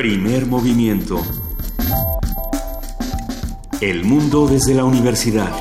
Primer 0.00 0.46
movimiento. 0.46 1.20
El 3.82 4.02
mundo 4.02 4.48
desde 4.48 4.72
la 4.72 4.84
universidad. 4.84 5.52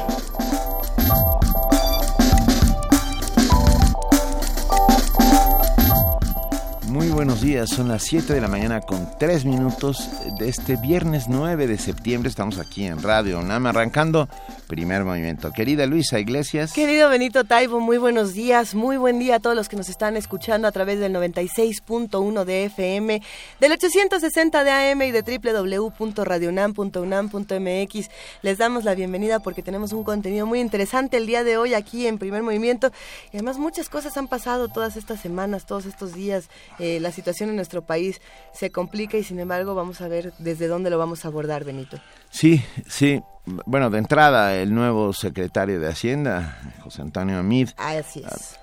Muy 6.87 7.09
buenos 7.09 7.41
días, 7.41 7.69
son 7.69 7.89
las 7.89 8.03
7 8.03 8.33
de 8.33 8.39
la 8.39 8.47
mañana 8.47 8.79
con 8.79 9.09
3 9.19 9.43
minutos 9.43 10.09
de 10.39 10.47
este 10.47 10.77
viernes 10.77 11.25
9 11.27 11.67
de 11.67 11.77
septiembre. 11.77 12.29
Estamos 12.29 12.59
aquí 12.59 12.85
en 12.85 13.03
Radio 13.03 13.39
UNAM 13.39 13.65
arrancando 13.67 14.29
Primer 14.69 15.03
movimiento. 15.03 15.51
Querida 15.51 15.85
Luisa 15.87 16.19
Iglesias. 16.19 16.73
Querido 16.73 17.09
Benito 17.09 17.43
Taibo, 17.43 17.79
muy 17.79 17.97
buenos 17.97 18.35
días. 18.35 18.75
Muy 18.75 18.97
buen 18.97 19.17
día 19.17 19.37
a 19.37 19.39
todos 19.39 19.55
los 19.55 19.67
que 19.67 19.75
nos 19.75 19.89
están 19.89 20.15
escuchando 20.15 20.67
a 20.67 20.71
través 20.71 20.99
del 20.99 21.11
96.1 21.11 22.45
de 22.45 22.65
FM, 22.65 23.19
del 23.59 23.71
860 23.71 24.63
de 24.63 24.69
AM 24.69 25.01
y 25.01 25.09
de 25.09 25.23
www.radionam.unam.mx. 25.23 28.09
Les 28.43 28.57
damos 28.59 28.83
la 28.83 28.93
bienvenida 28.93 29.39
porque 29.39 29.63
tenemos 29.63 29.91
un 29.91 30.03
contenido 30.03 30.45
muy 30.45 30.59
interesante 30.59 31.17
el 31.17 31.25
día 31.25 31.43
de 31.43 31.57
hoy 31.57 31.73
aquí 31.73 32.05
en 32.05 32.19
Primer 32.19 32.43
Movimiento. 32.43 32.91
Y 33.33 33.37
además 33.37 33.57
muchas 33.57 33.89
cosas 33.89 34.17
han 34.17 34.27
pasado 34.27 34.67
todas 34.67 34.97
estas 34.97 35.19
semanas, 35.19 35.65
todos 35.65 35.87
estos 35.87 36.13
días. 36.13 36.47
Eh, 36.77 36.99
la 36.99 37.11
situación 37.11 37.49
en 37.49 37.55
nuestro 37.55 37.81
país 37.81 38.21
se 38.53 38.69
complica 38.69 39.17
y 39.17 39.23
sin 39.23 39.39
embargo 39.39 39.73
vamos 39.73 39.99
a 40.01 40.07
ver 40.07 40.31
desde 40.37 40.67
dónde 40.67 40.91
lo 40.91 40.99
vamos 40.99 41.25
a 41.25 41.29
abordar, 41.29 41.63
Benito. 41.63 41.99
Sí, 42.29 42.63
sí. 42.87 43.21
Bueno, 43.65 43.89
de 43.89 43.97
entrada, 43.97 44.55
el 44.55 44.73
nuevo 44.73 45.11
secretario 45.13 45.79
de 45.79 45.87
Hacienda, 45.87 46.59
José 46.83 47.01
Antonio 47.01 47.39
Amid, 47.39 47.69
ah, 47.77 47.95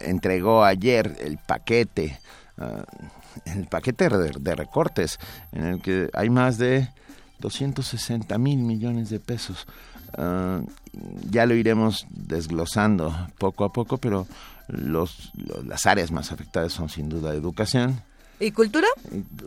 entregó 0.00 0.64
ayer 0.64 1.16
el 1.20 1.38
paquete, 1.38 2.20
ah, 2.58 2.84
el 3.46 3.66
paquete 3.66 4.08
de, 4.08 4.54
recortes, 4.54 5.18
en 5.50 5.64
el 5.64 5.82
que 5.82 6.08
hay 6.12 6.30
más 6.30 6.58
de 6.58 6.88
260 7.40 8.38
mil 8.38 8.58
millones 8.58 9.10
de 9.10 9.18
pesos. 9.18 9.66
Ah, 10.16 10.60
ya 11.28 11.46
lo 11.46 11.54
iremos 11.54 12.06
desglosando 12.10 13.28
poco 13.38 13.64
a 13.64 13.73
poco, 13.73 13.98
pero 13.98 14.28
los, 14.68 15.32
las 15.64 15.86
áreas 15.86 16.12
más 16.12 16.30
afectadas 16.30 16.73
son 16.73 16.88
sin 16.88 17.08
duda 17.08 17.34
educación, 17.34 18.02
¿Y 18.38 18.51
cultura? 18.51 18.87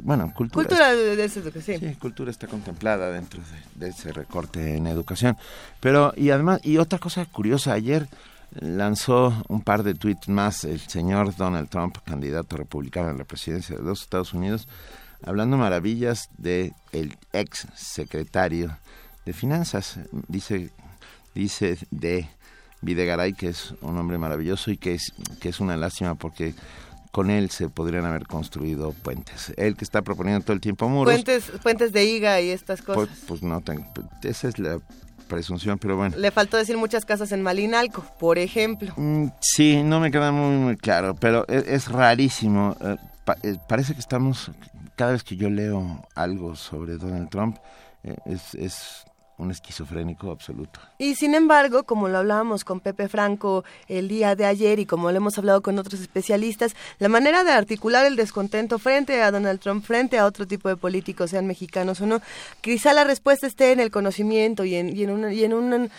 Bueno, 0.01 0.33
cultura. 0.33 0.67
Cultura 0.67 0.95
de, 0.95 1.29
sí. 1.29 1.41
sí. 1.61 1.95
cultura 1.95 2.31
está 2.31 2.47
contemplada 2.47 3.11
dentro 3.11 3.41
de, 3.75 3.89
ese 3.89 4.11
recorte 4.11 4.75
en 4.75 4.87
educación. 4.87 5.37
Pero, 5.79 6.13
y 6.17 6.31
además, 6.31 6.61
y 6.63 6.77
otra 6.77 6.97
cosa 6.97 7.25
curiosa, 7.25 7.73
ayer 7.73 8.07
lanzó 8.51 9.43
un 9.47 9.61
par 9.61 9.83
de 9.83 9.93
tweets 9.93 10.27
más 10.27 10.63
el 10.63 10.79
señor 10.79 11.35
Donald 11.35 11.69
Trump, 11.69 11.97
candidato 12.03 12.57
republicano 12.57 13.09
a 13.09 13.13
la 13.13 13.25
presidencia 13.25 13.75
de 13.75 13.83
los 13.83 14.01
Estados 14.01 14.33
Unidos, 14.33 14.67
hablando 15.23 15.57
maravillas 15.57 16.29
de 16.37 16.73
el 16.91 17.15
ex 17.31 17.67
secretario 17.75 18.75
de 19.25 19.33
Finanzas. 19.33 19.99
Dice, 20.27 20.71
dice 21.35 21.77
de 21.91 22.27
Videgaray 22.81 23.33
que 23.33 23.49
es 23.49 23.73
un 23.81 23.97
hombre 23.97 24.17
maravilloso 24.17 24.71
y 24.71 24.77
que 24.77 24.95
es, 24.95 25.13
que 25.39 25.49
es 25.49 25.59
una 25.59 25.77
lástima 25.77 26.15
porque 26.15 26.55
con 27.11 27.29
él 27.29 27.49
se 27.49 27.69
podrían 27.69 28.05
haber 28.05 28.27
construido 28.27 28.91
puentes. 28.91 29.53
Él 29.57 29.75
que 29.75 29.83
está 29.83 30.01
proponiendo 30.01 30.43
todo 30.43 30.53
el 30.53 30.61
tiempo 30.61 30.87
muros. 30.87 31.13
Puentes, 31.13 31.51
puentes 31.63 31.91
de 31.91 32.05
higa 32.05 32.39
y 32.41 32.49
estas 32.49 32.81
cosas. 32.81 33.07
Pues, 33.07 33.23
pues 33.27 33.43
no, 33.43 33.61
esa 34.23 34.47
es 34.47 34.59
la 34.59 34.79
presunción, 35.27 35.79
pero 35.79 35.95
bueno. 35.95 36.17
Le 36.17 36.31
faltó 36.31 36.57
decir 36.57 36.77
muchas 36.77 37.05
casas 37.05 37.31
en 37.31 37.41
Malinalco, 37.41 38.03
por 38.19 38.37
ejemplo. 38.37 38.93
Mm, 38.97 39.27
sí, 39.39 39.81
no 39.83 39.99
me 39.99 40.11
queda 40.11 40.31
muy, 40.31 40.57
muy 40.57 40.77
claro, 40.77 41.15
pero 41.15 41.45
e, 41.47 41.63
es, 41.67 41.87
rarísimo. 41.89 42.75
Eh, 42.81 42.95
eh, 43.43 43.55
parece 43.67 43.93
que 43.93 43.99
estamos, 43.99 44.51
cada 44.95 45.13
vez 45.13 45.23
que 45.23 45.35
yo 45.35 45.49
leo 45.49 46.05
algo 46.15 46.55
sobre 46.55 46.97
Donald 46.97 47.29
Trump, 47.29 47.57
eh, 48.03 48.15
es, 48.25 48.55
es 48.55 49.05
un 49.39 49.51
esquizofrénico 49.51 50.31
absoluto. 50.31 50.79
Y 50.97 51.15
sin 51.15 51.33
embargo, 51.33 51.83
como 51.83 52.09
lo 52.09 52.19
hablábamos 52.19 52.63
con 52.63 52.81
Pepe 52.81 53.07
Franco 53.07 53.63
el 53.87 54.07
día 54.07 54.35
de 54.35 54.45
ayer 54.45 54.79
y 54.79 54.85
como 54.85 55.09
lo 55.11 55.17
hemos 55.17 55.37
hablado 55.37 55.61
con 55.61 55.79
otros 55.79 56.01
especialistas, 56.01 56.75
la 56.99 57.09
manera 57.09 57.43
de 57.43 57.51
articular 57.51 58.05
el 58.05 58.15
descontento 58.15 58.77
frente 58.79 59.21
a 59.21 59.31
Donald 59.31 59.59
Trump, 59.59 59.83
frente 59.83 60.19
a 60.19 60.25
otro 60.25 60.45
tipo 60.45 60.69
de 60.69 60.75
políticos, 60.75 61.31
sean 61.31 61.47
mexicanos 61.47 62.01
o 62.01 62.05
no, 62.05 62.21
quizá 62.61 62.93
la 62.93 63.05
respuesta 63.05 63.47
esté 63.47 63.71
en 63.71 63.79
el 63.79 63.91
conocimiento 63.91 64.65
y 64.65 64.75
en, 64.75 64.95
y 64.95 65.03
en, 65.03 65.33
y 65.33 65.43
en 65.43 65.53
un 65.53 65.89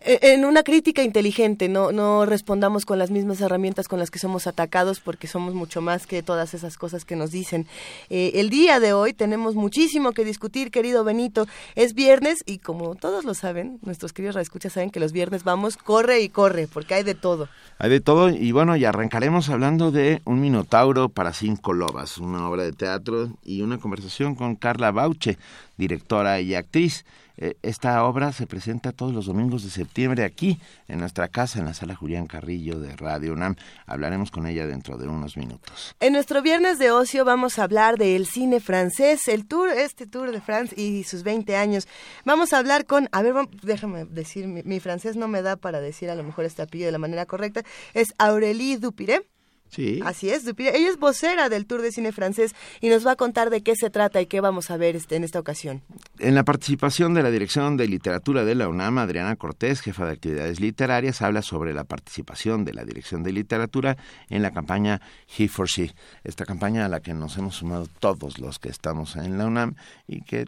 en 0.00 0.44
una 0.44 0.62
crítica 0.62 1.02
inteligente, 1.02 1.68
no, 1.68 1.90
no 1.90 2.24
respondamos 2.24 2.86
con 2.86 2.98
las 2.98 3.10
mismas 3.10 3.40
herramientas 3.40 3.88
con 3.88 3.98
las 3.98 4.10
que 4.10 4.20
somos 4.20 4.46
atacados 4.46 5.00
porque 5.00 5.26
somos 5.26 5.54
mucho 5.54 5.80
más 5.80 6.06
que 6.06 6.22
todas 6.22 6.54
esas 6.54 6.76
cosas 6.78 7.04
que 7.04 7.16
nos 7.16 7.32
dicen. 7.32 7.66
Eh, 8.08 8.32
el 8.34 8.48
día 8.48 8.78
de 8.78 8.92
hoy 8.92 9.12
tenemos 9.12 9.56
muchísimo 9.56 10.12
que 10.12 10.24
discutir, 10.24 10.70
querido 10.70 11.02
Benito. 11.02 11.46
Es 11.74 11.94
viernes 11.94 12.44
y 12.46 12.58
como 12.58 12.94
todos 12.94 13.24
lo 13.24 13.34
saben, 13.34 13.78
nuestros 13.82 14.12
queridos 14.12 14.36
escuchas 14.36 14.74
saben 14.74 14.90
que 14.90 15.00
los 15.00 15.12
viernes 15.12 15.42
vamos, 15.42 15.76
corre 15.76 16.20
y 16.20 16.28
corre, 16.28 16.68
porque 16.68 16.94
hay 16.94 17.02
de 17.02 17.14
todo. 17.14 17.48
Hay 17.78 17.90
de 17.90 18.00
todo 18.00 18.30
y 18.30 18.52
bueno, 18.52 18.76
y 18.76 18.84
arrancaremos 18.84 19.48
hablando 19.48 19.90
de 19.90 20.22
Un 20.24 20.40
Minotauro 20.40 21.08
para 21.08 21.32
cinco 21.32 21.72
lobas, 21.72 22.18
una 22.18 22.48
obra 22.48 22.62
de 22.62 22.72
teatro 22.72 23.30
y 23.44 23.62
una 23.62 23.78
conversación 23.78 24.34
con 24.34 24.56
Carla 24.56 24.92
Bauche, 24.92 25.38
directora 25.76 26.40
y 26.40 26.54
actriz. 26.54 27.04
Eh, 27.40 27.56
esta 27.62 28.04
obra 28.04 28.32
se 28.32 28.46
presenta 28.46 28.90
todos 28.90 29.14
los 29.14 29.26
domingos 29.26 29.62
de 29.62 29.70
septiembre 29.70 30.24
aquí, 30.24 30.58
en 30.88 30.98
nuestra 30.98 31.28
casa, 31.28 31.60
en 31.60 31.66
la 31.66 31.74
sala 31.74 31.94
Julián 31.94 32.26
Carrillo 32.26 32.80
de 32.80 32.96
Radio 32.96 33.32
UNAM. 33.32 33.54
Hablaremos 33.86 34.32
con 34.32 34.46
ella 34.46 34.66
dentro 34.66 34.98
de 34.98 35.06
unos 35.06 35.36
minutos. 35.36 35.94
En 36.00 36.12
nuestro 36.12 36.42
viernes 36.42 36.78
de 36.80 36.90
ocio 36.90 37.24
vamos 37.24 37.58
a 37.58 37.64
hablar 37.64 37.96
del 37.96 38.26
cine 38.26 38.58
francés, 38.58 39.28
el 39.28 39.46
tour, 39.46 39.70
este 39.70 40.06
tour 40.06 40.32
de 40.32 40.40
France 40.40 40.74
y 40.80 41.04
sus 41.04 41.22
20 41.22 41.56
años. 41.56 41.86
Vamos 42.24 42.52
a 42.52 42.58
hablar 42.58 42.86
con, 42.86 43.08
a 43.12 43.22
ver, 43.22 43.34
déjame 43.62 44.04
decir, 44.04 44.48
mi, 44.48 44.80
francés 44.80 45.16
no 45.16 45.28
me 45.28 45.42
da 45.42 45.56
para 45.56 45.80
decir 45.80 46.10
a 46.10 46.16
lo 46.16 46.24
mejor 46.24 46.44
este 46.44 46.62
apellido 46.62 46.86
de 46.86 46.92
la 46.92 46.98
manera 46.98 47.26
correcta, 47.26 47.62
es 47.94 48.14
Aurélie 48.18 48.78
Dupiré 48.78 49.22
Sí. 49.68 50.00
Así 50.04 50.30
es, 50.30 50.46
Ella 50.46 50.88
es 50.88 50.98
vocera 50.98 51.48
del 51.48 51.66
Tour 51.66 51.82
de 51.82 51.92
Cine 51.92 52.12
Francés 52.12 52.54
y 52.80 52.88
nos 52.88 53.06
va 53.06 53.12
a 53.12 53.16
contar 53.16 53.50
de 53.50 53.62
qué 53.62 53.74
se 53.76 53.90
trata 53.90 54.20
y 54.20 54.26
qué 54.26 54.40
vamos 54.40 54.70
a 54.70 54.76
ver 54.76 54.96
este, 54.96 55.16
en 55.16 55.24
esta 55.24 55.38
ocasión. 55.38 55.82
En 56.18 56.34
la 56.34 56.44
participación 56.44 57.14
de 57.14 57.22
la 57.22 57.30
Dirección 57.30 57.76
de 57.76 57.86
Literatura 57.86 58.44
de 58.44 58.54
la 58.54 58.68
UNAM, 58.68 58.98
Adriana 58.98 59.36
Cortés, 59.36 59.80
jefa 59.80 60.06
de 60.06 60.12
actividades 60.12 60.60
literarias, 60.60 61.22
habla 61.22 61.42
sobre 61.42 61.74
la 61.74 61.84
participación 61.84 62.64
de 62.64 62.74
la 62.74 62.84
Dirección 62.84 63.22
de 63.22 63.32
Literatura 63.32 63.96
en 64.28 64.42
la 64.42 64.50
campaña 64.52 65.00
He 65.36 65.48
for 65.48 65.66
She, 65.66 65.94
esta 66.24 66.44
campaña 66.44 66.86
a 66.86 66.88
la 66.88 67.00
que 67.00 67.14
nos 67.14 67.36
hemos 67.36 67.56
sumado 67.56 67.88
todos 67.98 68.38
los 68.38 68.58
que 68.58 68.68
estamos 68.68 69.16
en 69.16 69.38
la 69.38 69.46
UNAM 69.46 69.74
y 70.06 70.22
que 70.22 70.46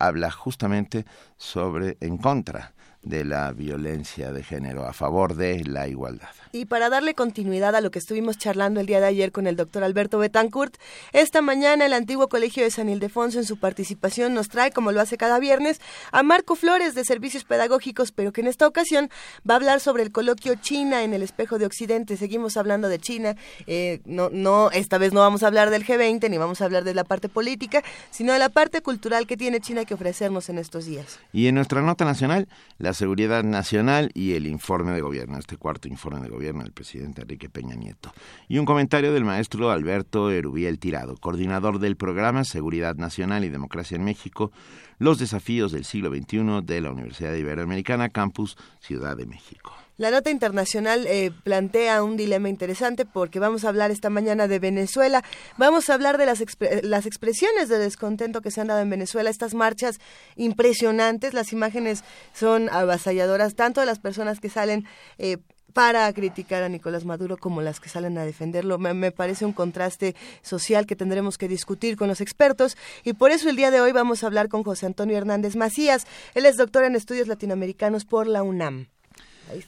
habla 0.00 0.30
justamente 0.30 1.04
sobre 1.36 1.96
en 2.00 2.18
contra 2.18 2.75
de 3.06 3.24
la 3.24 3.52
violencia 3.52 4.32
de 4.32 4.42
género, 4.42 4.84
a 4.84 4.92
favor 4.92 5.36
de 5.36 5.64
la 5.64 5.86
igualdad. 5.86 6.28
Y 6.50 6.64
para 6.64 6.88
darle 6.88 7.14
continuidad 7.14 7.76
a 7.76 7.80
lo 7.80 7.90
que 7.90 8.00
estuvimos 8.00 8.36
charlando 8.36 8.80
el 8.80 8.86
día 8.86 9.00
de 9.00 9.06
ayer 9.06 9.30
con 9.30 9.46
el 9.46 9.54
doctor 9.54 9.84
Alberto 9.84 10.18
Betancourt, 10.18 10.76
esta 11.12 11.40
mañana 11.40 11.86
el 11.86 11.92
antiguo 11.92 12.28
Colegio 12.28 12.64
de 12.64 12.70
San 12.70 12.88
Ildefonso 12.88 13.38
en 13.38 13.44
su 13.44 13.58
participación 13.58 14.34
nos 14.34 14.48
trae, 14.48 14.72
como 14.72 14.90
lo 14.90 15.00
hace 15.00 15.16
cada 15.16 15.38
viernes, 15.38 15.80
a 16.10 16.24
Marco 16.24 16.56
Flores 16.56 16.96
de 16.96 17.04
Servicios 17.04 17.44
Pedagógicos, 17.44 18.10
pero 18.10 18.32
que 18.32 18.40
en 18.40 18.48
esta 18.48 18.66
ocasión 18.66 19.08
va 19.48 19.54
a 19.54 19.56
hablar 19.58 19.78
sobre 19.78 20.02
el 20.02 20.10
coloquio 20.10 20.56
China 20.56 21.04
en 21.04 21.14
el 21.14 21.22
espejo 21.22 21.58
de 21.58 21.66
Occidente. 21.66 22.16
Seguimos 22.16 22.56
hablando 22.56 22.88
de 22.88 22.98
China, 22.98 23.36
eh, 23.68 24.00
no, 24.04 24.30
no, 24.30 24.72
esta 24.72 24.98
vez 24.98 25.12
no 25.12 25.20
vamos 25.20 25.44
a 25.44 25.46
hablar 25.46 25.70
del 25.70 25.86
G20 25.86 26.28
ni 26.28 26.38
vamos 26.38 26.60
a 26.60 26.64
hablar 26.64 26.82
de 26.82 26.94
la 26.94 27.04
parte 27.04 27.28
política, 27.28 27.84
sino 28.10 28.32
de 28.32 28.40
la 28.40 28.48
parte 28.48 28.82
cultural 28.82 29.28
que 29.28 29.36
tiene 29.36 29.60
China 29.60 29.84
que 29.84 29.94
ofrecernos 29.94 30.48
en 30.48 30.58
estos 30.58 30.86
días. 30.86 31.20
Y 31.32 31.46
en 31.46 31.54
nuestra 31.54 31.82
nota 31.82 32.04
nacional, 32.04 32.48
la 32.78 32.95
seguridad 32.96 33.44
nacional 33.44 34.10
y 34.14 34.32
el 34.32 34.46
informe 34.46 34.92
de 34.92 35.00
gobierno, 35.00 35.38
este 35.38 35.56
cuarto 35.56 35.86
informe 35.86 36.20
de 36.20 36.28
gobierno 36.28 36.64
del 36.64 36.72
presidente 36.72 37.22
Enrique 37.22 37.48
Peña 37.48 37.76
Nieto. 37.76 38.12
Y 38.48 38.58
un 38.58 38.64
comentario 38.64 39.12
del 39.12 39.24
maestro 39.24 39.70
Alberto 39.70 40.30
Erubiel 40.30 40.80
Tirado, 40.80 41.16
coordinador 41.16 41.78
del 41.78 41.96
programa 41.96 42.42
Seguridad 42.42 42.96
Nacional 42.96 43.44
y 43.44 43.50
Democracia 43.50 43.96
en 43.96 44.04
México, 44.04 44.50
los 44.98 45.18
desafíos 45.18 45.72
del 45.72 45.84
siglo 45.84 46.10
XXI 46.10 46.62
de 46.64 46.80
la 46.80 46.90
Universidad 46.90 47.34
Iberoamericana, 47.34 48.08
Campus 48.08 48.56
Ciudad 48.80 49.16
de 49.16 49.26
México. 49.26 49.72
La 49.98 50.10
nota 50.10 50.28
internacional 50.28 51.06
eh, 51.06 51.32
plantea 51.42 52.02
un 52.02 52.18
dilema 52.18 52.50
interesante 52.50 53.06
porque 53.06 53.38
vamos 53.38 53.64
a 53.64 53.70
hablar 53.70 53.90
esta 53.90 54.10
mañana 54.10 54.46
de 54.46 54.58
Venezuela, 54.58 55.24
vamos 55.56 55.88
a 55.88 55.94
hablar 55.94 56.18
de 56.18 56.26
las, 56.26 56.44
las 56.82 57.06
expresiones 57.06 57.70
de 57.70 57.78
descontento 57.78 58.42
que 58.42 58.50
se 58.50 58.60
han 58.60 58.66
dado 58.66 58.80
en 58.80 58.90
Venezuela, 58.90 59.30
estas 59.30 59.54
marchas 59.54 59.98
impresionantes, 60.36 61.32
las 61.32 61.50
imágenes 61.54 62.04
son 62.34 62.68
avasalladoras, 62.68 63.54
tanto 63.54 63.80
de 63.80 63.86
las 63.86 63.98
personas 63.98 64.38
que 64.38 64.50
salen 64.50 64.84
eh, 65.16 65.38
para 65.72 66.12
criticar 66.12 66.62
a 66.62 66.68
Nicolás 66.68 67.06
Maduro 67.06 67.38
como 67.38 67.62
las 67.62 67.80
que 67.80 67.88
salen 67.88 68.18
a 68.18 68.26
defenderlo. 68.26 68.76
Me, 68.76 68.92
me, 68.92 69.12
parece 69.12 69.46
un 69.46 69.54
contraste 69.54 70.14
social 70.42 70.84
que 70.84 70.96
tendremos 70.96 71.38
que 71.38 71.48
discutir 71.48 71.96
con 71.96 72.08
los 72.08 72.20
expertos 72.20 72.76
y 73.02 73.14
por 73.14 73.30
eso 73.30 73.48
el 73.48 73.56
día 73.56 73.70
de 73.70 73.80
hoy 73.80 73.92
vamos 73.92 74.22
a 74.22 74.26
hablar 74.26 74.48
con 74.50 74.62
José 74.62 74.84
Antonio 74.84 75.16
Hernández 75.16 75.56
Macías. 75.56 76.06
Él 76.34 76.44
es 76.44 76.56
doctor 76.56 76.84
en 76.84 76.96
estudios 76.96 77.28
latinoamericanos 77.28 78.04
por 78.04 78.26
la 78.26 78.42
UNAM. 78.42 78.88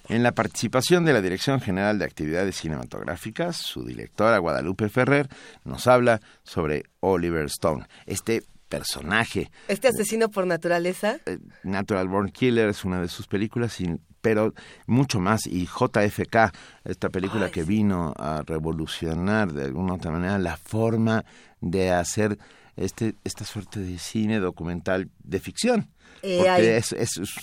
En 0.08 0.22
la 0.22 0.32
participación 0.32 1.04
de 1.04 1.12
la 1.12 1.20
Dirección 1.20 1.60
General 1.60 1.98
de 1.98 2.04
Actividades 2.04 2.56
Cinematográficas, 2.56 3.56
su 3.56 3.84
directora 3.84 4.38
Guadalupe 4.38 4.88
Ferrer 4.88 5.28
nos 5.64 5.86
habla 5.86 6.20
sobre 6.42 6.84
Oliver 7.00 7.46
Stone, 7.46 7.86
este 8.06 8.42
personaje. 8.68 9.50
¿Este 9.66 9.88
asesino 9.88 10.28
por 10.28 10.46
naturaleza? 10.46 11.18
Eh, 11.26 11.38
Natural 11.62 12.08
Born 12.08 12.30
Killer 12.30 12.68
es 12.68 12.84
una 12.84 13.00
de 13.00 13.08
sus 13.08 13.26
películas, 13.26 13.78
pero 14.20 14.52
mucho 14.86 15.20
más. 15.20 15.46
Y 15.46 15.66
JFK, 15.66 16.52
esta 16.84 17.08
película 17.08 17.50
que 17.50 17.62
vino 17.62 18.12
a 18.16 18.42
revolucionar 18.46 19.52
de 19.52 19.64
alguna 19.64 19.94
otra 19.94 20.10
manera 20.10 20.38
la 20.38 20.56
forma 20.56 21.24
de 21.60 21.90
hacer 21.90 22.38
este, 22.76 23.14
esta 23.24 23.44
suerte 23.44 23.80
de 23.80 23.98
cine 23.98 24.38
documental 24.38 25.10
de 25.24 25.40
ficción. 25.40 25.88
Eh, 26.22 26.38
Porque 26.38 26.76
es, 26.76 26.92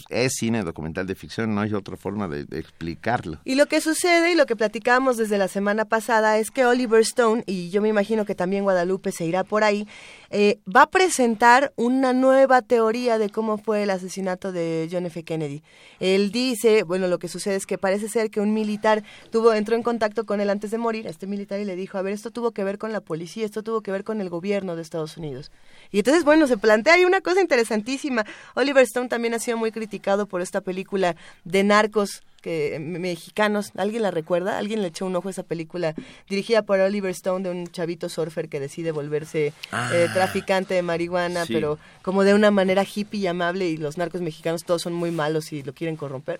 es, 0.09 0.33
cine 0.33 0.63
documental 0.63 1.07
de 1.07 1.15
ficción, 1.15 1.55
no 1.55 1.61
hay 1.61 1.73
otra 1.73 1.97
forma 1.97 2.27
de, 2.27 2.41
explicarlo. 2.57 3.39
Y 3.43 3.55
lo 3.55 3.67
que 3.67 3.81
sucede 3.81 4.31
y 4.31 4.35
lo 4.35 4.45
que 4.45 4.55
platicamos 4.55 5.17
desde 5.17 5.37
la 5.37 5.47
semana 5.47 5.85
pasada 5.85 6.37
es 6.37 6.51
que 6.51 6.65
Oliver 6.65 7.01
Stone, 7.01 7.43
y 7.45 7.69
yo 7.69 7.81
me 7.81 7.89
imagino 7.89 8.25
que 8.25 8.35
también 8.35 8.63
Guadalupe 8.63 9.11
se 9.11 9.25
irá 9.25 9.43
por 9.43 9.63
ahí, 9.63 9.87
eh, 10.37 10.59
va 10.67 10.81
a 10.81 10.89
presentar 10.89 11.71
una 11.77 12.11
nueva 12.11 12.61
teoría 12.61 13.17
de 13.17 13.29
cómo 13.29 13.57
fue 13.57 13.83
el 13.83 13.89
asesinato 13.89 14.51
de 14.51 14.89
John 14.91 15.05
F. 15.05 15.23
Kennedy. 15.23 15.63
Él 16.01 16.29
dice, 16.33 16.83
bueno, 16.83 17.07
lo 17.07 17.19
que 17.19 17.29
sucede 17.29 17.55
es 17.55 17.65
que 17.65 17.77
parece 17.77 18.09
ser 18.09 18.29
que 18.29 18.41
un 18.41 18.53
militar 18.53 19.01
tuvo, 19.29 19.53
entró 19.53 19.77
en 19.77 19.81
contacto 19.81 20.25
con 20.25 20.41
él 20.41 20.49
antes 20.49 20.71
de 20.71 20.77
morir, 20.77 21.07
este 21.07 21.25
militar, 21.25 21.61
y 21.61 21.63
le 21.63 21.77
dijo, 21.77 21.97
a 21.97 22.01
ver, 22.01 22.11
esto 22.11 22.31
tuvo 22.31 22.51
que 22.51 22.65
ver 22.65 22.77
con 22.77 22.91
la 22.91 22.99
policía, 22.99 23.45
esto 23.45 23.63
tuvo 23.63 23.79
que 23.79 23.91
ver 23.91 24.03
con 24.03 24.19
el 24.19 24.29
gobierno 24.29 24.75
de 24.75 24.81
Estados 24.81 25.15
Unidos. 25.15 25.53
Y 25.89 25.99
entonces, 25.99 26.25
bueno, 26.25 26.47
se 26.47 26.57
plantea 26.57 26.95
ahí 26.95 27.05
una 27.05 27.21
cosa 27.21 27.39
interesantísima. 27.39 28.25
Oliver 28.55 28.83
Stone 28.83 29.07
también 29.07 29.35
ha 29.35 29.39
sido 29.39 29.55
muy 29.55 29.71
criticado 29.71 30.25
por 30.25 30.41
esta 30.41 30.59
película 30.59 31.15
de 31.45 31.63
narcos 31.63 32.23
que 32.45 32.77
mexicanos, 32.79 33.71
¿alguien 33.75 34.03
la 34.03 34.11
recuerda? 34.11 34.59
¿Alguien 34.59 34.83
le 34.83 34.89
echó 34.89 35.07
un 35.07 35.15
ojo 35.15 35.29
a 35.29 35.31
esa 35.31 35.41
película 35.41 35.95
dirigida 36.29 36.61
por 36.61 36.79
Oliver 36.79 37.09
Stone 37.09 37.43
de 37.43 37.49
un 37.49 37.65
chavito 37.65 38.07
surfer 38.07 38.49
que 38.49 38.59
decide 38.59 38.91
volverse 38.91 39.47
eh, 39.47 39.53
ah. 39.71 39.89
traficante 40.13 40.75
de 40.75 40.83
marihuana, 40.83 41.45
pero 41.47 41.79
como 42.03 42.23
de 42.23 42.35
una 42.35 42.51
manera 42.51 42.83
hippie 42.83 43.21
y 43.21 43.25
amable 43.25 43.67
y 43.67 43.77
los 43.77 43.97
narcos 43.97 44.21
mexicanos 44.21 44.63
todos 44.63 44.83
son 44.83 44.93
muy 44.93 45.09
malos 45.09 45.51
y 45.53 45.63
lo 45.63 45.73
quieren 45.73 45.95
corromper? 45.95 46.39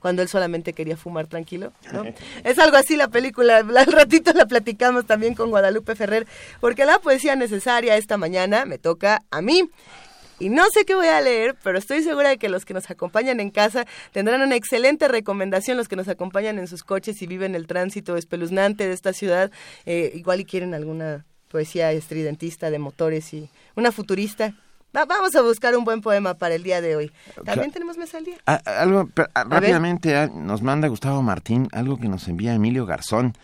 cuando 0.00 0.22
él 0.22 0.28
solamente 0.28 0.72
quería 0.72 0.96
fumar 0.96 1.26
tranquilo, 1.26 1.72
¿no? 1.92 2.04
es 2.44 2.58
algo 2.58 2.76
así 2.76 2.96
la 2.96 3.08
película, 3.08 3.56
al 3.56 3.92
ratito 3.92 4.32
la 4.34 4.46
platicamos 4.46 5.06
también 5.06 5.34
con 5.34 5.50
Guadalupe 5.50 5.96
Ferrer, 5.96 6.26
porque 6.60 6.84
la 6.84 6.98
poesía 6.98 7.34
necesaria 7.34 7.96
esta 7.96 8.16
mañana 8.16 8.66
me 8.66 8.78
toca 8.78 9.22
a 9.30 9.42
mí. 9.42 9.68
Y 10.38 10.50
no 10.50 10.64
sé 10.72 10.84
qué 10.84 10.94
voy 10.94 11.06
a 11.06 11.20
leer, 11.20 11.56
pero 11.62 11.78
estoy 11.78 12.02
segura 12.02 12.28
de 12.28 12.38
que 12.38 12.48
los 12.48 12.64
que 12.64 12.74
nos 12.74 12.90
acompañan 12.90 13.40
en 13.40 13.50
casa 13.50 13.86
tendrán 14.12 14.42
una 14.42 14.56
excelente 14.56 15.08
recomendación, 15.08 15.76
los 15.76 15.88
que 15.88 15.96
nos 15.96 16.08
acompañan 16.08 16.58
en 16.58 16.68
sus 16.68 16.84
coches 16.84 17.20
y 17.22 17.26
viven 17.26 17.54
el 17.54 17.66
tránsito 17.66 18.16
espeluznante 18.16 18.86
de 18.86 18.92
esta 18.92 19.12
ciudad, 19.12 19.50
eh, 19.86 20.12
igual 20.14 20.40
y 20.40 20.44
quieren 20.44 20.74
alguna 20.74 21.24
poesía 21.48 21.92
estridentista 21.92 22.70
de 22.70 22.78
motores 22.78 23.32
y 23.32 23.48
una 23.76 23.92
futurista. 23.92 24.54
vamos 24.92 25.34
a 25.34 25.42
buscar 25.42 25.76
un 25.76 25.84
buen 25.84 26.00
poema 26.02 26.34
para 26.34 26.54
el 26.54 26.62
día 26.62 26.80
de 26.80 26.96
hoy. 26.96 27.12
También 27.44 27.70
tenemos 27.70 27.96
mesa 27.96 28.18
al 28.18 28.24
día. 28.24 28.36
Ah, 28.46 28.60
algo 28.64 29.08
ah, 29.34 29.44
rápidamente 29.44 30.16
ah, 30.16 30.28
nos 30.32 30.60
manda 30.60 30.88
Gustavo 30.88 31.22
Martín, 31.22 31.68
algo 31.72 31.98
que 31.98 32.08
nos 32.08 32.28
envía 32.28 32.54
Emilio 32.54 32.84
Garzón 32.84 33.34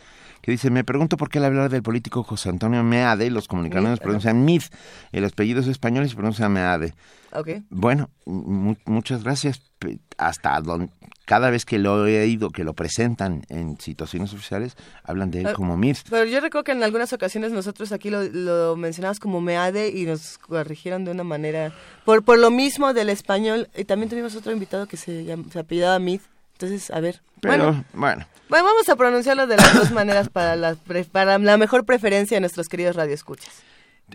que 0.43 0.51
dice, 0.51 0.71
me 0.71 0.83
pregunto 0.83 1.17
por 1.17 1.31
qué 1.31 1.39
al 1.39 1.45
hablar 1.47 1.71
del 1.71 1.83
político 1.83 2.25
José 2.25 2.49
Antonio 2.49 2.83
Meade, 2.83 3.31
los 3.31 3.47
comunicados 3.47 4.01
pronuncian 4.01 4.45
Mid, 4.45 4.63
el 5.13 5.25
apellido 5.25 5.61
es 5.61 5.69
español 5.69 6.05
y 6.05 6.09
se 6.09 6.17
pronuncia 6.17 6.49
Meade. 6.49 6.95
Okay. 7.33 7.63
Bueno, 7.71 8.11
muchas 8.27 9.23
gracias. 9.23 9.63
Hasta 10.19 10.61
donde, 10.61 10.91
cada 11.25 11.49
vez 11.51 11.65
que 11.65 11.79
lo 11.79 12.07
he 12.07 12.21
oído, 12.23 12.51
que 12.51 12.65
lo 12.65 12.75
presentan 12.75 13.45
en 13.49 13.81
situaciones 13.81 14.35
oficiales, 14.35 14.77
hablan 15.05 15.31
de 15.31 15.41
él 15.41 15.47
ah, 15.47 15.53
como 15.55 15.77
Mid. 15.77 15.97
Pero 16.11 16.25
yo 16.25 16.41
recuerdo 16.41 16.65
que 16.65 16.73
en 16.73 16.83
algunas 16.83 17.13
ocasiones 17.13 17.53
nosotros 17.53 17.93
aquí 17.93 18.11
lo, 18.11 18.77
mencionamos 18.77 19.21
como 19.21 19.41
Meade 19.41 19.89
y 19.89 20.05
nos 20.05 20.39
corrigieron 20.39 21.05
de 21.05 21.13
una 21.13 21.25
manera, 21.25 21.73
por, 22.05 22.25
por 22.25 22.39
lo 22.39 22.51
mismo 22.51 22.93
del 22.93 23.09
español, 23.09 23.69
y 23.77 23.85
también 23.85 24.11
tuvimos 24.11 24.35
otro 24.35 24.53
invitado 24.53 24.87
que 24.87 24.97
se, 24.97 25.25
se 25.51 25.59
apellidaba 25.59 25.99
Mid. 26.01 26.21
Entonces, 26.63 26.91
a 26.91 27.01
ver. 27.01 27.21
bueno. 27.43 27.85
bueno. 27.93 28.27
Bueno, 28.49 28.67
vamos 28.67 28.89
a 28.89 28.97
pronunciarlo 28.97 29.47
de 29.47 29.57
las 29.57 29.75
dos 29.75 29.91
maneras 29.93 30.29
para 30.29 30.57
la, 30.57 30.77
para 31.11 31.39
la 31.39 31.57
mejor 31.57 31.87
preferencia 31.87 32.37
de 32.37 32.43
nuestros 32.43 32.69
queridos 32.69 32.97
radioescuchas. 32.97 33.63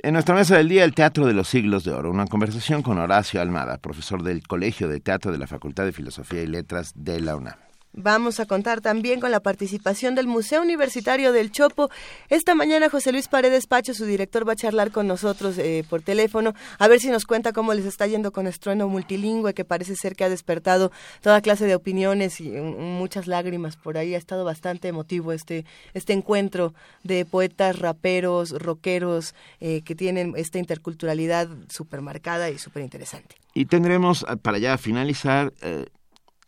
En 0.04 0.14
nuestra 0.14 0.36
mesa 0.36 0.58
del 0.58 0.70
día, 0.70 0.84
el 0.84 0.94
Teatro 0.94 1.26
de 1.26 1.34
los 1.34 1.48
Siglos 1.48 1.84
de 1.84 1.92
Oro, 1.92 2.12
una 2.12 2.28
conversación 2.28 2.84
con 2.84 3.00
Horacio 3.00 3.42
Almada, 3.42 3.80
profesor 3.80 4.22
del 4.22 4.48
Colegio 4.48 4.88
de 4.88 5.00
Teatro 5.00 5.32
de 5.32 5.40
la 5.40 5.48
Facultad 5.48 5.86
de 5.86 5.92
Filosofía 5.92 6.44
y 6.44 6.48
Letras 6.48 6.94
de 6.96 7.20
la 7.20 7.36
UNAM. 7.36 7.56
Vamos 8.00 8.40
a 8.40 8.46
contar 8.46 8.80
también 8.80 9.20
con 9.20 9.32
la 9.32 9.40
participación 9.40 10.14
del 10.14 10.28
Museo 10.28 10.62
Universitario 10.62 11.32
del 11.32 11.52
Chopo. 11.52 11.90
Esta 12.30 12.54
mañana 12.54 12.92
José 12.92 13.12
Luis 13.12 13.28
Paredes 13.28 13.66
Pacho, 13.66 13.96
su 13.96 14.06
director, 14.06 14.48
va 14.48 14.54
a 14.54 14.56
charlar 14.56 14.92
con 14.92 15.08
nosotros 15.08 15.58
eh, 15.58 15.84
por 15.90 16.04
teléfono, 16.04 16.54
a 16.78 16.88
ver 16.88 17.00
si 17.00 17.10
nos 17.10 17.26
cuenta 17.26 17.54
cómo 17.54 17.74
les 17.74 17.86
está 17.86 18.06
yendo 18.06 18.32
con 18.32 18.46
Estrueno 18.46 18.88
Multilingüe, 18.88 19.56
que 19.56 19.66
parece 19.66 19.96
ser 19.96 20.16
que 20.16 20.24
ha 20.24 20.30
despertado 20.30 20.92
toda 21.22 21.42
clase 21.42 21.66
de 21.66 21.74
opiniones 21.74 22.40
y 22.40 22.52
muchas 22.52 23.26
lágrimas 23.26 23.78
por 23.78 23.98
ahí. 23.98 24.14
Ha 24.14 24.20
estado 24.20 24.46
bastante 24.46 24.90
emotivo 24.90 25.32
este, 25.32 25.66
este 25.96 26.14
encuentro 26.14 26.76
de 27.04 27.26
poetas, 27.26 27.80
raperos, 27.80 28.52
rockeros, 28.52 29.34
eh, 29.60 29.82
que 29.82 29.96
tienen 29.96 30.36
esta 30.38 30.60
interculturalidad 30.60 31.50
súper 31.68 32.02
marcada 32.02 32.52
y 32.52 32.60
súper 32.60 32.84
interesante. 32.84 33.38
Y 33.56 33.66
tendremos, 33.66 34.24
ah, 34.28 34.36
para 34.36 34.60
ya 34.60 34.78
finalizar, 34.78 35.52
eh, 35.64 35.88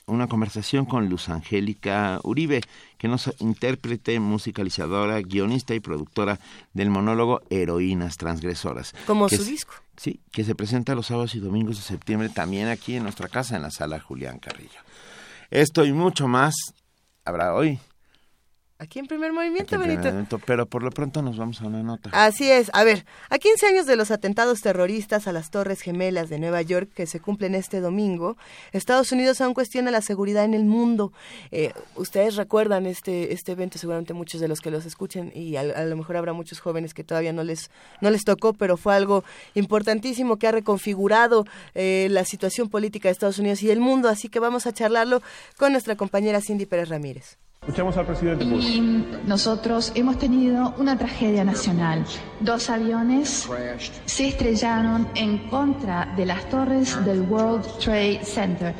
una 0.09 0.27
conversación 0.27 0.85
con 0.85 1.09
Luz 1.09 1.29
Angélica 1.29 2.19
Uribe, 2.23 2.61
que 2.97 3.07
nos 3.07 3.33
intérprete, 3.39 4.19
musicalizadora, 4.19 5.21
guionista 5.21 5.73
y 5.73 5.79
productora 5.79 6.39
del 6.73 6.89
monólogo 6.89 7.41
Heroínas 7.49 8.17
Transgresoras. 8.17 8.93
Como 9.05 9.29
su 9.29 9.43
disco. 9.43 9.73
Sí, 9.97 10.21
que 10.31 10.43
se 10.43 10.55
presenta 10.55 10.95
los 10.95 11.07
sábados 11.07 11.35
y 11.35 11.39
domingos 11.39 11.77
de 11.77 11.83
septiembre 11.83 12.29
también 12.29 12.67
aquí 12.67 12.95
en 12.95 13.03
nuestra 13.03 13.27
casa, 13.27 13.55
en 13.55 13.61
la 13.61 13.71
sala 13.71 13.99
Julián 13.99 14.39
Carrillo. 14.39 14.79
Esto 15.49 15.85
y 15.85 15.93
mucho 15.93 16.27
más 16.27 16.53
habrá 17.25 17.53
hoy 17.53 17.79
Aquí 18.81 18.99
en 18.99 19.07
primer 19.07 19.33
movimiento, 19.33 19.77
Benito. 19.77 20.39
pero 20.45 20.65
por 20.65 20.83
lo 20.83 20.89
pronto 20.91 21.21
nos 21.21 21.35
vamos 21.35 21.59
a 21.61 21.67
una 21.67 21.83
nota. 21.83 22.11
Así 22.13 22.49
es. 22.49 22.71
A 22.71 22.85
ver, 22.85 23.05
a 23.29 23.37
15 23.37 23.65
años 23.65 23.85
de 23.85 23.97
los 23.97 24.09
atentados 24.09 24.61
terroristas 24.61 25.27
a 25.27 25.33
las 25.33 25.51
Torres 25.51 25.81
Gemelas 25.81 26.29
de 26.29 26.39
Nueva 26.39 26.61
York 26.61 26.89
que 26.95 27.05
se 27.05 27.19
cumplen 27.19 27.55
este 27.55 27.81
domingo, 27.81 28.37
Estados 28.71 29.11
Unidos 29.11 29.41
aún 29.41 29.53
cuestiona 29.53 29.91
la 29.91 29.99
seguridad 29.99 30.45
en 30.45 30.53
el 30.53 30.63
mundo. 30.63 31.11
Eh, 31.51 31.73
ustedes 31.95 32.37
recuerdan 32.37 32.85
este 32.85 33.33
este 33.33 33.51
evento, 33.51 33.77
seguramente 33.77 34.13
muchos 34.13 34.39
de 34.39 34.47
los 34.47 34.61
que 34.61 34.71
los 34.71 34.85
escuchen 34.85 35.33
y 35.35 35.57
a, 35.57 35.83
lo 35.83 35.97
mejor 35.97 36.15
habrá 36.15 36.31
muchos 36.31 36.61
jóvenes 36.61 36.93
que 36.93 37.03
todavía 37.03 37.33
no 37.33 37.43
les 37.43 37.71
no 37.99 38.09
les 38.09 38.23
tocó, 38.23 38.53
pero 38.53 38.77
fue 38.77 38.95
algo 38.95 39.25
importantísimo 39.55 40.37
que 40.37 40.47
ha 40.47 40.53
reconfigurado 40.53 41.45
eh, 41.75 42.07
la 42.11 42.23
situación 42.23 42.69
política 42.69 43.09
de 43.09 43.11
Estados 43.11 43.39
Unidos 43.39 43.61
y 43.61 43.71
el 43.71 43.81
mundo. 43.81 44.07
Así 44.07 44.29
que 44.29 44.39
vamos 44.39 44.67
a 44.67 44.71
charlarlo 44.71 45.21
con 45.57 45.73
nuestra 45.73 45.97
compañera 45.97 46.39
Cindy 46.39 46.65
Pérez 46.65 46.87
Ramírez. 46.87 47.37
Escuchamos 47.61 47.97
al 47.97 48.05
presidente 48.05 48.45
Bush. 48.45 48.65
Y 48.65 49.05
nosotros 49.27 49.91
hemos 49.93 50.17
tenido 50.17 50.73
una 50.79 50.97
tragedia 50.97 51.43
nacional. 51.43 52.03
Dos 52.39 52.69
aviones 52.69 53.47
se 54.05 54.27
estrellaron 54.27 55.07
en 55.13 55.49
contra 55.49 56.11
de 56.17 56.25
las 56.25 56.49
torres 56.49 56.97
del 57.05 57.21
World 57.21 57.65
Trade 57.77 58.21
Center. 58.23 58.73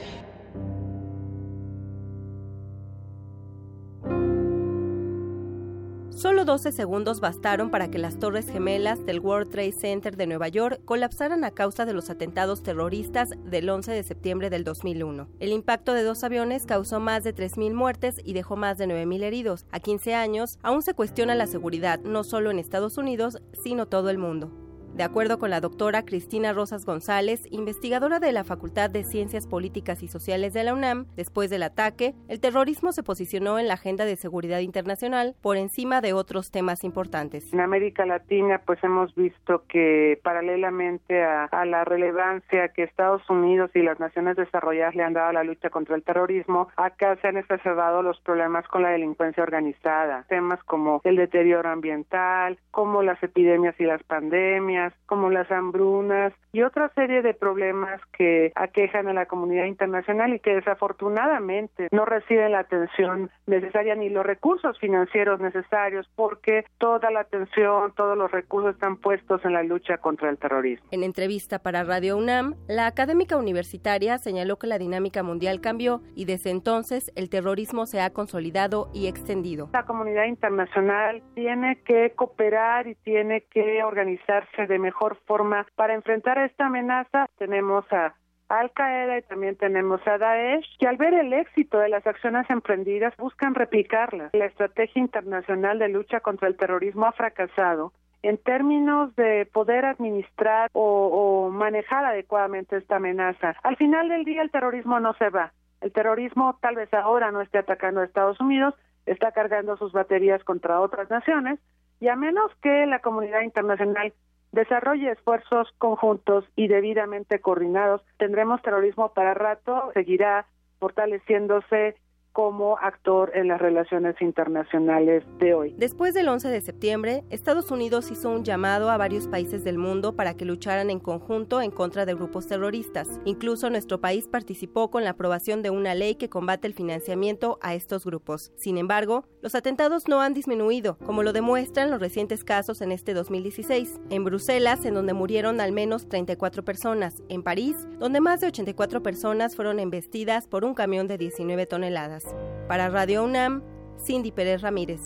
Solo 6.20 6.44
12 6.44 6.74
segundos 6.74 7.22
bastaron 7.22 7.70
para 7.70 7.90
que 7.90 7.98
las 7.98 8.20
torres 8.20 8.50
gemelas 8.50 9.06
del 9.06 9.22
World 9.22 9.52
Trade 9.52 9.72
Center 9.72 10.18
de 10.18 10.28
Nueva 10.28 10.50
York 10.50 10.82
colapsaran 10.84 11.46
a 11.46 11.52
causa 11.52 11.86
de 11.86 11.94
los 11.94 12.10
atentados 12.10 12.62
terroristas 12.62 13.30
del 13.46 13.70
11 13.70 13.94
de 13.94 14.04
septiembre 14.04 14.50
del 14.50 14.66
2001. 14.66 15.30
El 15.40 15.54
impacto 15.54 15.94
de 15.94 16.04
dos 16.04 16.26
aviones 16.26 16.66
causó 16.66 17.00
más 17.00 17.24
de 17.24 17.34
3.000 17.34 17.74
muertes 17.74 18.20
y 18.22 18.34
dejó 18.34 18.58
más 18.58 18.78
de 18.78 18.88
9.000 18.88 19.24
heridos. 19.24 19.66
A 19.72 19.80
15 19.80 20.14
años, 20.14 20.60
aún 20.62 20.82
se 20.82 20.94
cuestiona 20.94 21.36
la 21.36 21.48
seguridad 21.48 22.02
no 22.02 22.26
solo 22.26 22.52
en 22.52 22.60
Estados 22.60 22.98
Unidos, 22.98 23.38
sino 23.54 23.86
todo 23.86 24.10
el 24.10 24.18
mundo. 24.18 24.52
De 24.96 25.04
acuerdo 25.04 25.40
con 25.40 25.50
la 25.50 25.62
doctora 25.62 26.04
Cristina 26.04 26.52
Rosas 26.52 26.86
González, 26.86 27.48
investigadora 27.52 28.20
de 28.20 28.34
la 28.34 28.44
Facultad 28.44 28.90
de 28.90 29.06
Ciencias 29.06 29.48
Políticas 29.48 30.04
y 30.04 30.10
Sociales 30.10 30.54
de 30.54 30.64
la 30.66 30.74
UNAM, 30.74 31.06
después 31.16 31.50
del 31.50 31.64
ataque, 31.64 32.16
el 32.28 32.42
terrorismo 32.42 32.92
se 32.92 33.02
posicionó 33.02 33.60
en 33.60 33.68
la 33.68 33.76
agenda 33.76 34.04
de 34.04 34.18
seguridad 34.18 34.60
internacional 34.60 35.36
por 35.42 35.56
encima 35.56 36.02
de 36.02 36.12
otros 36.14 36.52
temas 36.52 36.84
importantes. 36.84 37.54
En 37.54 37.62
América 37.62 38.06
Latina, 38.06 38.62
pues 38.66 38.84
hemos 38.84 39.16
visto 39.16 39.64
que 39.70 40.20
paralelamente 40.24 41.24
a, 41.24 41.48
la 41.66 41.86
relevancia 41.86 42.70
que 42.70 42.84
Estados 42.84 43.22
Unidos 43.30 43.72
y 43.76 43.82
las 43.82 44.00
naciones 44.00 44.36
desarrolladas 44.36 44.96
le 44.96 45.04
han 45.04 45.14
dado 45.14 45.30
a 45.30 45.34
la 45.34 45.44
lucha 45.44 45.70
contra 45.70 45.96
el 45.96 46.04
terrorismo, 46.04 46.70
acá 46.76 47.16
se 47.22 47.28
han 47.28 47.38
exacerbado 47.38 48.02
los 48.02 48.20
problemas 48.22 48.68
con 48.68 48.84
la 48.84 48.90
delincuencia 48.90 49.44
organizada. 49.44 50.26
Temas 50.28 50.62
como 50.64 51.02
el 51.04 51.16
deterioro 51.16 51.70
ambiental, 51.70 52.58
como 52.72 53.04
las 53.04 53.22
epidemias 53.24 53.76
y 53.80 53.86
las 53.86 54.04
pandemias, 54.04 54.79
epidemias 54.80 54.94
como 55.06 55.30
las 55.30 55.52
hambrunas 55.52 56.34
y 56.52 56.62
otra 56.64 56.92
serie 56.96 57.22
de 57.22 57.34
problemas 57.34 58.02
que 58.18 58.52
aquejan 58.56 59.08
a 59.08 59.14
la 59.14 59.26
comunidad 59.26 59.66
internacional 59.66 60.34
y 60.34 60.40
que 60.40 60.56
desafortunadamente 60.56 61.88
no 61.92 62.06
reciben 62.06 62.52
la 62.52 62.60
atención 62.60 63.30
necesaria 63.46 63.96
ni 63.96 64.10
los 64.10 64.26
recursos 64.26 64.78
financieros 64.80 65.40
necesarios 65.40 66.10
porque 66.16 66.66
toda 66.78 67.12
la 67.12 67.22
atención, 67.22 67.94
todos 67.96 68.18
los 68.18 68.32
recursos 68.32 68.74
están 68.74 68.98
puestos 68.98 69.44
en 69.46 69.54
la 69.54 69.64
lucha 69.64 69.98
contra 69.98 70.30
el 70.30 70.38
terrorismo. 70.38 70.88
En 70.92 71.04
entrevista 71.04 71.60
para 71.60 71.84
Radio 71.84 72.18
UNAM, 72.18 72.56
la 72.68 72.88
académica 72.88 73.38
universitaria 73.38 74.18
señaló 74.18 74.58
que 74.58 74.68
la 74.68 74.80
dinámica 74.80 75.24
mundial 75.24 75.62
cambió 75.62 76.02
y 76.16 76.26
desde 76.26 76.50
entonces 76.50 77.12
el 77.16 77.30
terrorismo 77.30 77.86
se 77.86 78.02
ha 78.02 78.12
consolidado 78.12 78.90
y 78.94 79.08
extendido. 79.08 79.70
La 79.74 79.86
comunidad 79.86 80.26
internacional 80.26 81.22
tiene 81.36 81.82
que 81.84 82.12
cooperar 82.16 82.88
y 82.88 82.96
tiene 82.96 83.42
que 83.52 83.84
organizarse 83.84 84.68
de 84.70 84.80
mejor 84.80 85.18
forma 85.26 85.68
para 85.76 85.94
enfrentar 85.94 86.38
esta 86.38 86.68
amenaza. 86.68 87.28
Tenemos 87.38 87.84
a 87.92 88.16
al 88.48 88.72
Qaeda 88.72 89.20
y 89.20 89.22
también 89.24 89.56
tenemos 89.58 90.02
a 90.08 90.18
Daesh, 90.18 90.66
que 90.80 90.88
al 90.88 90.98
ver 90.98 91.14
el 91.14 91.34
éxito 91.34 91.78
de 91.78 91.90
las 91.90 92.06
acciones 92.08 92.50
emprendidas 92.50 93.16
buscan 93.18 93.54
replicarlas. 93.54 94.34
La 94.34 94.46
estrategia 94.46 95.00
internacional 95.02 95.78
de 95.78 95.90
lucha 95.90 96.20
contra 96.20 96.48
el 96.48 96.58
terrorismo 96.58 97.06
ha 97.06 97.12
fracasado 97.12 97.94
en 98.24 98.38
términos 98.38 99.16
de 99.16 99.48
poder 99.54 99.86
administrar 99.86 100.70
o, 100.74 100.82
o, 100.84 101.50
manejar 101.52 102.04
adecuadamente 102.04 102.76
esta 102.76 102.98
amenaza. 102.98 103.56
Al 103.64 103.78
final 103.78 104.10
del 104.10 104.26
día 104.26 104.42
el 104.42 104.52
terrorismo 104.52 105.00
no 105.00 105.14
se 105.14 105.30
va. 105.30 105.54
El 105.80 105.94
terrorismo 105.94 106.58
tal 106.60 106.76
vez 106.76 106.94
ahora 106.94 107.32
no 107.32 107.42
esté 107.42 107.60
atacando 107.60 108.02
a 108.02 108.06
Estados 108.06 108.40
Unidos, 108.42 108.74
está 109.06 109.32
cargando 109.32 109.78
sus 109.78 109.94
baterías 109.94 110.44
contra 110.44 110.82
otras 110.82 111.10
naciones 111.10 111.60
y 112.00 112.08
a 112.08 112.16
menos 112.16 112.52
que 112.62 112.86
la 112.86 113.00
comunidad 113.00 113.42
internacional 113.42 114.14
desarrolle 114.52 115.12
esfuerzos 115.12 115.68
conjuntos 115.78 116.46
y 116.56 116.68
debidamente 116.68 117.40
coordinados, 117.40 118.02
tendremos 118.18 118.62
terrorismo 118.62 119.14
para 119.14 119.34
rato, 119.34 119.92
seguirá 119.94 120.46
fortaleciéndose 120.80 121.96
como 122.32 122.78
actor 122.78 123.32
en 123.36 123.48
las 123.48 123.60
relaciones 123.60 124.16
internacionales 124.22 125.24
de 125.40 125.54
hoy. 125.54 125.76
Después 125.78 126.14
del 126.14 126.30
11 126.30 126.48
de 126.48 126.62
septiembre, 126.62 127.24
Estados 127.30 127.72
Unidos 127.72 128.12
hizo 128.12 128.30
un 128.30 128.44
llamado 128.44 128.90
a 128.90 128.98
varios 128.98 129.28
países 129.28 129.64
del 129.64 129.78
mundo 129.78 130.16
para 130.16 130.36
que 130.36 130.46
lucharan 130.46 130.90
en 130.90 131.00
conjunto 131.00 131.62
en 131.62 131.72
contra 131.72 132.06
de 132.06 132.14
grupos 132.14 132.48
terroristas. 132.48 133.20
Incluso 133.26 133.70
nuestro 133.70 134.00
país 134.00 134.28
participó 134.28 134.90
con 134.92 135.04
la 135.04 135.12
aprobación 135.12 135.62
de 135.62 135.70
una 135.70 135.96
ley 135.96 136.16
que 136.16 136.30
combate 136.30 136.68
el 136.68 136.74
financiamiento 136.74 137.58
a 137.62 137.74
estos 137.74 138.06
grupos. 138.06 138.54
Sin 138.56 138.78
embargo, 138.78 139.26
los 139.42 139.56
atentados 139.56 140.10
no 140.10 140.22
han 140.22 140.34
disminuido, 140.34 140.98
como 140.98 141.24
lo 141.24 141.32
demuestran 141.32 141.90
los 141.90 142.02
recientes 142.02 142.44
casos 142.44 142.82
en 142.82 142.92
este 142.92 143.14
2016. 143.14 144.02
En 144.10 144.26
Bruselas, 144.26 144.84
en 144.84 144.94
donde 144.94 145.14
murieron 145.14 145.62
al 145.62 145.72
menos 145.72 146.10
34 146.10 146.66
personas. 146.66 147.24
En 147.30 147.42
París, 147.42 147.76
donde 148.00 148.20
más 148.20 148.42
de 148.42 148.48
84 148.48 149.02
personas 149.02 149.56
fueron 149.56 149.80
embestidas 149.80 150.46
por 150.48 150.66
un 150.66 150.74
camión 150.74 151.08
de 151.08 151.18
19 151.18 151.66
toneladas. 151.68 152.26
Para 152.68 152.90
Radio 152.90 153.24
UNAM, 153.24 153.64
Cindy 153.98 154.32
Pérez 154.34 154.62
Ramírez. 154.62 155.00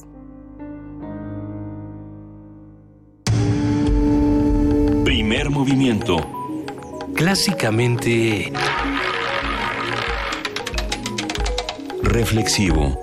Primer 5.04 5.52
movimiento. 5.52 6.18
Clásicamente... 7.14 8.52
Reflexivo. 12.02 13.03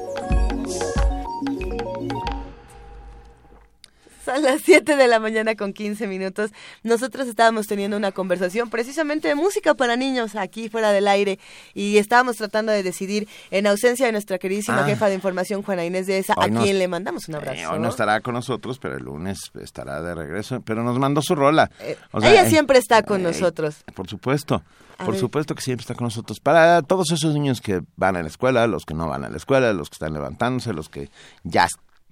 Son 4.33 4.43
las 4.43 4.61
7 4.63 4.95
de 4.95 5.09
la 5.09 5.19
mañana 5.19 5.57
con 5.57 5.73
15 5.73 6.07
minutos. 6.07 6.53
Nosotros 6.85 7.27
estábamos 7.27 7.67
teniendo 7.67 7.97
una 7.97 8.13
conversación 8.13 8.71
precisamente 8.71 9.27
de 9.27 9.35
música 9.35 9.75
para 9.75 9.97
niños 9.97 10.37
aquí 10.37 10.69
fuera 10.69 10.93
del 10.93 11.09
aire 11.09 11.41
y 11.75 11.97
estábamos 11.99 12.37
tratando 12.37 12.71
de 12.71 12.85
decidir, 12.85 13.27
en 13.51 13.67
ausencia 13.67 14.07
de 14.07 14.13
nuestra 14.13 14.39
queridísima 14.39 14.83
Ah. 14.83 14.85
jefa 14.85 15.09
de 15.09 15.17
información, 15.17 15.63
Juana 15.63 15.85
Inés 15.85 16.07
de 16.07 16.19
esa, 16.19 16.35
a 16.39 16.47
nos- 16.47 16.63
quien 16.63 16.79
le 16.79 16.87
mandamos 16.87 17.29
un 17.29 17.35
abrazo. 17.35 17.59
Eh, 17.61 17.67
hoy 17.67 17.81
no 17.81 17.89
estará 17.89 18.21
con 18.21 18.35
nosotros, 18.35 18.79
pero 18.79 18.97
el 18.97 19.03
lunes 19.03 19.51
estará 19.61 20.01
de 20.01 20.15
regreso. 20.15 20.61
Pero 20.65 20.85
nos 20.85 20.97
mandó 20.99 21.23
su 21.23 21.35
rola. 21.35 21.69
Eh, 21.81 21.97
O 22.13 22.21
sea, 22.21 22.31
ella 22.31 22.45
eh, 22.47 22.51
siempre 22.51 22.79
está 22.79 23.03
con 23.03 23.21
eh, 23.23 23.25
nosotros. 23.25 23.79
Por 23.95 24.09
supuesto. 24.09 24.63
A 24.99 25.05
por 25.05 25.15
ver. 25.15 25.21
supuesto 25.21 25.55
que 25.57 25.63
siempre 25.63 25.83
está 25.83 25.95
con 25.95 26.05
nosotros. 26.05 26.39
Para 26.41 26.83
todos 26.83 27.11
esos 27.11 27.35
niños 27.35 27.61
que 27.61 27.81
van 27.97 28.15
a 28.17 28.23
la 28.23 28.29
escuela, 28.29 28.67
los 28.69 28.85
que 28.85 28.95
no 28.95 29.09
van 29.09 29.25
a 29.25 29.29
la 29.31 29.39
escuela, 29.39 29.73
los 29.73 29.89
que 29.91 29.95
están 29.95 30.13
levantándose, 30.13 30.73
los 30.73 30.89
que 30.89 31.09
ya, 31.43 31.67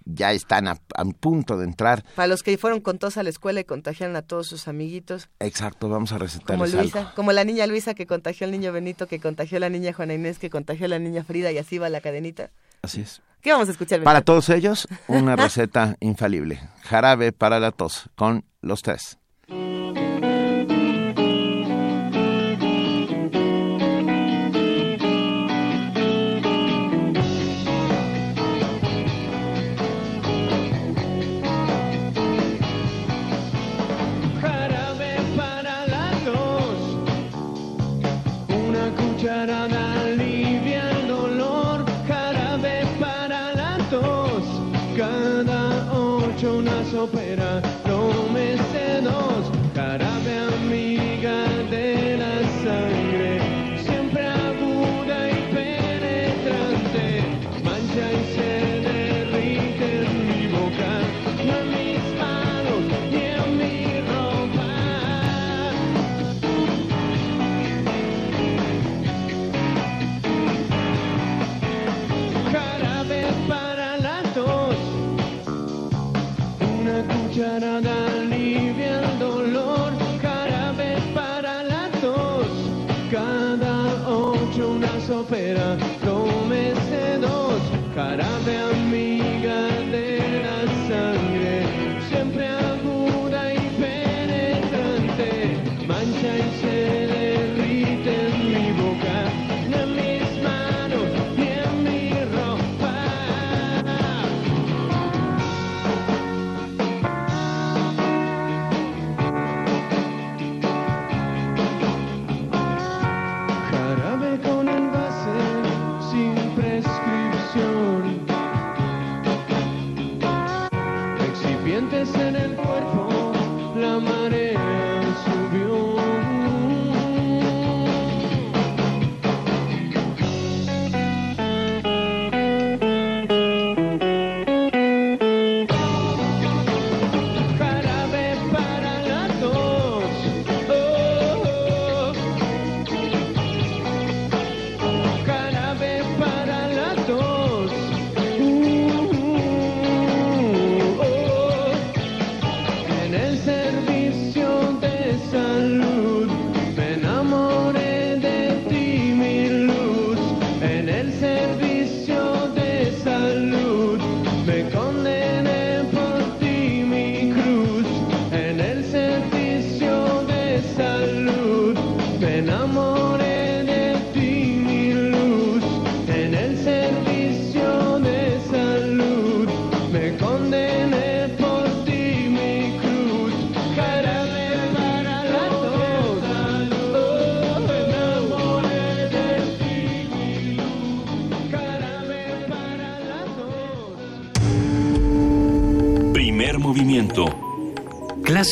ya 0.09 0.33
están 0.33 0.67
a, 0.69 0.79
a 0.97 1.05
punto 1.05 1.57
de 1.59 1.65
entrar. 1.65 2.05
Para 2.17 2.27
los 2.27 2.43
que 2.43 2.57
fueron 2.59 2.81
con 2.81 2.99
tos 2.99 3.17
a 3.17 3.23
la 3.23 3.29
escuela 3.31 3.61
y 3.61 3.65
contagiaron 3.65 4.17
a 4.17 4.23
todos 4.23 4.47
sus 4.49 4.67
amiguitos, 4.69 5.29
Exacto, 5.39 5.89
vamos 5.89 6.11
a 6.13 6.17
como 6.17 6.25
recetarles 6.25 6.75
Luisa, 6.75 6.99
algo. 7.01 7.11
como 7.15 7.33
la 7.33 7.45
niña 7.45 7.67
Luisa 7.67 7.95
que 7.95 8.07
contagió 8.07 8.47
al 8.47 8.51
niño 8.51 8.73
Benito, 8.73 9.07
que 9.07 9.21
contagió 9.21 9.59
a 9.59 9.61
la 9.61 9.69
niña 9.69 9.93
Juana 9.93 10.15
Inés, 10.15 10.39
que 10.39 10.51
contagió 10.51 10.87
a 10.87 10.89
la 10.89 10.99
niña 10.99 11.25
Frida 11.25 11.53
y 11.53 11.59
así 11.59 11.79
va 11.79 11.89
la 11.89 12.01
cadenita. 12.01 12.51
Así 12.83 13.03
es. 13.03 13.21
¿Qué 13.43 13.53
vamos 13.53 13.69
a 13.69 13.73
escuchar? 13.73 14.03
Para 14.03 14.23
todos 14.23 14.49
ellos, 14.49 14.89
una 15.07 15.37
receta 15.37 15.97
infalible. 16.01 16.61
Jarabe 16.83 17.33
para 17.33 17.61
la 17.61 17.71
tos, 17.71 18.09
con 18.17 18.45
los 18.63 18.83
tres. 18.83 19.19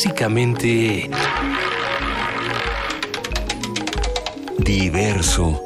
Clásicamente... 0.01 1.09
Diverso. 4.59 5.59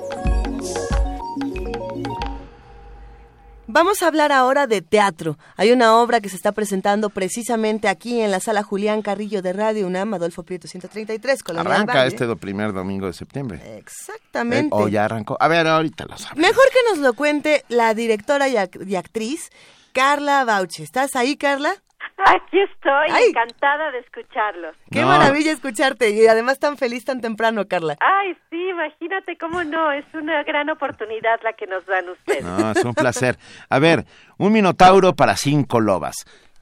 Vamos 3.68 4.02
a 4.02 4.08
hablar 4.08 4.32
ahora 4.32 4.68
de 4.68 4.82
teatro. 4.82 5.38
Hay 5.58 5.74
una 5.74 5.98
obra 5.98 6.22
que 6.22 6.30
se 6.30 6.38
está 6.38 6.54
presentando 6.54 7.10
precisamente 7.10 7.90
aquí 7.90 8.22
en 8.22 8.32
la 8.32 8.40
sala 8.40 8.64
Julián 8.64 9.02
Carrillo 9.02 9.42
de 9.42 9.52
Radio 9.52 9.86
UNAM, 9.86 10.14
Adolfo 10.14 10.44
Prieto 10.44 10.70
133, 10.70 11.44
Colonia 11.44 11.70
Arranca 11.74 11.94
Valle. 11.96 12.08
este 12.08 12.26
do- 12.26 12.38
primer 12.38 12.72
domingo 12.72 13.08
de 13.08 13.14
septiembre. 13.14 13.60
Exactamente. 13.80 14.68
Eh, 14.74 14.80
o 14.82 14.88
ya 14.88 15.04
arrancó. 15.04 15.36
A 15.42 15.50
ver, 15.50 15.68
ahorita 15.68 16.06
lo 16.06 16.18
sabes. 16.18 16.38
Mejor 16.38 16.64
que 16.72 16.80
nos 16.90 17.00
lo 17.00 17.12
cuente 17.16 17.66
la 17.68 17.94
directora 17.94 18.48
y, 18.48 18.56
y 18.88 18.96
actriz 18.96 19.50
Carla 19.92 20.46
Bauche. 20.46 20.84
¿Estás 20.84 21.18
ahí, 21.18 21.36
Carla? 21.36 21.74
Aquí 22.26 22.60
estoy, 22.60 23.08
Ay. 23.10 23.26
encantada 23.30 23.92
de 23.92 24.00
escucharlos. 24.00 24.76
Qué 24.92 25.02
No. 25.02 25.08
maravilla 25.08 25.52
escucharte 25.52 26.10
y 26.12 26.28
además 26.28 26.60
tan 26.60 26.78
feliz 26.78 27.04
tan 27.06 27.20
temprano, 27.22 27.68
Carla. 27.68 27.98
Ay, 28.00 28.38
sí, 28.50 28.70
imagínate 28.70 29.38
cómo 29.38 29.64
no, 29.64 29.92
es 29.92 30.06
una 30.14 30.44
gran 30.44 30.70
oportunidad 30.70 31.40
la 31.44 31.54
que 31.54 31.68
nos 31.68 31.86
dan 31.86 32.08
ustedes. 32.10 32.44
No, 32.44 32.72
es 32.72 32.84
un 32.86 32.94
placer. 32.94 33.38
A 33.70 33.80
ver, 33.80 34.06
un 34.38 34.52
minotauro 34.54 35.14
para 35.14 35.36
cinco 35.36 35.80
lobas. 35.80 36.16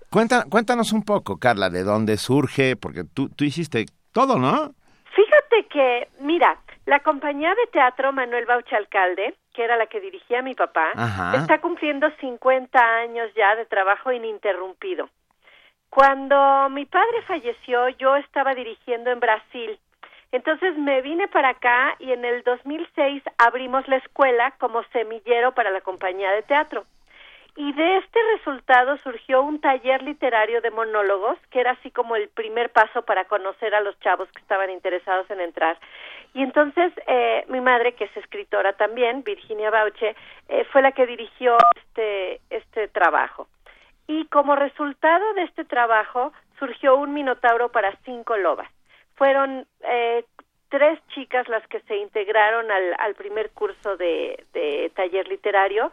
Cuenta, 0.09 0.45
cuéntanos 0.49 0.91
un 0.93 1.03
poco, 1.03 1.37
Carla, 1.37 1.69
de 1.69 1.83
dónde 1.83 2.17
surge, 2.17 2.75
porque 2.75 3.03
tú, 3.03 3.29
tú 3.29 3.43
hiciste 3.43 3.85
todo, 4.11 4.37
¿no? 4.39 4.73
Fíjate 5.15 5.67
que, 5.69 6.07
mira, 6.21 6.57
la 6.85 6.99
compañía 7.01 7.49
de 7.49 7.67
teatro 7.71 8.11
Manuel 8.11 8.45
Bauche 8.45 8.75
Alcalde, 8.75 9.35
que 9.53 9.63
era 9.63 9.77
la 9.77 9.85
que 9.87 9.99
dirigía 9.99 10.41
mi 10.41 10.55
papá, 10.55 10.91
Ajá. 10.95 11.35
está 11.37 11.59
cumpliendo 11.61 12.07
50 12.19 12.79
años 12.79 13.27
ya 13.35 13.55
de 13.55 13.65
trabajo 13.65 14.11
ininterrumpido. 14.11 15.09
Cuando 15.89 16.69
mi 16.69 16.85
padre 16.85 17.21
falleció, 17.27 17.89
yo 17.89 18.15
estaba 18.15 18.53
dirigiendo 18.53 19.09
en 19.09 19.19
Brasil. 19.19 19.79
Entonces 20.31 20.77
me 20.77 21.01
vine 21.01 21.27
para 21.27 21.49
acá 21.49 21.95
y 21.97 22.11
en 22.11 22.23
el 22.23 22.43
2006 22.43 23.23
abrimos 23.39 23.87
la 23.87 23.95
escuela 23.95 24.51
como 24.59 24.83
semillero 24.93 25.53
para 25.53 25.71
la 25.71 25.81
compañía 25.81 26.31
de 26.31 26.43
teatro. 26.43 26.85
Y 27.55 27.73
de 27.73 27.97
este 27.97 28.19
resultado 28.37 28.97
surgió 28.97 29.41
un 29.41 29.59
taller 29.59 30.03
literario 30.03 30.61
de 30.61 30.69
monólogos, 30.69 31.37
que 31.49 31.59
era 31.59 31.71
así 31.71 31.89
como 31.89 32.15
el 32.15 32.29
primer 32.29 32.71
paso 32.71 33.01
para 33.01 33.25
conocer 33.25 33.73
a 33.73 33.81
los 33.81 33.99
chavos 33.99 34.31
que 34.31 34.41
estaban 34.41 34.69
interesados 34.69 35.29
en 35.31 35.41
entrar. 35.41 35.77
Y 36.35 36.43
entonces 36.43 36.93
eh, 37.07 37.43
mi 37.49 37.59
madre, 37.59 37.95
que 37.95 38.05
es 38.05 38.15
escritora 38.15 38.73
también, 38.73 39.23
Virginia 39.23 39.71
Bauche, 39.71 40.15
eh, 40.47 40.63
fue 40.71 40.83
la 40.83 40.91
que 40.91 41.07
dirigió 41.07 41.57
este, 41.75 42.39
este 42.51 42.87
trabajo. 42.89 43.47
Y 44.09 44.25
como 44.25 44.55
resultado 44.55 45.35
de 45.35 45.43
este 45.43 45.65
trabajo 45.65 46.33
surgió 46.57 46.95
un 46.95 47.13
minotauro 47.13 47.69
para 47.69 47.95
cinco 48.05 48.35
lobas. 48.37 48.67
Fueron 49.13 49.67
eh, 49.81 50.25
tres 50.69 50.99
chicas 51.09 51.47
las 51.47 51.65
que 51.67 51.79
se 51.81 51.95
integraron 51.95 52.71
al, 52.71 52.95
al 52.97 53.13
primer 53.13 53.51
curso 53.51 53.97
de, 53.97 54.43
de 54.51 54.91
taller 54.95 55.27
literario 55.27 55.91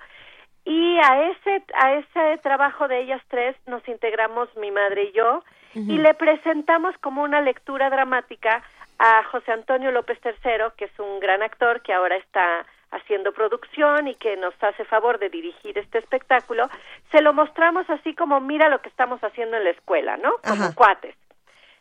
y 0.65 0.97
a 0.97 1.31
ese 1.31 1.63
a 1.75 1.93
ese 1.93 2.39
trabajo 2.43 2.89
de 2.89 3.03
ellas 3.03 3.21
tres 3.29 3.55
nos 3.67 3.87
integramos 3.87 4.49
mi 4.57 4.71
madre 4.71 5.05
y 5.05 5.13
yo 5.13 5.43
y 5.75 5.99
le 5.99 6.15
presentamos 6.15 6.97
como 7.03 7.23
una 7.23 7.43
lectura 7.43 7.91
dramática 7.91 8.63
a 8.99 9.25
José 9.25 9.53
Antonio 9.53 9.93
López 9.93 10.19
III, 10.25 10.73
que 10.75 10.87
es 10.87 10.99
un 10.99 11.21
gran 11.21 11.43
actor 11.43 11.83
que 11.83 11.93
ahora 11.93 12.17
está 12.17 12.65
haciendo 12.91 13.33
producción 13.33 14.09
y 14.09 14.15
que 14.15 14.37
nos 14.37 14.55
hace 14.63 14.85
favor 14.85 15.19
de 15.19 15.29
dirigir 15.29 15.77
este 15.79 15.99
espectáculo, 15.99 16.69
se 17.11 17.23
lo 17.23 17.33
mostramos 17.33 17.89
así 17.91 18.15
como 18.15 18.41
mira 18.41 18.69
lo 18.69 18.81
que 18.81 18.89
estamos 18.89 19.21
haciendo 19.23 19.57
en 19.57 19.65
la 19.65 19.71
escuela, 19.71 20.17
¿no? 20.17 20.33
Como 20.47 20.65
Ajá. 20.65 20.75
cuates. 20.75 21.17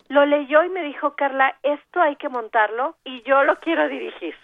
Lo 0.08 0.26
leyó 0.26 0.64
y 0.64 0.70
me 0.70 0.84
dijo, 0.84 1.16
Carla, 1.16 1.56
esto 1.64 2.02
hay 2.02 2.16
que 2.16 2.30
montarlo 2.30 2.96
y 3.04 3.22
yo 3.24 3.44
lo 3.44 3.60
quiero 3.60 3.88
dirigir. 3.88 4.36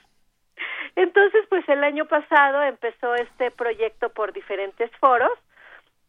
Entonces, 0.95 1.45
pues 1.49 1.67
el 1.69 1.83
año 1.83 2.05
pasado 2.05 2.61
empezó 2.63 3.15
este 3.15 3.51
proyecto 3.51 4.09
por 4.09 4.33
diferentes 4.33 4.91
foros 4.97 5.31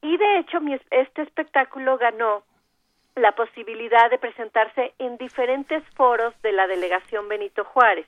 y 0.00 0.16
de 0.16 0.38
hecho 0.38 0.60
mi, 0.60 0.78
este 0.90 1.22
espectáculo 1.22 1.96
ganó 1.98 2.42
la 3.14 3.32
posibilidad 3.32 4.10
de 4.10 4.18
presentarse 4.18 4.94
en 4.98 5.16
diferentes 5.18 5.82
foros 5.94 6.34
de 6.42 6.52
la 6.52 6.66
delegación 6.66 7.28
Benito 7.28 7.64
Juárez 7.64 8.06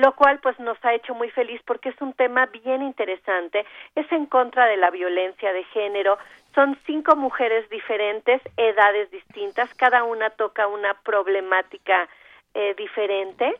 lo 0.00 0.14
cual 0.14 0.38
pues 0.40 0.58
nos 0.60 0.76
ha 0.84 0.94
hecho 0.94 1.14
muy 1.14 1.30
feliz 1.30 1.60
porque 1.66 1.88
es 1.90 2.00
un 2.00 2.12
tema 2.12 2.46
bien 2.46 2.82
interesante, 2.82 3.64
es 3.94 4.10
en 4.12 4.26
contra 4.26 4.66
de 4.66 4.76
la 4.76 4.90
violencia 4.90 5.52
de 5.52 5.64
género, 5.64 6.18
son 6.54 6.76
cinco 6.86 7.16
mujeres 7.16 7.68
diferentes, 7.70 8.40
edades 8.56 9.10
distintas, 9.10 9.72
cada 9.74 10.04
una 10.04 10.30
toca 10.30 10.66
una 10.66 10.94
problemática 10.94 12.08
eh, 12.54 12.74
diferente 12.76 13.54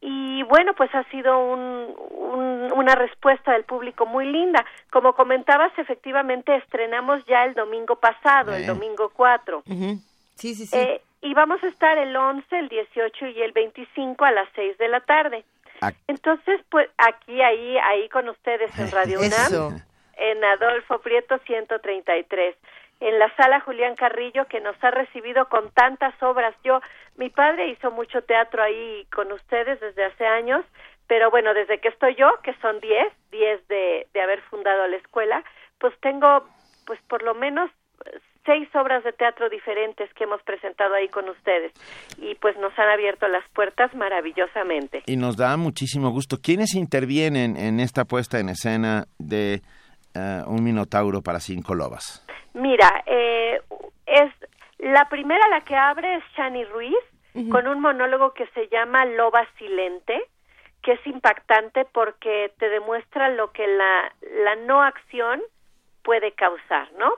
y 0.00 0.42
bueno 0.44 0.74
pues 0.74 0.94
ha 0.94 1.04
sido 1.04 1.38
un, 1.38 1.94
un- 2.10 2.72
una 2.74 2.94
respuesta 2.94 3.52
del 3.52 3.64
público 3.64 4.04
muy 4.06 4.26
linda. 4.26 4.64
Como 4.90 5.14
comentabas, 5.14 5.72
efectivamente 5.78 6.54
estrenamos 6.56 7.24
ya 7.26 7.44
el 7.44 7.54
domingo 7.54 7.96
pasado, 7.96 8.54
el 8.54 8.66
domingo 8.66 9.10
4. 9.14 9.62
Ujú. 9.66 9.98
Sí, 10.34 10.54
sí, 10.54 10.66
sí. 10.66 10.76
Eh, 10.76 11.00
y 11.26 11.34
vamos 11.34 11.62
a 11.64 11.66
estar 11.66 11.98
el 11.98 12.14
11, 12.14 12.56
el 12.56 12.68
18 12.68 13.26
y 13.26 13.42
el 13.42 13.50
25 13.50 14.24
a 14.24 14.30
las 14.30 14.48
6 14.54 14.78
de 14.78 14.88
la 14.88 15.00
tarde. 15.00 15.44
Entonces, 16.06 16.60
pues 16.70 16.88
aquí, 16.98 17.42
ahí, 17.42 17.76
ahí 17.78 18.08
con 18.08 18.28
ustedes 18.28 18.70
en 18.78 18.90
Radio 18.92 19.20
Eso. 19.20 19.66
UNAM, 19.68 19.82
en 20.16 20.44
Adolfo 20.44 21.00
Prieto 21.00 21.36
133, 21.38 22.56
en 23.00 23.18
la 23.18 23.34
sala 23.34 23.60
Julián 23.60 23.96
Carrillo 23.96 24.46
que 24.46 24.60
nos 24.60 24.76
ha 24.84 24.92
recibido 24.92 25.48
con 25.48 25.70
tantas 25.72 26.14
obras. 26.22 26.54
Yo, 26.62 26.80
mi 27.16 27.28
padre 27.28 27.68
hizo 27.68 27.90
mucho 27.90 28.22
teatro 28.22 28.62
ahí 28.62 29.06
con 29.12 29.32
ustedes 29.32 29.80
desde 29.80 30.04
hace 30.04 30.26
años, 30.26 30.64
pero 31.08 31.30
bueno, 31.32 31.54
desde 31.54 31.80
que 31.80 31.88
estoy 31.88 32.14
yo, 32.14 32.30
que 32.44 32.54
son 32.62 32.78
10, 32.78 33.12
10 33.32 33.68
de, 33.68 34.06
de 34.14 34.20
haber 34.22 34.40
fundado 34.42 34.86
la 34.86 34.96
escuela, 34.96 35.42
pues 35.78 35.92
tengo, 36.00 36.48
pues 36.86 37.00
por 37.08 37.22
lo 37.22 37.34
menos 37.34 37.70
seis 38.46 38.68
obras 38.74 39.04
de 39.04 39.12
teatro 39.12 39.50
diferentes 39.50 40.12
que 40.14 40.24
hemos 40.24 40.42
presentado 40.42 40.94
ahí 40.94 41.08
con 41.08 41.28
ustedes 41.28 41.72
y 42.16 42.34
pues 42.36 42.56
nos 42.58 42.76
han 42.78 42.88
abierto 42.88 43.28
las 43.28 43.46
puertas 43.50 43.94
maravillosamente. 43.94 45.02
Y 45.06 45.16
nos 45.16 45.36
da 45.36 45.56
muchísimo 45.56 46.10
gusto. 46.10 46.38
¿Quiénes 46.42 46.74
intervienen 46.74 47.56
en 47.56 47.80
esta 47.80 48.04
puesta 48.04 48.38
en 48.38 48.48
escena 48.48 49.04
de 49.18 49.60
eh, 50.14 50.42
un 50.46 50.64
minotauro 50.64 51.20
para 51.22 51.40
cinco 51.40 51.74
lobas? 51.74 52.24
Mira, 52.54 53.02
eh, 53.04 53.60
es 54.06 54.32
la 54.78 55.08
primera 55.08 55.46
la 55.48 55.60
que 55.62 55.74
abre 55.74 56.16
es 56.16 56.24
Shani 56.36 56.64
Ruiz 56.64 56.96
con 57.50 57.66
un 57.68 57.82
monólogo 57.82 58.32
que 58.32 58.46
se 58.54 58.66
llama 58.68 59.04
Loba 59.04 59.46
Silente, 59.58 60.18
que 60.82 60.92
es 60.92 61.06
impactante 61.06 61.84
porque 61.84 62.50
te 62.58 62.70
demuestra 62.70 63.28
lo 63.28 63.52
que 63.52 63.66
la, 63.66 64.14
la 64.42 64.56
no 64.56 64.82
acción 64.82 65.42
puede 66.02 66.32
causar, 66.32 66.90
¿no? 66.98 67.12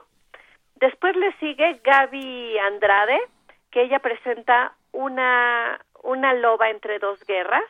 Después 0.79 1.15
le 1.15 1.33
sigue 1.39 1.79
Gaby 1.83 2.57
Andrade, 2.59 3.19
que 3.71 3.81
ella 3.81 3.99
presenta 3.99 4.73
una, 4.91 5.79
una 6.03 6.33
loba 6.33 6.69
entre 6.69 6.99
dos 6.99 7.23
guerras, 7.25 7.63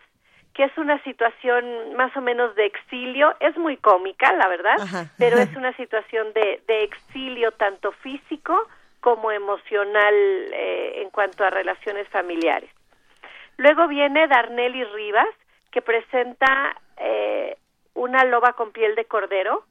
que 0.54 0.66
es 0.66 0.78
una 0.78 1.02
situación 1.04 1.96
más 1.96 2.16
o 2.16 2.22
menos 2.22 2.54
de 2.56 2.66
exilio, 2.66 3.36
es 3.40 3.58
muy 3.58 3.78
cómica, 3.78 4.32
la 4.34 4.48
verdad, 4.48 4.80
Ajá. 4.80 5.06
pero 5.18 5.38
es 5.38 5.56
una 5.56 5.76
situación 5.76 6.34
de, 6.34 6.62
de 6.68 6.84
exilio 6.84 7.52
tanto 7.54 7.92
físico 7.94 8.68
como 9.00 9.32
emocional 9.32 10.14
eh, 10.14 11.02
en 11.02 11.10
cuanto 11.10 11.44
a 11.44 11.50
relaciones 11.50 12.08
familiares. 12.10 12.70
Luego 13.58 13.88
viene 13.88 14.28
Darnelli 14.28 14.84
Rivas, 14.84 15.30
que 15.72 15.82
presenta 15.82 16.76
eh, 16.98 17.58
una 17.94 18.24
loba 18.26 18.54
con 18.54 18.72
piel 18.72 18.96
de 18.96 19.06
cordero, 19.06 19.64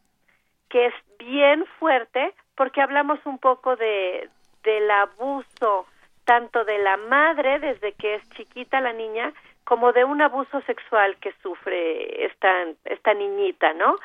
que 0.68 0.86
es 0.86 0.94
bien 1.18 1.64
fuerte 1.78 2.34
porque 2.58 2.82
hablamos 2.82 3.20
un 3.24 3.38
poco 3.38 3.76
de 3.76 4.28
del 4.64 4.90
abuso 4.90 5.86
tanto 6.24 6.64
de 6.64 6.78
la 6.78 6.96
madre 6.98 7.58
desde 7.60 7.92
que 7.92 8.16
es 8.16 8.30
chiquita 8.30 8.82
la 8.82 8.92
niña 8.92 9.32
como 9.64 9.92
de 9.92 10.04
un 10.04 10.20
abuso 10.20 10.60
sexual 10.62 11.16
que 11.18 11.32
sufre 11.40 12.26
esta 12.26 12.66
esta 12.84 13.14
niñita, 13.14 13.72
¿no? 13.72 13.96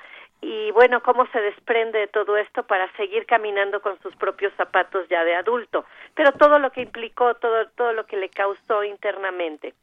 y 0.46 0.72
bueno, 0.72 1.02
cómo 1.02 1.26
se 1.28 1.39
desprende 1.39 2.00
de 2.00 2.08
todo 2.08 2.36
esto 2.36 2.63
para 2.63 2.92
seguir 2.98 3.26
caminando 3.26 3.82
con 3.82 3.98
sus 4.02 4.13
propios 4.18 4.52
zapatos 4.58 5.08
ya 5.08 5.24
de 5.24 5.36
adulto, 5.36 5.86
pero 6.16 6.34
todo 6.34 6.60
lo 6.60 6.70
que 6.72 6.82
implicó, 6.82 7.34
todo, 7.36 7.70
todo 7.78 7.94
lo 7.94 8.06
que 8.06 8.18
le 8.18 8.28
causó 8.28 8.84
internamente. 8.84 9.74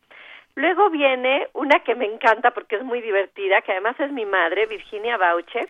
Luego 0.56 0.90
viene 0.90 1.48
una 1.54 1.78
que 1.80 1.94
me 1.94 2.04
encanta 2.04 2.50
porque 2.50 2.76
es 2.76 2.82
muy 2.82 3.00
divertida, 3.00 3.62
que 3.62 3.72
además 3.72 3.98
es 4.00 4.12
mi 4.12 4.26
madre, 4.26 4.66
Virginia 4.66 5.16
Bauche, 5.16 5.66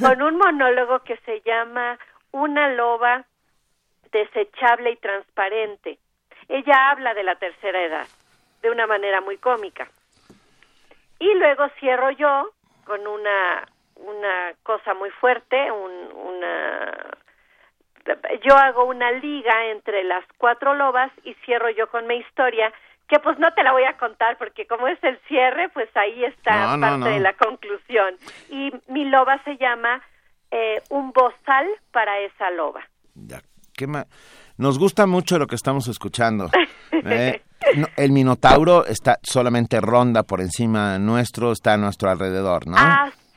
con 0.00 0.22
un 0.22 0.36
monólogo 0.36 1.00
que 1.04 1.16
se 1.18 1.40
llama 1.42 1.96
Una 2.32 2.68
loba 2.68 3.24
desechable 4.10 4.90
y 4.92 4.96
transparente. 4.96 5.98
Ella 6.48 6.90
habla 6.90 7.14
de 7.14 7.22
la 7.22 7.36
tercera 7.36 7.82
edad 7.82 8.06
de 8.62 8.70
una 8.70 8.86
manera 8.86 9.20
muy 9.20 9.38
cómica. 9.38 9.88
Y 11.18 11.34
luego 11.34 11.68
cierro 11.80 12.10
yo 12.10 12.50
con 12.84 13.06
una 13.06 13.66
una 13.96 14.52
cosa 14.64 14.94
muy 14.94 15.10
fuerte, 15.10 15.70
un, 15.70 15.92
una 16.12 17.16
yo 18.44 18.56
hago 18.56 18.84
una 18.84 19.12
liga 19.12 19.66
entre 19.66 20.02
las 20.02 20.24
cuatro 20.36 20.74
lobas 20.74 21.12
y 21.22 21.34
cierro 21.44 21.70
yo 21.70 21.88
con 21.88 22.06
mi 22.06 22.16
historia 22.16 22.72
que 23.08 23.20
pues 23.20 23.38
no 23.38 23.52
te 23.54 23.62
la 23.62 23.72
voy 23.72 23.84
a 23.84 23.96
contar 23.96 24.36
porque 24.38 24.66
como 24.66 24.88
es 24.88 24.98
el 25.04 25.18
cierre 25.28 25.68
pues 25.68 25.88
ahí 25.96 26.24
está 26.24 26.76
parte 26.80 27.10
de 27.10 27.20
la 27.20 27.34
conclusión 27.34 28.16
y 28.50 28.72
mi 28.88 29.04
loba 29.04 29.40
se 29.44 29.56
llama 29.56 30.02
eh, 30.52 30.80
un 30.90 31.12
bozal 31.12 31.66
para 31.90 32.20
esa 32.20 32.50
loba 32.50 32.82
ya, 33.14 33.40
¿qué 33.76 33.86
nos 34.58 34.78
gusta 34.78 35.06
mucho 35.06 35.38
lo 35.38 35.46
que 35.46 35.56
estamos 35.56 35.88
escuchando 35.88 36.50
¿eh? 36.92 37.42
el 37.96 38.12
minotauro 38.12 38.86
está 38.86 39.18
solamente 39.22 39.80
ronda 39.80 40.22
por 40.22 40.40
encima 40.40 40.98
nuestro 40.98 41.50
está 41.50 41.74
a 41.74 41.76
nuestro 41.78 42.10
alrededor 42.10 42.68
no 42.68 42.76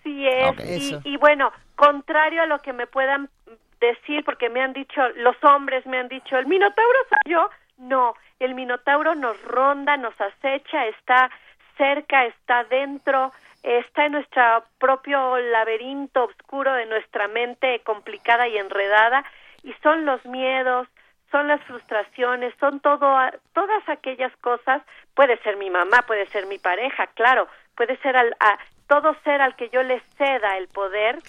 Así 0.06 0.28
es. 0.28 1.00
Y, 1.04 1.18
bueno, 1.18 1.52
contrario 1.76 2.44
a 2.44 2.46
lo 2.46 2.60
que 2.60 2.74
me 2.74 2.86
puedan 2.86 3.30
decir, 3.80 4.24
porque 4.24 4.50
me 4.50 4.62
han 4.62 4.74
dicho, 4.74 5.02
los 5.16 5.36
hombres 5.44 5.86
me 5.86 5.98
han 5.98 6.08
dicho, 6.08 6.38
el 6.38 6.46
Minotauro 6.46 7.00
soy 7.10 7.32
yo. 7.34 7.50
No, 7.78 8.14
el 8.40 8.56
Minotauro 8.56 9.16
nos 9.16 9.42
ronda, 9.44 9.98
nos 9.98 10.14
acecha, 10.20 10.86
está 10.88 11.30
cerca, 11.78 12.26
está 12.26 12.64
dentro, 12.66 13.32
está 13.66 14.06
en 14.06 14.14
nuestro 14.14 14.64
propio 14.78 15.38
laberinto 15.38 16.26
oscuro 16.26 16.74
de 16.74 16.86
nuestra 16.86 17.28
mente 17.28 17.80
complicada 17.80 18.48
y 18.48 18.58
enredada, 18.58 19.26
y 19.64 19.74
son 19.82 20.06
los 20.06 20.24
miedos, 20.26 20.88
son 21.32 21.48
las 21.48 21.62
frustraciones, 21.64 22.54
son 22.60 22.80
todo, 22.80 23.18
todas 23.54 23.90
aquellas 23.90 24.32
cosas, 24.38 24.84
puede 25.16 25.38
ser 25.40 25.58
mi 25.58 25.72
mamá, 25.72 26.04
puede 26.06 26.28
ser 26.28 26.46
mi 26.46 26.60
pareja, 26.60 27.08
claro, 27.08 27.48
puede 27.76 27.98
ser 27.98 28.16
al, 28.16 28.36
a, 28.40 28.58
todo 28.88 29.16
ser 29.24 29.42
al 29.42 29.56
que 29.56 29.70
yo 29.70 29.84
le 29.84 30.02
ceda 30.18 30.58
el 30.58 30.68
poder 30.68 31.20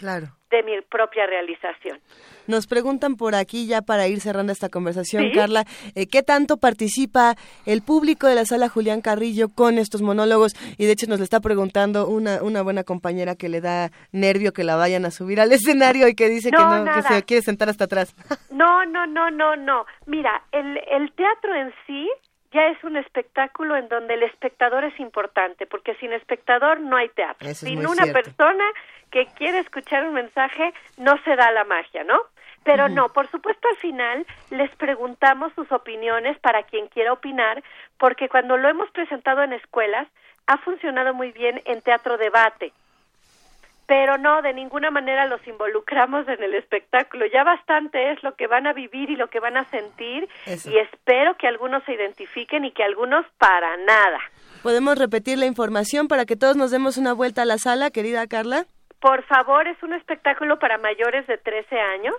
de 0.50 0.62
mi 0.62 0.80
propia 0.82 1.26
realización. 1.26 2.00
Nos 2.46 2.66
preguntan 2.66 3.16
por 3.16 3.34
aquí, 3.34 3.66
ya 3.66 3.82
para 3.82 4.06
ir 4.06 4.20
cerrando 4.20 4.52
esta 4.52 4.68
conversación, 4.68 5.30
Carla, 5.34 5.64
eh, 5.94 6.06
¿qué 6.06 6.22
tanto 6.22 6.58
participa 6.58 7.34
el 7.64 7.82
público 7.82 8.28
de 8.28 8.36
la 8.36 8.44
sala 8.44 8.68
Julián 8.68 9.00
Carrillo 9.00 9.48
con 9.48 9.78
estos 9.78 10.02
monólogos? 10.02 10.52
Y 10.78 10.86
de 10.86 10.92
hecho 10.92 11.06
nos 11.08 11.18
le 11.18 11.24
está 11.24 11.40
preguntando 11.40 12.06
una, 12.06 12.42
una 12.42 12.62
buena 12.62 12.84
compañera 12.84 13.34
que 13.34 13.48
le 13.48 13.60
da 13.60 13.90
nervio 14.12 14.52
que 14.52 14.62
la 14.62 14.76
vayan 14.76 15.04
a 15.04 15.10
subir 15.10 15.40
al 15.40 15.52
escenario 15.52 16.06
y 16.06 16.14
que 16.14 16.28
dice 16.28 16.50
que 16.50 16.56
no, 16.56 16.84
que 16.84 17.02
se 17.02 17.24
quiere 17.24 17.42
sentar 17.42 17.68
hasta 17.68 17.84
atrás. 17.84 18.14
No, 18.50 18.84
no, 18.86 19.06
no, 19.06 19.30
no, 19.30 19.56
no. 19.56 19.84
Mira, 20.06 20.42
el, 20.52 20.78
el 20.90 21.12
teatro 21.12 21.54
en 21.54 21.72
sí 21.86 22.08
ya 22.52 22.68
es 22.68 22.82
un 22.85 22.96
espectáculo 22.96 23.76
en 23.76 23.88
donde 23.88 24.14
el 24.14 24.22
espectador 24.22 24.85
es 24.85 24.98
importante, 25.00 25.66
porque 25.66 25.94
sin 25.96 26.12
espectador 26.12 26.80
no 26.80 26.96
hay 26.96 27.09
teatro. 27.11 27.52
sin 27.54 27.87
una 27.87 28.06
persona 28.06 28.64
que 29.11 29.26
quiere 29.37 29.59
escuchar 29.61 30.06
un 30.06 30.14
mensaje, 30.14 30.72
no 30.96 31.12
se 31.24 31.37
da 31.37 31.50
la 31.52 31.64
magia, 31.64 32.04
¿no? 32.04 32.18
Pero 32.64 32.88
no, 32.88 33.11
por 33.11 33.28
supuesto 33.30 33.68
al 33.68 33.76
final 33.76 34.26
les 34.50 34.74
preguntamos 34.74 35.52
sus 35.54 35.70
opiniones 35.70 36.37
para 36.40 36.64
quien 36.64 36.88
quiera 36.88 37.12
opinar, 37.12 37.62
porque 37.96 38.28
cuando 38.28 38.56
lo 38.56 38.68
hemos 38.68 38.90
presentado 38.90 39.42
en 39.44 39.52
escuelas, 39.52 40.09
ha 40.48 40.59
funcionado 40.59 41.14
muy 41.14 41.30
bien 41.30 41.62
en 41.64 41.80
teatro 41.80 42.18
debate 42.18 42.72
pero 43.87 44.18
no, 44.18 44.42
de 44.42 44.53
ninguna 44.53 44.90
manera 44.90 45.27
los 45.27 45.46
involucramos 45.46 46.27
en 46.29 46.42
el 46.42 46.55
espectáculo. 46.55 47.27
Ya 47.27 47.44
bastante 47.44 48.12
es 48.12 48.22
lo 48.22 48.35
que 48.35 48.49
van 48.49 48.66
a 48.66 48.72
vivir 48.72 49.11
y 49.11 49.16
lo 49.16 49.29
que 49.29 49.40
van 49.40 49.57
a 49.57 49.64
sentir 49.66 50.29
y 50.46 50.79
espero 50.79 51.37
que 51.37 51.46
algunos 51.46 51.85
se 51.85 51.94
identifiquen 51.94 52.64
y 52.64 52.72
que 52.72 52.83
algunos 52.83 53.25
para 53.38 53.77
nada. 53.77 54.18
¿Podemos 54.62 54.99
repetir 54.99 55.38
la 55.38 55.46
información 55.46 56.09
para 56.09 56.25
que 56.25 56.37
todos 56.37 56.57
nos 56.57 56.72
demos 56.72 56.96
una 56.96 57.12
vuelta 57.12 57.42
a 57.42 57.46
la 57.46 57.59
sala, 57.59 57.90
querida 57.90 58.27
Carla? 58.27 58.66
Por 59.01 59.22
favor, 59.25 59.68
es 59.68 59.81
un 59.83 59.92
espectáculo 59.92 60.59
para 60.59 60.79
mayores 60.79 61.27
de 61.29 61.38
13 61.38 61.79
años. 61.79 62.14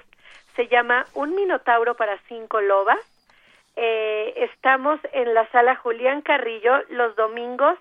Se 0.56 0.68
llama 0.68 1.06
Un 1.14 1.36
Minotauro 1.36 1.96
para 1.96 2.18
cinco 2.30 2.62
lobas. 2.62 3.00
Eh, 3.76 4.34
estamos 4.38 5.00
en 5.12 5.34
la 5.34 5.48
sala 5.52 5.76
Julián 5.76 6.22
Carrillo 6.22 6.80
los 6.90 7.16
domingos 7.16 7.78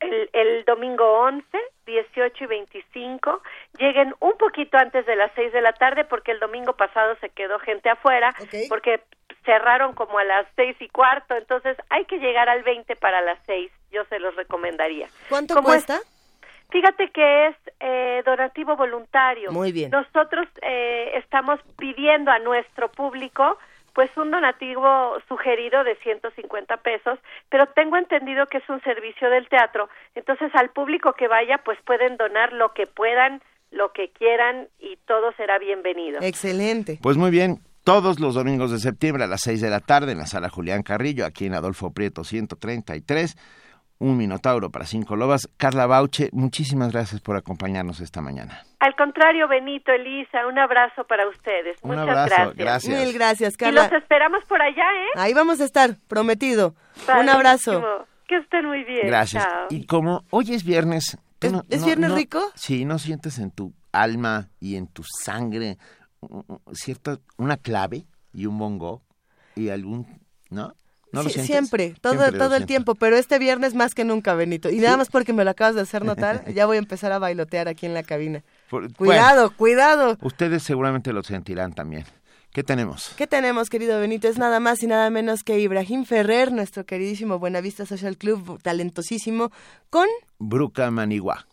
el, 0.00 0.30
el, 0.32 0.64
domingo 0.64 1.04
11, 1.20 1.46
18 1.86 2.44
y 2.44 2.46
25. 2.46 3.42
Lleguen 3.78 4.14
un 4.20 4.36
poquito 4.38 4.76
antes 4.76 5.06
de 5.06 5.16
las 5.16 5.30
6 5.34 5.52
de 5.52 5.60
la 5.60 5.72
tarde 5.72 6.04
porque 6.04 6.32
el 6.32 6.40
domingo 6.40 6.74
pasado 6.74 7.16
se 7.20 7.30
quedó 7.30 7.58
gente 7.58 7.88
afuera 7.88 8.34
porque 8.68 9.00
cerraron 9.46 9.94
como 9.94 10.18
a 10.18 10.24
las 10.24 10.46
seis 10.56 10.76
y 10.80 10.88
cuarto, 10.88 11.34
entonces 11.34 11.76
hay 11.88 12.04
que 12.04 12.18
llegar 12.18 12.48
al 12.48 12.62
20 12.64 12.96
para 12.96 13.22
las 13.22 13.38
6, 13.46 13.70
yo 13.92 14.04
se 14.06 14.18
los 14.18 14.34
recomendaría. 14.34 15.08
¿Cuánto 15.28 15.62
cuesta? 15.62 16.00
Fíjate 16.70 17.10
que 17.10 17.46
es 17.46 17.56
eh, 17.78 18.22
donativo 18.26 18.76
voluntario. 18.76 19.52
Muy 19.52 19.70
bien. 19.70 19.90
Nosotros 19.92 20.48
eh, 20.62 21.12
estamos 21.14 21.60
pidiendo 21.78 22.32
a 22.32 22.40
nuestro 22.40 22.90
público 22.90 23.56
pues 23.96 24.14
un 24.18 24.30
donativo 24.30 25.16
sugerido 25.26 25.82
de 25.82 25.96
150 25.96 26.76
pesos, 26.76 27.18
pero 27.48 27.64
tengo 27.74 27.96
entendido 27.96 28.44
que 28.46 28.58
es 28.58 28.68
un 28.68 28.82
servicio 28.82 29.30
del 29.30 29.48
teatro, 29.48 29.88
entonces 30.14 30.54
al 30.54 30.68
público 30.68 31.14
que 31.14 31.28
vaya 31.28 31.62
pues 31.64 31.78
pueden 31.86 32.18
donar 32.18 32.52
lo 32.52 32.74
que 32.74 32.86
puedan, 32.86 33.40
lo 33.70 33.94
que 33.94 34.10
quieran 34.10 34.68
y 34.78 34.98
todo 35.06 35.32
será 35.38 35.58
bienvenido. 35.58 36.20
Excelente. 36.20 36.98
Pues 37.00 37.16
muy 37.16 37.30
bien, 37.30 37.62
todos 37.84 38.20
los 38.20 38.34
domingos 38.34 38.70
de 38.70 38.80
septiembre 38.80 39.24
a 39.24 39.28
las 39.28 39.40
6 39.40 39.62
de 39.62 39.70
la 39.70 39.80
tarde 39.80 40.12
en 40.12 40.18
la 40.18 40.26
sala 40.26 40.50
Julián 40.50 40.82
Carrillo, 40.82 41.24
aquí 41.24 41.46
en 41.46 41.54
Adolfo 41.54 41.94
Prieto 41.94 42.22
133 42.22 43.34
un 43.98 44.16
Minotauro 44.16 44.70
para 44.70 44.86
cinco 44.86 45.16
lobas. 45.16 45.48
Carla 45.56 45.86
Bauche, 45.86 46.28
muchísimas 46.32 46.92
gracias 46.92 47.20
por 47.20 47.36
acompañarnos 47.36 48.00
esta 48.00 48.20
mañana. 48.20 48.62
Al 48.80 48.94
contrario, 48.94 49.48
Benito, 49.48 49.92
Elisa, 49.92 50.46
un 50.46 50.58
abrazo 50.58 51.04
para 51.04 51.28
ustedes. 51.28 51.78
Un 51.82 51.90
Muchas 51.90 52.08
abrazo, 52.08 52.52
gracias. 52.56 52.98
Mil 52.98 53.12
gracias, 53.14 53.56
Carla. 53.56 53.86
Y 53.86 53.90
los 53.90 54.02
esperamos 54.02 54.44
por 54.44 54.60
allá, 54.60 54.82
¿eh? 54.82 55.08
Ahí 55.16 55.34
vamos 55.34 55.60
a 55.60 55.64
estar, 55.64 55.96
prometido. 56.08 56.74
Un 57.18 57.28
abrazo. 57.28 58.06
Que 58.26 58.36
estén 58.36 58.66
muy 58.66 58.84
bien. 58.84 59.06
Gracias. 59.06 59.46
Y 59.70 59.86
como 59.86 60.24
hoy 60.30 60.52
es 60.52 60.64
viernes... 60.64 61.18
¿Es, 61.68 61.84
viernes 61.84 62.12
rico? 62.12 62.40
Sí, 62.54 62.84
¿no 62.84 62.98
sientes 62.98 63.38
en 63.38 63.50
tu 63.50 63.72
alma 63.92 64.48
y 64.58 64.76
en 64.76 64.88
tu 64.88 65.02
sangre 65.04 65.76
cierta 66.72 67.18
una 67.36 67.56
clave 67.56 68.06
y 68.32 68.46
un 68.46 68.58
bongo 68.58 69.02
y 69.54 69.68
algún... 69.68 70.06
¿no? 70.50 70.74
Siempre, 71.28 71.94
todo, 72.00 72.32
todo 72.32 72.56
el 72.56 72.66
tiempo, 72.66 72.94
pero 72.94 73.16
este 73.16 73.38
viernes 73.38 73.74
más 73.74 73.94
que 73.94 74.04
nunca, 74.04 74.34
Benito. 74.34 74.70
Y 74.70 74.78
nada 74.78 74.96
más 74.96 75.08
porque 75.08 75.32
me 75.32 75.44
lo 75.44 75.50
acabas 75.50 75.74
de 75.74 75.80
hacer 75.82 76.04
notar, 76.04 76.44
ya 76.54 76.66
voy 76.66 76.76
a 76.76 76.78
empezar 76.80 77.12
a 77.12 77.18
bailotear 77.18 77.68
aquí 77.68 77.86
en 77.86 77.94
la 77.94 78.02
cabina. 78.02 78.42
cuidado, 78.96 79.50
cuidado. 79.50 80.18
Ustedes 80.20 80.62
seguramente 80.62 81.12
lo 81.12 81.22
sentirán 81.22 81.72
también. 81.72 82.04
¿Qué 82.52 82.62
tenemos? 82.62 83.12
¿Qué 83.16 83.26
tenemos, 83.26 83.68
querido 83.68 84.00
Benito? 84.00 84.28
Es 84.28 84.38
nada 84.38 84.60
más 84.60 84.82
y 84.82 84.86
nada 84.86 85.10
menos 85.10 85.42
que 85.42 85.60
Ibrahim 85.60 86.06
Ferrer, 86.06 86.52
nuestro 86.52 86.86
queridísimo 86.86 87.38
Buenavista 87.38 87.84
Social 87.84 88.16
Club, 88.16 88.62
talentosísimo, 88.62 89.52
con... 89.90 90.08
Bruca 90.38 90.90
Manigua. 90.90 91.46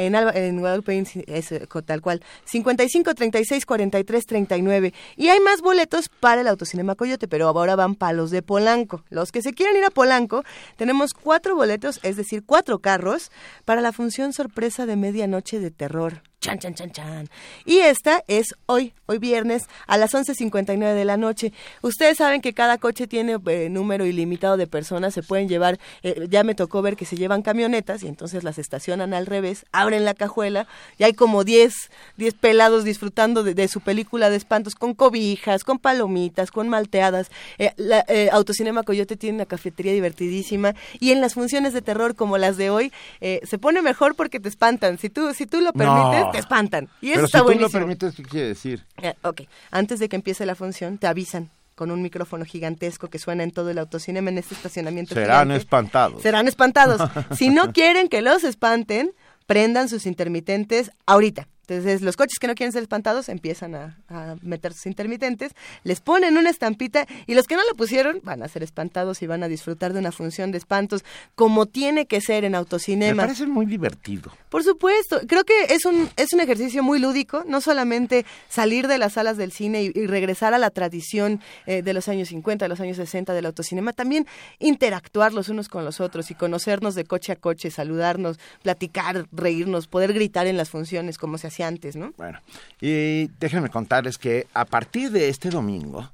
en, 0.00 0.14
Alba- 0.14 0.32
en 0.34 0.58
Guadalupe 0.58 0.98
es, 1.26 1.54
tal 1.84 2.00
cual. 2.00 2.22
55 2.44 3.14
36 3.14 3.66
43 3.66 4.26
39. 4.26 4.94
Y 5.16 5.28
hay 5.28 5.40
más 5.40 5.60
boletos 5.60 6.08
para 6.08 6.40
el 6.40 6.48
Autocinema 6.48 6.94
Coyote, 6.94 7.28
pero 7.28 7.48
ahora 7.48 7.76
van 7.76 7.94
para 7.94 8.12
los 8.12 8.30
de 8.30 8.42
Polanco. 8.42 9.04
Los 9.10 9.32
que 9.32 9.42
se 9.42 9.52
quieran 9.52 9.76
ir 9.76 9.84
a 9.84 9.90
Polanco, 9.90 10.42
tenemos 10.76 11.12
cuatro 11.12 11.54
boletos, 11.54 12.00
es 12.02 12.16
decir, 12.16 12.42
cuatro 12.44 12.80
carros, 12.80 13.30
para 13.64 13.80
la 13.80 13.92
función 13.92 14.32
sorpresa 14.32 14.86
de 14.86 14.96
medianoche 14.96 15.60
de 15.60 15.70
terror. 15.70 16.22
Chan, 16.40 16.58
chan, 16.58 16.74
chan, 16.74 16.90
chan. 16.90 17.28
Y 17.66 17.80
esta 17.80 18.24
es 18.26 18.54
hoy, 18.64 18.94
hoy 19.04 19.18
viernes, 19.18 19.64
a 19.86 19.98
las 19.98 20.14
11.59 20.14 20.94
de 20.94 21.04
la 21.04 21.18
noche. 21.18 21.52
Ustedes 21.82 22.16
saben 22.16 22.40
que 22.40 22.54
cada 22.54 22.78
coche 22.78 23.06
tiene 23.06 23.36
eh, 23.46 23.68
número 23.68 24.06
ilimitado 24.06 24.56
de 24.56 24.66
personas, 24.66 25.12
se 25.12 25.22
pueden 25.22 25.50
llevar, 25.50 25.78
eh, 26.02 26.28
ya 26.30 26.42
me 26.42 26.54
tocó 26.54 26.80
ver 26.80 26.96
que 26.96 27.04
se 27.04 27.16
llevan 27.16 27.42
camionetas 27.42 28.02
y 28.02 28.08
entonces 28.08 28.42
las 28.42 28.58
estacionan 28.58 29.12
al 29.12 29.26
revés, 29.26 29.66
abren 29.70 30.06
la 30.06 30.14
cajuela 30.14 30.66
y 30.96 31.04
hay 31.04 31.12
como 31.12 31.44
10, 31.44 31.74
10 32.16 32.34
pelados 32.34 32.84
disfrutando 32.84 33.42
de, 33.42 33.52
de 33.52 33.68
su 33.68 33.82
película 33.82 34.30
de 34.30 34.36
espantos 34.36 34.74
con 34.74 34.94
cobijas, 34.94 35.62
con 35.62 35.78
palomitas, 35.78 36.50
con 36.50 36.70
malteadas. 36.70 37.30
Eh, 37.58 37.74
la, 37.76 38.02
eh, 38.08 38.30
Autocinema 38.32 38.82
Coyote 38.82 39.18
tiene 39.18 39.36
una 39.36 39.46
cafetería 39.46 39.92
divertidísima 39.92 40.74
y 41.00 41.10
en 41.10 41.20
las 41.20 41.34
funciones 41.34 41.74
de 41.74 41.82
terror 41.82 42.14
como 42.14 42.38
las 42.38 42.56
de 42.56 42.70
hoy 42.70 42.92
eh, 43.20 43.40
se 43.44 43.58
pone 43.58 43.82
mejor 43.82 44.14
porque 44.14 44.40
te 44.40 44.48
espantan. 44.48 44.96
Si 44.96 45.10
tú, 45.10 45.34
si 45.34 45.44
tú 45.44 45.60
lo 45.60 45.74
permites, 45.74 46.22
No. 46.22 46.29
Te 46.32 46.38
espantan. 46.38 46.88
Y 47.00 47.08
eso 47.10 47.14
Pero 47.16 47.26
está 47.26 47.38
si 47.38 47.42
tú 47.44 47.48
lo 47.50 47.54
buenísimo. 47.56 47.80
permites, 47.80 48.14
¿qué 48.14 48.22
quiere 48.22 48.48
decir? 48.48 48.84
Eh, 49.02 49.14
ok, 49.22 49.42
antes 49.70 49.98
de 49.98 50.08
que 50.08 50.16
empiece 50.16 50.46
la 50.46 50.54
función, 50.54 50.98
te 50.98 51.06
avisan 51.06 51.50
con 51.74 51.90
un 51.90 52.02
micrófono 52.02 52.44
gigantesco 52.44 53.08
que 53.08 53.18
suena 53.18 53.42
en 53.42 53.52
todo 53.52 53.70
el 53.70 53.78
autocinema 53.78 54.28
en 54.30 54.38
este 54.38 54.54
estacionamiento. 54.54 55.14
Serán 55.14 55.46
gigante. 55.46 55.56
espantados. 55.56 56.22
Serán 56.22 56.46
espantados. 56.48 57.00
si 57.36 57.48
no 57.48 57.72
quieren 57.72 58.08
que 58.08 58.20
los 58.20 58.44
espanten, 58.44 59.12
prendan 59.46 59.88
sus 59.88 60.04
intermitentes 60.06 60.90
ahorita. 61.06 61.48
Entonces, 61.70 62.02
los 62.02 62.16
coches 62.16 62.38
que 62.40 62.48
no 62.48 62.54
quieren 62.54 62.72
ser 62.72 62.82
espantados 62.82 63.28
empiezan 63.28 63.74
a, 63.76 63.96
a 64.08 64.36
meter 64.42 64.72
sus 64.72 64.86
intermitentes, 64.86 65.52
les 65.84 66.00
ponen 66.00 66.36
una 66.36 66.50
estampita 66.50 67.06
y 67.26 67.34
los 67.34 67.46
que 67.46 67.54
no 67.54 67.62
lo 67.68 67.76
pusieron 67.76 68.20
van 68.24 68.42
a 68.42 68.48
ser 68.48 68.62
espantados 68.62 69.22
y 69.22 69.26
van 69.26 69.42
a 69.44 69.48
disfrutar 69.48 69.92
de 69.92 70.00
una 70.00 70.10
función 70.10 70.50
de 70.50 70.58
espantos 70.58 71.04
como 71.36 71.66
tiene 71.66 72.06
que 72.06 72.20
ser 72.20 72.44
en 72.44 72.52
Me 72.52 72.58
autocinema. 72.58 73.22
parece 73.22 73.46
muy 73.46 73.66
divertido. 73.66 74.32
Por 74.48 74.64
supuesto, 74.64 75.20
creo 75.28 75.44
que 75.44 75.64
es 75.70 75.84
un, 75.84 76.08
es 76.16 76.32
un 76.32 76.40
ejercicio 76.40 76.82
muy 76.82 76.98
lúdico, 76.98 77.44
no 77.46 77.60
solamente 77.60 78.26
salir 78.48 78.88
de 78.88 78.98
las 78.98 79.12
salas 79.12 79.36
del 79.36 79.52
cine 79.52 79.84
y, 79.84 79.92
y 79.94 80.06
regresar 80.08 80.54
a 80.54 80.58
la 80.58 80.70
tradición 80.70 81.40
eh, 81.66 81.82
de 81.82 81.92
los 81.92 82.08
años 82.08 82.28
50, 82.28 82.64
de 82.64 82.68
los 82.68 82.80
años 82.80 82.96
60 82.96 83.32
del 83.32 83.46
autocinema, 83.46 83.92
también 83.92 84.26
interactuar 84.58 85.32
los 85.32 85.48
unos 85.48 85.68
con 85.68 85.84
los 85.84 86.00
otros 86.00 86.32
y 86.32 86.34
conocernos 86.34 86.96
de 86.96 87.04
coche 87.04 87.30
a 87.32 87.36
coche, 87.36 87.70
saludarnos, 87.70 88.38
platicar, 88.62 89.26
reírnos, 89.30 89.86
poder 89.86 90.12
gritar 90.12 90.48
en 90.48 90.56
las 90.56 90.70
funciones 90.70 91.16
como 91.16 91.38
se 91.38 91.46
hacía 91.46 91.59
antes, 91.62 91.96
¿no? 91.96 92.12
Bueno, 92.16 92.38
y 92.80 93.28
déjenme 93.38 93.68
contarles 93.68 94.18
que 94.18 94.46
a 94.54 94.64
partir 94.64 95.10
de 95.10 95.28
este 95.28 95.50
domingo, 95.50 96.10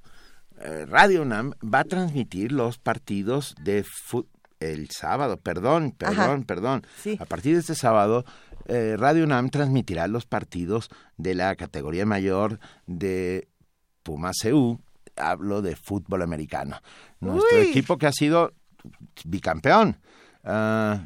eh, 0.61 0.87
Radio 0.89 1.23
UNAM 1.23 1.53
va 1.63 1.81
a 1.81 1.85
transmitir 1.85 2.53
los 2.53 2.79
partidos 2.79 3.55
de 3.61 3.85
fútbol. 3.85 4.31
El 4.59 4.89
sábado, 4.89 5.37
perdón, 5.37 5.93
perdón, 5.93 6.19
Ajá. 6.19 6.41
perdón. 6.47 6.87
Sí. 7.03 7.19
A 7.21 7.27
partir 7.27 7.53
de 7.53 7.61
este 7.61 7.75
sábado, 7.75 8.25
eh, 8.65 8.97
Radio 8.99 9.25
UNAM 9.25 9.51
transmitirá 9.51 10.09
los 10.09 10.25
partidos 10.25 10.89
de 11.19 11.35
la 11.35 11.55
categoría 11.57 12.07
mayor 12.07 12.59
de 12.87 13.49
Puma 14.03 14.31
CU. 14.33 14.81
Hablo 15.15 15.61
de 15.61 15.77
fútbol 15.77 16.23
americano. 16.23 16.81
Nuestro 17.21 17.59
Uy. 17.59 17.67
equipo 17.67 17.99
que 17.99 18.07
ha 18.07 18.13
sido 18.13 18.55
bicampeón. 19.27 19.99
Ah, 20.43 21.05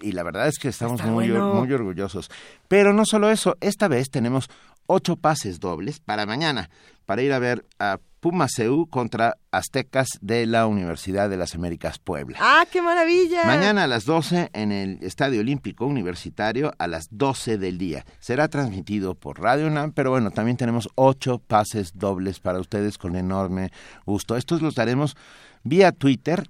y 0.00 0.12
la 0.12 0.22
verdad 0.22 0.48
es 0.48 0.58
que 0.58 0.68
estamos 0.68 1.00
Está 1.00 1.10
muy, 1.10 1.30
bueno. 1.30 1.54
muy 1.54 1.72
orgullosos. 1.72 2.30
Pero 2.68 2.92
no 2.92 3.04
solo 3.04 3.30
eso, 3.30 3.56
esta 3.60 3.88
vez 3.88 4.10
tenemos 4.10 4.48
ocho 4.86 5.16
pases 5.16 5.60
dobles 5.60 6.00
para 6.00 6.26
mañana, 6.26 6.70
para 7.06 7.22
ir 7.22 7.32
a 7.32 7.38
ver 7.38 7.64
a 7.78 7.98
Puma 8.20 8.46
CU 8.46 8.86
contra 8.86 9.36
Aztecas 9.50 10.06
de 10.20 10.46
la 10.46 10.68
Universidad 10.68 11.28
de 11.28 11.36
las 11.36 11.56
Américas 11.56 11.98
Puebla. 11.98 12.38
¡Ah, 12.40 12.64
qué 12.70 12.80
maravilla! 12.80 13.42
Mañana 13.44 13.82
a 13.82 13.86
las 13.88 14.04
12 14.04 14.50
en 14.52 14.70
el 14.70 14.98
Estadio 15.02 15.40
Olímpico 15.40 15.86
Universitario 15.86 16.72
a 16.78 16.86
las 16.86 17.08
12 17.10 17.58
del 17.58 17.78
día. 17.78 18.06
Será 18.20 18.46
transmitido 18.46 19.16
por 19.16 19.40
Radio 19.40 19.66
UNAM, 19.66 19.90
pero 19.90 20.10
bueno, 20.10 20.30
también 20.30 20.56
tenemos 20.56 20.88
ocho 20.94 21.38
pases 21.38 21.98
dobles 21.98 22.38
para 22.38 22.60
ustedes 22.60 22.96
con 22.96 23.16
enorme 23.16 23.72
gusto. 24.06 24.36
Estos 24.36 24.62
los 24.62 24.76
daremos 24.76 25.16
vía 25.64 25.90
Twitter 25.90 26.46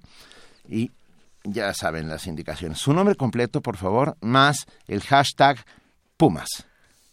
y 0.69 0.91
ya 1.43 1.73
saben 1.73 2.09
las 2.09 2.27
indicaciones. 2.27 2.79
Su 2.79 2.93
nombre 2.93 3.15
completo, 3.15 3.61
por 3.61 3.77
favor, 3.77 4.17
más 4.21 4.65
el 4.87 5.01
hashtag 5.01 5.63
Pumas. 6.17 6.47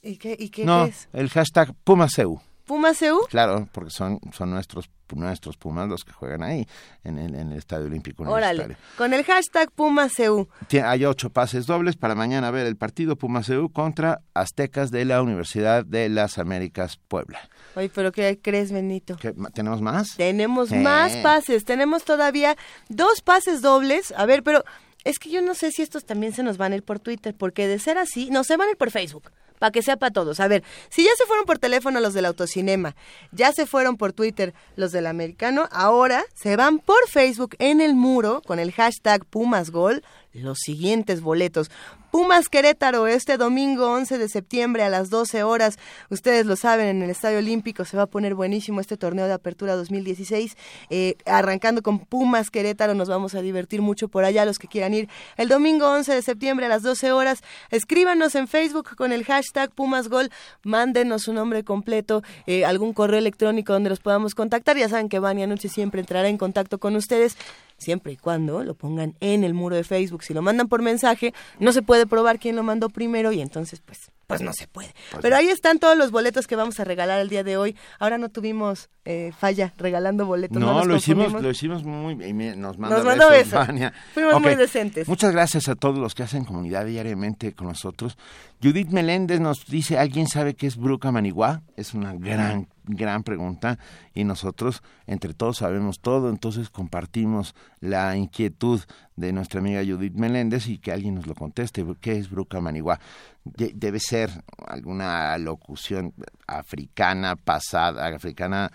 ¿Y 0.02 0.16
qué, 0.16 0.36
y 0.38 0.48
qué 0.50 0.64
no, 0.64 0.84
es? 0.84 1.08
el 1.12 1.28
hashtag 1.30 1.74
PumasEU. 1.84 2.40
¿Puma 2.70 2.92
CU? 2.94 3.26
Claro, 3.28 3.68
porque 3.72 3.90
son, 3.90 4.20
son 4.32 4.50
nuestros, 4.52 4.88
nuestros 5.12 5.56
Pumas 5.56 5.88
los 5.88 6.04
que 6.04 6.12
juegan 6.12 6.44
ahí, 6.44 6.68
en 7.02 7.18
el, 7.18 7.34
en 7.34 7.50
el 7.50 7.58
Estadio 7.58 7.86
Olímpico 7.86 8.22
Órale, 8.22 8.60
Universitario. 8.62 8.76
con 8.96 9.12
el 9.12 9.24
hashtag 9.24 9.72
Puma 9.72 10.06
CU. 10.08 10.46
Tie- 10.68 10.84
Hay 10.84 11.04
ocho 11.04 11.30
pases 11.30 11.66
dobles 11.66 11.96
para 11.96 12.14
mañana 12.14 12.52
ver 12.52 12.68
el 12.68 12.76
partido 12.76 13.16
Pumas 13.16 13.48
EU 13.48 13.70
contra 13.72 14.20
Aztecas 14.34 14.92
de 14.92 15.04
la 15.04 15.20
Universidad 15.20 15.84
de 15.84 16.08
las 16.08 16.38
Américas 16.38 16.96
Puebla. 17.08 17.40
Oye, 17.74 17.90
pero 17.92 18.12
¿qué 18.12 18.38
crees, 18.40 18.70
Benito? 18.70 19.16
¿Qué, 19.16 19.32
ma- 19.32 19.50
¿Tenemos 19.50 19.82
más? 19.82 20.14
Tenemos 20.16 20.70
más 20.70 21.16
pases, 21.16 21.64
tenemos 21.64 22.04
todavía 22.04 22.56
dos 22.88 23.20
pases 23.20 23.62
dobles. 23.62 24.14
A 24.16 24.26
ver, 24.26 24.44
pero 24.44 24.62
es 25.02 25.18
que 25.18 25.28
yo 25.28 25.42
no 25.42 25.54
sé 25.54 25.72
si 25.72 25.82
estos 25.82 26.04
también 26.04 26.32
se 26.32 26.44
nos 26.44 26.56
van 26.56 26.72
a 26.72 26.76
ir 26.76 26.84
por 26.84 27.00
Twitter, 27.00 27.34
porque 27.36 27.66
de 27.66 27.80
ser 27.80 27.98
así, 27.98 28.30
no, 28.30 28.44
se 28.44 28.56
van 28.56 28.68
a 28.68 28.70
ir 28.70 28.76
por 28.76 28.92
Facebook, 28.92 29.32
para 29.60 29.70
que 29.70 29.82
sea 29.82 29.96
para 29.96 30.12
todos. 30.12 30.40
A 30.40 30.48
ver, 30.48 30.64
si 30.88 31.04
ya 31.04 31.10
se 31.16 31.26
fueron 31.26 31.44
por 31.44 31.58
teléfono 31.58 32.00
los 32.00 32.14
del 32.14 32.24
autocinema, 32.24 32.96
ya 33.30 33.52
se 33.52 33.66
fueron 33.66 33.96
por 33.96 34.12
Twitter 34.12 34.54
los 34.74 34.90
del 34.90 35.06
americano, 35.06 35.68
ahora 35.70 36.24
se 36.34 36.56
van 36.56 36.80
por 36.80 37.06
Facebook 37.08 37.54
en 37.60 37.80
el 37.80 37.94
muro 37.94 38.42
con 38.44 38.58
el 38.58 38.72
hashtag 38.72 39.24
PumasGol 39.26 40.02
los 40.32 40.58
siguientes 40.58 41.20
boletos. 41.20 41.70
Pumas 42.10 42.48
Querétaro 42.48 43.06
este 43.06 43.36
domingo 43.36 43.92
11 43.92 44.18
de 44.18 44.28
septiembre 44.28 44.82
a 44.82 44.88
las 44.88 45.10
12 45.10 45.44
horas. 45.44 45.78
Ustedes 46.08 46.44
lo 46.44 46.56
saben, 46.56 46.88
en 46.88 47.02
el 47.02 47.10
Estadio 47.10 47.38
Olímpico 47.38 47.84
se 47.84 47.96
va 47.96 48.02
a 48.04 48.06
poner 48.06 48.34
buenísimo 48.34 48.80
este 48.80 48.96
torneo 48.96 49.26
de 49.28 49.32
apertura 49.32 49.76
2016. 49.76 50.56
Eh, 50.90 51.14
arrancando 51.24 51.82
con 51.82 52.00
Pumas 52.00 52.50
Querétaro, 52.50 52.94
nos 52.94 53.08
vamos 53.08 53.36
a 53.36 53.42
divertir 53.42 53.80
mucho 53.80 54.08
por 54.08 54.24
allá 54.24 54.44
los 54.44 54.58
que 54.58 54.66
quieran 54.66 54.92
ir. 54.92 55.08
El 55.36 55.48
domingo 55.48 55.88
11 55.88 56.12
de 56.12 56.22
septiembre 56.22 56.66
a 56.66 56.68
las 56.68 56.82
12 56.82 57.12
horas, 57.12 57.42
escríbanos 57.70 58.34
en 58.34 58.48
Facebook 58.48 58.96
con 58.96 59.12
el 59.12 59.24
hashtag 59.24 59.70
PumasGol, 59.70 60.30
mándenos 60.64 61.22
su 61.22 61.32
nombre 61.32 61.62
completo, 61.62 62.24
eh, 62.48 62.64
algún 62.64 62.92
correo 62.92 63.20
electrónico 63.20 63.72
donde 63.72 63.88
los 63.88 64.00
podamos 64.00 64.34
contactar. 64.34 64.76
Ya 64.76 64.88
saben 64.88 65.08
que 65.08 65.20
Vania 65.20 65.46
Noche 65.46 65.68
siempre 65.68 66.00
entrará 66.00 66.28
en 66.28 66.38
contacto 66.38 66.78
con 66.78 66.96
ustedes 66.96 67.36
siempre 67.80 68.12
y 68.12 68.16
cuando 68.16 68.62
lo 68.62 68.74
pongan 68.74 69.14
en 69.20 69.42
el 69.44 69.54
muro 69.54 69.74
de 69.76 69.84
Facebook. 69.84 70.22
Si 70.22 70.32
lo 70.34 70.42
mandan 70.42 70.68
por 70.68 70.82
mensaje, 70.82 71.34
no 71.58 71.72
se 71.72 71.82
puede 71.82 72.06
probar 72.06 72.38
quién 72.38 72.54
lo 72.56 72.62
mandó 72.62 72.88
primero 72.88 73.32
y 73.32 73.40
entonces 73.40 73.80
pues 73.84 74.10
pues 74.26 74.42
no 74.42 74.52
se 74.52 74.68
puede. 74.68 74.94
Pero 75.22 75.34
ahí 75.34 75.48
están 75.48 75.80
todos 75.80 75.98
los 75.98 76.12
boletos 76.12 76.46
que 76.46 76.54
vamos 76.54 76.78
a 76.78 76.84
regalar 76.84 77.20
el 77.20 77.28
día 77.28 77.42
de 77.42 77.56
hoy. 77.56 77.74
Ahora 77.98 78.16
no 78.16 78.28
tuvimos 78.28 78.88
eh, 79.04 79.32
falla 79.36 79.74
regalando 79.76 80.24
boletos. 80.24 80.56
No, 80.56 80.84
lo 80.84 80.94
hicimos, 80.94 81.32
lo 81.32 81.50
hicimos 81.50 81.82
muy 81.82 82.14
bien. 82.14 82.30
y 82.30 82.32
me- 82.34 82.54
Nos 82.54 82.78
manda 82.78 82.98
Nos 82.98 83.06
mandó 83.06 83.28
besos. 83.28 83.66
Fuimos 84.14 84.40
muy 84.40 84.54
decentes. 84.54 85.08
Muchas 85.08 85.32
gracias 85.32 85.68
a 85.68 85.74
todos 85.74 85.98
los 85.98 86.14
que 86.14 86.22
hacen 86.22 86.44
comunidad 86.44 86.86
diariamente 86.86 87.54
con 87.54 87.66
nosotros. 87.66 88.16
Judith 88.62 88.90
Meléndez 88.90 89.40
nos 89.40 89.66
dice, 89.66 89.98
¿alguien 89.98 90.28
sabe 90.28 90.54
qué 90.54 90.68
es 90.68 90.76
Bruca 90.76 91.10
Manigua? 91.10 91.62
Es 91.76 91.92
una 91.94 92.12
gran, 92.14 92.68
gran 92.90 93.22
pregunta 93.22 93.78
y 94.14 94.24
nosotros 94.24 94.82
entre 95.06 95.34
todos 95.34 95.58
sabemos 95.58 96.00
todo, 96.00 96.28
entonces 96.30 96.70
compartimos 96.70 97.54
la 97.80 98.16
inquietud 98.16 98.80
de 99.16 99.32
nuestra 99.32 99.60
amiga 99.60 99.82
Judith 99.84 100.14
Meléndez 100.14 100.66
y 100.68 100.78
que 100.78 100.92
alguien 100.92 101.14
nos 101.14 101.26
lo 101.26 101.34
conteste. 101.34 101.84
¿Qué 102.00 102.16
es 102.18 102.30
Bruca 102.30 102.60
Manigua? 102.60 103.00
De- 103.44 103.72
debe 103.74 104.00
ser 104.00 104.30
alguna 104.66 105.36
locución 105.38 106.12
africana 106.46 107.36
pasada, 107.36 108.06
africana 108.14 108.70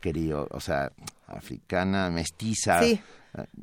querido, 0.00 0.46
o 0.50 0.60
sea, 0.60 0.90
africana 1.26 2.10
mestiza. 2.10 2.82
Sí. 2.82 3.00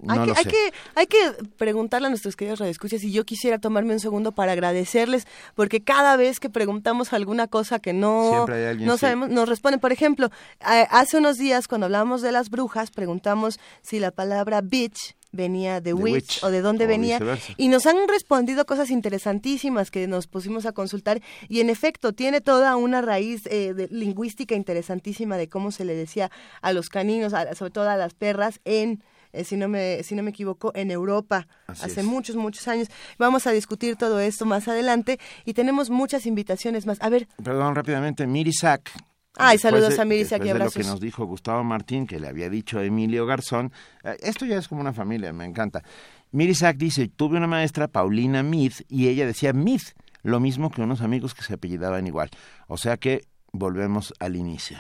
No 0.01 0.13
hay, 0.13 0.19
lo 0.28 0.34
que, 0.34 0.39
hay, 0.39 0.45
que, 0.45 0.74
hay 0.95 1.05
que 1.07 1.17
preguntarle 1.57 2.07
a 2.07 2.09
nuestros 2.09 2.36
queridos 2.36 2.59
radioescuchas 2.59 3.03
y 3.03 3.11
yo 3.11 3.24
quisiera 3.26 3.59
tomarme 3.59 3.93
un 3.93 3.99
segundo 3.99 4.32
para 4.34 4.51
agradecerles 4.51 5.26
porque 5.55 5.82
cada 5.84 6.17
vez 6.17 6.39
que 6.39 6.49
preguntamos 6.49 7.13
alguna 7.13 7.47
cosa 7.47 7.80
que 7.80 7.93
no, 7.93 8.45
no 8.80 8.93
sí. 8.93 8.99
sabemos, 8.99 9.30
nos 9.30 9.47
responden. 9.47 9.80
Por 9.80 9.91
ejemplo, 9.91 10.30
hace 10.59 11.17
unos 11.17 11.38
días 11.38 11.67
cuando 11.67 11.86
hablábamos 11.86 12.22
de 12.22 12.32
las 12.32 12.49
brujas 12.49 12.91
preguntamos 12.91 13.59
si 13.82 13.99
la 13.99 14.11
palabra 14.11 14.61
bitch 14.61 15.15
venía 15.34 15.76
de 15.76 15.91
De 15.91 15.93
witch, 15.93 16.13
witch, 16.13 16.43
o 16.43 16.51
de 16.51 16.59
dónde 16.61 16.84
o 16.84 16.88
venía 16.89 17.17
viceversa. 17.17 17.53
y 17.55 17.69
nos 17.69 17.86
han 17.86 17.95
respondido 18.09 18.65
cosas 18.65 18.89
interesantísimas 18.89 19.89
que 19.89 20.05
nos 20.07 20.28
pusimos 20.28 20.65
a 20.65 20.74
consultar 20.74 21.22
y 21.47 21.61
en 21.61 21.69
efecto 21.69 22.11
tiene 22.11 22.41
toda 22.41 22.76
una 22.76 23.01
raíz 23.01 23.43
eh, 23.45 23.74
de- 23.74 23.88
lingüística 23.89 24.55
interesantísima 24.55 25.38
de 25.38 25.47
cómo 25.47 25.72
se 25.72 25.86
le 25.86 25.95
decía 25.95 26.30
a 26.61 26.74
los 26.74 26.89
caninos, 26.89 27.34
a- 27.34 27.55
sobre 27.55 27.72
todo 27.72 27.89
a 27.89 27.95
las 27.95 28.13
perras 28.13 28.59
en 28.65 29.01
eh, 29.34 29.44
si 29.44 29.58
no 29.58 29.68
me 29.68 30.04
si 30.04 30.16
no 30.16 30.24
me 30.24 30.30
equivoco, 30.32 30.72
en 30.76 30.92
Europa 30.92 31.48
Así 31.68 31.86
hace 31.86 32.02
es. 32.02 32.06
muchos 32.06 32.36
muchos 32.36 32.68
años. 32.68 32.88
Vamos 33.18 33.48
a 33.48 33.52
discutir 33.52 33.96
todo 33.96 34.20
esto 34.20 34.46
más 34.46 34.68
adelante 34.68 35.20
y 35.46 35.54
tenemos 35.54 35.90
muchas 35.90 36.26
invitaciones 36.26 36.86
más. 36.86 36.98
A 37.02 37.10
ver, 37.10 37.28
Perdón, 37.44 37.76
rápidamente, 37.76 38.26
Mirisac. 38.28 38.92
Ay, 39.38 39.56
Después 39.56 39.62
saludos 39.74 39.96
de- 39.96 40.02
a 40.02 40.06
Mirisac 40.06 40.42
y 40.42 40.44
después 40.50 40.60
de 40.60 40.66
lo 40.66 40.72
que 40.86 40.90
nos 40.92 41.00
dijo 41.00 41.26
Gustavo 41.26 41.64
Martín, 41.64 42.06
que 42.06 42.20
le 42.20 42.28
había 42.28 42.50
dicho 42.50 42.82
Emilio 42.82 43.26
Garzón, 43.26 43.72
eh, 44.04 44.18
esto 44.22 44.46
ya 44.46 44.58
es 44.58 44.68
como 44.68 44.82
una 44.82 44.92
familia, 44.92 45.32
me 45.32 45.46
encanta. 45.46 45.84
Mirisac 46.32 46.76
dice, 46.78 47.08
tuve 47.08 47.38
una 47.38 47.48
maestra, 47.48 47.88
Paulina 47.88 48.44
Mead, 48.44 48.74
y 48.90 49.08
ella 49.08 49.26
decía 49.26 49.54
Mead, 49.54 49.80
lo 50.24 50.40
mismo 50.42 50.70
que 50.70 50.82
unos 50.82 51.00
amigos 51.02 51.34
que 51.34 51.44
se 51.44 51.54
apellidaban 51.54 52.06
igual. 52.08 52.30
O 52.68 52.78
sea 52.78 52.98
que 52.98 53.24
volvemos 53.54 54.14
al 54.20 54.36
inicio. 54.36 54.78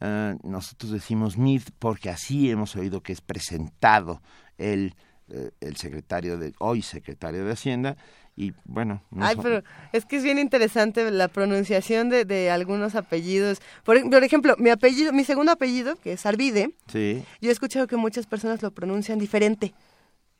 Eh, 0.00 0.36
nosotros 0.42 0.92
decimos 0.92 1.38
Mead 1.38 1.62
porque 1.78 2.10
así 2.10 2.50
hemos 2.50 2.76
oído 2.76 3.02
que 3.02 3.12
es 3.12 3.20
presentado 3.20 4.20
el, 4.58 4.94
eh, 5.28 5.50
el 5.60 5.76
secretario 5.76 6.36
de, 6.36 6.52
hoy 6.58 6.82
secretario 6.82 7.44
de 7.44 7.52
Hacienda, 7.52 7.96
y 8.36 8.52
bueno, 8.64 9.02
no 9.10 9.24
Ay, 9.24 9.36
pero 9.40 9.62
es 9.92 10.04
que 10.04 10.16
es 10.16 10.24
bien 10.24 10.38
interesante 10.38 11.08
la 11.10 11.28
pronunciación 11.28 12.08
de, 12.08 12.24
de 12.24 12.50
algunos 12.50 12.96
apellidos. 12.96 13.60
Por, 13.84 14.10
por 14.10 14.24
ejemplo, 14.24 14.56
mi 14.58 14.70
apellido, 14.70 15.12
mi 15.12 15.24
segundo 15.24 15.52
apellido, 15.52 15.94
que 15.96 16.14
es 16.14 16.26
Arvide, 16.26 16.74
sí. 16.88 17.22
yo 17.40 17.50
he 17.50 17.52
escuchado 17.52 17.86
que 17.86 17.96
muchas 17.96 18.26
personas 18.26 18.60
lo 18.62 18.72
pronuncian 18.72 19.20
diferente. 19.20 19.72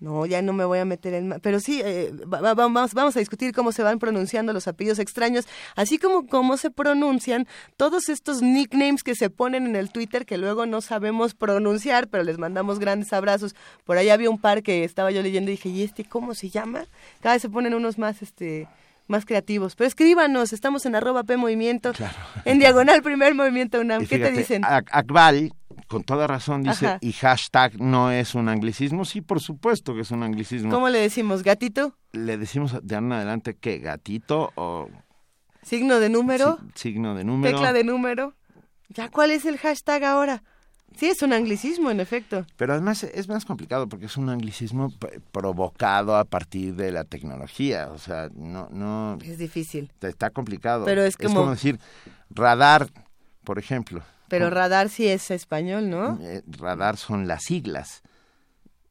No, 0.04 0.26
ya 0.26 0.42
no 0.42 0.52
me 0.52 0.66
voy 0.66 0.80
a 0.80 0.84
meter 0.84 1.14
en... 1.14 1.40
Pero 1.42 1.60
sí, 1.60 1.80
eh, 1.82 2.12
va- 2.30 2.42
va- 2.42 2.52
vamos, 2.54 2.92
vamos 2.92 3.16
a 3.16 3.20
discutir 3.20 3.54
cómo 3.54 3.72
se 3.72 3.82
van 3.82 3.98
pronunciando 3.98 4.52
los 4.52 4.68
apellidos 4.68 4.98
extraños, 4.98 5.46
así 5.76 5.96
como 5.98 6.26
cómo 6.26 6.58
se 6.58 6.70
pronuncian 6.70 7.46
todos 7.78 8.10
estos 8.10 8.42
nicknames 8.42 9.02
que 9.02 9.14
se 9.14 9.30
ponen 9.30 9.64
en 9.66 9.76
el 9.76 9.90
Twitter 9.90 10.26
que 10.26 10.36
luego 10.36 10.66
no 10.66 10.82
sabemos 10.82 11.32
pronunciar, 11.34 12.08
pero 12.08 12.22
les 12.22 12.36
mandamos 12.36 12.78
grandes 12.78 13.14
abrazos. 13.14 13.54
Por 13.84 13.96
ahí 13.96 14.10
había 14.10 14.28
un 14.28 14.38
par 14.38 14.62
que 14.62 14.84
estaba 14.84 15.10
yo 15.10 15.22
leyendo 15.22 15.50
y 15.50 15.54
dije, 15.54 15.70
¿y 15.70 15.82
este 15.82 16.04
cómo 16.04 16.34
se 16.34 16.50
llama? 16.50 16.84
Cada 17.22 17.36
vez 17.36 17.40
se 17.42 17.48
ponen 17.48 17.72
unos 17.72 17.96
más, 17.96 18.20
este 18.20 18.68
más 19.06 19.24
creativos. 19.24 19.74
Pero 19.74 19.88
escríbanos, 19.88 20.52
estamos 20.52 20.84
en 20.86 20.96
arroba 20.96 21.24
P 21.24 21.36
Movimiento, 21.38 21.92
en 22.44 22.58
diagonal 22.58 23.02
primer 23.02 23.34
movimiento 23.34 23.80
UNAM. 23.80 24.02
Y 24.02 24.06
¿Qué 24.06 24.18
te 24.18 24.30
dicen? 24.38 24.62
Ak- 24.64 24.88
Akbal, 24.92 25.52
con 25.88 26.02
toda 26.04 26.26
razón, 26.26 26.62
dice, 26.62 26.86
Ajá. 26.86 26.98
y 27.00 27.12
hashtag 27.12 27.80
no 27.80 28.10
es 28.10 28.34
un 28.34 28.48
anglicismo. 28.48 29.04
Sí, 29.04 29.20
por 29.20 29.40
supuesto 29.40 29.94
que 29.94 30.00
es 30.02 30.10
un 30.10 30.22
anglicismo. 30.22 30.70
¿Cómo 30.70 30.88
le 30.88 30.98
decimos? 31.00 31.42
¿Gatito? 31.42 31.96
Le 32.12 32.36
decimos 32.38 32.72
de 32.82 32.94
ahora 32.94 33.06
en 33.06 33.12
adelante 33.12 33.54
que 33.56 33.78
gatito 33.78 34.52
o 34.56 34.88
¿Signo 35.62 35.98
de 36.00 36.08
número? 36.10 36.58
si- 36.74 36.90
signo 36.90 37.14
de 37.14 37.24
número. 37.24 37.56
¿Tecla 37.56 37.72
de 37.72 37.84
número? 37.84 38.34
¿Ya 38.88 39.08
cuál 39.10 39.30
es 39.30 39.44
el 39.46 39.58
hashtag 39.58 40.04
ahora? 40.04 40.42
Sí, 40.96 41.06
es 41.06 41.22
un 41.22 41.32
anglicismo, 41.32 41.90
en 41.90 41.98
efecto. 41.98 42.46
Pero 42.56 42.72
además 42.74 43.02
es 43.02 43.26
más 43.28 43.44
complicado 43.44 43.88
porque 43.88 44.06
es 44.06 44.16
un 44.16 44.28
anglicismo 44.28 44.92
provocado 45.32 46.16
a 46.16 46.24
partir 46.24 46.74
de 46.76 46.92
la 46.92 47.02
tecnología. 47.04 47.88
O 47.90 47.98
sea, 47.98 48.28
no, 48.34 48.68
no, 48.70 49.18
Es 49.22 49.38
difícil. 49.38 49.90
está 50.00 50.30
complicado. 50.30 50.84
Pero 50.84 51.02
es 51.02 51.16
como- 51.16 51.50
decir 51.50 51.80
radar, 52.30 52.88
por 53.42 53.58
ejemplo. 53.58 54.02
Pero 54.38 54.50
radar 54.50 54.88
sí 54.88 55.06
es 55.08 55.30
español, 55.30 55.88
¿no? 55.90 56.18
Eh, 56.22 56.42
radar 56.46 56.96
son 56.96 57.26
las 57.28 57.42
siglas. 57.44 58.02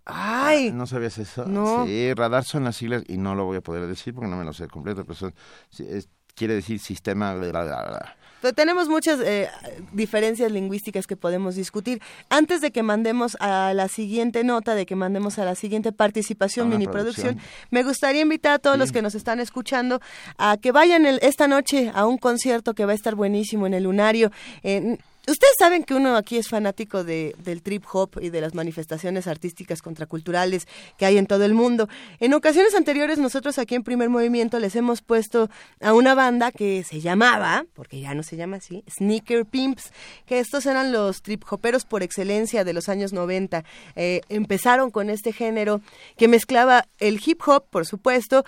¡Ay! 0.06 0.72
¿No 0.72 0.86
sabías 0.86 1.18
eso? 1.18 1.46
No. 1.46 1.86
Sí, 1.86 2.14
radar 2.14 2.44
son 2.44 2.66
las 2.66 2.76
siglas 2.76 3.04
y 3.08 3.18
no 3.18 3.36
lo 3.36 3.46
voy 3.46 3.58
a 3.58 3.62
poder 3.62 3.88
decir 3.88 4.14
porque 4.14 4.30
no 4.30 4.36
me 4.36 4.44
lo 4.44 4.52
sé 4.54 4.68
completo, 4.68 5.04
pero 5.06 5.16
son- 5.16 5.34
es- 5.80 6.10
quiere 6.36 6.56
decir 6.56 6.80
sistema... 6.80 7.34
bla, 7.36 7.50
bla, 7.52 7.64
bla. 7.64 8.16
Pero 8.42 8.54
tenemos 8.54 8.90
muchas 8.90 9.22
eh, 9.22 9.48
diferencias 9.94 10.52
lingüísticas 10.52 11.08
que 11.08 11.16
podemos 11.16 11.56
discutir. 11.56 12.02
Antes 12.30 12.60
de 12.60 12.72
que 12.72 12.84
mandemos 12.84 13.38
a 13.40 13.74
la 13.74 13.88
siguiente 13.88 14.44
nota, 14.44 14.76
de 14.76 14.86
que 14.86 14.98
mandemos 14.98 15.40
a 15.40 15.46
la 15.46 15.56
siguiente 15.56 15.94
participación, 15.94 16.68
mini 16.68 16.86
producción, 16.92 17.40
me 17.72 17.84
gustaría 17.84 18.22
invitar 18.22 18.56
a 18.56 18.60
todos 18.60 18.78
los 18.78 18.92
que 18.92 19.02
nos 19.02 19.16
están 19.16 19.40
escuchando 19.40 20.02
a 20.38 20.58
que 20.58 20.74
vayan 20.74 21.06
el- 21.06 21.20
esta 21.22 21.48
noche 21.48 21.90
a 21.96 22.06
un 22.06 22.18
concierto 22.18 22.74
que 22.74 22.84
va 22.84 22.92
a 22.92 22.96
estar 22.96 23.16
buenísimo 23.16 23.66
en 23.66 23.76
el 23.76 23.84
Lunario. 23.84 24.30
Eh, 24.64 24.98
Ustedes 25.26 25.54
saben 25.58 25.84
que 25.86 25.94
uno 25.94 26.18
aquí 26.18 26.38
es 26.38 26.50
fanático 26.50 27.04
de, 27.06 27.34
del 27.44 27.62
trip 27.62 27.86
hop 27.94 28.20
y 28.22 28.30
de 28.30 28.42
las 28.42 28.54
manifestaciones 28.56 29.26
artísticas 29.28 29.82
contraculturales 29.82 30.68
que 30.98 31.06
hay 31.06 31.18
en 31.18 31.28
todo 31.28 31.46
el 31.46 31.54
mundo. 31.54 31.88
En 32.20 32.34
ocasiones 32.34 32.76
anteriores 32.76 33.20
nosotros 33.20 33.58
aquí 33.58 33.76
en 33.76 33.84
Primer 33.84 34.10
Movimiento 34.10 34.60
les 34.60 34.76
hemos 34.76 35.02
puesto 35.02 35.50
a 35.80 35.94
una 35.94 36.14
banda 36.14 36.52
que 36.52 36.84
se 36.84 37.00
llamaba, 37.00 37.66
porque 37.74 38.02
ya 38.02 38.14
no 38.14 38.22
se 38.24 38.36
llama 38.36 38.58
así, 38.58 38.84
Sneaker 38.90 39.46
Pimps, 39.46 39.94
que 40.26 40.40
estos 40.40 40.66
eran 40.66 40.92
los 40.92 41.22
trip 41.22 41.44
hoperos 41.50 41.86
por 41.86 42.04
excelencia 42.04 42.66
de 42.66 42.74
los 42.74 42.90
años 42.90 43.14
90. 43.14 43.64
Eh, 43.96 44.22
empezaron 44.28 44.92
con 44.92 45.10
este 45.10 45.32
género 45.32 45.80
que 46.18 46.28
mezclaba 46.28 46.88
el 47.00 47.22
hip 47.26 47.40
hop, 47.48 47.64
por 47.70 47.86
supuesto, 47.86 48.44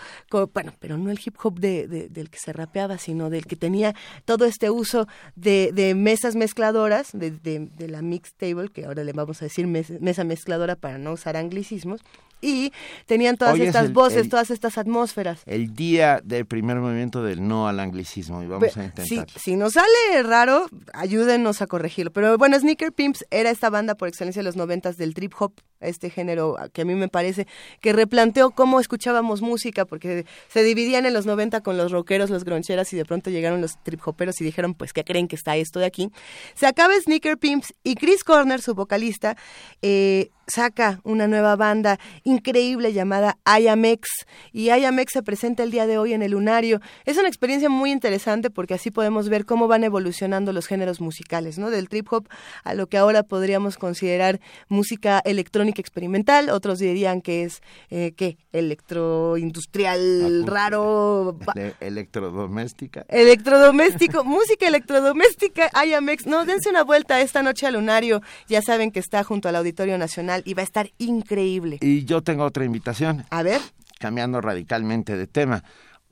bueno, 0.53 0.73
pero 0.79 0.97
no 0.97 1.09
el 1.09 1.19
hip 1.25 1.35
hop 1.41 1.57
de- 1.59 1.87
de- 1.87 2.09
del 2.09 2.29
que 2.29 2.37
se 2.39 2.51
rapeaba, 2.51 2.97
sino 2.97 3.29
del 3.29 3.45
que 3.45 3.55
tenía 3.55 3.95
todo 4.25 4.43
este 4.45 4.69
uso 4.69 5.07
de, 5.35 5.71
de 5.73 5.95
mesas 5.95 6.35
mezcladoras, 6.69 7.09
de, 7.13 7.31
de- 7.31 7.69
de 7.77 7.87
la 7.87 8.01
mixtable, 8.01 8.69
que 8.73 8.85
ahora 8.85 9.03
le 9.03 9.13
vamos 9.13 9.41
a 9.41 9.45
decir 9.45 9.67
mes- 9.67 10.01
mesa 10.01 10.23
mezcladora 10.23 10.75
para 10.75 10.97
no 10.97 11.11
usar 11.13 11.37
anglicismos, 11.37 12.01
y 12.41 12.71
tenían 13.07 13.37
todas 13.37 13.55
Hoy 13.55 13.61
es 13.61 13.67
estas 13.67 13.85
el- 13.85 13.93
voces, 13.93 14.17
el- 14.23 14.29
todas 14.29 14.51
estas 14.51 14.77
atmósferas. 14.77 15.41
El 15.45 15.73
día 15.73 16.19
del 16.23 16.45
primer 16.45 16.77
movimiento 16.77 17.23
del 17.23 17.47
no 17.47 17.67
al 17.67 17.79
anglicismo 17.79 18.43
y 18.43 18.47
vamos 18.47 18.65
Pe- 18.73 18.79
a 18.79 18.83
Si, 18.83 19.15
intentar. 19.15 19.29
si 19.41 19.55
nos 19.55 19.73
sale 19.73 20.21
raro, 20.23 20.67
ayúdenos 20.93 21.61
a 21.61 21.67
corregirlo. 21.67 22.11
Pero 22.11 22.37
bueno, 22.37 22.59
Sneaker 22.59 22.91
Pimps 22.91 23.25
era 23.31 23.49
esta 23.49 23.69
banda 23.69 23.95
por 23.95 24.07
excelencia 24.09 24.41
de 24.41 24.43
los 24.43 24.55
noventas 24.57 24.97
del 24.97 25.13
trip 25.13 25.33
hop, 25.39 25.53
este 25.79 26.09
género 26.09 26.55
que 26.73 26.81
a 26.81 26.85
mí 26.85 26.93
me 26.95 27.07
parece 27.07 27.47
que 27.81 27.93
replanteó 27.93 28.51
cómo 28.51 28.79
escuchábamos 28.79 29.41
música, 29.41 29.85
porque 29.85 30.25
se 30.49 30.63
dividían 30.63 31.05
en 31.05 31.13
los 31.13 31.25
90 31.25 31.61
con 31.61 31.77
los 31.77 31.91
rockeros, 31.91 32.29
los 32.29 32.43
groncheras, 32.43 32.91
y 32.93 32.97
de 32.97 33.05
pronto 33.05 33.29
llegaron 33.29 33.61
los 33.61 33.81
trip 33.83 34.01
hoperos 34.07 34.39
y 34.41 34.43
dijeron, 34.43 34.73
pues, 34.73 34.93
¿qué 34.93 35.03
creen 35.03 35.27
que 35.27 35.35
está 35.35 35.55
esto 35.57 35.79
de 35.79 35.85
aquí? 35.85 36.11
Se 36.55 36.65
acaba 36.65 36.93
Sneaker 36.99 37.37
Pimps 37.37 37.73
y 37.83 37.95
Chris 37.95 38.23
Corner, 38.23 38.61
su 38.61 38.73
vocalista, 38.73 39.35
eh, 39.81 40.31
saca 40.47 40.99
una 41.03 41.27
nueva 41.27 41.55
banda 41.55 41.99
increíble 42.23 42.93
llamada 42.93 43.37
IAMX 43.45 44.07
y 44.51 44.65
IAMX 44.67 45.13
se 45.13 45.23
presenta 45.23 45.63
el 45.63 45.71
día 45.71 45.87
de 45.87 45.97
hoy 45.97 46.13
en 46.13 46.21
el 46.21 46.31
Lunario. 46.31 46.81
Es 47.05 47.17
una 47.17 47.27
experiencia 47.27 47.69
muy 47.69 47.91
interesante 47.91 48.49
porque 48.49 48.73
así 48.75 48.91
podemos 48.91 49.29
ver 49.29 49.45
cómo 49.45 49.67
van 49.67 49.83
evolucionando 49.83 50.53
los 50.53 50.67
géneros 50.67 51.01
musicales, 51.01 51.57
¿no? 51.57 51.69
Del 51.69 51.89
trip 51.89 52.11
hop 52.11 52.27
a 52.63 52.73
lo 52.73 52.87
que 52.87 52.97
ahora 52.97 53.23
podríamos 53.23 53.77
considerar 53.77 54.39
música 54.69 55.21
electrónica 55.25 55.81
experimental, 55.81 56.49
otros 56.49 56.79
dirían 56.79 57.21
que 57.21 57.43
es, 57.43 57.61
eh, 57.89 58.13
¿qué? 58.15 58.37
Electroindustrial, 58.51 60.45
raro, 60.45 61.37
Ele- 61.55 61.75
electrodoméstica. 61.79 63.05
Electrodoméstico, 63.09 64.23
música 64.25 64.67
electrodoméstica, 64.67 65.69
IAMX. 65.85 66.25
No, 66.27 66.45
dense 66.45 66.69
una 66.69 66.83
vuelta 66.83 67.21
esta 67.21 67.41
noche 67.41 67.65
al 67.67 67.75
Lunario. 67.75 68.21
Ya 68.47 68.61
saben 68.61 68.91
que 68.91 68.99
está 68.99 69.23
junto 69.23 69.49
al 69.49 69.55
Auditorio 69.55 69.97
Nacional 69.97 70.34
y 70.45 70.53
va 70.53 70.61
a 70.61 70.65
estar 70.65 70.91
increíble. 70.97 71.77
Y 71.81 72.05
yo 72.05 72.21
tengo 72.23 72.43
otra 72.43 72.65
invitación. 72.65 73.25
A 73.29 73.43
ver. 73.43 73.61
Cambiando 73.99 74.41
radicalmente 74.41 75.15
de 75.17 75.27
tema. 75.27 75.63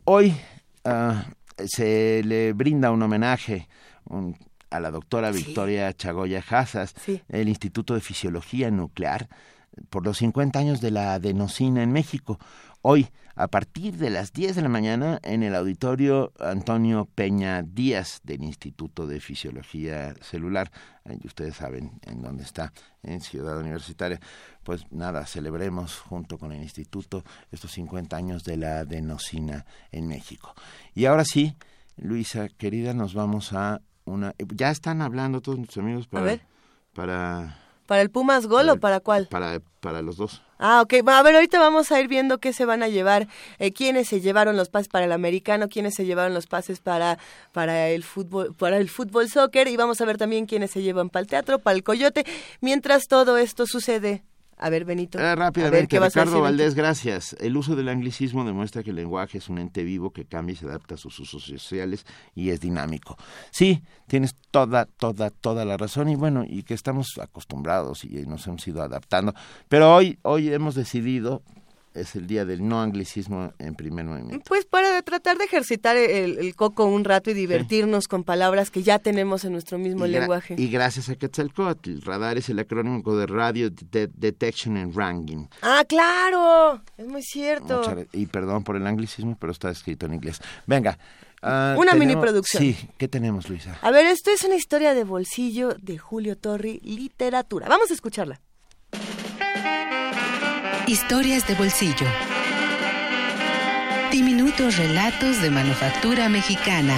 Hoy 0.06 0.34
ah, 0.86 1.26
se 1.66 2.22
le 2.24 2.54
brinda 2.54 2.92
un 2.92 3.02
homenaje 3.02 3.68
un- 4.06 4.38
a 4.70 4.80
la 4.80 4.90
doctora 4.92 5.30
Victoria 5.32 5.94
Chagoya 5.94 6.44
Hazas, 6.50 6.96
el 7.30 7.48
Instituto 7.48 7.94
de 7.94 8.02
Fisiología 8.02 8.72
Nuclear, 8.72 9.28
por 9.90 10.04
los 10.04 10.18
50 10.18 10.58
años 10.60 10.82
de 10.82 10.90
la 10.92 11.14
adenosina 11.14 11.84
en 11.84 11.92
México. 11.92 12.40
Hoy, 12.86 13.08
a 13.36 13.48
partir 13.48 13.96
de 13.96 14.10
las 14.10 14.34
10 14.34 14.58
de 14.58 14.62
la 14.62 14.68
mañana, 14.68 15.18
en 15.24 15.42
el 15.42 15.56
auditorio 15.56 16.34
Antonio 16.38 17.08
Peña 17.16 17.64
Díaz 17.64 18.20
del 18.26 18.44
Instituto 18.44 19.08
de 19.08 19.22
Fisiología 19.22 20.14
Celular, 20.20 20.70
eh, 21.06 21.18
y 21.24 21.28
ustedes 21.28 21.56
saben 21.56 21.94
en 22.02 22.22
dónde 22.22 22.44
está, 22.44 22.74
en 23.02 23.22
Ciudad 23.22 23.58
Universitaria, 23.58 24.20
pues 24.66 24.86
nada, 24.92 25.26
celebremos 25.26 25.98
junto 25.98 26.38
con 26.38 26.52
el 26.52 26.62
instituto 26.62 27.24
estos 27.54 27.72
50 27.72 28.18
años 28.18 28.44
de 28.44 28.58
la 28.58 28.80
adenosina 28.80 29.66
en 29.94 30.10
México. 30.10 30.54
Y 30.94 31.06
ahora 31.06 31.24
sí, 31.24 31.56
Luisa, 31.96 32.50
querida, 32.50 32.94
nos 32.94 33.14
vamos 33.14 33.54
a 33.54 33.80
una... 34.04 34.36
Ya 34.54 34.72
están 34.72 35.02
hablando 35.02 35.40
todos 35.40 35.58
nuestros 35.58 35.86
amigos 35.86 36.08
para... 36.08 36.26
ver. 36.26 36.42
Para, 36.94 37.63
¿Para 37.94 38.02
el 38.02 38.10
Pumas 38.10 38.48
Gol 38.48 38.70
o 38.70 38.80
para 38.80 39.02
cuál? 39.02 39.28
para, 39.28 39.62
para 39.80 40.02
los 40.02 40.18
dos. 40.18 40.42
Ah, 40.58 40.82
ok. 40.82 40.96
A 41.06 41.22
ver, 41.22 41.36
ahorita 41.36 41.60
vamos 41.60 41.92
a 41.92 42.00
ir 42.00 42.08
viendo 42.08 42.40
qué 42.40 42.52
se 42.52 42.66
van 42.66 42.82
a 42.82 42.88
llevar, 42.88 43.28
eh, 43.60 43.72
quiénes 43.72 44.08
se 44.08 44.20
llevaron 44.20 44.58
los 44.58 44.70
pases 44.70 44.88
para 44.88 45.06
el 45.06 45.12
americano, 45.12 45.70
quiénes 45.70 45.94
se 45.94 46.04
llevaron 46.04 46.34
los 46.34 46.48
pases 46.48 46.80
para, 46.80 47.20
para 47.52 47.90
el 47.90 48.04
fútbol, 48.04 48.56
para 48.56 48.78
el 48.78 48.90
fútbol 48.90 49.30
soccer, 49.30 49.68
y 49.68 49.78
vamos 49.78 50.02
a 50.02 50.06
ver 50.06 50.18
también 50.18 50.48
quiénes 50.48 50.72
se 50.72 50.82
llevan 50.82 51.12
para 51.12 51.22
el 51.22 51.28
teatro, 51.28 51.60
para 51.60 51.76
el 51.76 51.84
coyote. 51.84 52.26
Mientras 52.62 53.08
todo 53.08 53.38
esto 53.38 53.68
sucede, 53.68 54.24
A 54.64 54.70
ver, 54.70 54.86
Benito. 54.86 55.20
Eh, 55.20 55.28
a 55.28 55.52
ver, 55.70 55.90
¿qué 55.90 56.00
vas 56.00 56.16
a 56.16 56.22
Ricardo 56.22 56.32
decir, 56.32 56.42
Valdés, 56.42 56.74
gracias. 56.74 57.36
El 57.42 57.58
uso 57.58 57.76
del 57.76 57.90
anglicismo 57.90 58.46
demuestra 58.46 58.82
que 58.82 58.92
el 58.92 58.96
lenguaje 58.96 59.40
es 59.40 59.50
un 59.50 59.58
ente 59.58 59.84
vivo 59.84 60.12
que 60.12 60.24
cambia 60.24 60.54
y 60.54 60.56
se 60.56 60.66
adapta 60.66 60.96
a 60.96 60.98
sus 60.98 61.20
usos 61.20 61.44
sociales 61.44 62.06
y 62.34 62.50
es 62.50 62.62
dinámico. 62.62 63.18
Sí, 63.52 63.84
tienes 64.08 64.36
toda, 64.52 64.86
toda, 64.86 65.32
toda 65.32 65.66
la 65.66 65.76
razón 65.76 66.08
y 66.08 66.16
bueno, 66.16 66.46
y 66.48 66.64
que 66.64 66.76
estamos 66.76 67.18
acostumbrados 67.18 68.06
y 68.06 68.26
nos 68.26 68.48
hemos 68.48 68.66
ido 68.66 68.82
adaptando. 68.82 69.34
Pero 69.68 69.94
hoy, 69.94 70.18
hoy 70.22 70.54
hemos 70.54 70.76
decidido, 70.76 71.44
es 71.94 72.16
el 72.16 72.28
día 72.28 72.46
del 72.46 72.68
no 72.68 72.82
anglicismo 72.82 73.54
en 73.60 73.76
primer 73.76 74.06
movimiento. 74.06 74.44
Pues 74.48 74.66
para 74.66 75.02
tratar 75.02 75.38
de 75.38 75.46
ejercitar 75.46 75.96
el, 75.98 76.38
el 76.40 76.56
coco 76.56 76.86
un 76.86 77.04
rato 77.04 77.30
y 77.32 77.34
divertirnos 77.34 78.08
con 78.08 78.24
palabras 78.24 78.72
que 78.72 78.84
ya 78.84 79.00
tenemos 79.00 79.46
en 79.46 79.52
nuestro 79.54 79.78
mismo 79.78 80.06
Y 80.06 80.10
lenguaje. 80.10 80.56
Y 80.58 80.68
gracias 80.70 81.10
a 81.10 81.16
Quetzalcoatl, 81.16 82.02
radar 82.02 82.38
es 82.38 82.50
el 82.50 82.60
acrónimo 82.60 83.16
de 83.16 83.28
Radio 83.28 83.70
De- 83.70 84.10
Detection 84.14 84.78
and 84.78 84.96
Ranking. 84.96 85.46
Ah, 85.62 85.84
claro, 85.88 86.82
es 86.98 87.08
muy 87.08 87.22
cierto. 87.24 87.78
Muchas 87.80 88.08
y 88.14 88.26
perdón 88.26 88.64
por 88.64 88.76
el 88.76 88.86
anglicismo, 88.88 89.38
pero 89.40 89.52
está 89.52 89.70
escrito 89.70 90.06
en 90.06 90.16
inglés. 90.16 90.40
Venga. 90.68 90.98
ah, 91.42 91.76
Una 91.78 91.92
tenemos- 91.92 92.08
mini 92.16 92.22
producción. 92.22 92.64
Sí, 92.64 92.78
¿qué 92.98 93.08
tenemos, 93.08 93.50
Luisa? 93.50 93.78
A 93.82 93.92
ver, 93.92 94.06
esto 94.08 94.32
es 94.32 94.44
una 94.44 94.56
historia 94.56 94.94
de 94.94 95.04
bolsillo 95.04 95.76
de 95.82 95.98
Julio 95.98 96.38
Torri, 96.38 96.80
literatura. 96.84 97.68
Vamos 97.68 97.92
a 97.92 97.94
escucharla. 97.94 98.40
Historias 100.86 101.48
de 101.48 101.56
bolsillo. 101.56 102.06
Diminutos 104.12 104.76
relatos 104.76 105.42
de 105.42 105.50
manufactura 105.50 106.28
mexicana. 106.28 106.98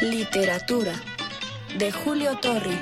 Literatura 0.00 0.92
de 1.78 1.92
Julio 1.92 2.36
Torri. 2.38 2.76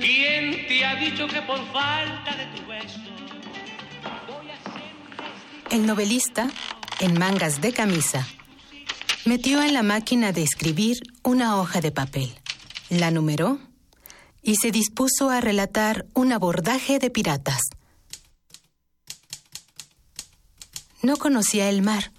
¿Quién 0.00 0.68
te 0.68 0.84
ha 0.84 0.96
dicho 0.96 1.26
que 1.28 1.40
por 1.42 1.58
falta 1.72 2.36
de 2.36 2.44
tu 2.54 2.61
El 5.72 5.86
novelista, 5.86 6.50
en 7.00 7.18
mangas 7.18 7.62
de 7.62 7.72
camisa, 7.72 8.28
metió 9.24 9.62
en 9.62 9.72
la 9.72 9.82
máquina 9.82 10.30
de 10.30 10.42
escribir 10.42 10.98
una 11.24 11.56
hoja 11.56 11.80
de 11.80 11.90
papel, 11.90 12.38
la 12.90 13.10
numeró 13.10 13.58
y 14.42 14.56
se 14.56 14.70
dispuso 14.70 15.30
a 15.30 15.40
relatar 15.40 16.04
un 16.12 16.30
abordaje 16.30 16.98
de 16.98 17.08
piratas. 17.08 17.62
No 21.00 21.16
conocía 21.16 21.70
el 21.70 21.80
mar 21.80 22.12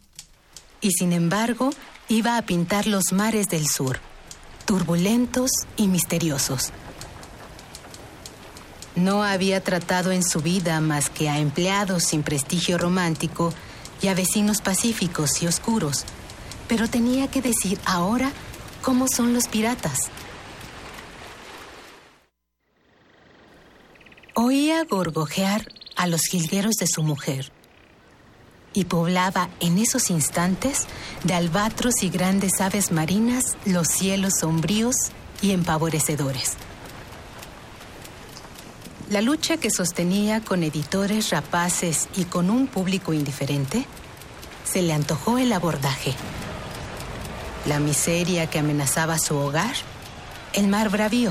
y 0.81 0.89
sin 0.89 1.13
embargo 1.13 1.69
iba 2.09 2.37
a 2.37 2.41
pintar 2.47 2.87
los 2.87 3.13
mares 3.13 3.49
del 3.49 3.67
sur, 3.67 3.99
turbulentos 4.65 5.51
y 5.77 5.89
misteriosos. 5.89 6.73
No 8.95 9.23
había 9.23 9.63
tratado 9.63 10.11
en 10.11 10.23
su 10.23 10.41
vida 10.41 10.79
más 10.79 11.09
que 11.09 11.29
a 11.29 11.39
empleados 11.39 12.03
sin 12.03 12.21
prestigio 12.21 12.77
romántico 12.77 13.53
y 14.01 14.07
a 14.07 14.13
vecinos 14.13 14.61
pacíficos 14.61 15.41
y 15.41 15.47
oscuros, 15.47 16.05
pero 16.67 16.87
tenía 16.87 17.27
que 17.27 17.41
decir 17.41 17.79
ahora 17.85 18.31
cómo 18.81 19.07
son 19.07 19.33
los 19.33 19.47
piratas. 19.47 20.09
Oía 24.35 24.83
gorgojear 24.83 25.65
a 25.95 26.05
los 26.05 26.21
jilgueros 26.21 26.75
de 26.75 26.87
su 26.87 27.01
mujer 27.01 27.51
y 28.73 28.85
poblaba 28.85 29.49
en 29.59 29.77
esos 29.77 30.09
instantes 30.09 30.85
de 31.23 31.33
albatros 31.33 32.03
y 32.03 32.09
grandes 32.09 32.59
aves 32.59 32.91
marinas 32.91 33.55
los 33.65 33.87
cielos 33.87 34.33
sombríos 34.39 34.95
y 35.41 35.51
empavorecedores. 35.51 36.57
La 39.14 39.22
lucha 39.22 39.57
que 39.57 39.70
sostenía 39.70 40.41
con 40.41 40.64
editores 40.64 41.30
rapaces 41.30 42.07
y 42.16 42.26
con 42.26 42.49
un 42.49 42.66
público 42.66 43.14
indiferente, 43.14 43.86
se 44.64 44.82
le 44.82 44.91
antojó 44.91 45.38
el 45.38 45.53
abordaje. 45.53 46.16
La 47.68 47.78
miseria 47.78 48.49
que 48.49 48.57
amenazaba 48.57 49.20
su 49.20 49.38
hogar, 49.38 49.76
el 50.53 50.68
mar 50.68 50.89
bravío. 50.89 51.30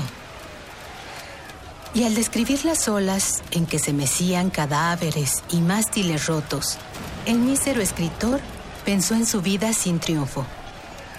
Y 1.93 2.05
al 2.05 2.15
describir 2.15 2.63
las 2.63 2.87
olas 2.87 3.43
en 3.51 3.65
que 3.65 3.79
se 3.79 3.91
mecían 3.91 4.49
cadáveres 4.49 5.43
y 5.49 5.59
mástiles 5.59 6.27
rotos, 6.27 6.77
el 7.25 7.39
mísero 7.39 7.81
escritor 7.81 8.39
pensó 8.85 9.13
en 9.13 9.25
su 9.25 9.41
vida 9.41 9.73
sin 9.73 9.99
triunfo, 9.99 10.45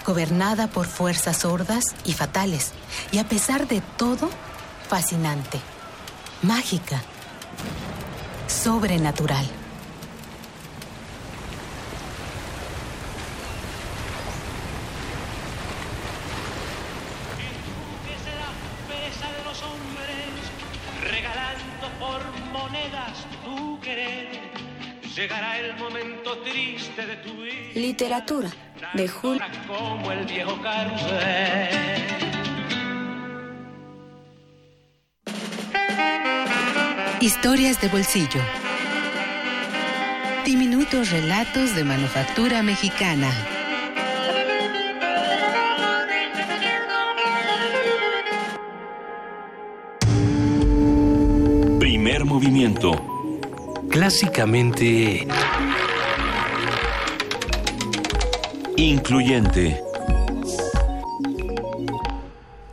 gobernada 0.03 0.65
por 0.65 0.87
fuerzas 0.87 1.37
sordas 1.37 1.93
y 2.05 2.13
fatales, 2.13 2.71
y 3.11 3.19
a 3.19 3.29
pesar 3.29 3.67
de 3.67 3.81
todo, 3.97 4.31
fascinante 4.89 5.59
mágica, 6.45 7.01
sobrenatural. 8.47 9.45
Llegará 25.15 25.57
el 25.59 25.77
momento 25.77 26.37
triste 26.39 27.05
de 27.05 27.15
tu 27.15 27.41
vida 27.41 27.71
Literatura 27.73 28.49
de 28.93 29.07
Julio. 29.07 29.41
como 29.65 30.11
el 30.11 30.25
viejo 30.25 30.61
carrusel. 30.61 32.34
Historias 37.21 37.81
de 37.81 37.87
bolsillo. 37.87 38.41
Diminutos 40.45 41.11
relatos 41.11 41.75
de 41.75 41.83
manufactura 41.83 42.61
mexicana. 42.61 43.31
Primer 51.79 52.25
movimiento. 52.25 52.91
Clásicamente 53.89 55.25
Incluyente. 58.77 59.84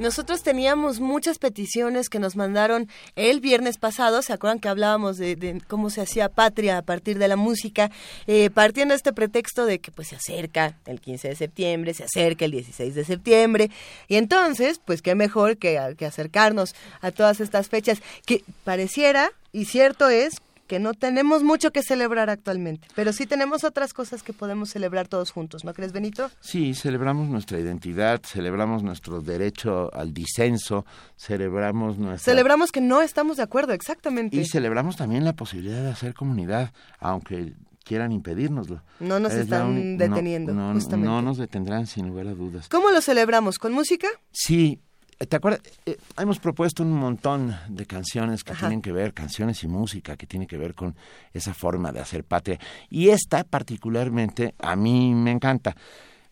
Nosotros 0.03 0.43
teníamos 0.43 0.99
muchas 0.99 1.39
peticiones 1.39 2.09
que 2.09 2.19
nos 2.19 2.35
mandaron 2.35 2.89
el 3.15 3.39
viernes 3.39 3.79
pasado. 3.79 4.21
¿Se 4.21 4.33
acuerdan 4.33 4.59
que 4.59 4.69
hablábamos 4.69 5.17
de, 5.17 5.37
de 5.37 5.61
cómo 5.69 5.91
se 5.91 6.01
hacía 6.01 6.29
patria 6.29 6.79
a 6.79 6.83
partir 6.83 7.21
de 7.21 7.29
la 7.29 7.37
música? 7.37 7.89
Eh, 8.27 8.51
partiendo 8.51 8.95
de 8.95 8.97
este 8.97 9.13
pretexto 9.13 9.65
de 9.65 9.79
que 9.79 9.93
pues 9.93 10.09
se 10.09 10.17
acerca 10.17 10.77
el 10.87 11.01
15 11.01 11.29
de 11.29 11.37
septiembre, 11.37 11.95
se 11.95 12.03
acerca 12.03 12.45
el 12.45 12.51
16 12.51 12.97
de 12.97 13.05
septiembre. 13.05 13.71
Y 14.09 14.17
entonces, 14.17 14.81
pues 14.85 15.03
qué 15.03 15.15
mejor 15.15 15.57
que, 15.57 15.81
que 15.97 16.05
acercarnos 16.05 16.75
a 17.01 17.13
todas 17.13 17.39
estas 17.39 17.69
fechas 17.69 18.03
que 18.27 18.43
pareciera, 18.65 19.31
y 19.53 19.67
cierto 19.67 20.09
es, 20.09 20.35
que 20.73 20.79
no 20.79 20.95
tenemos 20.95 21.43
mucho 21.43 21.71
que 21.71 21.83
celebrar 21.83 22.31
actualmente, 22.31 22.89
pero 22.95 23.13
sí 23.13 23.27
tenemos 23.27 23.63
otras 23.63 23.93
cosas 23.93 24.23
que 24.23 24.33
podemos 24.33 24.71
celebrar 24.71 25.07
todos 25.07 25.31
juntos, 25.31 25.67
¿no 25.67 25.75
crees, 25.75 25.93
Benito? 25.93 26.31
Sí, 26.41 26.73
celebramos 26.73 27.29
nuestra 27.29 27.59
identidad, 27.61 28.23
celebramos 28.25 28.83
nuestro 28.83 29.21
derecho 29.21 29.93
al 29.93 30.15
disenso, 30.15 30.87
celebramos 31.19 31.99
nuestra... 31.99 32.33
Celebramos 32.33 32.73
que 32.73 32.81
no 32.81 33.03
estamos 33.03 33.37
de 33.37 33.43
acuerdo, 33.43 33.75
exactamente. 33.75 34.35
Y 34.35 34.47
celebramos 34.47 34.97
también 34.97 35.27
la 35.27 35.35
posibilidad 35.35 35.83
de 35.83 35.91
hacer 35.91 36.15
comunidad, 36.15 36.73
aunque 36.99 37.53
quieran 37.85 38.11
impedírnoslo. 38.11 38.83
No 38.99 39.21
nos 39.21 39.35
Es 39.35 39.41
están 39.41 39.75
no- 39.75 39.99
deteniendo, 39.99 40.55
no, 40.55 40.73
justamente. 40.73 41.07
no 41.07 41.21
nos 41.21 41.37
detendrán 41.37 41.87
sin 41.87 42.07
lugar 42.09 42.29
a 42.29 42.33
dudas. 42.35 42.71
¿Cómo 42.71 42.91
lo 42.93 43.03
celebramos? 43.03 43.59
¿Con 43.59 43.75
música? 43.75 44.09
Sí, 44.31 44.81
¿te 45.27 45.37
acuerdas? 45.37 45.63
Eh, 45.87 45.97
hemos 46.19 46.39
propuesto 46.39 46.83
un 46.83 46.93
montón 46.93 47.57
de 47.69 47.87
canciones 47.87 48.45
que 48.45 48.53
Ajá. 48.53 48.61
tienen 48.61 48.83
que 48.83 48.93
ver, 48.93 49.13
canciones 49.15 49.63
y 49.65 49.69
música 49.69 50.17
que 50.17 50.27
tienen 50.27 50.49
que 50.49 50.57
ver 50.57 50.75
con 50.75 50.95
esa 51.33 51.55
forma 51.55 51.93
de 51.93 52.01
hacer 52.01 52.25
patria. 52.25 52.59
Y 52.89 53.09
esta 53.09 53.45
particularmente 53.45 54.55
a 54.59 54.77
mí 54.77 55.15
me 55.15 55.31
encanta. 55.31 55.77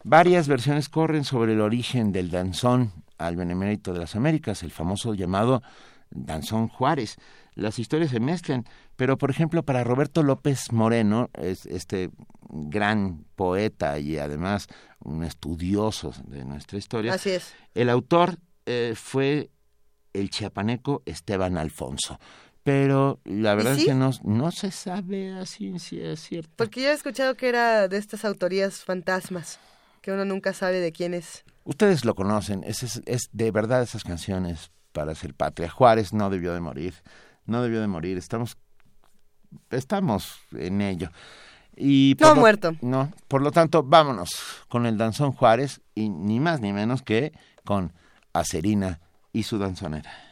Varias 0.03 0.49
versiones 0.49 0.89
corren 0.89 1.25
sobre 1.25 1.53
el 1.53 1.61
origen 1.61 2.13
del 2.13 2.31
danzón 2.31 2.93
al 3.19 3.37
Benemérito 3.37 3.93
de 3.93 3.99
las 4.01 4.17
Américas, 4.17 4.63
el 4.63 4.71
famoso 4.71 5.15
llamado 5.15 5.63
Danzón 6.11 6.69
Juárez. 6.69 7.17
Las 7.55 7.79
historias 7.79 8.11
se 8.11 8.21
mezclan, 8.21 8.65
pero 8.97 9.19
por 9.19 9.31
ejemplo 9.31 9.63
para 9.63 9.85
Roberto 9.85 10.23
López 10.23 10.73
Moreno, 10.73 11.29
es 11.35 11.67
este 11.67 12.11
gran 12.49 13.25
poeta 13.37 13.99
y 13.99 14.19
además 14.19 14.69
un 15.01 15.25
estudioso 15.25 16.13
de 16.27 16.45
nuestra 16.45 16.79
historia, 16.79 17.15
Así 17.15 17.31
es. 17.31 17.53
el 17.75 17.91
autor 17.91 18.39
eh, 18.71 18.95
fue 18.95 19.51
el 20.13 20.31
chiapaneco 20.31 21.03
Esteban 21.07 21.57
Alfonso. 21.57 22.19
pero 22.63 23.21
la 23.25 23.55
verdad 23.55 23.75
sí? 23.75 23.81
es 23.83 23.87
que 23.89 23.95
no, 23.95 24.11
no 24.25 24.51
se 24.51 24.71
sabe 24.71 25.33
así 25.39 25.79
si 25.79 26.01
es 26.01 26.21
cierto. 26.21 26.51
Porque 26.57 26.83
yo 26.83 26.89
he 26.91 26.93
escuchado 26.93 27.35
que 27.37 27.49
era 27.49 27.89
de 27.89 27.97
estas 27.97 28.25
autorías 28.25 28.85
fantasmas, 28.85 29.59
que 30.03 30.13
uno 30.13 30.25
nunca 30.25 30.53
sabe 30.53 30.79
de 30.81 30.93
quién 30.93 31.15
es. 31.15 31.43
Ustedes 31.65 32.05
lo 32.05 32.15
conocen, 32.15 32.63
es, 32.65 32.83
es, 32.83 33.03
es 33.07 33.29
de 33.33 33.51
verdad 33.51 33.83
esas 33.83 34.05
canciones 34.05 34.71
para 34.93 35.15
ser 35.15 35.35
patria. 35.35 35.69
Juárez 35.71 36.13
no 36.13 36.29
debió 36.31 36.53
de 36.53 36.61
morir, 36.61 36.95
no 37.47 37.63
debió 37.63 37.81
de 37.81 37.87
morir, 37.87 38.19
estamos, 38.19 38.57
estamos 39.71 40.39
en 40.53 40.81
ello. 40.81 41.11
Y 41.77 42.17
No 42.21 42.29
ha 42.29 42.35
lo- 42.35 42.41
muerto. 42.41 42.75
No, 42.83 43.11
por 43.29 43.43
lo 43.43 43.53
tanto, 43.53 43.83
vámonos 43.83 44.31
con 44.69 44.87
el 44.87 44.99
danzón 44.99 45.33
Juárez 45.33 45.81
y 45.95 46.09
ni 46.09 46.41
más 46.41 46.61
ni 46.61 46.73
menos 46.73 47.03
que 47.03 47.33
con 47.65 47.93
Acerina 48.33 49.01
y 49.33 49.43
su 49.43 49.59
danzonera. 49.59 50.30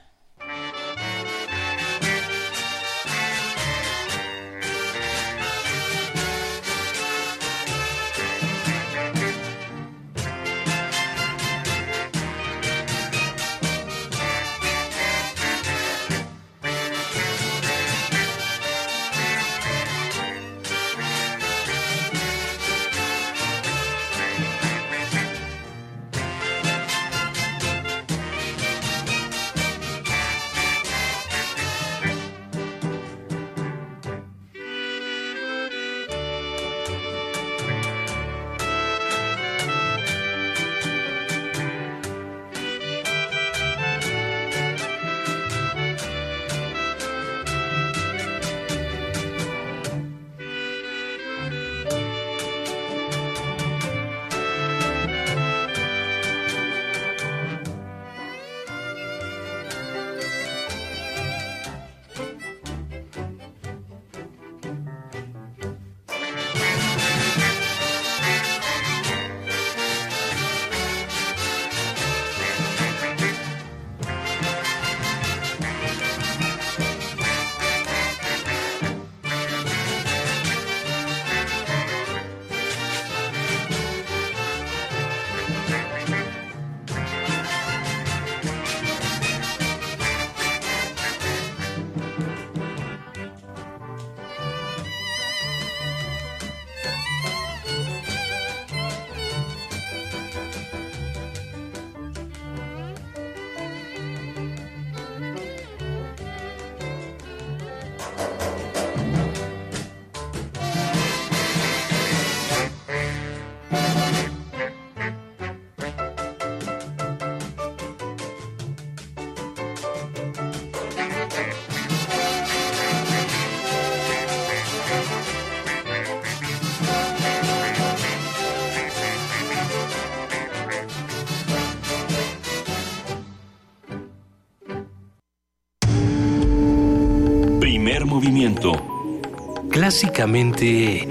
Clásicamente 140.00 141.08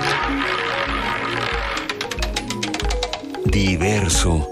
diverso. 3.44 4.48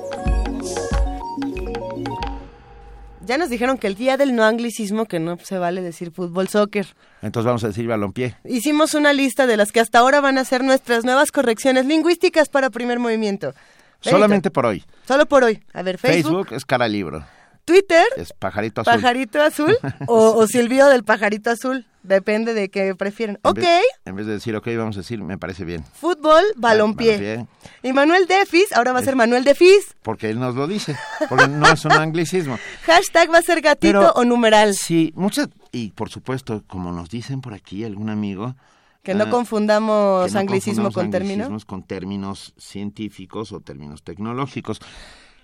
Ya 3.22 3.38
nos 3.38 3.50
dijeron 3.50 3.78
que 3.78 3.88
el 3.88 3.96
día 3.96 4.18
del 4.18 4.36
no 4.36 4.44
anglicismo, 4.44 5.06
que 5.06 5.22
no 5.22 5.38
se 5.42 5.58
vale 5.58 5.82
decir 5.82 6.12
fútbol, 6.12 6.50
soccer. 6.50 6.86
Entonces 7.22 7.46
vamos 7.46 7.64
a 7.64 7.68
decir 7.68 7.88
balompié. 7.88 8.36
Hicimos 8.44 8.94
una 8.94 9.14
lista 9.14 9.48
de 9.48 9.56
las 9.56 9.72
que 9.72 9.80
hasta 9.80 10.00
ahora 10.00 10.20
van 10.20 10.38
a 10.38 10.44
ser 10.44 10.66
nuestras 10.66 11.06
nuevas 11.06 11.32
correcciones 11.32 11.86
lingüísticas 11.86 12.50
para 12.50 12.70
primer 12.70 13.00
movimiento. 13.00 13.54
Benito, 13.54 14.10
Solamente 14.10 14.52
por 14.52 14.66
hoy. 14.66 14.84
Solo 15.08 15.28
por 15.28 15.46
hoy. 15.46 15.64
A 15.72 15.82
ver, 15.82 15.98
Facebook, 15.98 16.48
Facebook 16.48 16.58
es 16.58 16.66
cara 16.66 16.90
libro. 16.90 17.26
Twitter, 17.64 18.04
Es 18.18 18.34
pajarito 18.34 18.82
azul. 18.82 18.94
pajarito 18.94 19.42
azul 19.42 19.78
o, 20.08 20.36
o 20.36 20.46
Silvio 20.46 20.88
del 20.88 21.06
pajarito 21.06 21.52
azul. 21.52 21.86
Depende 22.08 22.54
de 22.54 22.70
qué 22.70 22.94
prefieren. 22.96 23.40
En 23.44 23.50
Ok, 23.52 23.58
vez- 23.58 23.84
En 24.06 24.16
vez 24.16 24.26
de 24.28 24.34
decir 24.34 24.56
ok, 24.56 24.68
vamos 24.78 24.96
a 24.98 25.00
decir 25.00 25.22
me 25.24 25.38
parece 25.38 25.66
bien. 25.66 25.84
fútbol, 25.94 26.44
balompié. 26.56 27.18
Balompié, 27.18 27.48
Y 27.84 27.94
Manuel 27.94 28.28
Defis, 28.28 28.72
ahora 28.74 28.94
va 28.94 29.00
a 29.00 29.04
ser 29.04 29.16
Manuel 29.16 29.44
Defis. 29.44 29.96
Porque 30.04 30.30
él 30.30 30.40
nos 30.40 30.56
lo 30.56 30.68
dice. 30.68 30.96
Porque 31.30 31.48
no 31.48 31.68
es 31.68 31.84
un 31.86 31.92
anglicismo. 31.94 32.58
Hashtag 32.86 33.34
va 33.34 33.40
a 33.40 33.42
ser 33.42 33.62
gatito 33.62 34.00
Pero- 34.00 34.12
o 34.14 34.24
numeral. 34.26 34.76
Sí, 34.76 35.12
muchas. 35.16 35.50
Y 35.72 35.92
por 35.92 36.10
supuesto, 36.10 36.64
como 36.68 36.92
nos 36.92 37.10
dicen 37.10 37.42
por 37.42 37.54
aquí 37.54 37.84
algún 37.84 38.10
amigo. 38.10 38.56
Que 39.04 39.14
no 39.14 39.26
ah, 39.26 39.30
confundamos 39.30 40.28
que 40.28 40.34
no 40.34 40.40
anglicismo 40.40 40.84
confundamos 40.86 40.94
con 40.96 41.12
término. 41.12 41.32
anglicismos 41.44 41.66
con 41.66 41.84
términos 41.84 42.54
científicos 42.58 43.52
o 43.52 43.60
términos 43.60 44.02
tecnológicos. 44.04 44.80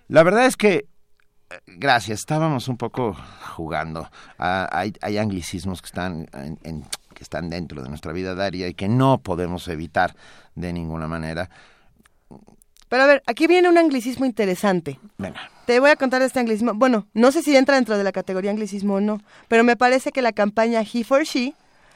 La 0.08 0.24
verdad 0.24 0.46
es 0.48 0.58
que, 0.58 0.88
gracias, 1.68 2.20
estábamos 2.20 2.68
un 2.68 2.78
poco 2.78 3.16
jugando. 3.56 4.10
Ah, 4.38 4.68
hay, 4.72 4.94
hay 5.02 5.18
anglicismos 5.18 5.82
que 5.82 5.88
están, 5.88 6.28
en- 6.34 6.60
en- 6.64 6.84
que 7.14 7.24
están 7.24 7.50
dentro 7.50 7.82
de 7.84 7.90
nuestra 7.90 8.12
vida 8.14 8.36
diaria 8.36 8.68
y 8.68 8.74
que 8.74 8.88
no 8.88 9.20
podemos 9.22 9.68
evitar 9.68 10.16
de 10.56 10.74
ninguna 10.74 11.08
manera. 11.08 11.50
Pero 12.90 13.04
a 13.04 13.06
ver, 13.06 13.24
aquí 13.26 13.48
viene 13.48 13.70
un 13.70 13.78
anglicismo 13.78 14.26
interesante. 14.26 15.00
Venga. 15.18 15.40
Te 15.66 15.80
voy 15.80 15.92
a 15.92 15.96
contar 15.96 16.22
este 16.22 16.40
anglicismo. 16.42 16.74
Bueno, 16.74 17.08
no 17.14 17.32
sé 17.32 17.42
si 17.42 17.56
entra 17.56 17.76
dentro 17.76 17.98
de 17.98 18.04
la 18.04 18.12
categoría 18.12 18.52
anglicismo 18.52 18.96
o 18.96 19.00
no, 19.02 19.22
pero 19.48 19.64
me 19.64 19.78
parece 19.78 20.12
que 20.12 20.22
la 20.22 20.34
campaña 20.34 20.82
He 20.82 21.04
for 21.06 21.24
She 21.24 21.54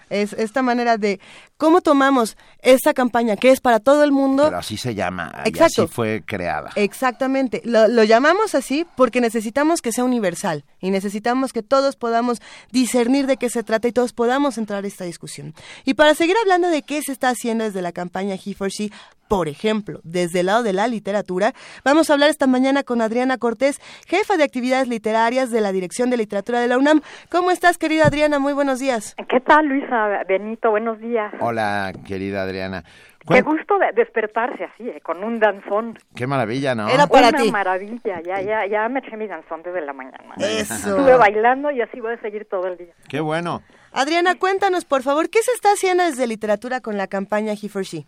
es 0.09 0.33
esta 0.33 0.61
manera 0.61 0.97
de 0.97 1.19
cómo 1.57 1.81
tomamos 1.81 2.37
esta 2.59 2.93
campaña 2.93 3.35
que 3.35 3.51
es 3.51 3.61
para 3.61 3.79
todo 3.79 4.03
el 4.03 4.11
mundo. 4.11 4.45
Pero 4.45 4.57
así 4.57 4.77
se 4.77 4.95
llama, 4.95 5.33
y 5.45 5.59
así 5.59 5.87
fue 5.87 6.23
creada. 6.25 6.71
Exactamente. 6.75 7.61
Lo, 7.65 7.87
lo 7.87 8.03
llamamos 8.03 8.55
así 8.55 8.85
porque 8.95 9.21
necesitamos 9.21 9.81
que 9.81 9.91
sea 9.91 10.03
universal 10.03 10.65
y 10.79 10.91
necesitamos 10.91 11.53
que 11.53 11.63
todos 11.63 11.95
podamos 11.95 12.41
discernir 12.71 13.27
de 13.27 13.37
qué 13.37 13.49
se 13.49 13.63
trata 13.63 13.87
y 13.87 13.91
todos 13.91 14.13
podamos 14.13 14.57
entrar 14.57 14.83
a 14.83 14.87
esta 14.87 15.05
discusión. 15.05 15.53
Y 15.83 15.93
para 15.95 16.15
seguir 16.15 16.35
hablando 16.41 16.69
de 16.69 16.81
qué 16.81 17.01
se 17.01 17.11
está 17.11 17.29
haciendo 17.29 17.63
desde 17.63 17.81
la 17.81 17.91
campaña 17.91 18.35
He 18.35 18.53
for 18.53 18.69
She, 18.69 18.91
por 19.27 19.47
ejemplo, 19.47 19.99
desde 20.03 20.41
el 20.41 20.47
lado 20.47 20.63
de 20.63 20.73
la 20.73 20.87
literatura, 20.87 21.53
vamos 21.83 22.09
a 22.09 22.13
hablar 22.13 22.29
esta 22.29 22.47
mañana 22.47 22.83
con 22.83 23.01
Adriana 23.01 23.37
Cortés, 23.37 23.79
jefa 24.07 24.37
de 24.37 24.43
actividades 24.43 24.87
literarias 24.87 25.51
de 25.51 25.61
la 25.61 25.71
Dirección 25.71 26.09
de 26.09 26.17
Literatura 26.17 26.59
de 26.59 26.67
la 26.67 26.77
UNAM. 26.77 27.01
¿Cómo 27.31 27.51
estás, 27.51 27.77
querida 27.77 28.05
Adriana? 28.07 28.39
Muy 28.39 28.53
buenos 28.53 28.79
días. 28.79 29.15
¿Qué 29.29 29.39
tal, 29.41 29.67
Luisa? 29.67 30.23
Benito, 30.27 30.69
buenos 30.69 30.99
días. 30.99 31.33
Hola, 31.39 31.91
querida 32.07 32.43
Adriana. 32.43 32.83
Qué 33.27 33.41
gusto 33.41 33.79
de 33.79 33.87
despertarse 33.95 34.65
así, 34.65 34.87
eh, 34.87 35.01
con 35.01 35.23
un 35.23 35.39
danzón. 35.39 35.97
Qué 36.15 36.27
maravilla, 36.27 36.75
¿no? 36.75 36.85
para 37.09 37.29
Una 37.29 37.37
ti. 37.41 37.51
maravilla, 37.51 38.21
ya, 38.23 38.39
ya, 38.39 38.67
ya 38.67 38.87
me 38.87 38.99
eché 38.99 39.17
mi 39.17 39.25
danzón 39.25 39.63
desde 39.63 39.81
la 39.81 39.93
mañana. 39.93 40.35
Eso. 40.37 40.75
Estuve 40.75 41.17
bailando 41.17 41.71
y 41.71 41.81
así 41.81 41.99
voy 41.99 42.13
a 42.13 42.21
seguir 42.21 42.45
todo 42.45 42.67
el 42.67 42.77
día. 42.77 42.93
Qué 43.09 43.19
bueno. 43.21 43.63
Adriana, 43.91 44.35
cuéntanos, 44.35 44.85
por 44.85 45.01
favor, 45.01 45.29
¿qué 45.31 45.41
se 45.41 45.51
está 45.53 45.69
haciendo 45.71 46.03
desde 46.03 46.27
literatura 46.27 46.81
con 46.81 46.97
la 46.97 47.07
campaña 47.07 47.53
He 47.53 47.67
for 47.67 47.81
She? 47.83 48.05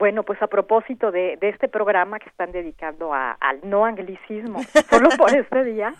Bueno, 0.00 0.22
pues 0.22 0.40
a 0.40 0.46
propósito 0.46 1.12
de, 1.12 1.36
de 1.36 1.50
este 1.50 1.68
programa 1.68 2.18
que 2.18 2.30
están 2.30 2.52
dedicando 2.52 3.12
a- 3.12 3.32
al 3.32 3.60
no 3.68 3.84
anglicismo, 3.84 4.62
solo 4.88 5.10
por 5.18 5.28
este 5.36 5.62
día, 5.62 5.92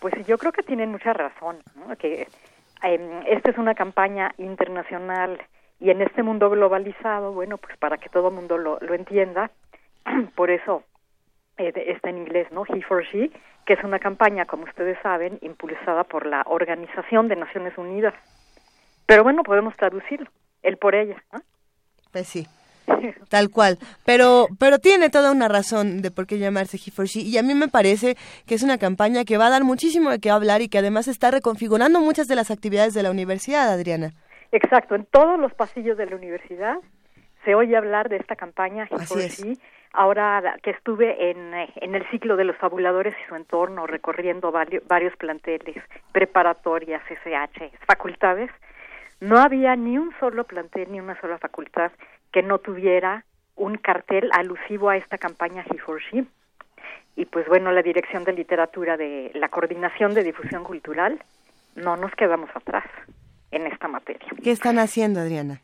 pues 0.00 0.12
yo 0.26 0.36
creo 0.36 0.50
que 0.50 0.64
tienen 0.64 0.90
mucha 0.90 1.12
razón, 1.12 1.58
¿no? 1.76 1.96
que 1.96 2.26
em, 2.82 3.22
esta 3.28 3.50
es 3.52 3.56
una 3.56 3.76
campaña 3.76 4.32
internacional 4.38 5.40
y 5.78 5.90
en 5.90 6.02
este 6.02 6.24
mundo 6.24 6.50
globalizado, 6.50 7.32
bueno, 7.32 7.56
pues 7.56 7.76
para 7.78 7.98
que 7.98 8.08
todo 8.08 8.28
el 8.30 8.34
mundo 8.34 8.58
lo, 8.58 8.78
lo 8.80 8.94
entienda, 8.94 9.52
por 10.34 10.50
eso 10.50 10.82
eh, 11.56 11.72
está 11.86 12.10
en 12.10 12.18
inglés, 12.18 12.48
¿no? 12.50 12.64
He 12.68 12.82
for 12.82 13.04
She, 13.04 13.30
que 13.64 13.74
es 13.74 13.84
una 13.84 14.00
campaña, 14.00 14.46
como 14.46 14.64
ustedes 14.64 14.98
saben, 15.04 15.38
impulsada 15.40 16.02
por 16.02 16.26
la 16.26 16.42
Organización 16.46 17.28
de 17.28 17.36
Naciones 17.36 17.78
Unidas. 17.78 18.14
Pero 19.06 19.22
bueno, 19.22 19.44
podemos 19.44 19.76
traducirlo, 19.76 20.28
el 20.64 20.78
por 20.78 20.96
ella, 20.96 21.22
¿no? 21.32 21.38
Pues 22.10 22.26
sí. 22.26 22.46
Tal 23.28 23.50
cual. 23.50 23.78
Pero, 24.04 24.46
pero 24.58 24.78
tiene 24.78 25.10
toda 25.10 25.32
una 25.32 25.48
razón 25.48 26.02
de 26.02 26.10
por 26.10 26.26
qué 26.26 26.38
llamarse 26.38 26.76
He 26.76 26.90
for 26.90 27.06
She. 27.06 27.20
Y 27.20 27.38
a 27.38 27.42
mí 27.42 27.54
me 27.54 27.68
parece 27.68 28.16
que 28.46 28.54
es 28.54 28.62
una 28.62 28.78
campaña 28.78 29.24
que 29.24 29.36
va 29.38 29.46
a 29.46 29.50
dar 29.50 29.64
muchísimo 29.64 30.10
de 30.10 30.18
qué 30.20 30.30
hablar 30.30 30.62
y 30.62 30.68
que 30.68 30.78
además 30.78 31.08
está 31.08 31.30
reconfigurando 31.30 32.00
muchas 32.00 32.28
de 32.28 32.36
las 32.36 32.50
actividades 32.50 32.94
de 32.94 33.02
la 33.02 33.10
universidad, 33.10 33.68
Adriana. 33.72 34.12
Exacto, 34.52 34.94
en 34.94 35.04
todos 35.06 35.38
los 35.40 35.52
pasillos 35.54 35.96
de 35.98 36.06
la 36.06 36.16
universidad 36.16 36.76
se 37.44 37.54
oye 37.54 37.76
hablar 37.76 38.08
de 38.08 38.16
esta 38.16 38.36
campaña 38.36 38.84
He 38.90 38.98
for. 38.98 39.18
She. 39.20 39.56
Ahora 39.92 40.56
que 40.62 40.70
estuve 40.70 41.30
en, 41.30 41.54
en 41.54 41.94
el 41.94 42.04
ciclo 42.10 42.36
de 42.36 42.44
los 42.44 42.56
fabuladores 42.58 43.14
y 43.24 43.28
su 43.28 43.34
entorno, 43.34 43.86
recorriendo 43.86 44.52
vario- 44.52 44.82
varios 44.86 45.16
planteles, 45.16 45.76
preparatorias, 46.12 47.02
SH, 47.08 47.70
facultades, 47.86 48.50
no 49.20 49.38
había 49.38 49.74
ni 49.76 49.98
un 49.98 50.12
solo 50.20 50.44
plantel 50.44 50.90
ni 50.92 51.00
una 51.00 51.18
sola 51.20 51.38
facultad 51.38 51.90
que 52.32 52.42
no 52.42 52.58
tuviera 52.58 53.24
un 53.54 53.76
cartel 53.78 54.30
alusivo 54.32 54.90
a 54.90 54.96
esta 54.96 55.16
campaña 55.18 55.64
He 55.70 55.78
for 55.78 56.00
She. 56.00 56.24
Y 57.16 57.24
pues 57.24 57.46
bueno, 57.48 57.72
la 57.72 57.82
Dirección 57.82 58.24
de 58.24 58.32
Literatura 58.34 58.96
de 58.98 59.30
la 59.34 59.48
Coordinación 59.48 60.12
de 60.12 60.22
Difusión 60.22 60.64
Cultural, 60.64 61.18
no 61.74 61.96
nos 61.96 62.12
quedamos 62.14 62.50
atrás 62.54 62.84
en 63.50 63.66
esta 63.66 63.88
materia. 63.88 64.26
¿Qué 64.42 64.50
están 64.50 64.78
haciendo, 64.78 65.20
Adriana? 65.20 65.60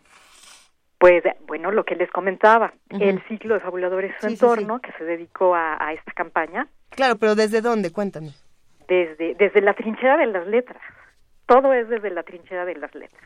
Pues 0.98 1.22
bueno, 1.46 1.70
lo 1.72 1.84
que 1.84 1.96
les 1.96 2.10
comentaba, 2.10 2.72
el 2.88 3.20
ciclo 3.24 3.54
de 3.54 3.60
fabuladores 3.60 4.12
su 4.20 4.28
Sí, 4.28 4.28
sí, 4.28 4.32
entorno, 4.44 4.80
que 4.80 4.92
se 4.92 5.04
dedicó 5.04 5.54
a, 5.54 5.76
a 5.84 5.92
esta 5.92 6.12
campaña, 6.12 6.68
Claro, 6.90 7.16
pero 7.16 7.34
¿desde 7.34 7.60
dónde? 7.62 7.90
Cuéntame. 7.90 8.32
desde, 8.86 9.34
desde 9.34 9.60
la 9.62 9.74
trinchera 9.74 10.16
de 10.18 10.26
las 10.26 10.46
letras. 10.46 10.80
Todo 11.46 11.72
es 11.72 11.88
desde 11.88 12.10
la 12.10 12.22
trinchera 12.22 12.64
de 12.64 12.74
las 12.76 12.94
letras. 12.94 13.22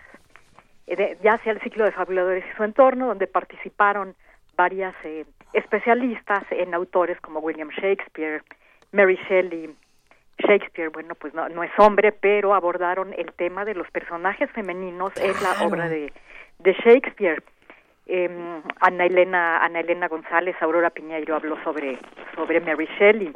Eh, 0.86 1.18
ya 1.22 1.38
sea 1.38 1.52
el 1.52 1.60
ciclo 1.60 1.84
de 1.84 1.92
fabuladores 1.92 2.44
y 2.44 2.56
su 2.56 2.64
entorno, 2.64 3.08
donde 3.08 3.26
participaron 3.26 4.14
varias 4.56 4.94
eh, 5.04 5.24
especialistas 5.52 6.44
en 6.50 6.74
autores 6.74 7.20
como 7.20 7.40
William 7.40 7.70
Shakespeare, 7.70 8.42
Mary 8.92 9.18
Shelley. 9.28 9.74
Shakespeare, 10.38 10.90
bueno, 10.90 11.14
pues 11.14 11.32
no, 11.32 11.48
no 11.48 11.64
es 11.64 11.70
hombre, 11.78 12.12
pero 12.12 12.54
abordaron 12.54 13.14
el 13.14 13.32
tema 13.32 13.64
de 13.64 13.74
los 13.74 13.90
personajes 13.90 14.50
femeninos 14.50 15.16
en 15.16 15.32
la 15.42 15.66
obra 15.66 15.88
de, 15.88 16.12
de 16.58 16.72
Shakespeare. 16.74 17.42
Eh, 18.06 18.62
Ana 18.80 19.04
Elena 19.04 19.58
Ana 19.64 19.80
Elena 19.80 20.06
González, 20.08 20.54
Aurora 20.60 20.90
Piñeiro 20.90 21.34
habló 21.34 21.56
sobre 21.64 21.98
sobre 22.34 22.60
Mary 22.60 22.88
Shelley. 22.98 23.32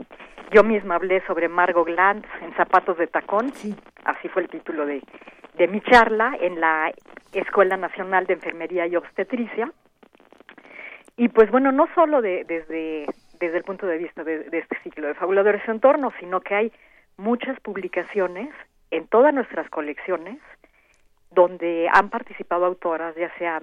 Yo 0.52 0.62
misma 0.62 0.96
hablé 0.96 1.24
sobre 1.26 1.48
Margot 1.48 1.86
Glantz 1.86 2.28
en 2.40 2.54
Zapatos 2.54 2.98
de 2.98 3.06
Tacón. 3.06 3.52
Así 4.04 4.28
fue 4.28 4.42
el 4.42 4.48
título 4.48 4.86
de, 4.86 5.02
de 5.54 5.68
mi 5.68 5.80
charla 5.80 6.36
en 6.40 6.60
la 6.60 6.92
Escuela 7.32 7.76
Nacional 7.76 8.26
de 8.26 8.34
Enfermería 8.34 8.86
y 8.86 8.96
Obstetricia. 8.96 9.72
Y 11.16 11.28
pues 11.28 11.50
bueno, 11.50 11.70
no 11.70 11.86
solo 11.94 12.22
de, 12.22 12.44
desde, 12.44 13.06
desde 13.38 13.58
el 13.58 13.64
punto 13.64 13.86
de 13.86 13.98
vista 13.98 14.24
de, 14.24 14.44
de 14.44 14.58
este 14.58 14.76
ciclo 14.82 15.06
de 15.06 15.14
fabuladores 15.14 15.62
en 15.66 15.74
entorno, 15.74 16.12
sino 16.18 16.40
que 16.40 16.54
hay 16.54 16.72
muchas 17.16 17.58
publicaciones 17.60 18.48
en 18.90 19.06
todas 19.06 19.34
nuestras 19.34 19.68
colecciones 19.70 20.38
donde 21.30 21.88
han 21.92 22.08
participado 22.08 22.64
autoras, 22.64 23.14
ya 23.16 23.32
sea 23.38 23.60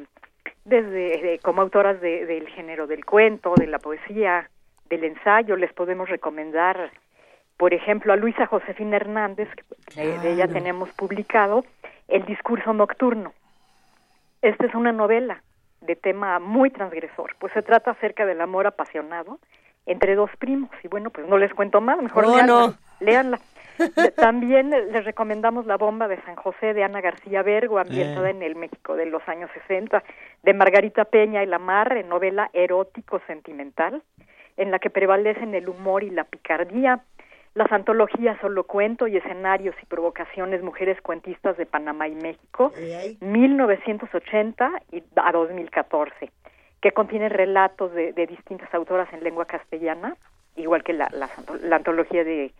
desde 0.67 1.33
eh, 1.35 1.39
como 1.39 1.61
autoras 1.61 1.99
de- 2.01 2.25
del 2.25 2.47
género 2.49 2.87
del 2.87 3.05
cuento, 3.05 3.53
de 3.55 3.67
la 3.67 3.79
poesía, 3.79 4.49
del 4.89 5.05
ensayo, 5.05 5.55
les 5.55 5.71
podemos 5.73 6.09
recomendar, 6.09 6.91
por 7.57 7.73
ejemplo, 7.73 8.11
a 8.11 8.17
Luisa 8.17 8.45
Josefina 8.47 8.97
Hernández, 8.97 9.47
que 9.95 10.01
de- 10.01 10.19
de 10.19 10.31
ella 10.33 10.45
Claro. 10.47 10.53
tenemos 10.53 10.89
publicado 10.91 11.63
El 12.09 12.23
discurso 12.25 12.71
nocturno. 12.73 13.33
Esta 14.41 14.65
es 14.65 14.73
una 14.75 14.93
novela 14.93 15.41
de 15.81 15.97
tema 15.97 16.39
muy 16.39 16.69
transgresor, 16.69 17.35
pues 17.37 17.51
se 17.51 17.61
trata 17.61 17.91
acerca 17.91 18.25
del 18.25 18.39
amor 18.39 18.65
apasionado 18.65 19.39
entre 19.85 20.15
dos 20.15 20.29
primos, 20.39 20.69
y 20.83 20.87
bueno, 20.87 21.09
pues 21.09 21.27
no 21.27 21.37
les 21.37 21.53
cuento 21.53 21.81
más, 21.81 22.01
mejor 22.01 22.23
Oh, 22.25 22.31
léanla, 22.35 22.53
no. 22.67 22.73
léanla. 23.01 23.39
También 24.15 24.69
les 24.69 25.05
recomendamos 25.05 25.65
La 25.65 25.77
bomba 25.77 26.07
de 26.07 26.21
San 26.23 26.35
José 26.35 26.73
de 26.73 26.83
Ana 26.83 27.01
García 27.01 27.43
Bergo, 27.43 27.79
ambientada 27.79 28.27
Eh. 28.29 28.31
en 28.31 28.43
el 28.43 28.55
México 28.55 28.95
de 28.95 29.05
los 29.05 29.27
años 29.27 29.49
60, 29.53 30.03
de 30.43 30.53
Margarita 30.53 31.05
Peña 31.05 31.43
y 31.43 31.45
La 31.45 31.59
Mar, 31.59 32.03
novela 32.05 32.49
erótico-sentimental, 32.53 34.01
en 34.57 34.71
la 34.71 34.79
que 34.79 34.89
prevalecen 34.89 35.53
el 35.55 35.69
humor 35.69 36.03
y 36.03 36.09
la 36.09 36.23
picardía. 36.23 37.01
Las 37.53 37.71
antologías 37.71 38.39
Solo 38.39 38.65
Cuento 38.65 39.07
y 39.07 39.17
Escenarios 39.17 39.75
y 39.81 39.85
Provocaciones 39.87 40.61
Mujeres 40.61 41.01
Cuentistas 41.01 41.57
de 41.57 41.65
Panamá 41.65 42.07
y 42.07 42.13
México, 42.13 42.71
1980 43.21 44.71
y 44.91 45.03
a 45.15 45.31
2014, 45.31 46.31
que 46.81 46.91
contienen 46.91 47.31
relatos 47.31 47.93
de, 47.93 48.13
de 48.13 48.27
distintas 48.27 48.71
autoras 48.73 49.11
en 49.11 49.23
lengua 49.23 49.45
castellana, 49.45 50.15
igual 50.55 50.83
que 50.83 50.93
la, 50.93 51.09
la, 51.11 51.29
la 51.63 51.75
antología 51.77 52.23
de 52.23 52.51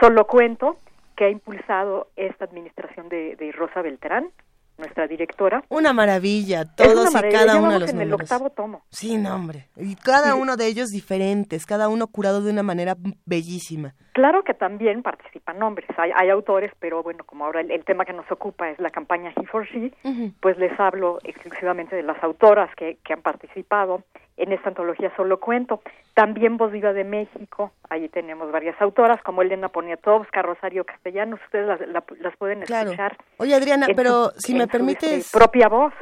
Solo 0.00 0.26
Cuento, 0.26 0.76
que 1.16 1.26
ha 1.26 1.30
impulsado 1.30 2.08
esta 2.16 2.44
administración 2.44 3.08
de, 3.08 3.36
de 3.36 3.52
Rosa 3.52 3.82
Beltrán, 3.82 4.30
nuestra 4.76 5.06
directora. 5.06 5.62
Una 5.68 5.92
maravilla, 5.92 6.64
todos 6.64 7.10
una 7.14 7.28
y 7.28 7.30
cada 7.30 7.56
uno 7.58 7.72
de 7.72 7.80
los 7.80 7.90
en 7.90 8.00
el 8.00 8.12
octavo 8.12 8.50
tomo. 8.50 8.82
Sí, 8.90 9.16
no, 9.16 9.34
hombre. 9.34 9.68
Y 9.76 9.94
cada 9.94 10.34
uno 10.34 10.56
de 10.56 10.66
ellos 10.66 10.90
diferentes, 10.90 11.64
cada 11.64 11.88
uno 11.88 12.08
curado 12.08 12.42
de 12.42 12.50
una 12.50 12.62
manera 12.62 12.96
bellísima. 13.24 13.94
Claro 14.12 14.42
que 14.42 14.54
también 14.54 15.02
participan 15.02 15.62
hombres, 15.62 15.88
hay, 15.96 16.10
hay 16.14 16.30
autores, 16.30 16.72
pero 16.78 17.02
bueno, 17.02 17.24
como 17.24 17.44
ahora 17.44 17.60
el, 17.60 17.70
el 17.70 17.84
tema 17.84 18.04
que 18.04 18.12
nos 18.12 18.30
ocupa 18.30 18.70
es 18.70 18.78
la 18.78 18.90
campaña 18.90 19.32
He 19.36 19.46
for 19.46 19.66
She, 19.66 19.92
pues 20.40 20.56
les 20.58 20.78
hablo 20.78 21.18
exclusivamente 21.24 21.96
de 21.96 22.04
las 22.04 22.22
autoras 22.22 22.70
que, 22.76 22.98
que 23.04 23.12
han 23.12 23.22
participado 23.22 24.04
en 24.36 24.52
esta 24.52 24.68
antología 24.70 25.12
Solo 25.16 25.38
Cuento. 25.40 25.80
También 26.14 26.56
Voz 26.56 26.70
Viva 26.72 26.92
de 26.92 27.04
México, 27.04 27.72
ahí 27.90 28.08
tenemos 28.08 28.50
varias 28.52 28.80
autoras 28.80 29.20
como 29.22 29.42
Elena 29.42 29.68
Poniatowska, 29.68 30.42
Rosario 30.42 30.84
Castellanos, 30.84 31.40
ustedes 31.44 31.66
las, 31.66 31.80
la- 31.88 32.04
las 32.20 32.36
pueden 32.36 32.60
Claro. 32.62 32.90
escuchar. 32.90 33.16
Oye, 33.38 33.54
Adriana, 33.54 33.86
pero 33.96 34.30
su- 34.34 34.40
si 34.40 34.54
me 34.54 34.64
su, 34.64 34.68
permites... 34.70 35.12
este, 35.26 35.38
propia 35.38 35.68
voz. 35.68 35.92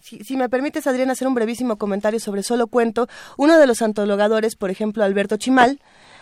Si, 0.00 0.18
si 0.20 0.36
me 0.36 0.48
permites, 0.48 0.86
Adriana, 0.86 1.12
hacer 1.12 1.26
un 1.26 1.34
brevísimo 1.34 1.76
comentario 1.76 2.20
sobre 2.20 2.42
Solo 2.42 2.68
Cuento, 2.68 3.06
uno 3.36 3.58
de 3.58 3.66
los 3.66 3.82
antologadores, 3.82 4.54
por 4.54 4.70
ejemplo, 4.70 5.02
Alberto 5.02 5.36
Chimal, 5.38 5.80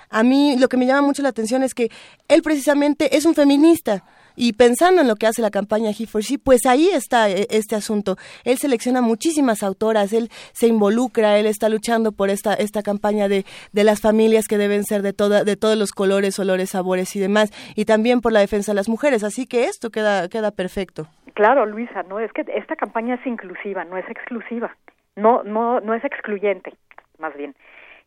a 0.08 0.22
mí 0.22 0.56
lo 0.58 0.68
que 0.68 0.76
me 0.78 0.86
llama 0.86 1.02
mucho 1.02 1.22
la 1.22 1.28
atención 1.28 1.62
es 1.62 1.74
que 1.74 1.90
él 2.28 2.40
precisamente 2.42 3.16
es 3.16 3.26
un 3.26 3.34
feminista. 3.34 4.02
Y 4.36 4.52
pensando 4.52 5.00
en 5.00 5.08
lo 5.08 5.16
que 5.16 5.26
hace 5.26 5.42
la 5.42 5.50
campaña 5.50 5.90
He 5.90 6.06
for 6.06 6.22
She, 6.22 6.38
pues 6.38 6.66
ahí 6.66 6.88
está 6.88 7.28
eh, 7.30 7.46
este 7.50 7.74
asunto. 7.74 8.16
Él 8.44 8.58
selecciona 8.58 9.00
muchísimas 9.00 9.62
autoras, 9.62 10.12
él 10.12 10.28
se 10.52 10.66
involucra, 10.66 11.38
él 11.38 11.46
está 11.46 11.68
luchando 11.68 12.12
por 12.12 12.30
esta, 12.30 12.54
esta 12.54 12.82
campaña 12.82 13.28
de, 13.28 13.44
de 13.72 13.84
las 13.84 14.00
familias 14.00 14.46
que 14.46 14.58
deben 14.58 14.84
ser 14.84 15.02
de, 15.02 15.12
toda, 15.12 15.42
de 15.44 15.56
todos 15.56 15.76
los 15.76 15.90
colores, 15.90 16.38
olores, 16.38 16.70
sabores 16.70 17.16
y 17.16 17.20
demás, 17.20 17.50
y 17.74 17.86
también 17.86 18.20
por 18.20 18.32
la 18.32 18.40
defensa 18.40 18.72
de 18.72 18.76
las 18.76 18.88
mujeres. 18.88 19.24
Así 19.24 19.46
que 19.46 19.64
esto 19.64 19.90
queda, 19.90 20.28
queda 20.28 20.50
perfecto. 20.50 21.08
Claro, 21.34 21.66
Luisa, 21.66 22.02
no 22.04 22.20
es 22.20 22.32
que 22.32 22.44
esta 22.54 22.76
campaña 22.76 23.14
es 23.16 23.26
inclusiva, 23.26 23.84
no 23.84 23.98
es 23.98 24.08
exclusiva, 24.08 24.74
no 25.16 25.42
no 25.42 25.80
no 25.80 25.94
es 25.94 26.02
excluyente, 26.04 26.74
más 27.18 27.36
bien. 27.36 27.54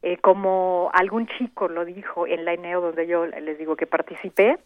Eh, 0.01 0.17
como 0.17 0.89
algún 0.93 1.27
chico 1.27 1.67
lo 1.67 1.83
dijo 1.83 2.25
en 2.25 2.45
la 2.45 2.53
ENEO 2.53 2.81
donde 2.81 3.05
yo 3.05 3.25
les 3.25 3.57
digo 3.57 3.75
que 3.75 3.85
participé, 3.85 4.57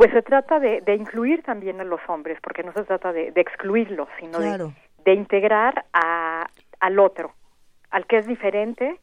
pues 0.00 0.12
se 0.14 0.22
trata 0.22 0.58
de, 0.58 0.80
de 0.80 0.94
incluir 0.94 1.42
también 1.42 1.78
a 1.78 1.84
los 1.84 2.00
hombres, 2.08 2.38
porque 2.42 2.62
no 2.62 2.72
se 2.72 2.84
trata 2.84 3.12
de, 3.12 3.32
de 3.32 3.40
excluirlos, 3.42 4.08
sino 4.18 4.38
de- 4.38 4.46
Claro. 4.48 4.72
de, 5.04 5.12
integrar 5.12 5.84
a, 5.92 6.46
al 6.80 6.98
otro, 6.98 7.34
al 7.90 8.06
que 8.06 8.16
es 8.16 8.26
diferente, 8.26 8.98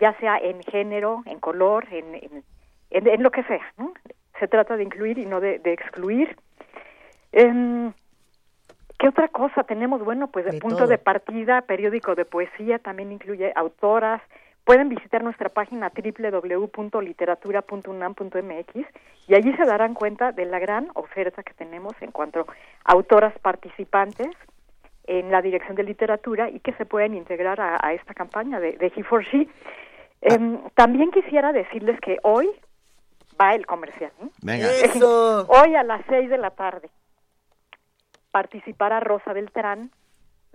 ya 0.00 0.12
sea 0.20 0.38
en 0.38 0.62
género, 0.62 1.24
en 1.26 1.40
color, 1.40 1.84
en, 1.90 2.14
en, 2.14 2.44
en- 2.90 3.08
en 3.08 3.22
lo 3.24 3.32
que 3.32 3.42
sea. 3.42 3.72
¿no? 3.76 3.92
Se 4.38 4.46
trata 4.46 4.76
de 4.76 4.84
incluir 4.84 5.18
y 5.18 5.26
no 5.26 5.40
de, 5.40 5.58
de 5.58 5.72
excluir. 5.72 6.36
Em, 7.32 7.92
¿Qué 9.00 9.08
otra 9.08 9.26
cosa 9.26 9.64
tenemos? 9.64 10.04
Bueno, 10.04 10.28
pues 10.28 10.44
De 10.46 10.60
punto 10.60 10.76
todo. 10.76 10.86
de 10.86 10.98
partida, 10.98 11.62
periódico 11.62 12.14
de 12.14 12.24
poesía, 12.24 12.78
también 12.78 13.10
incluye 13.10 13.52
autoras. 13.56 14.22
Pueden 14.66 14.88
visitar 14.88 15.22
nuestra 15.22 15.48
página 15.48 15.92
www.literatura.unam.mx 15.94 18.74
y 19.28 19.34
allí 19.36 19.54
se 19.54 19.64
darán 19.64 19.94
cuenta 19.94 20.32
de 20.32 20.44
la 20.44 20.58
gran 20.58 20.90
oferta 20.94 21.44
que 21.44 21.54
tenemos 21.54 21.92
en 22.00 22.10
cuanto 22.10 22.48
a 22.84 22.92
autoras 22.92 23.38
participantes 23.38 24.26
en 25.04 25.30
la 25.30 25.40
dirección 25.40 25.76
de 25.76 25.84
literatura 25.84 26.50
y 26.50 26.58
que 26.58 26.72
se 26.72 26.84
pueden 26.84 27.14
integrar 27.14 27.60
a, 27.60 27.78
a 27.80 27.92
esta 27.92 28.12
campaña 28.12 28.58
de, 28.58 28.72
de 28.72 28.92
He 28.96 29.04
for 29.04 29.24
She. 29.24 29.46
Em, 30.20 30.58
también 30.74 31.12
quisiera 31.12 31.52
decirles 31.52 32.00
que 32.00 32.18
hoy 32.24 32.50
va 33.40 33.54
el 33.54 33.66
comercial. 33.66 34.10
¿eh? 34.20 34.26
Venga. 34.42 34.66
¡Eso! 34.66 35.46
Hoy 35.46 35.76
a 35.76 35.84
las 35.84 36.04
seis 36.08 36.28
de 36.28 36.38
la 36.38 36.50
tarde 36.50 36.90
participará 38.32 38.98
Rosa 38.98 39.32
Beltrán, 39.32 39.92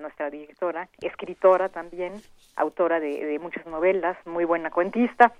nuestra 0.01 0.29
directora, 0.29 0.89
escritora 1.01 1.69
también, 1.69 2.13
autora 2.55 2.99
de, 2.99 3.25
de 3.25 3.39
muchas 3.39 3.65
novelas, 3.65 4.17
muy 4.25 4.45
buena 4.45 4.69
cuentista. 4.69 5.33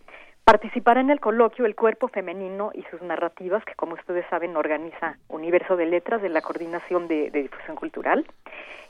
Participará 0.55 0.99
en 0.99 1.09
el 1.09 1.21
coloquio 1.21 1.65
El 1.65 1.75
cuerpo 1.75 2.09
femenino 2.09 2.71
y 2.73 2.83
sus 2.91 3.01
narrativas, 3.01 3.63
que 3.63 3.73
como 3.75 3.93
ustedes 3.93 4.25
saben 4.29 4.57
organiza 4.57 5.15
Universo 5.29 5.77
de 5.77 5.85
Letras 5.85 6.21
de 6.21 6.27
la 6.27 6.41
Coordinación 6.41 7.07
de, 7.07 7.31
de 7.31 7.43
Difusión 7.43 7.77
Cultural. 7.77 8.25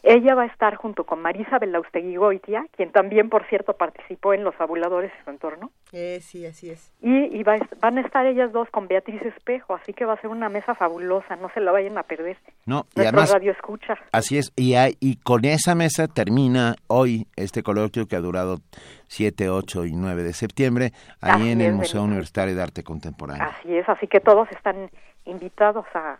Ella 0.04 0.34
va 0.34 0.42
a 0.42 0.46
estar 0.48 0.74
junto 0.78 1.04
con 1.04 1.22
Marisa 1.22 1.60
Belaustegui 1.60 2.16
Goitia, 2.16 2.66
quien 2.76 2.92
también, 2.92 3.30
por 3.30 3.46
cierto, 3.46 3.74
participó 3.74 4.34
en 4.34 4.44
Los 4.44 4.56
Fabuladores 4.56 5.12
y 5.14 5.24
su 5.24 5.30
entorno. 5.30 5.70
Eh, 5.92 6.20
sí, 6.24 6.44
así 6.48 6.72
es. 6.72 6.92
Y, 7.00 7.26
y 7.40 7.44
va 7.44 7.58
van 7.80 8.00
a 8.00 8.02
estar 8.02 8.26
ellas 8.26 8.52
dos 8.52 8.68
con 8.72 8.88
Beatriz 8.88 9.22
Espejo, 9.22 9.76
así 9.76 9.94
que 9.94 10.06
va 10.06 10.14
a 10.14 10.18
ser 10.22 10.32
una 10.32 10.50
mesa 10.50 10.74
fabulosa, 10.74 11.36
no 11.36 11.52
se 11.54 11.60
la 11.60 11.72
vayan 11.72 12.00
a 12.00 12.04
perder. 12.04 12.38
No, 12.66 12.88
y 12.96 13.02
Nuestro 13.02 13.02
además, 13.20 13.32
radio 13.32 13.52
escucha. 13.52 13.94
así 14.12 14.40
es, 14.40 14.52
y, 14.56 14.74
hay- 14.74 14.98
y 15.00 15.18
con 15.18 15.46
esa 15.46 15.76
mesa 15.76 16.08
termina 16.08 16.74
hoy 16.88 17.28
este 17.36 17.62
coloquio 17.62 18.08
que 18.08 18.16
ha 18.16 18.22
durado 18.22 18.58
7, 19.08 19.50
8 19.50 19.86
y 19.86 19.92
9 19.92 20.24
de 20.24 20.34
septiembre, 20.34 20.94
ahí 21.20 21.51
en 21.52 21.62
el 21.62 21.74
Museo. 21.74 22.04
Universitario 22.04 22.56
de 22.56 22.62
Arte 22.62 22.84
Contemporáneo. 22.84 23.48
Así 23.48 23.76
es, 23.76 23.88
así 23.88 24.08
que 24.08 24.20
todos 24.20 24.50
están 24.52 24.90
invitados 25.26 25.86
a 25.94 26.18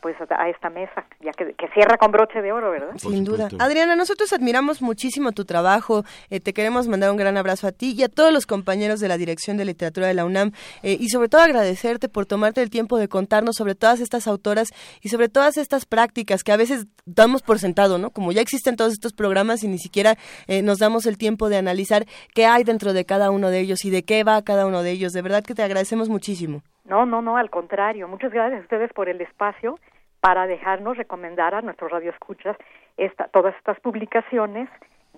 pues 0.00 0.16
a 0.20 0.42
a 0.42 0.48
esta 0.48 0.70
mesa, 0.70 1.04
ya 1.20 1.32
que, 1.32 1.54
que 1.54 1.68
cierra 1.74 1.96
con 1.96 2.12
broche 2.12 2.40
de 2.42 2.52
oro, 2.52 2.70
¿verdad? 2.70 2.92
Sin 2.96 3.24
duda. 3.24 3.48
Adriana, 3.58 3.96
nosotros 3.96 4.32
admiramos 4.32 4.82
muchísimo 4.82 5.32
tu 5.32 5.44
trabajo. 5.44 6.04
eh, 6.30 6.40
te 6.40 6.52
queremos 6.52 6.86
mandar 6.88 7.10
un 7.10 7.16
gran 7.16 7.36
abrazo 7.36 7.66
a 7.66 7.72
ti 7.72 7.94
y 7.96 8.02
a 8.02 8.08
todos 8.08 8.32
los 8.32 8.46
compañeros 8.46 9.00
de 9.00 9.08
la 9.08 9.16
Dirección 9.16 9.56
de 9.56 9.64
Literatura 9.64 10.06
de 10.06 10.14
la 10.14 10.24
UNAM. 10.24 10.52
eh, 10.82 10.96
y 11.00 11.08
sobre 11.08 11.28
todo 11.28 11.40
agradecerte 11.42 12.08
por 12.08 12.26
tomarte 12.26 12.62
el 12.62 12.70
tiempo 12.70 12.98
de 12.98 13.08
contarnos 13.08 13.56
sobre 13.56 13.74
todas 13.74 14.00
estas 14.00 14.26
autoras 14.26 14.68
y 15.00 15.08
sobre 15.08 15.28
todas 15.28 15.56
estas 15.56 15.86
prácticas 15.86 16.44
que 16.44 16.52
a 16.52 16.56
veces 16.56 16.86
damos 17.06 17.42
por 17.42 17.58
sentado, 17.58 17.98
¿no? 17.98 18.10
Como 18.10 18.32
ya 18.32 18.40
existen 18.40 18.76
todos 18.76 18.92
estos 18.92 19.12
programas 19.12 19.62
y 19.64 19.68
ni 19.68 19.78
siquiera 19.78 20.16
eh, 20.46 20.62
nos 20.62 20.78
damos 20.78 21.06
el 21.06 21.18
tiempo 21.18 21.48
de 21.48 21.56
analizar 21.56 22.06
qué 22.34 22.46
hay 22.46 22.64
dentro 22.64 22.92
de 22.92 23.04
cada 23.04 23.30
uno 23.30 23.50
de 23.50 23.60
ellos 23.60 23.84
y 23.84 23.90
de 23.90 24.02
qué 24.04 24.24
va 24.24 24.42
cada 24.42 24.66
uno 24.66 24.82
de 24.82 24.90
ellos. 24.90 25.12
De 25.12 25.22
verdad 25.22 25.42
que 25.42 25.54
te 25.54 25.62
agradecemos 25.62 26.08
muchísimo. 26.08 26.62
No, 26.88 27.04
no, 27.04 27.22
no, 27.22 27.36
al 27.36 27.50
contrario. 27.50 28.08
Muchas 28.08 28.32
gracias 28.32 28.60
a 28.60 28.62
ustedes 28.62 28.92
por 28.94 29.08
el 29.08 29.20
espacio 29.20 29.78
para 30.20 30.46
dejarnos 30.46 30.96
recomendar 30.96 31.54
a 31.54 31.60
nuestros 31.60 31.92
radioescuchas 31.92 32.56
esta, 32.96 33.28
todas 33.28 33.54
estas 33.56 33.78
publicaciones 33.80 34.68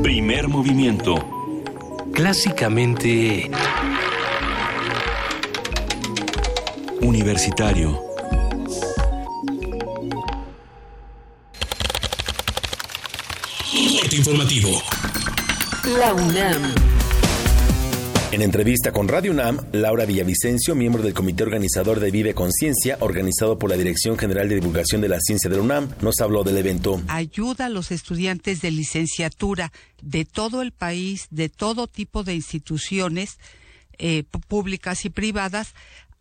Primer 0.03 0.49
movimiento. 0.49 1.15
Clásicamente 2.13 3.51
Universitario. 7.03 8.03
corte 14.01 14.17
informativo. 14.17 14.83
La 15.99 16.15
UNAM. 16.15 16.96
En 18.33 18.43
entrevista 18.43 18.93
con 18.93 19.07
Radio 19.07 19.31
UNAM, 19.31 19.61
Laura 19.71 20.05
Villavicencio, 20.05 20.75
miembro 20.75 21.01
del 21.01 21.15
comité 21.15 21.45
organizador 21.45 22.01
de 22.01 22.11
Vive 22.11 22.35
Conciencia, 22.35 22.99
organizado 23.01 23.57
por 23.57 23.71
la 23.71 23.77
Dirección 23.77 24.19
General 24.19 24.49
de 24.49 24.57
Divulgación 24.57 25.01
de 25.01 25.09
la 25.09 25.21
Ciencia 25.21 25.49
de 25.49 25.57
la 25.57 25.63
UNAM, 25.63 25.89
nos 26.01 26.21
habló 26.21 26.43
del 26.43 26.59
evento. 26.59 27.01
ayuda 27.07 27.67
a 27.67 27.69
los 27.69 27.93
estudiantes 27.93 28.61
de 28.61 28.73
licenciatura 28.73 29.73
de 30.03 30.25
todo 30.25 30.61
el 30.63 30.73
país, 30.73 31.29
de 31.31 31.49
todo 31.49 31.87
tipo 31.87 32.25
de 32.25 32.35
instituciones 32.35 33.39
eh, 33.99 34.25
públicas 34.49 35.05
y 35.05 35.11
privadas, 35.11 35.75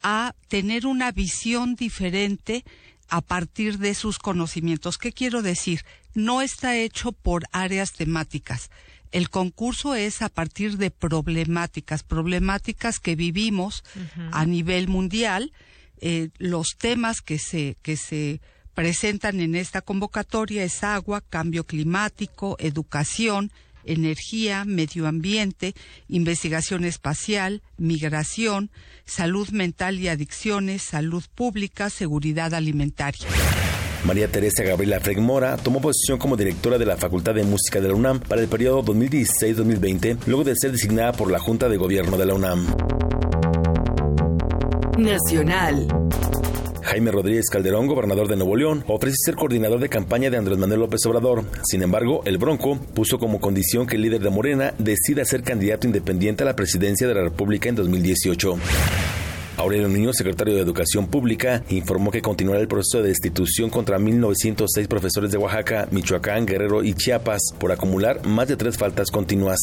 a 0.04 0.36
tener 0.48 0.86
una 0.86 1.12
visión 1.12 1.74
diferente 1.76 2.64
a 3.10 3.22
partir 3.22 3.80
de 3.80 3.96
sus 3.96 4.20
conocimientos. 4.20 5.00
¿Qué 5.00 5.12
quiero 5.12 5.42
decir? 5.42 5.82
No 6.14 6.44
está 6.44 6.78
hecho 6.78 7.12
por 7.14 7.46
áreas 7.52 7.94
temáticas. 7.94 8.70
El 9.16 9.30
concurso 9.30 9.96
es 9.96 10.22
a 10.22 10.28
partir 10.28 10.76
de 10.76 10.92
problemáticas, 10.92 12.04
problemáticas 12.04 13.00
que 13.00 13.16
vivimos 13.16 13.82
a 14.34 14.46
nivel 14.46 14.90
mundial. 14.90 15.54
Eh, 16.02 16.32
los 16.38 16.76
temas 16.78 17.22
que 17.22 17.40
se, 17.40 17.78
que 17.82 17.96
se 17.96 18.42
presentan 18.74 19.40
en 19.40 19.56
esta 19.56 19.82
convocatoria 19.82 20.66
es 20.66 20.84
agua, 20.84 21.22
cambio 21.22 21.64
climático, 21.66 22.58
educación, 22.60 23.54
energía, 23.86 24.66
medio 24.66 25.08
ambiente, 25.08 25.76
investigación 26.10 26.84
espacial, 26.84 27.64
migración, 27.78 28.70
salud 29.06 29.48
mental 29.52 29.98
y 29.98 30.10
adicciones, 30.10 30.82
salud 30.82 31.24
pública, 31.34 31.90
seguridad 31.90 32.54
alimentaria. 32.54 33.30
María 34.04 34.28
Teresa 34.28 34.64
Gabriela 34.64 35.00
Fregmora 35.00 35.58
tomó 35.58 35.82
posición 35.82 36.18
como 36.18 36.38
directora 36.38 36.78
de 36.78 36.86
la 36.86 36.98
Facultad 36.98 37.34
de 37.34 37.44
Música 37.44 37.82
de 37.82 37.88
la 37.88 37.96
UNAM 37.96 38.20
para 38.20 38.42
el 38.42 38.48
periodo 38.48 38.84
2016-2020, 38.84 40.18
luego 40.28 40.44
de 40.44 40.56
ser 40.56 40.72
designada 40.72 41.14
por 41.14 41.32
la 41.32 41.40
Junta 41.40 41.70
de 41.70 41.78
Gobierno 41.78 42.18
de 42.18 42.26
la 42.26 42.34
UNAM. 42.34 42.68
Nacional. 44.98 45.88
Jaime 46.86 47.12
Rodríguez 47.12 47.46
Calderón, 47.52 47.88
gobernador 47.88 48.28
de 48.28 48.36
Nuevo 48.36 48.56
León, 48.56 48.84
ofrece 48.88 49.18
ser 49.26 49.36
coordinador 49.36 49.80
de 49.80 49.90
campaña 49.90 50.30
de 50.30 50.38
Andrés 50.38 50.58
Manuel 50.58 50.82
López 50.82 51.06
Obrador. 51.08 51.44
Sin 51.64 51.82
embargo, 51.82 52.22
el 52.26 52.38
Bronco 52.38 52.80
puso 52.94 53.18
como 53.18 53.42
condición 53.42 53.88
que 53.88 53.96
el 53.96 54.04
líder 54.04 54.22
de 54.22 54.30
Morena 54.30 54.74
decida 54.78 55.26
ser 55.26 55.42
candidato 55.42 55.88
independiente 55.88 56.44
a 56.44 56.46
la 56.46 56.56
presidencia 56.56 57.08
de 57.08 57.16
la 57.16 57.24
República 57.24 57.70
en 57.70 57.76
2018. 57.76 58.58
Aurelio 59.58 59.88
Niño, 59.88 60.14
secretario 60.14 60.56
de 60.56 60.62
Educación 60.62 61.08
Pública, 61.08 61.64
informó 61.70 62.12
que 62.12 62.22
continuará 62.22 62.62
el 62.62 62.68
proceso 62.68 63.02
de 63.02 63.10
destitución 63.10 63.70
contra 63.70 63.98
1.906 63.98 64.88
profesores 64.88 65.32
de 65.32 65.38
Oaxaca, 65.38 65.88
Michoacán, 65.92 66.46
Guerrero 66.46 66.84
y 66.84 66.94
Chiapas 66.94 67.42
por 67.60 67.72
acumular 67.72 68.26
más 68.26 68.48
de 68.48 68.58
tres 68.58 68.78
faltas 68.78 69.12
continuas. 69.12 69.60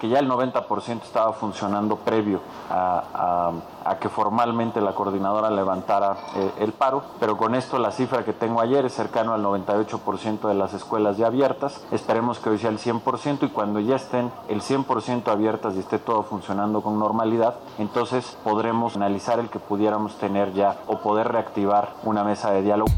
Que 0.00 0.08
ya 0.08 0.18
el 0.18 0.28
90% 0.28 1.02
estaba 1.02 1.32
funcionando 1.32 1.96
previo 1.96 2.40
a, 2.70 3.52
a- 3.84 3.98
que 4.00 4.08
formalmente 4.10 4.80
la 4.82 4.94
coordinadora 4.94 5.48
levantara 5.50 6.14
eh, 6.36 6.50
el 6.60 6.72
paro, 6.72 7.02
pero 7.18 7.38
con 7.38 7.54
esto 7.54 7.78
la 7.78 7.90
cifra 7.90 8.22
que 8.22 8.34
tengo 8.34 8.60
ayer 8.60 8.84
es 8.84 8.92
cercano 8.94 9.32
al 9.32 9.42
98% 9.42 10.46
de 10.46 10.54
las 10.54 10.74
escuelas 10.74 11.16
ya 11.16 11.28
abiertas. 11.28 11.80
Esperemos 11.90 12.38
que 12.38 12.50
hoy 12.50 12.58
sea 12.58 12.68
el 12.70 12.78
100% 12.78 13.44
y 13.46 13.48
cuando 13.48 13.80
ya 13.80 13.96
estén 13.96 14.30
el 14.48 14.60
100% 14.60 15.28
abiertas 15.28 15.74
y 15.74 15.78
esté 15.78 15.98
todo 15.98 16.22
funcionando 16.22 16.82
con 16.82 16.98
normalidad, 16.98 17.54
entonces 17.78 18.36
podremos 18.44 18.94
analizar 18.94 19.38
el 19.40 19.48
que 19.48 19.58
pudiéramos 19.58 20.16
tener 20.18 20.52
ya 20.52 20.76
o 20.86 20.98
poder 20.98 21.28
reactivar 21.28 21.94
una 22.04 22.22
mesa 22.24 22.50
de 22.50 22.62
diálogo. 22.62 22.92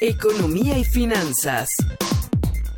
Economía 0.00 0.76
y 0.78 0.84
finanzas. 0.84 1.68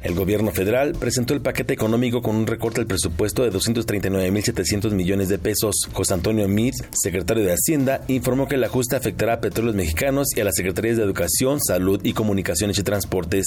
El 0.05 0.15
gobierno 0.15 0.51
federal 0.51 0.93
presentó 0.93 1.33
el 1.33 1.41
paquete 1.41 1.73
económico 1.73 2.21
con 2.21 2.37
un 2.37 2.47
recorte 2.47 2.79
al 2.79 2.87
presupuesto 2.87 3.43
de 3.43 3.51
239.700 3.51 4.91
millones 4.91 5.31
de 5.31 5.39
pesos. 5.39 5.89
José 5.95 6.13
Antonio 6.13 6.47
Meade, 6.47 6.77
secretario 6.93 7.43
de 7.43 7.55
Hacienda, 7.55 8.03
informó 8.09 8.47
que 8.47 8.57
el 8.57 8.65
ajuste 8.65 8.97
afectará 8.97 9.33
a 9.33 9.41
Petróleos 9.41 9.75
Mexicanos 9.75 10.29
y 10.37 10.43
a 10.43 10.45
las 10.45 10.57
Secretarías 10.57 10.99
de 10.99 11.05
Educación, 11.05 11.59
Salud 11.59 12.03
y 12.05 12.13
Comunicaciones 12.13 12.79
y 12.79 12.83
Transportes. 12.83 13.47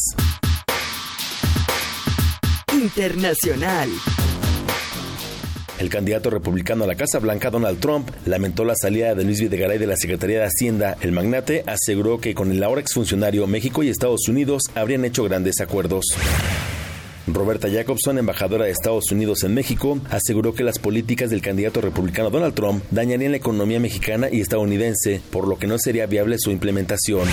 Internacional. 2.74 3.90
El 5.80 5.90
candidato 5.90 6.32
republicano 6.32 6.84
a 6.84 6.88
la 6.88 6.96
Casa 6.96 7.20
Blanca, 7.20 7.52
Donald 7.52 7.80
Trump, 7.80 8.10
lamentó 8.26 8.66
la 8.66 8.76
salida 8.76 9.14
de 9.14 9.24
Luis 9.24 9.40
Videgaray 9.40 9.78
de 9.78 9.86
la 9.86 9.96
Secretaría 9.96 10.40
de 10.40 10.46
Hacienda. 10.46 10.98
El 11.02 11.12
magnate 11.12 11.64
aseguró 11.68 12.20
que 12.20 12.34
con 12.34 12.52
el 12.52 12.64
ahora 12.64 12.82
exfuncionario 12.82 13.46
México 13.46 13.84
y 13.84 13.90
Estados 13.90 14.28
Unidos 14.28 14.64
habrían 14.74 15.06
hecho 15.06 15.24
grandes 15.24 15.62
acuerdos. 15.62 16.06
Roberta 17.28 17.70
Jacobson, 17.70 18.18
embajadora 18.18 18.66
de 18.66 18.72
Estados 18.72 19.12
Unidos 19.12 19.44
en 19.44 19.54
México, 19.54 20.00
aseguró 20.10 20.56
que 20.56 20.64
las 20.64 20.80
políticas 20.80 21.30
del 21.30 21.42
candidato 21.42 21.82
republicano 21.82 22.32
Donald 22.32 22.56
Trump 22.56 22.84
dañarían 22.90 23.32
la 23.32 23.38
economía 23.38 23.80
mexicana 23.80 24.30
y 24.32 24.42
estadounidense, 24.42 25.22
por 25.30 25.48
lo 25.48 25.60
que 25.60 25.68
no 25.68 25.78
sería 25.78 26.08
viable 26.08 26.38
su 26.40 26.50
implementación. 26.50 27.28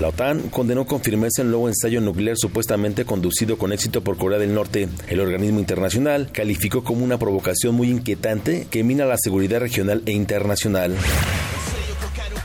La 0.00 0.08
OTAN 0.08 0.48
condenó 0.50 0.86
con 0.86 1.00
firmeza 1.00 1.42
el 1.42 1.50
nuevo 1.50 1.68
ensayo 1.68 2.00
nuclear 2.00 2.36
supuestamente 2.36 3.04
conducido 3.04 3.58
con 3.58 3.72
éxito 3.72 4.02
por 4.02 4.16
Corea 4.16 4.38
del 4.38 4.54
Norte. 4.54 4.88
El 5.08 5.18
organismo 5.18 5.58
internacional 5.58 6.30
calificó 6.32 6.84
como 6.84 7.04
una 7.04 7.18
provocación 7.18 7.74
muy 7.74 7.90
inquietante 7.90 8.68
que 8.70 8.84
mina 8.84 9.06
la 9.06 9.16
seguridad 9.18 9.58
regional 9.58 10.02
e 10.06 10.12
internacional. 10.12 10.94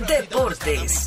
Deportes. 0.08 1.06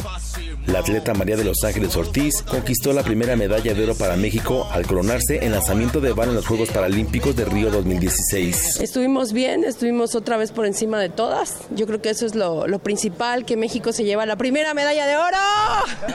La 0.66 0.80
atleta 0.80 1.14
María 1.14 1.36
de 1.36 1.44
los 1.44 1.62
Ángeles 1.62 1.96
Ortiz 1.96 2.42
conquistó 2.42 2.92
la 2.92 3.04
primera 3.04 3.36
medalla 3.36 3.72
de 3.72 3.84
oro 3.84 3.94
para 3.94 4.16
México 4.16 4.66
al 4.72 4.84
coronarse 4.84 5.44
en 5.44 5.52
lanzamiento 5.52 6.00
de 6.00 6.12
vano 6.12 6.32
en 6.32 6.36
los 6.36 6.46
Juegos 6.46 6.70
Paralímpicos 6.70 7.36
de 7.36 7.44
Río 7.44 7.70
2016. 7.70 8.80
Estuvimos 8.80 9.32
bien, 9.32 9.62
estuvimos 9.62 10.16
otra 10.16 10.36
vez 10.36 10.50
por 10.50 10.66
encima 10.66 10.98
de 10.98 11.08
todas. 11.08 11.58
Yo 11.70 11.86
creo 11.86 12.02
que 12.02 12.10
eso 12.10 12.26
es 12.26 12.34
lo, 12.34 12.66
principal, 12.80 13.44
que 13.44 13.56
México 13.56 13.92
se 13.92 14.04
lleva 14.04 14.26
la 14.26 14.36
primera 14.36 14.74
medalla 14.74 15.06
de 15.06 15.16
oro. 15.16 15.36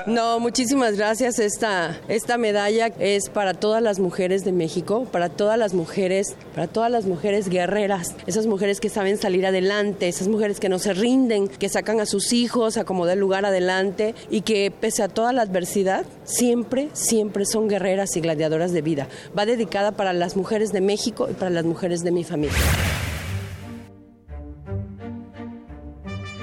No, 0.08 0.40
muchísimas 0.40 0.98
gracias. 0.98 1.40
Esta, 1.40 2.00
esta 2.10 2.38
medalla 2.38 2.88
es 3.00 3.30
para 3.30 3.54
todas 3.54 3.82
las 3.82 4.00
mujeres 4.00 4.44
de 4.44 4.52
México, 4.52 5.06
para 5.12 5.30
todas 5.30 5.58
las 5.58 5.74
mujeres, 5.74 6.36
para 6.54 6.68
todas 6.68 6.92
las 6.92 7.06
mujeres 7.06 7.50
guerreras, 7.50 8.16
esas 8.28 8.48
mujeres 8.48 8.80
que 8.80 8.90
saben 8.90 9.18
salir 9.18 9.46
adelante, 9.46 10.08
esas 10.08 10.28
mujeres 10.28 10.60
que 10.60 10.70
no 10.70 10.80
se 10.80 10.94
rinden, 10.94 11.48
que 11.48 11.70
sacan 11.70 12.00
a 12.00 12.06
sus 12.06 12.34
hijos 12.34 12.78
a 12.78 12.84
como 12.84 13.06
lugar 13.16 13.46
adelante 13.46 14.11
y 14.30 14.42
que 14.42 14.72
pese 14.72 15.04
a 15.04 15.08
toda 15.08 15.34
la 15.34 15.42
adversidad, 15.42 16.06
siempre, 16.24 16.90
siempre 16.94 17.46
son 17.46 17.68
guerreras 17.68 18.16
y 18.16 18.22
gladiadoras 18.22 18.72
de 18.72 18.82
vida. 18.82 19.08
Va 19.38 19.46
dedicada 19.46 19.92
para 19.92 20.14
las 20.14 20.36
mujeres 20.36 20.72
de 20.72 20.82
México 20.82 21.28
y 21.30 21.34
para 21.34 21.52
las 21.52 21.66
mujeres 21.66 22.02
de 22.04 22.12
mi 22.12 22.24
familia. 22.24 22.58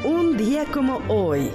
Un 0.04 0.36
día 0.36 0.64
como 0.72 1.00
hoy. 1.08 1.50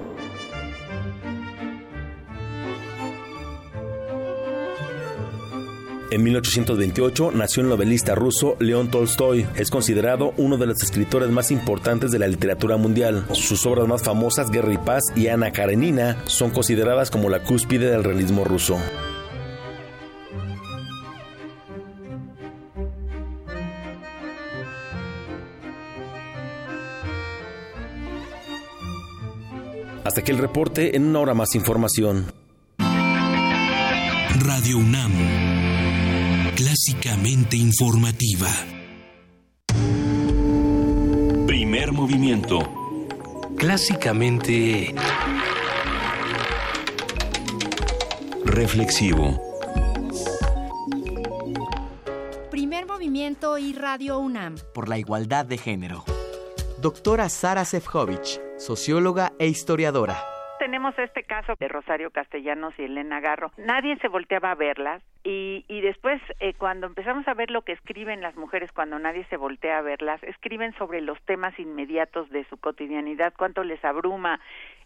En 6.12 6.22
1828 6.24 7.32
nació 7.32 7.64
el 7.64 7.70
novelista 7.70 8.14
ruso 8.14 8.56
León 8.60 8.92
Tolstoy. 8.92 9.48
Es 9.56 9.72
considerado 9.72 10.34
uno 10.38 10.58
de 10.58 10.68
los 10.68 10.84
escritores 10.84 11.30
más 11.30 11.50
importantes 11.50 12.12
de 12.12 12.20
la 12.20 12.28
literatura 12.28 12.78
mundial. 12.78 13.26
Sus 13.34 13.66
obras 13.66 13.88
más 13.88 14.04
famosas, 14.04 14.52
Guerra 14.52 14.74
y 14.74 14.78
Paz 14.78 15.02
y 15.16 15.28
Ana 15.28 15.52
Karenina, 15.52 16.18
son 16.26 16.52
consideradas 16.52 17.10
como 17.10 17.30
la 17.30 17.44
cúspide 17.44 17.90
del 17.90 18.04
realismo 18.04 18.44
ruso. 18.44 18.78
Hasta 30.04 30.20
aquí 30.20 30.32
el 30.32 30.38
reporte, 30.38 30.96
en 30.96 31.06
una 31.06 31.20
hora 31.20 31.34
más 31.34 31.56
información. 31.56 32.32
Radio 34.40 34.78
UNAM. 34.78 35.63
Clásicamente 36.86 37.56
informativa. 37.56 38.50
Primer 41.48 41.94
movimiento. 41.94 42.60
Clásicamente 43.58 44.94
reflexivo. 48.44 49.40
Primer 52.52 52.86
movimiento 52.86 53.58
y 53.58 53.72
Radio 53.72 54.20
UNAM. 54.20 54.58
Por 54.74 54.90
la 54.90 54.98
igualdad 54.98 55.46
de 55.46 55.58
género. 55.58 56.04
Doctora 56.82 57.30
Sara 57.30 57.64
Sefcovic, 57.64 58.42
socióloga 58.58 59.32
e 59.40 59.48
historiadora. 59.48 60.33
Tenemos 60.64 60.98
este 60.98 61.24
caso 61.24 61.56
de 61.60 61.68
Rosario 61.68 62.10
Castellanos 62.12 62.74
y 62.78 62.84
Elena 62.84 63.20
Garro. 63.20 63.52
Nadie 63.58 63.98
se 63.98 64.08
volteaba 64.08 64.52
a 64.52 64.56
verlas 64.56 65.04
y, 65.22 65.66
y 65.68 65.82
después 65.82 66.22
eh, 66.40 66.54
cuando 66.54 66.88
empezamos 66.88 67.28
a 67.28 67.34
ver 67.34 67.52
lo 67.52 67.64
que 67.64 67.74
escriben 67.74 68.22
las 68.22 68.38
mujeres 68.38 68.72
cuando 68.72 68.98
nadie 68.98 69.26
se 69.26 69.36
voltea 69.36 69.80
a 69.80 69.82
verlas, 69.82 70.24
escriben 70.24 70.74
sobre 70.76 71.02
los 71.02 71.22
temas 71.24 71.60
inmediatos 71.60 72.30
de 72.30 72.46
su 72.46 72.56
cotidianidad, 72.56 73.34
cuánto 73.38 73.66
les 73.66 73.84
abruma 73.84 74.40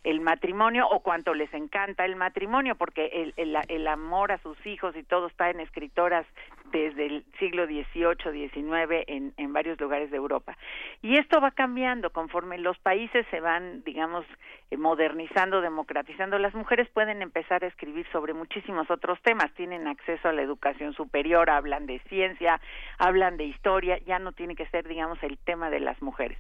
el 0.08 0.22
matrimonio 0.22 0.88
o 0.88 1.02
cuánto 1.02 1.34
les 1.34 1.54
encanta 1.54 2.06
el 2.06 2.16
matrimonio, 2.16 2.76
porque 2.76 3.08
el, 3.08 3.34
el, 3.36 3.58
el 3.68 3.88
amor 3.90 4.32
a 4.32 4.38
sus 4.38 4.58
hijos 4.66 4.96
y 4.96 5.04
todo 5.04 5.28
está 5.28 5.50
en 5.50 5.60
escritoras 5.60 6.26
desde 6.72 7.08
el 7.08 7.26
siglo 7.40 7.66
XVIII, 7.66 8.50
XIX 8.50 9.04
en, 9.08 9.34
en 9.36 9.52
varios 9.52 9.78
lugares 9.82 10.10
de 10.10 10.16
Europa. 10.16 10.58
Y 11.02 11.18
esto 11.18 11.42
va 11.42 11.52
cambiando 11.52 12.10
conforme 12.12 12.58
los 12.58 12.78
países 12.78 13.26
se 13.32 13.42
van, 13.42 13.84
digamos, 13.84 14.26
eh, 14.72 14.78
modernizando, 14.78 15.60
democratizando. 15.60 16.40
Las 16.40 16.54
mujeres 16.56 16.88
pueden 16.94 17.22
empezar 17.22 17.66
a 17.66 17.68
escribir 17.68 18.06
sobre 18.12 18.34
muchísimos 18.34 18.90
otros 18.90 19.22
temas, 19.24 19.54
tienen 19.56 19.88
acceso 19.88 20.30
a 20.30 20.34
la 20.34 20.42
educación 20.42 20.94
superior, 20.94 21.50
hablan 21.50 21.86
de 21.86 22.00
ciencia, 22.08 22.62
hablan 22.98 23.36
de 23.36 23.44
historia, 23.44 23.98
ya 24.06 24.20
no 24.20 24.32
tiene 24.32 24.56
que 24.56 24.68
ser, 24.68 24.88
digamos, 24.88 25.22
el 25.22 25.38
tema 25.38 25.70
de 25.70 25.82
las 25.82 26.02
mujeres. 26.02 26.38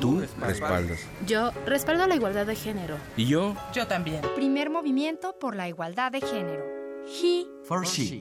Tú 0.00 0.20
respaldas. 0.40 1.08
Yo 1.26 1.50
respaldo 1.66 2.06
la 2.06 2.16
igualdad 2.16 2.46
de 2.46 2.56
género. 2.56 2.96
¿Y 3.16 3.26
yo? 3.26 3.54
Yo 3.72 3.86
también. 3.86 4.20
Primer 4.34 4.70
movimiento 4.70 5.38
por 5.38 5.54
la 5.56 5.68
igualdad 5.68 6.12
de 6.12 6.20
género. 6.20 6.64
He 7.06 7.46
For 7.64 7.84
she. 7.84 8.20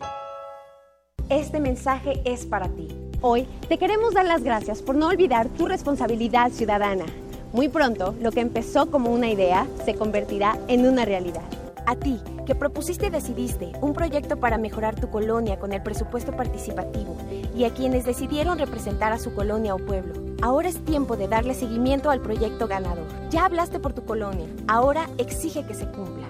Este 1.30 1.60
mensaje 1.60 2.22
es 2.26 2.46
para 2.46 2.68
ti. 2.68 2.90
Hoy 3.22 3.48
te 3.70 3.78
queremos 3.78 4.14
dar 4.14 4.26
las 4.26 4.44
gracias 4.44 4.82
por 4.82 4.96
no 4.96 5.08
olvidar 5.08 5.48
tu 5.50 5.66
responsabilidad 5.68 6.52
ciudadana. 6.52 7.06
Muy 7.54 7.70
pronto, 7.70 8.16
lo 8.20 8.32
que 8.32 8.42
empezó 8.42 8.92
como 8.92 9.12
una 9.12 9.30
idea 9.30 9.68
se 9.86 9.96
convertirá 9.96 10.58
en 10.68 10.88
una 10.88 11.06
realidad. 11.06 11.44
A 11.86 11.96
ti, 11.96 12.22
que 12.46 12.56
propusiste 12.56 13.08
y 13.08 13.10
decidiste 13.10 13.74
un 13.82 13.94
proyecto 13.94 14.38
para 14.38 14.58
mejorar 14.58 15.00
tu 15.00 15.10
colonia 15.10 15.60
con 15.60 15.74
el 15.74 15.84
presupuesto 15.84 16.32
participativo, 16.32 17.18
y 17.56 17.66
a 17.66 17.74
quienes 17.74 18.06
decidieron 18.06 18.58
representar 18.58 19.12
a 19.12 19.20
su 19.20 19.34
colonia 19.34 19.76
o 19.76 19.80
pueblo, 19.80 20.14
ahora 20.42 20.70
es 20.70 20.84
tiempo 20.86 21.18
de 21.18 21.28
darle 21.28 21.54
seguimiento 21.54 22.10
al 22.10 22.22
proyecto 22.22 22.68
ganador. 22.68 23.08
Ya 23.30 23.46
hablaste 23.46 23.80
por 23.80 23.94
tu 23.94 24.06
colonia, 24.06 24.48
ahora 24.68 25.10
exige 25.18 25.66
que 25.66 25.74
se 25.74 25.86
cumpla. 25.88 26.26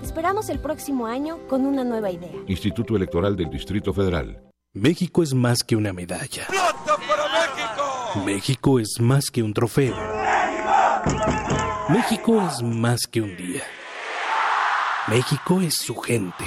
Te 0.00 0.06
esperamos 0.06 0.50
el 0.50 0.58
próximo 0.58 1.06
año 1.06 1.38
con 1.48 1.64
una 1.64 1.84
nueva 1.84 2.10
idea. 2.10 2.32
Instituto 2.46 2.94
Electoral 2.94 3.36
del 3.36 3.48
Distrito 3.48 3.94
Federal. 3.94 4.42
México 4.74 5.22
es 5.22 5.32
más 5.32 5.64
que 5.64 5.74
una 5.74 5.94
medalla. 5.94 6.46
México! 6.50 8.24
México 8.26 8.78
es 8.78 9.00
más 9.00 9.30
que 9.30 9.42
un 9.42 9.54
trofeo. 9.54 9.96
México 11.88 12.42
es 12.46 12.62
más 12.62 13.06
que 13.10 13.22
un 13.22 13.34
día. 13.36 13.62
México 15.10 15.62
es 15.62 15.74
su 15.74 15.96
gente. 15.96 16.44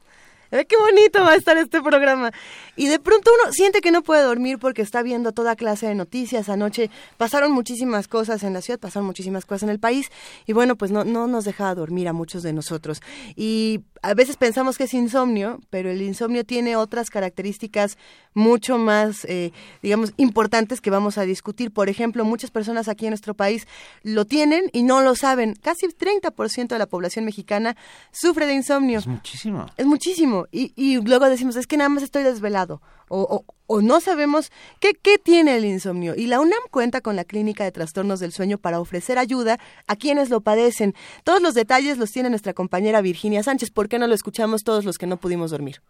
Eh, 0.49 0.63
qué 0.63 0.77
bonito 0.77 1.19
va 1.23 1.31
a 1.31 1.35
estar 1.35 1.57
este 1.57 1.81
programa. 1.81 2.31
Y 2.77 2.87
de 2.87 2.99
pronto 2.99 3.31
uno 3.43 3.51
siente 3.51 3.81
que 3.81 3.91
no 3.91 4.01
puede 4.01 4.23
dormir 4.23 4.59
porque 4.59 4.81
está 4.81 5.03
viendo 5.03 5.33
toda 5.33 5.57
clase 5.57 5.87
de 5.87 5.95
noticias. 5.95 6.47
Anoche 6.47 6.89
pasaron 7.17 7.51
muchísimas 7.51 8.07
cosas 8.07 8.43
en 8.43 8.53
la 8.53 8.61
ciudad, 8.61 8.79
pasaron 8.79 9.05
muchísimas 9.07 9.45
cosas 9.45 9.63
en 9.63 9.69
el 9.71 9.79
país. 9.79 10.07
Y 10.45 10.53
bueno, 10.53 10.77
pues 10.77 10.89
no, 10.89 11.03
no 11.03 11.27
nos 11.27 11.43
dejaba 11.43 11.75
dormir 11.75 12.07
a 12.07 12.13
muchos 12.13 12.43
de 12.43 12.53
nosotros. 12.53 13.01
Y 13.35 13.81
a 14.01 14.13
veces 14.13 14.37
pensamos 14.37 14.77
que 14.77 14.85
es 14.85 14.93
insomnio, 14.93 15.59
pero 15.69 15.89
el 15.89 16.01
insomnio 16.01 16.43
tiene 16.43 16.75
otras 16.75 17.09
características 17.09 17.97
mucho 18.33 18.77
más, 18.77 19.25
eh, 19.25 19.51
digamos, 19.81 20.13
importantes 20.17 20.81
que 20.81 20.89
vamos 20.89 21.17
a 21.17 21.23
discutir. 21.23 21.71
Por 21.71 21.89
ejemplo, 21.89 22.25
muchas 22.25 22.51
personas 22.51 22.87
aquí 22.87 23.05
en 23.05 23.11
nuestro 23.11 23.33
país 23.33 23.67
lo 24.03 24.25
tienen 24.25 24.69
y 24.73 24.83
no 24.83 25.01
lo 25.01 25.15
saben. 25.15 25.55
Casi 25.61 25.87
30% 25.87 26.67
de 26.67 26.79
la 26.79 26.85
población 26.85 27.25
mexicana 27.25 27.75
sufre 28.11 28.45
de 28.45 28.53
insomnio. 28.53 28.99
Es 28.99 29.07
muchísimo. 29.07 29.65
Es 29.77 29.85
muchísimo. 29.85 30.45
Y, 30.51 30.73
y 30.75 31.01
luego 31.01 31.29
decimos, 31.29 31.55
es 31.55 31.67
que 31.67 31.77
nada 31.77 31.89
más 31.89 32.03
estoy 32.03 32.23
desvelado. 32.23 32.81
O, 33.09 33.45
no 33.81 33.99
sabemos 33.99 34.51
qué, 34.79 34.93
qué 34.93 35.17
tiene 35.17 35.57
el 35.57 35.65
insomnio. 35.65 36.15
Y 36.15 36.27
la 36.27 36.39
UNAM 36.39 36.59
cuenta 36.71 37.01
con 37.01 37.15
la 37.15 37.23
Clínica 37.23 37.63
de 37.63 37.71
Trastornos 37.71 38.19
del 38.19 38.31
Sueño 38.31 38.57
para 38.57 38.79
ofrecer 38.79 39.17
ayuda 39.17 39.59
a 39.87 39.95
quienes 39.95 40.29
lo 40.29 40.41
padecen. 40.41 40.93
Todos 41.23 41.41
los 41.41 41.53
detalles 41.53 41.97
los 41.97 42.11
tiene 42.11 42.29
nuestra 42.29 42.53
compañera 42.53 43.01
Virginia 43.01 43.43
Sánchez. 43.43 43.71
¿Por 43.71 43.89
qué 43.89 43.99
no 43.99 44.07
lo 44.07 44.13
escuchamos 44.13 44.63
todos 44.63 44.85
los 44.85 44.97
que 44.97 45.07
no 45.07 45.17
pudimos 45.17 45.51
dormir? 45.51 45.81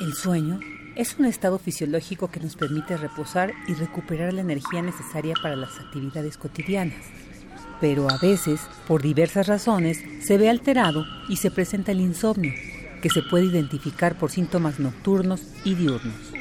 El 0.00 0.12
sueño 0.14 0.60
es 0.96 1.18
un 1.18 1.24
estado 1.24 1.58
fisiológico 1.58 2.28
que 2.30 2.40
nos 2.40 2.56
permite 2.56 2.96
reposar 2.96 3.52
y 3.66 3.74
recuperar 3.74 4.32
la 4.32 4.42
energía 4.42 4.82
necesaria 4.82 5.34
para 5.42 5.56
las 5.56 5.78
actividades 5.78 6.38
cotidianas. 6.38 7.04
Pero 7.80 8.08
a 8.08 8.18
veces, 8.18 8.60
por 8.86 9.02
diversas 9.02 9.46
razones, 9.46 10.02
se 10.22 10.38
ve 10.38 10.48
alterado 10.48 11.04
y 11.28 11.36
se 11.36 11.50
presenta 11.50 11.92
el 11.92 12.00
insomnio, 12.00 12.52
que 13.04 13.10
se 13.10 13.20
puede 13.20 13.44
identificar 13.44 14.16
por 14.16 14.30
síntomas 14.30 14.80
nocturnos 14.80 15.42
y 15.62 15.74
diurnos. 15.74 16.32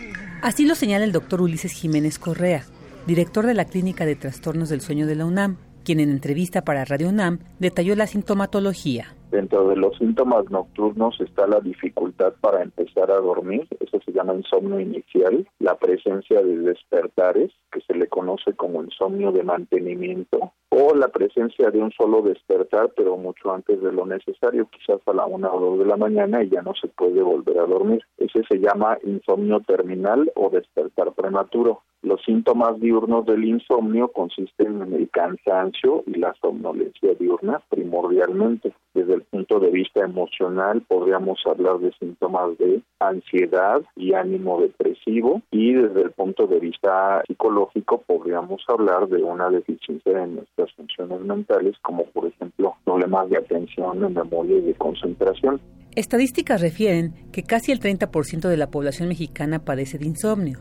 Así 0.41 0.65
lo 0.65 0.75
señala 0.75 1.03
el 1.03 1.11
doctor 1.11 1.41
Ulises 1.41 1.73
Jiménez 1.73 2.17
Correa, 2.17 2.63
director 3.05 3.45
de 3.45 3.53
la 3.53 3.65
Clínica 3.65 4.05
de 4.05 4.15
Trastornos 4.15 4.69
del 4.69 4.79
Sueño 4.79 5.05
de 5.05 5.15
la 5.15 5.25
UNAM, 5.25 5.57
quien 5.83 5.99
en 5.99 6.09
entrevista 6.09 6.61
para 6.61 6.85
Radio 6.85 7.09
UNAM 7.09 7.39
detalló 7.59 7.97
la 7.97 8.07
sintomatología. 8.07 9.13
Dentro 9.29 9.67
de 9.67 9.75
los 9.75 9.97
síntomas 9.97 10.49
nocturnos 10.51 11.19
está 11.19 11.47
la 11.47 11.59
dificultad 11.59 12.31
para 12.39 12.63
empezar 12.63 13.11
a 13.11 13.19
dormir, 13.19 13.67
eso 13.81 13.99
se 14.05 14.13
llama 14.13 14.33
insomnio 14.33 14.79
inicial, 14.79 15.45
la 15.59 15.75
presencia 15.75 16.41
de 16.41 16.59
despertares, 16.59 17.51
que 17.73 17.81
se 17.81 17.93
le 17.93 18.07
conoce 18.07 18.53
como 18.53 18.81
insomnio 18.81 19.33
de 19.33 19.43
mantenimiento, 19.43 20.53
o 20.75 20.95
la 20.95 21.07
presencia 21.09 21.69
de 21.69 21.79
un 21.79 21.91
solo 21.91 22.23
despertar, 22.23 22.91
pero 22.95 23.15
mucho 23.15 23.53
antes 23.53 23.79
de 23.79 23.91
lo 23.91 24.07
necesario, 24.07 24.67
quizás 24.71 24.99
a 25.05 25.13
la 25.13 25.25
una 25.25 25.51
o 25.53 25.59
dos 25.59 25.79
de 25.79 25.85
la 25.85 25.97
mañana 25.97 26.41
y 26.41 26.49
ya 26.49 26.63
no 26.63 26.73
se 26.73 26.87
puede 26.87 27.21
volver 27.21 27.59
a 27.59 27.65
dormir. 27.67 28.03
Ese 28.17 28.41
se 28.49 28.57
llama 28.57 28.97
insomnio 29.03 29.59
terminal 29.61 30.31
o 30.35 30.49
despertar 30.49 31.13
prematuro. 31.13 31.81
Los 32.01 32.21
síntomas 32.23 32.81
diurnos 32.81 33.25
del 33.25 33.45
insomnio 33.45 34.09
consisten 34.09 34.81
en 34.81 34.93
el 34.93 35.09
cansancio 35.09 36.03
y 36.05 36.15
la 36.15 36.33
somnolencia 36.41 37.13
diurna 37.17 37.61
primordialmente. 37.69 38.73
Desde 38.93 39.13
el 39.13 39.21
punto 39.21 39.59
de 39.61 39.69
vista 39.71 40.03
emocional 40.03 40.81
podríamos 40.81 41.39
hablar 41.45 41.79
de 41.79 41.93
síntomas 41.93 42.57
de 42.57 42.81
ansiedad 42.99 43.81
y 43.95 44.13
ánimo 44.13 44.59
depresivo 44.59 45.41
y 45.49 45.73
desde 45.73 46.01
el 46.01 46.11
punto 46.11 46.45
de 46.45 46.59
vista 46.59 47.23
psicológico 47.25 48.03
podríamos 48.05 48.61
hablar 48.67 49.07
de 49.07 49.23
una 49.23 49.49
deficiencia 49.49 50.23
en 50.23 50.39
nuestras 50.63 50.75
funciones 50.75 51.21
mentales 51.21 51.75
como 51.81 52.05
por 52.05 52.27
ejemplo 52.27 52.75
problemas 52.85 53.29
de 53.29 53.37
atención, 53.37 53.99
de 53.99 54.09
memoria 54.09 54.57
y 54.57 54.61
de 54.61 54.73
concentración. 54.75 55.59
Estadísticas 55.95 56.61
refieren 56.61 57.13
que 57.31 57.43
casi 57.43 57.71
el 57.71 57.79
30% 57.79 58.49
de 58.49 58.57
la 58.57 58.71
población 58.71 59.09
mexicana 59.09 59.59
padece 59.59 59.97
de 59.97 60.05
insomnio 60.05 60.59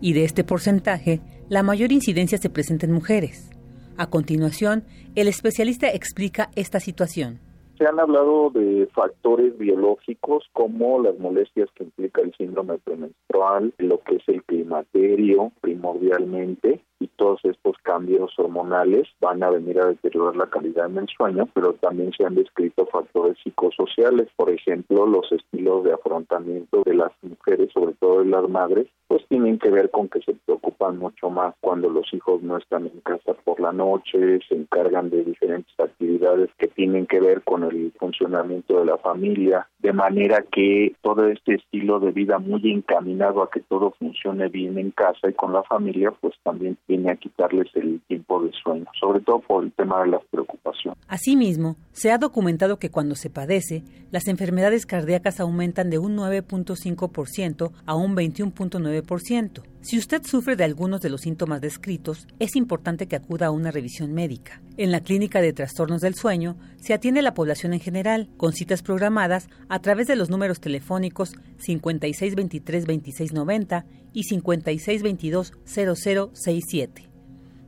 y 0.00 0.12
de 0.12 0.24
este 0.24 0.44
porcentaje, 0.44 1.20
la 1.48 1.62
mayor 1.62 1.90
incidencia 1.90 2.38
se 2.38 2.50
presenta 2.50 2.86
en 2.86 2.92
mujeres. 2.92 3.50
A 3.96 4.08
continuación, 4.08 4.84
el 5.16 5.26
especialista 5.26 5.88
explica 5.88 6.50
esta 6.54 6.78
situación. 6.78 7.40
Se 7.78 7.86
han 7.86 7.98
hablado 7.98 8.50
de 8.50 8.88
factores 8.92 9.56
biológicos 9.58 10.44
como 10.52 11.00
las 11.00 11.18
molestias 11.18 11.68
que 11.74 11.84
implica 11.84 12.20
el 12.20 12.32
síndrome 12.36 12.78
premenstrual, 12.78 13.72
lo 13.78 14.00
que 14.00 14.16
es 14.16 14.28
el 14.28 14.42
climaterio 14.44 15.52
primordialmente, 15.60 16.80
y 17.00 17.08
todos 17.08 17.40
estos 17.44 17.76
cambios 17.82 18.32
hormonales 18.38 19.08
van 19.20 19.42
a 19.42 19.50
venir 19.50 19.80
a 19.80 19.86
deteriorar 19.86 20.36
la 20.36 20.46
calidad 20.46 20.88
del 20.90 21.06
sueño, 21.08 21.48
pero 21.54 21.74
también 21.74 22.12
se 22.12 22.24
han 22.24 22.34
descrito 22.34 22.86
factores 22.86 23.36
psicosociales, 23.42 24.28
por 24.36 24.50
ejemplo, 24.50 25.06
los 25.06 25.30
estilos 25.32 25.84
de 25.84 25.92
afrontamiento 25.92 26.82
de 26.84 26.94
las 26.94 27.12
mujeres, 27.22 27.70
sobre 27.72 27.94
todo 27.94 28.20
de 28.20 28.26
las 28.26 28.48
madres, 28.48 28.86
pues 29.06 29.24
tienen 29.28 29.58
que 29.58 29.70
ver 29.70 29.90
con 29.90 30.08
que 30.08 30.20
se 30.20 30.34
preocupan 30.34 30.98
mucho 30.98 31.30
más 31.30 31.54
cuando 31.60 31.88
los 31.88 32.12
hijos 32.12 32.42
no 32.42 32.56
están 32.56 32.86
en 32.86 33.00
casa 33.00 33.34
por 33.44 33.60
la 33.60 33.72
noche, 33.72 34.40
se 34.48 34.54
encargan 34.54 35.10
de 35.10 35.24
diferentes 35.24 35.72
actividades 35.78 36.50
que 36.58 36.68
tienen 36.68 37.06
que 37.06 37.20
ver 37.20 37.42
con 37.42 37.64
el 37.64 37.92
funcionamiento 37.98 38.78
de 38.78 38.86
la 38.86 38.98
familia, 38.98 39.68
de 39.78 39.92
manera 39.92 40.44
que 40.50 40.94
todo 41.02 41.26
este 41.26 41.54
estilo 41.54 42.00
de 42.00 42.12
vida 42.12 42.38
muy 42.38 42.70
encaminado 42.70 43.42
a 43.42 43.50
que 43.50 43.60
todo 43.60 43.92
funcione 43.98 44.48
bien 44.48 44.78
en 44.78 44.90
casa 44.90 45.28
y 45.28 45.32
con 45.32 45.52
la 45.52 45.62
familia, 45.62 46.12
pues 46.20 46.34
también 46.42 46.76
viene 46.88 47.12
a 47.12 47.16
quitarles 47.16 47.68
el 47.74 48.00
tiempo 48.08 48.42
de 48.42 48.50
sueño, 48.62 48.86
sobre 48.98 49.20
todo 49.20 49.40
por 49.40 49.62
el 49.62 49.72
tema 49.72 50.02
de 50.02 50.08
las 50.08 50.24
preocupaciones. 50.30 50.98
Asimismo, 51.06 51.76
se 51.92 52.10
ha 52.10 52.18
documentado 52.18 52.78
que 52.78 52.90
cuando 52.90 53.14
se 53.14 53.30
padece, 53.30 53.84
las 54.10 54.26
enfermedades 54.26 54.86
cardíacas 54.86 55.38
aumentan 55.38 55.90
de 55.90 55.98
un 55.98 56.16
9.5% 56.16 57.70
a 57.86 57.94
un 57.94 58.16
21.9%. 58.16 59.62
Si 59.88 59.96
usted 59.96 60.22
sufre 60.22 60.54
de 60.54 60.64
algunos 60.64 61.00
de 61.00 61.08
los 61.08 61.22
síntomas 61.22 61.62
descritos, 61.62 62.26
es 62.38 62.56
importante 62.56 63.08
que 63.08 63.16
acuda 63.16 63.46
a 63.46 63.50
una 63.50 63.70
revisión 63.70 64.12
médica. 64.12 64.60
En 64.76 64.92
la 64.92 65.00
Clínica 65.00 65.40
de 65.40 65.54
Trastornos 65.54 66.02
del 66.02 66.14
Sueño 66.14 66.58
se 66.76 66.92
atiende 66.92 67.20
a 67.20 67.22
la 67.22 67.32
población 67.32 67.72
en 67.72 67.80
general, 67.80 68.28
con 68.36 68.52
citas 68.52 68.82
programadas 68.82 69.48
a 69.70 69.78
través 69.78 70.06
de 70.06 70.16
los 70.16 70.28
números 70.28 70.60
telefónicos 70.60 71.32
5623-2690 71.66 73.86
y 74.12 74.28
5622-0067. 74.28 77.08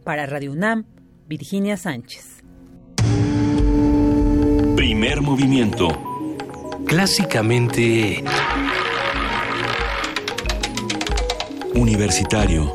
Para 0.05 0.27
Radio 0.27 0.53
UNAM, 0.53 0.85
Virginia 1.27 1.79
Sánchez. 1.79 2.43
Primer 4.77 5.23
movimiento. 5.23 5.89
Clásicamente... 6.85 8.23
Universitario. 11.75 12.75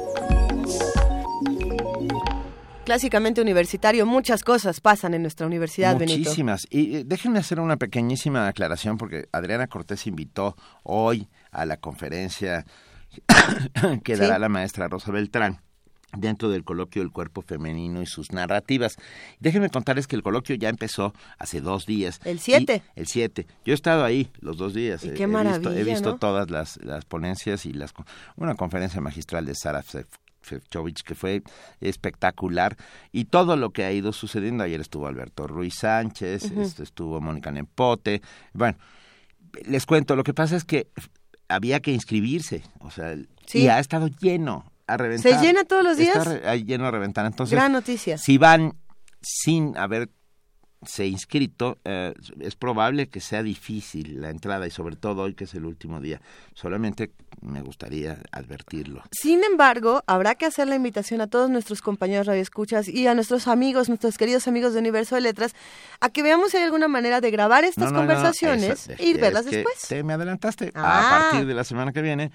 Clásicamente 2.85 3.41
universitario, 3.41 4.05
muchas 4.05 4.43
cosas 4.43 4.79
pasan 4.79 5.15
en 5.15 5.23
nuestra 5.23 5.47
universidad, 5.47 5.95
Muchísimas. 5.99 6.67
Y 6.69 6.97
eh, 6.97 7.03
déjenme 7.05 7.39
hacer 7.39 7.59
una 7.59 7.77
pequeñísima 7.77 8.47
aclaración 8.47 8.97
porque 8.97 9.27
Adriana 9.31 9.67
Cortés 9.67 10.05
invitó 10.05 10.55
hoy 10.83 11.27
a 11.51 11.65
la 11.65 11.77
conferencia 11.77 12.65
que 14.03 14.15
dará 14.17 14.35
Sí. 14.35 14.41
la 14.41 14.49
maestra 14.49 14.87
Rosa 14.87 15.11
Beltrán 15.11 15.61
dentro 16.17 16.49
del 16.49 16.63
coloquio 16.63 17.01
del 17.01 17.11
cuerpo 17.11 17.41
femenino 17.41 18.01
y 18.01 18.05
sus 18.05 18.31
narrativas. 18.31 18.95
Déjenme 19.39 19.69
contarles 19.69 20.07
que 20.07 20.15
el 20.15 20.23
coloquio 20.23 20.55
ya 20.55 20.69
empezó 20.69 21.13
hace 21.37 21.61
dos 21.61 21.85
días. 21.85 22.19
El 22.25 22.39
7. 22.39 22.83
Y- 22.95 22.99
El 22.99 23.07
7. 23.07 23.47
Yo 23.65 23.73
he 23.73 23.75
estado 23.75 24.03
ahí 24.03 24.31
los 24.39 24.57
dos 24.57 24.73
días. 24.73 25.03
Y 25.03 25.09
qué 25.09 25.23
he 25.23 25.25
visto, 25.25 25.25
he 25.25 25.27
maravilla, 25.27 25.83
visto 25.83 26.11
¿no? 26.11 26.17
todas 26.17 26.49
las, 26.49 26.77
las 26.83 27.05
ponencias 27.05 27.65
y 27.65 27.73
las 27.73 27.93
una 28.35 28.55
conferencia 28.55 29.01
magistral 29.01 29.45
de 29.45 29.55
Sara 29.55 29.83
Sefcovic 30.41 31.01
que 31.03 31.15
fue 31.15 31.41
espectacular 31.81 32.77
y 33.11 33.25
todo 33.25 33.55
lo 33.55 33.71
que 33.71 33.83
ha 33.85 33.91
ido 33.91 34.13
sucediendo. 34.13 34.63
Ayer 34.63 34.81
estuvo 34.81 35.07
Alberto 35.07 35.47
Ruiz 35.47 35.75
Sánchez, 35.75 36.51
este, 36.51 36.83
estuvo 36.83 37.19
Mónica 37.21 37.51
Nempote. 37.51 38.21
Bueno, 38.53 38.77
les 39.65 39.85
cuento, 39.85 40.15
lo 40.15 40.23
que 40.23 40.33
pasa 40.33 40.55
es 40.55 40.63
que 40.65 40.87
había 41.47 41.79
que 41.79 41.91
inscribirse, 41.91 42.63
o 42.79 42.91
sea, 42.91 43.15
Sí. 43.45 43.59
y 43.59 43.67
ha 43.67 43.79
estado 43.79 44.07
lleno 44.07 44.71
a 44.87 44.97
reventar. 44.97 45.41
llena 45.41 45.63
todos 45.63 45.83
los 45.83 45.97
días? 45.97 46.15
Está 46.17 46.51
re- 46.51 46.63
lleno 46.63 46.85
a 46.87 46.91
reventar. 46.91 47.25
Entonces, 47.25 47.55
Gran 47.57 47.71
noticia. 47.71 48.17
si 48.17 48.37
van 48.37 48.73
sin 49.21 49.75
haberse 49.77 50.11
inscrito, 50.99 51.79
eh, 51.83 52.13
es 52.39 52.55
probable 52.55 53.07
que 53.09 53.19
sea 53.19 53.41
difícil 53.41 54.21
la 54.21 54.29
entrada 54.29 54.67
y 54.67 54.71
sobre 54.71 54.95
todo 54.95 55.23
hoy 55.23 55.33
que 55.33 55.45
es 55.45 55.53
el 55.55 55.65
último 55.65 55.99
día. 55.99 56.21
Solamente 56.53 57.11
me 57.41 57.61
gustaría 57.61 58.19
advertirlo. 58.31 59.01
Sin 59.11 59.43
embargo, 59.43 60.03
habrá 60.05 60.35
que 60.35 60.45
hacer 60.45 60.67
la 60.67 60.75
invitación 60.75 61.21
a 61.21 61.27
todos 61.27 61.49
nuestros 61.49 61.81
compañeros 61.81 62.27
radioescuchas 62.27 62.87
y 62.87 63.07
a 63.07 63.15
nuestros 63.15 63.47
amigos, 63.47 63.89
nuestros 63.89 64.17
queridos 64.19 64.47
amigos 64.47 64.73
de 64.73 64.79
Universo 64.79 65.15
de 65.15 65.21
Letras, 65.21 65.53
a 66.01 66.09
que 66.09 66.21
veamos 66.21 66.51
si 66.51 66.57
hay 66.57 66.63
alguna 66.63 66.87
manera 66.87 67.19
de 67.19 67.31
grabar 67.31 67.63
estas 67.63 67.85
No, 67.85 67.91
no, 67.91 67.93
no, 67.93 67.99
conversaciones 68.13 68.87
eso- 68.89 69.03
y 69.03 69.11
es 69.13 69.19
verlas 69.19 69.45
que 69.47 69.55
después. 69.57 69.75
Te 69.87 70.03
me 70.03 70.13
adelantaste. 70.13 70.71
Ah. 70.75 71.07
A 71.07 71.19
partir 71.31 71.47
de 71.47 71.53
la 71.55 71.63
semana 71.63 71.91
que 71.93 72.01
viene, 72.03 72.31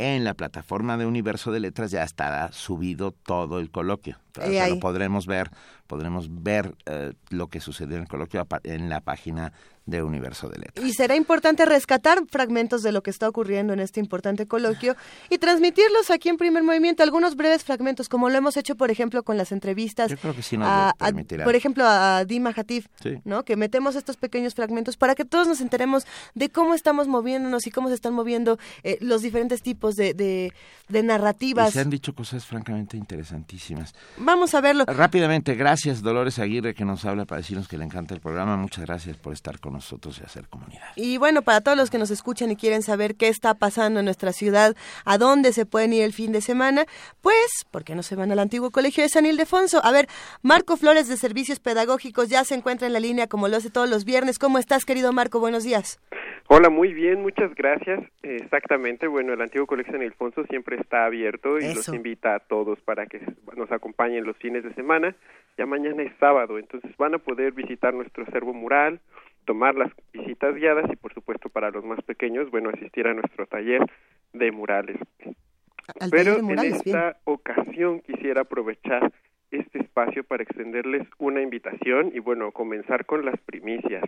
en 0.00 0.24
la 0.24 0.34
plataforma 0.34 0.96
de 0.96 1.06
Universo 1.06 1.52
de 1.52 1.60
Letras 1.60 1.90
ya 1.90 2.02
estará 2.02 2.52
subido 2.52 3.12
todo 3.12 3.58
el 3.58 3.70
coloquio. 3.70 4.18
O 4.38 4.42
sea, 4.42 4.68
lo 4.68 4.80
podremos 4.80 5.26
ver, 5.26 5.50
podremos 5.86 6.28
ver 6.42 6.74
eh, 6.86 7.12
lo 7.30 7.48
que 7.48 7.60
sucedió 7.60 7.96
en 7.96 8.02
el 8.02 8.08
coloquio 8.08 8.46
en 8.64 8.88
la 8.88 9.00
página 9.00 9.52
de 9.90 10.02
Universo 10.02 10.48
de 10.48 10.58
Letras. 10.58 10.86
Y 10.86 10.92
será 10.92 11.16
importante 11.16 11.66
rescatar 11.66 12.20
fragmentos 12.30 12.82
de 12.82 12.92
lo 12.92 13.02
que 13.02 13.10
está 13.10 13.28
ocurriendo 13.28 13.72
en 13.72 13.80
este 13.80 14.00
importante 14.00 14.46
coloquio 14.46 14.96
y 15.28 15.38
transmitirlos 15.38 16.10
aquí 16.10 16.28
en 16.28 16.36
primer 16.36 16.62
movimiento, 16.62 17.02
algunos 17.02 17.36
breves 17.36 17.64
fragmentos, 17.64 18.08
como 18.08 18.30
lo 18.30 18.36
hemos 18.38 18.56
hecho, 18.56 18.76
por 18.76 18.90
ejemplo, 18.90 19.22
con 19.22 19.36
las 19.36 19.52
entrevistas. 19.52 20.10
Yo 20.10 20.16
creo 20.16 20.34
que 20.34 20.42
sí 20.42 20.56
nos 20.56 20.68
a- 20.68 20.90
a- 20.98 21.12
por 21.44 21.54
ejemplo, 21.54 21.84
a 21.86 22.24
Dima 22.24 22.52
Hatif, 22.56 22.86
Sí. 23.02 23.18
¿no? 23.24 23.44
Que 23.44 23.56
metemos 23.56 23.96
estos 23.96 24.16
pequeños 24.16 24.54
fragmentos 24.54 24.96
para 24.96 25.14
que 25.14 25.24
todos 25.24 25.46
nos 25.48 25.60
enteremos 25.60 26.06
de 26.34 26.48
cómo 26.50 26.74
estamos 26.74 27.08
moviéndonos 27.08 27.66
y 27.66 27.70
cómo 27.70 27.88
se 27.88 27.94
están 27.94 28.14
moviendo 28.14 28.58
eh, 28.84 28.98
los 29.00 29.22
diferentes 29.22 29.62
tipos 29.62 29.96
de, 29.96 30.14
de, 30.14 30.52
de 30.88 30.98
Y 30.98 31.02
narrativas. 31.02 31.72
se 31.72 31.80
han 31.80 31.90
dicho 31.90 32.14
cosas 32.14 32.44
francamente 32.46 32.96
interesantísimas. 32.96 33.94
Vamos 34.18 34.54
a 34.54 34.60
verlo. 34.60 34.84
Rápidamente, 34.86 35.54
gracias 35.54 36.02
Dolores 36.02 36.38
Aguirre 36.38 36.74
que 36.74 36.84
nos 36.84 37.04
habla 37.04 37.24
para 37.24 37.40
decirnos 37.40 37.66
que 37.68 37.76
le 37.78 37.84
encanta 37.84 38.14
el 38.14 38.20
programa. 38.20 38.56
Muchas 38.56 38.84
gracias 38.86 39.16
por 39.16 39.32
estar 39.32 39.58
con 39.58 39.72
nosotros 39.74 39.79
y 39.80 40.24
hacer 40.24 40.48
comunidad. 40.48 40.88
Y 40.96 41.18
bueno, 41.18 41.42
para 41.42 41.60
todos 41.60 41.76
los 41.76 41.90
que 41.90 41.98
nos 41.98 42.10
escuchan 42.10 42.50
y 42.50 42.56
quieren 42.56 42.82
saber 42.82 43.16
qué 43.16 43.28
está 43.28 43.54
pasando 43.54 44.00
en 44.00 44.04
nuestra 44.04 44.32
ciudad, 44.32 44.76
a 45.04 45.18
dónde 45.18 45.52
se 45.52 45.66
pueden 45.66 45.92
ir 45.92 46.02
el 46.02 46.12
fin 46.12 46.32
de 46.32 46.40
semana, 46.40 46.84
pues, 47.20 47.64
¿por 47.70 47.84
qué 47.84 47.94
no 47.94 48.02
se 48.02 48.16
van 48.16 48.30
al 48.32 48.38
antiguo 48.38 48.70
colegio 48.70 49.02
de 49.02 49.08
San 49.08 49.26
Ildefonso? 49.26 49.80
A 49.84 49.92
ver, 49.92 50.06
Marco 50.42 50.76
Flores 50.76 51.08
de 51.08 51.16
Servicios 51.16 51.60
Pedagógicos 51.60 52.28
ya 52.28 52.44
se 52.44 52.54
encuentra 52.54 52.86
en 52.86 52.92
la 52.92 53.00
línea 53.00 53.26
como 53.26 53.48
lo 53.48 53.56
hace 53.56 53.70
todos 53.70 53.88
los 53.88 54.04
viernes. 54.04 54.38
¿Cómo 54.38 54.58
estás, 54.58 54.84
querido 54.84 55.12
Marco? 55.12 55.40
Buenos 55.40 55.64
días. 55.64 56.00
Hola, 56.52 56.68
muy 56.68 56.92
bien, 56.92 57.22
muchas 57.22 57.54
gracias. 57.54 58.00
Exactamente, 58.22 59.06
bueno, 59.06 59.34
el 59.34 59.40
antiguo 59.40 59.68
Colegio 59.68 59.92
San 59.92 60.02
Ildefonso 60.02 60.44
siempre 60.50 60.76
está 60.80 61.04
abierto 61.04 61.58
y 61.58 61.74
los 61.74 61.86
invita 61.88 62.34
a 62.34 62.40
todos 62.40 62.80
para 62.80 63.06
que 63.06 63.20
nos 63.56 63.70
acompañen 63.70 64.24
los 64.24 64.36
fines 64.36 64.64
de 64.64 64.74
semana. 64.74 65.14
Ya 65.56 65.66
mañana 65.66 66.02
es 66.02 66.12
sábado, 66.18 66.58
entonces 66.58 66.90
van 66.96 67.14
a 67.14 67.18
poder 67.18 67.52
visitar 67.52 67.94
nuestro 67.94 68.24
acervo 68.24 68.52
mural, 68.52 68.98
tomar 69.44 69.74
las 69.74 69.92
visitas 70.12 70.54
guiadas 70.54 70.90
y, 70.90 70.96
por 70.96 71.12
supuesto, 71.14 71.48
para 71.48 71.70
los 71.70 71.84
más 71.84 72.02
pequeños, 72.02 72.50
bueno, 72.50 72.70
asistir 72.70 73.06
a 73.06 73.14
nuestro 73.14 73.46
taller 73.46 73.84
de 74.32 74.52
murales. 74.52 74.98
Al 76.00 76.10
Pero 76.10 76.24
taller 76.24 76.36
de 76.36 76.42
murales, 76.42 76.72
en 76.74 76.82
bien. 76.84 76.96
esta 76.96 77.16
ocasión 77.24 78.00
quisiera 78.00 78.42
aprovechar 78.42 79.12
este 79.50 79.78
espacio 79.80 80.22
para 80.24 80.42
extenderles 80.42 81.06
una 81.18 81.42
invitación 81.42 82.12
y, 82.14 82.20
bueno, 82.20 82.52
comenzar 82.52 83.04
con 83.06 83.24
las 83.24 83.38
primicias. 83.40 84.04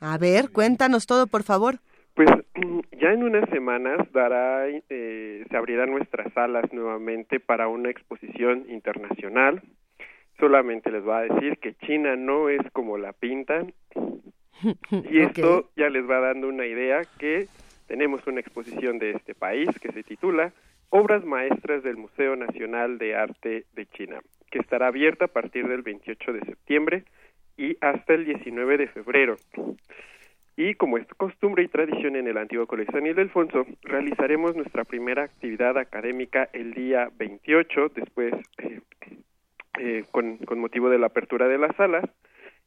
A 0.00 0.18
ver, 0.18 0.50
cuéntanos 0.52 1.06
todo, 1.06 1.26
por 1.26 1.42
favor. 1.42 1.76
Pues 2.14 2.28
ya 3.00 3.12
en 3.12 3.22
unas 3.22 3.48
semanas 3.50 4.10
dará, 4.12 4.68
eh, 4.68 5.44
se 5.50 5.56
abrirán 5.56 5.90
nuestras 5.90 6.32
salas 6.32 6.72
nuevamente 6.72 7.40
para 7.40 7.68
una 7.68 7.90
exposición 7.90 8.64
internacional. 8.70 9.62
Solamente 10.38 10.90
les 10.90 11.06
va 11.06 11.18
a 11.18 11.22
decir 11.22 11.58
que 11.58 11.74
China 11.86 12.14
no 12.16 12.48
es 12.48 12.60
como 12.72 12.98
la 12.98 13.12
pintan 13.12 13.72
y 15.10 15.20
esto 15.20 15.70
ya 15.76 15.88
les 15.88 16.08
va 16.08 16.20
dando 16.20 16.48
una 16.48 16.66
idea 16.66 17.02
que 17.18 17.48
tenemos 17.86 18.26
una 18.26 18.40
exposición 18.40 18.98
de 18.98 19.12
este 19.12 19.34
país 19.34 19.68
que 19.80 19.92
se 19.92 20.02
titula 20.02 20.52
Obras 20.90 21.24
Maestras 21.24 21.82
del 21.82 21.96
Museo 21.96 22.36
Nacional 22.36 22.98
de 22.98 23.14
Arte 23.14 23.64
de 23.74 23.86
China, 23.86 24.20
que 24.50 24.58
estará 24.58 24.88
abierta 24.88 25.26
a 25.26 25.28
partir 25.28 25.68
del 25.68 25.82
28 25.82 26.32
de 26.32 26.40
septiembre 26.40 27.04
y 27.56 27.76
hasta 27.80 28.14
el 28.14 28.24
19 28.24 28.78
de 28.78 28.86
febrero. 28.88 29.36
Y 30.56 30.74
como 30.74 30.96
es 30.96 31.06
costumbre 31.16 31.64
y 31.64 31.68
tradición 31.68 32.16
en 32.16 32.28
el 32.28 32.38
antiguo 32.38 32.66
Colegio 32.66 32.92
San 32.92 33.06
Ildefonso, 33.06 33.66
realizaremos 33.82 34.56
nuestra 34.56 34.84
primera 34.84 35.24
actividad 35.24 35.76
académica 35.76 36.48
el 36.52 36.72
día 36.72 37.10
28, 37.18 37.92
después 37.94 38.32
eh, 38.58 38.80
eh, 39.78 40.04
con, 40.10 40.38
con 40.38 40.58
motivo 40.58 40.88
de 40.88 40.98
la 40.98 41.08
apertura 41.08 41.46
de 41.46 41.58
las 41.58 41.76
salas. 41.76 42.04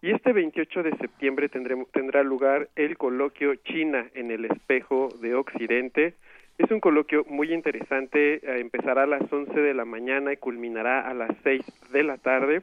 Y 0.01 0.11
este 0.11 0.31
28 0.31 0.83
de 0.83 0.95
septiembre 0.97 1.49
tendremos, 1.49 1.91
tendrá 1.91 2.23
lugar 2.23 2.69
el 2.77 2.97
coloquio 2.97 3.55
China 3.55 4.07
en 4.13 4.31
el 4.31 4.45
espejo 4.45 5.09
de 5.21 5.35
Occidente. 5.35 6.13
Es 6.57 6.71
un 6.71 6.79
coloquio 6.79 7.25
muy 7.27 7.53
interesante, 7.53 8.35
eh, 8.35 8.59
empezará 8.61 9.03
a 9.03 9.07
las 9.07 9.31
11 9.31 9.59
de 9.59 9.73
la 9.73 9.83
mañana 9.83 10.31
y 10.31 10.37
culminará 10.37 11.01
a 11.01 11.13
las 11.13 11.31
6 11.43 11.65
de 11.91 12.03
la 12.03 12.17
tarde. 12.17 12.61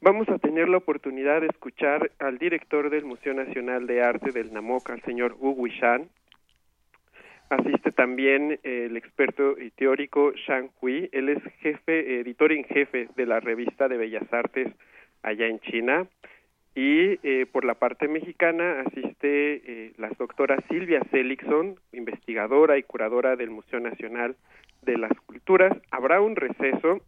Vamos 0.00 0.28
a 0.28 0.38
tener 0.38 0.68
la 0.68 0.76
oportunidad 0.76 1.40
de 1.40 1.48
escuchar 1.48 2.12
al 2.20 2.38
director 2.38 2.88
del 2.88 3.04
Museo 3.04 3.34
Nacional 3.34 3.88
de 3.88 4.02
Arte 4.02 4.30
del 4.30 4.52
NAMOC, 4.52 4.90
al 4.90 5.02
señor 5.02 5.36
Wu 5.40 5.52
Wishan. 5.52 6.08
Asiste 7.50 7.90
también 7.90 8.60
eh, 8.62 8.86
el 8.86 8.96
experto 8.96 9.58
y 9.58 9.70
teórico 9.70 10.32
Shang 10.32 10.70
Hui. 10.80 11.08
Él 11.12 11.30
es 11.30 11.42
jefe, 11.60 12.20
editor 12.20 12.52
en 12.52 12.64
jefe 12.64 13.08
de 13.16 13.26
la 13.26 13.40
revista 13.40 13.88
de 13.88 13.96
Bellas 13.96 14.32
Artes 14.32 14.68
allá 15.22 15.46
en 15.46 15.58
China. 15.60 16.06
Y 16.74 17.20
eh, 17.22 17.46
por 17.50 17.64
la 17.64 17.74
parte 17.74 18.08
mexicana 18.08 18.80
asiste 18.80 19.62
eh, 19.86 19.92
la 19.96 20.08
doctora 20.18 20.60
Silvia 20.68 21.00
Seligson, 21.10 21.76
investigadora 21.92 22.78
y 22.78 22.82
curadora 22.82 23.36
del 23.36 23.50
Museo 23.50 23.78
Nacional 23.78 24.36
de 24.82 24.98
las 24.98 25.12
Culturas. 25.26 25.76
Habrá 25.92 26.20
un 26.20 26.34
receso 26.34 27.00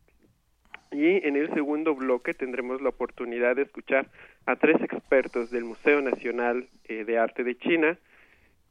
y 0.92 1.26
en 1.26 1.36
el 1.36 1.52
segundo 1.52 1.94
bloque 1.96 2.32
tendremos 2.32 2.80
la 2.80 2.90
oportunidad 2.90 3.56
de 3.56 3.62
escuchar 3.62 4.08
a 4.46 4.54
tres 4.54 4.80
expertos 4.82 5.50
del 5.50 5.64
Museo 5.64 6.00
Nacional 6.00 6.68
eh, 6.84 7.04
de 7.04 7.18
Arte 7.18 7.42
de 7.42 7.58
China 7.58 7.98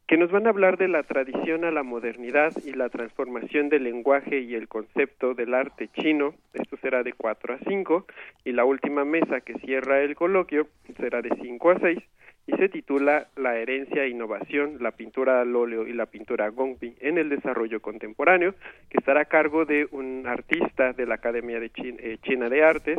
que 0.06 0.16
nos 0.16 0.30
van 0.30 0.46
a 0.46 0.50
hablar 0.50 0.76
de 0.76 0.86
la 0.86 1.02
tradición 1.02 1.64
a 1.64 1.72
la 1.72 1.82
modernidad 1.82 2.52
y 2.64 2.72
la 2.72 2.88
transformación 2.88 3.68
del 3.68 3.84
lenguaje 3.84 4.40
y 4.40 4.54
el 4.54 4.68
concepto 4.68 5.34
del 5.34 5.52
arte 5.52 5.88
chino. 5.88 6.34
Esto 6.54 6.76
será 6.76 7.02
de 7.02 7.12
4 7.12 7.54
a 7.54 7.58
5 7.66 8.06
y 8.44 8.52
la 8.52 8.64
última 8.64 9.04
mesa 9.04 9.40
que 9.40 9.54
cierra 9.54 10.02
el 10.02 10.14
coloquio 10.14 10.68
será 10.96 11.22
de 11.22 11.30
5 11.42 11.70
a 11.70 11.78
6 11.80 11.98
y 12.46 12.52
se 12.56 12.68
titula 12.68 13.26
La 13.34 13.56
herencia 13.56 14.04
e 14.04 14.08
innovación, 14.08 14.76
la 14.80 14.92
pintura 14.92 15.40
al 15.40 15.56
óleo 15.56 15.88
y 15.88 15.92
la 15.92 16.06
pintura 16.06 16.48
gongbi 16.50 16.94
en 17.00 17.18
el 17.18 17.28
desarrollo 17.28 17.80
contemporáneo, 17.80 18.54
que 18.88 18.98
estará 18.98 19.22
a 19.22 19.24
cargo 19.24 19.64
de 19.64 19.88
un 19.90 20.24
artista 20.28 20.92
de 20.92 21.06
la 21.06 21.16
Academia 21.16 21.58
de 21.58 21.72
eh, 21.76 22.18
China 22.22 22.48
de 22.48 22.62
Artes 22.62 22.98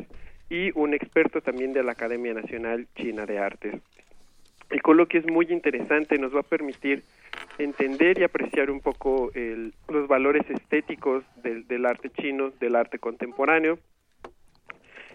y 0.49 0.77
un 0.77 0.93
experto 0.93 1.39
también 1.39 1.71
de 1.71 1.83
la 1.83 1.93
Academia 1.93 2.33
Nacional 2.33 2.87
China 2.97 3.25
de 3.25 3.39
Artes. 3.39 3.75
El 4.69 4.81
coloquio 4.81 5.19
es 5.19 5.27
muy 5.31 5.45
interesante, 5.49 6.17
nos 6.17 6.35
va 6.35 6.41
a 6.41 6.43
permitir 6.43 7.03
entender 7.57 8.19
y 8.19 8.23
apreciar 8.23 8.69
un 8.69 8.81
poco 8.81 9.31
el- 9.33 9.73
los 9.87 10.07
valores 10.07 10.43
estéticos 10.49 11.23
del, 11.41 11.67
del 11.67 11.85
arte 11.85 12.09
chino, 12.09 12.51
del 12.59 12.75
arte 12.75 12.99
contemporáneo 12.99 13.79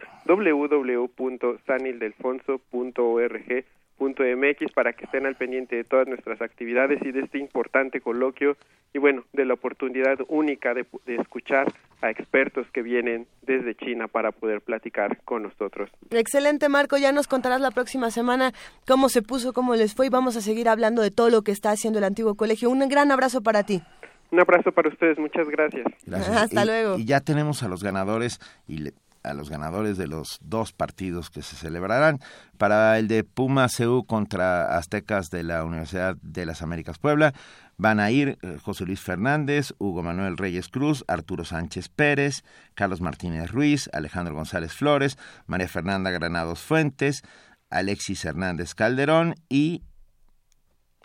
mx 3.99 4.73
para 4.73 4.93
que 4.93 5.05
estén 5.05 5.27
al 5.27 5.37
pendiente 5.37 5.77
de 5.77 5.85
todas 5.85 6.07
nuestras 6.07 6.41
actividades 6.43 7.01
y 7.03 7.13
de 7.13 7.21
este 7.21 7.39
importante 7.39 8.01
coloquio 8.01 8.57
y 8.93 8.99
bueno, 8.99 9.25
de 9.33 9.45
la 9.45 9.55
oportunidad 9.55 10.19
única 10.29 10.73
de, 10.73 10.87
de, 11.05 11.17
escuchar 11.17 11.73
a 12.01 12.11
expertos 12.11 12.67
que 12.73 12.83
vienen 12.83 13.27
desde 13.43 13.75
China 13.75 14.09
para 14.09 14.33
poder 14.33 14.61
platicar 14.63 15.19
con 15.25 15.43
nosotros. 15.43 15.91
Excelente, 16.11 16.69
Marco. 16.69 16.97
Ya 16.97 17.13
nos 17.13 17.27
contarás 17.27 17.61
la 17.61 17.71
próxima 17.71 18.11
semana 18.11 18.53
cómo 18.87 19.09
se 19.09 19.23
puso, 19.23 19.53
cómo 19.53 19.75
les 19.75 19.95
fue 19.95 20.07
y 20.07 20.09
vamos 20.09 20.37
a 20.37 20.41
seguir 20.41 20.69
hablando 20.69 21.03
de 21.03 21.11
todo 21.11 21.29
lo 21.29 21.43
que 21.43 21.53
está 21.53 21.71
haciendo 21.71 21.99
el 21.99 22.05
antiguo 22.05 22.37
colegio. 22.37 22.71
Un 22.71 22.89
gran 22.89 23.11
abrazo 23.11 23.43
para 23.43 23.65
ti. 23.65 23.83
Un 24.31 24.41
abrazo 24.41 24.73
para 24.73 24.89
ustedes, 24.89 25.19
muchas 25.19 25.49
gracias. 25.49 25.87
gracias. 26.05 26.37
Hasta 26.37 26.63
y, 26.63 26.67
luego. 26.67 26.99
Y 26.99 27.05
ya 27.05 27.21
tenemos 27.21 27.63
a 27.63 27.69
los 27.69 27.85
ganadores 27.85 28.41
y 28.67 28.79
le, 28.79 28.93
a 29.27 29.35
los 29.35 29.51
ganadores 29.51 29.97
de 29.97 30.07
los 30.07 30.39
dos 30.41 30.73
partidos 30.73 31.31
que 31.31 31.43
se 31.43 31.57
celebrarán. 31.57 32.21
Para 32.59 32.99
el 32.99 33.09
de 33.09 33.25
Puma 33.25 33.67
CU 33.69 34.05
contra 34.07 34.77
Aztecas 34.77 35.31
de 35.31 35.43
la 35.43 35.65
Universidad 35.65 36.17
de 36.23 36.47
las 36.47 36.63
Américas 36.63 36.99
Puebla, 36.99 37.35
van 37.77 38.01
a 38.01 38.11
ir 38.11 38.39
eh, 38.43 38.59
José 38.63 38.87
Luis 38.87 39.01
Fernández, 39.01 39.75
Hugo 39.79 40.03
Manuel 40.03 40.37
Reyes 40.37 40.69
Cruz, 40.69 41.05
Arturo 41.09 41.45
Sánchez 41.45 41.89
Pérez, 41.89 42.43
Carlos 42.75 43.01
Martínez 43.01 43.51
Ruiz, 43.51 43.91
Alejandro 43.93 44.35
González 44.35 44.73
Flores, 44.73 45.19
María 45.47 45.69
Fernanda 45.69 46.11
Granados 46.11 46.61
Fuentes, 46.61 47.23
Alexis 47.71 48.25
Hernández 48.25 48.75
Calderón 48.75 49.35
y 49.49 49.83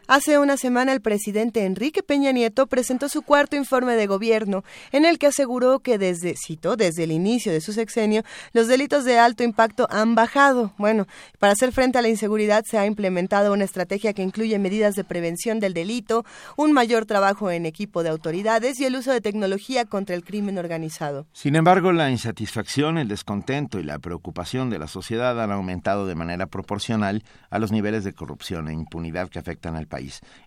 Hace 0.09 0.39
una 0.39 0.57
semana 0.57 0.93
el 0.93 1.01
presidente 1.01 1.65
Enrique 1.65 2.01
Peña 2.01 2.31
Nieto 2.31 2.69
presentó 2.69 3.09
su 3.09 3.23
cuarto 3.23 3.57
informe 3.57 3.97
de 3.97 4.07
gobierno, 4.07 4.63
en 4.93 5.05
el 5.05 5.19
que 5.19 5.27
aseguró 5.27 5.81
que 5.81 5.99
desde, 5.99 6.37
cito, 6.37 6.77
desde 6.77 7.03
el 7.03 7.11
inicio 7.11 7.51
de 7.51 7.61
su 7.61 7.73
sexenio, 7.73 8.23
los 8.53 8.69
delitos 8.69 9.05
de 9.05 9.19
alto 9.19 9.43
impacto 9.43 9.89
han 9.91 10.15
bajado. 10.15 10.73
Bueno, 10.79 11.09
para 11.41 11.55
hacer 11.55 11.73
frente 11.73 11.99
a 11.99 12.03
la 12.03 12.09
inseguridad 12.09 12.63
se 12.65 12.79
ha 12.79 12.87
implementado 12.87 13.53
una 13.53 13.65
estrategia 13.65 14.13
que 14.13 14.23
incluye 14.23 14.57
medidas 14.61 14.95
de 14.95 15.03
prevención 15.03 15.59
del 15.59 15.75
delito, 15.75 16.25
un 16.57 16.71
mayor 16.71 17.05
trabajo 17.05 17.51
en 17.51 17.67
equipo 17.67 18.05
de 18.05 18.11
autoridades 18.11 18.79
y 18.79 18.85
el 18.85 18.95
uso 18.95 19.11
de 19.11 19.21
tecnología 19.21 19.87
contra 19.87 20.15
el 20.15 20.23
crimen 20.23 20.57
organizado. 20.57 21.27
Sin 21.33 21.57
embargo, 21.57 21.91
la 21.91 22.13
insatisfacción, 22.13 22.97
el 22.99 23.09
descontento 23.09 23.81
y 23.81 23.83
la 23.83 23.99
preocupación 23.99 24.71
de 24.71 24.79
la 24.79 24.87
sociedad 24.87 25.43
han 25.43 25.51
aumentado 25.51 26.07
de 26.07 26.15
manera 26.15 26.47
proporcional 26.47 27.25
a 27.51 27.59
los 27.59 27.73
niveles 27.73 28.05
de 28.05 28.13
corrupción 28.13 28.69
e 28.69 28.73
impunidad 28.73 29.29
que 29.29 29.41
afectan 29.41 29.75
al 29.75 29.89
país. 29.89 29.96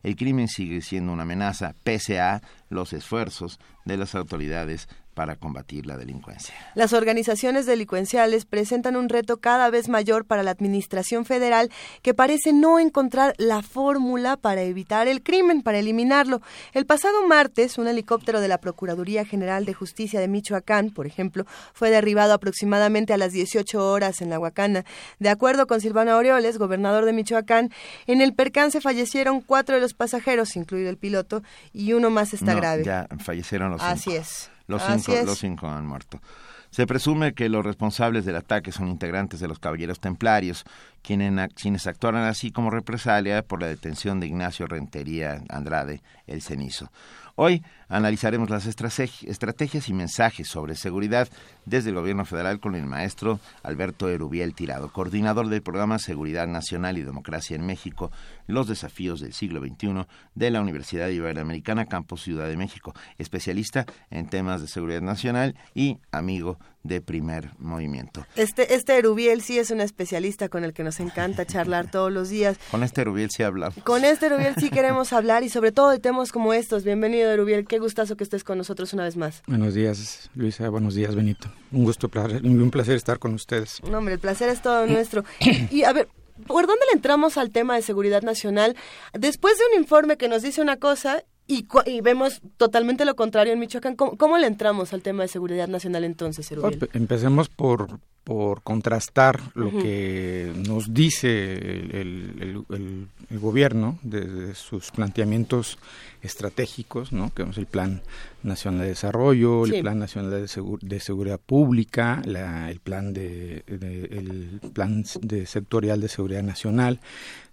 El 0.03 0.15
crimen 0.15 0.47
sigue 0.47 0.81
siendo 0.81 1.11
una 1.11 1.23
amenaza 1.23 1.75
pese 1.83 2.19
a 2.19 2.41
los 2.69 2.93
esfuerzos 2.93 3.59
de 3.85 3.97
las 3.97 4.15
autoridades 4.15 4.87
para 5.19 5.35
combatir 5.35 5.85
la 5.85 5.97
delincuencia. 5.97 6.55
Las 6.75 6.93
organizaciones 6.93 7.65
delincuenciales 7.65 8.45
presentan 8.45 8.95
un 8.95 9.09
reto 9.09 9.35
cada 9.41 9.69
vez 9.69 9.89
mayor 9.89 10.23
para 10.23 10.43
la 10.43 10.51
Administración 10.51 11.25
Federal 11.25 11.69
que 12.01 12.13
parece 12.13 12.53
no 12.53 12.79
encontrar 12.79 13.33
la 13.37 13.61
fórmula 13.61 14.37
para 14.37 14.61
evitar 14.61 15.09
el 15.09 15.21
crimen, 15.21 15.61
para 15.61 15.79
eliminarlo. 15.79 16.41
El 16.71 16.85
pasado 16.85 17.27
martes, 17.27 17.77
un 17.77 17.89
helicóptero 17.89 18.39
de 18.39 18.47
la 18.47 18.59
Procuraduría 18.59 19.25
General 19.25 19.65
de 19.65 19.73
Justicia 19.73 20.21
de 20.21 20.29
Michoacán, 20.29 20.91
por 20.91 21.05
ejemplo, 21.05 21.45
fue 21.73 21.89
derribado 21.89 22.31
aproximadamente 22.31 23.11
a 23.11 23.17
las 23.17 23.33
18 23.33 23.91
horas 23.91 24.21
en 24.21 24.29
la 24.29 24.39
Huacana. 24.39 24.85
De 25.19 25.27
acuerdo 25.27 25.67
con 25.67 25.81
Silvano 25.81 26.13
Aureoles, 26.13 26.57
gobernador 26.57 27.03
de 27.03 27.11
Michoacán, 27.11 27.71
en 28.07 28.21
el 28.21 28.33
percance 28.33 28.79
fallecieron 28.79 29.41
cuatro 29.41 29.75
de 29.75 29.81
los 29.81 29.93
pasajeros, 29.93 30.55
incluido 30.55 30.89
el 30.89 30.97
piloto, 30.97 31.43
y 31.73 31.91
uno 31.91 32.09
más 32.09 32.33
está 32.33 32.53
no, 32.53 32.61
grave. 32.61 32.85
Ya 32.85 33.05
fallecieron 33.19 33.71
los 33.71 33.81
Así 33.81 34.11
cinco. 34.11 34.21
es. 34.21 34.49
Los 34.69 34.83
Así 34.83 35.01
cinco, 35.01 35.17
es. 35.17 35.25
los 35.25 35.39
cinco 35.39 35.67
han 35.67 35.85
muerto. 35.85 36.21
Se 36.69 36.85
presume 36.85 37.33
que 37.33 37.49
los 37.49 37.65
responsables 37.65 38.25
del 38.25 38.35
ataque 38.35 38.71
son 38.71 38.87
integrantes 38.89 39.39
de 39.39 39.47
los 39.47 39.57
Caballeros 39.57 39.99
Templarios, 39.99 40.63
quienes, 41.01 41.51
quienes 41.55 41.87
actuaron 41.87 42.21
así 42.21 42.51
como 42.51 42.69
represalia 42.69 43.41
por 43.41 43.59
la 43.59 43.67
detención 43.67 44.19
de 44.19 44.27
Ignacio 44.27 44.67
Rentería 44.67 45.41
Andrade, 45.49 46.03
el 46.27 46.43
cenizo. 46.43 46.91
Hoy 47.35 47.63
analizaremos 47.87 48.51
las 48.51 48.67
estrategias 48.67 49.89
y 49.89 49.93
mensajes 49.93 50.47
sobre 50.47 50.75
seguridad 50.75 51.27
desde 51.69 51.89
el 51.89 51.95
Gobierno 51.95 52.25
Federal 52.25 52.59
con 52.59 52.75
el 52.75 52.85
maestro 52.85 53.39
Alberto 53.63 54.09
Erubiel 54.09 54.55
Tirado, 54.55 54.91
coordinador 54.91 55.47
del 55.47 55.61
programa 55.61 55.99
Seguridad 55.99 56.47
Nacional 56.47 56.97
y 56.97 57.03
Democracia 57.03 57.55
en 57.55 57.65
México, 57.65 58.11
los 58.47 58.67
desafíos 58.67 59.21
del 59.21 59.33
siglo 59.33 59.61
XXI 59.61 60.05
de 60.35 60.51
la 60.51 60.61
Universidad 60.61 61.09
Iberoamericana 61.09 61.85
Campus 61.85 62.23
Ciudad 62.23 62.47
de 62.47 62.57
México, 62.57 62.93
especialista 63.17 63.85
en 64.09 64.27
temas 64.27 64.61
de 64.61 64.67
seguridad 64.67 65.01
nacional 65.01 65.55
y 65.75 65.99
amigo 66.11 66.57
de 66.83 67.01
primer 67.01 67.51
movimiento. 67.59 68.25
Este, 68.35 68.73
este 68.73 68.97
Erubiel 68.97 69.41
sí 69.41 69.59
es 69.59 69.69
un 69.69 69.81
especialista 69.81 70.49
con 70.49 70.63
el 70.63 70.73
que 70.73 70.83
nos 70.83 70.99
encanta 70.99 71.45
charlar 71.45 71.91
todos 71.91 72.11
los 72.11 72.29
días. 72.29 72.57
Con 72.71 72.83
este 72.83 73.01
Erubiel 73.01 73.29
sí 73.29 73.43
hablamos. 73.43 73.83
Con 73.83 74.05
este 74.05 74.27
Erubiel 74.27 74.55
sí 74.57 74.69
queremos 74.69 75.13
hablar 75.13 75.43
y 75.43 75.49
sobre 75.49 75.71
todo 75.71 75.89
de 75.89 75.99
temas 75.99 76.31
como 76.31 76.53
estos. 76.53 76.83
Bienvenido 76.83 77.31
Erubiel, 77.31 77.65
qué 77.67 77.79
gustazo 77.79 78.15
que 78.15 78.23
estés 78.23 78.43
con 78.43 78.57
nosotros 78.57 78.93
una 78.93 79.03
vez 79.03 79.17
más. 79.17 79.43
Buenos 79.47 79.73
días 79.73 80.29
Luisa, 80.35 80.69
buenos 80.69 80.95
días 80.95 81.13
Benito. 81.15 81.49
Un 81.71 81.83
gusto, 81.83 82.09
un 82.43 82.71
placer 82.71 82.95
estar 82.95 83.19
con 83.19 83.33
ustedes. 83.33 83.81
No, 83.83 83.99
hombre, 83.99 84.15
el 84.15 84.19
placer 84.19 84.49
es 84.49 84.61
todo 84.61 84.85
nuestro. 84.87 85.23
Y 85.71 85.83
a 85.83 85.93
ver, 85.93 86.07
¿por 86.47 86.67
dónde 86.67 86.85
le 86.87 86.95
entramos 86.95 87.37
al 87.37 87.51
tema 87.51 87.75
de 87.75 87.81
seguridad 87.81 88.21
nacional? 88.21 88.75
Después 89.13 89.57
de 89.57 89.63
un 89.73 89.81
informe 89.81 90.17
que 90.17 90.27
nos 90.27 90.41
dice 90.41 90.61
una 90.61 90.77
cosa 90.77 91.23
y, 91.49 91.67
y, 91.87 92.01
vemos 92.01 92.41
totalmente 92.57 93.05
lo 93.05 93.15
contrario 93.15 93.53
en 93.53 93.59
Michoacán. 93.59 93.95
¿Cómo, 93.95 94.15
¿Cómo, 94.17 94.37
le 94.37 94.45
entramos 94.45 94.93
al 94.93 95.01
tema 95.01 95.23
de 95.23 95.29
seguridad 95.29 95.67
nacional 95.67 96.03
entonces, 96.03 96.49
Erubiel? 96.51 96.87
Empecemos 96.93 97.49
por, 97.49 97.99
por 98.23 98.61
contrastar 98.61 99.41
lo 99.55 99.67
uh 99.67 99.71
-huh. 99.71 99.81
que 99.81 100.53
nos 100.67 100.93
dice 100.93 101.53
el, 101.53 101.91
el, 101.91 102.65
el, 102.69 103.07
el 103.31 103.39
gobierno 103.39 103.97
desde 104.03 104.53
sus 104.53 104.91
planteamientos 104.91 105.79
estratégicos, 106.21 107.11
¿no? 107.11 107.33
que 107.33 107.41
es 107.41 107.57
el 107.57 107.65
Plan 107.65 108.03
Nacional 108.43 108.81
de 108.81 108.87
Desarrollo, 108.89 109.65
sí. 109.65 109.77
el 109.77 109.81
Plan 109.81 109.97
Nacional 109.97 110.29
de, 110.41 110.47
Segur 110.47 110.79
de 110.81 110.99
Seguridad 110.99 111.39
Pública, 111.43 112.21
la, 112.25 112.69
el 112.69 112.79
plan 112.79 113.11
de, 113.11 113.63
de, 113.65 114.03
el 114.05 114.61
plan 114.71 115.03
de 115.21 115.47
sectorial 115.47 115.99
de 115.99 116.09
seguridad 116.09 116.43
nacional, 116.43 116.99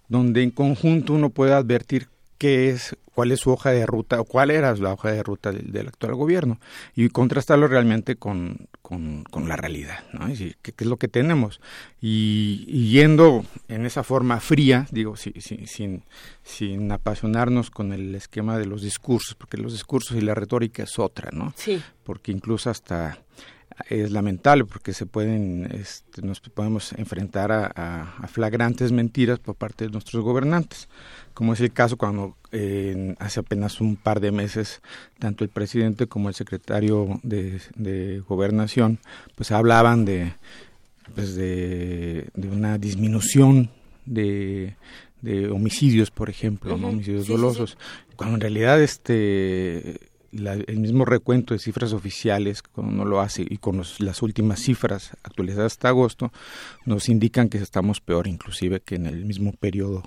donde 0.07 0.43
en 0.43 0.51
conjunto 0.51 1.13
uno 1.13 1.31
puede 1.31 1.53
advertir 1.53 2.09
qué 2.37 2.69
es, 2.69 2.95
cuál 3.13 3.31
es 3.31 3.39
su 3.39 3.51
hoja 3.51 3.71
de 3.71 3.85
ruta 3.85 4.21
o 4.21 4.25
cuál 4.25 4.51
era 4.51 4.75
la 4.75 4.93
hoja 4.93 5.11
de 5.11 5.23
ruta 5.23 5.51
del, 5.51 5.71
del 5.71 5.87
actual 5.87 6.15
gobierno 6.15 6.59
y 6.95 7.09
contrastarlo 7.09 7.67
realmente 7.67 8.15
con, 8.15 8.67
con, 8.81 9.23
con 9.23 9.49
la 9.49 9.55
realidad, 9.55 9.99
¿no? 10.13 10.23
Es 10.23 10.39
decir, 10.39 10.57
¿qué, 10.61 10.71
¿qué, 10.71 10.83
es 10.83 10.89
lo 10.89 10.97
que 10.97 11.07
tenemos? 11.07 11.59
Y, 11.99 12.65
y, 12.67 12.91
yendo 12.91 13.43
en 13.67 13.85
esa 13.85 14.03
forma 14.03 14.39
fría, 14.39 14.87
digo, 14.91 15.15
si, 15.17 15.33
si, 15.41 15.65
sin, 15.67 16.03
sin 16.43 16.91
apasionarnos 16.91 17.71
con 17.71 17.91
el 17.91 18.13
esquema 18.15 18.57
de 18.57 18.65
los 18.65 18.81
discursos, 18.81 19.35
porque 19.35 19.57
los 19.57 19.73
discursos 19.73 20.15
y 20.15 20.21
la 20.21 20.35
retórica 20.35 20.83
es 20.83 20.99
otra, 20.99 21.31
¿no? 21.31 21.53
Sí. 21.55 21.81
Porque 22.03 22.31
incluso 22.31 22.69
hasta 22.69 23.17
es 23.89 24.11
lamentable 24.11 24.65
porque 24.65 24.93
se 24.93 25.05
pueden 25.05 25.69
este, 25.71 26.21
nos 26.21 26.39
podemos 26.39 26.93
enfrentar 26.93 27.51
a, 27.51 27.71
a, 27.75 28.17
a, 28.17 28.27
flagrantes 28.27 28.91
mentiras 28.91 29.39
por 29.39 29.55
parte 29.55 29.85
de 29.85 29.91
nuestros 29.91 30.23
gobernantes 30.23 30.87
como 31.37 31.53
es 31.53 31.61
el 31.61 31.71
caso 31.71 31.97
cuando 31.97 32.35
eh, 32.51 33.13
hace 33.19 33.41
apenas 33.41 33.79
un 33.79 33.95
par 33.95 34.19
de 34.21 34.31
meses 34.31 34.81
tanto 35.19 35.43
el 35.43 35.51
presidente 35.51 36.07
como 36.07 36.29
el 36.29 36.33
secretario 36.35 37.19
de, 37.21 37.61
de 37.75 38.23
gobernación 38.27 38.97
pues 39.35 39.51
hablaban 39.51 40.03
de 40.03 40.33
pues 41.13 41.35
de, 41.35 42.29
de 42.33 42.47
una 42.49 42.79
disminución 42.79 43.69
de, 44.07 44.75
de 45.21 45.49
homicidios, 45.49 46.09
por 46.09 46.29
ejemplo, 46.29 46.75
¿no? 46.75 46.87
homicidios 46.89 47.25
Sí, 47.25 47.27
sí, 47.27 47.33
dolosos, 47.33 47.77
cuando 48.15 48.35
en 48.35 48.41
realidad 48.41 48.81
este 48.81 49.99
la- 50.31 50.53
el 50.55 50.79
mismo 50.79 51.05
recuento 51.05 51.53
de 51.53 51.59
cifras 51.59 51.93
oficiales, 51.93 52.61
cuando 52.63 52.93
uno 52.93 53.05
lo 53.05 53.21
hace, 53.21 53.45
y 53.47 53.57
con 53.57 53.77
los- 53.77 53.99
las 54.01 54.21
últimas 54.21 54.59
cifras 54.59 55.11
actualizadas 55.23 55.73
hasta 55.73 55.89
agosto, 55.89 56.31
nos 56.85 57.07
indican 57.09 57.47
que 57.49 57.57
estamos 57.59 58.01
peor 58.01 58.27
inclusive 58.27 58.81
que 58.81 58.95
en 58.95 59.05
el 59.05 59.23
mismo 59.25 59.53
periodo 59.53 60.03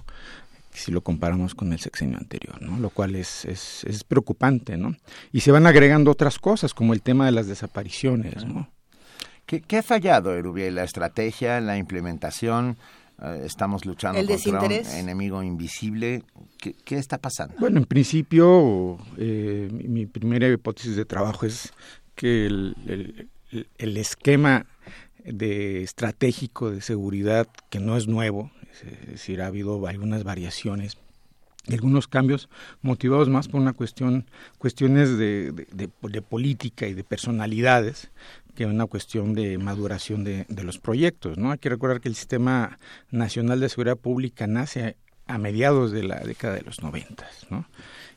si 0.73 0.93
lo 0.93 1.01
comparamos 1.03 1.55
con 1.55 1.73
el 1.73 1.81
sexenio 1.81 2.19
anterior, 2.19 2.61
¿no? 2.63 2.79
Lo 2.79 2.91
cual 2.91 3.17
es, 3.17 3.45
es, 3.45 3.85
es 3.85 4.05
preocupante, 4.05 4.77
¿no? 4.77 4.97
Y 5.33 5.41
se 5.41 5.51
van 5.51 5.67
agregando 5.67 6.11
otras 6.11 6.39
cosas, 6.39 6.75
como 6.75 6.93
el 6.95 7.03
tema 7.03 7.27
de 7.27 7.33
las 7.33 7.47
desapariciones, 7.47 8.45
¿no? 8.45 8.71
¿Qué, 9.47 9.61
qué 9.63 9.79
ha 9.79 9.83
fallado, 9.83 10.35
Erubiel? 10.35 10.77
¿La 10.77 10.85
estrategia, 10.85 11.61
la 11.61 11.77
implementación? 11.77 12.77
Eh, 13.21 13.43
¿Estamos 13.45 13.85
luchando 13.85 14.21
¿El 14.21 14.29
contra 14.29 14.61
un 14.63 14.73
enemigo 14.97 15.43
invisible? 15.43 16.23
¿Qué, 16.59 16.75
qué 16.85 16.97
está 16.97 17.19
pasando? 17.19 17.57
Bueno, 17.59 17.79
en 17.79 17.85
principio, 17.87 18.97
eh, 19.19 19.69
mi 19.73 19.89
mi 19.89 20.07
primera 20.07 20.49
hipótesis 20.49 20.95
de 20.95 21.05
trabajo 21.05 21.47
es 21.47 21.73
que 22.15 22.47
el, 22.47 22.77
el- 22.87 23.29
el- 23.51 23.67
el 23.79 23.97
esquema 23.97 24.67
de 25.25 25.83
estratégico 25.83 26.71
de 26.71 26.81
seguridad, 26.81 27.49
que 27.71 27.81
no 27.81 27.97
es 27.97 28.07
nuevo, 28.07 28.51
es 28.73 29.07
decir, 29.09 29.43
ha 29.43 29.47
habido 29.47 29.87
algunas 29.87 30.25
variaciones, 30.25 30.97
y 31.67 31.75
algunos 31.75 32.09
cambios 32.09 32.49
motivados 32.83 33.29
más 33.29 33.49
por 33.49 33.61
una 33.61 33.75
cuestión, 33.75 34.25
cuestiones 34.59 35.19
de, 35.19 35.53
de- 35.53 35.67
de- 35.73 35.91
de 36.09 36.23
política 36.23 36.87
y 36.87 36.95
de 36.95 37.05
personalidades 37.05 38.11
que 38.55 38.67
una 38.67 38.87
cuestión 38.87 39.35
de 39.35 39.59
maduración 39.59 40.25
de, 40.25 40.47
los 40.65 40.79
proyectos, 40.79 41.39
¿no? 41.39 41.51
Hay 41.53 41.59
que 41.59 41.69
recordar 41.69 42.01
que 42.01 42.09
el 42.09 42.15
Sistema 42.17 42.79
Nacional 43.11 43.61
de 43.61 43.69
Seguridad 43.69 43.97
Pública 43.97 44.47
nace 44.47 44.97
a 45.27 45.39
mediados 45.39 45.93
de 45.93 46.03
la 46.03 46.21
década 46.21 46.55
de 46.55 46.63
los 46.63 46.83
noventas, 46.83 47.47
¿no? 47.51 47.67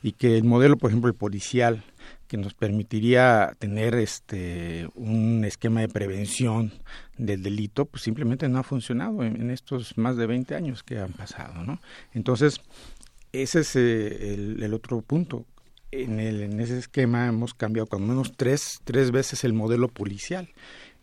Y 0.01 0.13
que 0.13 0.35
el 0.37 0.43
modelo, 0.43 0.77
por 0.77 0.89
ejemplo, 0.89 1.07
el 1.09 1.15
policial, 1.15 1.83
que 2.27 2.37
nos 2.37 2.53
permitiría 2.53 3.55
tener 3.59 3.95
este 3.95 4.87
un 4.95 5.43
esquema 5.45 5.81
de 5.81 5.87
prevención 5.87 6.71
del 7.17 7.43
delito, 7.43 7.85
pues 7.85 8.03
simplemente 8.03 8.49
no 8.49 8.59
ha 8.59 8.63
funcionado 8.63 9.23
en, 9.23 9.51
estos 9.51 9.97
más 9.97 10.17
de 10.17 10.25
20 10.25 10.55
años 10.55 10.83
que 10.83 10.99
han 10.99 11.13
pasado, 11.13 11.63
¿no? 11.63 11.79
Entonces, 12.13 12.61
ese 13.31 13.59
es 13.59 13.75
eh, 13.75 14.33
el, 14.33 14.63
el 14.63 14.73
otro 14.73 15.01
punto. 15.01 15.45
En, 15.91 16.19
el, 16.19 16.41
en 16.41 16.59
ese 16.59 16.79
esquema 16.79 17.27
hemos 17.27 17.53
cambiado 17.53 17.85
cuando 17.87 18.07
menos 18.07 18.33
tres, 18.35 18.79
tres 18.83 19.11
veces 19.11 19.43
el 19.43 19.53
modelo 19.53 19.89
policial 19.89 20.49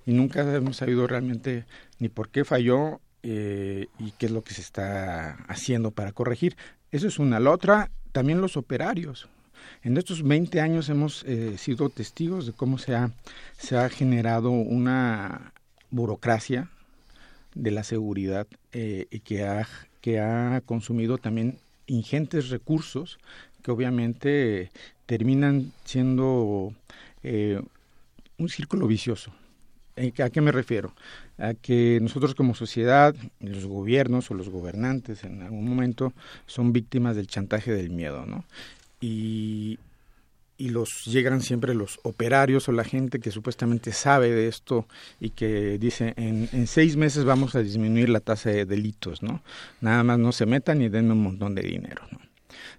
y 0.04 0.12
nunca 0.12 0.40
hemos 0.54 0.78
sabido 0.78 1.06
realmente 1.06 1.64
ni 1.98 2.08
por 2.08 2.30
qué 2.30 2.44
falló 2.44 3.00
eh, 3.22 3.86
y 3.98 4.12
qué 4.12 4.26
es 4.26 4.32
lo 4.32 4.42
que 4.42 4.54
se 4.54 4.62
está 4.62 5.32
haciendo 5.46 5.90
para 5.90 6.12
corregir. 6.12 6.56
Eso 6.90 7.06
es 7.06 7.18
una. 7.18 7.38
La 7.38 7.50
otra, 7.50 7.90
también 8.12 8.40
los 8.40 8.56
operarios. 8.56 9.28
En 9.82 9.96
estos 9.96 10.22
20 10.22 10.60
años 10.60 10.90
hemos 10.90 11.24
eh, 11.24 11.56
sido 11.56 11.88
testigos 11.88 12.44
de 12.44 12.52
cómo 12.52 12.76
se 12.76 12.94
ha, 12.94 13.12
se 13.56 13.78
ha 13.78 13.88
generado 13.88 14.50
una 14.50 15.52
burocracia 15.90 16.68
de 17.54 17.70
la 17.70 17.82
seguridad 17.82 18.46
eh, 18.72 19.06
y 19.10 19.20
que 19.20 19.44
ha, 19.44 19.66
que 20.02 20.20
ha 20.20 20.60
consumido 20.66 21.16
también 21.16 21.58
ingentes 21.86 22.50
recursos 22.50 23.18
que 23.62 23.70
obviamente 23.70 24.70
terminan 25.06 25.72
siendo 25.84 26.74
eh, 27.22 27.62
un 28.36 28.48
círculo 28.50 28.86
vicioso. 28.86 29.32
¿A 30.22 30.30
qué 30.30 30.40
me 30.40 30.52
refiero? 30.52 30.94
A 31.36 31.52
que 31.54 31.98
nosotros 32.00 32.34
como 32.34 32.54
sociedad, 32.54 33.14
los 33.40 33.66
gobiernos 33.66 34.30
o 34.30 34.34
los 34.34 34.48
gobernantes 34.48 35.24
en 35.24 35.42
algún 35.42 35.68
momento 35.68 36.14
son 36.46 36.72
víctimas 36.72 37.16
del 37.16 37.26
chantaje 37.26 37.72
del 37.72 37.90
miedo, 37.90 38.24
¿no? 38.24 38.44
Y, 39.00 39.78
y 40.58 40.68
los 40.68 41.04
llegan 41.06 41.40
siempre 41.40 41.74
los 41.74 42.00
operarios 42.02 42.68
o 42.68 42.72
la 42.72 42.84
gente 42.84 43.18
que 43.18 43.30
supuestamente 43.30 43.92
sabe 43.92 44.30
de 44.30 44.46
esto 44.46 44.86
y 45.18 45.30
que 45.30 45.78
dice 45.78 46.12
en, 46.16 46.50
en 46.52 46.66
seis 46.66 46.96
meses 46.96 47.24
vamos 47.24 47.54
a 47.54 47.62
disminuir 47.62 48.10
la 48.10 48.20
tasa 48.20 48.50
de 48.50 48.66
delitos, 48.66 49.22
¿no? 49.22 49.42
Nada 49.80 50.04
más 50.04 50.18
no 50.18 50.32
se 50.32 50.44
metan 50.44 50.82
y 50.82 50.90
denme 50.90 51.12
un 51.12 51.22
montón 51.22 51.54
de 51.54 51.62
dinero, 51.62 52.02
¿no? 52.12 52.20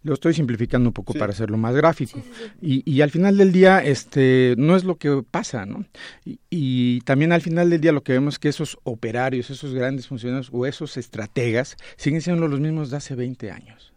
Lo 0.03 0.14
estoy 0.14 0.34
simplificando 0.34 0.89
un 0.89 0.93
poco 0.93 1.14
para 1.14 1.31
hacerlo 1.31 1.57
más 1.57 1.76
gráfico. 1.76 2.22
Y, 2.61 2.89
y 2.91 3.02
al 3.02 3.11
final 3.11 3.38
del 3.38 3.52
día, 3.52 3.84
este, 3.84 4.56
no 4.57 4.76
es 4.76 4.84
lo 4.84 4.95
que 4.95 5.23
pasa, 5.30 5.65
¿no? 5.65 5.85
Y, 6.26 6.39
y 6.49 7.02
también 7.02 7.31
al 7.31 7.41
final 7.41 7.69
del 7.69 7.81
día 7.81 7.91
lo 7.91 8.03
que 8.03 8.14
vemos 8.14 8.35
es 8.35 8.39
que 8.39 8.49
esos 8.49 8.77
operarios, 8.84 9.49
esos 9.49 9.73
grandes 9.73 10.07
funcionarios 10.07 10.49
o 10.52 10.65
esos 10.65 10.98
estrategas 10.98 11.77
siguen 11.98 12.22
siendo 12.22 12.48
los 12.48 12.60
mismos 12.60 12.89
de 12.89 12.98
hace 12.98 13.15
20 13.15 13.52
años. 13.52 13.90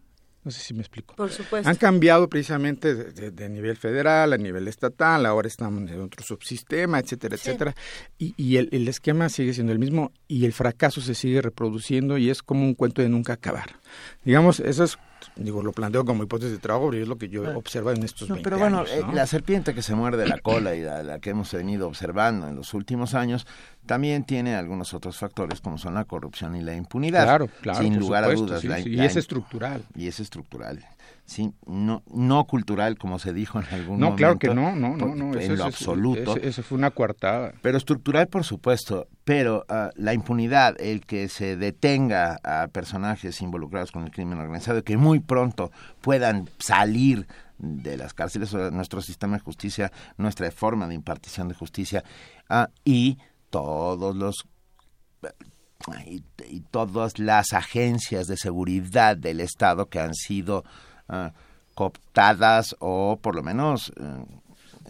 No 0.45 0.51
sé 0.51 0.61
si 0.61 0.75
me 0.75 0.81
explico. 0.81 1.15
Por 1.17 1.31
supuesto. 1.31 1.69
Han 1.69 1.77
cambiado 1.77 2.29
precisamente 2.29 2.95
de, 2.95 3.13
de- 3.13 3.31
de 3.31 3.49
nivel 3.49 3.77
federal 3.77 4.33
a 4.33 4.37
nivel 4.37 4.69
estatal, 4.69 5.25
ahora 5.25 5.49
estamos 5.49 5.91
en 5.91 6.01
otro 6.03 6.23
subsistema, 6.23 6.99
etcétera, 6.99 7.37
Sí. 7.39 7.49
etcétera. 7.49 7.75
Y, 8.19 8.35
y 8.37 8.57
el, 8.59 8.69
el 8.73 8.87
esquema 8.89 9.29
sigue 9.31 9.55
siendo 9.55 9.73
el 9.73 9.79
mismo 9.79 10.13
y 10.29 10.45
el 10.45 10.53
fracaso 10.53 11.01
se 11.01 11.15
sigue 11.15 11.41
reproduciendo 11.41 12.19
y 12.19 12.29
es 12.31 12.43
como 12.43 12.65
un 12.65 12.75
cuento 12.75 13.01
de 13.01 13.09
nunca 13.09 13.33
acabar. 13.33 13.81
Digamos, 14.23 14.61
eso 14.61 14.85
es, 14.85 14.99
digo, 15.37 15.63
lo 15.63 15.73
planteo 15.73 16.05
como 16.05 16.23
hipótesis 16.23 16.53
de 16.53 16.59
trabajo, 16.59 16.91
pero 16.91 17.03
es 17.03 17.09
lo 17.09 17.17
que 17.19 17.29
yo 17.29 17.45
he 17.45 17.55
observado 17.55 17.97
en 17.97 18.03
estos 18.05 18.29
No, 18.29 18.35
20 18.37 18.45
pero 18.45 18.59
bueno, 18.59 18.79
años, 18.81 18.91
eh, 18.93 19.01
¿no? 19.07 19.13
la 19.13 19.27
serpiente 19.27 19.75
que 19.75 19.83
se 19.83 19.95
muerde 19.95 20.27
la 20.27 20.39
cola 20.39 20.75
y 20.75 20.83
la, 20.83 21.03
la 21.03 21.19
que 21.19 21.31
hemos 21.31 21.53
venido 21.53 21.87
observando 21.89 22.49
en 22.49 22.57
los 22.57 22.75
últimos 22.75 23.15
años 23.15 23.47
también 23.87 24.25
tiene 24.25 24.55
algunos 24.57 24.95
otros 24.95 25.17
factores 25.19 25.61
como 25.61 25.77
son 25.79 25.95
la 25.95 26.05
corrupción 26.05 26.57
y 26.57 26.63
la 26.63 26.75
impunidad. 26.75 27.25
Claro, 27.25 27.49
claro, 27.61 27.81
Sin 27.83 27.99
lugar 27.99 28.25
supuesto, 28.25 28.45
a 28.45 28.47
dudas. 28.49 28.61
sí, 28.63 28.69
la- 28.69 28.83
sí, 28.83 28.89
y 28.91 28.97
la- 28.97 29.05
es 29.07 29.17
estructural. 29.17 29.85
Y 29.95 30.07
es 30.09 30.21
estructural. 30.21 30.85
Sí, 31.27 31.53
no, 31.67 32.03
no 32.13 32.45
cultural 32.45 32.99
como 32.99 33.19
se 33.19 33.33
dijo 33.33 33.59
en 33.59 33.65
algún 33.73 33.99
No, 33.99 34.07
momento. 34.11 34.17
claro 34.17 34.39
que 34.39 34.49
no, 34.49 34.77
no, 34.77 34.95
no, 34.97 35.15
no. 35.15 35.33
En 35.35 35.41
eso- 35.41 35.55
lo 35.57 35.65
absoluto. 35.65 36.21
Eso, 36.33 36.37
eso 36.37 36.63
fue 36.63 36.77
una 36.77 36.91
coartada. 36.91 37.55
Pero 37.63 37.79
estructural, 37.79 38.27
por 38.29 38.45
supuesto, 38.45 39.09
pero 39.25 39.65
ah, 39.71 39.91
la 39.97 40.13
impunidad, 40.13 40.75
el 40.79 41.01
que 41.07 41.29
se 41.31 41.57
detenga 41.57 42.39
a 42.45 42.69
personajes 42.69 43.41
involucrados 43.41 43.91
con 43.91 44.05
el 44.05 44.11
crimen 44.11 44.39
organizado, 44.39 44.85
que 44.85 44.99
muy 44.99 45.21
pronto 45.21 45.71
puedan 46.03 46.51
salir 46.59 47.27
de 47.57 47.97
las 47.97 48.13
cárceles, 48.13 48.53
nuestro 48.53 49.01
sistema 49.01 49.39
de 49.39 49.43
justicia, 49.45 49.91
nuestra 50.19 50.51
forma 50.51 50.87
de 50.89 50.95
impartición 50.95 51.49
de 51.49 51.55
justicia, 51.55 52.05
ah, 52.51 52.69
y 52.85 53.17
todos 53.49 54.15
los 54.15 54.45
y, 56.07 56.23
y 56.49 56.61
todas 56.71 57.19
las 57.19 57.53
agencias 57.53 58.27
de 58.27 58.37
seguridad 58.37 59.17
del 59.17 59.41
Estado 59.41 59.87
que 59.87 60.01
han 60.01 60.15
sido 60.15 60.65
ah, 61.09 61.33
cooptadas 61.75 62.77
o 62.79 63.19
por 63.21 63.35
lo 63.35 63.43
menos 63.43 63.93
eh, 64.01 64.03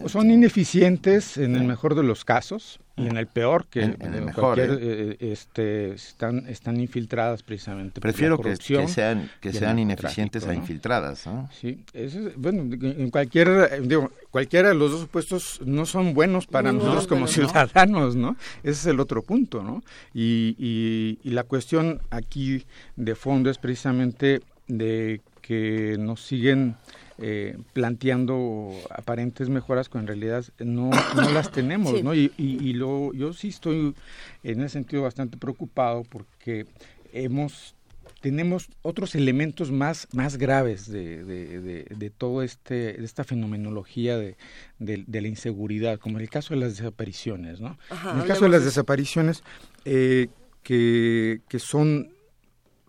O 0.02 0.08
son 0.08 0.30
ineficientes 0.30 1.36
en 1.38 1.54
el 1.56 1.64
mejor 1.64 1.94
de 1.94 2.02
los 2.02 2.24
casos 2.24 2.80
y 2.96 3.06
en 3.06 3.16
el 3.16 3.26
peor 3.26 3.66
que 3.68 3.82
En- 3.82 3.96
en 4.00 4.14
el 4.14 4.22
eh, 4.22 4.26
mejor, 4.26 4.54
cualquier, 4.56 4.78
eh, 4.82 5.16
este 5.20 5.92
están 5.92 6.46
están 6.48 6.80
infiltradas 6.80 7.42
precisamente 7.42 8.00
por 8.00 8.08
la 8.08 8.12
prefiero 8.12 8.38
que, 8.38 8.56
sean 8.88 9.30
que 9.40 9.52
sean 9.52 9.78
ineficientes 9.78 10.42
a 10.44 10.46
narcotráfico, 10.46 10.52
¿no? 10.52 10.52
infiltradas 10.60 11.26
¿no? 11.26 11.48
Sí, 11.60 11.84
eso 11.92 12.28
es- 12.28 12.36
bueno, 12.36 12.62
en 12.72 13.10
cualquier, 13.10 13.48
eh, 13.48 13.80
digo, 13.82 14.10
cualquiera 14.30 14.68
de 14.68 14.74
los 14.74 14.90
dos 14.92 15.00
supuestos 15.02 15.60
no 15.64 15.86
son 15.86 16.12
buenos 16.14 16.46
para 16.46 16.70
No, 16.72 16.78
nosotros 16.80 17.06
como 17.08 17.26
ciudadanos, 17.26 18.14
¿no? 18.16 18.36
Ese 18.62 18.70
es 18.80 18.86
el 18.86 19.00
otro 19.00 19.22
punto, 19.22 19.62
¿no? 19.62 19.82
Y, 20.12 20.54
y, 20.58 21.18
y 21.24 21.30
la 21.30 21.44
cuestión 21.44 22.00
aquí 22.10 22.64
de 22.96 23.14
fondo 23.16 23.48
es 23.50 23.58
precisamente 23.58 24.40
de 24.68 25.20
que 25.46 25.96
nos 25.98 26.22
siguen 26.22 26.76
eh, 27.18 27.58
planteando 27.74 28.70
aparentes 28.90 29.48
mejoras 29.48 29.88
cuando 29.88 30.12
en 30.12 30.20
realidad 30.20 30.44
no, 30.58 30.90
no 30.90 31.30
las 31.30 31.52
tenemos, 31.52 31.92
Sí. 31.92 32.02
¿no? 32.02 32.14
Y, 32.14 32.32
y, 32.38 32.66
y 32.66 32.72
lo, 32.72 33.12
yo 33.12 33.32
sí 33.32 33.48
estoy 33.48 33.94
en 34.42 34.60
ese 34.60 34.70
sentido 34.70 35.02
bastante 35.02 35.36
preocupado 35.36 36.02
porque 36.04 36.66
hemos 37.12 37.74
tenemos 38.20 38.70
otros 38.80 39.14
elementos 39.14 39.70
más, 39.70 40.08
más 40.12 40.38
graves 40.38 40.90
de, 40.90 41.22
de, 41.24 41.60
de, 41.60 41.84
de 41.94 42.10
todo 42.10 42.42
este, 42.42 42.94
de 42.94 43.04
esta 43.04 43.22
fenomenología 43.22 44.16
de, 44.16 44.36
la 44.78 45.28
inseguridad, 45.28 45.98
como 45.98 46.16
en 46.16 46.22
el 46.22 46.30
caso 46.30 46.54
de 46.54 46.60
las 46.60 46.78
desapariciones, 46.78 47.60
¿no? 47.60 47.76
Ajá, 47.90 48.12
en 48.12 48.20
el 48.20 48.26
caso 48.26 48.44
de 48.44 48.50
las 48.50 48.64
desapariciones, 48.64 49.42
eh, 49.84 50.28
que, 50.62 51.42
que 51.48 51.58
son 51.58 52.13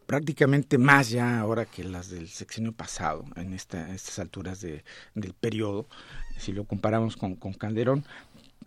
prácticamente 0.06 0.77
más 0.77 1.10
ya 1.10 1.40
ahora 1.40 1.65
que 1.65 1.84
las 1.84 2.10
del 2.10 2.27
sexenio 2.27 2.72
pasado, 2.72 3.26
en 3.36 3.53
esta, 3.53 3.94
estas 3.94 4.19
alturas 4.19 4.61
de, 4.61 4.84
del 5.14 5.34
periodo, 5.34 5.88
si 6.38 6.52
lo 6.52 6.65
comparamos 6.65 7.18
con, 7.18 7.36
Calderón. 7.36 8.06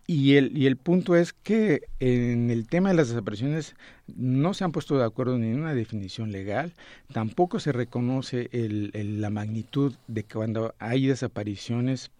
Y 0.06 0.36
el, 0.36 0.56
y 0.56 0.66
el 0.66 0.76
punto 0.76 1.16
es 1.16 1.32
que 1.32 1.82
en 2.00 2.50
el 2.50 2.66
tema 2.66 2.88
de 2.88 2.94
las 2.94 3.08
desapariciones 3.08 3.76
no 4.16 4.54
se 4.54 4.64
han 4.64 4.72
puesto 4.72 4.96
de 4.98 5.04
acuerdo 5.04 5.36
en 5.36 5.42
ninguna 5.42 5.74
definición 5.74 6.32
legal, 6.32 6.72
tampoco 7.12 7.60
se 7.60 7.72
reconoce 7.72 8.48
el, 8.52 8.90
el- 8.94 9.20
la 9.20 9.30
magnitud 9.30 9.94
de 10.06 10.24
cuando 10.24 10.74
hay 10.78 11.06
desapariciones 11.06 12.10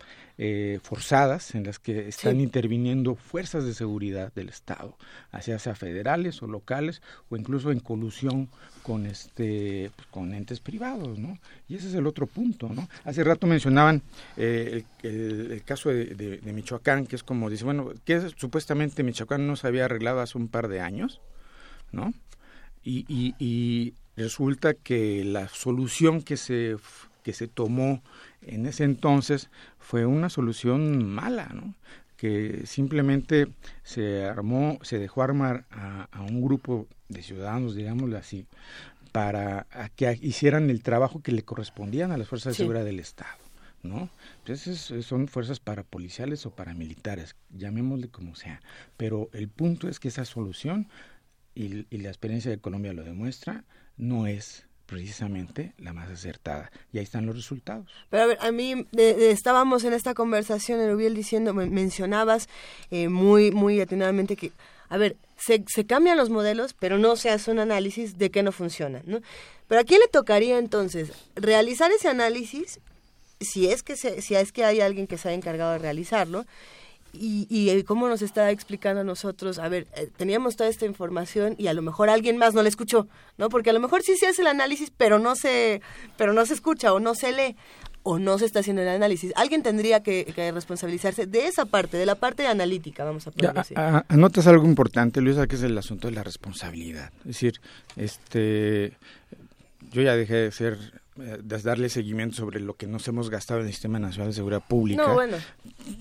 eh, 0.41 0.79
forzadas 0.83 1.57
en 1.57 1.65
las 1.65 1.81
que 1.81 2.07
están 2.09 2.41
interviniendo 2.41 3.17
fuerzas 3.17 3.65
de 3.65 3.75
seguridad 3.75 4.33
del 4.35 4.49
Estado, 4.49 4.97
sea 5.41 5.59
sea 5.59 5.75
federales 5.75 6.41
o 6.43 6.47
locales 6.47 7.03
o 7.29 7.37
incluso 7.37 7.73
en 7.73 7.81
colusión 7.81 8.49
con 8.85 9.07
este 9.07 9.91
pues, 9.97 10.07
con 10.09 10.33
entes 10.35 10.61
privados, 10.61 11.19
¿no? 11.19 11.39
Y 11.69 11.75
ese 11.75 11.89
es 11.89 11.95
el 11.95 12.07
otro 12.07 12.27
punto, 12.29 12.69
¿no? 12.69 12.89
Hace 13.05 13.25
rato 13.25 13.49
mencionaban 13.49 14.01
eh, 14.37 14.85
el, 15.03 15.61
caso 15.65 15.89
de, 15.91 16.41
Michoacán, 16.45 17.07
que 17.07 17.17
es 17.17 17.25
como 17.25 17.51
dice, 17.51 17.65
bueno, 17.65 17.91
que 18.05 18.21
supuestamente 18.37 19.03
Michoacán 19.03 19.47
no 19.47 19.57
se 19.57 19.67
había 19.67 19.87
arreglado 19.87 20.21
hace 20.21 20.39
un 20.39 20.47
par 20.47 20.69
de 20.69 20.81
años, 20.81 21.21
¿no? 21.93 22.13
Y, 22.83 23.05
y, 23.09 23.35
y 23.39 23.95
resulta 24.17 24.75
que 24.75 25.25
la 25.25 25.49
solución 25.49 26.23
que 26.23 26.37
se 26.37 26.77
que 27.23 27.35
se 27.35 27.47
tomó 27.47 28.03
en 28.41 28.65
ese 28.65 28.85
entonces 28.85 29.51
fue 29.79 30.07
una 30.07 30.31
solución 30.31 31.07
mala, 31.07 31.51
¿no? 31.53 31.75
que 32.19 32.67
simplemente 32.67 33.47
se 33.85 34.25
armó, 34.25 34.79
se 34.83 34.99
dejó 34.99 35.23
armar 35.23 35.67
a, 35.71 36.09
un 36.21 36.43
grupo 36.43 36.89
de 37.09 37.23
ciudadanos, 37.23 37.77
digámoslo 37.77 38.19
así, 38.19 38.45
para 39.13 39.67
que 39.95 40.19
hicieran 40.21 40.69
el 40.69 40.83
trabajo 40.83 41.23
que 41.23 41.33
le 41.33 41.45
correspondían 41.45 42.11
a 42.11 42.19
las 42.19 42.27
fuerzas 42.27 42.55
de 42.55 42.65
seguridad 42.65 42.85
del 42.85 42.99
Estado. 42.99 43.39
¿no? 43.85 44.11
Entonces 44.39 44.93
son 45.07 45.29
fuerzas 45.29 45.61
parapoliciales 45.61 46.45
o 46.45 46.51
paramilitares, 46.51 47.37
llamémosle 47.57 48.09
como 48.09 48.35
sea. 48.35 48.61
Pero 48.97 49.31
el 49.33 49.49
punto 49.49 49.89
es 49.89 50.01
que 50.01 50.09
esa 50.09 50.25
solución, 50.25 50.89
y, 51.59 51.87
y 51.91 51.99
la 51.99 52.09
experiencia 52.09 52.51
de 52.51 52.59
Colombia 52.59 52.93
lo 52.93 53.03
demuestra, 53.03 53.65
no 53.97 54.27
es 54.27 54.69
precisamente 54.89 55.75
la 55.77 55.93
más 55.93 56.09
acertada. 56.09 56.71
Y 56.93 56.99
ahí 56.99 57.05
están 57.05 57.27
los 57.27 57.37
resultados. 57.37 57.87
Pero 58.09 58.23
a 58.23 58.27
ver, 58.27 58.39
a 58.41 58.51
mí 58.51 58.87
estábamos 58.97 59.85
en 59.85 59.93
esta 59.93 60.15
conversación, 60.15 60.81
Erubiel, 60.81 61.15
diciendo, 61.15 61.53
mencionabas 61.53 62.49
eh, 62.91 63.09
muy, 63.09 63.51
muy 63.51 63.81
atinadamente 63.81 64.35
que, 64.35 64.51
a 64.89 64.97
ver, 64.97 65.17
se, 65.37 65.63
se, 65.69 65.85
cambian 65.85 66.17
los 66.17 66.31
modelos, 66.31 66.73
pero 66.73 66.97
no 66.97 67.17
se 67.17 67.29
hace 67.29 67.51
un 67.51 67.59
análisis 67.59 68.17
de 68.17 68.31
qué 68.31 68.43
no 68.43 68.51
funciona, 68.51 69.03
¿no? 69.05 69.21
Pero 69.69 69.83
¿a 69.83 69.85
quién 69.85 70.01
le 70.01 70.09
tocaría 70.09 70.59
entonces 70.59 71.13
realizar 71.37 71.91
ese 71.91 72.09
análisis, 72.09 72.81
si 73.41 73.69
es 73.69 73.83
que, 73.83 73.95
si 73.97 74.35
es 74.35 74.53
que 74.53 74.65
hay 74.65 74.81
alguien 74.81 75.07
que 75.07 75.19
se 75.19 75.29
ha 75.29 75.35
encargado 75.35 75.73
de 75.73 75.79
realizarlo, 75.79 76.47
y, 77.21 77.47
y 77.51 77.83
cómo 77.85 78.09
nos 78.09 78.23
está 78.23 78.51
explicando 78.51 79.01
a 79.01 79.05
nosotros, 79.05 79.59
a 79.59 79.69
ver, 79.69 79.87
eh, 79.97 80.09
teníamos 80.17 80.57
toda 80.57 80.71
esta 80.71 80.87
información 80.87 81.55
y 81.59 81.67
a 81.67 81.75
lo 81.75 81.83
mejor 81.83 82.11
alguien 82.11 82.37
más 82.37 82.55
no 82.55 82.63
la 82.63 82.69
escuchó, 82.69 83.09
¿no? 83.37 83.49
Porque 83.49 83.71
a 83.71 83.73
lo 83.73 83.81
mejor 83.81 84.03
sí 84.03 84.17
se 84.17 84.27
hace 84.27 84.43
el 84.43 84.49
análisis, 84.49 84.93
pero 84.97 85.19
no 85.19 85.37
se, 85.37 85.83
pero 86.17 86.33
no 86.33 86.47
se 86.47 86.55
escucha 86.55 86.93
o 86.93 87.01
no 87.01 87.15
se 87.15 87.33
lee 87.33 87.57
o 88.03 88.19
no 88.19 88.39
se 88.39 88.47
está 88.47 88.61
haciendo 88.61 88.83
el 88.83 88.89
análisis. 88.89 89.33
Alguien 89.37 89.63
tendría 89.63 90.03
que, 90.03 90.33
responsabilizarse 90.55 91.27
de 91.27 91.47
esa 91.47 91.67
parte, 91.67 91.97
de 91.97 92.07
la 92.07 92.15
parte 92.15 92.47
analítica, 92.47 93.05
vamos 93.05 93.27
a 93.27 93.31
ponerlo 93.31 93.61
así. 93.61 93.75
anotas 93.77 94.47
algo 94.47 94.65
importante, 94.65 95.21
Luisa, 95.21 95.47
que 95.47 95.57
es 95.57 95.63
el 95.63 95.77
asunto 95.77 96.09
de 96.09 96.15
la 96.15 96.23
responsabilidad. 96.23 97.13
Es 97.21 97.27
decir, 97.27 97.61
este, 97.97 98.97
yo 99.91 100.03
ya 100.03 100.17
dejé 100.17 100.37
de 100.37 100.53
ser 100.53 100.79
eh, 101.21 101.39
de 101.43 101.59
darle 101.59 101.89
seguimiento 101.89 102.37
sobre 102.37 102.61
lo 102.61 102.75
que 102.75 102.87
nos 102.87 103.07
hemos 103.09 103.31
gastado 103.31 103.61
en 103.61 103.67
el 103.67 103.73
Sistema 103.73 103.99
Nacional 103.99 104.29
de 104.29 104.35
Seguridad 104.35 104.63
Pública. 104.67 105.07
No, 105.07 105.15
bueno. 105.15 105.37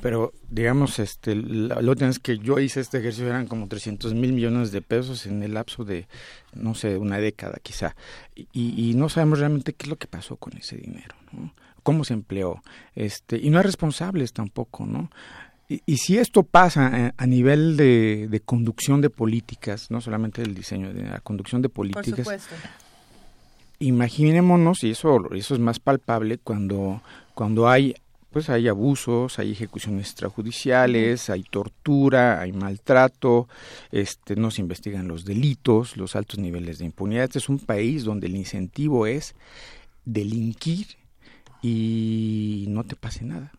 Pero, 0.02 0.34
digamos, 0.50 1.00
este, 1.00 1.36
la, 1.36 1.82
lo 1.82 1.94
es 1.94 2.20
que 2.20 2.38
yo 2.38 2.60
hice 2.60 2.82
este 2.82 3.00
ejercicio 3.00 3.28
eran 3.28 3.48
como 3.48 3.68
300 3.68 4.14
mil 4.14 4.34
millones 4.34 4.72
de 4.72 4.82
pesos 4.82 5.26
en 5.26 5.42
el 5.44 5.54
lapso 5.54 5.84
de, 5.86 6.08
no 6.54 6.76
sé, 6.76 6.98
una 6.98 7.18
década 7.18 7.58
quizá. 7.62 7.96
Y, 8.36 8.90
y 8.90 8.94
no 8.94 9.10
sabemos 9.10 9.40
realmente 9.40 9.74
qué 9.74 9.86
es 9.86 9.90
lo 9.90 9.98
que 9.98 10.08
pasó 10.08 10.38
con 10.38 10.56
ese 10.58 10.78
dinero, 10.78 11.16
¿no? 11.32 11.54
Cómo 11.84 12.04
se 12.04 12.14
empleó. 12.14 12.62
Este, 12.96 13.38
y 13.38 13.50
no 13.50 13.60
hay 13.60 13.64
responsables 13.64 14.34
tampoco, 14.34 14.86
¿no? 14.86 15.10
Y, 15.70 15.82
y, 15.86 15.98
si 15.98 16.18
esto 16.18 16.44
pasa 16.44 16.88
a, 16.88 17.14
a 17.18 17.28
nivel 17.28 17.76
de, 17.76 18.28
de, 18.30 18.40
conducción 18.40 19.02
de 19.02 19.10
políticas, 19.10 19.92
no 19.92 20.00
solamente 20.00 20.42
del 20.42 20.56
diseño, 20.56 20.94
de 20.94 21.04
la 21.04 21.20
conducción 21.20 21.62
de 21.62 21.68
políticas, 21.68 22.48
imaginémonos, 23.80 24.84
y 24.84 24.92
eso, 24.92 25.34
eso 25.34 25.54
es 25.54 25.60
más 25.60 25.80
palpable, 25.80 26.38
cuando, 26.38 27.02
cuando 27.34 27.68
hay 27.70 27.96
pues 28.32 28.50
hay 28.50 28.68
abusos, 28.68 29.40
hay 29.40 29.52
ejecuciones 29.52 30.08
extrajudiciales, 30.08 31.30
hay 31.32 31.42
tortura, 31.42 32.40
hay 32.40 32.52
maltrato, 32.52 33.48
este, 33.92 34.36
no 34.36 34.52
se 34.52 34.62
investigan 34.62 35.08
los 35.08 35.26
delitos, 35.26 35.98
los 35.98 36.16
altos 36.16 36.38
niveles 36.38 36.78
de 36.78 36.86
impunidad. 36.86 37.24
Este 37.24 37.40
es 37.40 37.50
un 37.50 37.58
país 37.58 38.04
donde 38.04 38.28
el 38.28 38.36
incentivo 38.36 39.08
es 39.08 39.34
delinquir 40.06 40.88
y 41.64 42.66
no 42.68 42.84
te 42.84 42.96
pase 42.96 43.26
nada. 43.26 43.52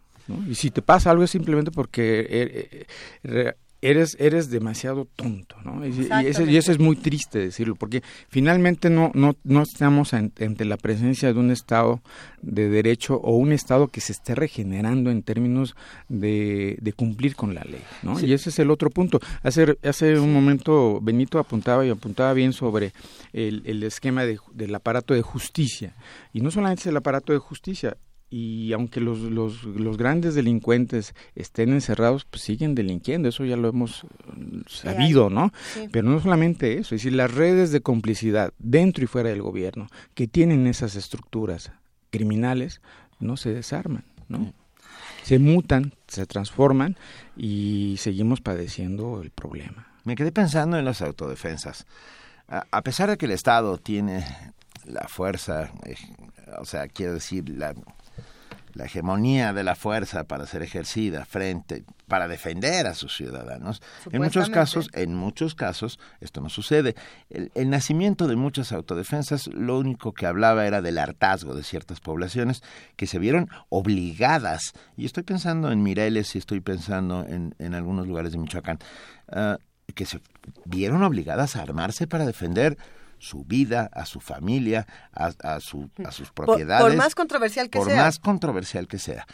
Y 0.46 0.54
si 0.54 0.70
te 0.70 0.82
pasa 0.82 1.10
algo 1.10 1.24
es 1.24 1.30
simplemente 1.30 1.70
porque 1.70 2.20
eh, 2.28 2.86
eh, 3.24 3.54
eres, 3.80 4.16
eres 4.18 4.50
demasiado 4.50 5.06
tonto, 5.16 5.56
¿no? 5.64 5.86
Y, 5.86 6.08
eso, 6.26 6.72
es 6.72 6.78
muy 6.78 6.96
triste 6.96 7.38
decirlo, 7.38 7.76
porque 7.76 8.02
finalmente 8.28 8.90
no, 8.90 9.10
no, 9.14 9.36
no 9.44 9.62
estamos 9.62 10.14
ante 10.14 10.64
la 10.64 10.76
presencia 10.76 11.32
de 11.32 11.38
un 11.38 11.50
Estado 11.50 12.00
de 12.42 12.68
derecho 12.68 13.16
o 13.16 13.36
un 13.36 13.52
Estado 13.52 13.88
que 13.88 14.00
se 14.00 14.12
esté 14.12 14.34
regenerando 14.34 15.10
en 15.10 15.22
términos 15.22 15.76
de, 16.08 16.76
de 16.80 16.92
cumplir 16.92 17.36
con 17.36 17.54
la 17.54 17.62
ley, 17.62 17.82
¿no? 18.02 18.18
Y 18.20 18.32
ese 18.32 18.50
es 18.50 18.58
el 18.58 18.70
otro 18.70 18.90
punto. 18.90 19.20
Hace, 19.42 19.78
hace 19.82 20.18
un 20.18 20.32
momento 20.32 21.00
Benito 21.00 21.38
apuntaba 21.38 21.86
y 21.86 21.90
apuntaba 21.90 22.32
bien 22.32 22.52
sobre 22.52 22.92
el, 23.32 23.62
el 23.64 23.82
esquema 23.82 24.24
de, 24.24 24.38
del 24.52 24.74
aparato 24.74 25.14
de 25.14 25.22
justicia. 25.22 25.94
Y 26.32 26.40
no 26.40 26.50
solamente 26.50 26.82
es 26.82 26.86
el 26.86 26.96
aparato 26.96 27.32
de 27.32 27.38
justicia, 27.38 27.96
y 28.30 28.72
aunque 28.72 29.00
los, 29.00 29.20
los, 29.20 29.64
los, 29.64 29.96
grandes 29.96 30.34
delincuentes 30.34 31.14
estén 31.34 31.70
encerrados, 31.70 32.24
pues 32.26 32.42
siguen 32.42 32.74
delinquiendo, 32.74 33.28
eso 33.28 33.44
ya 33.44 33.56
lo 33.56 33.68
hemos 33.68 34.04
eh, 34.04 34.62
sabido, 34.68 35.30
¿no? 35.30 35.52
Pero 35.90 36.10
no 36.10 36.20
solamente 36.20 36.74
eso, 36.74 36.94
es 36.94 37.02
decir, 37.02 37.14
las 37.14 37.32
redes 37.32 37.72
de 37.72 37.80
complicidad 37.80 38.52
dentro 38.58 39.04
y 39.04 39.06
fuera 39.06 39.30
del 39.30 39.40
gobierno 39.40 39.88
que 40.14 40.28
tienen 40.28 40.66
esas 40.66 40.94
estructuras 40.94 41.72
criminales 42.10 42.82
no 43.18 43.36
se 43.36 43.52
desarman, 43.52 44.04
¿no? 44.28 44.52
Se 45.22 45.38
mutan, 45.38 45.94
se 46.06 46.26
transforman 46.26 46.96
y 47.36 47.96
seguimos 47.98 48.40
padeciendo 48.40 49.20
el 49.22 49.30
problema. 49.30 49.88
Me 50.04 50.16
quedé 50.16 50.32
pensando 50.32 50.78
en 50.78 50.84
las 50.84 51.02
autodefensas. 51.02 51.86
A, 52.48 52.82
pesar 52.82 53.10
de 53.10 53.18
que 53.18 53.26
el 53.26 53.32
Estado 53.32 53.76
tiene 53.76 54.24
la 54.86 55.06
fuerza, 55.06 55.70
eh, 55.84 55.96
o 56.58 56.64
sea, 56.64 56.88
quiero 56.88 57.12
decir, 57.12 57.46
la 57.50 57.74
la 58.78 58.84
hegemonía 58.84 59.52
de 59.52 59.64
la 59.64 59.74
fuerza 59.74 60.24
para 60.24 60.46
ser 60.46 60.62
ejercida 60.62 61.24
frente 61.24 61.84
para 62.06 62.28
defender 62.28 62.86
a 62.86 62.94
sus 62.94 63.16
ciudadanos. 63.16 63.82
En 64.12 64.22
muchos 64.22 64.48
casos, 64.50 64.88
en 64.92 65.16
muchos 65.16 65.56
casos 65.56 65.98
esto 66.20 66.40
no 66.40 66.48
sucede. 66.48 66.94
El, 67.28 67.70
nacimiento 67.70 68.28
de 68.28 68.36
muchas 68.36 68.70
autodefensas 68.70 69.48
lo 69.48 69.78
único 69.78 70.12
que 70.12 70.26
hablaba 70.26 70.64
era 70.64 70.80
del 70.80 70.98
hartazgo 70.98 71.56
de 71.56 71.64
ciertas 71.64 71.98
poblaciones 71.98 72.62
que 72.94 73.08
se 73.08 73.18
vieron 73.18 73.50
obligadas. 73.68 74.74
Y 74.96 75.06
estoy 75.06 75.24
pensando 75.24 75.72
en 75.72 75.82
Mireles 75.82 76.36
y 76.36 76.38
estoy 76.38 76.60
pensando 76.60 77.26
en, 77.28 77.56
en 77.58 77.74
algunos 77.74 78.06
lugares 78.06 78.30
de 78.30 78.38
Michoacán. 78.38 78.78
Ah, 79.28 79.58
que 79.94 80.06
se 80.06 80.20
vieron 80.64 81.02
obligadas 81.02 81.56
a 81.56 81.62
armarse 81.62 82.06
para 82.06 82.26
defender 82.26 82.78
su 83.18 83.44
vida, 83.44 83.90
a 83.92 84.06
su 84.06 84.20
familia, 84.20 84.86
a, 85.12 85.32
a, 85.42 85.60
su, 85.60 85.90
a 86.04 86.12
sus 86.12 86.30
propiedades. 86.32 86.84
Por, 86.84 86.96
más 86.96 87.14
controversial 87.14 87.70
que 87.70 87.78
sea. 87.78 87.86
Por 87.86 87.96
más 87.96 88.18
controversial 88.18 88.86
que 88.86 88.98
sea. 88.98 89.26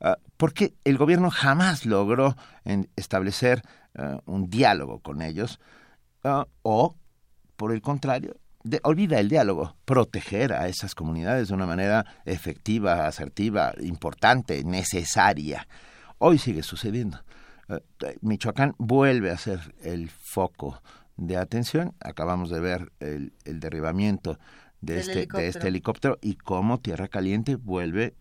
Uh, 0.00 0.14
porque 0.36 0.74
el 0.84 0.98
gobierno 0.98 1.30
jamás 1.30 1.86
logró 1.86 2.36
en 2.64 2.88
establecer 2.96 3.62
uh, 3.96 4.18
un 4.26 4.50
diálogo 4.50 5.00
con 5.00 5.22
ellos 5.22 5.60
uh, 6.24 6.44
o, 6.62 6.96
por 7.56 7.72
el 7.72 7.80
contrario, 7.80 8.36
de, 8.64 8.80
olvida 8.82 9.20
el 9.20 9.28
diálogo, 9.28 9.76
proteger 9.84 10.52
a 10.52 10.68
esas 10.68 10.94
comunidades 10.94 11.48
de 11.48 11.54
una 11.54 11.66
manera 11.66 12.04
efectiva, 12.24 13.06
asertiva, 13.06 13.72
importante, 13.80 14.64
necesaria. 14.64 15.66
Hoy 16.18 16.38
sigue 16.38 16.62
sucediendo. 16.62 17.20
Michoacán 18.20 18.74
vuelve 18.78 19.30
a 19.30 19.38
ser 19.38 19.74
el 19.82 20.10
foco 20.10 20.82
de 21.16 21.36
atención. 21.36 21.94
Acabamos 22.00 22.50
de 22.50 22.60
ver 22.60 22.92
el, 23.00 23.32
el 23.44 23.60
derribamiento 23.60 24.38
de 24.84 24.98
este, 25.00 25.26
de 25.26 25.48
este 25.48 25.68
helicóptero 25.68 26.18
y 26.20 26.34
cómo 26.34 26.78
Tierra 26.78 27.08
Caliente 27.08 27.56
vuelve, 27.56 28.14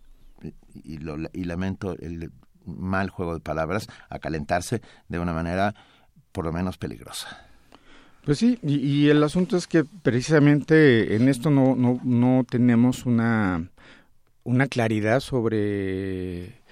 y, 0.73 0.97
lo, 0.97 1.17
y 1.33 1.43
lamento 1.43 1.95
el 1.99 2.31
mal 2.65 3.09
juego 3.09 3.33
de 3.33 3.39
palabras, 3.41 3.87
a 4.09 4.19
calentarse 4.19 4.81
de 5.09 5.19
una 5.19 5.33
manera 5.33 5.75
por 6.31 6.45
lo 6.45 6.53
menos 6.53 6.77
peligrosa. 6.77 7.45
Pues 8.23 8.37
sí, 8.37 8.57
y, 8.63 8.75
y, 8.75 9.09
el 9.09 9.21
asunto 9.21 9.57
es 9.57 9.67
que 9.67 9.83
precisamente 9.83 11.15
en 11.15 11.27
esto 11.27 11.49
no, 11.49 11.75
no, 11.75 11.99
no 12.03 12.45
tenemos 12.49 13.05
una, 13.05 13.69
una 14.43 14.67
claridad 14.67 15.19
sobre 15.19 16.62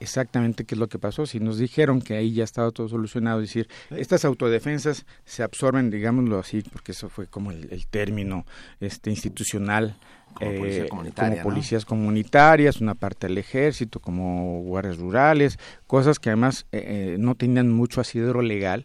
exactamente 0.00 0.64
qué 0.64 0.74
es 0.74 0.78
lo 0.78 0.88
que 0.88 0.98
pasó. 0.98 1.26
Si 1.26 1.40
nos 1.40 1.58
dijeron 1.58 2.00
que 2.00 2.16
ahí 2.16 2.32
ya 2.32 2.44
estaba 2.44 2.70
todo 2.70 2.88
solucionado, 2.88 3.40
es 3.40 3.48
decir, 3.48 3.68
estas 3.90 4.24
autodefensas 4.24 5.06
se 5.24 5.42
absorben, 5.42 5.90
digámoslo 5.90 6.38
así, 6.38 6.62
porque 6.72 6.92
eso 6.92 7.08
fue 7.08 7.26
como 7.26 7.50
el, 7.50 7.86
término 7.88 8.44
este 8.80 9.10
institucional 9.10 9.96
como, 10.34 10.50
eh, 10.50 10.86
como 10.88 11.04
policías 11.42 11.84
comunitarias, 11.84 12.80
una 12.80 12.94
parte 12.94 13.26
del 13.26 13.38
ejército, 13.38 13.98
como 13.98 14.62
guardias 14.62 14.98
rurales, 14.98 15.58
cosas 15.86 16.18
que 16.18 16.30
además 16.30 16.66
eh, 16.70 17.16
no 17.18 17.34
tenían 17.34 17.70
mucho 17.70 18.00
asidero 18.00 18.42
legal, 18.42 18.84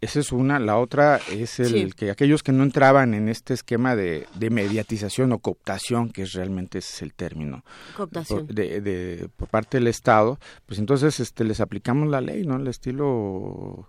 esa 0.00 0.20
es 0.20 0.32
una. 0.32 0.58
La 0.58 0.78
otra 0.78 1.20
es 1.30 1.60
el 1.60 1.94
que 1.94 2.10
aquellos 2.10 2.42
que 2.42 2.52
no 2.52 2.62
entraban 2.62 3.12
en 3.12 3.28
este 3.28 3.52
esquema 3.54 3.94
de, 3.96 4.26
de, 4.34 4.50
mediatización 4.50 5.32
o 5.32 5.38
cooptación, 5.38 6.10
que 6.10 6.22
es 6.22 6.32
realmente 6.32 6.78
ese 6.78 6.94
es 6.94 7.02
el 7.02 7.12
término, 7.12 7.64
cooptación. 7.96 8.46
Por, 8.46 8.54
de, 8.54 9.28
por 9.36 9.48
parte 9.48 9.76
del 9.76 9.88
Estado, 9.88 10.38
pues 10.66 10.78
entonces 10.78 11.20
este, 11.20 11.44
les 11.44 11.60
aplicamos 11.60 12.08
la 12.08 12.20
ley, 12.20 12.44
¿no? 12.44 12.56
El 12.56 12.68
estilo 12.68 13.88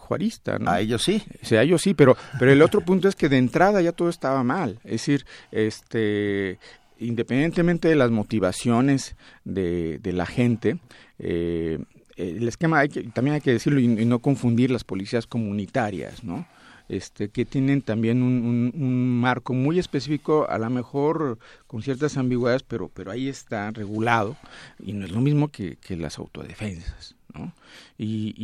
juarista, 0.00 0.58
¿no? 0.58 0.70
A 0.70 0.80
ellos 0.80 1.02
sí. 1.02 1.22
Sí, 1.42 1.56
a 1.56 1.62
ellos 1.62 1.82
sí, 1.82 1.94
pero, 1.94 2.16
pero 2.38 2.50
el 2.50 2.62
otro 2.62 2.80
punto 2.80 3.08
es 3.08 3.14
que 3.14 3.28
de 3.28 3.38
entrada 3.38 3.80
ya 3.80 3.92
todo 3.92 4.08
estaba 4.08 4.42
mal. 4.42 4.80
Es 4.84 4.92
decir, 4.92 5.24
este 5.52 6.58
independientemente 6.98 7.88
de 7.88 7.96
las 7.96 8.10
motivaciones 8.10 9.16
de, 9.44 9.98
de 9.98 10.12
la 10.12 10.26
gente, 10.26 10.78
eh, 11.18 11.78
el 12.16 12.46
esquema 12.48 12.80
hay 12.80 12.88
que, 12.88 13.02
también 13.04 13.34
hay 13.34 13.40
que 13.40 13.52
decirlo 13.52 13.80
y, 13.80 13.88
no 13.88 14.18
confundir 14.20 14.70
las 14.70 14.84
policías 14.84 15.26
comunitarias, 15.26 16.24
¿no? 16.24 16.46
Este, 16.88 17.30
que 17.30 17.46
tienen 17.46 17.80
también 17.80 18.22
un, 18.22 19.20
marco 19.20 19.54
muy 19.54 19.78
específico, 19.78 20.46
a 20.48 20.58
lo 20.58 20.68
mejor 20.68 21.38
con 21.66 21.82
ciertas 21.82 22.18
ambigüedades, 22.18 22.62
pero, 22.62 22.88
pero 22.88 23.10
ahí 23.10 23.28
está 23.28 23.70
regulado 23.70 24.36
y 24.78 24.92
no 24.92 25.06
es 25.06 25.12
lo 25.12 25.22
mismo 25.22 25.48
que, 25.48 25.76
que 25.76 25.96
las 25.96 26.18
autodefensas. 26.18 27.16
¿no? 27.32 27.54
Y, 27.96 28.34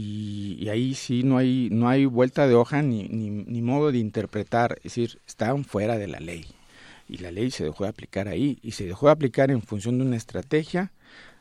y, 0.59 0.69
ahí 0.71 0.95
sí 0.95 1.23
no 1.23 1.37
hay, 1.37 1.69
no 1.71 1.89
hay 1.89 2.07
vuelta 2.07 2.49
de 2.49 2.55
hoja 2.55 2.81
ni, 2.83 3.09
ni, 3.09 3.29
ni 3.29 3.63
modo 3.63 3.93
de 3.93 3.99
interpretar, 3.99 4.77
es 4.79 4.85
decir, 4.85 5.21
están 5.27 5.65
fuera 5.65 5.99
de 5.99 6.09
la 6.09 6.19
ley. 6.19 6.47
Y 7.09 7.19
la 7.19 7.31
ley 7.31 7.51
se 7.51 7.65
dejó 7.65 7.85
de 7.85 7.91
aplicar 7.91 8.27
ahí 8.27 8.59
y 8.63 8.73
se 8.73 8.87
dejó 8.87 9.07
de 9.07 9.13
aplicar 9.13 9.51
en 9.51 9.63
función 9.63 9.99
de 9.99 10.05
una 10.05 10.17
estrategia 10.17 10.93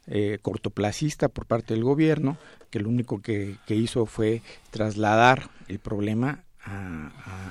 eh, 0.09 0.39
cortoplacista 0.41 1.29
por 1.29 1.45
parte 1.45 1.73
del 1.73 1.83
gobierno, 1.83 2.37
que 2.69 2.79
lo 2.79 2.89
único 2.89 3.21
que, 3.21 3.57
hizo 3.67 4.05
fue 4.05 4.41
trasladar 4.71 5.49
el 5.67 5.79
problema 5.79 6.43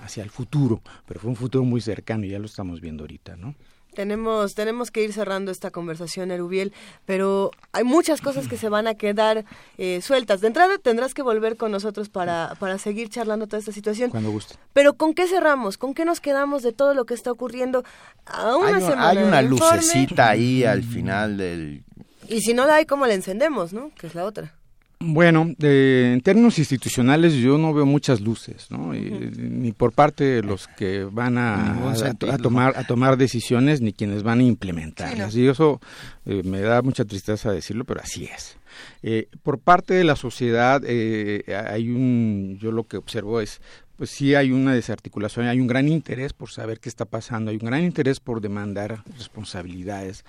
hacia 0.05 0.22
el 0.22 0.30
futuro, 0.30 0.80
pero 1.06 1.18
fue 1.18 1.30
un 1.30 1.36
futuro 1.36 1.64
muy 1.64 1.80
cercano 1.80 2.24
y 2.24 2.30
ya 2.30 2.39
lo 2.39 2.47
estamos 2.47 2.80
viendo 2.80 3.05
ahorita, 3.05 3.36
¿no? 3.36 3.55
Tenemos, 3.94 4.55
tenemos 4.55 4.93
que 4.93 5.02
ir 5.02 5.12
cerrando 5.12 5.51
esta 5.51 5.72
conversación, 5.72 6.30
Erubiel, 6.30 6.72
pero 7.05 7.51
hay 7.72 7.82
muchas 7.82 8.20
cosas 8.20 8.47
que 8.47 8.56
se 8.56 8.68
van 8.68 8.86
a 8.86 8.94
quedar 8.94 9.44
eh, 9.76 10.01
sueltas. 10.02 10.40
De 10.40 10.47
entrada 10.47 10.78
tendrás 10.78 11.14
que 11.14 11.22
volver 11.22 11.56
con 11.56 11.72
nosotros 11.72 12.09
para, 12.09 12.55
para 12.60 12.78
seguir 12.78 13.09
charlando 13.09 13.48
toda 13.48 13.59
esta 13.59 13.72
situación. 13.72 14.10
Cuando 14.10 14.30
guste. 14.30 14.55
Pero 14.72 14.94
¿con 14.94 15.14
qué 15.14 15.26
cerramos? 15.26 15.78
¿Con 15.78 15.94
qué 15.94 16.05
nos 16.05 16.20
quedamos 16.20 16.62
de 16.62 16.72
todo 16.72 16.94
lo 16.94 17.06
que 17.06 17.14
está 17.14 17.32
ocurriendo 17.32 17.82
a 18.26 18.56
una 18.56 18.76
hay, 18.76 18.82
semana? 18.82 19.09
Hay 19.09 19.18
una 19.18 19.43
lucecita 19.43 20.28
ahí 20.28 20.62
al 20.62 20.85
final 20.85 21.36
del 21.36 21.82
y 22.28 22.40
si 22.40 22.55
no 22.55 22.66
la 22.66 22.76
hay, 22.76 22.86
¿cómo 22.86 23.06
la 23.06 23.14
encendemos, 23.14 23.72
no? 23.72 23.90
Que 23.98 24.06
es 24.06 24.14
la 24.14 24.24
otra. 24.24 24.55
Bueno, 25.00 25.55
en 25.60 26.20
términos 26.22 26.59
institucionales 26.59 27.34
yo 27.34 27.56
no 27.56 27.72
veo 27.72 27.86
muchas 27.86 28.20
luces, 28.20 28.68
¿no? 28.68 28.92
ni 28.92 29.70
por 29.70 29.92
parte 29.92 30.24
de 30.24 30.42
los 30.42 30.66
que 30.66 31.05
van 31.05 31.38
a, 31.38 31.92
a, 31.92 32.38
tomar 32.38 32.76
a 32.76 32.84
tomar 32.84 33.16
decisiones 33.16 33.80
ni 33.80 33.92
quienes 33.92 34.24
van 34.24 34.40
a 34.40 34.42
implementarlas. 34.42 35.36
Y 35.36 35.46
eso 35.46 35.80
eh, 36.26 36.42
me 36.44 36.60
da 36.62 36.82
mucha 36.82 37.05
tristeza 37.05 37.52
decirlo, 37.52 37.84
pero 37.84 38.00
así 38.00 38.24
es. 38.24 38.56
Eh, 39.05 39.28
por 39.44 39.60
parte 39.60 39.94
de 39.94 40.02
la 40.02 40.16
sociedad 40.16 40.82
eh, 40.84 41.44
hay 41.70 41.90
un, 41.90 42.59
yo 42.60 42.72
lo 42.72 42.82
que 42.82 42.96
observo 42.96 43.40
es 43.40 43.60
pues 43.98 44.10
sí 44.10 44.36
hay 44.36 44.52
una 44.52 44.74
desarticulación, 44.74 45.46
hay 45.46 45.59
un 45.59 45.66
gran 45.66 45.88
interés 45.88 46.32
por 46.32 46.50
saber 46.50 46.78
qué 46.78 46.88
está 46.88 47.05
pasando, 47.05 47.50
hay 47.50 47.56
un 47.56 47.66
gran 47.66 47.82
interés 47.82 48.20
por 48.20 48.40
demandar 48.40 49.02
responsabilidades, 49.16 50.24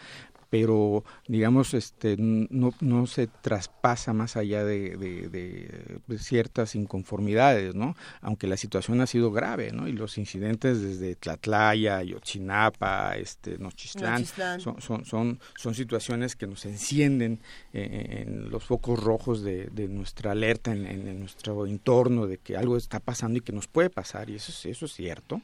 pero 0.49 1.03
digamos 1.27 1.73
este 1.73 2.15
no, 2.17 2.73
no 2.79 3.07
se 3.07 3.27
traspasa 3.27 4.13
más 4.13 4.35
allá 4.35 4.63
de, 4.63 4.97
de, 4.97 6.17
ciertas 6.17 6.75
inconformidades 6.75 7.75
no 7.75 7.95
aunque 8.21 8.47
la 8.47 8.57
situación 8.57 9.01
ha 9.01 9.07
sido 9.07 9.31
grave 9.31 9.71
no 9.71 9.87
y 9.87 9.93
los 9.93 10.17
incidentes 10.17 10.81
desde 10.81 11.15
Tlatlaya 11.15 12.01
Yotzinapa 12.03 13.15
este 13.15 13.57
Nochistlán, 13.57 14.25
Son, 14.25 14.81
son, 14.81 15.05
son, 15.05 15.39
son 15.55 15.75
situaciones 15.75 16.35
que 16.35 16.47
nos 16.47 16.65
encienden 16.65 17.39
en, 17.73 18.49
los 18.49 18.63
focos 18.63 19.01
rojos 19.01 19.43
de, 19.43 19.69
nuestra 19.89 20.31
alerta 20.31 20.71
en, 20.71 20.85
en, 20.85 21.19
nuestro 21.19 21.65
entorno 21.65 22.27
de 22.27 22.37
que 22.37 22.57
algo 22.57 22.77
está 22.77 22.99
pasando 22.99 23.37
y 23.37 23.41
que 23.41 23.51
nos 23.51 23.67
puede 23.67 23.89
pasar 23.89 24.29
y 24.29 24.35
eso 24.35 24.51
eso 24.67 24.85
es 24.85 24.93
cierto. 24.93 25.41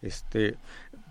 Este 0.00 0.56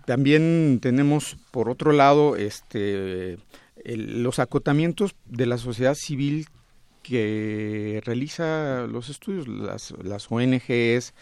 también 0.08 0.78
tenemos, 0.80 1.36
por 1.50 1.68
otro 1.68 1.92
lado, 1.92 2.34
este, 2.34 3.36
los 3.84 4.38
acotamientos 4.38 5.14
de 5.26 5.44
la 5.44 5.58
sociedad 5.58 5.94
civil 5.94 6.46
que 7.02 8.00
realiza 8.06 8.86
los 8.86 9.10
estudios, 9.10 9.46
las, 9.46 9.92
las 10.02 10.32
ONGs, 10.32 11.12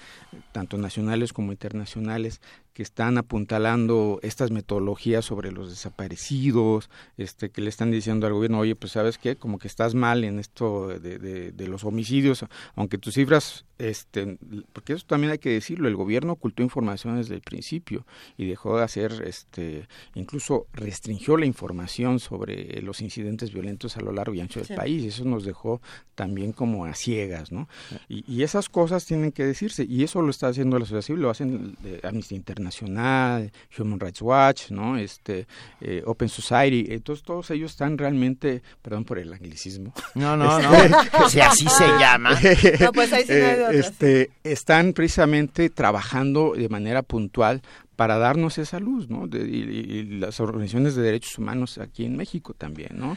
tanto 0.53 0.79
nacionales 0.79 1.33
como 1.33 1.51
internacionales, 1.51 2.41
que 2.77 2.83
están 2.83 3.17
apuntalando 3.17 4.21
estas 4.23 4.51
metodologías 4.51 5.25
sobre 5.25 5.51
los 5.51 5.71
desaparecidos, 5.71 6.91
este, 7.17 7.49
que 7.49 7.63
le 7.63 7.71
están 7.71 7.91
diciendo 7.91 8.27
al 8.27 8.35
gobierno, 8.35 8.59
oye, 8.59 8.77
pues 8.77 8.93
sabes 8.93 9.17
qué, 9.17 9.35
como 9.35 9.59
que 9.59 9.67
estás 9.67 9.95
mal 9.95 10.25
en 10.25 10.39
esto 10.39 10.89
de, 10.89 11.19
de, 11.19 11.69
los 11.69 11.85
homicidios, 11.85 12.45
aunque 12.75 12.99
tus 12.99 13.15
cifras, 13.15 13.65
este, 13.79 14.37
porque 14.75 14.93
eso 14.93 15.07
también 15.07 15.31
hay 15.31 15.39
que 15.39 15.49
decirlo, 15.49 15.89
el 15.89 15.97
gobierno 15.97 16.35
ocultó 16.35 16.63
información 16.63 17.17
desde 17.17 17.35
el 17.35 17.41
principio 17.41 18.05
y 18.37 18.45
dejó 18.45 18.77
de 18.77 18.85
hacer, 18.85 19.23
este, 19.25 19.89
incluso 20.15 20.67
restringió 20.75 21.39
la 21.39 21.47
información 21.47 22.21
sobre 22.21 22.83
los 22.83 23.01
incidentes 23.01 23.55
violentos 23.55 23.97
a 23.97 24.03
lo 24.03 24.13
largo 24.13 24.35
y 24.35 24.41
ancho 24.41 24.61
del 24.61 24.77
país, 24.77 25.03
eso 25.03 25.25
nos 25.25 25.47
dejó 25.47 25.81
también 26.15 26.53
como 26.53 26.85
a 26.85 26.95
ciegas, 26.95 27.53
¿no? 27.53 27.71
Y, 28.07 28.23
y, 28.31 28.43
esas 28.43 28.69
cosas 28.69 29.07
tienen 29.07 29.33
que 29.33 29.45
decirse, 29.45 29.87
y 29.89 30.05
eso 30.05 30.21
lo 30.21 30.31
está 30.31 30.49
haciendo 30.49 30.79
la 30.79 30.85
sociedad 30.85 31.03
civil, 31.03 31.23
lo 31.23 31.31
hacen 31.31 31.77
eh, 31.85 32.01
Amnistía 32.03 32.37
Internacional, 32.37 32.66
Nacional, 32.67 33.51
Human 33.79 33.99
Rights 33.99 34.23
Watch, 34.23 34.71
¿no? 34.71 34.97
Este, 34.97 35.47
eh, 35.81 36.03
Open 36.05 36.29
Society, 36.29 36.87
entonces 36.91 37.25
todos 37.25 37.51
ellos 37.51 37.71
están 37.73 37.97
realmente, 37.97 38.63
perdón 38.83 39.05
por 39.05 39.19
el 39.19 39.33
anglicismo. 39.33 39.93
No, 40.15 40.37
no, 40.37 40.59
no, 40.59 40.71
si 41.29 41.41
así 41.41 41.67
se 41.69 41.87
llama. 41.99 42.31
no, 42.81 42.93
pues 42.93 43.13
ahí 43.13 43.25
sí 43.25 43.33
no 43.33 43.47
hay 43.47 43.77
eh, 43.77 43.79
este, 43.79 44.31
están 44.45 44.93
precisamente 44.93 45.71
trabajando 45.71 46.55
de 46.57 46.69
manera 46.69 47.03
puntual 47.03 47.63
para 47.97 48.19
darnos 48.19 48.59
esa 48.59 48.79
luz, 48.79 49.09
¿no? 49.09 49.27
y, 49.33 49.39
y, 49.39 50.03
las 50.19 50.39
organizaciones 50.41 50.95
de 50.95 51.03
derechos 51.03 51.39
humanos 51.39 51.79
aquí 51.79 52.05
en 52.05 52.17
México 52.17 52.53
también, 52.53 52.91
¿no? 52.95 53.17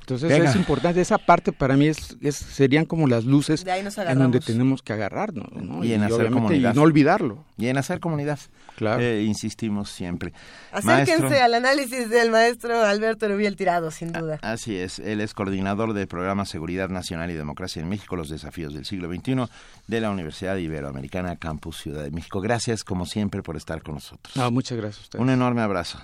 Entonces 0.00 0.30
es 0.30 0.56
importante, 0.56 1.02
esa 1.02 1.18
parte 1.18 1.52
para 1.52 1.76
mí 1.76 1.86
es, 1.86 2.16
serían 2.32 2.86
como 2.86 3.06
las 3.06 3.26
luces 3.26 3.62
en 3.66 4.18
donde 4.18 4.40
tenemos 4.40 4.80
que 4.80 4.94
agarrarnos, 4.94 5.52
¿no? 5.52 5.84
Y, 5.84 5.92
en 5.92 6.02
hacer 6.02 6.30
comunidad. 6.30 6.72
Y 6.72 6.76
no 6.76 6.82
olvidarlo. 6.82 7.44
Y 7.58 7.66
en 7.66 7.76
hacer 7.76 8.00
comunidad, 8.00 8.38
claro. 8.76 9.02
Eh, 9.02 9.24
insistimos 9.24 9.90
siempre. 9.90 10.32
Acérquense 10.72 11.42
al 11.42 11.52
análisis 11.52 12.08
del 12.08 12.30
maestro 12.30 12.82
Alberto 12.82 13.28
Rubiel 13.28 13.56
Tirado, 13.56 13.90
sin 13.90 14.12
duda. 14.12 14.38
Así 14.40 14.76
es, 14.76 14.98
él 14.98 15.20
es 15.20 15.34
coordinador 15.34 15.92
del 15.92 16.06
programa 16.06 16.46
Seguridad 16.46 16.88
Nacional 16.88 17.30
y 17.30 17.34
Democracia 17.34 17.82
en 17.82 17.90
México, 17.90 18.16
los 18.16 18.30
desafíos 18.30 18.72
del 18.72 18.86
siglo 18.86 19.12
XXI 19.12 19.44
de 19.88 20.00
la 20.00 20.10
Universidad 20.10 20.56
Iberoamericana 20.56 21.36
Campus 21.36 21.82
Ciudad 21.82 22.02
de 22.02 22.10
México. 22.12 22.40
Gracias, 22.40 22.82
como 22.82 23.04
siempre, 23.04 23.42
por 23.42 23.58
estar 23.58 23.82
con 23.82 23.96
nosotros. 23.96 24.52
muchas 24.52 24.78
gracias 24.78 25.00
a 25.00 25.02
ustedes. 25.02 25.22
Un 25.22 25.28
enorme 25.28 25.60
abrazo. 25.60 26.00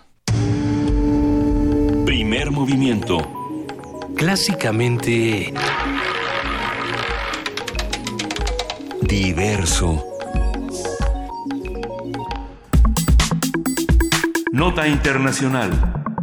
Primer 2.05 2.51
movimiento 2.51 3.44
clásicamente 4.17 5.53
diverso. 9.03 10.05
Nota 14.53 14.87
Internacional. 14.87 16.14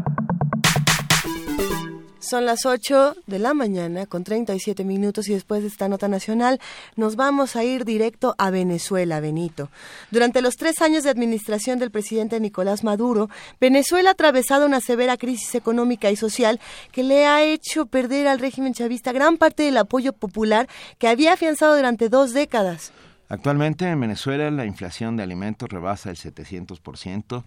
Son 2.32 2.46
las 2.46 2.66
8 2.66 3.18
de 3.28 3.40
la 3.40 3.54
mañana 3.54 4.06
con 4.06 4.24
37 4.24 4.86
minutos 4.86 5.28
y 5.28 5.34
después 5.34 5.64
de 5.64 5.68
esta 5.68 5.90
nota 5.90 6.08
nacional 6.08 6.62
nos 6.96 7.18
vamos 7.18 7.58
a 7.58 7.66
ir 7.66 7.84
directo 7.84 8.36
a 8.38 8.52
Venezuela, 8.52 9.20
Benito. 9.20 9.70
Durante 10.12 10.42
los 10.42 10.56
tres 10.56 10.82
años 10.82 11.04
de 11.04 11.10
administración 11.10 11.78
del 11.78 11.92
presidente 11.92 12.40
Nicolás 12.40 12.86
Maduro, 12.86 13.30
Venezuela 13.60 14.12
ha 14.12 14.14
atravesado 14.14 14.66
una 14.66 14.80
severa 14.80 15.18
crisis 15.18 15.56
económica 15.56 16.10
y 16.10 16.16
social 16.16 16.62
que 16.94 17.04
le 17.04 17.26
ha 17.26 17.44
hecho 17.44 17.88
perder 17.88 18.30
al 18.30 18.40
régimen 18.40 18.74
chavista 18.74 19.12
gran 19.12 19.36
parte 19.36 19.64
del 19.64 19.76
apoyo 19.76 20.14
popular 20.14 20.70
que 21.00 21.10
había 21.10 21.34
afianzado 21.34 21.76
durante 21.76 22.08
dos 22.08 22.32
décadas. 22.32 22.94
Actualmente 23.32 23.88
en 23.90 23.98
Venezuela 23.98 24.52
la 24.52 24.66
inflación 24.66 25.16
de 25.16 25.24
alimentos 25.24 25.70
rebasa 25.70 26.10
el 26.10 26.18
700%, 26.18 27.44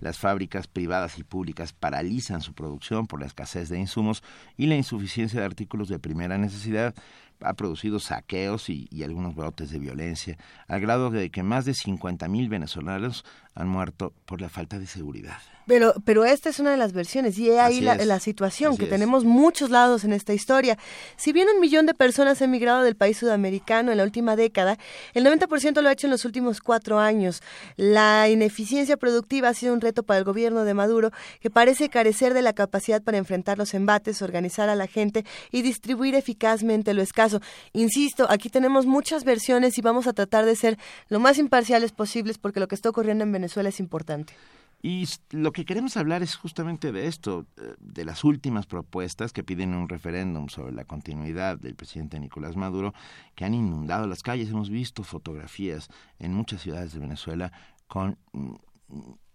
las 0.00 0.18
fábricas 0.18 0.66
privadas 0.66 1.18
y 1.18 1.24
públicas 1.24 1.72
paralizan 1.72 2.40
su 2.40 2.52
producción 2.52 3.06
por 3.06 3.20
la 3.20 3.26
escasez 3.26 3.68
de 3.68 3.78
insumos 3.78 4.22
y 4.56 4.66
la 4.66 4.76
insuficiencia 4.76 5.40
de 5.40 5.46
artículos 5.46 5.88
de 5.88 5.98
primera 5.98 6.38
necesidad 6.38 6.94
ha 7.40 7.54
producido 7.54 8.00
saqueos 8.00 8.68
y, 8.70 8.88
algunos 9.02 9.34
brotes 9.34 9.70
de 9.70 9.78
violencia, 9.78 10.38
al 10.68 10.80
grado 10.80 11.10
de 11.10 11.30
que 11.30 11.42
más 11.42 11.64
de 11.64 11.72
50.000 11.72 12.48
venezolanos 12.48 13.24
han 13.56 13.68
muerto 13.68 14.12
por 14.26 14.40
la 14.40 14.48
falta 14.50 14.78
de 14.78 14.86
seguridad. 14.86 15.38
Pero, 15.66 15.94
pero 16.04 16.24
esta 16.24 16.48
es 16.48 16.60
una 16.60 16.70
de 16.70 16.76
las 16.76 16.92
versiones 16.92 17.36
y 17.38 17.50
ahí 17.50 17.80
la, 17.80 17.96
la 17.96 18.20
situación, 18.20 18.72
así 18.72 18.78
que 18.78 18.84
es. 18.84 18.90
tenemos 18.90 19.24
muchos 19.24 19.70
lados 19.70 20.04
en 20.04 20.12
esta 20.12 20.32
historia. 20.32 20.78
Si 21.16 21.32
bien 21.32 21.48
un 21.52 21.60
millón 21.60 21.86
de 21.86 21.94
personas 21.94 22.40
ha 22.40 22.44
emigrado 22.44 22.84
del 22.84 22.94
país 22.94 23.16
sudamericano 23.16 23.90
en 23.90 23.98
la 23.98 24.04
última 24.04 24.36
década, 24.36 24.78
el 25.12 25.26
90% 25.26 25.80
lo 25.80 25.88
ha 25.88 25.92
hecho 25.92 26.06
en 26.06 26.12
los 26.12 26.24
últimos 26.24 26.60
cuatro 26.60 27.00
años. 27.00 27.42
La 27.76 28.28
ineficiencia 28.28 28.96
productiva 28.96 29.48
ha 29.48 29.54
sido 29.54 29.74
un 29.74 29.80
reto 29.80 30.04
para 30.04 30.18
el 30.18 30.24
gobierno 30.24 30.62
de 30.62 30.74
Maduro, 30.74 31.10
que 31.40 31.50
parece 31.50 31.88
carecer 31.88 32.32
de 32.32 32.42
la 32.42 32.52
capacidad 32.52 33.02
para 33.02 33.18
enfrentar 33.18 33.58
los 33.58 33.74
embates, 33.74 34.22
organizar 34.22 34.68
a 34.68 34.76
la 34.76 34.86
gente 34.86 35.24
y 35.50 35.62
distribuir 35.62 36.14
eficazmente 36.14 36.94
lo 36.94 37.02
escaso. 37.02 37.40
Insisto, 37.72 38.26
aquí 38.30 38.50
tenemos 38.50 38.86
muchas 38.86 39.24
versiones 39.24 39.78
y 39.78 39.80
vamos 39.80 40.06
a 40.06 40.12
tratar 40.12 40.44
de 40.44 40.54
ser 40.54 40.78
lo 41.08 41.18
más 41.18 41.38
imparciales 41.38 41.90
posibles 41.90 42.38
porque 42.38 42.60
lo 42.60 42.68
que 42.68 42.76
está 42.76 42.90
ocurriendo 42.90 43.24
en 43.24 43.32
Venezuela 43.32 43.45
es 43.46 43.80
importante. 43.80 44.34
Y 44.82 45.08
lo 45.30 45.52
que 45.52 45.64
queremos 45.64 45.96
hablar 45.96 46.22
es 46.22 46.36
justamente 46.36 46.92
de 46.92 47.06
esto, 47.06 47.46
eh, 47.56 47.74
de 47.80 48.04
las 48.04 48.24
últimas 48.24 48.66
propuestas 48.66 49.32
que 49.32 49.42
piden 49.42 49.74
un 49.74 49.88
referéndum 49.88 50.48
sobre 50.48 50.72
la 50.72 50.84
continuidad 50.84 51.58
del 51.58 51.74
presidente 51.74 52.20
Nicolás 52.20 52.56
Maduro, 52.56 52.92
que 53.34 53.44
han 53.44 53.54
inundado 53.54 54.06
las 54.06 54.22
calles. 54.22 54.50
Hemos 54.50 54.70
visto 54.70 55.02
fotografías 55.02 55.88
en 56.18 56.34
muchas 56.34 56.62
ciudades 56.62 56.92
de 56.92 57.00
Venezuela 57.00 57.52
con 57.88 58.18
mm, 58.32 58.54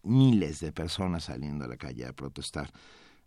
miles 0.03 0.59
de 0.59 0.71
personas 0.71 1.25
saliendo 1.25 1.65
a 1.65 1.67
la 1.67 1.77
calle 1.77 2.05
a 2.05 2.13
protestar. 2.13 2.71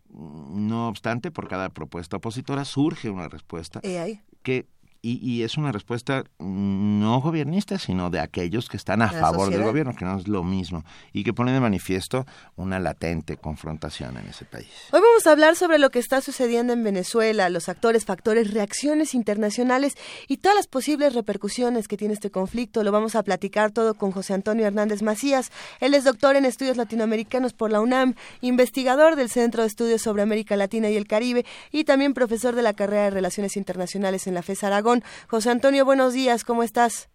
No 0.09 0.87
obstante, 0.87 1.31
por 1.31 1.47
cada 1.47 1.69
propuesta 1.69 2.17
opositora 2.17 2.63
surge 2.63 3.09
una 3.09 3.27
respuesta 3.27 3.81
Eh, 3.83 4.21
que 4.43 4.67
y, 5.05 5.19
y 5.21 5.43
es 5.43 5.55
una 5.55 5.71
respuesta 5.71 6.23
no 6.39 7.21
gobernista, 7.21 7.77
sino 7.77 8.09
de 8.09 8.19
aquellos 8.19 8.67
que 8.69 8.77
están 8.77 9.03
a 9.03 9.11
la 9.11 9.19
favor 9.19 9.51
del 9.51 9.61
gobierno, 9.61 9.95
que 9.95 10.03
no 10.03 10.17
es 10.17 10.27
lo 10.27 10.43
mismo, 10.43 10.83
y 11.13 11.23
que 11.23 11.31
pone 11.31 11.51
de 11.51 11.59
manifiesto 11.59 12.25
una 12.55 12.79
latente 12.79 13.37
confrontación 13.37 14.17
en 14.17 14.25
ese 14.27 14.45
país. 14.45 14.67
Hoy 14.91 15.01
vamos 15.01 15.27
a 15.27 15.31
hablar 15.31 15.55
sobre 15.55 15.77
lo 15.77 15.91
que 15.91 15.99
está 15.99 16.21
sucediendo 16.21 16.73
en 16.73 16.83
Venezuela, 16.83 17.49
los 17.49 17.69
actores, 17.69 18.03
factores, 18.05 18.51
reacciones 18.51 19.13
internacionales 19.13 19.95
y 20.27 20.37
todas 20.37 20.55
las 20.55 20.67
posibles 20.67 21.13
repercusiones 21.13 21.87
que 21.87 21.97
tiene 21.97 22.15
este 22.15 22.31
conflicto. 22.31 22.83
Lo 22.83 22.91
vamos 22.91 23.15
a 23.15 23.21
platicar 23.21 23.71
todo 23.71 23.93
con 23.93 24.11
José 24.11 24.33
Antonio 24.33 24.65
Hernández 24.65 25.03
Macías. 25.03 25.51
Él 25.81 25.93
es 25.93 26.03
doctor 26.03 26.35
en 26.35 26.45
estudios 26.45 26.77
latinoamericanos 26.77 27.53
por 27.53 27.71
la 27.71 27.79
UNAM, 27.79 28.15
investigador 28.41 29.15
del 29.15 29.29
Centro 29.29 29.61
de 29.61 29.67
Estudios 29.67 30.01
sobre 30.01 30.23
América 30.23 30.55
Latina 30.55 30.89
y 30.89 30.97
el 30.97 31.05
Caribe 31.05 31.45
y 31.71 31.83
también 31.83 32.15
profesor 32.15 32.55
de 32.55 32.63
la 32.63 32.73
carrera 32.73 33.03
de 33.03 33.09
Relaciones 33.11 33.55
Internacionales 33.55 34.25
en 34.25 34.33
la 34.33 34.41
FES 34.41 34.63
Aragón. 34.63 34.94
José 35.27 35.49
Antonio, 35.49 35.85
buenos 35.85 36.13
días, 36.13 36.43
¿cómo 36.43 36.63
estás? 36.63 37.09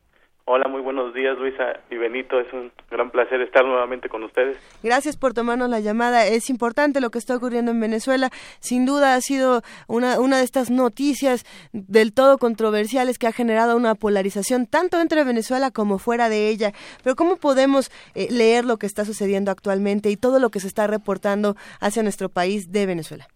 Hola, 0.52 0.66
muy 0.66 0.80
buenos 0.80 1.14
días 1.14 1.38
Luisa 1.38 1.78
y 1.90 1.96
Benito. 1.96 2.40
Es 2.40 2.52
un 2.52 2.72
gran 2.90 3.12
placer 3.12 3.40
estar 3.40 3.64
nuevamente 3.64 4.08
con 4.08 4.24
ustedes. 4.24 4.58
Gracias 4.82 5.16
por 5.16 5.32
tomarnos 5.32 5.70
la 5.70 5.78
llamada. 5.78 6.26
Es 6.26 6.50
importante 6.50 7.00
lo 7.00 7.10
que 7.10 7.18
está 7.18 7.36
ocurriendo 7.36 7.70
en 7.70 7.78
Venezuela. 7.78 8.30
Sin 8.58 8.84
duda 8.84 9.14
ha 9.14 9.20
sido 9.20 9.62
una, 9.86 10.18
una 10.18 10.38
de 10.38 10.42
estas 10.42 10.68
noticias 10.68 11.44
del 11.72 12.12
todo 12.12 12.38
controversiales 12.38 13.16
que 13.16 13.28
ha 13.28 13.32
generado 13.32 13.76
una 13.76 13.94
polarización 13.94 14.66
tanto 14.66 15.00
entre 15.00 15.22
Venezuela 15.22 15.70
como 15.70 15.98
fuera 15.98 16.28
de 16.28 16.48
ella. 16.48 16.72
Pero 17.04 17.14
¿cómo 17.14 17.36
podemos 17.36 17.92
eh, 18.16 18.26
leer 18.28 18.64
lo 18.64 18.76
que 18.76 18.86
está 18.86 19.04
sucediendo 19.04 19.52
actualmente 19.52 20.10
y 20.10 20.16
todo 20.16 20.40
lo 20.40 20.50
que 20.50 20.58
se 20.58 20.66
está 20.66 20.88
reportando 20.88 21.54
hacia 21.80 22.02
nuestro 22.02 22.28
país 22.28 22.72
de 22.72 22.86
Venezuela? 22.86 23.28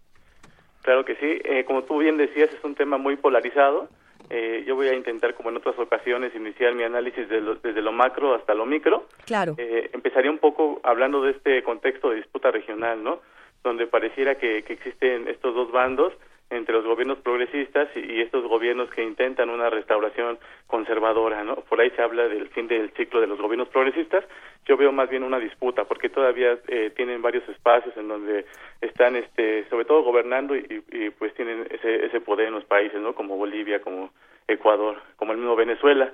Claro 0.81 1.05
que 1.05 1.15
sí. 1.15 1.39
Eh, 1.45 1.63
como 1.63 1.83
tú 1.83 1.99
bien 1.99 2.17
decías, 2.17 2.49
es 2.53 2.63
un 2.65 2.75
tema 2.75 2.97
muy 2.97 3.15
polarizado. 3.15 3.87
Eh, 4.29 4.63
yo 4.65 4.75
voy 4.75 4.87
a 4.87 4.93
intentar, 4.95 5.33
como 5.35 5.49
en 5.49 5.57
otras 5.57 5.77
ocasiones, 5.79 6.33
iniciar 6.35 6.73
mi 6.73 6.83
análisis 6.83 7.27
de 7.29 7.41
lo- 7.41 7.55
desde 7.55 7.81
lo 7.81 7.91
macro 7.91 8.33
hasta 8.35 8.53
lo 8.53 8.65
micro. 8.65 9.05
Claro. 9.25 9.55
Eh, 9.57 9.89
empezaría 9.93 10.31
un 10.31 10.39
poco 10.39 10.79
hablando 10.83 11.21
de 11.21 11.31
este 11.31 11.61
contexto 11.63 12.09
de 12.09 12.17
disputa 12.17 12.51
regional, 12.51 13.03
¿no? 13.03 13.19
Donde 13.63 13.87
pareciera 13.87 14.35
que, 14.35 14.63
que 14.63 14.73
existen 14.73 15.27
estos 15.27 15.53
dos 15.55 15.71
bandos 15.71 16.13
entre 16.49 16.73
los 16.75 16.85
gobiernos 16.85 17.17
progresistas 17.19 17.89
y, 17.95 18.21
estos 18.21 18.43
gobiernos 18.47 18.89
que 18.91 19.03
intentan 19.03 19.49
una 19.49 19.69
restauración 19.69 20.37
conservadora, 20.67 21.43
¿no? 21.43 21.55
Por 21.55 21.79
ahí 21.81 21.89
se 21.91 22.01
habla 22.01 22.27
del 22.27 22.49
fin 22.49 22.67
del 22.67 22.91
ciclo 22.91 23.19
de 23.19 23.27
los 23.27 23.39
gobiernos 23.39 23.69
progresistas. 23.69 24.23
Yo 24.65 24.77
veo 24.77 24.91
más 24.91 25.09
bien 25.09 25.23
una 25.23 25.39
disputa 25.39 25.85
porque 25.85 26.09
todavía 26.09 26.57
eh, 26.67 26.91
tienen 26.95 27.21
varios 27.21 27.47
espacios 27.49 27.95
en 27.97 28.07
donde 28.07 28.45
están, 28.81 29.15
este, 29.15 29.67
sobre 29.69 29.85
todo 29.85 30.03
gobernando 30.03 30.55
y, 30.55 30.83
y, 30.91 31.09
pues 31.11 31.33
tienen 31.33 31.67
ese, 31.69 32.05
ese 32.05 32.21
poder 32.21 32.47
en 32.47 32.53
los 32.55 32.65
países, 32.65 32.99
¿no? 33.01 33.13
Como 33.15 33.37
Bolivia, 33.37 33.81
como 33.81 34.11
Ecuador, 34.47 35.01
como 35.17 35.31
el 35.31 35.39
mismo 35.39 35.55
Venezuela. 35.55 36.13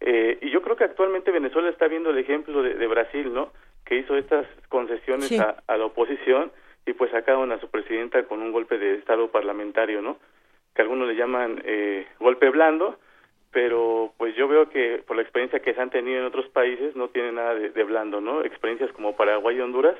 Eh, 0.00 0.38
y 0.42 0.50
yo 0.50 0.62
creo 0.62 0.76
que 0.76 0.84
actualmente 0.84 1.30
Venezuela 1.30 1.68
está 1.70 1.88
viendo 1.88 2.10
el 2.10 2.18
ejemplo 2.18 2.62
de, 2.62 2.74
de 2.74 2.86
Brasil, 2.86 3.32
¿no? 3.32 3.52
Que 3.84 3.96
hizo 3.96 4.16
estas 4.16 4.46
concesiones 4.68 5.28
Sí. 5.28 5.38
a, 5.38 5.56
a 5.66 5.76
la 5.76 5.86
oposición 5.86 6.52
y 6.88 6.94
pues 6.94 7.10
sacaron 7.10 7.52
a 7.52 7.60
su 7.60 7.68
presidenta 7.68 8.22
con 8.24 8.40
un 8.40 8.50
golpe 8.50 8.78
de 8.78 8.94
Estado 8.94 9.28
parlamentario, 9.28 10.00
¿no? 10.00 10.16
Que 10.74 10.82
algunos 10.82 11.06
le 11.06 11.16
llaman 11.16 11.60
eh, 11.64 12.06
golpe 12.18 12.48
blando, 12.48 12.98
pero 13.50 14.12
pues 14.16 14.34
yo 14.36 14.48
veo 14.48 14.68
que 14.70 15.02
por 15.06 15.16
la 15.16 15.22
experiencia 15.22 15.60
que 15.60 15.74
se 15.74 15.80
han 15.80 15.90
tenido 15.90 16.20
en 16.20 16.26
otros 16.26 16.48
países 16.48 16.96
no 16.96 17.08
tiene 17.08 17.32
nada 17.32 17.54
de, 17.54 17.70
de 17.70 17.84
blando, 17.84 18.20
¿no? 18.20 18.42
Experiencias 18.42 18.90
como 18.92 19.16
Paraguay 19.16 19.56
y 19.56 19.60
Honduras, 19.60 19.96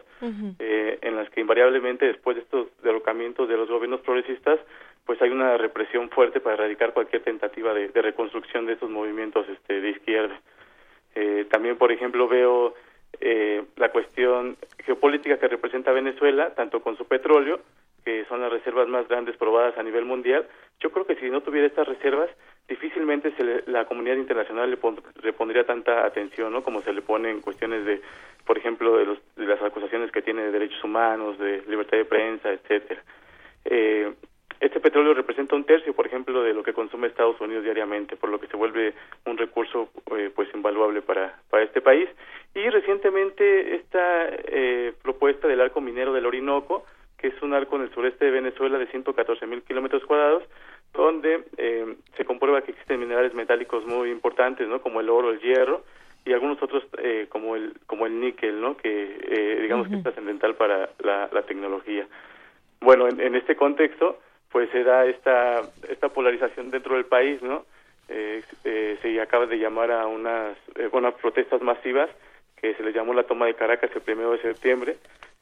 eh, 0.58 0.98
en 1.02 1.16
las 1.16 1.28
que 1.30 1.40
invariablemente 1.40 2.06
después 2.06 2.36
de 2.36 2.42
estos 2.42 2.68
derrocamientos 2.82 3.48
de 3.48 3.56
los 3.56 3.68
gobiernos 3.68 4.00
progresistas, 4.00 4.58
pues 5.04 5.20
hay 5.20 5.30
una 5.30 5.56
represión 5.56 6.10
fuerte 6.10 6.40
para 6.40 6.54
erradicar 6.54 6.92
cualquier 6.92 7.22
tentativa 7.22 7.72
de, 7.74 7.88
de 7.88 8.02
reconstrucción 8.02 8.66
de 8.66 8.74
estos 8.74 8.90
movimientos 8.90 9.46
este, 9.48 9.80
de 9.80 9.90
izquierda. 9.90 10.40
Eh, 11.14 11.46
también, 11.50 11.76
por 11.76 11.90
ejemplo, 11.90 12.28
veo 12.28 12.74
eh, 13.20 13.64
la 13.76 13.90
cuestión 13.90 14.56
geopolítica 14.84 15.38
que 15.38 15.48
representa 15.48 15.92
Venezuela, 15.92 16.54
tanto 16.54 16.80
con 16.80 16.96
su 16.96 17.06
petróleo, 17.06 17.60
que 18.04 18.24
son 18.26 18.40
las 18.40 18.50
reservas 18.52 18.88
más 18.88 19.06
grandes 19.08 19.36
probadas 19.36 19.76
a 19.76 19.82
nivel 19.82 20.04
mundial. 20.04 20.46
Yo 20.80 20.90
creo 20.90 21.06
que 21.06 21.16
si 21.16 21.28
no 21.28 21.40
tuviera 21.42 21.66
estas 21.66 21.88
reservas, 21.88 22.30
difícilmente 22.68 23.32
se 23.32 23.44
le- 23.44 23.62
la 23.66 23.84
comunidad 23.86 24.16
internacional 24.16 24.70
le, 24.70 24.76
pon- 24.76 25.02
le 25.22 25.32
pondría 25.32 25.64
tanta 25.64 26.06
atención, 26.06 26.52
¿no? 26.52 26.62
Como 26.62 26.80
se 26.82 26.92
le 26.92 27.02
pone 27.02 27.30
en 27.30 27.40
cuestiones 27.40 27.84
de, 27.84 28.00
por 28.46 28.56
ejemplo, 28.56 28.96
de, 28.96 29.04
los, 29.06 29.18
de 29.36 29.46
las 29.46 29.60
acusaciones 29.62 30.10
que 30.12 30.22
tiene 30.22 30.42
de 30.44 30.52
derechos 30.52 30.82
humanos, 30.84 31.38
de 31.38 31.62
libertad 31.68 31.96
de 31.98 32.04
prensa, 32.04 32.50
etcétera. 32.52 33.02
Eh, 33.64 34.12
este 34.60 34.80
petróleo 34.80 35.14
representa 35.14 35.54
un 35.54 35.64
tercio, 35.64 35.94
por 35.94 36.06
ejemplo, 36.06 36.42
de 36.42 36.52
lo 36.52 36.62
que 36.62 36.72
consume 36.72 37.06
Estados 37.06 37.40
Unidos 37.40 37.64
diariamente, 37.64 38.16
por 38.16 38.30
lo 38.30 38.40
que 38.40 38.48
se 38.48 38.56
vuelve 38.56 38.94
un 39.26 39.38
recurso 39.38 39.90
eh, 40.16 40.30
pues 40.34 40.48
invaluable 40.54 41.02
para, 41.02 41.38
para 41.50 41.64
este 41.64 41.80
país. 41.80 42.08
Y 42.54 42.68
recientemente 42.68 43.76
esta 43.76 44.28
eh, 44.30 44.92
propuesta 45.02 45.46
del 45.46 45.60
arco 45.60 45.80
minero 45.80 46.12
del 46.12 46.26
Orinoco, 46.26 46.84
que 47.18 47.28
es 47.28 47.42
un 47.42 47.52
arco 47.52 47.76
en 47.76 47.82
el 47.82 47.94
sureste 47.94 48.24
de 48.24 48.30
Venezuela 48.30 48.78
de 48.78 48.86
114 48.86 49.46
mil 49.46 49.62
kilómetros 49.62 50.04
cuadrados, 50.04 50.44
donde 50.92 51.44
eh, 51.56 51.96
se 52.16 52.24
comprueba 52.24 52.62
que 52.62 52.72
existen 52.72 53.00
minerales 53.00 53.34
metálicos 53.34 53.84
muy 53.86 54.10
importantes, 54.10 54.66
¿no? 54.68 54.80
Como 54.80 55.00
el 55.00 55.10
oro, 55.10 55.30
el 55.30 55.40
hierro 55.40 55.84
y 56.24 56.32
algunos 56.32 56.62
otros 56.62 56.84
eh, 56.98 57.26
como 57.28 57.56
el 57.56 57.74
como 57.86 58.06
el 58.06 58.20
níquel, 58.20 58.60
¿no? 58.60 58.76
Que 58.76 59.18
eh, 59.20 59.58
digamos 59.62 59.88
que 59.88 59.96
es 59.96 60.02
trascendental 60.02 60.54
para 60.54 60.90
la, 61.00 61.28
la 61.32 61.42
tecnología. 61.42 62.06
Bueno, 62.80 63.08
en, 63.08 63.20
en 63.20 63.34
este 63.34 63.56
contexto, 63.56 64.18
pues 64.50 64.70
se 64.70 64.82
da 64.84 65.04
esta 65.06 65.62
esta 65.88 66.08
polarización 66.08 66.70
dentro 66.70 66.94
del 66.96 67.04
país, 67.06 67.42
¿no? 67.42 67.64
Eh, 68.08 68.42
eh, 68.64 68.98
se 69.02 69.20
acaba 69.20 69.46
de 69.46 69.58
llamar 69.58 69.90
a 69.90 70.06
unas 70.06 70.56
eh, 70.76 70.88
unas 70.92 71.14
protestas 71.14 71.60
masivas 71.60 72.08
que 72.56 72.74
se 72.74 72.82
les 72.82 72.94
llamó 72.94 73.12
la 73.14 73.24
toma 73.24 73.46
de 73.46 73.54
Caracas 73.54 73.90
el 73.94 74.00
primero 74.02 74.32
de 74.32 74.40
septiembre, 74.42 74.96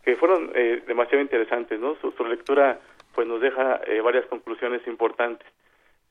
que 0.04 0.16
fueron 0.16 0.50
eh, 0.54 0.82
demasiado 0.86 1.22
interesantes, 1.22 1.78
¿no? 1.80 1.94
Su, 2.00 2.10
su 2.12 2.24
lectura 2.24 2.80
pues 3.14 3.26
nos 3.26 3.40
deja 3.40 3.80
eh, 3.86 4.00
varias 4.00 4.26
conclusiones 4.26 4.86
importantes. 4.86 5.46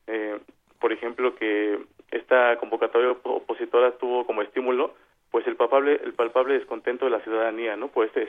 Eh, 0.08 0.38
por 0.80 0.92
ejemplo, 0.92 1.34
que 1.36 1.78
esta 2.10 2.56
convocatoria 2.56 3.10
op- 3.12 3.26
opositora 3.26 3.92
tuvo 3.92 4.24
como 4.26 4.42
estímulo 4.42 4.94
pues 5.30 5.46
el 5.46 5.56
palpable, 5.56 6.00
el 6.02 6.14
palpable 6.14 6.54
descontento 6.54 7.04
de 7.04 7.10
la 7.10 7.20
ciudadanía, 7.20 7.76
¿no? 7.76 7.88
Por 7.88 8.06
este 8.06 8.26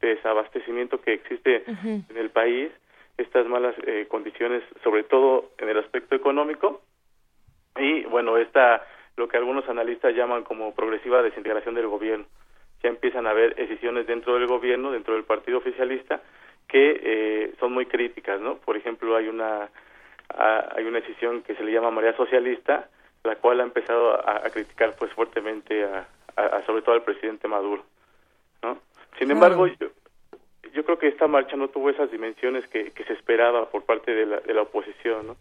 desabastecimiento 0.00 1.00
que 1.00 1.14
existe 1.14 1.64
en 2.10 2.16
el 2.16 2.30
país, 2.30 2.70
estas 3.16 3.46
malas 3.46 3.74
eh, 3.86 4.06
condiciones, 4.08 4.62
sobre 4.82 5.04
todo 5.04 5.50
en 5.58 5.68
el 5.68 5.78
aspecto 5.78 6.14
económico, 6.14 6.82
y 7.76 8.04
bueno, 8.04 8.36
esta, 8.38 8.86
lo 9.16 9.28
que 9.28 9.36
algunos 9.36 9.68
analistas 9.68 10.14
llaman 10.14 10.44
como 10.44 10.74
progresiva 10.74 11.22
desintegración 11.22 11.74
del 11.74 11.88
gobierno. 11.88 12.26
Ya 12.82 12.88
empiezan 12.90 13.26
a 13.26 13.30
haber 13.30 13.54
decisiones 13.54 14.06
dentro 14.06 14.34
del 14.34 14.46
gobierno, 14.46 14.90
dentro 14.90 15.14
del 15.14 15.24
partido 15.24 15.58
oficialista, 15.58 16.20
que 16.68 17.00
eh, 17.02 17.54
son 17.58 17.72
muy 17.72 17.86
críticas, 17.86 18.40
¿no? 18.40 18.56
Por 18.56 18.76
ejemplo, 18.76 19.16
hay 19.16 19.28
una 19.28 19.68
hay 20.28 20.84
una 20.86 21.00
decisión 21.00 21.42
que 21.42 21.54
se 21.54 21.62
le 21.62 21.70
llama 21.72 21.90
María 21.90 22.16
Socialista, 22.16 22.88
la 23.24 23.36
cual 23.36 23.60
ha 23.60 23.64
empezado 23.64 24.14
a, 24.26 24.38
a 24.46 24.50
criticar 24.50 24.94
pues 24.98 25.12
fuertemente 25.12 25.84
a- 25.84 26.06
a 26.36 26.62
sobre 26.66 26.82
todo 26.82 26.94
al 26.94 27.02
presidente 27.04 27.46
Maduro, 27.46 27.84
¿no? 28.62 28.78
Sin 29.18 29.30
embargo, 29.30 29.66
yo, 29.68 29.88
yo 30.74 30.84
creo 30.84 30.98
que 30.98 31.08
esta 31.08 31.26
marcha 31.26 31.56
no 31.56 31.68
tuvo 31.68 31.90
esas 31.90 32.10
dimensiones 32.10 32.66
que, 32.66 32.90
que 32.90 33.04
se 33.04 33.12
esperaba 33.14 33.70
por 33.70 33.84
parte 33.84 34.14
de 34.14 34.26
la, 34.26 34.40
de 34.40 34.54
la 34.54 34.62
oposición, 34.62 35.28
¿no? 35.28 35.36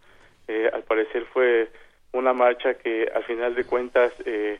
Eh, 0.47 0.69
al 0.71 0.83
parecer 0.83 1.25
fue 1.25 1.69
una 2.11 2.33
marcha 2.33 2.75
que 2.75 3.09
al 3.13 3.23
final 3.23 3.55
de 3.55 3.63
cuentas 3.63 4.13
eh, 4.25 4.59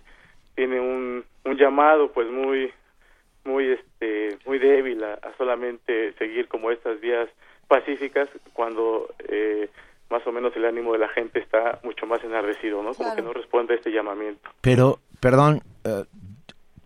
tiene 0.56 0.80
un, 0.80 1.24
un 1.44 1.58
llamado 1.58 2.12
pues 2.12 2.30
muy 2.30 2.72
muy 3.46 3.72
este 3.72 4.38
muy 4.46 4.60
débil 4.60 5.04
a, 5.04 5.16
a 5.16 5.36
solamente 5.38 6.14
seguir 6.14 6.48
como 6.48 6.72
estas 6.72 7.00
vías 7.02 7.30
pacíficas 7.68 8.30
cuando 8.54 9.14
eh, 9.28 9.70
más 10.10 10.26
o 10.28 10.32
menos 10.32 10.56
el 10.56 10.66
ánimo 10.66 10.94
de 10.94 11.00
la 11.00 11.10
gente 11.10 11.40
está 11.40 11.80
mucho 11.84 12.06
más 12.06 12.24
enardecido, 12.24 12.82
¿no? 12.84 12.94
Como 12.94 13.16
que 13.16 13.22
no 13.22 13.34
responde 13.34 13.74
a 13.74 13.78
este 13.78 13.92
llamamiento. 13.92 14.50
Pero, 14.62 15.00
perdón, 15.20 15.62
eh, 15.84 16.06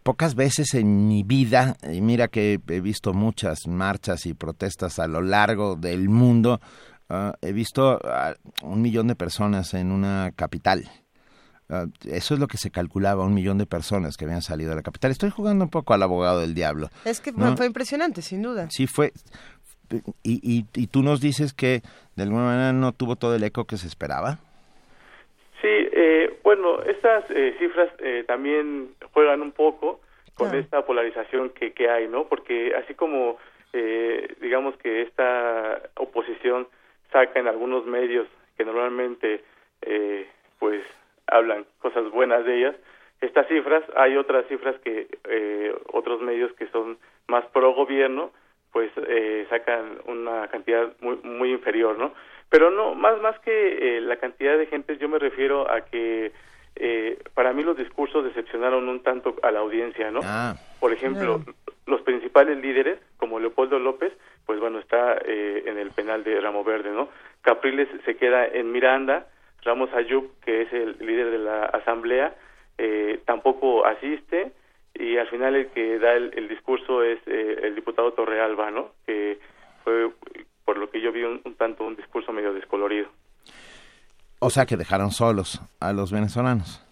pocas 0.07 0.35
veces 0.35 0.73
en 0.73 1.09
mi 1.09 1.23
vida, 1.23 1.75
y 1.83 1.99
mira 1.99 2.29
que 2.29 2.61
he 2.65 2.79
visto 2.79 3.13
muchas 3.13 3.67
marchas 3.67 4.25
y 4.25 4.33
protestas 4.33 4.99
a 4.99 5.07
lo 5.07 5.21
largo 5.21 5.75
del 5.75 6.07
mundo, 6.07 6.61
ah, 7.09 7.33
he 7.41 7.51
visto 7.51 7.99
a 8.07 8.33
un 8.63 8.81
millón 8.81 9.07
de 9.07 9.17
personas 9.17 9.73
en 9.73 9.91
una 9.91 10.31
capital. 10.33 10.89
Ah, 11.67 11.87
eso 12.05 12.35
es 12.35 12.39
lo 12.39 12.47
que 12.47 12.57
se 12.57 12.71
calculaba, 12.71 13.25
un 13.25 13.33
millón 13.33 13.57
de 13.57 13.65
personas 13.65 14.15
que 14.15 14.23
habían 14.23 14.41
salido 14.41 14.69
de 14.69 14.77
la 14.77 14.81
capital. 14.81 15.11
Estoy 15.11 15.29
jugando 15.29 15.65
un 15.65 15.69
poco 15.69 15.93
al 15.93 16.01
abogado 16.01 16.39
del 16.39 16.53
diablo. 16.53 16.89
Es 17.03 17.19
que 17.19 17.33
¿no? 17.33 17.57
fue 17.57 17.65
impresionante, 17.65 18.21
sin 18.21 18.41
duda. 18.41 18.69
Sí 18.71 18.87
fue. 18.87 19.11
Y, 20.23 20.39
y, 20.41 20.67
y 20.73 20.87
tú 20.87 21.03
nos 21.03 21.19
dices 21.19 21.51
que 21.51 21.83
de 22.15 22.23
alguna 22.23 22.45
manera 22.45 22.71
no 22.71 22.93
tuvo 22.93 23.17
todo 23.17 23.35
el 23.35 23.43
eco 23.43 23.65
que 23.65 23.75
se 23.75 23.87
esperaba. 23.87 24.39
Sí, 25.61 25.67
eh, 25.69 26.37
bueno, 26.43 26.81
estas 26.83 27.29
eh, 27.31 27.55
cifras 27.57 27.89
eh, 27.99 28.23
también 28.27 28.89
juegan 29.13 29.41
un 29.41 29.51
poco 29.51 29.99
con 30.35 30.53
esta 30.53 30.85
polarización 30.85 31.49
que, 31.49 31.73
que 31.73 31.89
hay, 31.89 32.07
¿no? 32.07 32.25
Porque 32.25 32.75
así 32.75 32.93
como, 32.93 33.37
eh, 33.73 34.35
digamos 34.39 34.77
que 34.77 35.01
esta 35.01 35.81
oposición 35.95 36.67
saca 37.11 37.39
en 37.39 37.47
algunos 37.47 37.85
medios 37.85 38.27
que 38.55 38.65
normalmente, 38.65 39.43
eh, 39.81 40.27
pues, 40.59 40.83
hablan 41.25 41.65
cosas 41.79 42.09
buenas 42.11 42.45
de 42.45 42.57
ellas, 42.59 42.75
estas 43.21 43.47
cifras, 43.47 43.83
hay 43.95 44.15
otras 44.15 44.45
cifras 44.47 44.79
que 44.81 45.07
eh, 45.27 45.75
otros 45.91 46.21
medios 46.21 46.53
que 46.53 46.67
son 46.67 46.99
más 47.27 47.45
pro 47.47 47.73
gobierno, 47.73 48.31
pues 48.71 48.91
eh, 49.07 49.45
sacan 49.49 49.99
una 50.05 50.47
cantidad 50.47 50.93
muy, 51.01 51.17
muy 51.23 51.51
inferior, 51.51 51.97
¿no? 51.97 52.13
Pero 52.49 52.71
no, 52.71 52.95
más, 52.95 53.19
más 53.21 53.37
que 53.39 53.97
eh, 53.97 54.01
la 54.01 54.17
cantidad 54.17 54.57
de 54.57 54.67
gente, 54.67 54.97
yo 54.97 55.09
me 55.09 55.19
refiero 55.19 55.69
a 55.69 55.81
que 55.81 56.31
eh, 56.75 57.17
para 57.33 57.53
mí 57.53 57.63
los 57.63 57.77
discursos 57.77 58.23
decepcionaron 58.23 58.87
un 58.87 59.01
tanto 59.01 59.35
a 59.41 59.51
la 59.51 59.59
audiencia, 59.59 60.11
¿no? 60.11 60.21
Por 60.79 60.93
ejemplo, 60.93 61.41
los 61.87 62.01
principales 62.01 62.57
líderes, 62.59 62.99
como 63.17 63.39
Leopoldo 63.39 63.79
López, 63.79 64.13
pues 64.45 64.59
bueno, 64.59 64.79
está 64.79 65.17
eh, 65.25 65.63
en 65.65 65.77
el 65.77 65.91
penal 65.91 66.23
de 66.23 66.39
Ramo 66.39 66.63
Verde, 66.63 66.91
¿no? 66.91 67.09
Capriles 67.41 67.87
se 68.05 68.15
queda 68.15 68.45
en 68.45 68.71
Miranda, 68.71 69.27
Ramos 69.63 69.91
Ayub, 69.93 70.29
que 70.45 70.61
es 70.61 70.73
el 70.73 70.97
líder 70.99 71.31
de 71.31 71.39
la 71.39 71.65
asamblea, 71.65 72.35
eh, 72.77 73.21
tampoco 73.25 73.85
asiste, 73.85 74.51
y 74.99 75.17
al 75.17 75.27
final 75.29 75.55
el 75.55 75.67
que 75.67 75.99
da 75.99 76.13
el, 76.13 76.31
el 76.35 76.47
discurso 76.47 77.03
es 77.03 77.19
eh, 77.27 77.59
el 77.63 77.75
diputado 77.75 78.13
Torrealba, 78.13 78.71
¿no? 78.71 78.91
Que 79.05 79.39
fue, 79.83 80.11
por 80.65 80.77
lo 80.77 80.89
que 80.89 81.01
yo 81.01 81.11
vi, 81.11 81.23
un, 81.23 81.41
un 81.43 81.55
tanto 81.55 81.83
un 81.83 81.95
discurso 81.95 82.31
medio 82.31 82.53
descolorido. 82.53 83.09
O 84.39 84.49
sea 84.49 84.65
que 84.65 84.77
dejaron 84.77 85.11
solos 85.11 85.61
a 85.79 85.93
los 85.93 86.11
venezolanos. 86.11 86.83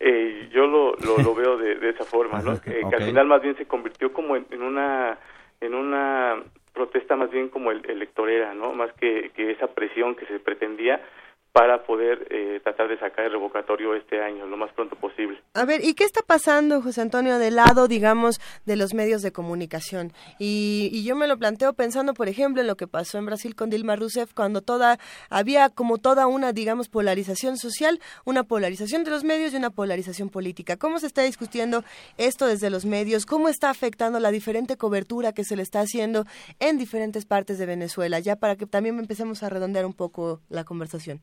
Eh, 0.00 0.48
yo 0.52 0.66
lo, 0.66 0.94
lo, 0.96 1.18
lo 1.18 1.34
veo 1.34 1.56
de, 1.56 1.74
de 1.76 1.90
esa 1.90 2.04
forma, 2.04 2.40
¿no? 2.40 2.60
Que, 2.62 2.80
que 2.88 2.96
al 2.96 3.02
final 3.02 3.26
más 3.26 3.42
bien 3.42 3.56
se 3.56 3.66
convirtió 3.66 4.12
como 4.12 4.36
en, 4.36 4.46
en 4.50 4.62
una 4.62 5.18
en 5.60 5.74
una 5.74 6.36
protesta 6.72 7.16
más 7.16 7.30
bien 7.30 7.48
como 7.48 7.72
el, 7.72 7.88
electorera, 7.90 8.54
¿no? 8.54 8.72
Más 8.72 8.92
que, 8.92 9.30
que 9.34 9.50
esa 9.50 9.66
presión 9.68 10.14
que 10.14 10.26
se 10.26 10.38
pretendía 10.38 11.00
para 11.52 11.82
poder 11.84 12.26
eh, 12.30 12.60
tratar 12.62 12.88
de 12.88 12.98
sacar 12.98 13.24
el 13.24 13.32
revocatorio 13.32 13.94
este 13.94 14.22
año, 14.22 14.46
lo 14.46 14.56
más 14.56 14.72
pronto 14.72 14.94
posible. 14.96 15.40
A 15.54 15.64
ver, 15.64 15.84
¿y 15.84 15.94
qué 15.94 16.04
está 16.04 16.22
pasando, 16.22 16.82
José 16.82 17.00
Antonio, 17.00 17.38
del 17.38 17.56
lado, 17.56 17.88
digamos, 17.88 18.40
de 18.64 18.76
los 18.76 18.94
medios 18.94 19.22
de 19.22 19.32
comunicación? 19.32 20.12
Y, 20.38 20.88
y 20.92 21.04
yo 21.04 21.16
me 21.16 21.26
lo 21.26 21.36
planteo 21.36 21.72
pensando, 21.72 22.14
por 22.14 22.28
ejemplo, 22.28 22.60
en 22.60 22.68
lo 22.68 22.76
que 22.76 22.86
pasó 22.86 23.18
en 23.18 23.26
Brasil 23.26 23.56
con 23.56 23.70
Dilma 23.70 23.96
Rousseff, 23.96 24.34
cuando 24.34 24.62
toda 24.62 24.98
había 25.30 25.68
como 25.68 25.98
toda 25.98 26.26
una, 26.26 26.52
digamos, 26.52 26.88
polarización 26.88 27.56
social, 27.56 28.00
una 28.24 28.44
polarización 28.44 29.04
de 29.04 29.10
los 29.10 29.24
medios 29.24 29.52
y 29.52 29.56
una 29.56 29.70
polarización 29.70 30.28
política. 30.28 30.76
¿Cómo 30.76 30.98
se 31.00 31.06
está 31.06 31.22
discutiendo 31.22 31.82
esto 32.18 32.46
desde 32.46 32.70
los 32.70 32.84
medios? 32.84 33.26
¿Cómo 33.26 33.48
está 33.48 33.70
afectando 33.70 34.20
la 34.20 34.30
diferente 34.30 34.76
cobertura 34.76 35.32
que 35.32 35.44
se 35.44 35.56
le 35.56 35.62
está 35.62 35.80
haciendo 35.80 36.24
en 36.60 36.78
diferentes 36.78 37.24
partes 37.24 37.58
de 37.58 37.66
Venezuela? 37.66 38.20
Ya 38.20 38.36
para 38.36 38.56
que 38.56 38.66
también 38.66 38.98
empecemos 38.98 39.42
a 39.42 39.48
redondear 39.48 39.86
un 39.86 39.94
poco 39.94 40.40
la 40.48 40.64
conversación. 40.64 41.20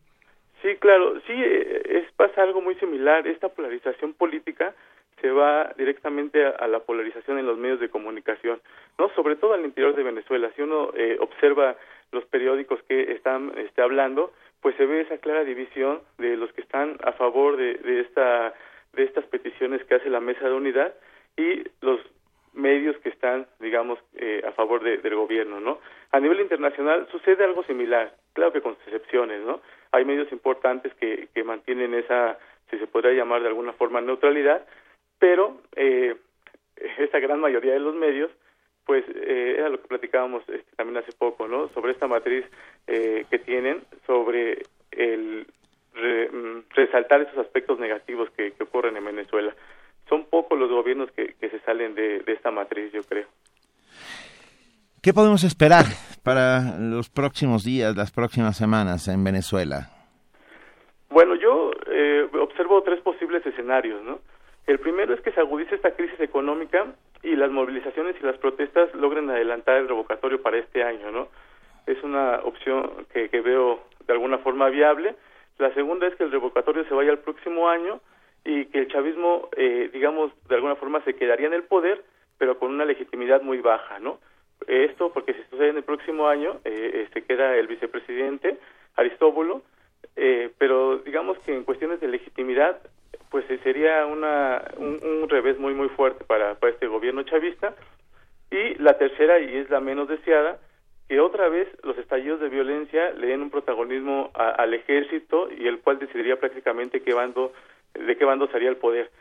Sí, 0.61 0.75
claro, 0.77 1.19
sí, 1.27 1.33
eh, 1.35 1.81
es 1.85 2.11
pasa 2.13 2.41
algo 2.43 2.61
muy 2.61 2.75
similar. 2.75 3.27
Esta 3.27 3.49
polarización 3.49 4.13
política 4.13 4.73
se 5.21 5.29
va 5.31 5.73
directamente 5.77 6.43
a, 6.45 6.49
a 6.49 6.67
la 6.67 6.79
polarización 6.79 7.37
en 7.39 7.45
los 7.45 7.57
medios 7.57 7.79
de 7.79 7.89
comunicación, 7.89 8.61
no, 8.97 9.09
sobre 9.15 9.35
todo 9.35 9.53
al 9.53 9.65
interior 9.65 9.95
de 9.95 10.03
Venezuela. 10.03 10.51
Si 10.55 10.61
uno 10.61 10.91
eh, 10.95 11.17
observa 11.19 11.75
los 12.11 12.25
periódicos 12.25 12.81
que 12.83 13.11
están 13.13 13.51
este, 13.57 13.81
hablando, 13.81 14.33
pues 14.61 14.75
se 14.77 14.85
ve 14.85 15.01
esa 15.01 15.17
clara 15.19 15.43
división 15.43 16.01
de 16.17 16.35
los 16.37 16.51
que 16.53 16.61
están 16.61 16.97
a 17.03 17.11
favor 17.13 17.57
de, 17.57 17.75
de 17.75 18.01
esta 18.01 18.53
de 18.93 19.03
estas 19.03 19.25
peticiones 19.25 19.83
que 19.83 19.95
hace 19.95 20.09
la 20.09 20.21
mesa 20.21 20.47
de 20.47 20.53
unidad 20.53 20.93
y 21.35 21.63
los 21.81 21.99
medios 22.53 22.95
que 22.99 23.09
están, 23.09 23.45
digamos, 23.59 23.99
eh, 24.15 24.41
a 24.47 24.53
favor 24.53 24.81
de- 24.81 24.99
del 24.99 25.15
gobierno, 25.15 25.59
¿no? 25.59 25.79
A 26.11 26.19
nivel 26.21 26.39
internacional 26.39 27.05
sucede 27.11 27.43
algo 27.43 27.63
similar, 27.65 28.13
claro 28.31 28.53
que 28.53 28.61
con 28.61 28.77
excepciones, 28.85 29.41
¿no? 29.41 29.59
Hay 29.95 30.05
medios 30.05 30.31
importantes 30.31 30.93
que, 30.95 31.29
que 31.33 31.43
mantienen 31.43 31.93
esa, 31.93 32.37
si 32.69 32.77
se 32.77 32.87
podría 32.87 33.13
llamar 33.13 33.41
de 33.41 33.47
alguna 33.47 33.73
forma, 33.73 34.01
neutralidad, 34.01 34.65
pero 35.19 35.61
eh, 35.75 36.15
esa 36.97 37.19
gran 37.19 37.39
mayoría 37.39 37.73
de 37.73 37.79
los 37.79 37.95
medios, 37.95 38.29
pues 38.85 39.03
eh, 39.09 39.55
era 39.57 39.69
lo 39.69 39.81
que 39.81 39.87
platicábamos 39.87 40.43
este, 40.49 40.75
también 40.75 40.97
hace 40.97 41.11
poco, 41.13 41.47
¿no? 41.47 41.69
Sobre 41.69 41.93
esta 41.93 42.07
matriz 42.07 42.45
eh, 42.87 43.25
que 43.29 43.39
tienen 43.39 43.81
sobre 44.05 44.63
el 44.91 45.47
re- 45.93 46.29
mm, 46.29 46.63
resaltar 46.71 47.21
esos 47.21 47.37
aspectos 47.37 47.79
negativos 47.79 48.29
que, 48.31 48.51
que 48.51 48.63
ocurren 48.63 48.97
en 48.97 49.05
Venezuela. 49.05 49.55
Son 50.09 50.25
pocos 50.25 50.59
los 50.59 50.69
gobiernos 50.69 51.09
que, 51.11 51.33
que 51.39 51.49
se 51.49 51.59
salen 51.61 51.95
de, 51.95 52.19
de 52.19 52.33
esta 52.33 52.51
matriz, 52.51 52.91
yo 52.91 53.01
creo. 53.03 53.27
¿Qué 55.05 55.13
podemos 55.13 55.43
esperar 55.43 55.85
para 56.23 56.79
los 56.79 57.11
próximos 57.11 57.63
días, 57.63 57.95
las 57.95 58.09
próximas 58.09 58.57
semanas 58.57 59.07
en 59.07 59.23
Venezuela? 59.23 59.91
Bueno, 61.11 61.35
yo 61.35 61.69
eh, 61.91 62.27
observo 62.41 62.81
tres 62.81 63.01
posibles 63.01 63.45
escenarios, 63.45 64.01
¿no? 64.01 64.17
El 64.65 64.79
primero 64.79 65.13
es 65.13 65.21
que 65.21 65.31
se 65.31 65.39
agudice 65.39 65.75
esta 65.75 65.91
crisis 65.91 66.19
económica 66.19 66.87
y 67.21 67.35
las 67.35 67.51
movilizaciones 67.51 68.15
y 68.19 68.25
las 68.25 68.39
protestas 68.39 68.91
logren 68.95 69.29
adelantar 69.29 69.77
el 69.77 69.87
revocatorio 69.87 70.41
para 70.41 70.57
este 70.57 70.81
año, 70.83 71.11
¿no? 71.11 71.27
Es 71.85 72.01
una 72.01 72.39
opción 72.43 73.05
que, 73.13 73.29
que 73.29 73.41
veo 73.41 73.81
de 74.07 74.13
alguna 74.13 74.39
forma 74.39 74.69
viable. 74.69 75.15
La 75.59 75.71
segunda 75.75 76.07
es 76.07 76.15
que 76.15 76.23
el 76.23 76.31
revocatorio 76.31 76.83
se 76.85 76.95
vaya 76.95 77.11
al 77.11 77.19
próximo 77.19 77.69
año 77.69 78.01
y 78.43 78.65
que 78.65 78.79
el 78.79 78.87
chavismo, 78.87 79.49
eh, 79.55 79.87
digamos, 79.93 80.31
de 80.49 80.55
alguna 80.55 80.77
forma 80.77 81.03
se 81.03 81.13
quedaría 81.13 81.45
en 81.45 81.53
el 81.53 81.65
poder, 81.65 82.03
pero 82.39 82.57
con 82.57 82.71
una 82.71 82.85
legitimidad 82.85 83.43
muy 83.43 83.59
baja, 83.59 83.99
¿no? 83.99 84.17
Esto 84.67 85.11
porque 85.13 85.33
si 85.33 85.43
sucede 85.49 85.69
en 85.69 85.77
el 85.77 85.83
próximo 85.83 86.27
año, 86.27 86.59
eh, 86.63 87.07
se 87.13 87.23
queda 87.23 87.55
el 87.55 87.67
vicepresidente 87.67 88.57
Aristóbulo, 88.95 89.61
eh, 90.15 90.49
pero 90.57 90.99
digamos 90.99 91.37
que 91.39 91.53
en 91.53 91.63
cuestiones 91.63 91.99
de 91.99 92.07
legitimidad, 92.07 92.79
pues 93.29 93.49
eh, 93.49 93.59
sería 93.63 94.05
una, 94.05 94.63
un, 94.77 95.27
revés 95.29 95.59
muy 95.59 95.73
muy 95.73 95.89
fuerte 95.89 96.23
para, 96.23 96.55
para 96.55 96.73
este 96.73 96.87
gobierno 96.87 97.23
chavista. 97.23 97.75
Y 98.51 98.75
la 98.75 98.97
tercera, 98.97 99.39
y 99.39 99.57
es 99.57 99.69
la 99.69 99.79
menos 99.79 100.07
deseada, 100.07 100.59
que 101.07 101.19
otra 101.19 101.49
vez 101.49 101.67
los 101.83 101.97
estallidos 101.97 102.39
de 102.39 102.49
violencia 102.49 103.11
le 103.11 103.27
den 103.27 103.41
un 103.41 103.49
protagonismo 103.49 104.31
al 104.33 104.73
ejército 104.73 105.49
y 105.51 105.67
el 105.67 105.79
cual 105.79 105.99
decidiría 105.99 106.39
prácticamente 106.39 107.01
qué 107.01 107.13
bando, 107.13 107.53
de 107.93 108.15
qué 108.17 108.25
bando 108.25 108.47
sería 108.47 108.69
el 108.69 108.77
poder. 108.77 109.11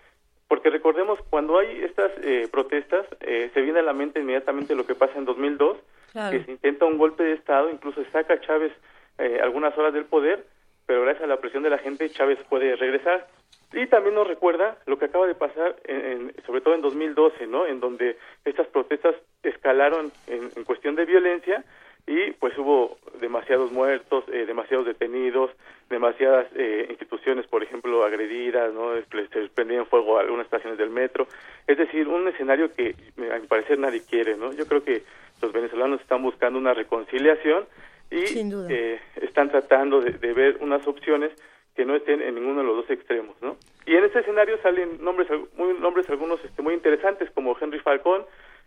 Porque 0.48 0.70
recordemos, 0.70 1.18
cuando 1.30 1.58
hay 1.58 1.82
estas 1.82 2.12
eh, 2.22 2.48
protestas, 2.50 3.06
eh, 3.20 3.50
se 3.54 3.60
viene 3.62 3.80
a 3.80 3.82
la 3.82 3.92
mente 3.92 4.20
inmediatamente 4.20 4.74
lo 4.74 4.86
que 4.86 4.94
pasa 4.94 5.18
en 5.18 5.24
2002, 5.24 5.78
Claro. 6.12 6.30
que 6.38 6.44
se 6.44 6.50
intenta 6.52 6.84
un 6.84 6.96
golpe 6.98 7.24
de 7.24 7.32
Estado, 7.32 7.70
incluso 7.70 8.04
saca 8.12 8.34
a 8.34 8.40
Chávez 8.40 8.72
eh, 9.18 9.40
algunas 9.42 9.76
horas 9.76 9.92
del 9.92 10.04
poder, 10.04 10.44
pero 10.86 11.02
gracias 11.02 11.24
a 11.24 11.26
la 11.26 11.38
presión 11.40 11.62
de 11.64 11.70
la 11.70 11.78
gente 11.78 12.08
Chávez 12.10 12.38
puede 12.48 12.76
regresar. 12.76 13.26
Y 13.72 13.86
también 13.88 14.14
nos 14.14 14.28
recuerda 14.28 14.76
lo 14.86 14.96
que 14.98 15.06
acaba 15.06 15.26
de 15.26 15.34
pasar, 15.34 15.74
en, 15.84 16.04
en- 16.04 16.32
sobre 16.46 16.60
todo 16.60 16.74
en 16.74 16.82
2012, 16.82 17.46
¿no? 17.48 17.66
En 17.66 17.80
donde 17.80 18.16
estas 18.44 18.68
protestas 18.68 19.16
escalaron 19.42 20.12
en, 20.28 20.50
en 20.54 20.64
cuestión 20.64 20.94
de 20.94 21.04
violencia 21.04 21.64
y 22.06 22.32
pues 22.32 22.56
hubo 22.58 22.98
demasiados 23.20 23.72
muertos, 23.72 24.24
eh, 24.28 24.44
demasiados 24.46 24.86
detenidos, 24.86 25.50
demasiadas 25.88 26.46
eh, 26.54 26.86
instituciones, 26.90 27.46
por 27.46 27.62
ejemplo, 27.62 28.04
agredidas, 28.04 28.72
¿no? 28.74 28.90
Se 28.94 29.48
prendían 29.54 29.86
fuego 29.86 30.18
a 30.18 30.22
algunas 30.22 30.44
estaciones 30.44 30.78
del 30.78 30.90
metro. 30.90 31.26
Es 31.66 31.78
decir, 31.78 32.06
un 32.08 32.28
escenario 32.28 32.72
que 32.74 32.94
a 33.32 33.38
mi 33.38 33.46
parecer 33.46 33.78
nadie 33.78 34.02
quiere, 34.04 34.36
¿no? 34.36 34.52
Yo 34.52 34.66
creo 34.66 34.84
que 34.84 35.02
los 35.40 35.52
venezolanos 35.52 36.00
están 36.00 36.22
buscando 36.22 36.58
una 36.58 36.74
reconciliación 36.74 37.64
y 38.10 38.24
eh, 38.70 39.00
están 39.22 39.50
tratando 39.50 40.00
de, 40.00 40.12
de, 40.12 40.32
ver 40.32 40.58
unas 40.60 40.86
opciones 40.86 41.32
que 41.74 41.84
no 41.84 41.96
estén 41.96 42.22
en 42.22 42.34
ninguno 42.34 42.60
de 42.60 42.66
los 42.66 42.76
dos 42.76 42.90
extremos, 42.90 43.34
¿no? 43.40 43.56
Y 43.86 43.96
en 43.96 44.04
este 44.04 44.20
escenario 44.20 44.60
salen 44.62 45.02
nombres, 45.02 45.28
muy, 45.56 45.74
nombres 45.78 46.08
algunos 46.10 46.42
este, 46.44 46.62
muy 46.62 46.74
interesantes, 46.74 47.30
como 47.30 47.56
Henry 47.58 47.80
Falcón, 47.80 48.24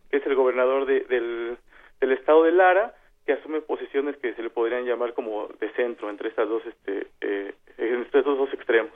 que 0.09 0.17
es 0.17 0.25
el 0.25 0.35
gobernador 0.35 0.85
de, 0.85 1.01
del, 1.01 1.57
del 2.01 2.11
estado 2.11 2.43
de 2.43 2.51
Lara, 2.51 2.93
que 3.27 3.33
asume 3.33 3.59
posiciones 3.61 4.15
que 4.17 4.33
se 4.33 4.41
le 4.41 4.49
podrían 4.49 4.85
llamar 4.85 5.13
como 5.13 5.49
de 5.59 5.69
centro 5.73 6.09
entre 6.09 6.29
estas 6.29 6.47
dos, 6.47 6.63
este, 6.65 7.07
eh, 7.19 7.53
entre 7.77 8.19
estos 8.19 8.37
dos 8.37 8.53
extremos. 8.53 8.93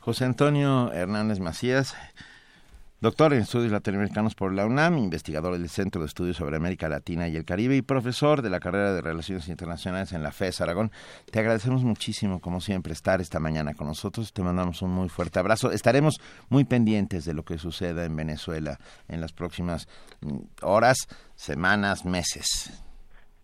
José 0.00 0.24
Antonio 0.24 0.92
Hernández 0.92 1.38
Macías, 1.38 1.96
Doctor 3.00 3.32
en 3.32 3.42
Estudios 3.42 3.70
Latinoamericanos 3.70 4.34
por 4.34 4.52
la 4.52 4.66
UNAM, 4.66 4.98
investigador 4.98 5.56
del 5.56 5.68
Centro 5.68 6.00
de 6.00 6.08
Estudios 6.08 6.36
sobre 6.36 6.56
América 6.56 6.88
Latina 6.88 7.28
y 7.28 7.36
el 7.36 7.44
Caribe 7.44 7.76
y 7.76 7.82
profesor 7.82 8.42
de 8.42 8.50
la 8.50 8.58
carrera 8.58 8.92
de 8.92 9.00
Relaciones 9.00 9.46
Internacionales 9.48 10.12
en 10.12 10.24
la 10.24 10.32
FES 10.32 10.60
Aragón. 10.60 10.90
Te 11.30 11.38
agradecemos 11.38 11.84
muchísimo, 11.84 12.40
como 12.40 12.60
siempre, 12.60 12.92
estar 12.92 13.20
esta 13.20 13.38
mañana 13.38 13.74
con 13.74 13.86
nosotros. 13.86 14.32
Te 14.32 14.42
mandamos 14.42 14.82
un 14.82 14.90
muy 14.90 15.08
fuerte 15.08 15.38
abrazo. 15.38 15.70
Estaremos 15.70 16.20
muy 16.48 16.64
pendientes 16.64 17.24
de 17.24 17.34
lo 17.34 17.44
que 17.44 17.58
suceda 17.58 18.04
en 18.04 18.16
Venezuela 18.16 18.80
en 19.06 19.20
las 19.20 19.32
próximas 19.32 19.86
mm, 20.20 20.38
horas, 20.62 21.06
semanas, 21.36 22.04
meses. 22.04 22.82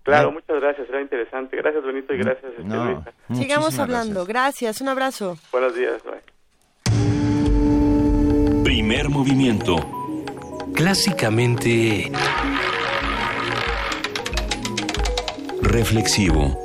Claro, 0.04 0.30
muchas 0.32 0.60
gracias, 0.60 0.86
será 0.86 1.00
interesante. 1.00 1.56
Gracias, 1.56 1.82
Benito, 1.82 2.12
y 2.12 2.18
gracias, 2.18 2.52
no, 2.62 3.04
Sigamos 3.32 3.78
hablando. 3.78 4.26
Gracias. 4.26 4.82
un 4.82 4.88
abrazo. 4.88 5.38
Buenos 5.50 5.74
días, 5.74 6.02
bye. 6.04 6.20
Primer 8.62 9.08
movimiento. 9.08 9.76
Clásicamente... 10.74 12.12
Reflexivo. 15.62 16.64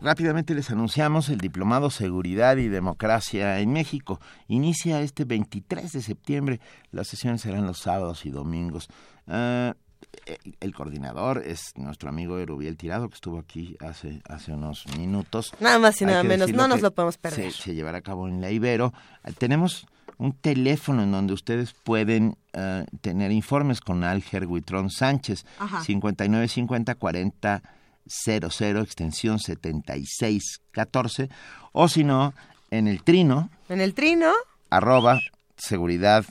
Rápidamente 0.00 0.54
les 0.54 0.70
anunciamos 0.70 1.28
el 1.28 1.38
Diplomado 1.38 1.90
Seguridad 1.90 2.56
y 2.58 2.68
Democracia 2.68 3.58
en 3.58 3.72
México. 3.72 4.20
Inicia 4.46 5.00
este 5.00 5.24
23 5.24 5.90
de 5.92 6.02
septiembre. 6.02 6.60
Las 6.92 7.08
sesiones 7.08 7.40
serán 7.40 7.66
los 7.66 7.78
sábados 7.78 8.24
y 8.24 8.30
domingos. 8.30 8.88
Uh, 9.28 9.74
el 10.60 10.74
coordinador 10.74 11.42
es 11.44 11.72
nuestro 11.76 12.08
amigo 12.08 12.38
Erubiel 12.38 12.76
Tirado, 12.76 13.08
que 13.08 13.14
estuvo 13.14 13.38
aquí 13.38 13.76
hace, 13.80 14.20
hace 14.28 14.52
unos 14.52 14.86
minutos. 14.96 15.52
Nada 15.60 15.78
más 15.78 16.00
y 16.00 16.06
nada 16.06 16.22
menos, 16.22 16.50
no 16.52 16.66
nos 16.68 16.80
lo 16.80 16.90
podemos 16.92 17.18
perder. 17.18 17.52
Se, 17.52 17.74
llevará 17.74 17.98
a 17.98 18.02
cabo 18.02 18.26
en 18.28 18.40
la 18.40 18.50
Ibero. 18.50 18.92
Tenemos 19.38 19.86
un 20.16 20.32
teléfono 20.32 21.02
en 21.02 21.12
donde 21.12 21.32
ustedes 21.32 21.74
pueden 21.84 22.36
uh, 22.54 22.84
tener 23.00 23.30
informes 23.30 23.80
con 23.80 24.02
Alger 24.02 24.46
Huitrón 24.46 24.90
Sánchez, 24.90 25.44
5950 25.84 26.94
40 26.94 27.62
00, 28.08 28.80
extensión 28.80 29.38
7614, 29.38 31.28
o 31.72 31.88
si 31.88 32.04
no, 32.04 32.34
en 32.70 32.88
el 32.88 33.02
trino. 33.02 33.50
En 33.68 33.80
el 33.80 33.94
trino. 33.94 34.32
Arroba 34.70 35.20
seguridad 35.56 36.24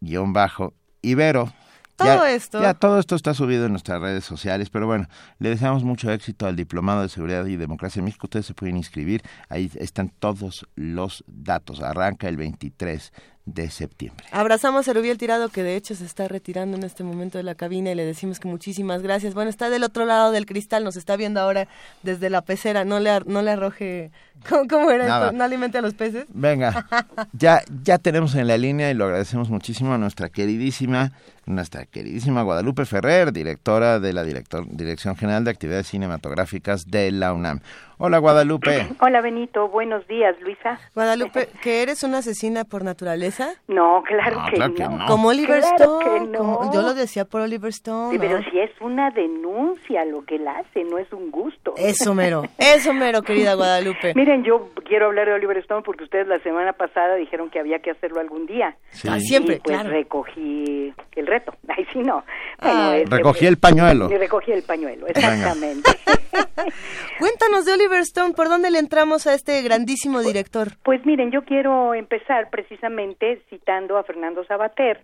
guion 0.00 0.32
bajo 0.32 0.74
Ibero. 1.02 1.52
Todo 1.96 2.26
esto. 2.26 2.60
Ya 2.60 2.74
todo 2.74 2.98
esto 2.98 3.16
está 3.16 3.34
subido 3.34 3.66
en 3.66 3.72
nuestras 3.72 4.00
redes 4.00 4.24
sociales, 4.24 4.70
pero 4.70 4.86
bueno, 4.86 5.08
le 5.38 5.48
deseamos 5.48 5.82
mucho 5.82 6.10
éxito 6.10 6.46
al 6.46 6.56
Diplomado 6.56 7.02
de 7.02 7.08
Seguridad 7.08 7.46
y 7.46 7.56
Democracia 7.56 8.00
en 8.00 8.04
México. 8.04 8.26
Ustedes 8.26 8.46
se 8.46 8.54
pueden 8.54 8.76
inscribir, 8.76 9.22
ahí 9.48 9.70
están 9.76 10.10
todos 10.10 10.66
los 10.74 11.24
datos. 11.26 11.80
Arranca 11.80 12.28
el 12.28 12.36
23 12.36 13.12
de 13.46 13.70
septiembre. 13.70 14.26
Abrazamos 14.32 14.88
a 14.88 14.92
Rubiel 14.92 15.18
Tirado, 15.18 15.48
que 15.48 15.62
de 15.62 15.76
hecho 15.76 15.94
se 15.94 16.04
está 16.04 16.26
retirando 16.26 16.76
en 16.76 16.82
este 16.82 17.04
momento 17.04 17.38
de 17.38 17.44
la 17.44 17.54
cabina 17.54 17.92
y 17.92 17.94
le 17.94 18.04
decimos 18.04 18.40
que 18.40 18.48
muchísimas 18.48 19.02
gracias. 19.02 19.34
Bueno, 19.34 19.48
está 19.48 19.70
del 19.70 19.84
otro 19.84 20.04
lado 20.04 20.32
del 20.32 20.46
cristal, 20.46 20.82
nos 20.82 20.96
está 20.96 21.16
viendo 21.16 21.40
ahora 21.40 21.68
desde 22.02 22.28
la 22.28 22.42
pecera. 22.42 22.84
No 22.84 22.98
le, 22.98 23.20
no 23.24 23.42
le 23.42 23.52
arroje. 23.52 24.10
¿Cómo, 24.68 24.90
era 24.90 25.04
esto? 25.04 25.32
¿No 25.32 25.44
alimente 25.44 25.78
a 25.78 25.80
los 25.80 25.94
peces? 25.94 26.26
Venga, 26.28 26.86
ya, 27.32 27.62
ya 27.84 27.98
tenemos 27.98 28.34
en 28.34 28.48
la 28.48 28.58
línea 28.58 28.90
y 28.90 28.94
lo 28.94 29.04
agradecemos 29.04 29.48
muchísimo 29.48 29.94
a 29.94 29.98
nuestra 29.98 30.28
queridísima, 30.28 31.12
nuestra 31.46 31.86
queridísima 31.86 32.42
Guadalupe 32.42 32.84
Ferrer, 32.84 33.32
directora 33.32 34.00
de 34.00 34.12
la 34.12 34.24
director, 34.24 34.66
Dirección 34.68 35.16
General 35.16 35.44
de 35.44 35.50
Actividades 35.52 35.86
Cinematográficas 35.86 36.90
de 36.90 37.12
la 37.12 37.32
UNAM. 37.32 37.60
Hola 37.98 38.18
Guadalupe. 38.18 38.86
Hola 39.00 39.22
Benito, 39.22 39.68
buenos 39.68 40.06
días 40.06 40.38
Luisa. 40.42 40.78
Guadalupe, 40.94 41.48
¿que 41.62 41.82
eres 41.82 42.02
una 42.02 42.18
asesina 42.18 42.64
por 42.64 42.84
naturaleza? 42.84 43.54
No, 43.68 44.02
claro, 44.06 44.42
que, 44.50 44.58
no. 44.58 45.06
Como 45.06 45.28
Oliver 45.28 45.60
Stone. 45.60 46.30
yo 46.74 46.82
lo 46.82 46.92
decía 46.92 47.24
por 47.24 47.40
Oliver 47.40 47.70
Stone. 47.70 48.12
Sí, 48.12 48.18
pero 48.18 48.42
si 48.50 48.58
es 48.58 48.70
una 48.82 49.10
denuncia 49.10 50.04
lo 50.04 50.26
que 50.26 50.36
él 50.36 50.46
hace, 50.46 50.84
no 50.84 50.98
es 50.98 51.10
un 51.10 51.30
gusto. 51.30 51.72
Eso 51.78 52.14
mero, 52.14 52.42
eso 52.58 52.92
mero, 52.92 53.22
querida 53.22 53.54
Guadalupe. 53.54 54.12
Miren, 54.16 54.44
yo 54.44 54.68
quiero 54.84 55.06
hablar 55.06 55.28
de 55.28 55.32
Oliver 55.32 55.56
Stone 55.58 55.82
porque 55.82 56.04
ustedes 56.04 56.26
la 56.26 56.38
semana 56.40 56.74
pasada 56.74 57.14
dijeron 57.14 57.48
que 57.48 57.60
había 57.60 57.78
que 57.78 57.92
hacerlo 57.92 58.20
algún 58.20 58.46
día. 58.46 58.76
Sí. 58.90 59.08
Ah, 59.10 59.18
siempre, 59.20 59.56
y 59.56 59.60
pues 59.60 59.86
recogí 59.86 60.92
el 61.12 61.26
reto. 61.38 61.54
Ay, 61.68 61.86
sí, 61.92 62.00
no. 62.00 62.24
Bueno, 62.60 63.04
recogí 63.06 63.46
el 63.46 63.58
pañuelo. 63.58 64.10
Y 64.10 64.16
recogí 64.16 64.52
el 64.52 64.62
pañuelo, 64.62 65.06
exactamente. 65.06 65.90
Cuéntanos 67.18 67.64
de 67.64 67.72
Oliver 67.72 68.00
Stone, 68.00 68.34
¿por 68.34 68.48
dónde 68.48 68.70
le 68.70 68.78
entramos 68.78 69.26
a 69.26 69.34
este 69.34 69.62
grandísimo 69.62 70.14
pues, 70.14 70.26
director? 70.26 70.68
Pues, 70.82 71.04
miren, 71.04 71.30
yo 71.30 71.42
quiero 71.42 71.94
empezar 71.94 72.50
precisamente 72.50 73.42
citando 73.48 73.96
a 73.96 74.04
Fernando 74.04 74.44
Sabater. 74.44 75.02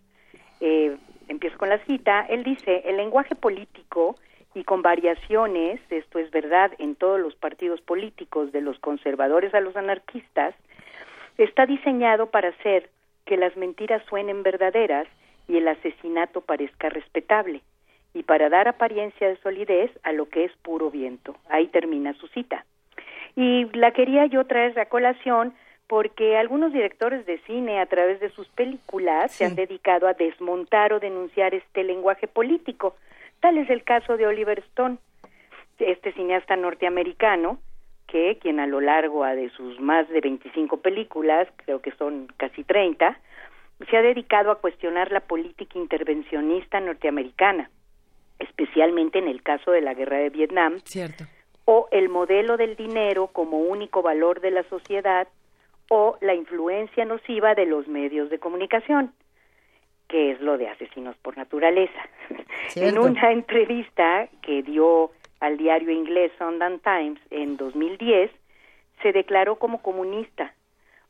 Eh, 0.61 0.97
empiezo 1.29 1.59
con 1.59 1.69
la 1.69 1.79
cita. 1.85 2.27
Él 2.29 2.45
dice, 2.45 2.83
el 2.85 2.97
lenguaje 2.97 3.35
político 3.35 4.17
y 4.55 4.65
con 4.65 4.83
variaciones, 4.83 5.81
esto 5.91 6.19
es 6.19 6.31
verdad 6.31 6.73
en 6.79 6.95
todos 6.95 7.19
los 7.19 7.35
partidos 7.35 7.81
políticos, 7.81 8.53
de 8.53 8.61
los 8.61 8.79
conservadores 8.79 9.55
a 9.55 9.61
los 9.61 9.75
anarquistas, 9.77 10.55
está 11.39 11.65
diseñado 11.65 12.27
para 12.27 12.51
hacer 12.51 12.91
que 13.25 13.37
las 13.37 13.57
mentiras 13.57 14.03
suenen 14.09 14.43
verdaderas 14.43 15.07
y 15.49 15.59
el 15.59 15.69
asesinato 15.69 16.41
parezca 16.41 16.89
respetable 16.89 17.63
y 18.15 18.23
para 18.25 18.49
dar 18.49 18.69
apariencia 18.69 19.29
de 19.29 19.37
solidez 19.39 19.91
a 20.03 20.13
lo 20.13 20.29
que 20.29 20.45
es 20.45 20.53
puro 20.63 20.91
viento. 20.91 21.37
Ahí 21.49 21.69
termina 21.69 22.13
su 22.15 22.29
cita. 22.29 22.65
Y 23.37 23.65
la 23.77 23.93
quería 23.93 24.27
yo 24.27 24.45
traer 24.47 24.79
a 24.79 24.87
colación 24.87 25.55
porque 25.87 26.37
algunos 26.37 26.73
directores 26.73 27.27
de 27.27 27.39
cine 27.41 27.81
a 27.81 27.87
través 27.87 28.21
de 28.21 28.31
sus 28.31 28.49
películas 28.49 29.33
se 29.33 29.45
han 29.45 29.55
dedicado 29.55 30.07
a 30.07 30.15
desmontar 30.15 30.93
o 30.93 31.01
denunciar 31.01 31.55
este 31.55 31.85
lenguaje 31.85 32.29
político. 32.29 32.97
Tal 33.41 33.59
es 33.59 33.69
el 33.71 33.83
caso 33.83 34.17
de 34.17 34.27
Oliver 34.27 34.59
Stone, 34.71 34.99
este 35.79 36.13
cineasta 36.13 36.57
norteamericano, 36.57 37.59
que 38.07 38.39
quien 38.41 38.61
a 38.61 38.67
lo 38.67 38.81
largo 38.81 39.25
de 39.25 39.51
sus 39.51 39.81
más 39.81 40.09
de 40.09 40.21
25 40.21 40.79
películas, 40.79 41.49
creo 41.57 41.81
que 41.81 41.93
son 41.93 42.29
casi 42.37 42.63
30, 42.63 43.19
se 43.91 43.97
ha 43.97 44.03
dedicado 44.03 44.51
a 44.51 44.61
cuestionar 44.61 45.13
la 45.13 45.21
política 45.21 45.79
intervencionista 45.79 46.81
norteamericana 46.81 47.71
especialmente 48.43 49.19
en 49.19 49.29
el 49.29 49.43
caso 49.43 49.71
de 49.71 49.81
la 49.81 49.95
guerra 49.95 50.19
de 50.19 50.31
Vietnam, 50.31 50.81
Cierto. 50.85 51.25
o 51.65 51.89
el 51.91 52.09
modelo 52.09 52.57
del 52.57 52.77
dinero 52.77 53.29
como 53.29 53.59
único 53.59 54.03
valor 54.03 54.41
de 54.41 54.51
la 54.51 54.63
sociedad, 54.65 55.29
o 55.89 56.17
la 56.21 56.35
influencia 56.35 57.05
nociva 57.05 57.55
de 57.55 57.67
los 57.67 57.87
medios 57.87 58.31
de 58.31 58.39
comunicación, 58.39 59.13
que 60.09 60.33
es 60.33 60.41
lo 60.41 60.57
de 60.57 60.69
asesinos 60.69 61.17
por 61.19 61.37
naturaleza. 61.37 62.01
En 62.77 62.99
una 62.99 63.33
entrevista 63.33 64.29
que 64.41 64.63
dio 64.63 65.11
al 65.41 65.59
diario 65.59 65.91
inglés 65.91 66.33
Sunday 66.39 66.79
Times 66.79 67.21
en 67.31 67.57
2010, 67.59 68.31
se 69.03 69.13
declaró 69.13 69.57
como 69.57 69.83
comunista. 69.83 70.55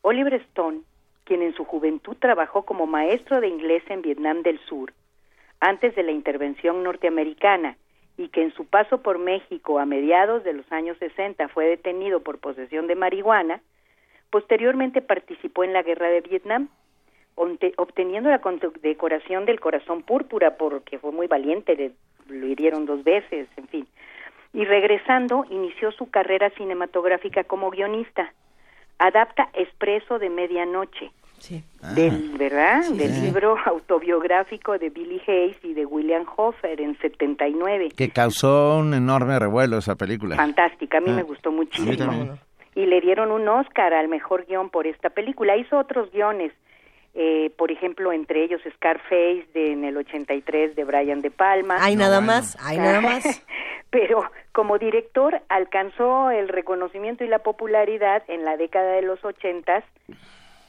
Oliver 0.01 0.35
Stone, 0.35 0.81
quien 1.25 1.43
en 1.43 1.55
su 1.55 1.65
juventud 1.65 2.17
trabajó 2.19 2.63
como 2.63 2.87
maestro 2.87 3.41
de 3.41 3.49
inglés 3.49 3.83
en 3.89 4.03
Vietnam 4.03 4.43
del 4.43 4.59
Sur, 4.61 4.93
antes 5.61 5.95
de 5.95 6.03
la 6.03 6.13
intervención 6.13 6.83
norteamericana 6.83 7.77
y 8.17 8.29
que 8.29 8.43
en 8.43 8.53
su 8.53 8.67
paso 8.67 9.03
por 9.03 9.19
México 9.19 9.79
a 9.79 9.87
mediados 9.87 10.45
de 10.45 10.53
los 10.53 10.71
años 10.71 10.97
60 10.99 11.49
fue 11.49 11.67
detenido 11.67 12.21
por 12.21 12.39
posesión 12.39 12.87
de 12.87 12.95
marihuana, 12.95 13.61
posteriormente 14.31 15.03
participó 15.03 15.65
en 15.65 15.73
la 15.73 15.83
guerra 15.83 16.09
de 16.09 16.21
Vietnam, 16.21 16.69
obteniendo 17.35 18.29
la 18.29 18.41
condecoración 18.41 19.47
del 19.47 19.61
corazón 19.61 20.03
púrpura 20.03 20.57
porque 20.57 20.99
fue 20.99 21.13
muy 21.13 21.27
valiente, 21.27 21.93
lo 22.29 22.47
hirieron 22.47 22.87
dos 22.87 23.03
veces, 23.05 23.49
en 23.57 23.69
fin. 23.69 23.87
Y 24.53 24.65
regresando, 24.65 25.47
inició 25.49 25.93
su 25.93 26.11
carrera 26.11 26.51
cinematográfica 26.51 27.45
como 27.45 27.71
guionista. 27.71 28.33
Adapta 29.03 29.49
Expreso 29.55 30.19
de 30.21 30.31
Medianoche, 30.31 31.11
del, 31.95 32.37
¿verdad? 32.39 32.85
del 32.91 33.21
libro 33.21 33.57
autobiográfico 33.67 34.79
de 34.79 34.91
Billy 34.91 35.21
Hayes 35.27 35.57
y 35.65 35.75
de 35.75 35.85
William 35.87 36.25
Hoffer 36.37 36.81
en 36.81 36.97
79. 36.99 37.89
Que 37.97 38.11
causó 38.11 38.79
un 38.79 38.95
enorme 38.95 39.39
revuelo 39.39 39.79
esa 39.79 39.97
película. 39.97 40.37
Fantástica, 40.37 40.99
a 40.99 41.01
mí 41.01 41.11
Ah. 41.11 41.15
me 41.17 41.23
gustó 41.25 41.49
A 41.49 41.53
mí 41.53 41.59
muchísimo. 41.59 42.39
Y 42.77 42.87
le 42.87 43.01
dieron 43.01 43.33
un 43.33 43.49
Oscar 43.49 43.93
al 43.93 44.07
mejor 44.09 44.47
guion 44.47 44.71
por 44.71 44.87
esta 44.87 45.11
película. 45.11 45.57
Hizo 45.57 45.79
otros 45.79 46.11
guiones, 46.13 46.53
eh, 47.15 47.51
por 47.57 47.71
ejemplo, 47.71 48.13
entre 48.13 48.45
ellos 48.45 48.61
Scarface 48.77 49.47
de, 49.53 49.73
en 49.73 49.85
el 49.85 49.97
83 49.97 50.75
de 50.75 50.85
Brian 50.85 51.21
De 51.21 51.31
Palma. 51.31 51.77
Hay 51.81 51.97
nada 51.97 52.21
más, 52.21 52.57
hay 52.65 52.79
nada 52.79 53.01
más. 53.03 53.45
Pero 53.91 54.25
como 54.53 54.79
director 54.79 55.43
alcanzó 55.49 56.31
el 56.31 56.49
reconocimiento 56.49 57.25
y 57.25 57.29
la 57.29 57.41
popularidad 57.41 58.23
en 58.29 58.45
la 58.45 58.57
década 58.57 58.93
de 58.93 59.03
los 59.03 59.23
ochentas 59.25 59.85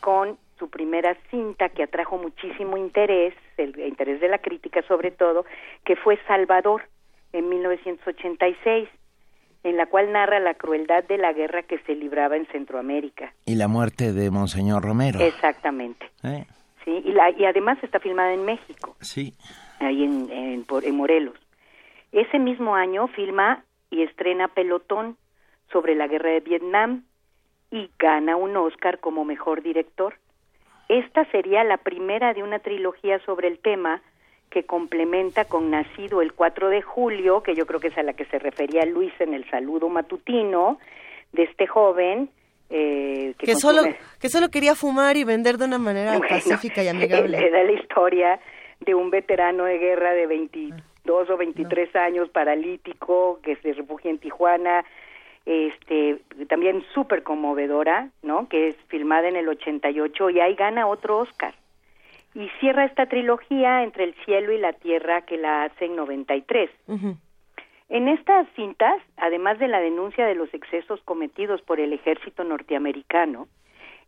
con 0.02 0.38
su 0.60 0.70
primera 0.70 1.16
cinta 1.32 1.70
que 1.70 1.84
atrajo 1.84 2.18
muchísimo 2.18 2.76
interés, 2.78 3.34
el 3.58 3.80
interés 3.80 4.20
de 4.20 4.28
la 4.28 4.40
crítica 4.40 4.82
sobre 4.88 5.12
todo, 5.12 5.46
que 5.86 5.96
fue 5.96 6.20
Salvador 6.28 6.84
en 7.32 7.50
1986, 7.50 8.90
en 9.64 9.78
la 9.78 9.86
cual 9.86 10.12
narra 10.12 10.40
la 10.40 10.54
crueldad 10.56 11.04
de 11.06 11.18
la 11.18 11.32
guerra 11.34 11.64
que 11.64 11.80
se 11.80 11.96
libraba 11.96 12.36
en 12.36 12.46
Centroamérica. 12.48 13.34
Y 13.46 13.56
la 13.56 13.68
muerte 13.68 14.12
de 14.14 14.30
Monseñor 14.32 14.84
Romero. 14.84 15.20
Exactamente. 15.20 16.10
Eh, 16.24 16.46
Sí, 16.86 17.02
y, 17.06 17.14
la, 17.14 17.30
y 17.32 17.46
además 17.46 17.78
está 17.82 18.02
filmada 18.02 18.34
en 18.34 18.44
México, 18.44 18.98
Sí. 19.00 19.34
ahí 19.80 20.04
en, 20.04 20.30
en, 20.30 20.66
por- 20.66 20.84
en 20.84 20.98
Morelos. 20.98 21.36
Ese 22.12 22.40
mismo 22.40 22.76
año 22.76 23.08
filma 23.08 23.64
y 23.90 24.02
estrena 24.04 24.50
Pelotón 24.50 25.16
sobre 25.72 25.96
la 25.96 26.08
guerra 26.08 26.32
de 26.32 26.42
Vietnam 26.42 27.04
y 27.72 27.90
gana 27.98 28.36
un 28.36 28.58
Oscar 28.58 29.00
como 29.00 29.24
mejor 29.24 29.64
director. 29.64 30.16
Esta 30.90 31.24
sería 31.32 31.64
la 31.64 31.78
primera 31.78 32.34
de 32.34 32.44
una 32.44 32.60
trilogía 32.60 33.18
sobre 33.26 33.48
el 33.48 33.60
tema 33.60 34.02
que 34.54 34.66
complementa 34.66 35.46
con 35.46 35.72
Nacido 35.72 36.22
el 36.22 36.34
4 36.34 36.70
de 36.70 36.84
julio, 36.84 37.42
que 37.42 37.56
yo 37.56 37.66
creo 37.66 37.80
que 37.80 37.88
es 37.88 37.98
a 37.98 38.04
la 38.04 38.14
que 38.14 38.26
se 38.26 38.38
refería 38.38 38.86
Luis 38.86 39.12
en 39.20 39.34
el 39.34 39.50
saludo 39.50 39.90
matutino 39.90 40.78
de 41.32 41.44
este 41.44 41.66
joven 41.66 42.30
eh, 42.70 43.34
que, 43.40 43.48
Que 43.48 43.56
solo, 43.56 43.82
que 44.22 44.30
solo 44.30 44.50
quería 44.50 44.76
fumar 44.76 45.18
y 45.18 45.24
vender 45.24 45.58
de 45.58 45.66
una 45.66 45.80
manera 45.80 46.18
Bueno, 46.20 46.28
pacífica 46.30 46.82
y 46.82 46.86
Le 46.86 46.90
amigable. 46.92 47.50
da 47.50 47.64
la 47.64 47.72
historia 47.72 48.40
de 48.80 48.94
un 48.94 49.10
veterano 49.10 49.66
de 49.66 49.80
guerra 49.80 50.14
de 50.14 50.28
22 50.28 51.30
o 51.32 51.38
23 51.38 51.96
años, 51.96 52.30
paralítico, 52.30 53.40
que 53.42 53.56
se 53.56 53.74
refugia 53.74 54.12
en 54.12 54.20
Tijuana, 54.20 54.86
este, 55.48 56.20
también 56.48 56.84
súper 56.94 57.24
conmovedora, 57.24 58.10
¿no? 58.22 58.48
Que 58.50 58.68
es 58.68 58.76
filmada 58.88 59.28
en 59.28 59.36
el 59.36 59.50
88 59.50 60.30
y 60.30 60.40
ahí 60.40 60.54
gana 60.54 60.86
otro 60.86 61.18
Oscar. 61.18 61.56
Y 62.36 62.50
cierra 62.60 62.86
esta 62.86 63.06
trilogía 63.06 63.84
entre 63.84 64.06
el 64.06 64.16
cielo 64.26 64.52
y 64.52 64.58
la 64.58 64.74
tierra 64.74 65.22
que 65.22 65.38
la 65.38 65.64
hace 65.64 65.86
en 65.86 65.96
93. 65.96 66.70
Ujú. 66.88 67.18
En 67.90 68.08
estas 68.08 68.48
cintas, 68.56 69.02
además 69.18 69.60
de 69.60 69.68
la 69.68 69.80
denuncia 69.80 70.26
de 70.26 70.36
los 70.36 70.52
excesos 70.54 71.00
cometidos 71.04 71.62
por 71.62 71.80
el 71.80 71.94
ejército 71.94 72.44
norteamericano, 72.44 73.48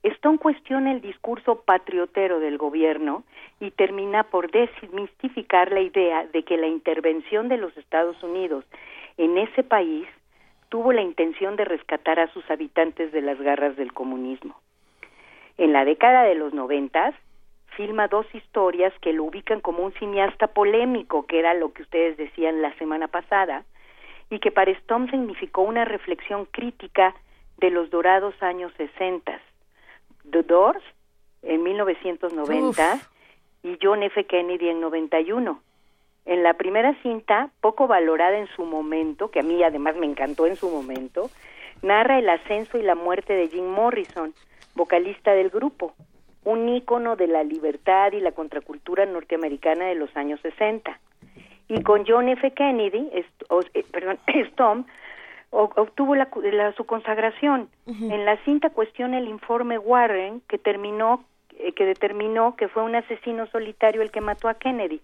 Stone 0.04 0.38
cuestiona 0.38 0.92
el 0.92 1.02
discurso 1.02 1.62
patriotero 1.62 2.40
del 2.40 2.58
gobierno 2.58 3.24
y 3.60 3.72
termina 3.72 4.24
por 4.24 4.52
desmistificar 4.52 5.72
la 5.72 5.82
idea 5.82 6.26
de 6.28 6.44
que 6.44 6.58
la 6.58 6.68
intervención 6.68 7.48
de 7.48 7.58
los 7.58 7.76
Estados 7.78 8.22
Unidos 8.22 8.66
en 9.18 9.38
ese 9.38 9.64
país 9.64 10.08
tuvo 10.70 10.94
la 10.94 11.02
intención 11.02 11.56
de 11.56 11.66
rescatar 11.66 12.20
a 12.20 12.32
sus 12.34 12.50
habitantes 12.52 13.12
de 13.12 13.22
las 13.22 13.40
garras 13.40 13.76
del 13.78 13.94
comunismo. 13.94 14.56
En 15.58 15.74
la 15.74 15.86
década 15.86 16.24
de 16.24 16.36
los 16.36 16.54
noventas, 16.54 17.16
filma 17.76 18.08
dos 18.08 18.26
historias 18.34 18.94
que 19.02 19.14
lo 19.14 19.24
ubican 19.26 19.62
como 19.62 19.84
un 19.84 19.94
cineasta 19.94 20.48
polémico, 20.48 21.26
que 21.26 21.40
era 21.40 21.54
lo 21.54 21.74
que 21.74 21.84
ustedes 21.84 22.18
decían 22.18 22.62
la 22.62 22.74
semana 22.78 23.08
pasada, 23.08 23.64
y 24.30 24.40
que 24.40 24.52
para 24.52 24.72
Stone 24.72 25.10
significó 25.12 25.62
una 25.62 25.86
reflexión 25.86 26.46
crítica 26.46 27.14
de 27.58 27.70
los 27.70 27.90
dorados 27.90 28.34
años 28.42 28.72
60. 28.78 29.40
The 30.30 30.44
Doors 30.44 30.84
en 31.44 31.64
1990 31.64 33.00
y 33.64 33.78
John 33.82 34.04
F. 34.04 34.26
Kennedy 34.26 34.70
en 34.70 34.82
91. 34.82 35.60
En 36.26 36.44
la 36.44 36.56
primera 36.56 36.96
cinta, 37.04 37.52
poco 37.62 37.88
valorada 37.88 38.38
en 38.38 38.48
su 38.48 38.66
momento, 38.66 39.30
que 39.30 39.42
a 39.42 39.44
mí 39.44 39.62
además 39.64 39.96
me 39.96 40.08
encantó 40.08 40.48
en 40.48 40.56
su 40.56 40.70
momento, 40.70 41.30
narra 41.84 42.18
el 42.18 42.28
ascenso 42.30 42.80
y 42.80 42.82
la 42.82 42.96
muerte 42.96 43.34
de 43.34 43.48
Jim 43.48 43.68
Morrison, 43.68 44.34
vocalista 44.74 45.34
del 45.34 45.52
grupo, 45.52 45.94
un 46.46 46.70
ícono 46.70 47.16
de 47.18 47.28
la 47.28 47.44
libertad 47.44 48.14
y 48.14 48.20
la 48.22 48.32
contracultura 48.32 49.06
norteamericana 49.06 49.86
de 49.88 49.96
los 49.96 50.16
años 50.16 50.40
60. 50.42 50.98
Y 51.68 51.82
con 51.82 52.06
John 52.08 52.30
F. 52.30 52.52
Kennedy, 52.52 53.10
est- 53.14 53.44
o- 53.50 53.62
eh, 53.74 53.84
perdón, 53.92 54.18
Stone 54.28 54.86
o- 55.50 55.72
obtuvo 55.76 56.16
la, 56.16 56.30
la- 56.54 56.72
su 56.74 56.86
consagración. 56.86 57.68
En 57.88 58.26
la 58.26 58.38
cinta 58.46 58.70
cuestiona 58.70 59.18
el 59.18 59.28
informe 59.28 59.78
Warren 59.78 60.42
que 60.48 60.58
terminó 60.58 61.26
eh, 61.58 61.72
que 61.74 61.86
determinó 61.86 62.56
que 62.58 62.68
fue 62.68 62.84
un 62.84 62.96
asesino 62.96 63.48
solitario 63.48 64.02
el 64.02 64.12
que 64.12 64.22
mató 64.22 64.48
a 64.50 64.56
Kennedy 64.56 65.00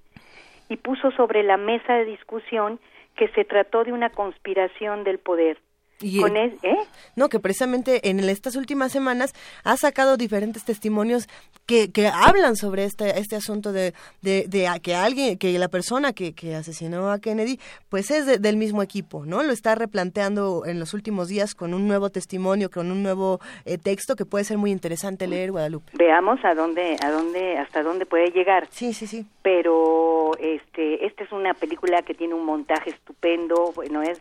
y 0.69 0.77
puso 0.77 1.11
sobre 1.11 1.43
la 1.43 1.57
mesa 1.57 1.93
de 1.93 2.05
discusión 2.05 2.79
que 3.15 3.29
se 3.29 3.45
trató 3.45 3.83
de 3.83 3.93
una 3.93 4.09
conspiración 4.09 5.03
del 5.03 5.17
poder. 5.17 5.57
Y, 6.01 6.19
Con 6.19 6.35
eh, 6.37 6.55
¿eh? 6.63 6.77
No, 7.15 7.29
que 7.29 7.39
precisamente 7.39 8.09
en 8.09 8.19
estas 8.21 8.55
últimas 8.55 8.91
semanas 8.91 9.33
ha 9.63 9.77
sacado 9.77 10.17
diferentes 10.17 10.63
testimonios 10.63 11.27
que, 11.65 11.91
que 11.91 12.07
hablan 12.07 12.55
sobre 12.55 12.85
este, 12.85 13.19
este 13.19 13.35
asunto 13.35 13.71
de, 13.71 13.93
de, 14.21 14.45
de 14.47 14.67
a- 14.67 14.79
que 14.79 14.95
alguien, 14.95 15.37
que 15.37 15.57
la 15.59 15.67
persona 15.67 16.13
que, 16.13 16.33
que 16.33 16.55
asesinó 16.55 17.11
a 17.11 17.19
Kennedy, 17.19 17.59
pues 17.89 18.09
es 18.11 18.25
de- 18.25 18.37
del 18.39 18.57
mismo 18.57 18.81
equipo, 18.81 19.25
¿no? 19.25 19.43
Lo 19.43 19.51
está 19.53 19.75
replanteando 19.75 20.63
en 20.65 20.79
los 20.79 20.93
últimos 20.93 21.27
días 21.27 21.53
con 21.53 21.73
un 21.73 21.87
nuevo 21.87 22.09
testimonio, 22.09 22.69
con 22.69 22.91
un 22.91 23.03
nuevo 23.03 23.39
eh, 23.65 23.77
texto 23.77 24.15
que 24.15 24.25
puede 24.25 24.43
ser 24.45 24.57
muy 24.57 24.71
interesante 24.71 25.27
leer, 25.27 25.51
Guadalupe. 25.51 25.91
Veamos 25.93 26.39
a 26.43 26.53
dónde, 26.55 26.97
a 27.03 27.11
dónde, 27.11 27.57
hasta 27.57 27.83
dónde 27.83 28.05
puede 28.05 28.31
llegar. 28.31 28.67
Sí, 28.71 28.93
sí, 28.93 29.05
sí. 29.07 29.25
Pero 29.43 30.31
este, 30.39 31.05
esta 31.05 31.23
es 31.23 31.31
una 31.31 31.53
película 31.53 32.01
que 32.01 32.13
tiene 32.13 32.33
un 32.33 32.45
montaje 32.45 32.89
estupendo, 32.89 33.71
bueno, 33.75 34.01
es 34.01 34.19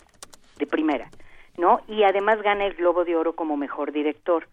de 0.59 0.67
primera, 0.67 1.09
¿no? 1.61 1.83
Y 1.87 2.03
además 2.03 2.43
gana 2.43 2.67
el 2.67 2.75
Globo 2.75 3.05
de 3.05 3.15
Oro 3.15 3.35
como 3.35 3.57
mejor 3.57 3.93
director. 3.93 4.49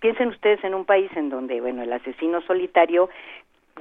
Piensen 0.00 0.28
ustedes 0.28 0.64
en 0.64 0.74
un 0.74 0.84
país 0.84 1.10
en 1.14 1.28
donde, 1.28 1.60
bueno, 1.60 1.82
el 1.82 1.92
asesino 1.92 2.40
solitario 2.42 3.08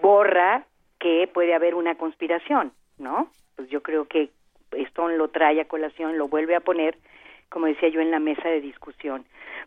borra 0.02 0.66
que 1.00 1.30
puede 1.34 1.56
haber 1.56 1.74
una 1.74 1.96
conspiración, 1.96 2.74
¿no? 2.98 3.30
Pues 3.56 3.70
yo 3.70 3.82
creo 3.82 4.06
que 4.06 4.30
Stone 4.72 5.18
lo 5.18 5.30
trae 5.30 5.60
a 5.62 5.68
colación, 5.68 6.18
lo 6.18 6.28
vuelve 6.28 6.56
a 6.56 6.60
poner, 6.60 6.98
como 7.50 7.68
decía 7.68 7.90
yo, 7.90 8.02
en 8.02 8.12
la 8.12 8.20
mesa 8.20 8.50
de 8.50 8.62
discusión. 8.62 9.26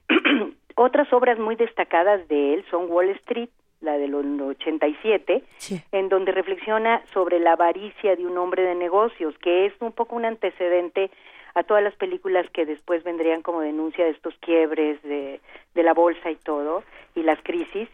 Otras 0.74 1.12
obras 1.12 1.38
muy 1.38 1.56
destacadas 1.56 2.28
de 2.28 2.54
él 2.54 2.64
son 2.70 2.90
Wall 2.90 3.08
Street, 3.10 3.48
la 3.80 3.96
del 3.96 4.14
87, 4.14 5.44
en 5.92 6.08
donde 6.08 6.32
reflexiona 6.32 7.00
sobre 7.12 7.38
la 7.38 7.52
avaricia 7.52 8.16
de 8.16 8.26
un 8.26 8.36
hombre 8.36 8.64
de 8.64 8.74
negocios, 8.74 9.36
que 9.38 9.66
es 9.66 9.72
un 9.80 9.92
poco 9.92 10.16
un 10.16 10.24
antecedente 10.24 11.10
a 11.58 11.64
todas 11.64 11.82
las 11.82 11.94
películas 11.96 12.48
que 12.50 12.64
después 12.64 13.02
vendrían 13.02 13.42
como 13.42 13.60
denuncia 13.60 14.04
de 14.04 14.12
estos 14.12 14.34
quiebres 14.40 15.02
de, 15.02 15.40
de 15.74 15.82
la 15.82 15.92
bolsa 15.92 16.30
y 16.30 16.36
todo, 16.36 16.84
y 17.14 17.22
las 17.22 17.40
crisis, 17.42 17.88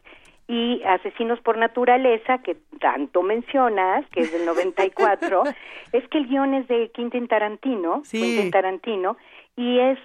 y 0.46 0.82
Asesinos 0.84 1.40
por 1.40 1.56
Naturaleza, 1.56 2.38
que 2.42 2.56
tanto 2.78 3.22
mencionas, 3.22 4.06
que 4.10 4.20
es 4.20 4.32
del 4.32 4.44
94, 4.44 5.44
es 5.92 6.06
que 6.08 6.18
el 6.18 6.26
guion 6.26 6.52
es 6.54 6.68
de 6.68 6.90
Quentin 6.90 7.26
Tarantino, 7.26 8.02
Sí. 8.04 8.20
Quentin 8.20 8.50
Tarantino, 8.50 9.16
y 9.56 9.78
es 9.78 9.98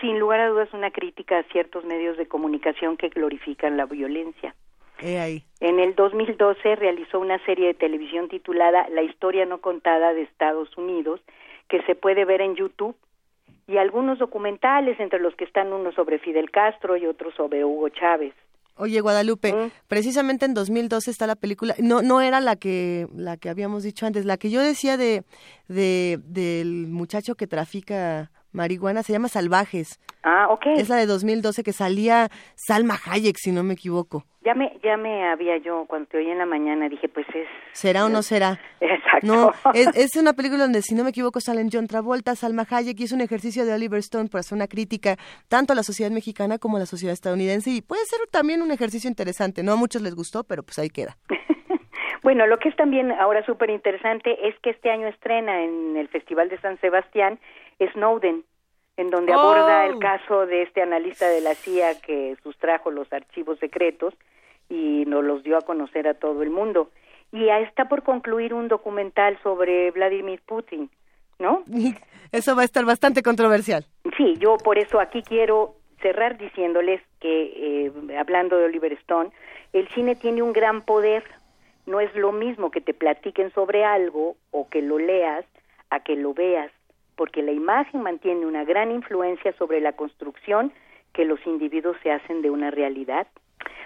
sin 0.00 0.18
lugar 0.18 0.40
a 0.40 0.48
dudas 0.48 0.68
una 0.74 0.90
crítica 0.90 1.38
a 1.38 1.42
ciertos 1.44 1.86
medios 1.86 2.18
de 2.18 2.26
comunicación 2.26 2.98
que 2.98 3.08
glorifican 3.08 3.78
la 3.78 3.86
violencia. 3.86 4.54
En 5.60 5.78
el 5.78 5.94
2012 5.94 6.76
realizó 6.76 7.18
una 7.18 7.38
serie 7.44 7.68
de 7.68 7.74
televisión 7.74 8.28
titulada 8.28 8.88
La 8.90 9.02
historia 9.02 9.44
no 9.46 9.60
contada 9.60 10.12
de 10.12 10.22
Estados 10.22 10.76
Unidos, 10.76 11.20
que 11.68 11.82
se 11.82 11.94
puede 11.94 12.24
ver 12.24 12.40
en 12.40 12.56
YouTube, 12.56 12.96
y 13.66 13.78
algunos 13.78 14.18
documentales, 14.18 14.98
entre 15.00 15.18
los 15.20 15.34
que 15.34 15.44
están 15.44 15.72
uno 15.72 15.92
sobre 15.92 16.18
Fidel 16.18 16.50
Castro 16.50 16.96
y 16.96 17.06
otro 17.06 17.32
sobre 17.32 17.64
Hugo 17.64 17.88
Chávez. 17.88 18.32
Oye, 18.78 19.00
Guadalupe, 19.00 19.52
Mm. 19.54 19.70
precisamente 19.88 20.44
en 20.44 20.52
2012 20.52 21.10
está 21.10 21.26
la 21.26 21.34
película, 21.34 21.74
no 21.78 22.02
no 22.02 22.20
era 22.20 22.40
la 22.40 22.56
que 22.56 23.06
la 23.14 23.38
que 23.38 23.48
habíamos 23.48 23.82
dicho 23.82 24.04
antes, 24.06 24.26
la 24.26 24.36
que 24.36 24.50
yo 24.50 24.60
decía 24.60 24.96
de, 24.98 25.24
de 25.68 26.18
del 26.24 26.86
muchacho 26.88 27.34
que 27.36 27.46
trafica 27.46 28.30
marihuana, 28.56 29.02
se 29.02 29.12
llama 29.12 29.28
Salvajes. 29.28 30.00
Ah, 30.22 30.48
ok. 30.50 30.66
Es 30.76 30.88
la 30.88 30.96
de 30.96 31.06
2012 31.06 31.62
que 31.62 31.72
salía 31.72 32.28
Salma 32.56 32.96
Hayek, 33.06 33.36
si 33.38 33.52
no 33.52 33.62
me 33.62 33.74
equivoco. 33.74 34.24
Ya 34.40 34.54
me, 34.54 34.78
ya 34.82 34.96
me 34.96 35.28
había 35.28 35.56
yo, 35.58 35.86
cuando 35.86 36.08
te 36.08 36.18
oí 36.18 36.30
en 36.30 36.38
la 36.38 36.46
mañana, 36.46 36.88
dije, 36.88 37.08
pues 37.08 37.26
es... 37.34 37.48
¿Será 37.72 38.06
o 38.06 38.08
no 38.08 38.22
será? 38.22 38.60
Exacto. 38.80 39.26
No, 39.26 39.52
es, 39.74 39.88
es 39.96 40.16
una 40.16 40.32
película 40.32 40.64
donde, 40.64 40.82
si 40.82 40.94
no 40.94 41.04
me 41.04 41.10
equivoco, 41.10 41.40
salen 41.40 41.68
John 41.72 41.86
Travolta, 41.86 42.34
Salma 42.34 42.64
Hayek, 42.68 42.98
y 43.00 43.04
es 43.04 43.12
un 43.12 43.20
ejercicio 43.20 43.64
de 43.64 43.74
Oliver 43.74 43.98
Stone 43.98 44.28
para 44.28 44.40
hacer 44.40 44.56
una 44.56 44.68
crítica 44.68 45.16
tanto 45.48 45.72
a 45.72 45.76
la 45.76 45.82
sociedad 45.82 46.10
mexicana 46.10 46.58
como 46.58 46.76
a 46.76 46.80
la 46.80 46.86
sociedad 46.86 47.12
estadounidense, 47.12 47.70
y 47.70 47.82
puede 47.82 48.04
ser 48.06 48.20
también 48.30 48.62
un 48.62 48.70
ejercicio 48.70 49.08
interesante. 49.08 49.62
No 49.62 49.72
a 49.72 49.76
muchos 49.76 50.02
les 50.02 50.14
gustó, 50.14 50.44
pero 50.44 50.62
pues 50.62 50.78
ahí 50.78 50.90
queda. 50.90 51.16
Bueno, 52.26 52.48
lo 52.48 52.58
que 52.58 52.68
es 52.68 52.74
también 52.74 53.12
ahora 53.12 53.46
súper 53.46 53.70
interesante 53.70 54.48
es 54.48 54.58
que 54.58 54.70
este 54.70 54.90
año 54.90 55.06
estrena 55.06 55.62
en 55.62 55.96
el 55.96 56.08
Festival 56.08 56.48
de 56.48 56.58
San 56.58 56.76
Sebastián 56.80 57.38
Snowden, 57.92 58.44
en 58.96 59.10
donde 59.10 59.34
Oh. 59.34 59.38
aborda 59.40 59.86
el 59.86 59.98
caso 59.98 60.46
de 60.46 60.62
este 60.62 60.82
analista 60.82 61.28
de 61.28 61.40
la 61.40 61.54
CIA 61.54 62.00
que 62.00 62.36
sustrajo 62.42 62.90
los 62.90 63.12
archivos 63.12 63.58
secretos 63.58 64.14
y 64.68 65.04
nos 65.06 65.22
los 65.24 65.42
dio 65.42 65.58
a 65.58 65.62
conocer 65.62 66.08
a 66.08 66.14
todo 66.14 66.42
el 66.42 66.50
mundo. 66.50 66.90
Y 67.32 67.48
está 67.48 67.88
por 67.88 68.02
concluir 68.02 68.54
un 68.54 68.68
documental 68.68 69.38
sobre 69.42 69.90
Vladimir 69.90 70.40
Putin, 70.46 70.90
¿no? 71.38 71.62
Eso 72.32 72.56
va 72.56 72.62
a 72.62 72.64
estar 72.64 72.84
bastante 72.84 73.22
controversial. 73.22 73.84
Sí, 74.16 74.34
yo 74.38 74.56
por 74.56 74.78
eso 74.78 74.98
aquí 74.98 75.22
quiero 75.22 75.74
cerrar 76.02 76.36
diciéndoles 76.38 77.00
que, 77.20 77.86
eh, 77.86 77.92
hablando 78.18 78.56
de 78.56 78.64
Oliver 78.64 78.92
Stone, 78.94 79.30
el 79.72 79.88
cine 79.94 80.16
tiene 80.16 80.42
un 80.42 80.52
gran 80.52 80.82
poder. 80.82 81.22
No 81.86 82.00
es 82.00 82.12
lo 82.16 82.32
mismo 82.32 82.70
que 82.72 82.80
te 82.80 82.94
platiquen 82.94 83.52
sobre 83.52 83.84
algo 83.84 84.36
o 84.50 84.68
que 84.68 84.82
lo 84.82 84.98
leas 84.98 85.44
a 85.90 86.00
que 86.00 86.16
lo 86.16 86.34
veas, 86.34 86.72
porque 87.16 87.42
la 87.42 87.52
imagen 87.52 88.02
mantiene 88.02 88.46
una 88.46 88.64
gran 88.64 88.90
influencia 88.90 89.52
sobre 89.54 89.80
la 89.80 89.92
construcción 89.92 90.72
que 91.12 91.24
los 91.24 91.44
individuos 91.46 91.96
se 92.02 92.12
hacen 92.12 92.42
de 92.42 92.50
una 92.50 92.70
realidad. 92.70 93.26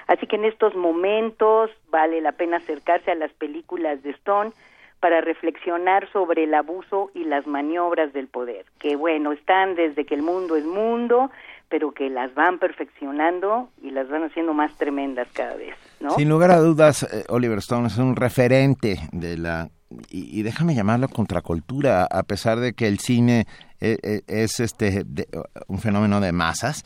Así 0.08 0.26
que 0.26 0.36
en 0.36 0.44
estos 0.44 0.74
momentos 0.74 1.70
vale 1.90 2.20
la 2.20 2.32
pena 2.32 2.56
acercarse 2.56 3.12
a 3.12 3.14
las 3.14 3.32
películas 3.32 4.02
de 4.02 4.10
Stone 4.10 4.50
para 4.98 5.20
reflexionar 5.20 6.10
sobre 6.12 6.44
el 6.44 6.54
abuso 6.54 7.10
y 7.14 7.24
las 7.24 7.46
maniobras 7.46 8.12
del 8.12 8.28
poder, 8.28 8.66
que 8.78 8.96
bueno, 8.96 9.32
están 9.32 9.74
desde 9.74 10.04
que 10.04 10.14
el 10.14 10.22
mundo 10.22 10.56
es 10.56 10.64
mundo, 10.64 11.30
pero 11.70 11.92
que 11.92 12.10
las 12.10 12.34
van 12.34 12.58
perfeccionando 12.58 13.70
y 13.80 13.92
las 13.92 14.08
van 14.08 14.24
haciendo 14.24 14.52
más 14.52 14.76
tremendas 14.76 15.28
cada 15.32 15.54
vez, 15.54 15.74
¿no? 16.00 16.10
Sin 16.10 16.28
lugar 16.28 16.50
a 16.50 16.58
dudas, 16.58 17.04
eh, 17.04 17.24
Oliver 17.28 17.58
Stone 17.58 17.86
es 17.86 17.96
un 17.96 18.14
referente 18.14 18.98
de 19.12 19.38
la 19.38 19.70
y, 20.10 20.38
y 20.38 20.42
déjame 20.42 20.74
llamarlo 20.74 21.08
contracultura, 21.08 22.04
a 22.04 22.22
pesar 22.22 22.60
de 22.60 22.72
que 22.74 22.86
el 22.86 22.98
cine 22.98 23.46
eh, 23.80 23.96
eh, 24.02 24.20
es 24.28 24.60
este 24.60 25.02
de- 25.04 25.26
un 25.68 25.78
fenómeno 25.78 26.20
de 26.20 26.32
masas, 26.32 26.84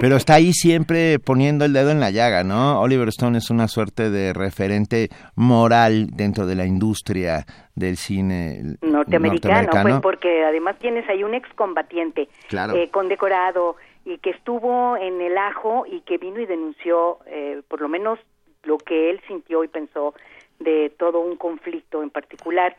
pero 0.00 0.16
está 0.16 0.34
ahí 0.34 0.52
siempre 0.52 1.18
poniendo 1.18 1.64
el 1.64 1.72
dedo 1.72 1.90
en 1.90 2.00
la 2.00 2.10
llaga, 2.10 2.42
¿no? 2.44 2.80
Oliver 2.80 3.08
Stone 3.08 3.38
es 3.38 3.50
una 3.50 3.68
suerte 3.68 4.08
de 4.10 4.32
referente 4.32 5.10
moral 5.36 6.08
dentro 6.14 6.46
de 6.46 6.54
la 6.54 6.64
industria 6.66 7.44
del 7.74 7.96
cine 7.96 8.76
norteamericano, 8.82 9.70
pues 9.82 9.94
porque 10.00 10.44
además 10.44 10.76
tienes 10.78 11.08
ahí 11.08 11.22
un 11.24 11.34
excombatiente 11.34 12.28
Claro. 12.48 12.74
eh, 12.74 12.88
condecorado 12.90 13.76
y 14.04 14.18
que 14.18 14.30
estuvo 14.30 14.96
en 14.96 15.20
el 15.20 15.36
ajo 15.38 15.84
y 15.86 16.00
que 16.00 16.18
vino 16.18 16.40
y 16.40 16.46
denunció 16.46 17.18
eh, 17.26 17.62
por 17.68 17.80
lo 17.80 17.88
menos 17.88 18.18
lo 18.64 18.76
que 18.78 19.10
él 19.10 19.20
sintió 19.26 19.62
y 19.64 19.68
pensó 19.68 20.14
de 20.60 20.92
todo 20.98 21.20
un 21.20 21.36
conflicto 21.36 22.02
en 22.02 22.10
particular. 22.10 22.76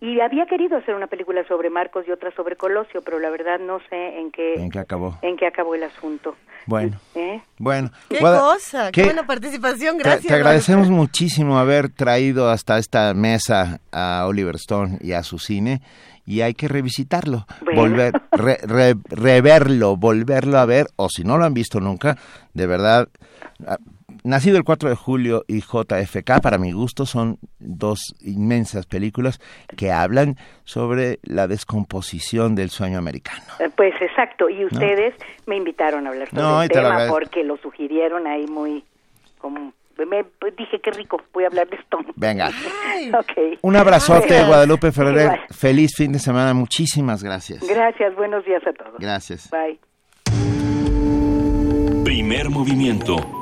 Y 0.00 0.20
había 0.20 0.46
querido 0.46 0.76
hacer 0.78 0.94
una 0.96 1.06
película 1.06 1.46
sobre 1.46 1.70
Marcos 1.70 2.04
y 2.08 2.10
otra 2.10 2.32
sobre 2.34 2.56
Colosio, 2.56 3.02
pero 3.02 3.20
la 3.20 3.30
verdad 3.30 3.60
no 3.60 3.78
sé 3.88 4.18
en 4.18 4.32
qué 4.32 4.54
¿En 4.54 4.68
qué 4.70 4.80
acabó? 4.80 5.16
en 5.22 5.36
qué 5.36 5.46
acabó 5.46 5.74
el 5.76 5.84
asunto. 5.84 6.34
Bueno, 6.66 6.96
¿Eh? 7.14 7.40
bueno. 7.58 7.90
¡Qué 8.08 8.18
Guada- 8.18 8.38
cosa! 8.40 8.86
¡Qué, 8.92 9.00
¿qué- 9.02 9.04
buena 9.04 9.26
participación! 9.26 9.96
Te- 9.98 10.02
Gracias. 10.04 10.26
Te, 10.26 10.34
agradecemos 10.34 10.90
muchísimo 10.90 11.56
haber 11.58 11.88
traído 11.88 12.50
hasta 12.50 12.78
esta 12.78 13.14
mesa 13.14 13.80
a 13.92 14.24
Oliver 14.26 14.56
Stone 14.56 14.98
y 15.00 15.12
a 15.12 15.22
su 15.22 15.38
cine 15.38 15.80
y 16.26 16.40
hay 16.40 16.54
que 16.54 16.66
revisitarlo, 16.68 17.46
Bueno. 17.64 17.80
volver, 17.82 18.12
re- 18.32 18.58
re- 18.62 18.94
reverlo, 19.08 19.96
volverlo 19.96 20.58
a 20.58 20.66
ver 20.66 20.86
o 20.96 21.08
si 21.08 21.22
no 21.24 21.36
lo 21.38 21.44
han 21.44 21.54
visto 21.54 21.78
nunca, 21.80 22.16
de 22.54 22.66
verdad. 22.66 23.08
Nacido 24.24 24.56
el 24.56 24.64
4 24.64 24.88
de 24.88 24.94
julio 24.94 25.44
y 25.48 25.60
JFK, 25.60 26.40
para 26.42 26.58
mi 26.58 26.72
gusto, 26.72 27.06
son 27.06 27.38
dos 27.58 28.14
inmensas 28.20 28.86
películas 28.86 29.40
que 29.76 29.90
hablan 29.90 30.36
sobre 30.64 31.18
la 31.22 31.48
descomposición 31.48 32.54
del 32.54 32.70
sueño 32.70 32.98
americano. 32.98 33.42
Eh, 33.58 33.68
Pues 33.76 33.94
exacto, 34.00 34.48
y 34.48 34.64
ustedes 34.64 35.14
me 35.46 35.56
invitaron 35.56 36.06
a 36.06 36.10
hablar 36.10 36.28
sobre 36.28 36.42
No, 36.42 36.62
el 36.62 36.68
tema 36.68 37.06
porque 37.08 37.42
lo 37.42 37.56
sugirieron 37.56 38.26
ahí 38.26 38.46
muy 38.46 38.84
como 39.38 39.72
me 40.06 40.24
pues, 40.24 40.56
dije 40.56 40.80
qué 40.80 40.90
rico, 40.90 41.20
voy 41.32 41.44
a 41.44 41.48
hablar 41.48 41.68
de 41.68 41.76
esto. 41.76 41.98
Venga. 42.16 42.50
Un 43.62 43.76
abrazote. 43.76 44.44
Guadalupe 44.44 44.92
Ferrer. 44.92 45.22
Igual. 45.24 45.40
Feliz 45.50 45.92
fin 45.96 46.12
de 46.12 46.18
semana. 46.18 46.54
Muchísimas 46.54 47.22
gracias. 47.22 47.66
Gracias, 47.66 48.14
buenos 48.16 48.44
días 48.44 48.62
a 48.66 48.72
todos. 48.72 48.98
Gracias. 48.98 49.50
Bye. 49.50 49.78
Primer 52.04 52.50
movimiento. 52.50 53.41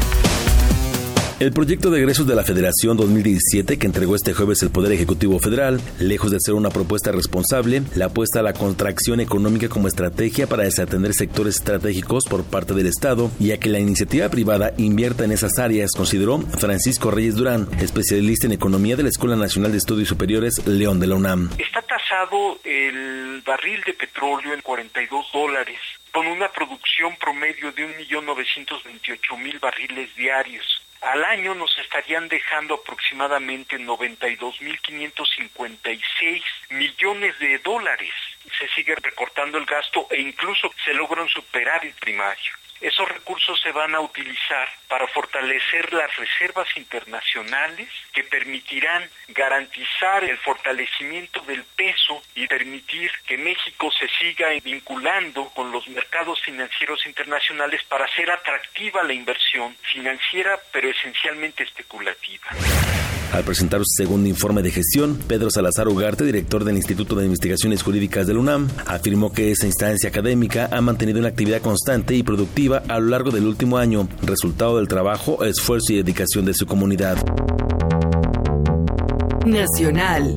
El 1.41 1.53
proyecto 1.53 1.89
de 1.89 1.97
egresos 1.97 2.27
de 2.27 2.35
la 2.35 2.43
Federación 2.43 2.97
2017 2.97 3.79
que 3.79 3.87
entregó 3.87 4.15
este 4.15 4.35
jueves 4.35 4.61
el 4.61 4.69
Poder 4.69 4.91
Ejecutivo 4.91 5.39
Federal, 5.39 5.81
lejos 5.99 6.29
de 6.29 6.37
ser 6.39 6.53
una 6.53 6.69
propuesta 6.69 7.11
responsable, 7.11 7.81
la 7.95 8.05
apuesta 8.05 8.41
a 8.41 8.43
la 8.43 8.53
contracción 8.53 9.19
económica 9.19 9.67
como 9.67 9.87
estrategia 9.87 10.45
para 10.45 10.65
desatender 10.65 11.15
sectores 11.15 11.55
estratégicos 11.55 12.25
por 12.29 12.43
parte 12.43 12.75
del 12.75 12.85
Estado 12.85 13.31
y 13.39 13.53
a 13.53 13.59
que 13.59 13.69
la 13.69 13.79
iniciativa 13.79 14.29
privada 14.29 14.73
invierta 14.77 15.25
en 15.25 15.31
esas 15.31 15.57
áreas, 15.57 15.93
consideró 15.97 16.37
Francisco 16.41 17.09
Reyes 17.09 17.37
Durán, 17.37 17.67
especialista 17.79 18.45
en 18.45 18.53
economía 18.53 18.95
de 18.95 19.01
la 19.01 19.09
Escuela 19.09 19.35
Nacional 19.35 19.71
de 19.71 19.79
Estudios 19.79 20.09
Superiores 20.09 20.67
León 20.67 20.99
de 20.99 21.07
la 21.07 21.15
UNAM. 21.15 21.49
Está 21.57 21.81
tasado 21.81 22.59
el 22.63 23.41
barril 23.43 23.81
de 23.87 23.93
petróleo 23.93 24.53
en 24.53 24.61
42 24.61 25.25
dólares, 25.33 25.79
con 26.11 26.27
una 26.27 26.51
producción 26.51 27.15
promedio 27.15 27.71
de 27.71 27.87
1.928.000 28.07 29.59
barriles 29.59 30.15
diarios. 30.15 30.80
Al 31.01 31.25
año 31.25 31.53
nos 31.55 31.75
estarían 31.79 32.29
dejando 32.29 32.75
aproximadamente 32.75 33.79
92.556 33.79 36.43
millones 36.69 37.39
de 37.39 37.57
dólares. 37.57 38.13
Se 38.59 38.67
sigue 38.69 38.93
recortando 38.95 39.57
el 39.57 39.65
gasto 39.65 40.05
e 40.11 40.21
incluso 40.21 40.71
se 40.85 40.93
logra 40.93 41.23
un 41.23 41.29
superávit 41.29 41.95
primario. 41.95 42.60
Esos 42.81 43.07
recursos 43.07 43.61
se 43.61 43.71
van 43.71 43.93
a 43.93 43.99
utilizar 43.99 44.67
para 44.87 45.07
fortalecer 45.07 45.93
las 45.93 46.15
reservas 46.17 46.67
internacionales 46.75 47.87
que 48.11 48.23
permitirán 48.23 49.07
garantizar 49.27 50.23
el 50.23 50.35
fortalecimiento 50.39 51.41
del 51.41 51.63
peso 51.63 52.23
y 52.33 52.47
permitir 52.47 53.11
que 53.27 53.37
México 53.37 53.91
se 53.91 54.07
siga 54.19 54.47
vinculando 54.63 55.49
con 55.49 55.71
los 55.71 55.87
mercados 55.89 56.41
financieros 56.41 57.05
internacionales 57.05 57.83
para 57.87 58.05
hacer 58.05 58.31
atractiva 58.31 59.03
la 59.03 59.13
inversión 59.13 59.75
financiera, 59.93 60.59
pero 60.71 60.89
esencialmente 60.89 61.63
especulativa. 61.63 62.47
Al 63.31 63.45
presentar 63.45 63.79
su 63.79 64.03
segundo 64.03 64.27
informe 64.27 64.61
de 64.61 64.71
gestión, 64.71 65.17
Pedro 65.25 65.49
Salazar 65.49 65.87
Ugarte, 65.87 66.25
director 66.25 66.65
del 66.65 66.75
Instituto 66.75 67.15
de 67.15 67.23
Investigaciones 67.23 67.81
Jurídicas 67.81 68.27
del 68.27 68.37
UNAM, 68.37 68.67
afirmó 68.85 69.31
que 69.31 69.51
esa 69.51 69.67
instancia 69.67 70.09
académica 70.09 70.67
ha 70.69 70.81
mantenido 70.81 71.19
una 71.19 71.29
actividad 71.29 71.61
constante 71.61 72.13
y 72.13 72.23
productiva 72.23 72.70
a 72.75 72.99
lo 72.99 73.07
largo 73.07 73.31
del 73.31 73.45
último 73.45 73.77
año, 73.77 74.07
resultado 74.21 74.77
del 74.77 74.87
trabajo, 74.87 75.43
esfuerzo 75.43 75.93
y 75.93 75.97
dedicación 75.97 76.45
de 76.45 76.53
su 76.53 76.65
comunidad. 76.65 77.17
Nacional. 79.45 80.35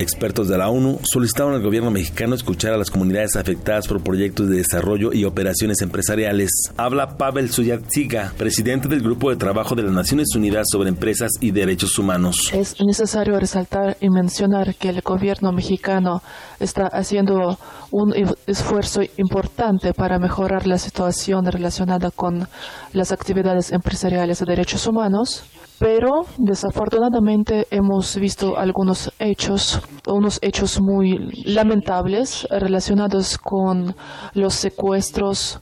Expertos 0.00 0.46
de 0.48 0.56
la 0.56 0.68
ONU 0.68 1.00
solicitaron 1.02 1.54
al 1.54 1.62
gobierno 1.62 1.90
mexicano 1.90 2.34
escuchar 2.36 2.72
a 2.72 2.76
las 2.76 2.88
comunidades 2.90 3.34
afectadas 3.34 3.88
por 3.88 4.00
proyectos 4.00 4.48
de 4.48 4.58
desarrollo 4.58 5.12
y 5.12 5.24
operaciones 5.24 5.82
empresariales. 5.82 6.50
Habla 6.76 7.16
Pavel 7.16 7.50
Suyatziga, 7.50 8.32
presidente 8.38 8.86
del 8.86 9.02
Grupo 9.02 9.30
de 9.30 9.36
Trabajo 9.36 9.74
de 9.74 9.82
las 9.82 9.92
Naciones 9.92 10.28
Unidas 10.36 10.66
sobre 10.70 10.88
Empresas 10.88 11.32
y 11.40 11.50
Derechos 11.50 11.98
Humanos. 11.98 12.50
Es 12.52 12.76
necesario 12.80 13.38
resaltar 13.40 13.96
y 14.00 14.08
mencionar 14.08 14.76
que 14.76 14.90
el 14.90 15.00
gobierno 15.00 15.50
mexicano 15.50 16.22
está 16.60 16.86
haciendo 16.86 17.58
un 17.90 18.10
i- 18.16 18.24
esfuerzo 18.46 19.00
importante 19.16 19.94
para 19.94 20.20
mejorar 20.20 20.66
la 20.68 20.78
situación 20.78 21.44
relacionada 21.46 22.12
con 22.12 22.46
las 22.92 23.10
actividades 23.10 23.72
empresariales 23.72 24.38
de 24.38 24.46
derechos 24.46 24.86
humanos 24.86 25.42
pero 25.78 26.26
desafortunadamente 26.38 27.66
hemos 27.70 28.16
visto 28.16 28.58
algunos 28.58 29.12
hechos, 29.18 29.80
unos 30.06 30.38
hechos 30.42 30.80
muy 30.80 31.18
lamentables 31.44 32.46
relacionados 32.50 33.38
con 33.38 33.94
los 34.34 34.54
secuestros, 34.54 35.60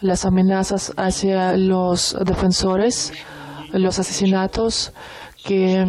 las 0.00 0.24
amenazas 0.24 0.92
hacia 0.96 1.56
los 1.56 2.16
defensores, 2.24 3.12
los 3.72 3.98
asesinatos, 3.98 4.92
que 5.44 5.84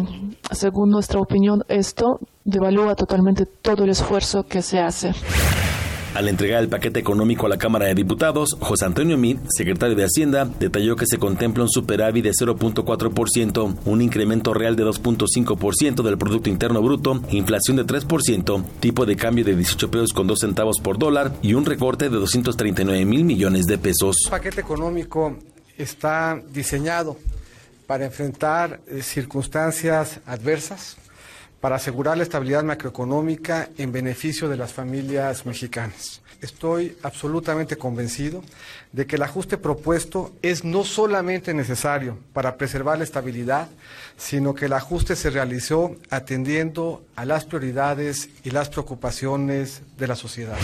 según 0.50 0.90
nuestra 0.90 1.20
opinión 1.20 1.62
esto 1.68 2.18
devalúa 2.44 2.94
totalmente 2.94 3.44
todo 3.46 3.84
el 3.84 3.90
esfuerzo 3.90 4.42
que 4.42 4.62
se 4.62 4.80
hace. 4.80 5.12
Al 6.14 6.28
entregar 6.28 6.62
el 6.62 6.68
paquete 6.68 6.98
económico 6.98 7.46
a 7.46 7.48
la 7.48 7.58
Cámara 7.58 7.86
de 7.86 7.94
Diputados, 7.94 8.56
José 8.60 8.86
Antonio 8.86 9.18
Meade, 9.18 9.40
secretario 9.50 9.94
de 9.94 10.04
Hacienda, 10.04 10.48
detalló 10.58 10.96
que 10.96 11.06
se 11.06 11.18
contempla 11.18 11.62
un 11.62 11.70
superávit 11.70 12.24
de 12.24 12.30
0.4%, 12.32 13.76
un 13.84 14.02
incremento 14.02 14.54
real 14.54 14.74
de 14.74 14.84
2.5% 14.84 16.02
del 16.02 16.18
Producto 16.18 16.48
Interno 16.48 16.82
Bruto, 16.82 17.22
inflación 17.30 17.76
de 17.76 17.86
3%, 17.86 18.64
tipo 18.80 19.06
de 19.06 19.16
cambio 19.16 19.44
de 19.44 19.54
18 19.54 19.90
pesos 19.90 20.12
con 20.12 20.26
2 20.26 20.38
centavos 20.38 20.78
por 20.80 20.98
dólar 20.98 21.34
y 21.42 21.54
un 21.54 21.64
recorte 21.64 22.08
de 22.08 22.16
239 22.16 23.04
mil 23.04 23.24
millones 23.24 23.66
de 23.66 23.78
pesos. 23.78 24.16
El 24.24 24.30
paquete 24.30 24.60
económico 24.60 25.36
está 25.76 26.40
diseñado 26.52 27.16
para 27.86 28.06
enfrentar 28.06 28.80
eh, 28.86 29.02
circunstancias 29.02 30.20
adversas 30.26 30.96
para 31.60 31.76
asegurar 31.76 32.16
la 32.16 32.22
estabilidad 32.22 32.62
macroeconómica 32.64 33.68
en 33.78 33.92
beneficio 33.92 34.48
de 34.48 34.56
las 34.56 34.72
familias 34.72 35.46
mexicanas. 35.46 36.20
Estoy 36.40 36.96
absolutamente 37.02 37.76
convencido 37.76 38.44
de 38.92 39.06
que 39.06 39.16
el 39.16 39.22
ajuste 39.22 39.58
propuesto 39.58 40.32
es 40.40 40.62
no 40.62 40.84
solamente 40.84 41.52
necesario 41.52 42.16
para 42.32 42.56
preservar 42.56 42.98
la 42.98 43.04
estabilidad, 43.04 43.68
sino 44.16 44.54
que 44.54 44.66
el 44.66 44.72
ajuste 44.72 45.16
se 45.16 45.30
realizó 45.30 45.96
atendiendo 46.10 47.02
a 47.16 47.24
las 47.24 47.44
prioridades 47.44 48.28
y 48.44 48.50
las 48.50 48.68
preocupaciones 48.68 49.82
de 49.98 50.06
la 50.06 50.14
sociedad. 50.14 50.58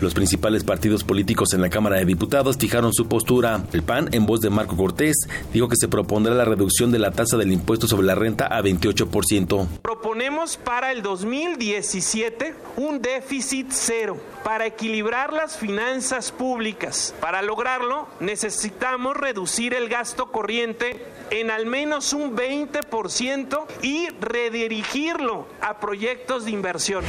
Los 0.00 0.14
principales 0.14 0.64
partidos 0.64 1.04
políticos 1.04 1.52
en 1.54 1.60
la 1.60 1.70
Cámara 1.70 1.96
de 1.96 2.04
Diputados 2.04 2.56
fijaron 2.56 2.92
su 2.92 3.06
postura. 3.06 3.64
El 3.72 3.82
PAN, 3.82 4.08
en 4.12 4.26
voz 4.26 4.40
de 4.40 4.50
Marco 4.50 4.76
Cortés, 4.76 5.28
dijo 5.52 5.68
que 5.68 5.76
se 5.76 5.88
propondrá 5.88 6.34
la 6.34 6.44
reducción 6.44 6.90
de 6.90 6.98
la 6.98 7.12
tasa 7.12 7.36
del 7.36 7.52
impuesto 7.52 7.86
sobre 7.86 8.06
la 8.06 8.14
renta 8.14 8.46
a 8.46 8.62
28%. 8.62 9.66
Proponemos 9.82 10.56
para 10.56 10.92
el 10.92 11.02
2017 11.02 12.54
un 12.76 13.00
déficit 13.00 13.68
cero 13.70 14.18
para 14.42 14.66
equilibrar 14.66 15.32
las 15.32 15.56
finanzas 15.56 16.32
públicas. 16.32 17.14
Para 17.20 17.42
lograrlo, 17.42 18.08
necesitamos 18.20 19.16
reducir 19.16 19.74
el 19.74 19.88
gasto 19.88 20.32
corriente 20.32 21.04
en 21.30 21.50
al 21.50 21.66
menos 21.66 22.12
un 22.12 22.36
20% 22.36 23.66
y 23.82 24.08
redirigirlo 24.20 25.46
a 25.60 25.78
proyectos 25.80 26.44
de 26.44 26.50
inversión. 26.50 27.04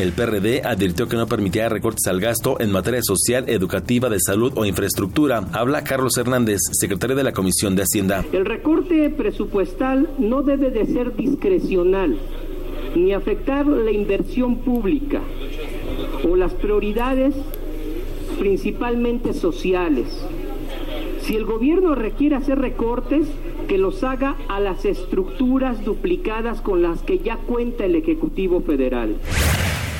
El 0.00 0.12
PRD 0.12 0.62
advirtió 0.64 1.08
que 1.08 1.16
no 1.16 1.26
permitirá 1.26 1.68
recortes 1.68 2.06
al 2.06 2.20
gasto 2.20 2.58
en 2.58 2.72
materia 2.72 3.02
social, 3.02 3.50
educativa, 3.50 4.08
de 4.08 4.18
salud 4.18 4.50
o 4.56 4.64
infraestructura. 4.64 5.44
Habla 5.52 5.84
Carlos 5.84 6.16
Hernández, 6.16 6.60
secretario 6.72 7.14
de 7.14 7.22
la 7.22 7.32
Comisión 7.32 7.76
de 7.76 7.82
Hacienda. 7.82 8.24
El 8.32 8.46
recorte 8.46 9.10
presupuestal 9.10 10.08
no 10.18 10.42
debe 10.42 10.70
de 10.70 10.86
ser 10.86 11.14
discrecional 11.14 12.18
ni 12.96 13.12
afectar 13.12 13.66
la 13.66 13.90
inversión 13.90 14.56
pública 14.60 15.20
o 16.26 16.34
las 16.34 16.54
prioridades 16.54 17.34
principalmente 18.38 19.34
sociales. 19.34 20.06
Si 21.20 21.36
el 21.36 21.44
gobierno 21.44 21.94
requiere 21.94 22.36
hacer 22.36 22.58
recortes, 22.58 23.26
que 23.68 23.78
los 23.78 24.02
haga 24.02 24.34
a 24.48 24.58
las 24.58 24.84
estructuras 24.84 25.84
duplicadas 25.84 26.60
con 26.60 26.82
las 26.82 27.02
que 27.02 27.18
ya 27.18 27.36
cuenta 27.36 27.84
el 27.84 27.94
Ejecutivo 27.94 28.62
Federal. 28.62 29.16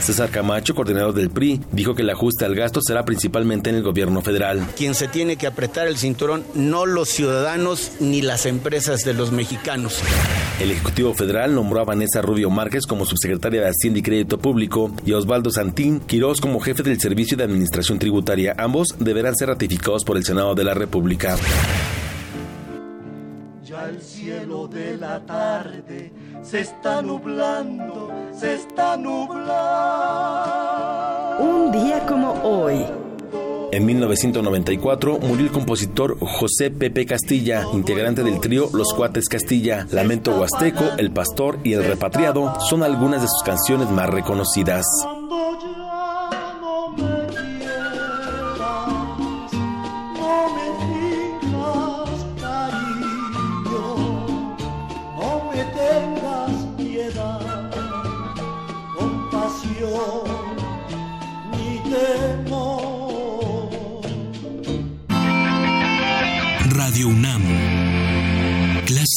César 0.01 0.31
Camacho, 0.31 0.75
coordinador 0.75 1.15
del 1.15 1.31
PRI, 1.31 1.61
dijo 1.73 1.95
que 1.95 2.03
el 2.03 2.11
ajuste 2.11 2.45
al 2.45 2.55
gasto 2.55 2.81
será 2.83 3.05
principalmente 3.05 3.71
en 3.71 3.77
el 3.77 3.83
gobierno 3.83 4.23
federal. 4.23 4.67
Quien 4.77 4.95
se 4.95 5.09
tiene 5.09 5.37
que 5.37 5.47
apretar 5.47 5.87
el 5.87 5.97
cinturón, 5.97 6.45
no 6.55 6.87
los 6.87 7.09
ciudadanos 7.09 7.93
ni 8.01 8.23
las 8.23 8.47
empresas 8.47 9.05
de 9.05 9.15
los 9.15 9.33
mexicanos. 9.33 10.01
El 10.61 10.71
Ejecutivo 10.71 11.15
Federal 11.15 11.55
nombró 11.55 11.81
a 11.81 11.85
Vanessa 11.85 12.21
Rubio 12.21 12.51
Márquez 12.51 12.87
como 12.87 13.07
subsecretaria 13.07 13.63
de 13.63 13.69
Hacienda 13.69 13.99
y 13.99 14.03
Crédito 14.03 14.39
Público 14.39 14.93
y 15.07 15.13
a 15.13 15.19
Osvaldo 15.19 15.51
Santín 15.51 16.01
Quirós 16.01 16.41
como 16.41 16.61
jefe 16.61 16.83
del 16.83 17.01
Servicio 17.01 17.37
de 17.37 17.45
Administración 17.45 17.99
Tributaria. 17.99 18.55
Ambos 18.59 18.97
deberán 18.99 19.35
ser 19.37 19.49
ratificados 19.49 20.05
por 20.05 20.17
el 20.17 20.25
Senado 20.25 20.55
de 20.55 20.65
la 20.65 20.75
República. 20.75 21.37
Ya 23.65 23.89
el 23.89 24.03
cielo 24.03 24.67
de 24.69 24.97
la 24.97 25.21
tarde 25.21 26.13
se 26.43 26.61
está 26.61 27.03
nublando, 27.03 28.11
se 28.33 28.55
está 28.55 28.97
nublando. 28.97 29.51
Un 31.41 31.73
día 31.73 32.07
como 32.07 32.33
hoy. 32.43 32.85
En 33.73 33.87
1994 33.87 35.21
murió 35.21 35.47
el 35.47 35.53
compositor 35.53 36.19
José 36.19 36.73
Pepe 36.73 37.07
Castilla, 37.07 37.65
integrante 37.73 38.25
del 38.25 38.41
trío 38.41 38.69
Los 38.73 38.93
Cuates 38.95 39.29
Castilla. 39.29 39.87
Lamento 39.93 40.33
Huasteco, 40.33 40.85
El 40.99 41.13
Pastor 41.13 41.61
y 41.63 41.75
El 41.75 41.85
Repatriado 41.85 42.59
son 42.69 42.83
algunas 42.83 43.23
de 43.23 43.29
sus 43.29 43.45
canciones 43.45 43.89
más 43.91 44.11
reconocidas. 44.11 44.87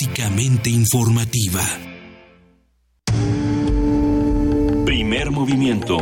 Clásicamente 0.04 0.70
informativa. 0.70 1.62
Primer 4.86 5.32
movimiento. 5.32 5.98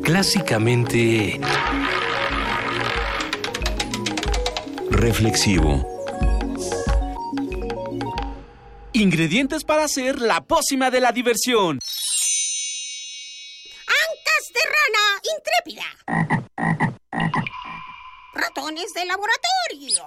Clásicamente 0.00 1.40
Reflexivo. 4.90 5.84
Ingredientes 8.92 9.64
para 9.64 9.84
hacer 9.84 10.20
la 10.20 10.42
pócima 10.42 10.92
de 10.92 11.00
la 11.00 11.10
diversión. 11.10 11.80
Ancas 13.88 14.44
de 14.54 14.60
rana 14.76 15.04
intrépida. 15.34 15.86
Ratones 18.34 18.94
de 18.94 19.04
laboratorio. 19.04 20.06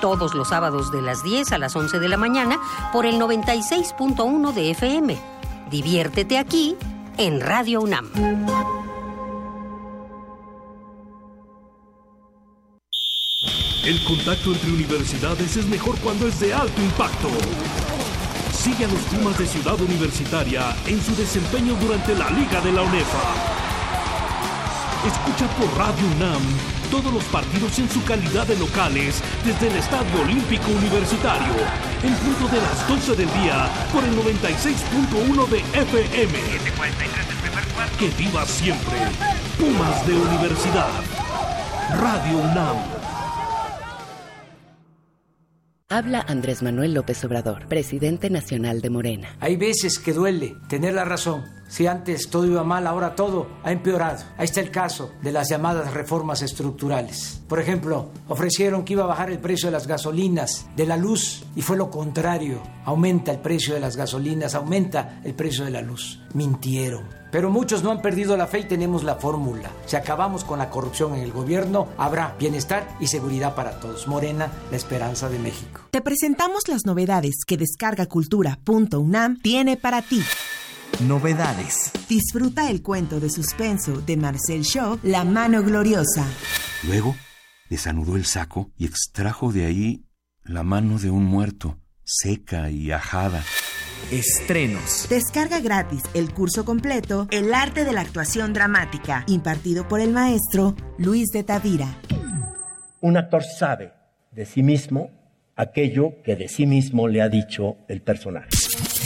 Todos 0.00 0.34
los 0.34 0.48
sábados 0.48 0.90
de 0.90 1.02
las 1.02 1.22
10 1.22 1.52
a 1.52 1.58
las 1.58 1.76
11 1.76 1.98
de 1.98 2.08
la 2.08 2.16
mañana 2.16 2.58
por 2.92 3.04
el 3.04 3.16
96.1 3.20 4.52
de 4.52 4.70
FM. 4.70 5.18
Diviértete 5.70 6.38
aquí 6.38 6.76
en 7.18 7.40
Radio 7.40 7.82
UNAM. 7.82 8.10
El 13.84 14.04
contacto 14.04 14.52
entre 14.52 14.72
universidades 14.72 15.56
es 15.56 15.66
mejor 15.66 15.98
cuando 15.98 16.28
es 16.28 16.40
de 16.40 16.54
alto 16.54 16.80
impacto. 16.80 17.28
Sigue 18.52 18.84
a 18.86 18.88
los 18.88 19.00
Pumas 19.02 19.38
de 19.38 19.46
Ciudad 19.46 19.80
Universitaria 19.80 20.76
en 20.86 21.00
su 21.02 21.14
desempeño 21.14 21.74
durante 21.74 22.14
la 22.14 22.30
Liga 22.30 22.60
de 22.60 22.72
la 22.72 22.82
UNEFA. 22.82 23.34
Escucha 25.06 25.46
por 25.56 25.78
Radio 25.78 26.06
UNAM 26.16 26.79
todos 26.90 27.12
los 27.12 27.24
partidos 27.24 27.78
en 27.78 27.88
su 27.88 28.04
calidad 28.04 28.46
de 28.46 28.58
locales 28.58 29.22
desde 29.44 29.68
el 29.68 29.76
Estadio 29.76 30.22
Olímpico 30.22 30.70
Universitario, 30.70 31.54
en 32.02 32.14
punto 32.14 32.48
de 32.48 32.60
las 32.60 32.88
12 32.88 33.16
del 33.16 33.32
día 33.40 33.68
por 33.92 34.04
el 34.04 34.14
96.1 34.16 35.48
de 35.48 35.58
FM. 35.80 36.38
Que 37.98 38.08
viva 38.22 38.44
siempre 38.44 38.98
Pumas 39.58 40.06
de 40.06 40.14
Universidad. 40.14 40.90
Radio 42.00 42.38
UNAM. 42.38 42.76
Habla 45.88 46.24
Andrés 46.28 46.62
Manuel 46.62 46.94
López 46.94 47.24
Obrador, 47.24 47.66
presidente 47.66 48.30
nacional 48.30 48.80
de 48.80 48.90
Morena. 48.90 49.36
Hay 49.40 49.56
veces 49.56 49.98
que 49.98 50.12
duele 50.12 50.54
tener 50.68 50.94
la 50.94 51.04
razón. 51.04 51.59
Si 51.70 51.86
antes 51.86 52.28
todo 52.28 52.46
iba 52.46 52.64
mal, 52.64 52.86
ahora 52.88 53.14
todo 53.14 53.46
ha 53.62 53.70
empeorado. 53.70 54.24
Ahí 54.36 54.44
está 54.44 54.60
el 54.60 54.72
caso 54.72 55.12
de 55.22 55.30
las 55.30 55.48
llamadas 55.48 55.94
reformas 55.94 56.42
estructurales. 56.42 57.40
Por 57.48 57.60
ejemplo, 57.60 58.10
ofrecieron 58.26 58.84
que 58.84 58.94
iba 58.94 59.04
a 59.04 59.06
bajar 59.06 59.30
el 59.30 59.38
precio 59.38 59.68
de 59.68 59.72
las 59.72 59.86
gasolinas, 59.86 60.66
de 60.74 60.84
la 60.84 60.96
luz, 60.96 61.44
y 61.54 61.62
fue 61.62 61.76
lo 61.76 61.88
contrario. 61.88 62.60
Aumenta 62.84 63.30
el 63.30 63.38
precio 63.38 63.74
de 63.74 63.80
las 63.80 63.96
gasolinas, 63.96 64.56
aumenta 64.56 65.20
el 65.22 65.34
precio 65.34 65.64
de 65.64 65.70
la 65.70 65.80
luz. 65.80 66.20
Mintieron. 66.34 67.04
Pero 67.30 67.50
muchos 67.50 67.84
no 67.84 67.92
han 67.92 68.02
perdido 68.02 68.36
la 68.36 68.48
fe 68.48 68.60
y 68.60 68.64
tenemos 68.64 69.04
la 69.04 69.14
fórmula. 69.14 69.70
Si 69.86 69.94
acabamos 69.94 70.42
con 70.42 70.58
la 70.58 70.70
corrupción 70.70 71.14
en 71.14 71.22
el 71.22 71.30
gobierno, 71.30 71.86
habrá 71.96 72.34
bienestar 72.36 72.88
y 72.98 73.06
seguridad 73.06 73.54
para 73.54 73.78
todos. 73.78 74.08
Morena, 74.08 74.50
la 74.72 74.76
esperanza 74.76 75.28
de 75.28 75.38
México. 75.38 75.82
Te 75.92 76.00
presentamos 76.00 76.66
las 76.66 76.84
novedades 76.84 77.44
que 77.46 77.56
descargacultura.unam 77.56 79.38
tiene 79.40 79.76
para 79.76 80.02
ti. 80.02 80.20
Novedades. 81.00 81.92
Disfruta 82.08 82.70
el 82.70 82.82
cuento 82.82 83.20
de 83.20 83.30
suspenso 83.30 84.02
de 84.02 84.16
Marcel 84.18 84.62
Shaw, 84.62 84.98
La 85.02 85.24
mano 85.24 85.62
gloriosa. 85.62 86.26
Luego, 86.86 87.16
desanudó 87.70 88.16
el 88.16 88.26
saco 88.26 88.70
y 88.76 88.84
extrajo 88.84 89.50
de 89.50 89.64
ahí 89.64 90.04
la 90.44 90.62
mano 90.62 90.98
de 90.98 91.10
un 91.10 91.24
muerto, 91.24 91.78
seca 92.04 92.70
y 92.70 92.92
ajada. 92.92 93.42
Estrenos. 94.10 95.06
Descarga 95.08 95.60
gratis 95.60 96.02
el 96.14 96.34
curso 96.34 96.64
completo 96.64 97.28
El 97.30 97.54
arte 97.54 97.84
de 97.84 97.92
la 97.92 98.00
actuación 98.02 98.52
dramática, 98.52 99.24
impartido 99.26 99.88
por 99.88 100.00
el 100.00 100.12
maestro 100.12 100.74
Luis 100.98 101.28
de 101.32 101.44
Tavira. 101.44 101.96
Un 103.00 103.16
actor 103.16 103.42
sabe 103.42 103.92
de 104.32 104.44
sí 104.44 104.62
mismo 104.62 105.10
aquello 105.56 106.22
que 106.24 106.36
de 106.36 106.48
sí 106.48 106.66
mismo 106.66 107.08
le 107.08 107.22
ha 107.22 107.28
dicho 107.28 107.76
el 107.88 108.02
personaje. 108.02 108.48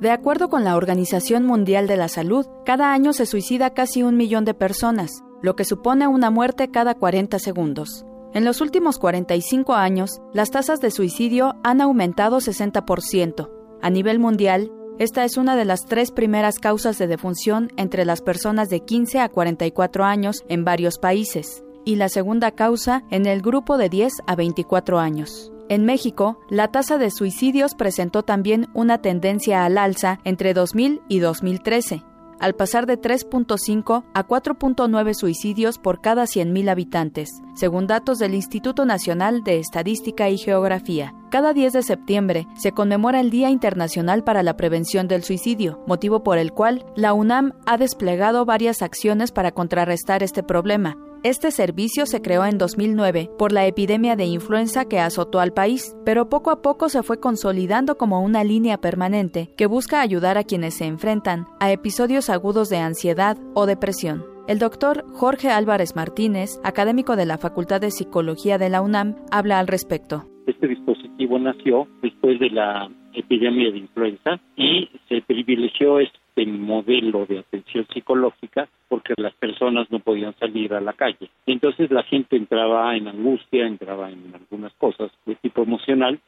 De 0.02 0.10
acuerdo 0.10 0.51
con 0.51 0.62
la 0.62 0.76
Organización 0.76 1.47
Mundial 1.47 1.86
de 1.86 1.97
la 1.97 2.09
Salud, 2.09 2.44
cada 2.66 2.93
año 2.93 3.14
se 3.14 3.24
suicida 3.24 3.70
casi 3.70 4.02
un 4.02 4.18
millón 4.18 4.44
de 4.44 4.52
personas, 4.52 5.10
lo 5.44 5.56
que 5.56 5.66
supone 5.66 6.08
una 6.08 6.30
muerte 6.30 6.70
cada 6.70 6.94
40 6.94 7.38
segundos. 7.38 8.06
En 8.32 8.46
los 8.46 8.62
últimos 8.62 8.98
45 8.98 9.74
años, 9.74 10.22
las 10.32 10.50
tasas 10.50 10.80
de 10.80 10.90
suicidio 10.90 11.56
han 11.62 11.82
aumentado 11.82 12.38
60%. 12.38 13.50
A 13.82 13.90
nivel 13.90 14.18
mundial, 14.18 14.72
esta 14.98 15.22
es 15.22 15.36
una 15.36 15.54
de 15.54 15.66
las 15.66 15.84
tres 15.84 16.12
primeras 16.12 16.58
causas 16.58 16.96
de 16.96 17.08
defunción 17.08 17.70
entre 17.76 18.06
las 18.06 18.22
personas 18.22 18.70
de 18.70 18.80
15 18.80 19.20
a 19.20 19.28
44 19.28 20.04
años 20.04 20.42
en 20.48 20.64
varios 20.64 20.96
países, 20.96 21.62
y 21.84 21.96
la 21.96 22.08
segunda 22.08 22.52
causa 22.52 23.02
en 23.10 23.26
el 23.26 23.42
grupo 23.42 23.76
de 23.76 23.90
10 23.90 24.14
a 24.26 24.36
24 24.36 24.98
años. 24.98 25.52
En 25.68 25.84
México, 25.84 26.38
la 26.48 26.68
tasa 26.68 26.96
de 26.96 27.10
suicidios 27.10 27.74
presentó 27.74 28.22
también 28.22 28.68
una 28.72 29.02
tendencia 29.02 29.66
al 29.66 29.76
alza 29.76 30.20
entre 30.24 30.54
2000 30.54 31.02
y 31.06 31.18
2013, 31.18 32.02
al 32.40 32.55
pasar 32.55 32.86
de 32.86 33.01
3.5 33.01 34.05
a 34.12 34.27
4.9 34.27 35.15
suicidios 35.15 35.78
por 35.78 36.01
cada 36.01 36.24
100.000 36.24 36.70
habitantes, 36.70 37.43
según 37.55 37.86
datos 37.86 38.19
del 38.19 38.35
Instituto 38.35 38.85
Nacional 38.85 39.44
de 39.44 39.59
Estadística 39.59 40.28
y 40.28 40.39
Geografía. 40.39 41.15
Cada 41.31 41.52
10 41.52 41.73
de 41.73 41.82
septiembre 41.82 42.47
se 42.56 42.73
conmemora 42.73 43.20
el 43.20 43.31
Día 43.31 43.51
Internacional 43.51 44.23
para 44.24 44.43
la 44.43 44.56
Prevención 44.56 45.09
del 45.09 45.24
Suicidio, 45.24 45.82
motivo 45.86 46.23
por 46.23 46.39
el 46.39 46.52
cual 46.52 46.85
la 46.97 47.12
UNAM 47.12 47.52
ha 47.66 47.77
desplegado 47.77 48.44
varias 48.44 48.82
acciones 48.82 49.32
para 49.32 49.52
contrarrestar 49.52 50.23
este 50.23 50.43
problema. 50.43 50.97
Este 51.24 51.52
servicio 51.52 52.05
se 52.05 52.20
creó 52.20 52.44
en 52.44 52.59
2009 52.59 53.30
por 53.38 53.51
la 53.51 53.66
epidemia 53.66 54.14
de 54.14 54.26
influenza 54.26 54.84
que 54.84 55.01
azotó 55.01 55.40
al 55.40 55.55
país, 55.55 55.96
pero 56.05 56.28
poco 56.28 56.51
a 56.51 56.60
poco 56.60 56.90
se 56.90 57.02
fue 57.02 57.18
consolidando 57.18 57.96
como 57.96 58.20
una 58.20 58.44
línea 58.44 58.76
permanente 58.76 59.48
que 59.56 59.64
busca 59.64 60.02
ayudar 60.02 60.36
a 60.36 60.44
quienes 60.44 60.74
se 60.74 60.84
enfrentan 60.84 61.46
a 61.60 61.72
episodios 61.72 62.28
agudos 62.28 62.68
de 62.68 62.76
ansiedad 62.76 63.38
o 63.55 63.64
depresión. 63.64 64.22
El 64.48 64.59
doctor 64.59 65.06
Jorge 65.14 65.48
Álvarez 65.48 65.96
Martínez, 65.96 66.60
académico 66.62 67.16
de 67.16 67.24
la 67.24 67.38
Facultad 67.38 67.80
de 67.80 67.90
Psicología 67.90 68.59
de 68.59 68.68
la 68.68 68.82
UNAM, 68.82 69.16
habla 69.30 69.60
al 69.60 69.66
respecto. 69.66 70.26
Este 70.46 70.68
dispositivo 70.68 71.38
nació 71.38 71.88
después 72.02 72.38
de 72.38 72.51
la 72.51 72.90
epidemia 73.14 73.70
de 73.70 73.78
influenza 73.78 74.40
y 74.56 74.88
se 75.08 75.22
privilegió 75.22 76.00
este 76.00 76.46
modelo 76.46 77.26
de 77.26 77.38
atención 77.38 77.86
psicológica 77.92 78.68
porque 78.88 79.14
las 79.16 79.34
personas 79.34 79.90
no 79.90 80.00
podían 80.00 80.34
salir 80.38 80.74
a 80.74 80.80
la 80.80 80.92
calle. 80.92 81.30
Entonces 81.46 81.90
la 81.90 82.02
gente 82.02 82.36
entraba 82.36 82.96
en 82.96 83.08
angustia, 83.08 83.66
entraba 83.66 84.10
en 84.10 84.32
algunas 84.34 84.72
cosas 84.74 85.10
de 85.26 85.34
tipo 85.36 85.62
emocional 85.62 86.18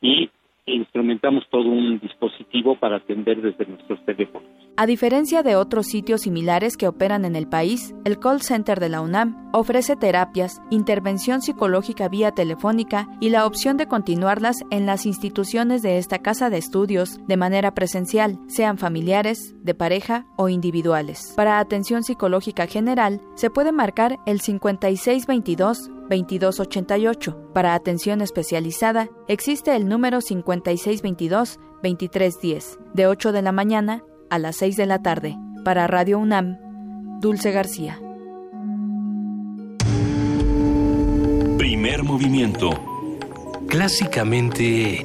y 0.00 0.30
instrumentamos 0.74 1.44
todo 1.50 1.68
un 1.68 1.98
dispositivo 2.00 2.78
para 2.78 2.96
atender 2.96 3.40
desde 3.40 3.66
nuestros 3.66 4.04
teléfonos. 4.04 4.48
A 4.78 4.84
diferencia 4.84 5.42
de 5.42 5.56
otros 5.56 5.86
sitios 5.86 6.22
similares 6.22 6.76
que 6.76 6.88
operan 6.88 7.24
en 7.24 7.34
el 7.34 7.48
país, 7.48 7.94
el 8.04 8.18
call 8.18 8.42
center 8.42 8.78
de 8.78 8.90
la 8.90 9.00
UNAM 9.00 9.50
ofrece 9.54 9.96
terapias, 9.96 10.60
intervención 10.70 11.40
psicológica 11.40 12.08
vía 12.08 12.32
telefónica 12.32 13.08
y 13.20 13.30
la 13.30 13.46
opción 13.46 13.78
de 13.78 13.86
continuarlas 13.86 14.56
en 14.70 14.84
las 14.84 15.06
instituciones 15.06 15.80
de 15.80 15.96
esta 15.96 16.18
casa 16.18 16.50
de 16.50 16.58
estudios 16.58 17.20
de 17.26 17.38
manera 17.38 17.72
presencial, 17.72 18.38
sean 18.48 18.76
familiares, 18.76 19.54
de 19.62 19.74
pareja 19.74 20.26
o 20.36 20.50
individuales. 20.50 21.32
Para 21.36 21.58
atención 21.58 22.02
psicológica 22.02 22.66
general, 22.66 23.22
se 23.34 23.48
puede 23.48 23.72
marcar 23.72 24.18
el 24.26 24.40
5622 24.40 25.90
2288. 26.08 27.52
Para 27.52 27.74
atención 27.74 28.20
especializada, 28.20 29.08
existe 29.28 29.74
el 29.74 29.88
número 29.88 30.18
5622-2310, 30.18 32.78
de 32.94 33.06
8 33.06 33.32
de 33.32 33.42
la 33.42 33.52
mañana 33.52 34.04
a 34.30 34.38
las 34.38 34.56
6 34.56 34.76
de 34.76 34.86
la 34.86 35.02
tarde. 35.02 35.36
Para 35.64 35.86
Radio 35.86 36.18
UNAM, 36.18 36.58
Dulce 37.20 37.52
García. 37.52 38.00
Primer 41.58 42.02
movimiento. 42.02 42.70
Clásicamente... 43.68 45.04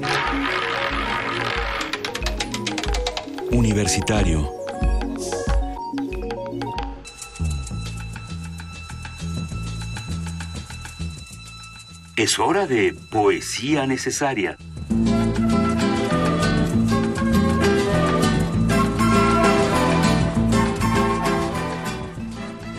Universitario. 3.51 4.60
Es 12.21 12.37
hora 12.37 12.67
de 12.67 12.93
poesía 13.09 13.87
necesaria. 13.87 14.55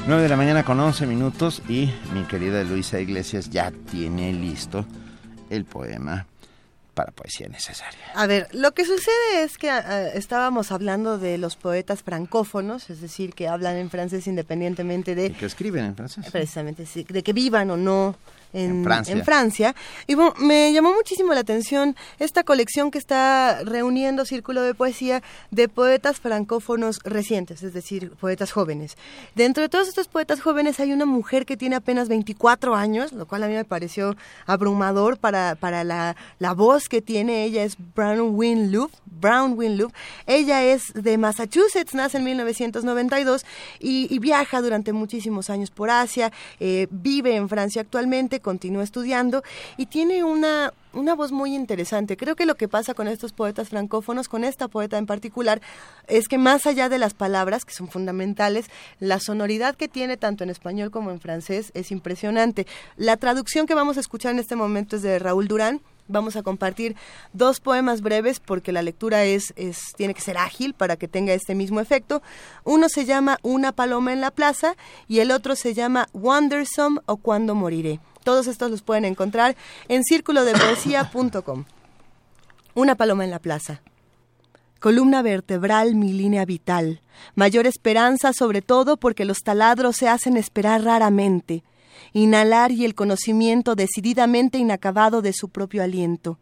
Nueve 0.07 0.23
de 0.23 0.29
la 0.29 0.37
mañana 0.37 0.65
con 0.65 0.79
11 0.79 1.07
minutos 1.09 1.61
y 1.69 1.93
mi 2.15 2.23
querida 2.29 2.63
Luisa 2.63 3.01
Iglesias 3.01 3.51
ya 3.51 3.73
tiene 3.91 4.33
listo 4.33 4.87
el 5.51 5.65
poema 5.65 6.29
para 6.95 7.11
poesía 7.11 7.49
necesaria. 7.49 7.99
A 8.15 8.29
ver, 8.29 8.47
lo 8.53 8.71
que 8.75 8.85
sucede 8.85 9.43
es 9.43 9.59
que 9.59 9.71
ah, 9.71 10.07
estábamos 10.11 10.71
hablando 10.71 11.19
de 11.19 11.37
los 11.39 11.57
poetas 11.57 12.05
francófonos, 12.05 12.91
es 12.91 13.01
decir, 13.01 13.35
que 13.35 13.49
hablan 13.49 13.75
en 13.75 13.91
francés 13.91 14.29
independientemente 14.29 15.17
de... 15.17 15.33
Que 15.33 15.47
escriben 15.47 15.85
en 15.85 15.97
francés. 15.97 16.27
Precisamente, 16.31 16.87
sí, 16.87 17.05
de 17.09 17.25
que 17.25 17.33
vivan 17.33 17.73
o 17.73 17.77
no 17.77 18.15
en, 18.53 18.85
Francia. 18.85 19.13
en 19.13 19.25
Francia. 19.25 19.75
Y 20.07 20.15
bueno, 20.15 20.35
me 20.39 20.73
llamó 20.73 20.93
muchísimo 20.93 21.33
la 21.35 21.41
atención 21.41 21.97
esta 22.19 22.45
colección 22.45 22.91
que 22.91 22.99
está 22.99 23.63
reuniendo 23.65 24.25
Círculo 24.25 24.63
de 24.63 24.75
Poesía 24.75 25.23
de 25.51 25.69
poetas 25.69 26.21
francófonos 26.21 26.99
recientes, 27.05 27.63
es 27.63 27.73
decir, 27.73 28.13
poetas 28.13 28.53
jóvenes. 28.53 28.97
Dentro 29.35 29.63
de 29.63 29.69
todos 29.69 29.89
estos 29.89 30.09
poetas 30.09 30.41
jóvenes 30.41 30.81
hay 30.81 30.93
una 30.93 31.07
mujer 31.07 31.47
que 31.47 31.57
tiene 31.57 31.77
apenas 31.77 32.09
24 32.09 32.75
años, 32.75 33.13
lo 33.13 33.27
cual 33.27 33.43
a 33.45 33.49
mí 33.49 33.55
me 33.55 33.65
pareció 33.65 34.17
abrumador 34.47 35.19
para, 35.19 35.55
para 35.55 35.85
la, 35.85 36.17
la 36.39 36.53
voz 36.53 36.89
que 36.89 37.03
tiene. 37.03 37.45
Ella 37.45 37.65
es 37.65 37.77
Brown 37.95 38.35
Winloop. 38.35 38.91
Brown 39.07 39.57
Winloop. 39.57 39.93
Ella 40.27 40.65
es 40.65 40.93
de 40.95 41.17
Massachusetts, 41.17 41.95
nace 41.95 42.19
en 42.19 42.25
1992 42.25 43.45
y, 43.79 44.13
y 44.15 44.19
viaja 44.19 44.61
durante 44.61 44.93
muchísimos 44.93 45.49
años 45.49 45.71
por 45.71 45.91
Asia, 45.91 46.33
eh, 46.61 46.89
vive 46.91 47.37
en 47.37 47.49
Francia 47.49 47.83
actualmente, 47.83 48.41
continúa 48.43 48.85
estudiando 48.85 49.43
y 49.77 49.87
tiene 49.87 50.25
una, 50.25 50.75
una 50.93 51.15
voz 51.15 51.33
muy 51.33 51.55
interesante. 51.55 52.17
Creo 52.17 52.37
que 52.37 52.47
lo 52.47 52.57
que 52.57 52.69
pasa 52.69 52.95
con 52.95 53.09
estos 53.09 53.33
poetas 53.33 53.71
francófonos, 53.71 54.29
con 54.29 54.45
esta 54.45 54.69
poeta 54.69 54.99
en 54.99 55.07
particular, 55.07 55.61
es 56.09 56.29
que 56.29 56.39
más 56.39 56.67
allá 56.67 56.89
de 56.89 56.99
las 56.99 57.15
palabras, 57.15 57.65
que 57.65 57.73
son 57.73 57.89
fundamentales, 57.89 58.67
la 59.01 59.21
sonoridad 59.21 59.77
que 59.77 59.89
tiene 59.89 60.17
tanto 60.17 60.45
en 60.45 60.51
español 60.51 60.91
como 60.91 61.11
en 61.11 61.21
francés 61.21 61.71
es 61.75 61.91
impresionante. 61.91 62.67
La 62.97 63.17
traducción 63.17 63.67
que 63.67 63.75
vamos 63.75 63.97
a 63.97 64.01
escuchar 64.01 64.33
en 64.33 64.39
este 64.39 64.57
momento 64.57 64.97
es 64.97 65.03
de 65.03 65.19
Raúl 65.19 65.49
Durán. 65.49 65.81
Vamos 66.09 66.37
a 66.37 66.43
compartir 66.43 66.97
dos 67.33 67.61
poemas 67.61 68.03
breves 68.03 68.41
porque 68.41 68.73
la 68.73 68.83
lectura 68.83 69.25
es, 69.25 69.55
es 69.57 69.93
tiene 69.97 70.15
que 70.15 70.21
ser 70.21 70.37
ágil 70.37 70.75
para 70.75 70.97
que 70.97 71.09
tenga 71.09 71.33
este 71.33 71.55
mismo 71.55 71.81
efecto. 71.81 72.23
Uno 72.65 72.89
se 72.89 73.05
llama 73.05 73.39
Una 73.43 73.73
paloma 73.73 74.13
en 74.13 74.21
la 74.21 74.33
plaza 74.33 74.75
y 75.09 75.21
el 75.21 75.31
otro 75.31 75.55
se 75.55 75.75
llama 75.75 76.09
Wondersome 76.13 77.01
o 77.07 77.17
Cuando 77.17 77.55
moriré. 77.55 78.01
Todos 78.23 78.47
estos 78.47 78.71
los 78.71 78.83
pueden 78.83 79.05
encontrar 79.05 79.57
en 79.89 80.05
círculodepoesía.com. 80.05 81.65
Una 82.75 82.95
paloma 82.95 83.25
en 83.25 83.31
la 83.31 83.39
plaza. 83.39 83.83
Columna 84.79 85.23
vertebral, 85.23 85.95
mi 85.95 86.13
línea 86.13 86.45
vital. 86.45 87.03
Mayor 87.35 87.67
esperanza, 87.67 88.33
sobre 88.33 88.63
todo 88.63 88.97
porque 88.97 89.25
los 89.25 89.39
taladros 89.39 89.97
se 89.97 90.09
hacen 90.09 90.37
esperar 90.37 90.83
raramente. 90.83 91.63
Inhalar 92.13 92.73
y 92.73 92.85
el 92.85 92.95
conocimiento 92.95 93.75
decididamente 93.75 94.59
inacabado 94.59 95.23
de 95.23 95.33
su 95.33 95.51
propio 95.51 95.83
aliento. 95.83 96.39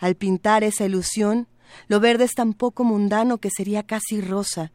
Al 0.00 0.14
pintar 0.14 0.64
esa 0.64 0.86
ilusión, 0.86 1.46
lo 1.88 2.00
verde 2.00 2.24
es 2.24 2.34
tan 2.34 2.54
poco 2.54 2.84
mundano 2.84 3.38
que 3.38 3.50
sería 3.50 3.82
casi 3.82 4.20
rosa. 4.20 4.72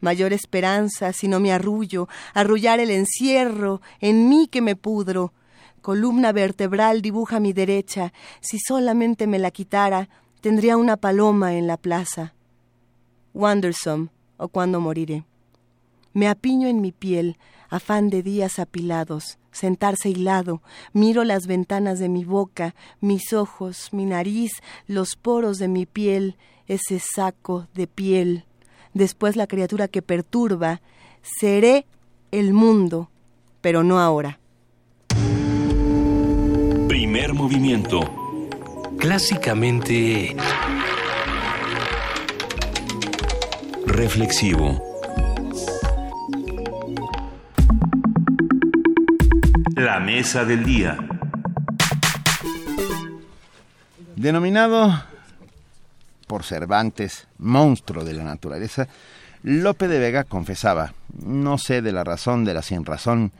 Mayor 0.00 0.32
esperanza 0.32 1.12
si 1.12 1.28
no 1.28 1.40
me 1.40 1.52
arrullo, 1.52 2.08
arrullar 2.34 2.80
el 2.80 2.90
encierro, 2.90 3.80
en 4.00 4.28
mí 4.28 4.48
que 4.48 4.60
me 4.60 4.76
pudro 4.76 5.32
columna 5.82 6.32
vertebral 6.32 7.02
dibuja 7.02 7.40
mi 7.40 7.52
derecha. 7.52 8.12
Si 8.40 8.58
solamente 8.58 9.26
me 9.26 9.38
la 9.38 9.50
quitara, 9.50 10.08
tendría 10.40 10.76
una 10.78 10.96
paloma 10.96 11.54
en 11.54 11.66
la 11.66 11.76
plaza. 11.76 12.34
Wondersome, 13.34 14.08
o 14.38 14.48
cuando 14.48 14.80
moriré. 14.80 15.24
Me 16.14 16.28
apiño 16.28 16.68
en 16.68 16.80
mi 16.80 16.92
piel, 16.92 17.36
afán 17.68 18.10
de 18.10 18.22
días 18.22 18.58
apilados, 18.58 19.38
sentarse 19.50 20.10
hilado, 20.10 20.62
miro 20.92 21.24
las 21.24 21.46
ventanas 21.46 21.98
de 21.98 22.08
mi 22.08 22.24
boca, 22.24 22.74
mis 23.00 23.32
ojos, 23.32 23.88
mi 23.92 24.04
nariz, 24.04 24.52
los 24.86 25.16
poros 25.16 25.58
de 25.58 25.68
mi 25.68 25.86
piel, 25.86 26.36
ese 26.66 26.98
saco 26.98 27.66
de 27.74 27.86
piel. 27.86 28.44
Después 28.94 29.36
la 29.36 29.46
criatura 29.46 29.88
que 29.88 30.02
perturba, 30.02 30.82
seré 31.22 31.86
el 32.30 32.52
mundo, 32.52 33.10
pero 33.62 33.82
no 33.82 34.00
ahora. 34.00 34.38
Primer 37.12 37.34
movimiento. 37.34 38.00
Clásicamente... 38.98 40.34
Reflexivo. 43.84 44.82
La 49.76 50.00
mesa 50.00 50.46
del 50.46 50.64
día. 50.64 50.96
Denominado 54.16 55.04
por 56.26 56.44
Cervantes 56.44 57.28
monstruo 57.36 58.04
de 58.04 58.14
la 58.14 58.24
naturaleza, 58.24 58.88
Lope 59.42 59.86
de 59.86 59.98
Vega 59.98 60.24
confesaba, 60.24 60.94
no 61.22 61.58
sé 61.58 61.82
de 61.82 61.92
la 61.92 62.04
razón 62.04 62.46
de 62.46 62.54
la 62.54 62.62
sin 62.62 62.86
razón 62.86 63.32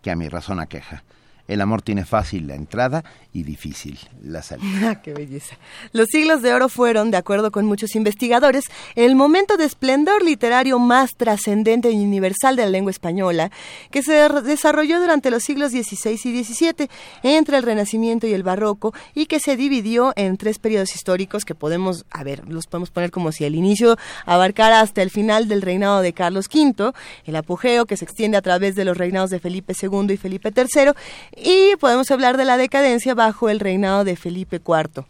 que 0.00 0.10
a 0.10 0.16
mi 0.16 0.30
razón 0.30 0.60
aqueja. 0.60 1.02
El 1.48 1.62
amor 1.62 1.82
tiene 1.82 2.04
fácil 2.04 2.46
la 2.46 2.54
entrada 2.54 3.04
y 3.32 3.42
difícil 3.42 3.98
la 4.22 4.42
salida. 4.42 4.68
Ah, 4.88 5.02
¡Qué 5.02 5.12
belleza! 5.12 5.56
Los 5.92 6.08
siglos 6.10 6.40
de 6.42 6.52
oro 6.52 6.68
fueron, 6.68 7.10
de 7.10 7.16
acuerdo 7.16 7.50
con 7.50 7.66
muchos 7.66 7.96
investigadores, 7.96 8.64
el 8.94 9.16
momento 9.16 9.56
de 9.56 9.64
esplendor 9.64 10.22
literario 10.22 10.78
más 10.78 11.10
trascendente 11.16 11.90
y 11.90 11.96
universal 11.96 12.54
de 12.54 12.62
la 12.62 12.70
lengua 12.70 12.90
española, 12.90 13.50
que 13.90 14.02
se 14.02 14.28
desarrolló 14.44 15.00
durante 15.00 15.30
los 15.30 15.42
siglos 15.42 15.72
XVI 15.72 16.12
y 16.12 16.44
XVII, 16.44 16.88
entre 17.22 17.56
el 17.56 17.62
Renacimiento 17.62 18.26
y 18.26 18.34
el 18.34 18.42
Barroco, 18.42 18.94
y 19.14 19.26
que 19.26 19.40
se 19.40 19.56
dividió 19.56 20.12
en 20.16 20.36
tres 20.36 20.58
periodos 20.58 20.94
históricos 20.94 21.44
que 21.44 21.54
podemos, 21.54 22.04
a 22.10 22.22
ver, 22.24 22.46
los 22.48 22.66
podemos 22.66 22.90
poner 22.90 23.10
como 23.10 23.32
si 23.32 23.44
el 23.44 23.54
inicio 23.54 23.96
abarcara 24.26 24.80
hasta 24.80 25.02
el 25.02 25.10
final 25.10 25.48
del 25.48 25.62
reinado 25.62 26.02
de 26.02 26.12
Carlos 26.12 26.46
V, 26.52 26.92
el 27.24 27.36
apogeo 27.36 27.86
que 27.86 27.96
se 27.96 28.04
extiende 28.04 28.36
a 28.36 28.42
través 28.42 28.74
de 28.74 28.84
los 28.84 28.96
reinados 28.96 29.30
de 29.30 29.40
Felipe 29.40 29.74
II 29.80 30.12
y 30.12 30.16
Felipe 30.16 30.52
III, 30.54 30.92
y 31.42 31.76
podemos 31.76 32.10
hablar 32.10 32.36
de 32.36 32.44
la 32.44 32.56
decadencia 32.56 33.14
bajo 33.14 33.48
el 33.48 33.60
reinado 33.60 34.04
de 34.04 34.16
Felipe 34.16 34.56
IV. 34.56 35.04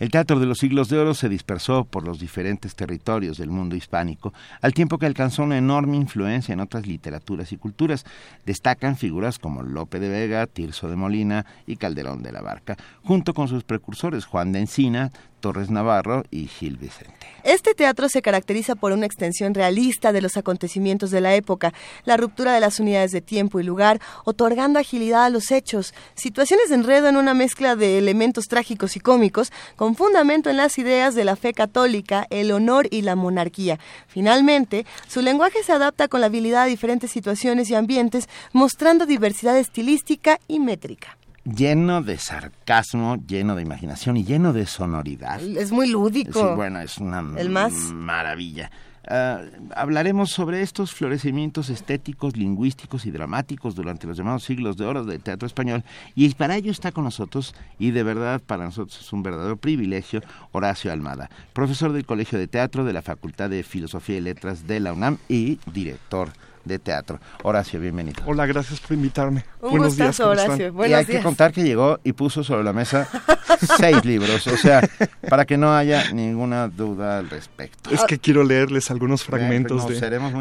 El 0.00 0.10
teatro 0.10 0.40
de 0.40 0.46
los 0.46 0.58
siglos 0.58 0.88
de 0.88 0.98
oro 0.98 1.14
se 1.14 1.28
dispersó 1.28 1.84
por 1.84 2.04
los 2.04 2.18
diferentes 2.18 2.74
territorios 2.74 3.38
del 3.38 3.50
mundo 3.50 3.76
hispánico, 3.76 4.34
al 4.60 4.74
tiempo 4.74 4.98
que 4.98 5.06
alcanzó 5.06 5.44
una 5.44 5.56
enorme 5.56 5.96
influencia 5.96 6.52
en 6.52 6.58
otras 6.58 6.86
literaturas 6.86 7.52
y 7.52 7.56
culturas. 7.56 8.04
Destacan 8.44 8.96
figuras 8.96 9.38
como 9.38 9.62
Lope 9.62 10.00
de 10.00 10.08
Vega, 10.08 10.48
Tirso 10.48 10.90
de 10.90 10.96
Molina 10.96 11.46
y 11.64 11.76
Calderón 11.76 12.24
de 12.24 12.32
la 12.32 12.42
Barca, 12.42 12.76
junto 13.04 13.34
con 13.34 13.46
sus 13.46 13.62
precursores 13.62 14.24
Juan 14.24 14.50
de 14.50 14.60
Encina, 14.60 15.12
Torres 15.44 15.68
Navarro 15.68 16.24
y 16.30 16.46
Gil 16.46 16.78
Vicente. 16.78 17.26
Este 17.42 17.74
teatro 17.74 18.08
se 18.08 18.22
caracteriza 18.22 18.76
por 18.76 18.92
una 18.92 19.04
extensión 19.04 19.52
realista 19.52 20.10
de 20.10 20.22
los 20.22 20.38
acontecimientos 20.38 21.10
de 21.10 21.20
la 21.20 21.34
época, 21.34 21.74
la 22.06 22.16
ruptura 22.16 22.54
de 22.54 22.60
las 22.60 22.80
unidades 22.80 23.12
de 23.12 23.20
tiempo 23.20 23.60
y 23.60 23.62
lugar, 23.62 24.00
otorgando 24.24 24.78
agilidad 24.78 25.26
a 25.26 25.28
los 25.28 25.50
hechos, 25.50 25.92
situaciones 26.14 26.70
de 26.70 26.76
enredo 26.76 27.08
en 27.08 27.18
una 27.18 27.34
mezcla 27.34 27.76
de 27.76 27.98
elementos 27.98 28.46
trágicos 28.46 28.96
y 28.96 29.00
cómicos, 29.00 29.52
con 29.76 29.96
fundamento 29.96 30.48
en 30.48 30.56
las 30.56 30.78
ideas 30.78 31.14
de 31.14 31.26
la 31.26 31.36
fe 31.36 31.52
católica, 31.52 32.26
el 32.30 32.50
honor 32.50 32.88
y 32.90 33.02
la 33.02 33.14
monarquía. 33.14 33.78
Finalmente, 34.06 34.86
su 35.08 35.20
lenguaje 35.20 35.62
se 35.62 35.72
adapta 35.72 36.08
con 36.08 36.22
la 36.22 36.28
habilidad 36.28 36.62
a 36.62 36.66
diferentes 36.66 37.10
situaciones 37.10 37.68
y 37.68 37.74
ambientes, 37.74 38.30
mostrando 38.54 39.04
diversidad 39.04 39.58
estilística 39.58 40.40
y 40.48 40.58
métrica 40.58 41.18
lleno 41.44 42.02
de 42.02 42.18
sarcasmo, 42.18 43.16
lleno 43.26 43.54
de 43.54 43.62
imaginación 43.62 44.16
y 44.16 44.24
lleno 44.24 44.52
de 44.52 44.66
sonoridad. 44.66 45.40
Es 45.40 45.72
muy 45.72 45.88
lúdico. 45.88 46.40
Sí, 46.40 46.54
bueno, 46.56 46.80
es 46.80 46.98
una 46.98 47.24
¿El 47.36 47.50
más? 47.50 47.72
maravilla. 47.92 48.70
Uh, 49.06 49.68
hablaremos 49.76 50.30
sobre 50.30 50.62
estos 50.62 50.94
florecimientos 50.94 51.68
estéticos, 51.68 52.38
lingüísticos 52.38 53.04
y 53.04 53.10
dramáticos 53.10 53.74
durante 53.74 54.06
los 54.06 54.16
llamados 54.16 54.44
siglos 54.44 54.78
de 54.78 54.86
oro 54.86 55.04
del 55.04 55.20
teatro 55.20 55.46
español. 55.46 55.84
Y 56.14 56.32
para 56.34 56.56
ello 56.56 56.70
está 56.70 56.90
con 56.90 57.04
nosotros, 57.04 57.54
y 57.78 57.90
de 57.90 58.02
verdad 58.02 58.40
para 58.40 58.64
nosotros 58.64 58.98
es 58.98 59.12
un 59.12 59.22
verdadero 59.22 59.58
privilegio, 59.58 60.22
Horacio 60.52 60.90
Almada, 60.90 61.28
profesor 61.52 61.92
del 61.92 62.06
Colegio 62.06 62.38
de 62.38 62.48
Teatro 62.48 62.82
de 62.84 62.94
la 62.94 63.02
Facultad 63.02 63.50
de 63.50 63.62
Filosofía 63.62 64.16
y 64.16 64.22
Letras 64.22 64.66
de 64.66 64.80
la 64.80 64.94
UNAM 64.94 65.18
y 65.28 65.58
director 65.70 66.30
de 66.64 66.78
teatro. 66.78 67.20
Horacio, 67.42 67.78
bienvenido. 67.80 68.22
Hola, 68.26 68.46
gracias 68.46 68.80
por 68.80 68.92
invitarme. 68.92 69.44
Un 69.60 69.70
Buenos 69.70 69.96
días, 69.96 70.08
gustazo, 70.08 70.22
¿cómo 70.24 70.32
están? 70.34 70.48
Horacio. 70.50 70.66
y 70.66 70.70
Buenos 70.70 70.98
hay 70.98 71.04
días. 71.04 71.18
que 71.18 71.22
contar 71.24 71.52
que 71.52 71.62
llegó 71.62 71.98
y 72.04 72.12
puso 72.12 72.44
sobre 72.44 72.64
la 72.64 72.72
mesa 72.72 73.08
seis 73.78 74.04
libros, 74.04 74.46
o 74.46 74.56
sea, 74.56 74.88
para 75.28 75.44
que 75.44 75.56
no 75.56 75.74
haya 75.74 76.10
ninguna 76.12 76.68
duda 76.68 77.18
al 77.18 77.30
respecto. 77.30 77.90
Es 77.90 78.02
que 78.04 78.18
quiero 78.18 78.44
leerles 78.44 78.90
algunos 78.90 79.24
fragmentos 79.24 79.86
de- 79.88 80.00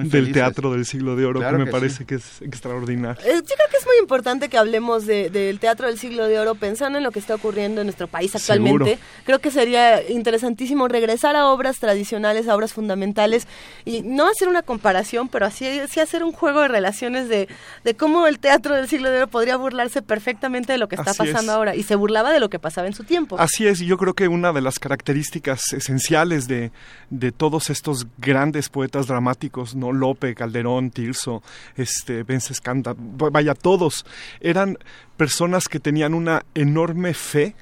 del 0.09 0.31
teatro 0.31 0.71
del 0.71 0.85
siglo 0.85 1.15
de 1.15 1.25
oro 1.25 1.39
Claro 1.39 1.57
que 1.57 1.59
me 1.59 1.65
que 1.65 1.71
parece 1.71 1.97
sí. 1.99 2.05
que 2.05 2.15
es 2.15 2.41
extraordinario. 2.41 3.21
Eh, 3.23 3.35
Yo 3.35 3.41
creo 3.55 3.67
que 3.69 3.77
es 3.77 3.85
muy 3.85 3.97
importante 4.01 4.49
que 4.49 4.57
hablemos 4.57 5.05
de- 5.05 5.29
del 5.29 5.59
teatro 5.59 5.87
del 5.87 5.97
siglo 5.99 6.27
de 6.27 6.39
oro 6.39 6.55
pensando 6.55 6.97
en 6.97 7.03
lo 7.03 7.11
que 7.11 7.19
está 7.19 7.35
ocurriendo 7.35 7.81
en 7.81 7.87
nuestro 7.87 8.07
país 8.07 8.35
actualmente. 8.35 8.85
Seguro. 8.85 9.01
Creo 9.25 9.39
que 9.39 9.51
sería 9.51 10.07
interesantísimo 10.09 10.87
regresar 10.87 11.35
a 11.35 11.47
obras 11.47 11.79
tradicionales, 11.79 12.47
a 12.47 12.55
obras 12.55 12.73
fundamentales 12.73 13.47
y 13.85 14.01
no 14.01 14.27
hacer 14.27 14.47
una 14.47 14.61
comparación, 14.63 15.27
pero 15.29 15.45
así, 15.45 15.65
sí 15.89 15.99
ser 16.13 16.23
un 16.23 16.31
juego 16.31 16.61
de 16.61 16.67
relaciones 16.67 17.27
de, 17.27 17.47
de 17.83 17.95
cómo 17.95 18.27
el 18.27 18.37
teatro 18.39 18.75
del 18.75 18.87
siglo 18.87 19.09
de 19.09 19.17
oro 19.17 19.27
podría 19.27 19.57
burlarse 19.57 20.01
perfectamente 20.03 20.71
de 20.73 20.77
lo 20.77 20.87
que 20.87 20.95
está 20.95 21.11
Así 21.11 21.17
pasando 21.17 21.51
es. 21.51 21.55
ahora 21.55 21.75
y 21.75 21.81
se 21.83 21.95
burlaba 21.95 22.31
de 22.31 22.39
lo 22.39 22.49
que 22.49 22.59
pasaba 22.59 22.85
en 22.87 22.93
su 22.93 23.03
tiempo. 23.03 23.35
Así 23.39 23.65
es, 23.67 23.81
y 23.81 23.87
yo 23.87 23.97
creo 23.97 24.13
que 24.13 24.27
una 24.27 24.53
de 24.53 24.61
las 24.61 24.77
características 24.77 25.73
esenciales 25.73 26.47
de, 26.47 26.71
de 27.09 27.31
todos 27.31 27.69
estos 27.71 28.05
grandes 28.19 28.69
poetas 28.69 29.07
dramáticos, 29.07 29.75
¿no? 29.75 29.91
Lope, 29.91 30.35
Calderón, 30.35 30.91
Tirso, 30.91 31.41
este, 31.75 32.23
Vencescanda, 32.23 32.93
vaya, 32.97 33.55
todos, 33.55 34.05
eran 34.39 34.77
personas 35.17 35.67
que 35.67 35.79
tenían 35.79 36.13
una 36.13 36.45
enorme 36.53 37.13
fe, 37.13 37.55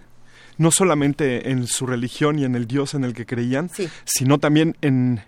no 0.57 0.71
solamente 0.71 1.49
en 1.51 1.67
su 1.67 1.85
religión 1.87 2.37
y 2.37 2.43
en 2.43 2.55
el 2.55 2.67
Dios 2.67 2.93
en 2.93 3.03
el 3.05 3.13
que 3.13 3.25
creían, 3.25 3.69
sino 4.03 4.37
también 4.37 4.75
en 4.81 5.21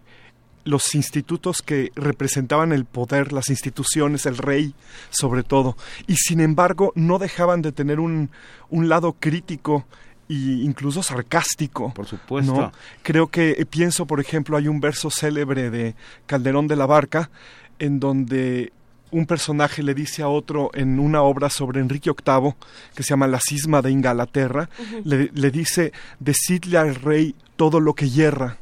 los 0.63 0.95
institutos 0.95 1.61
que 1.61 1.91
representaban 1.95 2.71
el 2.71 2.85
poder, 2.85 3.33
las 3.33 3.49
instituciones, 3.49 4.25
el 4.25 4.37
rey, 4.37 4.73
sobre 5.09 5.43
todo, 5.43 5.75
y 6.07 6.15
sin 6.15 6.39
embargo 6.39 6.91
no 6.95 7.19
dejaban 7.19 7.61
de 7.61 7.71
tener 7.71 7.99
un, 7.99 8.29
un 8.69 8.89
lado 8.89 9.13
crítico 9.19 9.85
e 10.29 10.33
incluso 10.33 11.03
sarcástico. 11.03 11.93
Por 11.93 12.05
supuesto. 12.05 12.71
Creo 13.01 13.27
que 13.27 13.51
eh, 13.51 13.65
pienso, 13.65 14.05
por 14.05 14.19
ejemplo, 14.19 14.57
hay 14.57 14.67
un 14.67 14.79
verso 14.79 15.09
célebre 15.09 15.69
de 15.69 15.95
Calderón 16.25 16.67
de 16.67 16.75
la 16.75 16.85
Barca 16.85 17.29
en 17.79 17.99
donde 17.99 18.71
un 19.11 19.25
personaje 19.27 19.83
le 19.83 19.93
dice 19.93 20.23
a 20.23 20.27
otro 20.27 20.71
en 20.73 20.99
una 20.99 21.21
obra 21.21 21.49
sobre 21.49 21.79
Enrique 21.79 22.09
VIII, 22.09 22.55
que 22.95 23.03
se 23.03 23.09
llama 23.09 23.27
La 23.27 23.39
cisma 23.39 23.81
de 23.81 23.91
Ingalaterra, 23.91 24.69
le, 25.03 25.29
le 25.33 25.51
dice, 25.51 25.93
decidle 26.19 26.79
al 26.79 26.95
rey 26.95 27.35
todo 27.55 27.79
lo 27.79 27.93
que 27.93 28.09
hierra. 28.09 28.57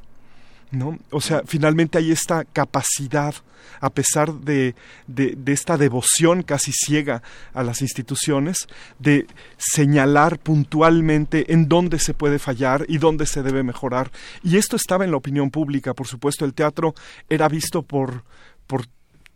¿No? 0.72 0.98
O 1.12 1.22
sea, 1.22 1.44
finalmente 1.46 1.98
hay 1.98 2.12
esta 2.12 2.46
capacidad, 2.46 3.36
a 3.80 3.90
pesar 3.90 4.34
de, 4.34 4.76
de, 5.08 5.36
de 5.38 5.54
esta 5.54 5.78
devoción 5.78 6.44
casi 6.44 6.72
ciega 6.72 7.22
a 7.54 7.64
las 7.64 7.82
instituciones, 7.82 8.68
de 9.00 9.28
señalar 9.58 10.40
puntualmente 10.40 11.54
en 11.54 11.68
dónde 11.68 12.00
se 12.00 12.14
puede 12.14 12.40
fallar 12.40 12.86
y 12.88 12.98
dónde 12.98 13.26
se 13.26 13.44
debe 13.44 13.64
mejorar. 13.64 14.12
Y 14.44 14.58
esto 14.58 14.76
estaba 14.76 15.04
en 15.04 15.12
la 15.12 15.18
opinión 15.18 15.52
pública, 15.52 15.94
por 15.94 16.08
supuesto, 16.08 16.46
el 16.46 16.54
teatro 16.54 16.96
era 17.30 17.48
visto 17.48 17.84
por, 17.84 18.24
por 18.68 18.86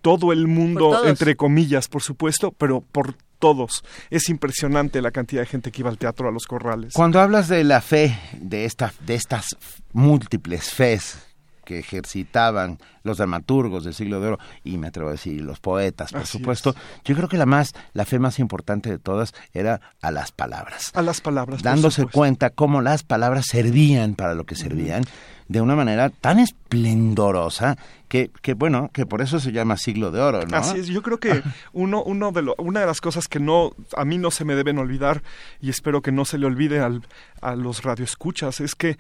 todo 0.02 0.32
el 0.32 0.48
mundo, 0.48 1.06
entre 1.06 1.36
comillas, 1.36 1.88
por 1.88 2.03
supuesto, 2.03 2.52
pero 2.52 2.82
por 2.82 3.16
todos. 3.40 3.84
Es 4.12 4.30
impresionante 4.30 5.02
la 5.02 5.10
cantidad 5.10 5.41
de 5.41 5.48
gente 5.48 5.72
que 5.72 5.82
iba 5.82 5.90
al 5.90 5.98
teatro 5.98 6.28
a 6.28 6.32
los 6.32 6.45
corrales. 6.45 6.94
Cuando 6.94 7.20
hablas 7.20 7.48
de 7.48 7.64
la 7.64 7.82
fe, 7.82 8.16
de, 8.40 8.66
esta, 8.66 8.94
de 9.06 9.16
estas 9.16 9.48
múltiples 9.94 10.70
fes 10.72 11.24
que 11.65 11.79
ejercitaban 11.79 12.77
los 13.03 13.17
dramaturgos 13.17 13.83
del 13.83 13.93
siglo 13.93 14.21
de 14.21 14.27
oro 14.27 14.39
y 14.63 14.77
me 14.77 14.87
atrevo 14.87 15.09
a 15.09 15.13
decir 15.13 15.41
los 15.41 15.59
poetas, 15.59 16.11
por 16.13 16.21
Así 16.21 16.37
supuesto, 16.37 16.73
yo 17.03 17.15
creo 17.15 17.27
que 17.27 17.37
la 17.37 17.45
más 17.45 17.73
la 17.93 18.05
fe 18.05 18.17
más 18.19 18.39
importante 18.39 18.89
de 18.89 18.97
todas 18.99 19.33
era 19.53 19.81
a 20.01 20.11
las 20.11 20.31
palabras. 20.31 20.91
A 20.93 21.01
las 21.01 21.19
palabras. 21.21 21.61
dándose 21.61 22.05
cuenta 22.05 22.49
cómo 22.51 22.81
las 22.81 23.03
palabras 23.03 23.45
servían 23.47 24.15
para 24.15 24.33
lo 24.35 24.45
que 24.45 24.55
servían 24.55 25.03
de 25.47 25.61
una 25.61 25.75
manera 25.75 26.09
tan 26.09 26.39
esplendorosa 26.39 27.77
que, 28.07 28.31
que 28.41 28.53
bueno, 28.53 28.89
que 28.93 29.05
por 29.05 29.21
eso 29.21 29.39
se 29.39 29.51
llama 29.51 29.77
siglo 29.77 30.11
de 30.11 30.19
oro, 30.21 30.45
¿no? 30.45 30.57
Así 30.57 30.79
es, 30.79 30.87
yo 30.87 31.01
creo 31.01 31.19
que 31.19 31.41
uno, 31.73 32.01
uno 32.03 32.31
de 32.31 32.41
lo- 32.41 32.55
una 32.57 32.79
de 32.79 32.85
las 32.85 33.01
cosas 33.01 33.27
que 33.27 33.39
no, 33.39 33.71
a 33.95 34.05
mí 34.05 34.17
no 34.17 34.31
se 34.31 34.45
me 34.45 34.55
deben 34.55 34.77
olvidar, 34.77 35.21
y 35.61 35.69
espero 35.69 36.01
que 36.01 36.11
no 36.11 36.25
se 36.25 36.37
le 36.37 36.45
olvide 36.45 36.79
al- 36.79 37.03
a 37.41 37.55
los 37.55 37.83
radioescuchas, 37.83 38.59
es 38.61 38.75
que 38.75 38.97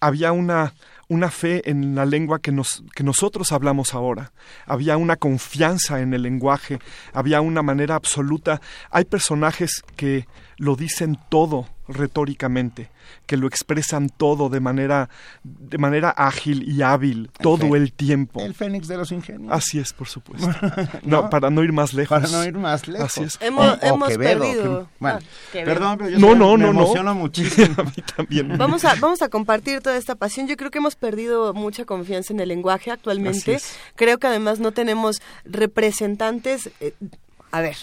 había 0.00 0.32
una, 0.32 0.74
una 1.08 1.30
fe 1.30 1.68
en 1.70 1.94
la 1.94 2.04
lengua 2.04 2.40
que, 2.40 2.52
nos, 2.52 2.82
que 2.94 3.04
nosotros 3.04 3.52
hablamos 3.52 3.94
ahora, 3.94 4.32
había 4.66 4.96
una 4.96 5.16
confianza 5.16 6.00
en 6.00 6.14
el 6.14 6.22
lenguaje, 6.22 6.78
había 7.12 7.40
una 7.40 7.62
manera 7.62 7.94
absoluta. 7.94 8.60
Hay 8.90 9.04
personajes 9.04 9.82
que 9.96 10.26
lo 10.56 10.76
dicen 10.76 11.18
todo 11.28 11.68
retóricamente, 11.88 12.90
que 13.26 13.36
lo 13.36 13.46
expresan 13.46 14.08
todo 14.08 14.48
de 14.48 14.60
manera, 14.60 15.08
de 15.44 15.78
manera 15.78 16.10
ágil 16.10 16.68
y 16.68 16.82
hábil, 16.82 17.30
todo 17.40 17.76
el 17.76 17.92
tiempo. 17.92 18.40
El 18.40 18.54
fénix 18.54 18.88
de 18.88 18.96
los 18.96 19.12
ingenios. 19.12 19.52
Así 19.52 19.78
es, 19.78 19.92
por 19.92 20.08
supuesto. 20.08 20.48
no, 21.04 21.22
¿No? 21.22 21.30
para 21.30 21.50
no 21.50 21.62
ir 21.62 21.72
más 21.72 21.92
lejos. 21.94 22.18
Para 22.20 22.30
no 22.32 22.44
ir 22.44 22.54
más 22.58 22.88
lejos. 22.88 23.06
Así 23.06 23.22
es. 23.24 23.38
Hemos- 23.40 23.66
O- 23.66 23.74
o 23.74 23.94
hemos 23.94 24.08
Quevedo, 24.08 24.40
perdido. 24.40 24.80
que- 24.82 24.88
bueno, 24.98 25.18
Ah, 25.22 25.52
perdón, 25.52 25.98
pero 25.98 26.10
yo 26.10 26.18
No, 26.18 26.28
soy- 26.28 26.38
no, 26.38 26.56
me 26.56 26.64
no, 26.64 26.72
no. 26.72 26.80
emociono 26.82 27.14
muchísimo. 27.14 27.74
a 27.78 27.82
mí 27.84 27.92
también. 28.16 28.58
Vamos 28.58 28.84
a, 28.84 28.94
vamos 28.96 29.22
a 29.22 29.28
compartir 29.28 29.80
toda 29.80 29.96
esta 29.96 30.14
pasión. 30.14 30.46
Yo 30.48 30.56
creo 30.56 30.70
que 30.70 30.78
hemos 30.78 30.96
perdido 30.96 31.54
mucha 31.54 31.84
confianza 31.84 32.32
en 32.32 32.40
el 32.40 32.48
lenguaje 32.48 32.90
actualmente. 32.90 33.38
Así 33.38 33.52
es. 33.52 33.76
Creo 33.94 34.18
que 34.18 34.26
además 34.26 34.58
no 34.60 34.72
tenemos 34.72 35.20
representantes. 35.44 36.70
eh, 36.80 36.94
a 37.52 37.60
ver. 37.60 37.76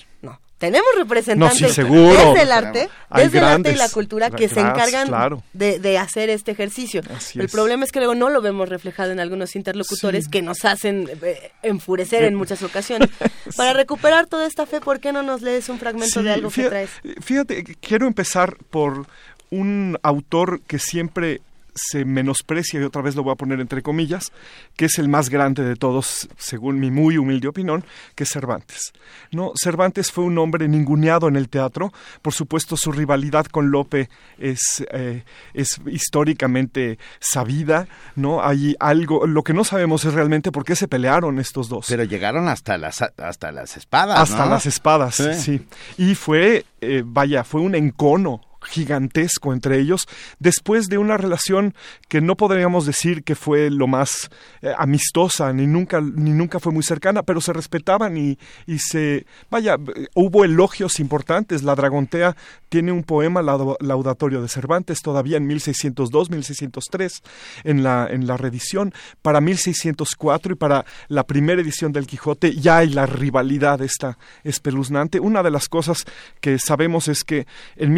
Tenemos 0.63 0.87
representantes 0.97 1.61
No, 1.61 1.67
sí, 1.67 1.73
seguro. 1.73 2.13
desde 2.29 2.41
el 2.43 2.51
arte, 2.53 2.89
Hay 3.09 3.25
desde 3.25 3.39
el 3.39 3.43
arte 3.43 3.71
y 3.73 3.75
la 3.75 3.89
cultura 3.89 4.29
que 4.31 4.47
se 4.47 4.61
encargan 4.61 5.09
claro. 5.09 5.43
de, 5.51 5.77
de 5.79 5.97
hacer 5.97 6.29
este 6.29 6.51
ejercicio. 6.51 7.01
Así 7.13 7.37
el 7.37 7.45
es. 7.45 7.51
problema 7.51 7.83
es 7.83 7.91
que 7.91 7.99
luego 7.99 8.15
no 8.15 8.29
lo 8.29 8.41
vemos 8.41 8.69
reflejado 8.69 9.11
en 9.11 9.19
algunos 9.19 9.57
interlocutores 9.57 10.25
Sí. 10.25 10.31
que 10.31 10.41
nos 10.41 10.63
hacen 10.63 11.09
eh, 11.21 11.51
enfurecer 11.63 12.23
en 12.23 12.35
muchas 12.35 12.63
ocasiones. 12.63 13.09
Para 13.57 13.73
recuperar 13.73 14.27
toda 14.27 14.47
esta 14.47 14.65
fe, 14.65 14.79
¿por 14.79 15.01
qué 15.01 15.11
no 15.11 15.21
nos 15.21 15.41
lees 15.41 15.67
un 15.67 15.79
fragmento 15.79 16.23
de 16.23 16.31
algo 16.31 16.49
que 16.49 16.69
traes? 16.69 16.89
Fíjate, 17.21 17.63
quiero 17.81 18.07
empezar 18.07 18.55
por 18.69 19.05
un 19.49 19.97
autor 20.01 20.61
que 20.61 20.79
siempre 20.79 21.41
se 21.75 22.05
menosprecia, 22.05 22.79
y 22.79 22.83
otra 22.83 23.01
vez 23.01 23.15
lo 23.15 23.23
voy 23.23 23.33
a 23.33 23.35
poner 23.35 23.59
entre 23.59 23.81
comillas, 23.81 24.31
que 24.75 24.85
es 24.85 24.97
el 24.99 25.09
más 25.09 25.29
grande 25.29 25.63
de 25.63 25.75
todos, 25.75 26.27
según 26.37 26.79
mi 26.79 26.91
muy 26.91 27.17
humilde 27.17 27.47
opinión, 27.47 27.83
que 28.15 28.23
es 28.23 28.29
Cervantes. 28.29 28.93
¿no? 29.31 29.51
Cervantes 29.61 30.11
fue 30.11 30.23
un 30.23 30.37
hombre 30.37 30.67
ninguneado 30.67 31.27
en 31.27 31.35
el 31.35 31.49
teatro, 31.49 31.91
por 32.21 32.33
supuesto 32.33 32.77
su 32.77 32.91
rivalidad 32.91 33.45
con 33.47 33.71
Lope 33.71 34.09
es, 34.37 34.85
eh, 34.91 35.23
es 35.53 35.79
históricamente 35.87 36.97
sabida, 37.19 37.87
¿no? 38.15 38.43
Hay 38.43 38.75
algo, 38.79 39.25
lo 39.27 39.43
que 39.43 39.53
no 39.53 39.63
sabemos 39.63 40.05
es 40.05 40.13
realmente 40.13 40.51
por 40.51 40.63
qué 40.63 40.75
se 40.75 40.87
pelearon 40.87 41.39
estos 41.39 41.69
dos. 41.69 41.85
Pero 41.89 42.03
llegaron 42.03 42.47
hasta 42.47 42.77
las 42.77 43.01
hasta 43.01 43.51
las 43.51 43.77
espadas, 43.77 44.19
Hasta 44.19 44.45
¿no? 44.45 44.51
las 44.51 44.65
espadas, 44.65 45.15
Sí. 45.15 45.33
sí. 45.35 45.65
Y 45.97 46.15
fue, 46.15 46.65
eh, 46.81 47.03
vaya, 47.05 47.43
fue 47.43 47.61
un 47.61 47.75
encono 47.75 48.41
gigantesco 48.63 49.53
entre 49.53 49.79
ellos 49.79 50.07
después 50.39 50.87
de 50.87 50.97
una 50.97 51.17
relación 51.17 51.73
que 52.07 52.21
no 52.21 52.35
podríamos 52.35 52.85
decir 52.85 53.23
que 53.23 53.35
fue 53.35 53.69
lo 53.69 53.87
más 53.87 54.29
eh, 54.61 54.73
amistosa 54.77 55.53
ni 55.53 55.67
nunca 55.67 56.01
ni 56.01 56.31
nunca 56.31 56.59
fue 56.59 56.71
muy 56.71 56.83
cercana 56.83 57.23
pero 57.23 57.41
se 57.41 57.53
respetaban 57.53 58.17
y, 58.17 58.37
y 58.65 58.79
se 58.79 59.25
vaya 59.49 59.77
hubo 60.13 60.45
elogios 60.45 60.99
importantes. 60.99 61.63
La 61.63 61.75
Dragontea 61.75 62.35
tiene 62.69 62.91
un 62.91 63.03
poema 63.03 63.41
laudatorio 63.41 64.41
de 64.41 64.47
Cervantes 64.47 65.01
todavía 65.01 65.37
en 65.37 65.47
1602 65.47 66.29
1603 66.29 67.23
en 67.63 67.83
la 67.83 68.07
en 68.09 68.27
la 68.27 68.37
reedición. 68.37 68.93
Para 69.21 69.41
1604 69.41 70.53
y 70.53 70.55
para 70.55 70.85
la 71.07 71.25
primera 71.25 71.61
edición 71.61 71.91
del 71.91 72.07
Quijote 72.07 72.55
ya 72.55 72.77
hay 72.77 72.89
la 72.89 73.05
rivalidad 73.05 73.81
esta 73.81 74.17
espeluznante. 74.43 75.19
Una 75.19 75.43
de 75.43 75.51
las 75.51 75.69
cosas 75.69 76.05
que 76.41 76.59
sabemos 76.59 77.07
es 77.07 77.23
que 77.23 77.45
en 77.75 77.93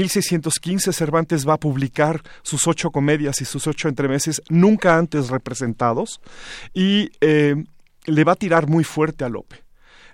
1615 0.64 0.94
Cervantes 0.94 1.48
va 1.48 1.54
a 1.54 1.60
publicar 1.60 2.22
sus 2.42 2.68
ocho 2.68 2.92
comedias 2.92 3.42
y 3.42 3.46
sus 3.46 3.68
ocho 3.68 3.88
entremeses 3.88 4.42
nunca 4.50 4.98
antes 4.98 5.30
representados 5.30 6.22
y 6.74 7.12
eh, 7.22 7.56
le 8.06 8.24
va 8.24 8.34
a 8.34 8.36
tirar 8.36 8.68
muy 8.68 8.84
fuerte 8.84 9.26
a 9.26 9.30
Lope 9.30 9.66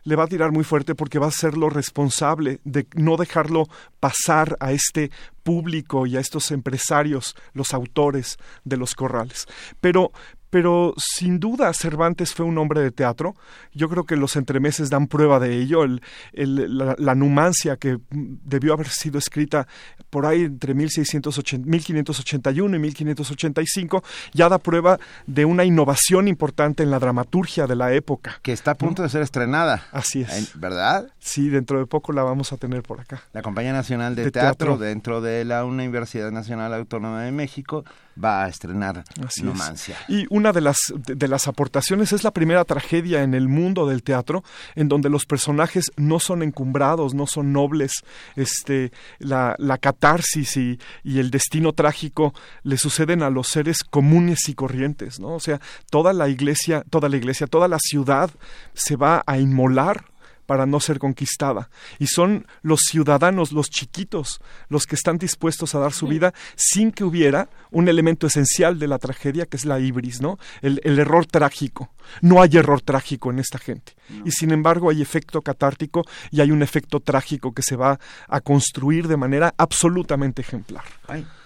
le 0.04 0.16
va 0.16 0.24
a 0.24 0.28
tirar 0.28 0.52
muy 0.52 0.64
fuerte 0.64 0.96
porque 0.96 1.20
va 1.20 1.28
a 1.28 1.32
ser 1.32 1.58
lo 1.58 1.70
responsable 1.70 2.60
de 2.64 2.88
no 2.96 3.18
dejarlo 3.18 3.68
pasar 4.00 4.58
a 4.60 4.72
este 4.72 5.12
público 5.44 6.06
y 6.08 6.18
a 6.18 6.20
estos 6.20 6.52
empresarios, 6.52 7.36
los 7.54 7.74
autores 7.74 8.38
de 8.64 8.78
los 8.78 8.96
corrales. 8.96 9.48
Pero, 9.80 10.12
pero 10.52 10.94
sin 10.98 11.40
duda 11.40 11.74
Cervantes 11.74 12.36
fue 12.36 12.46
un 12.46 12.58
hombre 12.60 12.82
de 12.82 12.92
teatro. 12.92 13.36
Yo 13.74 13.90
creo 13.90 14.04
que 14.04 14.16
los 14.16 14.36
entremeses 14.36 14.92
dan 14.92 15.08
prueba 15.08 15.40
de 15.40 15.58
ello. 15.58 15.84
El- 15.84 16.02
el- 16.34 16.78
la, 16.78 16.96
la 17.00 17.16
Numancia, 17.16 17.78
que 17.78 17.98
debió 18.12 18.74
haber 18.74 18.90
sido 18.90 19.18
escrita 19.18 19.68
por 20.12 20.28
ahí 20.28 20.42
entre 20.42 20.74
1680 20.76 21.68
1581 21.68 22.76
y 22.76 22.80
1585, 22.80 24.04
ya 24.34 24.50
da 24.50 24.58
prueba 24.58 25.00
de 25.26 25.46
una 25.46 25.64
innovación 25.66 26.28
importante 26.28 26.84
en 26.84 26.92
la 26.92 27.00
dramaturgia 27.00 27.66
de 27.66 27.76
la 27.76 27.94
época. 27.94 28.40
Que 28.42 28.52
está 28.54 28.72
a 28.72 28.76
punto 28.76 29.02
de 29.04 29.10
ser 29.10 29.22
estrenada. 29.22 29.86
Así 29.92 30.22
es. 30.22 30.52
¿Verdad? 30.60 31.08
Sí, 31.20 31.50
dentro 31.50 31.80
de 31.80 31.86
poco 31.86 32.12
la 32.14 32.24
vamos 32.24 32.52
a 32.54 32.58
tener 32.58 32.84
por 32.84 33.00
acá. 33.00 33.24
La 33.34 33.42
Compañía 33.42 33.74
Nacional 33.74 34.16
de, 34.16 34.26
De 34.26 34.32
teatro, 34.32 34.68
teatro. 34.68 34.78
dentro 34.78 35.22
de 35.22 35.46
la 35.46 35.64
Universidad 35.66 36.32
Nacional 36.32 36.74
Autónoma 36.74 37.24
de 37.24 37.32
México 37.32 37.86
va 38.22 38.44
a 38.44 38.50
estrenar 38.50 39.04
Así 39.26 39.42
es. 39.42 39.44
Numancia. 39.44 39.98
Y 40.08 40.26
un 40.30 40.42
una 40.42 40.52
de 40.54 40.62
las, 40.62 40.78
de, 40.96 41.28
las 41.28 41.48
aportaciones, 41.48 42.14
es 42.14 42.24
la 42.24 42.32
primera 42.32 42.66
tragedia 42.66 43.22
en 43.22 43.36
el 43.36 43.48
mundo 43.48 43.86
del 43.86 44.02
teatro 44.02 44.44
en 44.76 44.88
donde 44.90 45.08
los 45.08 45.28
personajes 45.28 45.92
no 45.98 46.20
son 46.20 46.42
encumbrados, 46.42 47.14
no 47.14 47.28
son 47.28 47.54
nobles, 47.54 47.92
este, 48.36 48.92
la, 49.20 49.56
la 49.60 49.78
catarsis 49.78 50.58
y, 50.58 50.80
y 51.04 51.20
el 51.20 51.30
destino 51.30 51.74
trágico 51.74 52.34
le 52.64 52.78
suceden 52.78 53.22
a 53.22 53.30
los 53.30 53.50
seres 53.50 53.84
comunes 53.84 54.50
y 54.50 54.56
corrientes, 54.56 55.20
¿no? 55.20 55.36
O 55.36 55.40
sea, 55.40 55.62
toda 55.92 56.12
la 56.12 56.28
iglesia, 56.28 56.84
toda 56.90 57.08
la 57.08 57.18
iglesia, 57.18 57.46
toda 57.46 57.68
la 57.68 57.78
ciudad 57.80 58.32
se 58.74 58.96
va 58.96 59.22
a 59.28 59.38
inmolar 59.38 60.11
para 60.52 60.66
no 60.66 60.82
ser 60.82 61.00
conquistada. 61.00 61.70
Y 61.98 62.08
son 62.08 62.46
los 62.62 62.82
ciudadanos, 62.82 63.54
los 63.54 63.70
chiquitos, 63.70 64.42
los 64.68 64.86
que 64.86 64.96
están 64.96 65.18
dispuestos 65.18 65.76
a 65.76 65.80
dar 65.80 65.94
su 65.94 66.08
vida 66.08 66.34
sin 66.58 66.92
que 66.92 67.06
hubiera 67.06 67.48
un 67.70 67.88
elemento 67.88 68.28
esencial 68.28 68.78
de 68.78 68.90
la 68.90 69.00
tragedia, 69.00 69.46
que 69.46 69.56
es 69.56 69.64
la 69.64 69.80
ibris, 69.80 70.20
¿no? 70.20 70.40
El, 70.62 70.82
error 70.84 71.26
trágico. 71.26 71.94
No 72.20 72.42
hay 72.42 72.58
error 72.58 72.82
trágico 72.82 73.32
en 73.32 73.40
esta 73.40 73.60
gente. 73.60 73.94
Y 74.26 74.32
sin 74.32 74.52
embargo 74.52 74.90
hay 74.90 75.02
efecto 75.02 75.42
catártico 75.42 76.04
y 76.32 76.42
hay 76.42 76.52
un 76.52 76.64
efecto 76.64 77.00
trágico 77.00 77.54
que 77.54 77.62
se 77.62 77.78
va 77.78 77.98
a 78.28 78.42
construir 78.42 79.08
de 79.08 79.16
manera 79.16 79.54
absolutamente 79.56 80.42
ejemplar. 80.42 80.84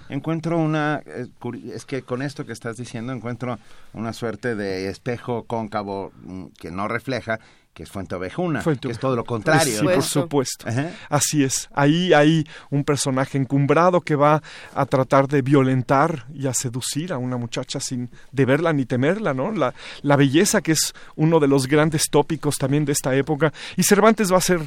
encuentro 0.10 0.58
una, 0.58 1.04
eh, 1.06 1.28
es 1.72 1.86
que 1.86 2.02
con 2.02 2.24
esto 2.24 2.44
que 2.44 2.54
estás 2.54 2.78
diciendo 2.78 3.14
encuentro 3.14 3.60
una 3.94 4.14
suerte 4.14 4.56
de 4.56 4.90
espejo 4.90 5.44
cóncavo 5.44 6.12
mm, 6.24 6.46
que 6.60 6.72
no 6.72 6.88
refleja 6.88 7.40
que 7.76 7.84
es 7.84 7.92
Fuente 7.92 8.16
Ovejuna, 8.16 8.64
que 8.64 8.90
es 8.90 9.00
todo 9.00 9.18
lo 9.18 9.26
contrario. 9.26 9.80
Sí, 9.80 9.86
por 9.86 10.02
supuesto. 10.02 10.66
Así 11.10 11.44
es. 11.44 11.68
Ahí 11.74 12.14
hay 12.14 12.48
un 12.70 12.86
personaje 12.86 13.38
encumbrado 13.38 14.00
que 14.00 14.16
va 14.16 14.42
a 14.74 14.86
tratar 14.86 15.28
de 15.28 15.42
violentar 15.42 16.26
y 16.34 16.48
a 16.48 16.54
seducir 16.54 17.12
a 17.12 17.18
una 17.18 17.36
muchacha 17.36 17.82
sin 17.82 18.10
deberla 18.32 18.72
ni 18.72 18.86
temerla, 18.86 19.34
¿no? 19.34 19.52
La, 19.52 19.74
la 20.04 20.16
belleza 20.16 20.62
que 20.62 20.72
es 20.72 20.94
uno 21.18 21.42
de 21.42 21.50
los 21.50 21.68
grandes 21.68 22.10
tópicos 22.10 22.58
también 22.58 22.86
de 22.86 22.94
esta 22.94 23.14
época. 23.14 23.52
Y 23.76 23.84
Cervantes 23.84 24.32
va 24.32 24.38
a 24.38 24.42
ser 24.42 24.62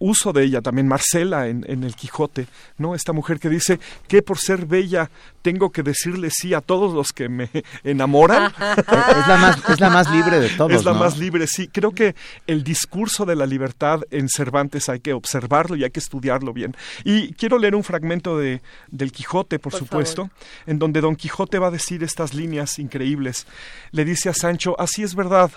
uso 0.00 0.32
de 0.32 0.42
ella 0.42 0.62
también 0.62 0.88
Marcela 0.88 1.46
en, 1.46 1.64
en, 1.68 1.84
el 1.84 1.94
Quijote, 1.94 2.48
¿no? 2.78 2.94
Esta 2.94 3.12
mujer 3.12 3.38
que 3.38 3.48
dice 3.48 3.78
que 4.08 4.22
por 4.22 4.38
ser 4.38 4.66
bella 4.66 5.10
tengo 5.42 5.70
que 5.70 5.82
decirle 5.82 6.30
sí 6.30 6.54
a 6.54 6.60
todos 6.60 6.92
los 6.92 7.12
que 7.12 7.28
me 7.28 7.50
enamoran. 7.84 8.52
es, 8.78 9.28
la 9.28 9.36
más, 9.36 9.68
es 9.68 9.80
la 9.80 9.90
más 9.90 10.10
libre 10.10 10.40
de 10.40 10.48
todos. 10.48 10.72
Es 10.72 10.84
la 10.84 10.94
más 10.94 11.18
libre, 11.18 11.46
sí. 11.46 11.68
Creo 11.68 11.92
que 11.92 12.14
el 12.46 12.64
discurso 12.64 13.24
de 13.26 13.36
la 13.36 13.46
libertad 13.46 14.00
en 14.10 14.28
Cervantes 14.28 14.88
hay 14.88 15.00
que 15.00 15.12
observarlo 15.12 15.76
y 15.76 15.84
hay 15.84 15.90
que 15.90 16.00
estudiarlo 16.00 16.52
bien. 16.52 16.74
Y 17.04 17.34
quiero 17.34 17.58
leer 17.58 17.74
un 17.74 17.84
fragmento 17.84 18.38
de, 18.38 18.62
del 18.88 19.12
Quijote, 19.12 19.58
por, 19.58 19.74
supuesto, 19.74 20.30
en 20.66 20.78
donde 20.78 21.02
Don 21.02 21.14
Quijote 21.14 21.58
va 21.58 21.68
a 21.68 21.70
decir 21.72 22.02
estas 22.02 22.32
líneas 22.32 22.78
increíbles. 22.78 23.46
Le 23.92 24.04
dice 24.06 24.30
a 24.30 24.34
Sancho, 24.34 24.80
así 24.80 25.02
es 25.02 25.14
verdad 25.14 25.50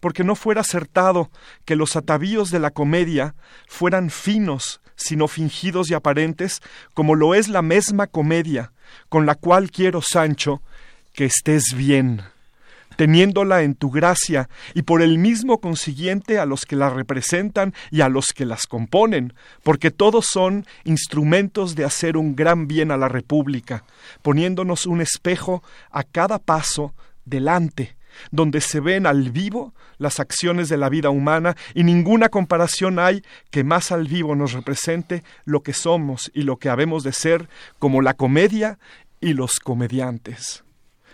porque 0.00 0.24
no 0.24 0.34
fuera 0.34 0.60
acertado 0.60 1.30
que 1.64 1.76
los 1.76 1.96
atavíos 1.96 2.50
de 2.50 2.58
la 2.58 2.70
comedia 2.70 3.34
fueran 3.66 4.10
finos, 4.10 4.80
sino 4.96 5.28
fingidos 5.28 5.90
y 5.90 5.94
aparentes, 5.94 6.60
como 6.94 7.14
lo 7.14 7.34
es 7.34 7.48
la 7.48 7.62
misma 7.62 8.06
comedia, 8.06 8.72
con 9.08 9.26
la 9.26 9.34
cual 9.34 9.70
quiero, 9.70 10.02
Sancho, 10.02 10.62
que 11.14 11.24
estés 11.24 11.74
bien, 11.74 12.22
teniéndola 12.96 13.62
en 13.62 13.74
tu 13.76 13.90
gracia, 13.90 14.48
y 14.74 14.82
por 14.82 15.02
el 15.02 15.18
mismo 15.18 15.60
consiguiente 15.60 16.38
a 16.38 16.46
los 16.46 16.64
que 16.64 16.74
la 16.74 16.90
representan 16.90 17.74
y 17.90 18.00
a 18.00 18.08
los 18.08 18.32
que 18.32 18.44
las 18.44 18.66
componen, 18.66 19.34
porque 19.62 19.90
todos 19.92 20.26
son 20.26 20.66
instrumentos 20.84 21.76
de 21.76 21.84
hacer 21.84 22.16
un 22.16 22.34
gran 22.34 22.66
bien 22.66 22.90
a 22.90 22.96
la 22.96 23.08
República, 23.08 23.84
poniéndonos 24.22 24.84
un 24.86 25.00
espejo 25.00 25.62
a 25.90 26.02
cada 26.02 26.40
paso 26.40 26.94
delante, 27.24 27.97
donde 28.30 28.60
se 28.60 28.80
ven 28.80 29.06
al 29.06 29.30
vivo 29.30 29.74
las 29.98 30.20
acciones 30.20 30.68
de 30.68 30.76
la 30.76 30.88
vida 30.88 31.10
humana 31.10 31.56
y 31.74 31.84
ninguna 31.84 32.28
comparación 32.28 32.98
hay 32.98 33.22
que 33.50 33.64
más 33.64 33.92
al 33.92 34.06
vivo 34.06 34.34
nos 34.34 34.52
represente 34.52 35.24
lo 35.44 35.62
que 35.62 35.72
somos 35.72 36.30
y 36.34 36.42
lo 36.42 36.58
que 36.58 36.68
habemos 36.68 37.02
de 37.02 37.12
ser 37.12 37.48
como 37.78 38.02
la 38.02 38.14
comedia 38.14 38.78
y 39.20 39.32
los 39.32 39.58
comediantes. 39.58 40.64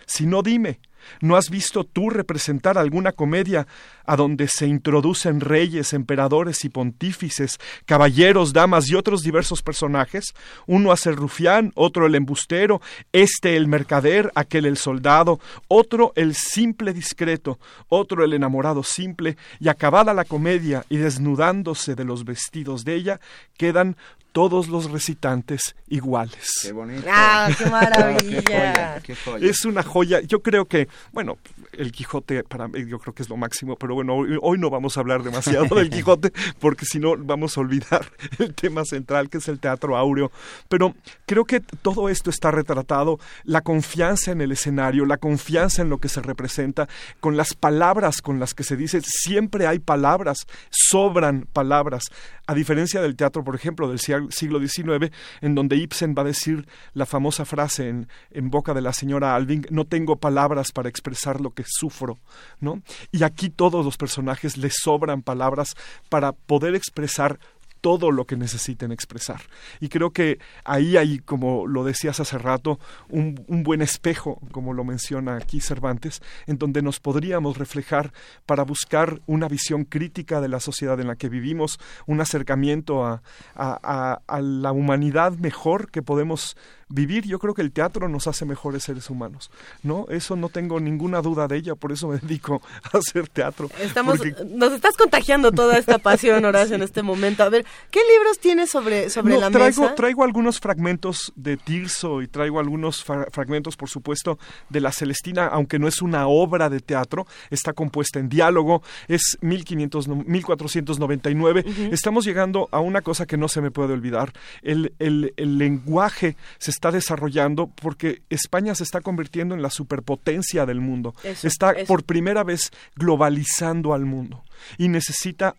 Si 0.05 0.25
no, 0.25 0.43
dime, 0.43 0.79
¿No 1.21 1.35
has 1.35 1.49
visto 1.49 1.83
tú 1.83 2.09
representar 2.09 2.77
alguna 2.77 3.11
comedia 3.11 3.67
a 4.05 4.15
donde 4.15 4.47
se 4.47 4.67
introducen 4.67 5.39
reyes, 5.39 5.93
emperadores 5.93 6.65
y 6.65 6.69
pontífices, 6.69 7.57
caballeros, 7.85 8.53
damas 8.53 8.89
y 8.89 8.95
otros 8.95 9.21
diversos 9.21 9.61
personajes? 9.61 10.33
Uno 10.67 10.91
hace 10.91 11.09
el 11.09 11.15
rufián, 11.15 11.71
otro 11.75 12.05
el 12.05 12.15
embustero, 12.15 12.81
este 13.11 13.55
el 13.55 13.67
mercader, 13.67 14.31
aquel 14.35 14.65
el 14.65 14.77
soldado, 14.77 15.39
otro 15.67 16.13
el 16.15 16.35
simple 16.35 16.93
discreto, 16.93 17.59
otro 17.87 18.23
el 18.23 18.33
enamorado 18.33 18.83
simple, 18.83 19.37
y 19.59 19.69
acabada 19.69 20.13
la 20.13 20.25
comedia 20.25 20.85
y 20.89 20.97
desnudándose 20.97 21.95
de 21.95 22.05
los 22.05 22.25
vestidos 22.25 22.83
de 22.85 22.95
ella, 22.95 23.19
quedan 23.57 23.95
todos 24.35 24.67
los 24.67 24.91
recitantes 24.91 25.77
iguales. 25.87 26.59
Qué 26.61 26.73
bonito. 26.73 27.07
Ah, 27.09 27.49
qué 27.57 27.69
maravilla. 27.69 29.01
Es 29.39 29.63
una 29.63 29.81
joya. 29.81 30.19
Yo 30.19 30.41
creo 30.41 30.65
que, 30.65 30.89
bueno, 31.13 31.37
el 31.77 31.91
Quijote 31.91 32.43
para 32.43 32.67
mí 32.67 32.85
yo 32.87 32.99
creo 32.99 33.13
que 33.13 33.23
es 33.23 33.29
lo 33.29 33.37
máximo, 33.37 33.75
pero 33.75 33.95
bueno, 33.95 34.15
hoy, 34.41 34.57
no 34.57 34.69
vamos 34.69 34.97
a 34.97 35.01
hablar 35.01 35.23
demasiado 35.23 35.75
del 35.75 35.89
Quijote 35.91 36.31
porque 36.59 36.85
si 36.85 36.99
no 36.99 37.15
vamos 37.17 37.57
a 37.57 37.61
olvidar 37.61 38.05
el 38.39 38.53
tema 38.53 38.85
central 38.85 39.29
que 39.29 39.37
es 39.37 39.47
el 39.47 39.59
teatro 39.59 39.97
áureo, 39.97 40.31
pero 40.69 40.95
creo 41.25 41.45
que 41.45 41.59
todo 41.59 42.09
esto 42.09 42.29
está 42.29 42.51
retratado, 42.51 43.19
la 43.43 43.61
confianza 43.61 44.31
en 44.31 44.41
el 44.41 44.51
escenario, 44.51 45.05
la 45.05 45.17
confianza 45.17 45.81
en 45.81 45.89
lo 45.89 45.97
que 45.99 46.09
se 46.09 46.21
representa, 46.21 46.87
con 47.19 47.37
las 47.37 47.53
palabras 47.53 48.21
con 48.21 48.39
las 48.39 48.53
que 48.53 48.63
se 48.63 48.75
dice, 48.75 49.01
siempre 49.01 49.67
hay 49.67 49.79
palabras, 49.79 50.47
sobran 50.69 51.47
palabras, 51.51 52.03
a 52.47 52.53
diferencia 52.53 53.01
del 53.01 53.15
teatro, 53.15 53.43
por 53.43 53.55
ejemplo, 53.55 53.89
del 53.89 53.99
siglo 53.99 54.59
XIX, 54.59 55.11
en 55.41 55.55
donde 55.55 55.77
Ibsen 55.77 56.15
va 56.17 56.21
a 56.21 56.25
decir 56.25 56.67
la 56.93 57.05
famosa 57.05 57.45
frase 57.45 57.89
en, 57.89 58.07
en 58.31 58.49
boca 58.49 58.73
de 58.73 58.81
la 58.81 58.93
señora 58.93 59.35
Alving, 59.35 59.65
no 59.69 59.85
tengo 59.85 60.17
palabras 60.17 60.71
para 60.71 60.89
expresar 60.89 61.41
lo 61.41 61.51
que 61.51 61.64
sufro, 61.67 62.19
¿no? 62.59 62.81
Y 63.11 63.23
aquí 63.23 63.49
todos 63.49 63.85
los 63.85 63.97
personajes 63.97 64.57
les 64.57 64.75
sobran 64.81 65.21
palabras 65.21 65.75
para 66.09 66.31
poder 66.31 66.75
expresar 66.75 67.39
todo 67.85 68.09
lo 68.09 68.25
que 68.25 68.35
necesiten 68.35 68.91
expresar. 68.91 69.41
Y 69.79 69.89
creo 69.89 70.09
que 70.09 70.39
ahí 70.63 70.97
hay, 70.97 71.19
como 71.19 71.67
lo 71.67 71.83
decías 71.83 72.19
hace 72.19 72.39
rato, 72.39 72.79
un, 73.09 73.45
buen 73.47 73.83
espejo, 73.83 74.41
como 74.51 74.73
lo 74.73 74.83
menciona 74.83 75.35
aquí 75.35 75.61
Cervantes, 75.61 76.23
en 76.47 76.57
donde 76.57 76.81
nos 76.81 76.99
podríamos 76.99 77.59
reflejar 77.59 78.11
para 78.47 78.63
buscar 78.63 79.21
una 79.27 79.47
visión 79.47 79.85
crítica 79.85 80.41
de 80.41 80.47
la 80.47 80.59
sociedad 80.59 80.99
en 80.99 81.05
la 81.05 81.15
que 81.15 81.29
vivimos, 81.29 81.77
un 82.07 82.21
acercamiento 82.21 83.05
a, 83.05 83.21
a 83.53 84.41
la 84.41 84.71
humanidad 84.71 85.33
mejor 85.33 85.91
que 85.91 86.01
podemos 86.01 86.57
vivir, 86.87 87.25
yo 87.25 87.39
creo 87.39 87.55
que 87.55 87.63
el 87.63 87.71
teatro 87.71 88.07
nos 88.07 88.27
hace 88.27 88.45
mejores 88.45 88.83
seres 88.83 89.09
humanos, 89.09 89.49
¿no? 89.81 90.05
Eso 90.09 90.35
no 90.35 90.49
tengo 90.49 90.79
ninguna 90.79 91.21
duda 91.21 91.47
de 91.47 91.57
ella, 91.57 91.75
por 91.75 91.91
eso 91.91 92.07
me 92.07 92.17
dedico 92.21 92.61
a 92.83 92.97
hacer 92.97 93.27
teatro. 93.27 93.69
Estamos, 93.79 94.19
Nos 94.45 94.71
estás 94.71 94.95
contagiando 94.95 95.51
toda 95.51 95.77
esta 95.77 95.97
pasión, 95.97 96.45
Horacio, 96.45 96.75
en 96.75 96.83
este 96.83 97.01
momento. 97.01 97.43
A 97.43 97.49
ver, 97.49 97.65
¿qué 97.89 97.99
libros 98.13 98.39
tienes 98.39 98.69
sobre, 98.69 99.09
sobre 99.09 99.37
la 99.37 99.49
traigo, 99.49 99.81
mesa? 99.81 99.95
Traigo 99.95 100.23
algunos 100.23 100.59
fragmentos 100.59 101.33
de 101.35 101.57
Tirso 101.57 102.21
y 102.21 102.27
traigo 102.27 102.59
algunos 102.59 103.03
fragmentos, 103.03 103.77
por 103.77 103.89
supuesto, 103.89 104.37
de 104.69 104.81
La 104.81 104.91
Celestina, 104.91 105.47
aunque 105.47 105.79
no 105.79 105.87
es 105.87 106.01
una 106.01 106.27
obra 106.27 106.69
de 106.69 106.81
teatro, 106.81 107.25
está 107.49 107.73
compuesta 107.73 108.19
en 108.19 108.29
diálogo, 108.29 108.83
es 109.07 109.37
1500, 109.41 110.07
1499. 110.07 111.65
Estamos 111.91 112.25
llegando 112.25 112.69
a 112.71 112.79
una 112.79 113.01
cosa 113.01 113.25
que 113.25 113.37
no 113.37 113.47
se 113.47 113.61
me 113.61 113.71
puede 113.71 113.93
olvidar. 113.93 114.33
El, 114.61 114.93
el, 114.99 115.33
el 115.37 115.57
lenguaje 115.57 116.35
se 116.59 116.74
está 116.75 116.91
desarrollando 116.91 117.67
porque 117.67 118.21
España 118.29 118.75
se 118.75 118.83
está 118.83 119.01
convirtiendo 119.01 119.55
en 119.55 119.61
la 119.61 119.69
superpotencia 119.69 120.65
del 120.65 120.81
mundo. 120.81 121.15
está 121.23 121.73
por 121.87 122.03
primera 122.03 122.43
vez 122.43 122.71
globalizando 122.95 123.93
al 123.93 124.05
mundo 124.05 124.43
y 124.77 124.89
necesita 124.89 125.55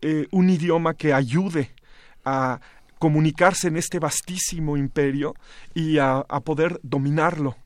eh, 0.00 0.26
un 0.32 0.50
idioma 0.50 0.94
que 0.94 1.14
ayude 1.14 1.70
a 2.24 2.60
comunicarse 2.98 3.68
en 3.68 3.76
este 3.76 3.98
vastísimo 3.98 4.76
imperio 4.76 5.34
y 5.74 5.98
a, 5.98 6.24
poder 6.44 6.80
dominarlo. 6.82 7.56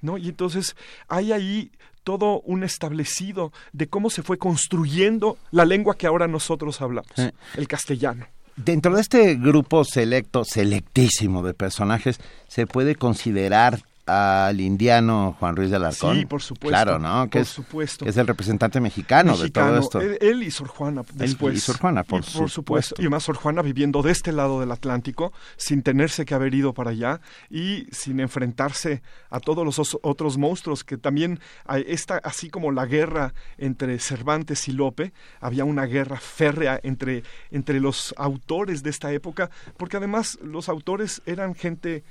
¿no? 0.00 0.16
Y 0.16 0.28
entonces 0.28 0.76
hay 1.08 1.32
ahí 1.32 1.72
todo 2.04 2.40
un 2.40 2.64
establecido 2.64 3.52
de 3.72 3.88
cómo 3.88 4.10
se 4.10 4.22
fue 4.22 4.38
construyendo 4.38 5.38
la 5.50 5.64
lengua 5.64 5.96
que 5.96 6.06
ahora 6.06 6.26
nosotros 6.26 6.80
hablamos, 6.80 7.12
el 7.56 7.68
castellano. 7.68 8.26
Dentro 8.56 8.94
de 8.94 9.00
este 9.00 9.34
grupo 9.36 9.84
selecto, 9.84 10.44
selectísimo 10.44 11.42
de 11.42 11.54
personajes, 11.54 12.20
se 12.48 12.66
puede 12.66 12.96
considerar 12.96 13.82
al 14.04 14.60
indiano 14.60 15.36
Juan 15.38 15.54
Ruiz 15.54 15.70
de 15.70 15.76
Alarcón. 15.76 16.16
Sí, 16.18 16.26
por 16.26 16.42
supuesto. 16.42 16.68
Claro, 16.68 16.98
¿no? 16.98 17.24
Que 17.26 17.38
por 17.38 17.42
es, 17.42 17.48
supuesto. 17.48 18.04
que 18.04 18.10
es 18.10 18.16
el 18.16 18.26
representante 18.26 18.80
mexicano, 18.80 19.32
Mexicano. 19.36 19.66
de 19.74 19.78
todo 19.80 19.80
esto. 19.80 20.00
Él, 20.00 20.18
él 20.20 20.42
y 20.42 20.50
Sor 20.50 20.66
Juana 20.68 21.02
después. 21.14 21.56
y 21.56 21.60
Sor 21.60 21.78
Juana, 21.78 22.02
por 22.02 22.18
Y 22.20 22.22
por 22.22 22.30
supuesto. 22.30 22.48
supuesto. 22.54 22.94
Y 22.98 23.02
además 23.04 23.22
Sor 23.22 23.36
Juana 23.36 23.62
viviendo 23.62 24.02
de 24.02 24.10
este 24.10 24.32
lado 24.32 24.58
del 24.60 24.72
Atlántico, 24.72 25.32
sin 25.56 25.82
tenerse 25.82 26.24
que 26.24 26.34
haber 26.34 26.52
ido 26.54 26.74
para 26.74 26.90
allá 26.90 27.20
y 27.48 27.86
sin 27.92 28.18
enfrentarse 28.18 29.02
a 29.30 29.38
todos 29.38 29.64
los 29.64 29.78
os- 29.78 29.98
otros 30.02 30.36
monstruos 30.36 30.82
que 30.82 30.96
también 30.98 31.38
hay 31.64 31.84
esta, 31.86 32.16
así 32.24 32.50
como 32.50 32.72
la 32.72 32.86
guerra 32.86 33.34
entre 33.56 33.98
Cervantes 34.00 34.66
y 34.68 34.72
Lope, 34.72 35.12
había 35.40 35.64
una 35.64 35.86
guerra 35.86 36.18
férrea 36.18 36.80
entre, 36.82 37.22
entre 37.52 37.78
los 37.78 38.14
autores 38.16 38.82
de 38.82 38.90
esta 38.90 39.12
época, 39.12 39.48
porque 39.76 39.96
además 39.96 40.38
los 40.42 40.68
autores 40.68 41.22
eran 41.24 41.54
gente 41.54 42.02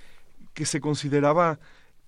que 0.54 0.66
se 0.66 0.82
consideraba 0.82 1.60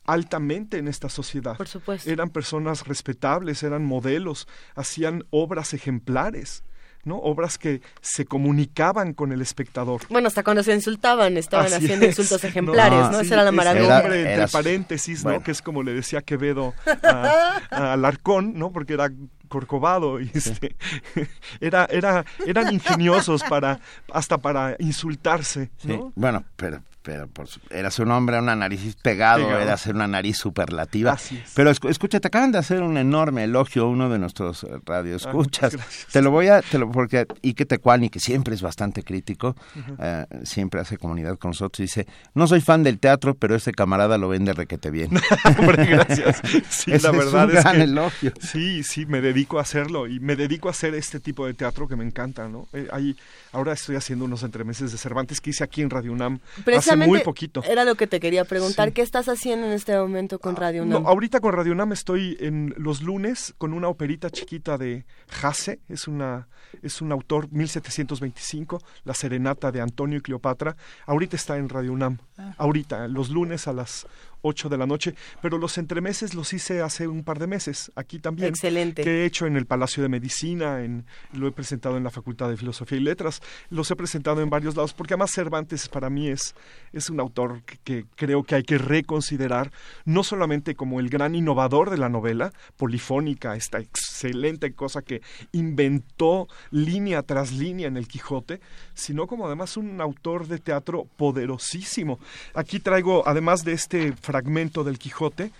altamente 0.06 0.78
en 0.78 0.88
esta 0.88 1.10
sociedad. 1.10 1.58
Por 1.58 1.68
supuesto. 1.68 2.10
Eran 2.10 2.30
personas 2.30 2.88
respetables, 2.88 3.64
eran 3.64 3.84
modelos, 3.86 4.48
hacían 4.76 5.24
obras 5.30 5.74
ejemplares, 5.74 6.64
¿no? 7.06 7.18
Obras 7.18 7.58
que 7.58 7.82
se 8.02 8.26
comunicaban 8.26 9.14
con 9.14 9.32
el 9.34 9.42
espectador. 9.42 10.02
Bueno, 10.10 10.28
hasta 10.30 10.44
cuando 10.44 10.64
se 10.64 10.74
insultaban 10.74 11.36
estaban 11.38 11.66
Así 11.68 11.76
haciendo 11.76 12.06
es. 12.06 12.12
insultos 12.18 12.44
ejemplares, 12.46 13.12
¿no? 13.12 13.20
Sí, 13.20 13.26
Esa 13.26 13.36
era 13.36 13.44
la 13.44 13.52
maravilla. 13.52 14.00
hombre 14.00 14.20
entre 14.20 14.34
Era- 14.36 14.48
paréntesis, 14.48 15.24
bueno. 15.24 15.40
¿no? 15.40 15.44
Que 15.44 15.52
es 15.52 15.62
como 15.62 15.84
le 15.84 15.94
decía 15.94 16.22
Quevedo 16.22 16.74
a, 17.04 17.60
a 17.72 17.94
Alarcón, 17.94 18.54
¿no? 18.58 18.72
Porque 18.72 18.94
era 18.94 19.10
corcovado 19.50 20.20
y 20.20 20.32
este, 20.34 20.76
era, 21.60 21.86
era, 21.92 22.26
eran 22.48 22.74
ingeniosos 22.74 23.44
para, 23.44 23.80
hasta 24.12 24.38
para 24.38 24.76
insultarse, 24.80 25.70
Sí, 25.78 25.90
¿no? 25.90 26.12
Bueno, 26.16 26.44
pero, 26.56 26.82
pero 27.04 27.28
por 27.28 27.48
su- 27.48 27.60
era 27.70 27.92
su 27.92 28.06
nombre, 28.06 28.40
una 28.40 28.56
nariz 28.56 28.96
pegado, 29.02 29.44
Pegado. 29.46 29.62
era 29.62 29.78
ser 29.78 29.94
una 29.96 30.08
nariz 30.08 30.38
superlativa. 30.38 31.12
Así 31.12 31.38
es. 31.38 31.52
Pero 31.54 31.70
escu- 31.70 31.90
escucha, 31.90 32.20
te 32.20 32.28
acaban 32.30 32.52
de 32.52 32.58
hacer 32.58 32.82
un 32.82 32.98
enorme 32.98 33.44
elogio 33.44 33.88
uno 33.88 34.10
de 34.10 34.20
nuestros 34.20 34.64
eh, 34.64 34.68
radioescuchas. 34.86 35.76
Ah, 35.80 35.84
te 36.12 36.22
lo 36.22 36.32
voy 36.32 36.48
a, 36.48 36.62
te 36.62 36.78
lo, 36.80 36.90
porque 36.92 37.28
Ike 37.44 37.66
Tecuani, 37.66 38.10
que 38.10 38.20
siempre 38.20 38.56
es 38.56 38.62
bastante 38.62 39.04
crítico, 39.04 39.56
eh, 40.00 40.26
siempre 40.44 40.80
hace 40.80 40.98
comunidad 40.98 41.38
con 41.38 41.50
nosotros, 41.50 41.78
dice, 41.84 42.08
no 42.34 42.48
soy 42.48 42.62
fan 42.62 42.84
del 42.84 43.00
teatro, 43.00 43.36
pero 43.36 43.56
este 43.56 43.74
camarada 43.74 44.18
lo 44.18 44.30
vende 44.30 44.54
requete 44.54 44.90
bien. 44.90 45.10
Hombre, 45.60 45.86
gracias. 45.86 46.42
Sí, 46.70 46.92
Ese 46.94 47.06
la 47.08 47.12
verdad 47.12 47.44
es 47.50 47.52
un 47.52 47.58
es, 47.58 47.64
gran 47.64 47.76
que 47.78 47.84
elogio. 47.84 48.34
sí, 48.40 48.84
sí, 48.84 49.06
me 49.06 49.20
dedico 49.22 49.60
a 49.60 49.62
hacerlo 49.64 50.08
y 50.08 50.20
me 50.20 50.36
dedico 50.36 50.68
a 50.70 50.72
hacer 50.72 50.96
este 50.96 51.20
tipo 51.20 51.46
de 51.46 51.54
teatro 51.54 51.88
que 51.88 51.96
me 51.96 52.06
encanta, 52.06 52.48
¿no? 52.48 52.68
Eh, 52.74 52.88
ahí, 52.92 53.16
ahora 53.52 53.74
estoy 53.74 53.96
haciendo 53.98 54.26
unos 54.26 54.44
entremeses 54.44 54.92
de 54.92 54.98
Cervantes 54.98 55.42
que 55.42 55.50
hice 55.50 55.64
aquí 55.64 55.82
en 55.82 55.90
Radio 55.90 56.12
UNAM 56.14 56.40
hace 56.78 56.93
Muy 56.96 57.20
poquito. 57.22 57.64
era 57.64 57.86
lo 57.86 57.96
que 57.96 58.08
te 58.08 58.20
quería 58.20 58.46
preguntar. 58.46 58.90
Sí. 58.90 58.94
¿Qué 58.94 59.02
estás 59.02 59.28
haciendo 59.30 59.68
en 59.68 59.74
este 59.74 59.98
momento 59.98 60.40
con 60.40 60.56
Radio 60.56 60.86
No, 60.86 60.98
UNAM? 61.00 61.08
ahorita 61.08 61.40
con 61.40 61.54
Radio 61.54 61.72
UNAM 61.74 61.92
estoy 61.94 62.38
en 62.40 62.74
los 62.78 63.02
lunes 63.02 63.54
con 63.58 63.74
una 63.74 63.88
operita 63.88 64.30
chiquita 64.30 64.78
de 64.78 65.06
Jase, 65.30 65.80
es 65.90 66.08
una 66.08 66.48
es 66.82 67.02
un 67.02 67.12
autor 67.12 67.52
1725, 67.52 68.82
La 69.04 69.14
serenata 69.14 69.72
de 69.72 69.82
Antonio 69.82 70.18
y 70.18 70.22
Cleopatra. 70.22 70.76
Ahorita 71.06 71.36
está 71.36 71.58
en 71.58 71.70
Radio 71.70 71.94
UNAM. 71.94 72.18
Ah. 72.38 72.54
Ahorita, 72.58 73.08
los 73.08 73.30
lunes 73.30 73.68
a 73.68 73.74
las 73.74 74.08
8 74.44 74.70
de 74.70 74.78
la 74.78 74.86
noche, 74.86 75.16
pero 75.42 75.58
los 75.58 75.78
entremeses 75.78 76.36
los 76.36 76.54
hice 76.54 76.82
hace 76.82 77.08
un 77.08 77.24
par 77.24 77.40
de 77.40 77.48
meses, 77.48 77.92
aquí 77.96 78.20
también. 78.20 78.50
Excelente. 78.50 79.04
Que 79.04 79.24
he 79.24 79.26
hecho 79.26 79.48
en 79.48 79.58
el 79.58 79.66
Palacio 79.66 80.04
de 80.04 80.10
Medicina, 80.10 80.84
en, 80.84 81.06
lo 81.34 81.48
he 81.48 81.52
presentado 81.52 81.98
en 81.98 82.04
la 82.04 82.12
Facultad 82.12 82.50
de 82.50 82.58
Filosofía 82.58 83.00
y 83.00 83.02
Letras, 83.02 83.42
los 83.70 83.90
he 83.90 83.96
presentado 83.96 84.42
en 84.42 84.50
varios 84.50 84.76
lados, 84.76 84.94
porque 84.94 85.16
además 85.16 85.32
Cervantes 85.32 85.90
para 85.90 86.10
mí 86.10 86.28
es, 86.28 86.56
es 86.92 87.10
un 87.10 87.20
autor 87.20 87.64
que, 87.64 87.78
que 87.84 88.06
creo 88.16 88.44
que 88.44 88.56
hay 88.56 88.64
que 88.64 88.78
reconsiderar, 88.78 89.72
no 90.06 90.24
solamente 90.24 90.76
como 90.76 91.00
el 91.00 91.10
gran 91.10 91.36
innovador 91.36 91.90
de 91.90 91.98
la 91.98 92.10
novela, 92.10 92.52
polifónica, 92.78 93.56
esta 93.56 93.80
excelente 93.80 94.74
cosa 94.74 95.02
que 95.02 95.22
inventó 95.52 96.48
línea 96.72 97.24
tras 97.24 97.54
línea 97.54 97.88
en 97.88 97.98
el 97.98 98.08
Quijote, 98.08 98.60
sino 98.94 99.28
como 99.28 99.48
además 99.48 99.78
un 99.78 100.02
autor 100.02 100.48
de 100.48 100.60
teatro 100.60 101.08
poderosísimo. 101.18 102.20
Aquí 102.54 102.80
traigo, 102.80 103.28
además 103.28 103.64
de 103.64 103.74
este 103.74 104.14
fragmento 104.38 104.84
del 104.84 104.98
Quijote, 104.98 105.52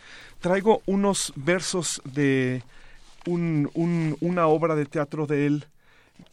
traigo 0.42 0.82
unos 0.88 1.32
versos 1.36 2.02
de 2.06 2.64
un- 3.28 3.70
un- 3.76 4.18
una 4.20 4.48
obra 4.48 4.74
de 4.76 4.86
teatro 4.88 5.28
de 5.28 5.46
él 5.46 5.66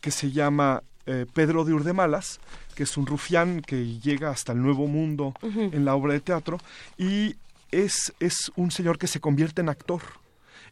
que 0.01 0.11
se 0.11 0.31
llama 0.31 0.83
eh, 1.07 1.27
Pedro 1.35 1.65
de 1.65 1.73
Urdemalas, 1.75 2.41
que 2.75 2.85
es 2.85 2.97
un 2.97 3.05
rufián 3.07 3.61
que 3.63 3.99
llega 3.99 4.31
hasta 4.31 4.53
el 4.53 4.63
Nuevo 4.63 4.87
Mundo 4.87 5.35
en 5.73 5.85
la 5.85 5.95
obra 5.95 6.13
de 6.13 6.21
teatro, 6.21 6.59
y 6.99 7.35
es, 7.73 8.13
es 8.21 8.51
un 8.57 8.71
señor 8.71 8.97
que 8.99 9.07
se 9.09 9.19
convierte 9.21 9.61
en 9.61 9.69
actor. 9.71 10.01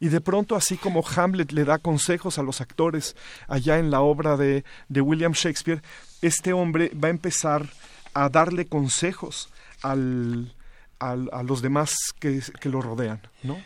Y 0.00 0.08
de 0.08 0.20
pronto, 0.20 0.54
así 0.54 0.76
como 0.76 1.02
Hamlet 1.16 1.50
le 1.52 1.64
da 1.64 1.78
consejos 1.78 2.38
a 2.38 2.42
los 2.42 2.60
actores 2.60 3.16
allá 3.48 3.78
en 3.78 3.90
la 3.90 4.00
obra 4.00 4.36
de, 4.36 4.64
de 4.88 5.00
William 5.00 5.32
Shakespeare, 5.32 5.82
este 6.22 6.52
hombre 6.52 6.92
va 6.94 7.08
a 7.08 7.10
empezar 7.10 7.68
a 8.14 8.28
darle 8.28 8.66
consejos 8.66 9.50
al, 9.82 10.54
al- 10.98 11.30
a 11.32 11.42
los 11.42 11.62
demás 11.62 11.94
que, 12.18 12.40
que 12.60 12.68
lo 12.68 12.80
rodean, 12.82 13.20
¿no? 13.42 13.58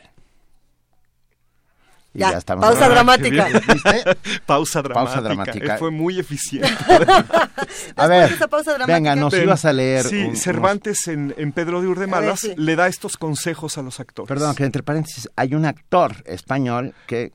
Y 2.17 2.20
Ya, 2.20 2.31
estamos 2.39 2.65
pausa 2.65 2.86
Ah, 2.86 2.89
dramática. 2.89 3.47
¿viste? 3.47 4.17
Pausa 4.47 4.83
dramática. 4.83 5.15
Pausa 5.15 5.20
dramática. 5.28 5.78
Fue 5.78 5.91
muy 5.91 6.19
eficiente. 6.19 6.69
A 7.97 8.07
ver, 8.07 8.33
esa 8.33 8.49
pausa 8.49 8.73
dramática- 8.73 8.95
venga, 8.95 9.17
nos 9.17 9.33
Ven, 9.33 9.43
ibas 9.45 9.65
a 9.65 9.73
leer. 9.73 10.05
Sí, 10.05 10.17
un- 10.23 10.27
unos- 10.28 10.41
Cervantes 10.41 11.09
en, 11.09 11.35
en 11.36 11.53
Pedro 11.53 11.81
de 11.81 11.89
Urdemalas 11.89 12.45
A 12.45 12.49
ver, 12.49 12.57
sí. 12.57 12.62
le 12.62 12.77
da 12.77 12.86
estos 12.89 13.17
consejos 13.17 13.77
a 13.78 13.83
los 13.83 14.01
actores. 14.01 14.28
Perdón, 14.28 14.55
que 14.55 14.65
entre 14.65 14.83
paréntesis, 14.83 15.28
hay 15.36 15.55
un 15.55 15.65
actor 15.67 16.17
español 16.27 16.95
que 17.07 17.33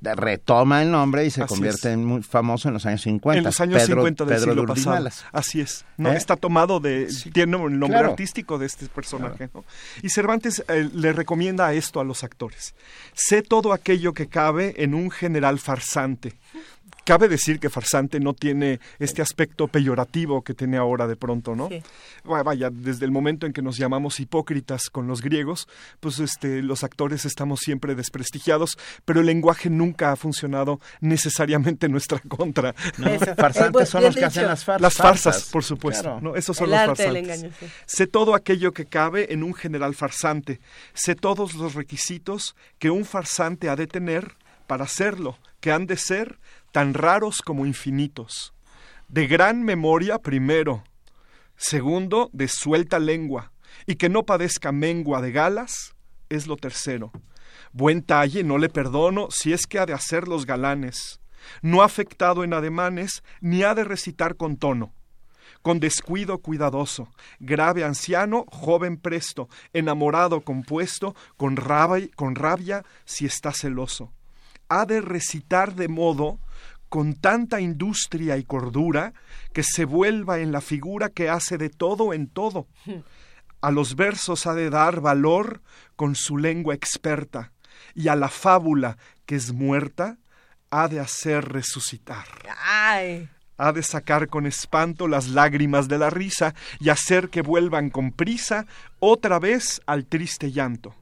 retoma 0.00 0.82
el 0.82 0.90
nombre 0.90 1.24
y 1.26 1.30
se 1.30 1.42
Así 1.42 1.54
convierte 1.54 1.88
es. 1.88 1.94
en 1.94 2.04
muy 2.04 2.22
famoso 2.22 2.68
en 2.68 2.74
los 2.74 2.86
años 2.86 3.02
50. 3.02 3.38
en 3.38 3.44
los 3.44 3.60
años 3.60 3.82
Pedro- 3.82 4.02
50 4.02 4.24
del 4.24 4.34
Pedro 4.38 4.52
siglo 4.52 4.66
pasado. 4.66 5.08
Así 5.32 5.60
es. 5.60 5.84
No, 5.96 6.12
¿Eh? 6.12 6.16
Está 6.16 6.36
tomado 6.36 6.80
de... 6.80 7.08
Tiene 7.32 7.56
el 7.56 7.78
nombre 7.78 7.88
Claro. 7.98 8.10
artístico 8.10 8.58
de 8.58 8.66
este 8.66 8.86
personaje. 8.86 9.50
¿no? 9.54 9.64
Y 10.02 10.08
Cervantes 10.10 10.64
eh, 10.68 10.88
le 10.94 11.12
recomienda 11.12 11.72
esto 11.72 12.00
a 12.00 12.04
los 12.04 12.22
actores. 12.24 12.74
Sé 13.14 13.42
todo 13.42 13.72
aquello 13.72 14.12
que 14.12 14.26
cabe 14.28 14.74
en 14.82 14.94
un 14.94 15.10
general 15.10 15.58
farsante. 15.58 16.34
Cabe 17.04 17.28
decir 17.28 17.58
que 17.58 17.68
farsante 17.68 18.20
no 18.20 18.32
tiene 18.32 18.78
este 18.98 19.22
aspecto 19.22 19.66
peyorativo 19.68 20.42
que 20.42 20.54
tiene 20.54 20.76
ahora 20.76 21.06
de 21.06 21.16
pronto, 21.16 21.56
¿no? 21.56 21.68
Sí. 21.68 21.82
Vaya, 22.24 22.70
desde 22.70 23.04
el 23.04 23.10
momento 23.10 23.46
en 23.46 23.52
que 23.52 23.62
nos 23.62 23.76
llamamos 23.76 24.20
hipócritas 24.20 24.88
con 24.90 25.06
los 25.08 25.20
griegos, 25.20 25.66
pues 26.00 26.20
este, 26.20 26.62
los 26.62 26.84
actores 26.84 27.24
estamos 27.24 27.60
siempre 27.60 27.94
desprestigiados, 27.94 28.78
pero 29.04 29.20
el 29.20 29.26
lenguaje 29.26 29.68
nunca 29.68 30.12
ha 30.12 30.16
funcionado 30.16 30.80
necesariamente 31.00 31.86
en 31.86 31.92
nuestra 31.92 32.20
contra. 32.20 32.74
No, 32.98 33.18
farsantes 33.36 33.88
son 33.88 34.04
los 34.04 34.14
que 34.14 34.24
hacen 34.24 34.46
las 34.46 34.64
farsas. 34.64 34.82
Las 34.82 34.94
farsas, 34.94 35.48
por 35.50 35.64
supuesto. 35.64 36.02
claro. 36.02 36.20
¿no? 36.20 36.36
Esos 36.36 36.56
son 36.56 36.66
El 36.66 36.70
los 36.72 36.80
arte 36.80 37.02
del 37.02 37.12
farsantes. 37.14 37.42
engaño, 37.42 37.54
sí. 37.58 37.66
Sé 37.86 38.06
todo 38.06 38.34
aquello 38.34 38.72
que 38.72 38.86
cabe 38.86 39.32
en 39.32 39.42
un 39.42 39.54
general 39.54 39.94
farsante. 39.94 40.60
Sé 40.94 41.14
todos 41.14 41.54
los 41.54 41.74
requisitos 41.74 42.54
que 42.78 42.90
un 42.90 43.04
farsante 43.04 43.68
ha 43.68 43.76
de 43.76 43.86
tener 43.86 44.36
para 44.66 44.84
hacerlo, 44.84 45.38
que 45.60 45.72
han 45.72 45.86
de 45.86 45.96
ser 45.96 46.38
tan 46.72 46.94
raros 46.94 47.42
como 47.42 47.66
infinitos. 47.66 48.54
De 49.08 49.26
gran 49.26 49.62
memoria 49.62 50.18
primero, 50.18 50.82
segundo, 51.56 52.30
de 52.32 52.48
suelta 52.48 52.98
lengua, 52.98 53.52
y 53.86 53.96
que 53.96 54.08
no 54.08 54.24
padezca 54.24 54.72
mengua 54.72 55.20
de 55.20 55.32
galas, 55.32 55.94
es 56.28 56.46
lo 56.46 56.56
tercero. 56.56 57.12
Buen 57.72 58.02
talle, 58.02 58.42
no 58.42 58.58
le 58.58 58.68
perdono, 58.68 59.28
si 59.30 59.52
es 59.52 59.66
que 59.66 59.78
ha 59.78 59.86
de 59.86 59.92
hacer 59.92 60.26
los 60.26 60.46
galanes. 60.46 61.20
no 61.60 61.82
afectado 61.82 62.44
en 62.44 62.54
ademanes, 62.54 63.24
ni 63.40 63.64
ha 63.64 63.74
de 63.74 63.82
recitar 63.82 64.36
con 64.36 64.56
tono 64.56 64.94
con 65.62 65.78
descuido 65.78 66.38
cuidadoso, 66.38 67.08
grave 67.38 67.84
anciano, 67.84 68.44
joven 68.50 68.96
presto, 68.96 69.48
enamorado 69.72 70.42
compuesto, 70.42 71.14
con 71.36 71.56
rabia, 71.56 72.08
con 72.16 72.34
rabia 72.34 72.84
si 73.04 73.26
está 73.26 73.52
celoso. 73.52 74.12
Ha 74.68 74.86
de 74.86 75.00
recitar 75.00 75.74
de 75.74 75.88
modo 75.88 76.38
con 76.92 77.14
tanta 77.14 77.58
industria 77.58 78.36
y 78.36 78.44
cordura 78.44 79.14
que 79.54 79.62
se 79.62 79.86
vuelva 79.86 80.40
en 80.40 80.52
la 80.52 80.60
figura 80.60 81.08
que 81.08 81.30
hace 81.30 81.56
de 81.56 81.70
todo 81.70 82.12
en 82.12 82.26
todo. 82.26 82.66
A 83.62 83.70
los 83.70 83.96
versos 83.96 84.46
ha 84.46 84.52
de 84.52 84.68
dar 84.68 85.00
valor 85.00 85.62
con 85.96 86.14
su 86.14 86.36
lengua 86.36 86.74
experta, 86.74 87.50
y 87.94 88.08
a 88.08 88.14
la 88.14 88.28
fábula 88.28 88.98
que 89.24 89.36
es 89.36 89.54
muerta 89.54 90.18
ha 90.68 90.86
de 90.88 91.00
hacer 91.00 91.48
resucitar. 91.48 92.26
Ay. 92.62 93.26
Ha 93.56 93.72
de 93.72 93.82
sacar 93.82 94.28
con 94.28 94.44
espanto 94.44 95.08
las 95.08 95.28
lágrimas 95.28 95.88
de 95.88 95.96
la 95.96 96.10
risa 96.10 96.54
y 96.78 96.90
hacer 96.90 97.30
que 97.30 97.40
vuelvan 97.40 97.88
con 97.88 98.12
prisa 98.12 98.66
otra 98.98 99.38
vez 99.38 99.80
al 99.86 100.04
triste 100.04 100.52
llanto. 100.52 100.94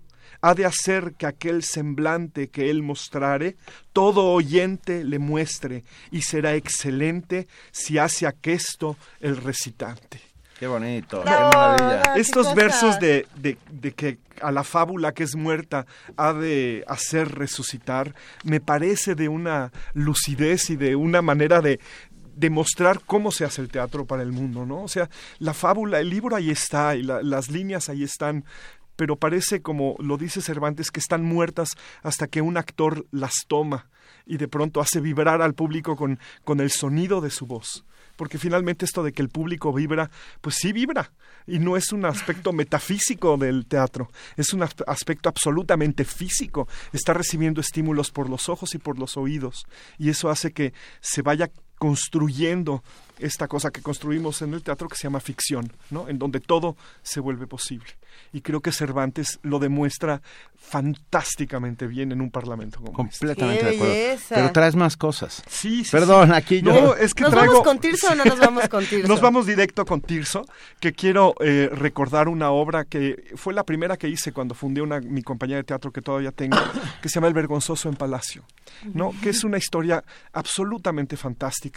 Ha 0.42 0.54
de 0.54 0.64
hacer 0.64 1.14
que 1.18 1.26
aquel 1.26 1.62
semblante 1.62 2.48
que 2.48 2.70
él 2.70 2.82
mostrare, 2.82 3.56
todo 3.92 4.32
oyente 4.32 5.04
le 5.04 5.18
muestre, 5.18 5.84
y 6.10 6.22
será 6.22 6.54
excelente 6.54 7.46
si 7.72 7.98
hace 7.98 8.26
aquesto 8.26 8.96
el 9.20 9.36
recitante. 9.36 10.20
Qué 10.58 10.66
bonito, 10.66 11.22
qué 11.24 11.30
maravilla. 11.30 12.02
Estos 12.16 12.54
versos 12.54 13.00
de, 13.00 13.26
de- 13.36 13.56
de 13.70 13.92
que 13.92 14.18
a 14.42 14.50
la 14.52 14.62
fábula 14.62 15.12
que 15.12 15.22
es 15.24 15.34
muerta 15.34 15.86
ha 16.18 16.32
de 16.34 16.84
hacer 16.86 17.28
resucitar, 17.34 18.14
me 18.44 18.60
parece 18.60 19.14
de 19.14 19.28
una 19.28 19.72
lucidez 19.94 20.68
y 20.70 20.76
de 20.76 20.96
una 20.96 21.22
manera 21.22 21.60
de 21.62 21.80
demostrar 22.36 23.00
cómo 23.04 23.32
se 23.32 23.44
hace 23.44 23.60
el 23.60 23.68
teatro 23.68 24.06
para 24.06 24.22
el 24.22 24.32
mundo, 24.32 24.64
¿no? 24.66 24.82
O 24.82 24.88
sea, 24.88 25.08
la 25.38 25.52
fábula, 25.54 25.98
el 26.00 26.08
libro 26.10 26.36
ahí 26.36 26.50
está 26.50 26.94
y 26.96 27.02
la- 27.02 27.22
las 27.22 27.50
líneas 27.50 27.88
ahí 27.88 28.02
están, 28.02 28.44
pero 29.00 29.16
parece 29.16 29.62
como 29.62 29.96
lo 29.98 30.18
dice 30.18 30.42
Cervantes 30.42 30.90
que 30.90 31.00
están 31.00 31.24
muertas 31.24 31.70
hasta 32.02 32.26
que 32.26 32.42
un 32.42 32.58
actor 32.58 33.06
las 33.12 33.32
toma 33.48 33.88
y 34.26 34.36
de 34.36 34.46
pronto 34.46 34.78
hace 34.82 35.00
vibrar 35.00 35.40
al 35.40 35.54
público 35.54 35.96
con, 35.96 36.18
con 36.44 36.60
el 36.60 36.70
sonido 36.70 37.22
de 37.22 37.30
su 37.30 37.46
voz. 37.46 37.86
Porque 38.16 38.36
finalmente 38.36 38.84
esto 38.84 39.02
de 39.02 39.12
que 39.14 39.22
el 39.22 39.30
público 39.30 39.72
vibra, 39.72 40.10
pues 40.42 40.56
sí 40.56 40.74
vibra. 40.74 41.12
Y 41.46 41.60
no 41.60 41.78
es 41.78 41.94
un 41.94 42.04
aspecto 42.04 42.52
metafísico 42.62 43.38
del 43.38 43.64
teatro, 43.64 44.10
es 44.36 44.52
un 44.52 44.64
as- 44.64 44.74
aspecto 44.86 45.30
absolutamente 45.30 46.04
físico. 46.04 46.68
Está 46.92 47.14
recibiendo 47.14 47.62
estímulos 47.62 48.10
por 48.10 48.28
los 48.28 48.50
ojos 48.50 48.74
y 48.74 48.78
por 48.78 48.98
los 48.98 49.16
oídos. 49.16 49.64
Y 49.96 50.10
eso 50.10 50.28
hace 50.28 50.52
que 50.52 50.74
se 51.00 51.22
vaya 51.22 51.50
construyendo 51.80 52.84
esta 53.18 53.48
cosa 53.48 53.70
que 53.70 53.80
construimos 53.80 54.42
en 54.42 54.52
el 54.52 54.62
teatro 54.62 54.86
que 54.86 54.96
se 54.96 55.04
llama 55.04 55.18
ficción, 55.20 55.72
¿no? 55.90 56.08
En 56.08 56.18
donde 56.18 56.40
todo 56.40 56.76
se 57.02 57.20
vuelve 57.20 57.46
posible. 57.46 57.86
Y 58.32 58.42
creo 58.42 58.60
que 58.60 58.70
Cervantes 58.70 59.38
lo 59.42 59.58
demuestra 59.58 60.20
fantásticamente 60.56 61.86
bien 61.86 62.12
en 62.12 62.20
un 62.20 62.30
parlamento 62.30 62.80
como 62.80 63.08
este. 63.08 63.18
Completamente 63.18 63.64
de 63.64 63.74
acuerdo. 63.76 63.92
belleza. 63.92 64.34
Pero 64.34 64.52
traes 64.52 64.76
más 64.76 64.96
cosas. 64.96 65.42
Sí, 65.48 65.84
sí, 65.84 65.90
Perdón, 65.90 66.28
sí. 66.28 66.34
aquí 66.34 66.62
yo... 66.62 66.72
No, 66.72 66.94
es 66.94 67.14
que 67.14 67.24
¿Nos 67.24 67.32
traigo... 67.32 67.52
vamos 67.52 67.66
con 67.66 67.78
Tirso 67.78 68.08
o 68.08 68.14
no 68.14 68.24
nos 68.24 68.38
vamos 68.38 68.68
con 68.68 68.84
Tirso? 68.88 69.08
Nos 69.08 69.20
vamos 69.20 69.46
directo 69.46 69.84
con 69.84 70.00
Tirso, 70.00 70.44
que 70.80 70.92
quiero 70.92 71.34
eh, 71.40 71.70
recordar 71.72 72.28
una 72.28 72.50
obra 72.50 72.84
que 72.84 73.32
fue 73.36 73.54
la 73.54 73.64
primera 73.64 73.96
que 73.96 74.08
hice 74.08 74.32
cuando 74.32 74.54
fundé 74.54 74.82
una, 74.82 75.00
mi 75.00 75.22
compañía 75.22 75.56
de 75.56 75.64
teatro 75.64 75.90
que 75.90 76.02
todavía 76.02 76.30
tengo, 76.30 76.58
que 77.00 77.08
se 77.08 77.14
llama 77.14 77.28
El 77.28 77.34
Vergonzoso 77.34 77.88
en 77.88 77.96
Palacio, 77.96 78.44
¿no? 78.92 79.12
que 79.22 79.30
es 79.30 79.44
una 79.44 79.58
historia 79.58 80.04
absolutamente 80.32 81.16
fantástica 81.16 81.69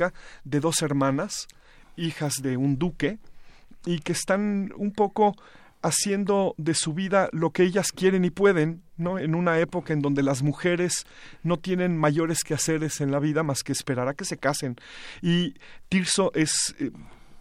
de 0.44 0.60
dos 0.60 0.82
hermanas, 0.82 1.48
hijas 1.96 2.36
de 2.42 2.58
un 2.58 2.78
duque, 2.78 3.20
y 3.86 4.00
que 4.00 4.14
están 4.14 4.72
un 4.78 4.92
poco 4.92 5.36
haciendo 5.82 6.56
de 6.58 6.74
su 6.74 6.94
vida 6.94 7.30
lo 7.34 7.52
que 7.52 7.64
ellas 7.64 7.92
quieren 7.92 8.24
y 8.24 8.30
pueden, 8.30 8.82
¿no? 8.96 9.20
En 9.20 9.36
una 9.36 9.60
época 9.60 9.92
en 9.92 10.02
donde 10.02 10.24
las 10.24 10.42
mujeres 10.42 11.06
no 11.44 11.58
tienen 11.58 11.98
mayores 11.98 12.44
quehaceres 12.44 13.02
en 13.02 13.12
la 13.12 13.20
vida 13.20 13.44
más 13.44 13.64
que 13.64 13.74
esperar 13.74 14.08
a 14.08 14.14
que 14.14 14.24
se 14.24 14.38
casen. 14.38 14.78
Y 15.22 15.56
Tirso 15.90 16.32
es 16.34 16.74
eh, 16.80 16.92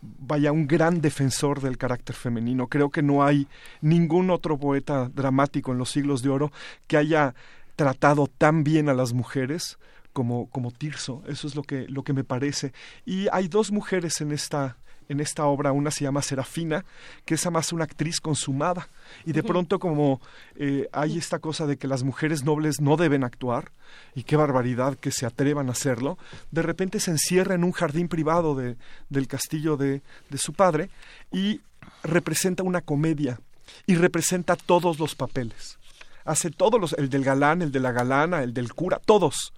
vaya 0.02 0.50
un 0.50 0.66
gran 0.66 1.00
defensor 1.00 1.60
del 1.60 1.78
carácter 1.78 2.16
femenino. 2.16 2.66
Creo 2.66 2.90
que 2.90 3.02
no 3.02 3.24
hay 3.24 3.46
ningún 3.80 4.30
otro 4.30 4.58
poeta 4.58 5.08
dramático 5.08 5.72
en 5.72 5.78
los 5.78 5.90
siglos 5.90 6.22
de 6.22 6.30
oro 6.30 6.52
que 6.88 6.96
haya 6.96 7.34
tratado 7.76 8.26
tan 8.26 8.64
bien 8.64 8.88
a 8.88 8.94
las 8.94 9.12
mujeres 9.12 9.78
como, 10.12 10.48
como 10.50 10.70
Tirso. 10.70 11.22
Eso 11.26 11.46
es 11.46 11.54
lo 11.54 11.62
que, 11.62 11.86
lo 11.88 12.02
que 12.02 12.12
me 12.12 12.24
parece. 12.24 12.72
Y 13.04 13.28
hay 13.32 13.48
dos 13.48 13.70
mujeres 13.72 14.20
en 14.20 14.32
esta, 14.32 14.76
en 15.08 15.20
esta 15.20 15.46
obra. 15.46 15.72
Una 15.72 15.90
se 15.90 16.04
llama 16.04 16.22
Serafina, 16.22 16.84
que 17.24 17.34
es 17.34 17.46
además 17.46 17.72
una 17.72 17.84
actriz 17.84 18.20
consumada. 18.20 18.88
Y 19.24 19.32
de 19.32 19.42
pronto 19.42 19.78
como 19.78 20.20
eh, 20.56 20.88
hay 20.92 21.18
esta 21.18 21.38
cosa 21.38 21.66
de 21.66 21.76
que 21.76 21.88
las 21.88 22.02
mujeres 22.02 22.44
nobles 22.44 22.80
no 22.80 22.96
deben 22.96 23.24
actuar, 23.24 23.70
y 24.14 24.22
qué 24.24 24.36
barbaridad 24.36 24.96
que 24.96 25.10
se 25.10 25.26
atrevan 25.26 25.68
a 25.68 25.72
hacerlo, 25.72 26.18
de 26.50 26.62
repente 26.62 27.00
se 27.00 27.10
encierra 27.10 27.54
en 27.54 27.64
un 27.64 27.72
jardín 27.72 28.08
privado 28.08 28.54
de, 28.54 28.76
del 29.08 29.26
castillo 29.26 29.76
de, 29.76 30.02
de 30.30 30.38
su 30.38 30.52
padre 30.52 30.90
y 31.30 31.60
representa 32.02 32.62
una 32.62 32.80
comedia 32.80 33.40
y 33.86 33.96
representa 33.96 34.56
todos 34.56 34.98
los 34.98 35.14
papeles. 35.14 35.78
Hace 36.24 36.50
todos 36.50 36.80
los, 36.80 36.92
el 36.94 37.08
del 37.08 37.24
galán, 37.24 37.62
el 37.62 37.72
de 37.72 37.80
la 37.80 37.92
galana, 37.92 38.42
el 38.42 38.54
del 38.54 38.72
cura, 38.74 39.00
todos. 39.04 39.52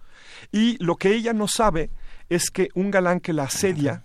Y 0.53 0.83
lo 0.85 0.97
que 0.97 1.15
ella 1.15 1.33
no 1.33 1.49
sabe 1.49 1.91
es 2.29 2.51
que 2.51 2.69
un 2.75 2.91
galán 2.91 3.21
que 3.21 3.33
la 3.33 3.45
asedia 3.45 4.03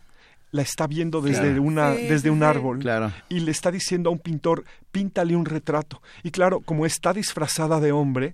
la 0.51 0.61
está 0.63 0.87
viendo 0.87 1.21
desde 1.21 1.41
Claro. 1.43 1.61
una 1.61 1.95
Sí, 1.95 2.01
desde 2.03 2.19
sí, 2.21 2.29
un 2.29 2.43
árbol. 2.43 2.79
Claro. 2.79 3.11
y 3.29 3.41
le 3.41 3.51
está 3.51 3.71
diciendo 3.71 4.09
a 4.09 4.13
un 4.13 4.19
pintor 4.19 4.65
píntale 4.91 5.35
un 5.35 5.45
retrato 5.45 6.01
y 6.23 6.31
claro 6.31 6.59
como 6.61 6.87
está 6.87 7.13
disfrazada 7.13 7.79
de 7.79 7.91
hombre 7.91 8.33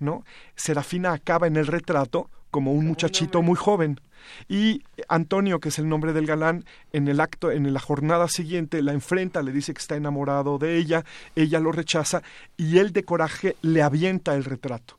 no 0.00 0.24
Serafina 0.56 1.12
acaba 1.12 1.46
en 1.46 1.56
el 1.56 1.66
retrato 1.66 2.30
como 2.50 2.72
un 2.72 2.86
muchachito 2.86 3.42
muy 3.42 3.56
joven. 3.56 4.00
Y 4.48 4.82
Antonio 5.08 5.60
que 5.60 5.68
es 5.68 5.78
el 5.78 5.88
nombre 5.88 6.12
del 6.14 6.24
galán 6.24 6.64
en 6.92 7.08
el 7.08 7.20
acto 7.20 7.50
en 7.50 7.70
la 7.74 7.80
jornada 7.80 8.26
siguiente 8.28 8.80
la 8.80 8.92
enfrenta 8.92 9.42
le 9.42 9.52
dice 9.52 9.74
que 9.74 9.80
está 9.80 9.96
enamorado 9.96 10.56
de 10.56 10.78
ella 10.78 11.04
ella 11.36 11.60
lo 11.60 11.72
rechaza 11.72 12.22
y 12.56 12.78
él 12.78 12.92
de 12.92 13.04
coraje 13.04 13.56
le 13.60 13.82
avienta 13.82 14.34
el 14.34 14.44
retrato 14.44 14.98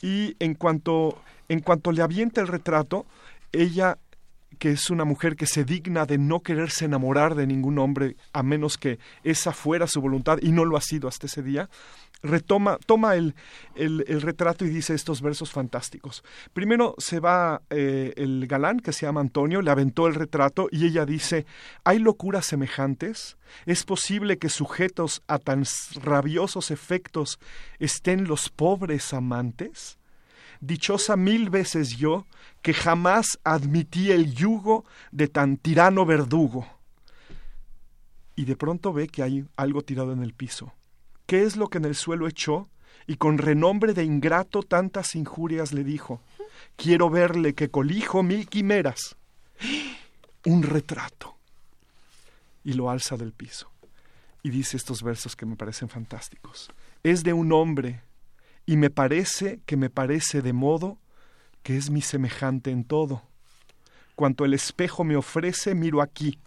y 0.00 0.36
en 0.38 0.54
cuanto 0.54 1.20
en 1.48 1.60
cuanto 1.60 1.92
le 1.92 2.02
avienta 2.02 2.40
el 2.40 2.48
retrato 2.48 3.06
ella 3.52 3.98
que 4.58 4.70
es 4.70 4.90
una 4.90 5.04
mujer 5.04 5.36
que 5.36 5.46
se 5.46 5.64
digna 5.64 6.06
de 6.06 6.18
no 6.18 6.40
quererse 6.40 6.84
enamorar 6.84 7.34
de 7.34 7.46
ningún 7.46 7.78
hombre 7.78 8.16
a 8.32 8.42
menos 8.42 8.78
que 8.78 8.98
esa 9.22 9.52
fuera 9.52 9.86
su 9.86 10.00
voluntad 10.00 10.38
y 10.40 10.52
no 10.52 10.64
lo 10.64 10.76
ha 10.76 10.80
sido 10.80 11.08
hasta 11.08 11.26
ese 11.26 11.42
día, 11.42 11.68
retoma, 12.24 12.78
toma 12.86 13.14
el, 13.14 13.34
el, 13.76 14.20
retrato 14.22 14.64
y 14.64 14.70
dice 14.70 14.94
estos 14.94 15.20
versos 15.20 15.52
fantásticos. 15.52 16.24
Primero 16.52 16.94
se 16.98 17.20
va 17.20 17.62
eh, 17.70 18.14
el 18.16 18.46
galán 18.46 18.80
que 18.80 18.92
se 18.92 19.06
llama 19.06 19.20
Antonio, 19.20 19.62
le 19.62 19.70
aventó 19.70 20.08
el 20.08 20.14
retrato 20.14 20.68
y 20.72 20.86
ella 20.86 21.04
dice, 21.04 21.46
¿hay 21.84 21.98
locuras 21.98 22.46
semejantes? 22.46 23.36
¿Es 23.66 23.84
posible 23.84 24.38
que 24.38 24.48
sujetos 24.48 25.22
a 25.28 25.38
tan 25.38 25.64
rabiosos 26.02 26.70
efectos 26.70 27.38
estén 27.78 28.24
los 28.24 28.48
pobres 28.48 29.12
amantes? 29.12 29.98
Dichosa 30.60 31.16
mil 31.16 31.50
veces 31.50 31.98
yo, 31.98 32.26
que 32.62 32.72
jamás 32.72 33.38
admití 33.44 34.10
el 34.10 34.34
yugo 34.34 34.86
de 35.12 35.28
tan 35.28 35.58
tirano 35.58 36.06
verdugo. 36.06 36.66
Y 38.34 38.46
de 38.46 38.56
pronto 38.56 38.92
ve 38.92 39.08
que 39.08 39.22
hay 39.22 39.44
algo 39.56 39.82
tirado 39.82 40.12
en 40.12 40.22
el 40.22 40.32
piso. 40.32 40.72
¿Qué 41.26 41.42
es 41.42 41.56
lo 41.56 41.68
que 41.68 41.78
en 41.78 41.86
el 41.86 41.94
suelo 41.94 42.28
echó? 42.28 42.68
Y 43.06 43.16
con 43.16 43.38
renombre 43.38 43.92
de 43.92 44.04
ingrato 44.04 44.62
tantas 44.62 45.14
injurias 45.14 45.72
le 45.72 45.84
dijo, 45.84 46.20
quiero 46.76 47.10
verle 47.10 47.54
que 47.54 47.70
colijo 47.70 48.22
mil 48.22 48.48
quimeras. 48.48 49.16
Un 50.44 50.62
retrato. 50.62 51.36
Y 52.62 52.72
lo 52.72 52.90
alza 52.90 53.16
del 53.16 53.32
piso. 53.32 53.70
Y 54.42 54.50
dice 54.50 54.76
estos 54.76 55.02
versos 55.02 55.36
que 55.36 55.46
me 55.46 55.56
parecen 55.56 55.88
fantásticos. 55.88 56.70
Es 57.02 57.24
de 57.24 57.32
un 57.32 57.52
hombre 57.52 58.02
y 58.66 58.76
me 58.76 58.90
parece 58.90 59.60
que 59.66 59.76
me 59.76 59.90
parece 59.90 60.42
de 60.42 60.52
modo 60.52 60.98
que 61.62 61.76
es 61.76 61.90
mi 61.90 62.02
semejante 62.02 62.70
en 62.70 62.84
todo. 62.84 63.22
Cuanto 64.14 64.44
el 64.44 64.54
espejo 64.54 65.02
me 65.04 65.16
ofrece, 65.16 65.74
miro 65.74 66.00
aquí, 66.00 66.38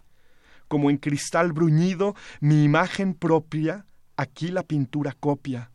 como 0.68 0.90
en 0.90 0.96
cristal 0.96 1.52
bruñido, 1.52 2.14
mi 2.40 2.64
imagen 2.64 3.14
propia, 3.14 3.84
aquí 4.18 4.48
la 4.48 4.64
pintura 4.64 5.14
copia, 5.18 5.70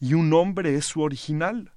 y 0.00 0.14
un 0.14 0.34
hombre 0.34 0.74
es 0.74 0.84
su 0.84 1.00
original. 1.00 1.72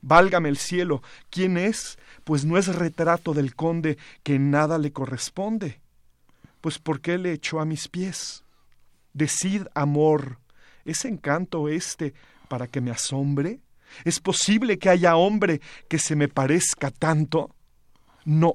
Válgame 0.00 0.48
el 0.48 0.56
cielo, 0.56 1.02
¿quién 1.28 1.58
es? 1.58 1.98
Pues 2.24 2.46
no 2.46 2.56
es 2.56 2.74
retrato 2.74 3.34
del 3.34 3.54
conde 3.54 3.98
que 4.22 4.38
nada 4.38 4.78
le 4.78 4.92
corresponde. 4.92 5.80
Pues 6.62 6.78
¿por 6.78 7.02
qué 7.02 7.18
le 7.18 7.32
echó 7.32 7.60
a 7.60 7.66
mis 7.66 7.86
pies? 7.88 8.44
Decid, 9.12 9.66
amor, 9.74 10.38
¿es 10.86 11.04
encanto 11.04 11.68
este 11.68 12.14
para 12.48 12.66
que 12.66 12.80
me 12.80 12.90
asombre? 12.90 13.60
¿Es 14.04 14.20
posible 14.20 14.78
que 14.78 14.88
haya 14.88 15.16
hombre 15.16 15.60
que 15.88 15.98
se 15.98 16.16
me 16.16 16.28
parezca 16.28 16.90
tanto? 16.90 17.54
No, 18.24 18.54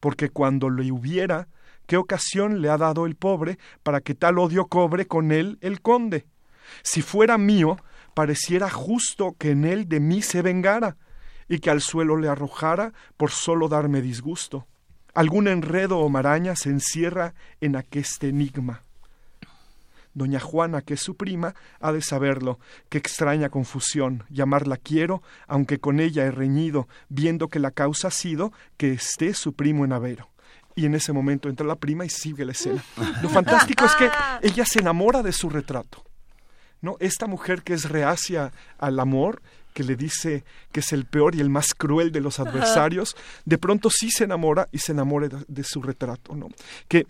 porque 0.00 0.30
cuando 0.30 0.70
le 0.70 0.90
hubiera, 0.90 1.48
¿qué 1.86 1.96
ocasión 1.96 2.60
le 2.60 2.68
ha 2.68 2.76
dado 2.76 3.06
el 3.06 3.16
pobre 3.16 3.58
para 3.82 4.00
que 4.00 4.14
tal 4.14 4.38
odio 4.38 4.66
cobre 4.66 5.06
con 5.06 5.32
él 5.32 5.58
el 5.60 5.80
conde? 5.80 6.26
Si 6.82 7.02
fuera 7.02 7.38
mío, 7.38 7.76
pareciera 8.14 8.70
justo 8.70 9.34
que 9.38 9.50
en 9.50 9.64
él 9.64 9.88
de 9.88 10.00
mí 10.00 10.22
se 10.22 10.42
vengara, 10.42 10.96
y 11.48 11.60
que 11.60 11.70
al 11.70 11.80
suelo 11.80 12.16
le 12.16 12.28
arrojara 12.28 12.92
por 13.16 13.30
solo 13.30 13.68
darme 13.68 14.00
disgusto. 14.00 14.66
Algún 15.14 15.48
enredo 15.48 15.98
o 15.98 16.08
maraña 16.08 16.56
se 16.56 16.70
encierra 16.70 17.34
en 17.60 17.76
aqueste 17.76 18.28
enigma. 18.28 18.82
Doña 20.12 20.40
Juana, 20.40 20.80
que 20.80 20.94
es 20.94 21.00
su 21.00 21.14
prima, 21.16 21.54
ha 21.78 21.92
de 21.92 22.00
saberlo. 22.00 22.58
Qué 22.88 22.96
extraña 22.96 23.50
confusión. 23.50 24.24
Llamarla 24.30 24.78
quiero, 24.78 25.22
aunque 25.46 25.78
con 25.78 26.00
ella 26.00 26.24
he 26.24 26.30
reñido, 26.30 26.88
viendo 27.10 27.48
que 27.48 27.58
la 27.58 27.70
causa 27.70 28.08
ha 28.08 28.10
sido 28.10 28.52
que 28.78 28.92
esté 28.92 29.34
su 29.34 29.52
primo 29.52 29.84
en 29.84 29.92
Avero. 29.92 30.30
Y 30.76 30.86
en 30.86 30.94
ese 30.94 31.12
momento 31.12 31.48
entra 31.48 31.66
la 31.66 31.74
prima 31.74 32.04
y 32.04 32.10
sigue 32.10 32.44
la 32.44 32.52
escena. 32.52 32.84
Lo 33.22 33.28
fantástico 33.28 33.84
es 33.84 33.94
que 33.96 34.08
ella 34.42 34.64
se 34.64 34.78
enamora 34.80 35.22
de 35.24 35.32
su 35.32 35.50
retrato. 35.50 36.04
¿no? 36.82 36.96
Esta 37.00 37.26
mujer 37.26 37.62
que 37.62 37.72
es 37.74 37.88
reacia 37.88 38.52
al 38.78 39.00
amor, 39.00 39.42
que 39.72 39.82
le 39.82 39.96
dice 39.96 40.44
que 40.72 40.80
es 40.80 40.92
el 40.92 41.06
peor 41.06 41.34
y 41.34 41.40
el 41.40 41.48
más 41.50 41.74
cruel 41.74 42.12
de 42.12 42.20
los 42.20 42.38
adversarios, 42.38 43.16
de 43.44 43.58
pronto 43.58 43.88
sí 43.90 44.10
se 44.10 44.24
enamora 44.24 44.68
y 44.70 44.78
se 44.78 44.92
enamora 44.92 45.28
de, 45.28 45.44
de 45.48 45.64
su 45.64 45.82
retrato, 45.82 46.36
¿no? 46.36 46.48
Que 46.86 47.06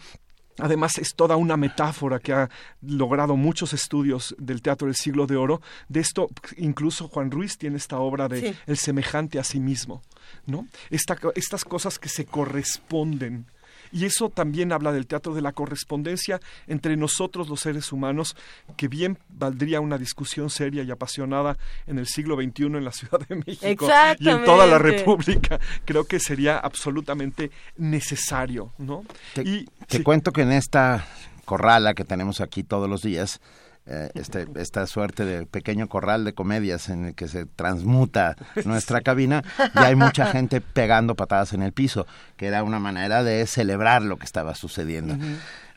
Además 0.58 0.96
es 0.96 1.14
toda 1.14 1.36
una 1.36 1.58
metáfora 1.58 2.18
que 2.18 2.32
ha 2.32 2.48
logrado 2.80 3.36
muchos 3.36 3.74
estudios 3.74 4.34
del 4.38 4.62
teatro 4.62 4.86
del 4.86 4.96
siglo 4.96 5.26
de 5.26 5.36
oro. 5.36 5.60
De 5.90 6.00
esto 6.00 6.28
incluso 6.56 7.08
Juan 7.08 7.30
Ruiz 7.30 7.58
tiene 7.58 7.76
esta 7.76 7.98
obra 7.98 8.26
de 8.26 8.40
Sí. 8.40 8.58
El 8.66 8.78
semejante 8.78 9.38
a 9.38 9.44
sí 9.44 9.60
mismo, 9.60 10.00
¿no? 10.46 10.66
Esta- 10.88 11.18
estas 11.34 11.62
cosas 11.62 11.98
que 11.98 12.08
se 12.08 12.24
corresponden. 12.24 13.44
Y 13.92 14.04
eso 14.04 14.30
también 14.30 14.72
habla 14.72 14.92
del 14.92 15.06
teatro 15.06 15.34
de 15.34 15.42
la 15.42 15.52
correspondencia 15.52 16.40
entre 16.66 16.96
nosotros 16.96 17.48
los 17.48 17.60
seres 17.60 17.92
humanos, 17.92 18.36
que 18.76 18.88
bien 18.88 19.18
valdría 19.28 19.80
una 19.80 19.98
discusión 19.98 20.50
seria 20.50 20.82
y 20.82 20.90
apasionada 20.90 21.56
en 21.86 21.98
el 21.98 22.06
siglo 22.06 22.36
XXI 22.36 22.64
en 22.64 22.84
la 22.84 22.92
Ciudad 22.92 23.20
de 23.28 23.36
México 23.36 23.88
y 24.18 24.28
en 24.28 24.44
toda 24.44 24.66
la. 24.66 24.76
República. 24.78 25.58
Creo 25.84 26.04
que 26.04 26.20
sería 26.20 26.58
absolutamente 26.58 27.50
necesario, 27.76 28.72
¿no? 28.78 29.04
Te, 29.34 29.42
y 29.42 29.64
te 29.86 29.98
sí. 29.98 30.02
cuento 30.02 30.32
que 30.32 30.42
en 30.42 30.52
esta 30.52 31.06
corrala 31.44 31.94
que 31.94 32.04
tenemos 32.04 32.40
aquí 32.40 32.62
todos 32.62 32.88
los 32.88 33.02
días, 33.02 33.40
eh, 33.86 34.10
este, 34.14 34.46
esta 34.56 34.86
suerte 34.86 35.24
de 35.24 35.46
pequeño 35.46 35.88
corral 35.88 36.24
de 36.24 36.32
comedias 36.32 36.88
en 36.88 37.06
el 37.06 37.14
que 37.14 37.28
se 37.28 37.46
transmuta 37.46 38.36
nuestra 38.64 39.00
cabina, 39.00 39.44
ya 39.74 39.86
hay 39.86 39.94
mucha 39.96 40.26
gente 40.26 40.60
pegando 40.60 41.14
patadas 41.14 41.52
en 41.52 41.62
el 41.62 41.72
piso, 41.72 42.06
que 42.36 42.46
era 42.46 42.62
una 42.62 42.78
manera 42.80 43.22
de 43.22 43.46
celebrar 43.46 44.02
lo 44.02 44.16
que 44.16 44.24
estaba 44.24 44.54
sucediendo. 44.54 45.16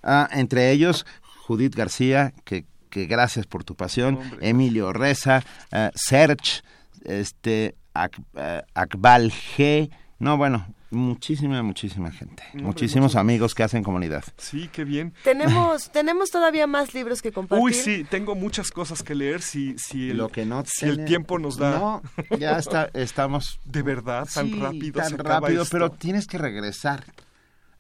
Ah, 0.03 0.27
entre 0.31 0.71
ellos, 0.71 1.05
Judith 1.45 1.75
García, 1.75 2.33
que, 2.45 2.65
que 2.89 3.05
gracias 3.05 3.45
por 3.45 3.63
tu 3.63 3.75
pasión, 3.75 4.19
Emilio 4.41 4.91
Reza, 4.93 5.43
eh, 5.71 5.91
Serge, 5.93 6.61
este, 7.05 7.75
Ac- 7.93 8.23
eh, 8.35 8.63
Akbal 8.73 9.31
G, 9.31 9.89
no, 10.19 10.37
bueno, 10.37 10.67
muchísima, 10.91 11.61
muchísima 11.63 12.11
gente, 12.11 12.43
muchísimos 12.53 13.15
amigos 13.15 13.55
que 13.55 13.63
hacen 13.63 13.83
comunidad. 13.83 14.23
Sí, 14.37 14.69
qué 14.71 14.83
bien. 14.83 15.13
Tenemos, 15.23 15.89
tenemos 15.93 16.29
todavía 16.29 16.67
más 16.67 16.93
libros 16.93 17.21
que 17.21 17.31
compartir. 17.31 17.63
Uy, 17.63 17.73
sí, 17.73 18.05
tengo 18.09 18.35
muchas 18.35 18.71
cosas 18.71 19.03
que 19.03 19.15
leer 19.15 19.41
si, 19.41 19.77
si, 19.77 20.11
el, 20.11 20.17
Lo 20.17 20.29
que 20.29 20.45
no 20.45 20.63
si 20.65 20.85
el 20.85 21.05
tiempo 21.05 21.39
nos 21.39 21.57
da. 21.57 21.79
No, 21.79 22.01
ya 22.37 22.57
está, 22.57 22.89
estamos... 22.93 23.59
De 23.65 23.81
verdad, 23.81 24.27
tan 24.33 24.47
Sí, 24.47 24.59
rápido 24.59 24.99
tan 25.01 25.09
se 25.09 25.15
acaba 25.15 25.39
rápido, 25.41 25.63
esto. 25.63 25.71
pero 25.71 25.91
tienes 25.91 26.27
que 26.27 26.37
regresar. 26.37 27.03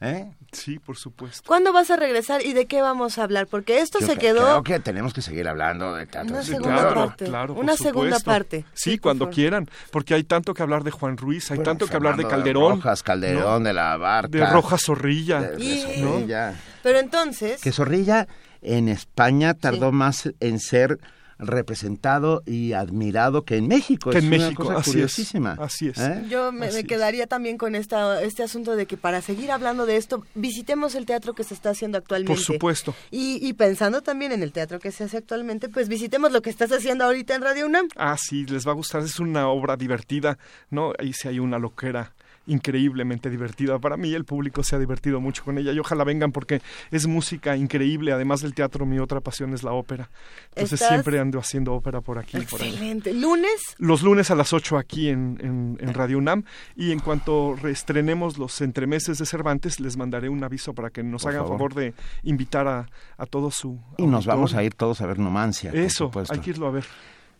¿Eh? 0.01 0.31
Sí, 0.53 0.79
por 0.79 0.95
supuesto. 0.97 1.43
¿Cuándo 1.45 1.73
vas 1.73 1.91
a 1.91 1.97
regresar 1.97 2.45
y 2.45 2.53
de 2.53 2.65
qué 2.67 2.81
vamos 2.81 3.17
a 3.17 3.23
hablar? 3.23 3.47
Porque 3.47 3.79
esto 3.81 3.99
Yo 3.99 4.07
se 4.07 4.17
quedó... 4.17 4.43
Creo 4.45 4.63
que 4.63 4.79
tenemos 4.79 5.13
que 5.13 5.21
seguir 5.21 5.47
hablando 5.47 5.93
de 5.93 6.05
teatro. 6.05 6.31
Una 6.35 6.43
segunda 6.43 6.67
claro. 6.81 6.95
parte. 7.07 7.25
Claro, 7.25 7.53
Una 7.55 7.75
segunda 7.75 8.19
parte. 8.21 8.65
Sí, 8.73 8.97
cuando 8.97 9.25
favor. 9.25 9.35
quieran, 9.35 9.69
porque 9.91 10.13
hay 10.13 10.23
tanto 10.23 10.53
que 10.53 10.63
hablar 10.63 10.83
de 10.85 10.91
Juan 10.91 11.17
Ruiz, 11.17 11.51
hay 11.51 11.57
Bueno, 11.57 11.71
tanto 11.71 11.87
que 11.87 11.95
hablar 11.97 12.15
de 12.15 12.25
Calderón. 12.25 12.77
Rojas, 12.77 13.03
Calderón, 13.03 13.63
de 13.65 13.73
la 13.73 13.97
Barca. 13.97 14.29
De 14.37 14.45
Rojas 14.45 14.81
Zorrilla. 14.85 15.41
de- 15.41 15.57
de 15.57 15.63
Y- 15.65 15.81
Zorrilla. 16.01 16.55
Pero 16.81 16.99
entonces... 16.99 17.61
Que 17.61 17.73
Zorrilla 17.73 18.27
en 18.61 18.87
España 18.87 19.53
tardó 19.53 19.91
más 19.91 20.29
en 20.39 20.59
ser 20.59 20.97
representado 21.39 22.43
y 22.45 22.73
admirado 22.73 23.43
que 23.45 23.55
en 23.57 23.67
México. 23.67 24.11
Que 24.11 24.19
es 24.19 24.23
en 24.23 24.33
una 24.33 24.37
México, 24.45 24.63
cosa 24.63 24.77
así 24.77 24.89
es, 24.89 24.93
curiosísima. 24.93 25.57
así 25.59 25.87
es. 25.87 25.97
¿Eh? 25.97 26.25
Yo 26.29 26.51
me, 26.51 26.71
me 26.71 26.83
quedaría 26.83 27.27
también 27.27 27.57
con 27.57 27.75
esta, 27.75 28.21
este 28.21 28.43
asunto 28.43 28.75
de 28.75 28.85
que 28.85 28.97
para 28.97 29.21
seguir 29.21 29.51
hablando 29.51 29.85
de 29.85 29.95
esto, 29.95 30.23
visitemos 30.35 30.95
el 30.95 31.05
teatro 31.05 31.33
que 31.33 31.43
se 31.43 31.53
está 31.53 31.71
haciendo 31.71 31.97
actualmente. 31.97 32.33
Por 32.33 32.43
supuesto. 32.43 32.93
Y, 33.09 33.39
y 33.41 33.53
pensando 33.53 34.01
también 34.01 34.31
en 34.31 34.43
el 34.43 34.51
teatro 34.51 34.79
que 34.79 34.91
se 34.91 35.05
hace 35.05 35.17
actualmente, 35.17 35.69
pues 35.69 35.87
visitemos 35.87 36.31
lo 36.31 36.41
que 36.41 36.49
estás 36.49 36.71
haciendo 36.71 37.05
ahorita 37.05 37.35
en 37.35 37.41
Radio 37.41 37.65
UNAM. 37.65 37.87
Ah, 37.95 38.17
sí, 38.19 38.45
les 38.45 38.67
va 38.67 38.71
a 38.71 38.75
gustar. 38.75 39.01
Es 39.01 39.19
una 39.19 39.47
obra 39.47 39.77
divertida, 39.77 40.37
¿no? 40.69 40.93
Ahí 40.99 41.13
sí 41.13 41.27
hay 41.27 41.39
una 41.39 41.57
loquera 41.57 42.13
increíblemente 42.49 43.29
divertida. 43.29 43.79
Para 43.79 43.95
mí 43.97 44.13
el 44.13 44.25
público 44.25 44.63
se 44.63 44.75
ha 44.75 44.79
divertido 44.79 45.21
mucho 45.21 45.43
con 45.43 45.57
ella 45.57 45.71
y 45.71 45.79
ojalá 45.79 46.03
vengan 46.03 46.31
porque 46.31 46.61
es 46.91 47.07
música 47.07 47.55
increíble. 47.55 48.11
Además 48.11 48.41
del 48.41 48.53
teatro, 48.53 48.85
mi 48.85 48.99
otra 48.99 49.21
pasión 49.21 49.53
es 49.53 49.63
la 49.63 49.71
ópera. 49.71 50.09
Entonces 50.49 50.73
Estás- 50.81 50.89
siempre 50.89 51.19
ando 51.19 51.39
haciendo 51.39 51.73
ópera 51.73 52.01
por 52.01 52.17
aquí. 52.19 52.37
y 52.37 52.41
por 52.41 52.61
allá. 52.61 52.69
Excelente. 52.71 53.13
Lunes, 53.13 53.75
Los 53.77 54.01
lunes 54.03 54.29
a 54.31 54.35
las 54.35 54.51
8 54.53 54.77
aquí 54.77 55.09
en, 55.09 55.37
en- 55.41 55.77
en 55.79 55.93
Radio 55.93 56.17
UNAM 56.17 56.43
y 56.75 56.91
en 56.91 56.99
cuanto 56.99 57.55
reestrenemos 57.55 58.37
los 58.37 58.59
entremeses 58.61 59.17
de 59.17 59.25
Cervantes 59.25 59.79
les 59.79 59.95
mandaré 59.97 60.29
un 60.29 60.43
aviso 60.43 60.73
para 60.73 60.89
que 60.89 61.03
nos 61.03 61.23
Por 61.23 61.31
hagan 61.31 61.43
favor. 61.43 61.57
favor 61.57 61.73
de 61.75 61.93
invitar 62.23 62.67
a, 62.67 62.85
a 63.17 63.25
todo 63.25 63.51
su 63.51 63.79
Y 63.97 64.05
nos 64.07 64.25
vamos 64.25 64.53
a 64.55 64.63
ir 64.63 64.73
todos 64.73 65.01
a 65.01 65.05
ver 65.07 65.19
Numancia. 65.19 65.71
Eso, 65.73 66.11
hay 66.29 66.39
que 66.39 66.49
irlo 66.51 66.67
a 66.67 66.71
ver. 66.71 66.85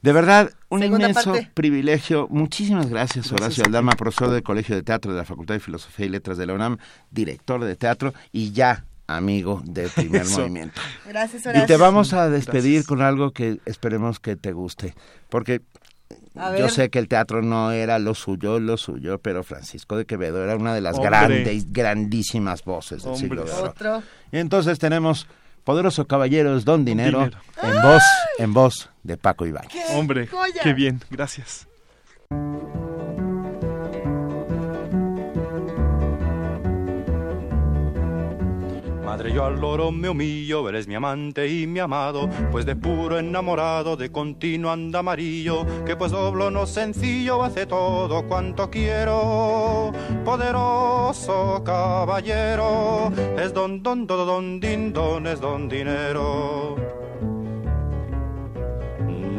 De 0.02 0.14
verdad, 0.14 0.50
un 0.70 0.80
Segunda 0.80 1.10
inmenso 1.10 1.32
parte. 1.34 1.52
privilegio. 1.54 2.28
Muchísimas 2.30 2.88
gracias, 2.90 3.30
Gracias 3.30 3.42
Horacio. 3.42 3.66
Aldama, 3.66 3.92
profesor 3.94 4.30
del 4.30 4.44
Colegio 4.44 4.76
de 4.76 4.84
Teatro 4.84 5.12
de 5.12 5.18
la 5.18 5.26
Facultad 5.26 5.56
de 5.56 5.60
Filosofía 5.60 6.06
y 6.06 6.10
Letras 6.10 6.38
de 6.38 6.46
la 6.46 6.54
UNAM, 6.54 6.78
director 7.12 7.64
de 7.64 7.76
teatro 7.76 8.14
y 8.32 8.52
ya 8.54 8.86
amigo 9.08 9.62
de 9.66 9.90
Primer 9.96 10.22
Eso. 10.22 10.40
Movimiento. 10.42 10.80
gracias 11.08 11.46
Y 11.46 11.50
Horacio. 11.50 11.68
te 11.68 11.78
vamos 11.78 12.14
a 12.14 12.30
despedir 12.30 12.74
Gracias. 12.76 12.88
con 12.88 13.02
algo 13.02 13.32
que 13.32 13.60
esperemos 13.66 14.20
que 14.20 14.36
te 14.38 14.54
guste, 14.54 14.94
porque 15.30 15.62
yo 16.58 16.70
sé 16.70 16.90
que 16.90 17.00
el 17.00 17.08
teatro 17.08 17.42
no 17.42 17.72
era 17.72 18.00
lo 18.00 18.14
suyo, 18.16 18.60
lo 18.60 18.78
suyo, 18.78 19.20
pero 19.20 19.44
Francisco 19.44 19.98
de 19.98 20.06
Quevedo 20.06 20.42
era 20.44 20.56
una 20.56 20.74
de 20.74 20.82
las 20.82 20.96
Hombre. 20.96 21.10
grandes, 21.10 21.74
grandísimas 21.74 22.64
voces 22.64 23.04
del 23.04 23.16
siglo 23.16 23.44
de 23.44 23.52
oro. 23.52 23.70
Otro. 23.72 24.04
Y 24.32 24.38
entonces 24.38 24.80
tenemos 24.80 25.28
Poderoso 25.70 26.08
Caballeros 26.08 26.66
Don 26.66 26.84
Dinero, 26.84 27.20
Dinero. 27.20 27.38
en 27.62 27.82
voz, 27.84 28.04
en 28.40 28.54
voz 28.56 28.90
de 29.04 29.18
Paco 29.18 29.46
Ibáñez. 29.46 29.92
Hombre, 29.94 30.26
joya! 30.26 30.62
qué 30.64 30.74
bien, 30.74 31.00
gracias. 31.12 31.68
Madre, 39.20 39.34
yo 39.34 39.44
al 39.44 39.60
loro 39.60 39.92
me 39.92 40.08
humillo, 40.08 40.70
eres 40.70 40.88
mi 40.88 40.96
amante 40.96 41.46
y 41.46 41.68
mi 41.68 41.80
amado, 41.80 42.30
pues 42.54 42.66
de 42.66 42.78
puro 42.78 43.20
enamorado, 43.20 43.98
de 43.98 44.14
continuo 44.14 44.72
anda 44.72 45.00
amarillo, 45.00 45.66
que 45.86 45.98
pues 45.98 46.14
doblo 46.14 46.50
no 46.50 46.66
sencillo, 46.66 47.44
hace 47.44 47.66
todo 47.66 48.26
cuanto 48.30 48.70
quiero. 48.70 49.92
Poderoso 50.24 51.62
caballero, 51.66 53.12
es 53.38 53.54
don, 53.54 53.84
don, 53.84 54.08
don, 54.08 54.26
don, 54.26 54.60
din, 54.62 54.94
don, 54.94 55.28
es 55.28 55.42
don 55.42 55.68
dinero. 55.68 56.78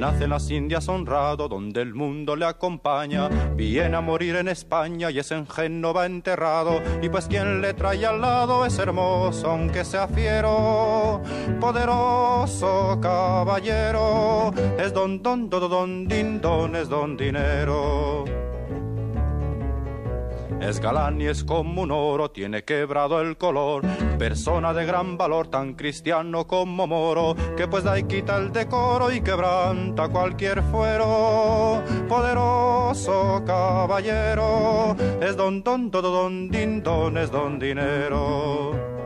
Nace 0.01 0.25
en 0.25 0.31
las 0.31 0.51
Indias 0.51 0.89
honrado, 0.89 1.47
donde 1.47 1.83
el 1.83 1.93
mundo 1.93 2.35
le 2.35 2.47
acompaña. 2.47 3.29
Viene 3.55 3.95
a 3.95 4.01
morir 4.01 4.37
en 4.37 4.49
España 4.49 5.11
y 5.11 5.19
es 5.19 5.31
en 5.31 5.47
Génova 5.47 6.07
enterrado. 6.07 6.81
Y 7.03 7.11
pues 7.11 7.27
quien 7.27 7.61
le 7.61 7.75
trae 7.75 8.07
al 8.07 8.23
lado 8.23 8.65
es 8.65 8.79
hermoso, 8.79 9.51
aunque 9.51 9.85
sea 9.85 10.09
fiero. 10.09 11.20
Poderoso 11.61 12.99
caballero, 13.03 14.55
es 14.79 14.91
don, 14.95 15.23
don, 15.23 15.51
don, 15.51 15.69
don, 15.69 16.09
din, 16.09 16.41
don, 16.41 16.77
es 16.77 16.89
don 16.89 17.19
dinero. 17.19 18.25
Es 20.61 20.79
galán 20.79 21.21
y 21.21 21.27
es 21.27 21.43
como 21.43 21.83
un 21.83 21.91
oro, 21.91 22.31
tiene 22.31 22.65
quebrado 22.65 23.21
el 23.21 23.39
color. 23.39 23.83
Persona 24.19 24.75
de 24.75 24.85
gran 24.85 25.17
valor, 25.17 25.49
tan 25.49 25.75
cristiano 25.75 26.47
como 26.47 26.87
moro, 26.87 27.35
que 27.57 27.67
pues 27.67 27.83
da 27.83 27.99
y 27.99 28.05
quita 28.05 28.37
el 28.37 28.53
decoro 28.53 29.11
y 29.11 29.23
quebranta 29.23 30.09
cualquier 30.09 30.63
fuero. 30.65 31.83
Poderoso 32.09 33.43
caballero, 33.47 34.97
es 35.21 35.37
don, 35.37 35.63
don, 35.63 35.91
don, 35.91 36.03
don, 36.03 36.51
din, 36.51 36.83
don, 36.83 37.17
es 37.17 37.31
don 37.31 37.59
dinero. 37.59 39.00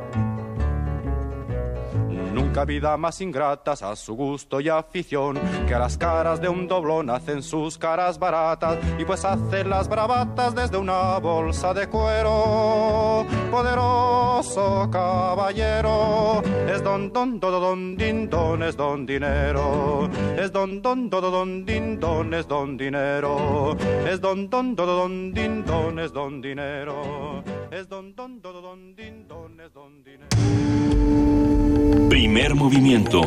Cabida 2.54 2.96
más 2.96 3.20
ingratas 3.20 3.82
a 3.82 3.96
su 3.96 4.14
gusto 4.14 4.60
y 4.60 4.68
afición, 4.68 5.40
que 5.66 5.74
a 5.74 5.78
las 5.80 5.98
caras 5.98 6.40
de 6.40 6.48
un 6.48 6.68
doblón 6.68 7.10
hacen 7.10 7.42
sus 7.42 7.76
caras 7.76 8.16
baratas 8.16 8.78
y 8.96 9.04
pues 9.04 9.24
hacen 9.24 9.68
las 9.68 9.88
bravatas 9.88 10.54
desde 10.54 10.76
una 10.76 11.18
bolsa 11.18 11.74
de 11.74 11.88
cuero. 11.88 13.26
Poderoso 13.50 14.88
caballero, 14.88 16.44
es 16.72 16.80
don 16.84 17.12
don 17.12 17.40
do 17.40 17.50
don 17.50 17.96
din 17.96 18.30
don 18.30 18.62
es 18.62 18.76
don 18.76 19.04
dinero, 19.04 20.08
es 20.38 20.52
don 20.52 20.80
don 20.80 21.10
do 21.10 21.20
don 21.20 21.64
din 21.64 21.98
don 21.98 22.32
es 22.34 22.46
don 22.46 22.76
dinero, 22.76 23.76
es 24.06 24.20
don 24.20 24.48
don 24.48 24.76
do 24.76 24.86
don 24.86 25.34
din 25.34 25.64
don 25.64 25.98
es 25.98 26.12
don 26.12 26.40
dinero, 26.40 27.42
es 27.72 27.88
don 27.88 28.14
don 28.14 28.40
do 28.40 28.52
don 28.52 28.94
din 28.94 29.26
don 29.26 29.60
es 29.60 29.72
don 29.72 30.04
dinero. 30.04 31.63
Primer 32.08 32.54
movimiento. 32.54 33.22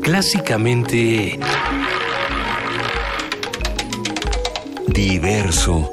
Clásicamente... 0.00 1.38
Diverso. 4.88 5.92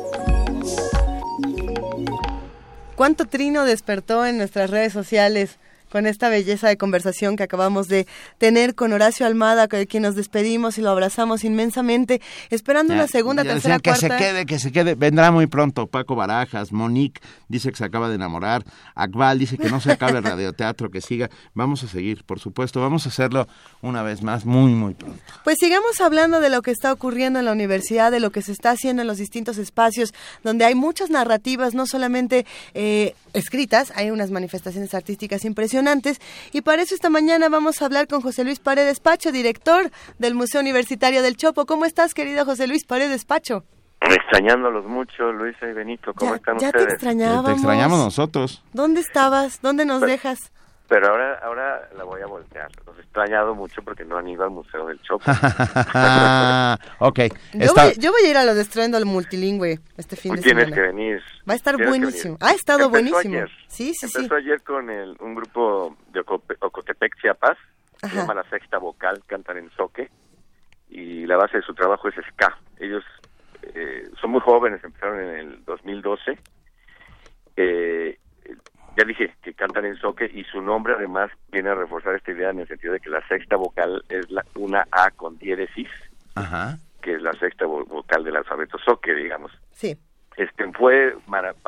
¿Cuánto 2.95 3.28
trino 3.28 3.66
despertó 3.66 4.26
en 4.26 4.38
nuestras 4.38 4.70
redes 4.70 4.94
sociales 4.94 5.60
con 5.94 6.08
esta 6.08 6.28
belleza 6.28 6.68
de 6.68 6.76
conversación 6.76 7.36
que 7.36 7.44
acabamos 7.44 7.88
de 7.88 8.08
tener 8.40 8.74
con 8.74 8.94
Horacio 8.94 9.28
Almada, 9.28 9.68
con 9.68 9.86
quien 9.86 10.02
nos 10.02 10.16
despedimos 10.16 10.80
y 10.80 10.82
lo 10.82 10.90
abrazamos 10.90 11.44
inmensamente, 11.44 12.20
esperando 12.50 12.96
una 12.96 13.06
segunda, 13.06 13.44
tercera, 13.44 13.78
que 13.78 13.92
cuarta. 13.92 14.18
se 14.18 14.18
quede, 14.18 14.46
que 14.48 14.58
se 14.58 14.72
quede. 14.72 14.96
Vendrá 14.96 15.30
muy 15.30 15.46
pronto 15.46 15.86
Paco 15.86 16.16
Barajas, 16.16 16.72
Monique 16.72 17.22
dice 17.48 17.70
que 17.70 17.78
se 17.78 17.86
acaba 17.86 18.10
de 18.10 18.16
enamorar, 18.16 18.66
Akbal 18.96 19.38
dice 19.38 19.60
que 19.60 19.70
no 19.70 19.80
se 19.80 19.92
acabe 19.92 20.18
el 20.18 20.24
radioteatro, 20.24 20.90
que 20.90 21.00
siga. 21.00 21.30
Vamos 21.54 21.84
a 21.84 21.88
seguir, 21.88 22.24
por 22.24 22.40
supuesto, 22.40 22.82
vamos 22.82 23.06
a 23.06 23.10
hacerlo 23.10 23.48
una 23.84 24.02
vez 24.02 24.24
más 24.24 24.46
muy, 24.46 24.72
muy 24.72 24.96
pronto. 24.96 25.22
Pues 25.44 25.58
sigamos 25.60 26.02
hablando 26.02 26.40
de 26.40 26.50
lo 26.50 26.64
que 26.64 26.72
está 26.72 26.92
ocurriendo 26.92 27.38
en 27.38 27.46
la 27.46 27.52
universidad, 27.52 28.10
de 28.10 28.20
lo 28.20 28.32
que 28.32 28.42
se 28.42 28.52
está 28.52 28.72
haciendo 28.72 29.04
en 29.04 29.08
los 29.08 29.20
distintos 29.20 29.60
espacios, 29.60 30.12
donde 30.44 30.66
hay 30.66 30.74
muchas 30.74 31.12
narrativas, 31.12 31.76
no 31.76 31.86
solamente 31.86 32.48
eh, 32.74 33.14
escritas, 33.34 33.94
hay 33.96 34.10
unas 34.10 34.32
manifestaciones 34.32 34.96
artísticas 34.96 35.46
impresionantes. 35.46 35.83
Y 36.52 36.62
para 36.62 36.82
eso 36.82 36.95
esta 36.95 37.10
mañana 37.10 37.50
vamos 37.50 37.82
a 37.82 37.86
hablar 37.86 38.08
con 38.08 38.22
José 38.22 38.44
Luis 38.44 38.60
Paredes 38.60 39.00
Pacho, 39.00 39.32
director 39.32 39.92
del 40.20 40.36
Museo 40.36 40.62
Universitario 40.62 41.22
del 41.22 41.38
Chopo. 41.38 41.66
¿Cómo 41.66 41.86
estás, 41.86 42.14
querido 42.14 42.45
José 42.45 42.68
Luis 42.68 42.86
Paredes 42.86 43.26
Pacho? 43.26 43.64
Extrañándolos 44.02 44.86
mucho, 44.86 45.32
Luisa 45.32 45.66
y 45.70 45.74
Benito, 45.74 46.14
¿cómo 46.14 46.32
Ya- 46.32 46.38
están 46.38 46.56
ya 46.60 46.72
te 46.72 46.78
ustedes? 46.80 46.94
extrañábamos. 46.95 47.45
Te 47.45 47.52
extrañamos 47.53 48.00
nosotros. 48.00 48.64
¿Dónde 48.74 49.00
estabas? 49.02 49.62
¿Dónde 49.62 49.86
nos 49.86 50.02
dejas? 50.02 50.52
Pero 50.90 51.08
ahora, 51.08 51.40
ahora 51.42 51.90
la 51.98 52.03
voy 52.03 52.22
a 52.22 52.26
voltear. 52.28 52.70
Los 52.86 52.98
he 52.98 53.02
extrañado 53.02 53.56
mucho 53.56 53.82
porque 53.84 54.03
no 54.06 54.18
han 54.18 54.28
ido 54.28 54.44
al 54.44 54.50
Museo 54.52 54.86
del 54.88 55.02
Chopo. 55.02 55.24
ok. 57.00 57.20
Yo, 57.53 57.60
está- 57.60 57.86
voy, 57.86 57.94
yo 57.98 58.12
voy 58.12 58.22
a 58.26 58.30
ir 58.30 58.38
a 58.38 58.44
lo 58.45 58.53
de 58.53 58.62
Estruendo 58.62 58.98
al 58.98 59.06
multilingüe 59.06 59.80
este 59.98 60.16
fin 60.16 60.32
Tú 60.32 60.38
de 60.38 60.42
tienes 60.44 60.66
semana. 60.66 60.76
que 60.76 60.88
venir. 60.94 61.22
Va 61.50 61.53
a 61.53 61.56
estar 61.56 61.76
Tienes 61.76 61.90
buenísimo. 61.90 62.38
Ha 62.42 62.52
estado 62.52 62.86
Empezó 62.86 62.90
buenísimo. 62.92 63.36
ayer. 63.36 63.50
Sí, 63.68 63.94
sí, 63.94 64.08
sí. 64.08 64.18
Empezó 64.18 64.36
ayer 64.36 64.62
con 64.62 64.90
el, 64.90 65.16
un 65.20 65.36
grupo 65.36 65.95
de 66.12 66.20
Ocotepec, 66.60 67.16
Chiapas. 67.22 67.58
Se 68.02 68.10
llama 68.16 68.34
La 68.34 68.44
Sexta 68.50 68.78
Vocal, 68.78 69.24
cantan 69.28 69.58
en 69.58 69.70
soque. 69.72 70.10
Y 70.90 71.26
la 71.26 71.38
base 71.38 71.58
de 71.58 71.64
su 71.64 71.74
trabajo 71.74 72.10
es 72.10 72.16
ska. 72.34 72.58
Ellos 72.80 73.03
eh, 73.74 74.10
son 74.20 74.32
muy 74.32 74.42
jóvenes, 74.42 74.84
empezaron 74.84 75.20
en 75.22 75.30
el 75.40 75.66
2012. 75.66 76.38
Eh, 77.56 78.20
ya 78.98 79.04
dije 79.06 79.34
que 79.42 79.54
cantan 79.54 79.86
en 79.86 79.96
soque 79.98 80.30
y 80.34 80.44
su 80.46 80.62
nombre 80.62 80.94
además 80.96 81.32
viene 81.52 81.70
a 81.70 81.76
reforzar 81.76 82.16
esta 82.16 82.32
idea 82.32 82.50
en 82.52 82.60
el 82.60 82.68
sentido 82.68 82.94
de 82.94 83.00
que 83.00 83.10
la 83.10 83.26
sexta 83.28 83.56
vocal 83.56 84.04
es 84.10 84.30
la, 84.30 84.46
una 84.56 84.86
A 84.92 85.10
con 85.12 85.38
diéresis, 85.38 85.90
Ajá. 86.36 86.78
que 87.02 87.16
es 87.16 87.22
la 87.22 87.34
sexta 87.34 87.66
vo- 87.66 87.88
vocal 87.88 88.24
del 88.24 88.36
alfabeto 88.36 88.78
soque, 88.80 89.14
digamos. 89.14 89.52
Sí. 89.72 89.98
Este 90.38 90.72
fue 90.74 91.16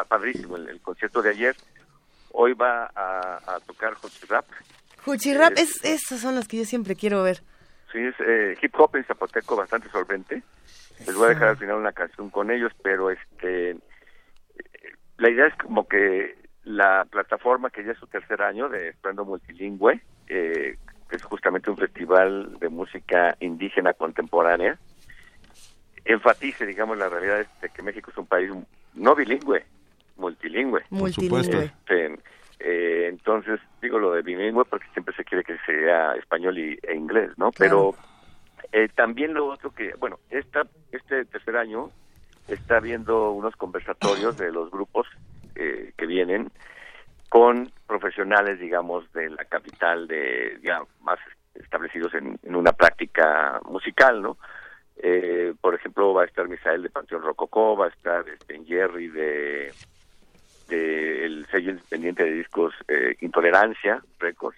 padrísimo 0.07 0.55
el, 0.57 0.69
el 0.69 0.81
concierto 0.81 1.21
de 1.21 1.29
ayer. 1.31 1.55
Hoy 2.31 2.53
va 2.53 2.85
a, 2.95 3.39
a 3.55 3.59
tocar 3.65 3.93
hot 3.93 4.11
rap. 4.27 4.45
Juchirrap, 5.03 5.51
Eh, 5.57 5.61
es, 5.61 5.83
esos 5.85 6.19
son 6.19 6.35
los 6.35 6.47
que 6.47 6.57
yo 6.57 6.65
siempre 6.65 6.95
quiero 6.95 7.21
ver. 7.23 7.41
Sí, 7.91 7.99
es 7.99 8.15
eh, 8.19 8.57
hip 8.61 8.73
hop 8.77 8.95
en 8.95 9.05
zapoteco 9.05 9.55
bastante 9.55 9.87
solvente. 9.89 10.41
Les 11.05 11.15
voy 11.15 11.27
a 11.27 11.29
dejar 11.29 11.47
al 11.49 11.57
final 11.57 11.75
una 11.75 11.91
canción 11.91 12.29
con 12.29 12.49
ellos, 12.51 12.71
pero 12.81 13.11
este 13.11 13.71
eh, 13.71 13.77
la 15.17 15.29
idea 15.29 15.47
es 15.47 15.55
como 15.57 15.87
que 15.87 16.35
la 16.65 17.05
plataforma 17.05 17.69
que 17.69 17.83
ya 17.83 17.91
es 17.91 17.97
su 17.97 18.07
tercer 18.07 18.41
año 18.41 18.67
de 18.69 18.89
Esplendo 18.89 19.23
Multilingüe, 19.23 20.01
eh, 20.27 20.77
que 21.07 21.15
es 21.15 21.23
justamente 21.23 21.69
un 21.69 21.77
festival 21.77 22.57
de 22.59 22.69
música 22.69 23.37
indígena 23.39 23.93
contemporánea, 23.93 24.77
enfatice, 26.03 26.65
digamos, 26.65 26.97
la 26.97 27.07
realidad 27.07 27.45
de 27.61 27.69
que 27.69 27.81
México 27.83 28.11
es 28.11 28.17
un 28.17 28.25
país 28.25 28.51
no 28.95 29.15
bilingüe, 29.15 29.63
multilingüe. 30.17 30.83
Supuesto. 31.11 31.61
Este, 31.61 32.17
eh, 32.59 33.07
entonces, 33.09 33.59
digo 33.81 33.99
lo 33.99 34.13
de 34.13 34.23
bilingüe 34.23 34.65
porque 34.65 34.87
siempre 34.93 35.15
se 35.15 35.23
quiere 35.23 35.43
que 35.43 35.57
sea 35.65 36.13
español 36.13 36.57
y, 36.57 36.79
e 36.81 36.95
inglés, 36.95 37.31
¿no? 37.37 37.51
Pero 37.51 37.93
eh, 38.71 38.89
también 38.95 39.35
lo 39.35 39.47
otro 39.47 39.69
que, 39.71 39.93
bueno, 39.99 40.19
esta, 40.31 40.63
este 40.91 41.25
tercer 41.25 41.57
año 41.57 41.91
está 42.47 42.79
viendo 42.79 43.31
unos 43.31 43.55
conversatorios 43.55 44.37
de 44.37 44.51
los 44.51 44.71
grupos 44.71 45.07
eh, 45.55 45.93
que 45.97 46.05
vienen 46.05 46.51
con 47.29 47.71
profesionales, 47.87 48.59
digamos, 48.59 49.11
de 49.13 49.29
la 49.29 49.45
capital, 49.45 50.07
de 50.07 50.59
ya 50.63 50.81
más 51.01 51.19
establecidos 51.53 52.13
en, 52.13 52.39
en 52.43 52.55
una 52.55 52.73
práctica 52.73 53.59
musical, 53.65 54.21
¿no? 54.21 54.37
Eh, 54.97 55.53
por 55.59 55.75
ejemplo, 55.75 56.13
va 56.13 56.23
a 56.23 56.25
estar 56.25 56.47
Misael 56.47 56.83
de 56.83 56.89
Panteón 56.89 57.23
Rococó, 57.23 57.75
va 57.75 57.87
a 57.87 57.89
estar 57.89 58.27
este, 58.29 58.63
Jerry 58.63 59.09
de, 59.09 59.73
de 60.69 61.25
el 61.25 61.45
sello 61.47 61.71
independiente 61.71 62.23
de 62.23 62.31
discos 62.31 62.73
eh, 62.87 63.17
Intolerancia 63.21 64.01
Records, 64.19 64.57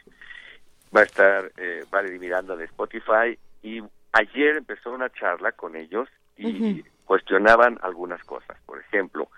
va 0.96 1.02
a 1.02 1.06
estar 1.06 1.52
eh, 1.58 1.84
Valerie 1.90 2.20
Miranda 2.20 2.56
de 2.56 2.66
Spotify 2.66 3.38
y 3.64 3.82
ayer 4.12 4.58
empezó 4.58 4.92
una 4.92 5.10
charla 5.10 5.52
con 5.54 5.76
ellos 5.76 6.08
y 6.38 6.84
cuestionaban 7.06 7.80
algunas 7.82 8.24
cosas. 8.24 8.58
Por 8.68 8.80
ejemplo, 8.80 9.30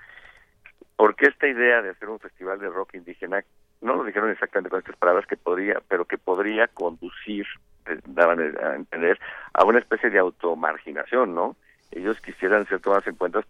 ¿por 1.00 1.16
qué 1.16 1.28
esta 1.28 1.48
idea 1.48 1.82
de 1.82 1.92
hacer 1.92 2.10
un 2.10 2.20
festival 2.20 2.60
de 2.60 2.68
rock 2.68 2.96
indígena? 2.96 3.42
No 3.80 3.96
lo 3.96 4.04
dijeron 4.04 4.32
exactamente 4.32 4.70
con 4.70 4.80
estas 4.80 4.98
palabras 4.98 5.26
que 5.28 5.38
podría, 5.38 5.82
pero 5.88 6.04
que 6.04 6.18
podría 6.18 6.68
conducir, 6.68 7.48
eh, 7.86 8.02
daban 8.06 8.42
a 8.42 8.76
entender, 8.76 9.18
a 9.54 9.64
una 9.64 9.80
especie 9.80 10.10
de 10.10 10.20
automarginación, 10.20 11.34
¿no? 11.34 11.56
Ellos 11.92 12.20
quisieran 12.20 12.68
ser 12.68 12.82
tomados 12.82 13.08
en 13.08 13.16
cuenta 13.16 13.42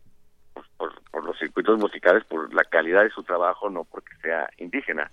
pues, 0.54 0.68
por, 0.78 0.94
por 1.10 1.26
los 1.26 1.40
circuitos 1.40 1.80
musicales, 1.80 2.24
por 2.26 2.54
la 2.54 2.64
calidad 2.66 3.02
de 3.02 3.10
su 3.10 3.24
trabajo, 3.24 3.68
no 3.72 3.84
porque 3.84 4.16
sea 4.22 4.48
indígena. 4.58 5.10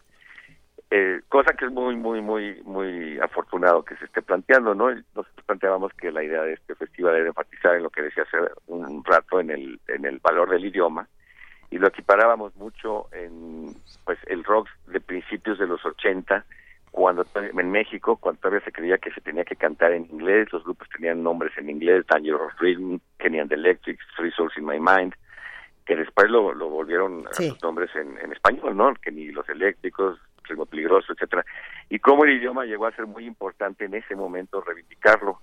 Eh, 0.90 1.22
cosa 1.30 1.54
que 1.54 1.64
es 1.64 1.72
muy, 1.72 1.96
muy, 1.96 2.20
muy, 2.20 2.60
muy 2.64 3.18
afortunado 3.18 3.82
que 3.82 3.96
se 3.96 4.04
esté 4.04 4.20
planteando, 4.20 4.74
¿no? 4.74 4.90
Nosotros 4.90 5.46
planteábamos 5.46 5.94
que 5.94 6.12
la 6.12 6.22
idea 6.22 6.42
de 6.42 6.52
este 6.52 6.74
festival 6.74 7.16
era 7.16 7.28
enfatizar 7.28 7.76
en 7.76 7.84
lo 7.84 7.88
que 7.88 8.02
decía 8.02 8.24
hace 8.24 8.36
un 8.66 9.02
rato 9.06 9.40
en 9.40 9.48
el, 9.48 9.80
en 9.88 10.04
el 10.04 10.18
valor 10.18 10.50
del 10.50 10.66
idioma 10.66 11.08
y 11.70 11.78
lo 11.78 11.88
equiparábamos 11.88 12.54
mucho 12.56 13.06
en 13.12 13.74
pues 14.04 14.18
el 14.26 14.44
rock 14.44 14.68
de 14.86 15.00
principios 15.00 15.58
de 15.58 15.66
los 15.66 15.84
80 15.84 16.44
cuando 16.90 17.26
en 17.34 17.70
México 17.70 18.16
cuando 18.16 18.40
todavía 18.40 18.64
se 18.64 18.72
creía 18.72 18.98
que 18.98 19.10
se 19.10 19.20
tenía 19.20 19.44
que 19.44 19.56
cantar 19.56 19.92
en 19.92 20.06
inglés 20.10 20.52
los 20.52 20.64
grupos 20.64 20.88
tenían 20.88 21.22
nombres 21.22 21.52
en 21.58 21.68
inglés 21.68 22.06
Danger 22.06 22.34
of 22.34 22.52
Rhythm 22.60 22.98
Kenny 23.18 23.40
and 23.40 23.50
the 23.50 23.56
Electric 23.56 23.98
Three 24.16 24.32
Souls 24.32 24.56
in 24.56 24.64
My 24.64 24.78
Mind 24.78 25.14
que 25.84 25.96
después 25.96 26.30
lo, 26.30 26.52
lo 26.54 26.68
volvieron 26.68 27.26
a 27.28 27.34
sus 27.34 27.62
nombres 27.62 27.90
en, 27.94 28.18
en 28.18 28.32
español 28.32 28.76
no 28.76 28.94
que 28.94 29.10
ni 29.10 29.28
los 29.28 29.48
eléctricos 29.48 30.18
ritmo 30.46 30.66
peligroso 30.66 31.12
etcétera. 31.12 31.44
Y 31.88 31.98
cómo 31.98 32.24
el 32.24 32.32
idioma 32.38 32.64
llegó 32.64 32.86
a 32.86 32.92
ser 32.92 33.06
muy 33.06 33.26
importante 33.26 33.84
en 33.84 33.94
ese 33.94 34.14
momento 34.14 34.60
reivindicarlo. 34.60 35.40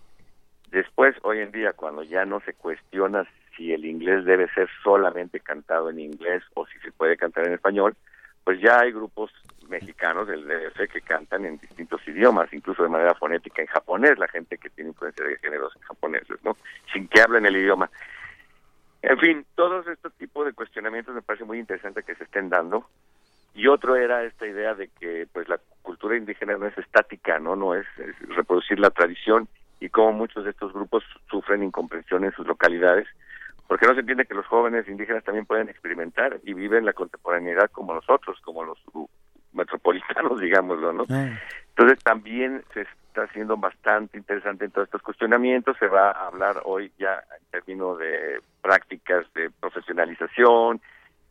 Después, 0.71 1.15
hoy 1.21 1.39
en 1.39 1.51
día, 1.51 1.73
cuando 1.73 2.03
ya 2.03 2.25
no 2.25 2.39
se 2.41 2.53
cuestiona 2.53 3.27
si 3.55 3.73
el 3.73 3.85
inglés 3.85 4.25
debe 4.25 4.47
ser 4.53 4.69
solamente 4.83 5.39
cantado 5.39 5.89
en 5.89 5.99
inglés 5.99 6.43
o 6.53 6.65
si 6.67 6.79
se 6.79 6.91
puede 6.91 7.17
cantar 7.17 7.47
en 7.47 7.53
español, 7.53 7.95
pues 8.43 8.59
ya 8.59 8.79
hay 8.79 8.91
grupos 8.91 9.31
mexicanos 9.69 10.27
del 10.27 10.45
DF 10.45 10.91
que 10.91 11.01
cantan 11.01 11.45
en 11.45 11.57
distintos 11.57 12.05
idiomas, 12.07 12.51
incluso 12.53 12.83
de 12.83 12.89
manera 12.89 13.15
fonética 13.15 13.61
en 13.61 13.67
japonés, 13.67 14.17
la 14.17 14.27
gente 14.27 14.57
que 14.57 14.69
tiene 14.69 14.89
influencia 14.89 15.25
de 15.25 15.37
géneros 15.37 15.73
japoneses, 15.81 16.43
¿no? 16.43 16.57
Sin 16.91 17.07
que 17.07 17.21
hablen 17.21 17.45
el 17.45 17.55
idioma. 17.55 17.89
En 19.01 19.17
fin, 19.19 19.45
todos 19.55 19.87
estos 19.87 20.13
tipos 20.13 20.45
de 20.45 20.53
cuestionamientos 20.53 21.15
me 21.15 21.21
parece 21.21 21.45
muy 21.45 21.59
interesante 21.59 22.03
que 22.03 22.15
se 22.15 22.23
estén 22.23 22.49
dando. 22.49 22.85
Y 23.55 23.67
otro 23.67 23.95
era 23.95 24.23
esta 24.23 24.47
idea 24.47 24.73
de 24.73 24.87
que 24.99 25.27
pues 25.31 25.47
la 25.47 25.59
cultura 25.81 26.17
indígena 26.17 26.57
no 26.57 26.65
es 26.65 26.77
estática, 26.77 27.39
no, 27.39 27.55
no 27.55 27.75
es, 27.75 27.85
es 27.97 28.17
reproducir 28.35 28.79
la 28.79 28.89
tradición 28.89 29.47
y 29.79 29.89
cómo 29.89 30.13
muchos 30.13 30.45
de 30.45 30.51
estos 30.51 30.73
grupos 30.73 31.03
sufren 31.29 31.61
incomprensión 31.61 32.23
en 32.23 32.31
sus 32.31 32.47
localidades, 32.47 33.07
porque 33.67 33.87
no 33.87 33.93
se 33.93 34.01
entiende 34.01 34.25
que 34.25 34.33
los 34.33 34.45
jóvenes 34.45 34.87
indígenas 34.87 35.23
también 35.23 35.45
pueden 35.45 35.69
experimentar 35.69 36.39
y 36.43 36.53
viven 36.53 36.85
la 36.85 36.93
contemporaneidad 36.93 37.71
como 37.71 37.93
nosotros, 37.93 38.39
como 38.41 38.63
los 38.63 38.79
metropolitanos, 39.53 40.39
digámoslo, 40.41 40.93
¿no? 40.93 41.05
Ah. 41.09 41.29
Entonces 41.69 42.03
también 42.03 42.63
se 42.73 42.81
está 42.81 43.23
haciendo 43.23 43.57
bastante 43.57 44.17
interesante 44.17 44.65
en 44.65 44.71
todos 44.71 44.87
estos 44.87 45.01
cuestionamientos. 45.01 45.77
Se 45.79 45.87
va 45.87 46.11
a 46.11 46.27
hablar 46.27 46.61
hoy 46.65 46.91
ya 46.99 47.23
en 47.39 47.45
términos 47.51 47.97
de 47.99 48.41
prácticas 48.61 49.25
de 49.33 49.49
profesionalización, 49.49 50.81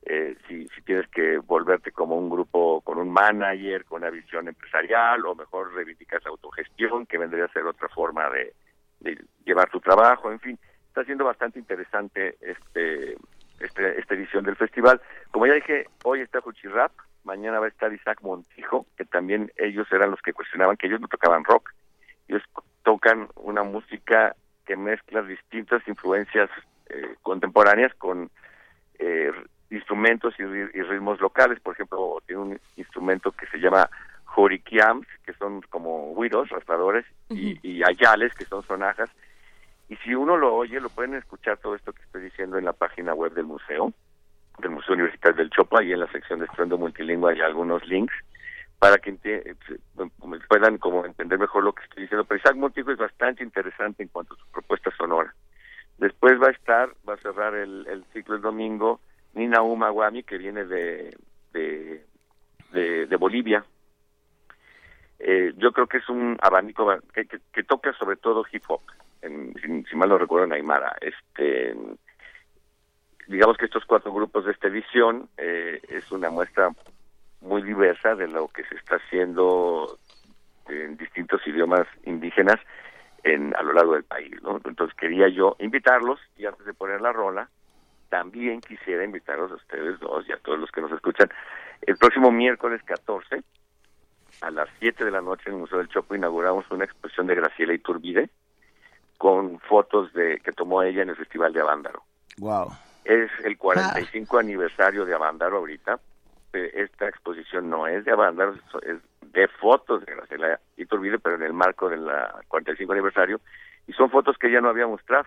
eh, 0.05 0.37
si, 0.49 0.67
si 0.69 0.83
tienes 0.83 1.07
que 1.09 1.39
volverte 1.39 1.93
como 1.93 2.17
un 2.17 2.29
grupo 2.29 2.81
con 2.81 2.99
un 2.99 3.11
manager, 3.11 3.85
con 3.85 4.03
una 4.03 4.11
visión 4.11 4.49
empresarial, 4.49 5.25
o 5.27 5.37
mejor 5.37 5.73
reivindicas 5.75 6.27
autogestión, 6.27 7.07
que 7.07 7.19
vendría 7.19 7.45
a 7.45 7.53
ser 7.53 7.65
otra 7.65 7.89
forma 7.89 8.29
de, 8.31 8.53
de 8.99 9.25
llevar 9.45 9.71
tu 9.71 9.81
trabajo, 9.81 10.33
en 10.33 10.41
fin, 10.41 10.59
está 10.93 11.05
siendo 11.05 11.25
bastante 11.25 11.59
interesante 11.59 12.37
este, 12.43 13.17
este 13.61 13.99
esta 13.99 14.15
edición 14.15 14.45
del 14.45 14.57
festival. 14.57 15.01
Como 15.31 15.47
ya 15.47 15.55
dije, 15.55 15.87
hoy 16.05 16.21
está 16.21 16.41
Rap, 16.65 16.93
mañana 17.25 17.61
va 17.61 17.65
a 17.65 17.71
estar 17.71 17.91
Isaac 17.95 18.21
Montijo, 18.21 18.85
que 18.99 19.07
también 19.07 19.51
ellos 19.57 19.91
eran 19.91 20.11
los 20.11 20.21
que 20.21 20.35
cuestionaban 20.35 20.77
que 20.77 20.89
ellos 20.89 21.01
no 21.01 21.09
tocaban 21.09 21.45
rock, 21.45 21.71
ellos 22.29 22.43
tocan 22.83 23.29
una 23.37 23.63
música 23.63 24.37
que 24.67 24.77
mezcla 24.77 25.23
distintas 25.23 25.81
influencias 25.89 26.51
eh, 26.91 27.15
contemporáneas 27.23 27.95
con 27.95 28.31
eh, 28.99 29.33
instrumentos 29.71 30.35
y, 30.39 30.43
y 30.43 30.83
ritmos 30.83 31.23
locales. 31.23 31.59
Por 31.61 31.73
ejemplo, 31.73 32.23
tiene 32.27 32.43
un 32.43 32.61
instrumento 32.77 33.33
que 33.33 33.47
se 33.47 33.59
llama 33.59 33.89
jorikiams, 34.25 35.07
que 35.25 35.33
son 35.35 35.63
como 35.71 36.13
güiros, 36.13 36.51
raspadores, 36.51 37.07
y, 37.31 37.59
y 37.67 37.83
ayales, 37.83 38.35
que 38.35 38.45
son 38.45 38.63
sonajas. 38.65 39.09
Y 39.89 39.97
si 39.97 40.15
uno 40.15 40.37
lo 40.37 40.55
oye, 40.55 40.81
lo 40.81 40.89
pueden 40.89 41.15
escuchar 41.15 41.59
todo 41.59 41.75
esto 41.75 41.93
que 41.93 42.03
estoy 42.03 42.23
diciendo 42.23 42.59
en 42.59 42.65
la 42.65 42.73
página 42.73 43.15
web 43.15 43.33
del 43.35 43.45
museo, 43.45 43.93
del 44.59 44.71
Museo 44.71 44.95
Universitario 44.95 45.37
del 45.37 45.51
Chopo, 45.51 45.79
ahí 45.79 45.93
en 45.93 46.01
la 46.01 46.11
sección 46.11 46.39
de 46.39 46.47
estruendo 46.47 46.79
multilingüe 46.79 47.33
hay 47.33 47.41
algunos 47.41 47.87
links 47.87 48.15
para 48.79 48.99
que 48.99 49.17
puedan 50.49 50.79
como 50.79 51.05
entender 51.07 51.39
mejor 51.39 51.63
lo 51.63 51.73
que 51.73 51.85
estoy 51.85 52.03
diciendo. 52.03 52.25
Pero 52.25 52.39
Isaac 52.41 52.57
Montijo 52.57 52.91
es 52.91 52.99
bastante 52.99 53.45
interesante 53.45 54.03
en 54.03 54.09
cuanto 54.09 54.35
a 54.35 54.39
su 54.39 54.47
propuesta 54.51 54.91
sonora. 54.97 55.35
Después 55.99 56.41
va 56.41 56.49
a 56.49 56.53
estar, 56.53 56.91
va 57.09 57.15
a 57.15 57.19
cerrar 57.19 57.55
el, 57.55 57.87
el 57.87 58.05
ciclo 58.13 58.35
el 58.35 58.43
domingo, 58.43 59.01
Nina 59.35 59.63
Uma 59.63 59.91
Guami, 59.91 60.25
que 60.25 60.37
viene 60.39 60.65
de, 60.65 61.17
de, 61.53 62.05
Bolivia. 63.17 63.65
Eh, 65.21 65.53
yo 65.57 65.71
creo 65.73 65.87
que 65.87 65.99
es 65.99 66.09
un 66.09 66.37
abanico 66.43 66.85
ba- 66.85 67.01
que, 67.15 67.27
que, 67.27 67.39
que 67.53 67.63
toca 67.63 67.93
sobre 67.93 68.17
todo 68.17 68.45
hip 68.51 68.65
hop, 68.67 68.83
en- 69.23 69.85
si, 69.89 69.97
mal 69.97 70.09
no 70.09 70.19
recuerdo 70.19 70.47
en 70.47 70.53
Aymara. 70.53 70.97
Este, 71.01 71.75
digamos 73.29 73.57
que 73.57 73.65
estos 73.67 73.85
cuatro 73.85 74.13
grupos 74.13 74.45
de 74.45 74.53
esta 74.53 74.69
edición 74.69 75.29
eh, 75.37 75.81
es 75.89 76.11
una 76.13 76.31
muestra 76.31 76.71
muy 77.41 77.63
diversa 77.63 78.15
de 78.15 78.29
lo 78.29 78.49
que 78.49 78.65
se 78.65 78.77
está 78.77 78.97
haciendo 78.97 79.99
en 80.69 80.97
distintos 80.97 81.45
idiomas 81.47 81.87
indígenas 82.05 82.57
en 83.25 83.55
a 83.57 83.63
lo 83.63 83.73
largo 83.73 83.95
del 83.95 84.05
país, 84.05 84.35
¿no? 84.43 84.61
Entonces 84.65 84.97
quería 84.97 85.29
yo 85.29 85.57
invitarlos 85.61 86.21
y 86.37 86.47
antes 86.47 86.67
de 86.67 86.75
poner 86.75 87.01
la 87.01 87.13
rola, 87.13 87.49
también 88.09 88.61
quisiera 88.61 89.05
invitarlos 89.05 89.51
a 89.53 89.55
ustedes 89.57 89.99
dos 90.01 90.29
y 90.29 90.33
a 90.33 90.37
todos 90.39 90.59
los 90.59 90.71
que 90.71 90.81
nos 90.81 90.93
escuchan. 90.93 91.31
El 91.83 91.97
próximo 91.97 92.31
miércoles 92.31 92.83
14 92.85 93.43
a 94.41 94.51
las 94.51 94.69
7 94.81 95.05
de 95.05 95.11
la 95.11 95.21
noche 95.21 95.45
en 95.47 95.55
el 95.55 95.61
Museo 95.61 95.79
del 95.79 95.89
Chopo 95.89 96.15
inauguramos 96.15 96.69
una 96.71 96.85
exposición 96.85 97.27
de 97.29 97.37
Graciela 97.37 97.75
Iturbide 97.75 98.29
con 99.23 99.61
fotos 99.61 100.13
de 100.15 100.41
que 100.41 100.51
tomó 100.51 100.83
ella 100.83 101.03
en 101.03 101.11
el 101.11 101.15
Festival 101.15 101.53
de 101.53 101.61
Avándaro. 101.61 102.03
Wow. 102.39 102.73
Es 103.05 103.31
el 103.45 103.57
45 103.57 104.37
aniversario 104.37 105.05
de 105.05 105.15
Avándaro 105.15 105.59
ahorita. 105.59 106.01
Eh, 106.53 106.73
Esta 106.75 107.07
exposición 107.09 107.71
no 107.71 107.87
es 107.87 108.05
de 108.05 108.11
Avándaro, 108.11 108.55
es 108.83 108.97
de 109.33 109.47
fotos 109.47 110.05
de 110.05 110.13
Graciela 110.13 110.59
Iturbide, 110.77 111.21
pero 111.21 111.37
en 111.37 111.43
el 111.45 111.53
marco 111.53 111.89
del 111.89 112.05
45 112.49 112.93
aniversario. 112.93 113.41
Y 113.87 113.93
son 113.93 114.11
fotos 114.11 114.37
que 114.39 114.49
ella 114.49 114.61
no 114.61 114.71
había 114.71 114.89
mostrado. 114.89 115.27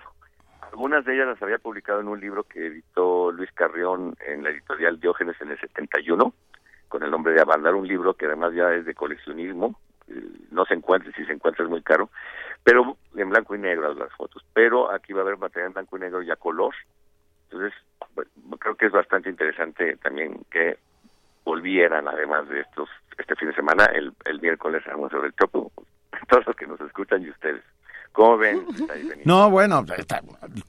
Algunas 0.60 1.06
de 1.06 1.16
ellas 1.16 1.28
las 1.28 1.42
había 1.42 1.58
publicado 1.60 2.02
en 2.02 2.10
un 2.10 2.20
libro 2.20 2.44
que 2.44 2.68
editó 2.68 3.32
Luis 3.32 3.52
Carrión 3.54 4.14
en 4.28 4.44
la 4.44 4.50
editorial 4.50 5.00
Diógenes 5.00 5.40
en 5.40 5.52
el 5.52 5.60
71, 5.62 6.34
con 6.90 7.02
el 7.02 7.12
nombre 7.12 7.32
de 7.32 7.40
Avándaro, 7.40 7.78
un 7.78 7.88
libro 7.88 8.14
que 8.14 8.26
además 8.26 8.52
ya 8.54 8.74
es 8.74 8.84
de 8.86 8.94
coleccionismo. 8.94 9.80
eh, 10.10 10.22
No 10.52 10.66
se 10.66 10.74
encuentra, 10.74 11.14
si 11.14 11.24
se 11.24 11.32
encuentra 11.32 11.64
es 11.64 11.70
muy 11.72 11.82
caro, 11.82 12.10
pero 12.66 12.98
en 13.16 13.30
blanco 13.30 13.56
y 13.56 13.60
negro 13.60 13.94
las 13.94 14.12
fotos. 14.14 14.44
Pero 14.54 14.92
aquí 14.92 15.14
va 15.14 15.20
a 15.20 15.24
haber 15.24 15.38
material 15.38 15.68
en 15.68 15.74
blanco 15.74 15.96
y 15.96 16.00
negro 16.02 16.22
y 16.22 16.30
a 16.32 16.36
color. 16.36 16.74
Entonces, 17.50 17.74
bueno, 18.14 18.30
creo 18.60 18.76
que 18.76 18.88
es 18.88 18.92
bastante 18.92 19.30
interesante 19.30 19.96
también 19.98 20.44
que 20.52 20.78
volvieran, 21.46 22.08
además 22.08 22.50
de 22.50 22.62
estos, 22.62 22.90
este 23.18 23.36
fin 23.36 23.50
de 23.50 23.56
semana, 23.56 23.86
el, 23.86 24.12
el 24.26 24.42
miércoles 24.42 24.84
al 24.88 24.98
Museo 24.98 25.22
del 25.22 25.34
Chopo, 25.36 25.72
todos 26.28 26.46
los 26.48 26.56
que 26.56 26.68
nos 26.68 26.82
escuchan 26.82 27.22
y 27.24 27.30
ustedes. 27.30 27.62
¿Cómo 28.12 28.38
ven? 28.38 28.66
No, 29.26 29.50
bueno, 29.50 29.84
está- 29.98 30.22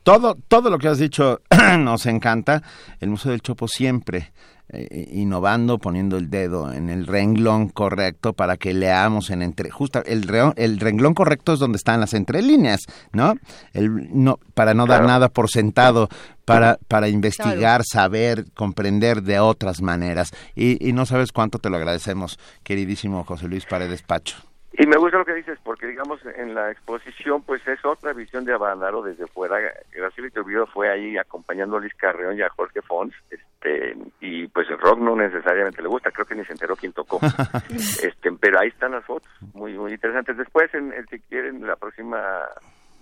todo, 0.02 0.36
todo 0.48 0.68
lo 0.70 0.78
que 0.78 0.88
has 0.88 0.98
dicho 0.98 1.40
nos 1.78 2.04
encanta. 2.06 2.60
El 3.00 3.08
Museo 3.10 3.32
del 3.32 3.40
Chopo 3.42 3.68
siempre 3.68 4.32
eh, 4.68 5.08
innovando, 5.12 5.78
poniendo 5.78 6.16
el 6.16 6.28
dedo 6.28 6.72
en 6.72 6.88
el 6.88 7.06
renglón 7.06 7.68
correcto 7.68 8.32
para 8.32 8.56
que 8.56 8.74
leamos 8.74 9.30
en 9.30 9.42
entre... 9.42 9.70
Justo, 9.70 10.02
el, 10.04 10.26
reo- 10.26 10.54
el 10.56 10.80
renglón 10.80 11.14
correcto 11.14 11.52
es 11.52 11.58
donde 11.58 11.76
están 11.76 12.00
las 12.00 12.14
entrelíneas, 12.14 12.86
¿no? 13.12 13.34
El, 13.72 14.08
no 14.12 14.38
para 14.54 14.74
no 14.74 14.86
dar 14.86 15.04
nada 15.04 15.28
por 15.28 15.50
sentado, 15.50 16.08
para, 16.44 16.78
para 16.88 17.08
investigar, 17.08 17.82
saber, 17.84 18.46
comprender 18.54 19.22
de 19.22 19.38
otras 19.40 19.82
maneras. 19.82 20.30
Y, 20.54 20.84
y 20.88 20.92
no 20.92 21.06
sabes 21.06 21.32
cuánto 21.32 21.58
te 21.58 21.70
lo 21.70 21.76
agradecemos, 21.76 22.38
queridísimo 22.62 23.24
José 23.24 23.48
Luis 23.48 23.66
Paredes 23.66 24.02
Pacho. 24.02 24.36
Y 24.78 24.86
me 24.86 24.96
gusta 24.98 25.16
lo 25.18 25.24
que 25.24 25.32
dices, 25.34 25.58
porque 25.64 25.86
digamos 25.86 26.20
en 26.26 26.54
la 26.54 26.70
exposición, 26.70 27.42
pues 27.42 27.66
es 27.66 27.82
otra 27.84 28.12
visión 28.12 28.44
de 28.44 28.52
Abandaro 28.52 29.00
desde 29.02 29.26
fuera. 29.26 29.56
Graciela 29.90 30.28
Iturbide 30.28 30.66
fue 30.66 30.90
ahí 30.90 31.16
acompañando 31.16 31.76
a 31.76 31.80
Luis 31.80 31.94
Carreón 31.94 32.36
y 32.36 32.42
a 32.42 32.50
Jorge 32.50 32.82
Fons, 32.82 33.14
este, 33.30 33.96
y 34.20 34.46
pues 34.48 34.68
el 34.68 34.78
rock 34.78 34.98
no 34.98 35.16
necesariamente 35.16 35.80
le 35.80 35.88
gusta, 35.88 36.10
creo 36.10 36.26
que 36.26 36.34
ni 36.34 36.44
se 36.44 36.52
enteró 36.52 36.76
quién 36.76 36.92
tocó. 36.92 37.20
este, 37.70 38.30
pero 38.32 38.58
ahí 38.60 38.68
están 38.68 38.92
las 38.92 39.04
fotos, 39.04 39.30
muy 39.54 39.72
muy 39.78 39.92
interesantes. 39.92 40.36
Después, 40.36 40.72
en, 40.74 40.92
en- 40.92 41.06
si 41.08 41.20
quieren, 41.20 41.66
la 41.66 41.76
próxima 41.76 42.20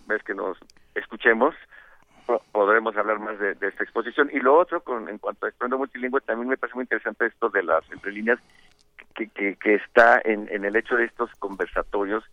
vez 0.06 0.22
que 0.22 0.34
nos 0.34 0.56
escuchemos, 0.94 1.56
po- 2.26 2.42
podremos 2.52 2.96
hablar 2.96 3.18
más 3.18 3.36
de, 3.40 3.54
de 3.54 3.66
esta 3.68 3.82
exposición. 3.82 4.30
Y 4.32 4.38
lo 4.38 4.56
otro, 4.56 4.80
con 4.82 5.08
en 5.08 5.18
cuanto 5.18 5.46
a 5.46 5.48
estruendo 5.48 5.78
multilingüe, 5.78 6.20
también 6.20 6.50
me 6.50 6.56
parece 6.56 6.76
muy 6.76 6.82
interesante 6.84 7.26
esto 7.26 7.48
de 7.48 7.64
las 7.64 7.90
entre 7.90 8.12
líneas 8.12 8.38
que, 9.14 9.74
está 9.74 10.20
en, 10.24 10.48
en 10.50 10.64
el 10.64 10.76
hecho 10.76 10.96
de 10.96 11.04
estos 11.04 11.30
conversatorios 11.36 12.24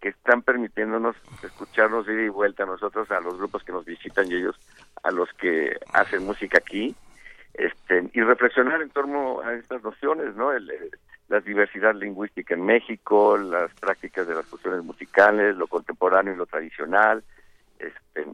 que 0.00 0.10
están 0.10 0.42
permitiéndonos 0.42 1.16
escucharnos 1.42 2.08
ida 2.08 2.22
y 2.22 2.28
vuelta 2.28 2.62
a 2.62 2.66
nosotros, 2.66 3.10
a 3.10 3.20
los 3.20 3.36
grupos 3.38 3.64
que 3.64 3.72
nos 3.72 3.84
visitan 3.84 4.30
y 4.30 4.36
ellos 4.36 4.58
a 5.02 5.10
los 5.10 5.32
que 5.34 5.76
hacen 5.92 6.24
música 6.24 6.58
aquí, 6.58 6.94
este, 7.54 8.08
y 8.12 8.20
reflexionar 8.22 8.80
en 8.80 8.90
torno 8.90 9.40
a 9.40 9.54
estas 9.54 9.82
nociones, 9.82 10.36
¿no? 10.36 10.52
El, 10.52 10.70
la 11.28 11.40
diversidad 11.40 11.94
lingüística 11.94 12.54
en 12.54 12.64
México, 12.64 13.36
las 13.36 13.72
prácticas 13.74 14.26
de 14.26 14.34
las 14.34 14.46
fusiones 14.46 14.82
musicales, 14.82 15.56
lo 15.56 15.66
contemporáneo 15.66 16.34
y 16.34 16.36
lo 16.36 16.46
tradicional, 16.46 17.22
este, 17.78 18.24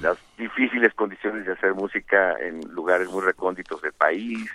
las 0.00 0.18
difíciles 0.38 0.94
condiciones 0.94 1.46
de 1.46 1.52
hacer 1.52 1.74
música 1.74 2.36
en 2.40 2.60
lugares 2.72 3.08
muy 3.08 3.22
recónditos 3.22 3.82
del 3.82 3.92
país, 3.92 4.48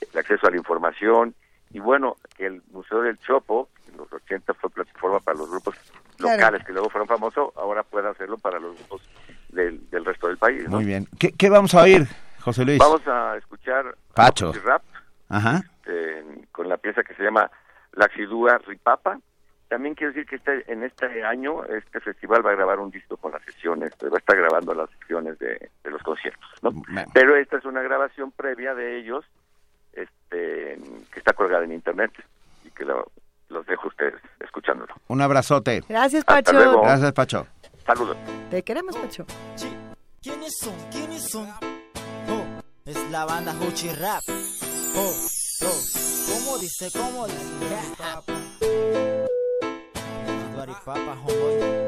el 0.00 0.18
acceso 0.18 0.46
a 0.46 0.50
la 0.50 0.58
información, 0.58 1.34
y 1.70 1.78
bueno, 1.80 2.16
que 2.36 2.46
el 2.46 2.62
Museo 2.72 3.02
del 3.02 3.18
Chopo, 3.18 3.68
en 3.90 3.96
los 3.98 4.12
80 4.12 4.54
fue 4.54 4.70
plataforma 4.70 5.20
para 5.20 5.38
los 5.38 5.50
grupos 5.50 5.74
Claro. 6.16 6.36
locales 6.38 6.64
que 6.66 6.72
luego 6.72 6.88
fueron 6.88 7.06
famosos, 7.08 7.52
ahora 7.56 7.82
puede 7.82 8.08
hacerlo 8.08 8.38
para 8.38 8.58
los 8.58 8.74
grupos 8.78 9.02
del, 9.50 9.88
del 9.90 10.04
resto 10.04 10.28
del 10.28 10.38
país. 10.38 10.64
¿no? 10.64 10.76
Muy 10.76 10.84
bien. 10.86 11.06
¿Qué, 11.18 11.30
qué 11.32 11.50
vamos 11.50 11.74
a 11.74 11.82
oír, 11.82 12.06
José 12.40 12.64
Luis? 12.64 12.78
Vamos 12.78 13.06
a 13.06 13.36
escuchar 13.36 13.94
Pacho. 14.14 14.50
rap 14.64 14.82
Ajá. 15.28 15.62
eh, 15.84 16.24
con 16.52 16.68
la 16.70 16.78
pieza 16.78 17.02
que 17.02 17.14
se 17.14 17.22
llama 17.22 17.50
Laxidúa 17.92 18.58
Ripapa. 18.66 19.18
También 19.68 19.94
quiero 19.94 20.12
decir 20.12 20.26
que 20.28 20.36
este, 20.36 20.72
en 20.72 20.84
este 20.84 21.24
año 21.24 21.64
este 21.64 22.00
festival 22.00 22.46
va 22.46 22.50
a 22.52 22.54
grabar 22.54 22.78
un 22.78 22.90
disco 22.90 23.16
con 23.16 23.32
las 23.32 23.42
sesiones, 23.42 23.90
va 24.02 24.14
a 24.14 24.18
estar 24.18 24.36
grabando 24.36 24.72
las 24.74 24.88
sesiones 25.00 25.38
de, 25.40 25.70
de 25.82 25.90
los 25.90 26.00
conciertos, 26.02 26.48
¿no? 26.62 26.70
Pero 27.12 27.36
esta 27.36 27.58
es 27.58 27.64
una 27.64 27.82
grabación 27.82 28.30
previa 28.30 28.74
de 28.74 28.96
ellos, 28.98 29.24
este, 29.96 30.78
que 31.12 31.18
está 31.18 31.32
colgada 31.32 31.64
en 31.64 31.72
internet 31.72 32.12
y 32.64 32.70
que 32.70 32.84
lo- 32.84 33.10
los 33.48 33.66
dejo 33.66 33.84
a 33.84 33.88
ustedes 33.88 34.14
escuchándolo. 34.40 34.94
Un 35.08 35.20
abrazote. 35.22 35.82
Gracias, 35.88 36.22
Hasta 36.26 36.34
Pacho. 36.52 36.52
luego. 36.52 36.82
Gracias, 36.82 37.12
Pacho. 37.12 37.46
Saludos. 37.86 38.16
Te 38.50 38.62
queremos, 38.62 38.96
Pacho. 38.96 39.24
¿Quiénes 40.22 40.52
son? 40.60 40.74
¿Quiénes 40.90 41.22
son? 41.30 41.48
Oh, 42.28 42.44
es 42.84 43.10
la 43.10 43.24
banda 43.24 43.54
Hochi 43.60 43.88
Rap. 43.90 44.22
Oh, 44.96 45.12
oh, 45.62 45.80
¿cómo 46.32 46.58
dice? 46.58 46.88
¿Cómo 46.92 47.26
dice? 47.26 47.94
Papa. 47.98 48.32
Papa, 50.84 51.16
homeboy. 51.24 51.85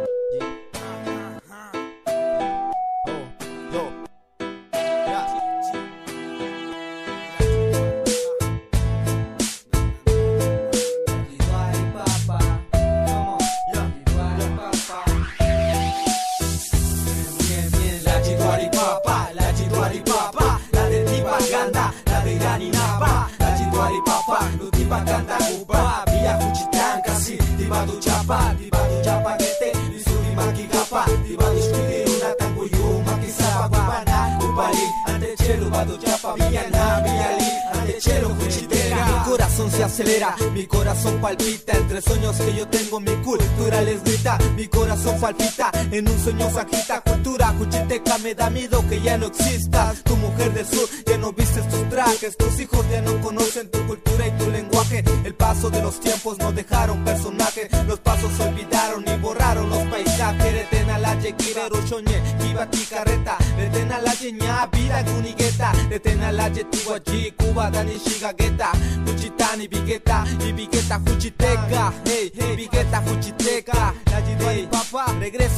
En 45.99 46.09
un 46.09 46.18
sueño 46.18 46.49
se 46.51 46.60
agita, 46.60 47.01
cultura 47.01 47.52
cuchiteca, 47.59 48.18
me 48.18 48.35
da 48.35 48.51
miedo 48.51 48.85
que 48.89 49.01
ya 49.01 49.18
no 49.18 49.27
existas, 49.27 50.02
tu 50.05 50.17
mujer 50.17 50.52
del 50.55 50.67
sur, 50.67 50.89
ya 51.07 51.18
no 51.18 51.33
vistes 51.33 51.68
tus 51.68 51.89
trajes, 51.89 52.36
tus 52.36 52.60
hijos 52.60 52.86
ya 52.91 53.02
no 53.02 53.20
conocen 53.20 53.68
tu 53.70 53.85
cultura 53.86 54.28
y 54.28 54.31
tu 54.33 54.51
lenguaje, 54.51 55.05
el 55.25 55.35
paso 55.35 55.70
de 55.70 55.83
los 55.83 55.99
tiempos 55.99 56.39
no 56.39 56.52
dejaron 56.52 57.05
personaje, 57.05 57.68
los 57.86 57.99
pasos 57.99 58.31
se 58.36 58.43
olvidaron 58.44 59.05
y 59.09 59.17
borraron 59.20 59.68
los 59.68 59.83
paisajes, 59.89 60.52
retena 60.52 60.99
la 60.99 61.18
yequire, 61.18 61.68
rochoñe, 61.68 62.23
kibati 62.41 62.85
carreta, 62.85 63.36
retena 63.57 64.01
la 64.01 64.15
yeña, 64.15 64.67
vida 64.67 65.02
gunigueta, 65.02 65.73
retena 65.91 66.31
la 66.31 66.49
yetuaji, 66.49 67.33
cuba, 67.33 67.70
dani 67.70 67.99
shigageta, 67.99 68.70
cuchitani, 69.05 69.67
bigueta, 69.67 70.25
y 70.47 70.52
bigueta 70.52 71.01
cuchiteca, 71.01 71.93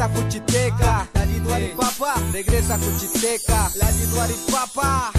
regresa 0.00 0.08
cuchiteca, 0.08 1.08
la 1.12 1.24
Yiduari 1.26 1.68
papá, 1.76 2.14
regresa 2.32 2.78
cuchiteca, 2.78 3.70
la 3.76 3.90
Yiduari 3.90 4.34
papá. 4.50 5.12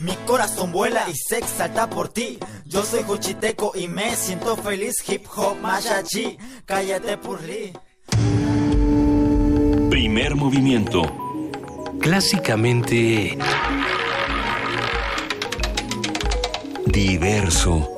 Mi 0.00 0.14
corazón 0.26 0.72
vuela 0.72 1.06
y 1.10 1.14
se 1.14 1.38
exalta 1.38 1.90
por 1.90 2.08
ti. 2.08 2.38
Yo 2.64 2.82
soy 2.82 3.02
Juchiteco 3.02 3.72
y 3.74 3.86
me 3.86 4.16
siento 4.16 4.56
feliz. 4.56 4.94
Hip 5.06 5.26
hop, 5.36 5.56
mayachi, 5.60 6.38
cállate 6.64 7.18
purli. 7.18 7.72
Primer 9.90 10.36
movimiento. 10.36 11.02
Clásicamente 12.00 13.36
Diverso. 16.86 17.90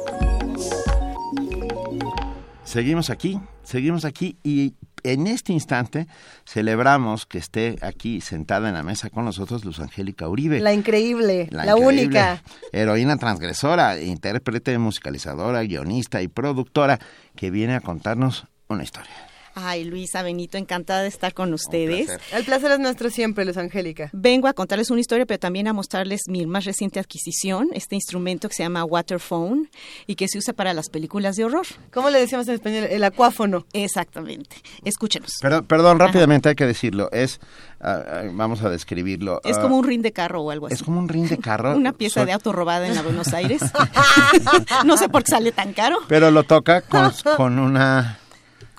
Seguimos 2.64 3.10
aquí, 3.10 3.38
seguimos 3.62 4.04
aquí 4.04 4.38
y 4.42 4.74
en 5.04 5.26
este 5.26 5.52
instante 5.52 6.06
celebramos 6.44 7.26
que 7.26 7.38
esté 7.38 7.76
aquí 7.82 8.20
sentada 8.20 8.68
en 8.68 8.74
la 8.74 8.82
mesa 8.82 9.10
con 9.10 9.24
nosotros 9.24 9.64
Luz 9.64 9.80
Angélica 9.80 10.28
Uribe. 10.28 10.60
La 10.60 10.72
increíble, 10.72 11.48
la, 11.50 11.64
increíble 11.64 11.86
única. 11.86 12.42
Heroína 12.72 13.16
transgresora, 13.16 14.00
intérprete, 14.00 14.76
musicalizadora, 14.78 15.62
guionista 15.62 16.22
y 16.22 16.28
productora 16.28 16.98
que 17.36 17.50
viene 17.50 17.74
a 17.74 17.80
contarnos 17.80 18.46
una 18.68 18.82
historia. 18.82 19.31
Ay, 19.54 19.84
Luisa, 19.84 20.22
Benito, 20.22 20.56
encantada 20.56 21.02
de 21.02 21.08
estar 21.08 21.34
con 21.34 21.52
ustedes. 21.52 22.08
El 22.32 22.44
placer 22.44 22.72
es 22.72 22.78
nuestro 22.78 23.10
siempre, 23.10 23.44
Luz 23.44 23.56
Angélica. 23.56 24.08
Vengo 24.12 24.48
a 24.48 24.54
contarles 24.54 24.90
una 24.90 25.00
historia, 25.00 25.26
pero 25.26 25.38
también 25.38 25.68
a 25.68 25.72
mostrarles 25.72 26.22
mi 26.28 26.46
más 26.46 26.64
reciente 26.64 27.00
adquisición, 27.00 27.68
este 27.72 27.94
instrumento 27.94 28.48
que 28.48 28.54
se 28.54 28.62
llama 28.62 28.84
Waterphone 28.84 29.68
y 30.06 30.14
que 30.14 30.28
se 30.28 30.38
usa 30.38 30.54
para 30.54 30.72
las 30.72 30.88
películas 30.88 31.36
de 31.36 31.44
horror. 31.44 31.66
¿Cómo 31.92 32.08
le 32.10 32.18
decimos 32.18 32.48
en 32.48 32.54
español? 32.54 32.84
El 32.90 33.04
acuáfono. 33.04 33.66
Exactamente. 33.72 34.56
Escúchenos. 34.84 35.38
Pero, 35.40 35.62
perdón, 35.64 35.98
rápidamente 35.98 36.48
hay 36.48 36.54
que 36.54 36.66
decirlo. 36.66 37.10
Es, 37.12 37.40
ah, 37.80 38.02
ah, 38.06 38.22
vamos 38.32 38.62
a 38.62 38.70
describirlo. 38.70 39.40
Es 39.44 39.58
ah, 39.58 39.62
como 39.62 39.76
un 39.76 39.86
rin 39.86 40.00
de 40.00 40.12
carro 40.12 40.42
o 40.42 40.50
algo 40.50 40.66
así. 40.66 40.74
Es 40.76 40.82
como 40.82 40.98
un 40.98 41.08
ring 41.08 41.28
de 41.28 41.38
carro. 41.38 41.76
Una 41.82 41.92
pieza 41.92 42.24
de 42.24 42.32
auto 42.32 42.52
robada 42.52 42.86
en 42.86 42.94
la 42.94 43.02
Buenos 43.02 43.34
Aires. 43.34 43.60
no 44.84 44.96
sé 44.96 45.08
por 45.08 45.24
qué 45.24 45.30
sale 45.30 45.52
tan 45.52 45.72
caro. 45.72 45.98
Pero 46.08 46.30
lo 46.30 46.44
toca 46.44 46.80
con, 46.82 47.12
con 47.36 47.58
una 47.58 48.18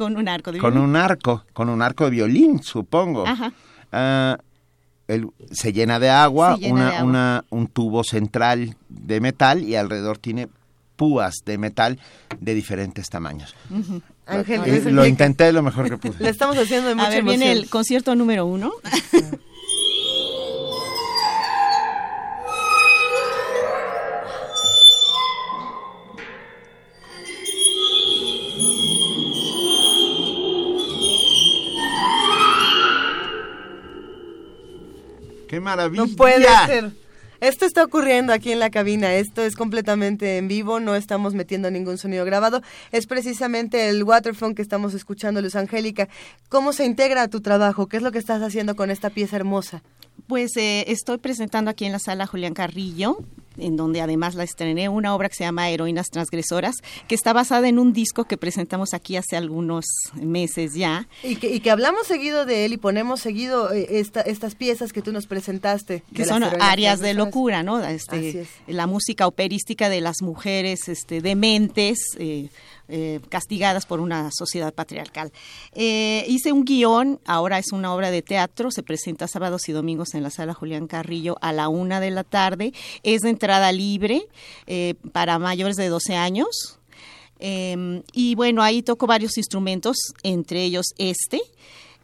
Con 0.04 0.18
un 0.18 0.28
arco 0.28 0.52
de 0.52 0.60
con 0.60 0.72
violín. 0.74 0.90
un 0.90 0.96
arco, 0.96 1.44
con 1.54 1.70
un 1.70 1.82
arco 1.82 2.06
de 2.06 2.10
violín, 2.12 2.62
supongo. 2.64 3.26
Ajá. 3.28 3.52
Ah, 3.92 4.38
el- 5.08 5.28
se 5.52 5.74
llena 5.74 6.00
de 6.00 6.10
agua, 6.10 6.56
Se 6.56 6.62
llena 6.62 6.74
una, 6.74 6.90
de 6.90 6.96
agua. 6.96 7.10
una- 7.10 7.46
un 7.50 7.68
tubo 7.68 8.04
central 8.04 8.76
de 8.90 9.20
metal 9.22 9.64
y 9.64 9.76
alrededor 9.76 10.18
tiene 10.18 10.48
púas 10.96 11.44
de 11.46 11.58
metal 11.58 12.00
de 12.40 12.54
diferentes 12.54 13.10
tamaños. 13.10 13.56
Ángel, 14.26 14.62
Luis 14.66 14.86
lo 14.86 15.06
intenté 15.06 15.52
lo 15.52 15.62
mejor 15.64 15.90
que 15.90 15.98
pude. 15.98 16.16
Le 16.24 16.30
estamos 16.30 16.58
haciendo 16.58 16.90
de 16.90 16.96
mucha 16.96 17.08
A 17.08 17.10
ver, 17.10 17.24
viene 17.24 17.52
el 17.52 17.70
concierto 17.70 18.16
número 18.16 18.46
uno. 18.46 18.72
¡Qué 35.54 35.60
maravilla! 35.60 36.04
No 36.04 36.16
puede 36.16 36.48
ser. 36.66 36.92
Esto 37.40 37.66
está 37.66 37.84
ocurriendo 37.84 38.34
aquí 38.34 38.52
en 38.52 38.58
la 38.58 38.72
cabina, 38.72 39.14
esto 39.14 39.44
es 39.44 39.56
completamente 39.56 40.38
en 40.40 40.48
vivo, 40.48 40.80
no 40.80 40.96
estamos 40.96 41.36
metiendo 41.36 41.70
ningún 41.70 42.00
sonido 42.00 42.26
grabado, 42.26 42.64
es 42.92 43.06
precisamente 43.06 43.90
el 43.90 44.04
waterphone 44.04 44.56
que 44.56 44.64
estamos 44.64 44.96
escuchando, 44.96 45.42
Luz 45.42 45.56
Angélica. 45.56 46.10
¿Cómo 46.50 46.74
se 46.74 46.86
integra 46.86 47.22
a 47.22 47.28
tu 47.28 47.42
trabajo? 47.42 47.88
¿Qué 47.88 47.98
es 47.98 48.04
lo 48.04 48.12
que 48.12 48.18
estás 48.18 48.42
haciendo 48.42 48.76
con 48.76 48.90
esta 48.90 49.12
pieza 49.12 49.36
hermosa? 49.36 49.84
Pues 50.26 50.58
eh, 50.58 50.86
estoy 50.88 51.20
presentando 51.20 51.70
aquí 51.70 51.86
en 51.86 51.92
la 51.92 52.00
sala 52.00 52.26
Julián 52.26 52.56
Carrillo, 52.56 53.20
en 53.58 53.76
donde 53.76 54.02
además 54.02 54.36
la 54.36 54.44
estrené, 54.44 54.90
una 54.90 55.14
obra 55.16 55.30
que 55.30 55.36
se 55.36 55.44
llama 55.44 55.70
Heroínas 55.70 56.08
Transgresoras, 56.10 56.76
que 57.08 57.16
está 57.16 57.34
basada 57.34 57.68
en 57.68 57.80
un 57.80 57.94
disco 57.94 58.26
que 58.26 58.38
presentamos 58.38 58.94
aquí 58.94 59.16
hace 59.18 59.36
algunos 59.38 59.86
meses 60.16 60.74
ya. 60.74 61.08
Y 61.24 61.36
que, 61.36 61.54
y 61.54 61.60
que 61.60 61.72
hablamos 61.72 62.08
seguido 62.08 62.46
de 62.46 62.66
él 62.66 62.74
y 62.74 62.78
ponemos 62.78 63.20
seguido 63.20 63.72
eh, 63.72 63.88
esta- 64.00 64.22
estas 64.22 64.56
piezas 64.56 64.94
que 64.94 65.02
tú 65.02 65.12
nos 65.12 65.28
presentaste. 65.28 66.04
que 66.14 66.26
son 66.26 66.44
áreas 66.44 67.00
de 67.00 67.14
locura, 67.14 67.64
¿no? 67.64 67.84
Este, 67.84 68.16
Así 68.30 68.38
es. 68.40 68.48
La 68.68 68.88
música 68.88 69.28
operística 69.28 69.90
de 69.90 70.02
las 70.02 70.22
mujeres 70.22 70.88
este, 70.90 71.22
dementes, 71.22 72.00
eh, 72.18 72.50
eh, 72.90 73.20
castigadas 73.30 73.86
por 73.86 74.00
una 74.00 74.30
sociedad 74.32 74.74
patriarcal. 74.74 75.32
Eh, 75.74 76.26
hice 76.28 76.52
un 76.52 76.66
guion, 76.66 77.20
ahora 77.26 77.58
es 77.60 77.72
una 77.72 77.94
obra 77.94 78.12
de 78.12 78.22
teatro, 78.22 78.72
se 78.72 78.84
presenta 78.84 79.28
sábados 79.28 79.70
y 79.70 79.72
domingos 79.72 80.14
en 80.14 80.24
la 80.24 80.30
sala 80.30 80.54
Julián 80.54 80.88
Carrillo 80.88 81.38
a 81.42 81.54
la 81.54 81.70
una 81.70 82.00
de 82.00 82.12
la 82.12 82.24
tarde, 82.24 82.74
es 83.04 83.22
de 83.22 83.30
entrada 83.30 83.72
libre 83.72 84.28
eh, 84.68 84.96
para 85.12 85.40
mayores 85.40 85.76
de 85.76 85.88
12 85.90 86.16
años. 86.16 86.80
Eh, 87.40 88.02
y 88.14 88.36
bueno, 88.36 88.62
ahí 88.64 88.82
toco 88.84 89.06
varios 89.08 89.38
instrumentos, 89.38 89.98
entre 90.24 90.64
ellos 90.64 90.86
este. 90.98 91.42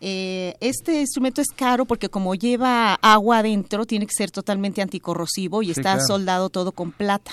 Eh, 0.01 0.56
este 0.61 1.01
instrumento 1.01 1.41
es 1.41 1.49
caro 1.49 1.85
porque 1.85 2.09
como 2.09 2.33
lleva 2.35 2.95
agua 2.95 3.40
adentro, 3.40 3.85
tiene 3.85 4.06
que 4.06 4.14
ser 4.16 4.32
totalmente 4.32 4.82
anticorrosivo 4.82 5.61
y 5.61 5.67
Sí, 5.67 5.72
está 5.72 5.93
claro. 5.93 6.08
soldado 6.08 6.49
todo 6.49 6.72
con 6.72 6.91
plata. 6.91 7.32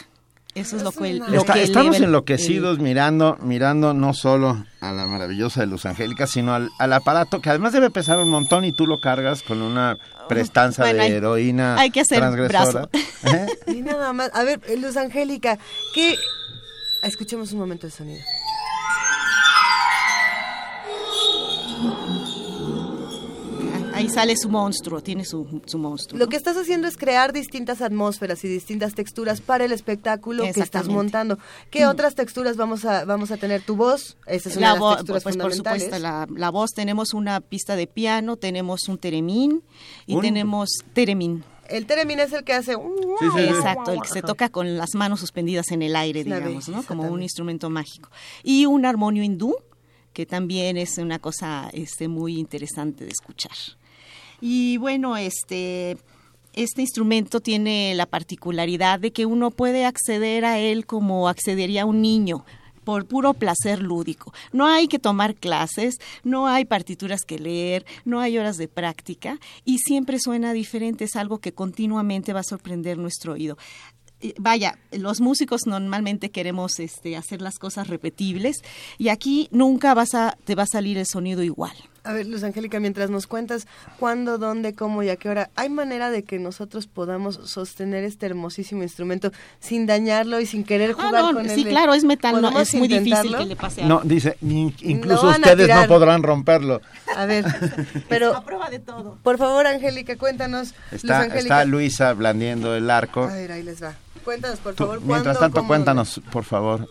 Eso 0.56 0.76
es 0.78 0.82
lo 0.82 0.90
que, 0.90 1.12
lo 1.14 1.26
Está- 1.38 1.52
que 1.52 1.62
estamos 1.62 1.96
el- 1.96 2.04
enloquecidos 2.04 2.78
mirando, 2.78 3.36
mirando 3.42 3.92
no 3.92 4.14
solo 4.14 4.64
a 4.80 4.90
la 4.92 5.06
maravillosa 5.06 5.60
de 5.60 5.66
Luz 5.66 5.84
Angélica, 5.84 6.26
sino 6.26 6.54
al, 6.54 6.70
al 6.78 6.92
aparato 6.94 7.40
que 7.42 7.50
además 7.50 7.74
debe 7.74 7.90
pesar 7.90 8.18
un 8.18 8.30
montón 8.30 8.64
y 8.64 8.72
tú 8.72 8.86
lo 8.86 8.98
cargas 8.98 9.42
con 9.42 9.60
una 9.60 9.98
prestanza 10.28 10.82
Bueno, 10.82 10.98
de 10.98 11.04
hay- 11.04 11.12
heroína 11.12 11.76
hay 11.78 11.90
que 11.90 12.00
hacer 12.00 12.18
transgresora. 12.18 12.88
¿Eh? 13.24 13.46
Y 13.68 13.82
nada 13.82 14.12
más. 14.14 14.30
A 14.34 14.44
ver, 14.44 14.60
Luz 14.78 14.96
Angélica, 14.96 15.58
¿qué...? 15.94 16.14
Escuchemos 17.02 17.52
un 17.52 17.58
momento 17.60 17.86
de 17.86 17.92
sonido. 17.92 18.22
Ahí 23.96 24.08
sale 24.08 24.36
su 24.36 24.48
monstruo, 24.48 25.00
tiene 25.02 25.24
su, 25.24 25.62
su 25.66 25.78
monstruo. 25.78 26.18
Lo 26.18 26.28
que 26.28 26.36
estás 26.36 26.56
haciendo 26.56 26.86
es 26.86 26.96
crear 26.96 27.32
distintas 27.32 27.80
atmósferas 27.82 28.44
y 28.44 28.48
distintas 28.48 28.94
texturas 28.94 29.40
para 29.40 29.64
el 29.64 29.72
espectáculo 29.72 30.42
que 30.44 30.60
estás 30.60 30.88
montando. 30.88 31.38
¿Qué 31.70 31.86
otras 31.86 32.14
texturas 32.14 32.56
vamos 32.56 32.84
a 32.84 33.04
vamos 33.04 33.30
a 33.30 33.36
tener? 33.36 33.62
Tu 33.62 33.74
voz, 33.76 34.16
esa 34.26 34.48
es 34.50 34.56
una 34.56 34.68
La 34.68 34.74
de 34.74 34.80
las 34.80 34.96
texturas 34.98 35.22
pues 35.22 35.36
por 35.36 35.42
fundamentales. 35.52 35.82
supuesto, 35.84 36.02
la, 36.02 36.26
la 36.30 36.50
voz, 36.50 36.70
tenemos 36.72 37.14
una 37.14 37.40
pista 37.40 37.74
de 37.76 37.86
piano, 37.86 38.36
tenemos 38.36 38.88
un 38.88 38.98
teremín 38.98 39.62
y 40.06 40.14
Un- 40.14 40.22
tenemos 40.22 40.68
teremín. 40.92 41.42
El 41.68 41.86
teremín 41.86 42.20
es 42.20 42.32
el 42.32 42.44
que 42.44 42.52
hace... 42.52 42.74
Exacto, 42.74 43.92
el 43.92 44.00
que 44.00 44.08
se 44.08 44.22
toca 44.22 44.50
con 44.50 44.76
las 44.76 44.94
manos 44.94 45.18
suspendidas 45.18 45.72
en 45.72 45.82
el 45.82 45.96
aire, 45.96 46.22
La 46.24 46.36
digamos, 46.38 46.68
¿no? 46.68 46.84
Como 46.84 47.02
un 47.08 47.22
instrumento 47.24 47.70
mágico. 47.70 48.08
Y 48.44 48.66
un 48.66 48.86
armonio 48.86 49.24
hindú, 49.24 49.56
que 50.12 50.26
también 50.26 50.76
es 50.76 50.96
una 50.98 51.18
cosa 51.18 51.68
este, 51.72 52.06
muy 52.06 52.38
interesante 52.38 53.04
de 53.04 53.10
escuchar. 53.10 53.50
Y 54.40 54.76
bueno, 54.78 55.16
este, 55.16 55.96
este 56.54 56.82
instrumento 56.82 57.40
tiene 57.40 57.94
la 57.94 58.06
particularidad 58.06 58.98
de 59.00 59.12
que 59.12 59.26
uno 59.26 59.50
puede 59.50 59.84
acceder 59.84 60.44
a 60.44 60.58
él 60.58 60.86
como 60.86 61.28
accedería 61.28 61.86
un 61.86 62.02
niño. 62.02 62.44
por 62.84 63.04
puro 63.04 63.34
placer 63.34 63.82
lúdico. 63.82 64.32
No 64.52 64.64
hay 64.68 64.86
que 64.86 65.00
tomar 65.00 65.34
clases, 65.34 65.98
no 66.22 66.46
hay 66.46 66.64
partituras 66.64 67.22
que 67.26 67.36
leer, 67.36 67.84
no 68.04 68.20
hay 68.20 68.38
horas 68.38 68.58
de 68.58 68.68
práctica 68.68 69.40
y 69.64 69.78
siempre 69.78 70.20
suena 70.20 70.52
diferente, 70.52 71.02
es 71.02 71.16
algo 71.16 71.38
que 71.38 71.52
continuamente 71.52 72.32
va 72.32 72.40
a 72.40 72.44
sorprender 72.44 72.96
nuestro 72.96 73.32
oído 73.32 73.58
vaya, 74.38 74.78
los 74.92 75.20
músicos 75.20 75.66
normalmente 75.66 76.30
queremos 76.30 76.80
este, 76.80 77.16
hacer 77.16 77.42
las 77.42 77.58
cosas 77.58 77.88
repetibles 77.88 78.62
y 78.98 79.08
aquí 79.08 79.48
nunca 79.50 79.94
vas 79.94 80.14
a, 80.14 80.36
te 80.44 80.54
va 80.54 80.64
a 80.64 80.66
salir 80.66 80.98
el 80.98 81.06
sonido 81.06 81.42
igual. 81.42 81.74
A 82.06 82.12
ver, 82.12 82.26
Luz 82.26 82.44
Angélica, 82.44 82.78
mientras 82.78 83.10
nos 83.10 83.26
cuentas 83.26 83.66
cuándo, 83.98 84.38
dónde, 84.38 84.74
cómo 84.74 85.02
y 85.02 85.08
a 85.08 85.16
qué 85.16 85.28
hora, 85.28 85.50
¿hay 85.56 85.68
manera 85.68 86.10
de 86.10 86.22
que 86.22 86.38
nosotros 86.38 86.86
podamos 86.86 87.40
sostener 87.44 88.04
este 88.04 88.26
hermosísimo 88.26 88.84
instrumento 88.84 89.32
sin 89.58 89.86
dañarlo 89.86 90.40
y 90.40 90.46
sin 90.46 90.62
querer 90.62 90.94
ah, 90.96 91.02
jugar 91.02 91.34
con 91.34 91.50
él? 91.50 91.54
Sí, 91.56 91.64
claro, 91.64 91.94
es 91.94 92.04
metal, 92.04 92.40
no, 92.40 92.60
es 92.60 92.74
muy 92.74 92.86
difícil 92.86 93.36
que 93.36 93.44
le 93.44 93.56
pase 93.56 93.82
algo. 93.82 94.02
No, 94.02 94.08
dice, 94.08 94.36
incluso 94.40 95.28
ustedes 95.28 95.68
no 95.68 95.86
podrán 95.88 96.22
romperlo. 96.22 96.80
A 97.16 97.26
ver, 97.26 97.44
pero... 98.08 98.36
a 98.36 98.44
prueba 98.44 98.70
de 98.70 98.78
todo. 98.78 99.18
Por 99.22 99.36
favor, 99.36 99.66
Angélica, 99.66 100.16
cuéntanos. 100.16 100.74
Está, 100.92 101.22
Angélica. 101.22 101.40
está 101.40 101.64
Luisa 101.64 102.12
blandiendo 102.12 102.76
el 102.76 102.88
arco. 102.88 103.24
A 103.24 103.34
ver, 103.34 103.50
ahí 103.50 103.62
les 103.64 103.82
va. 103.82 103.94
Cuéntanos, 104.24 104.60
por 104.60 104.74
favor. 104.74 105.00
mientras 105.02 105.38
tanto, 105.38 105.66
cuéntanos, 105.66 106.20
por 106.30 106.44
favor. 106.44 106.88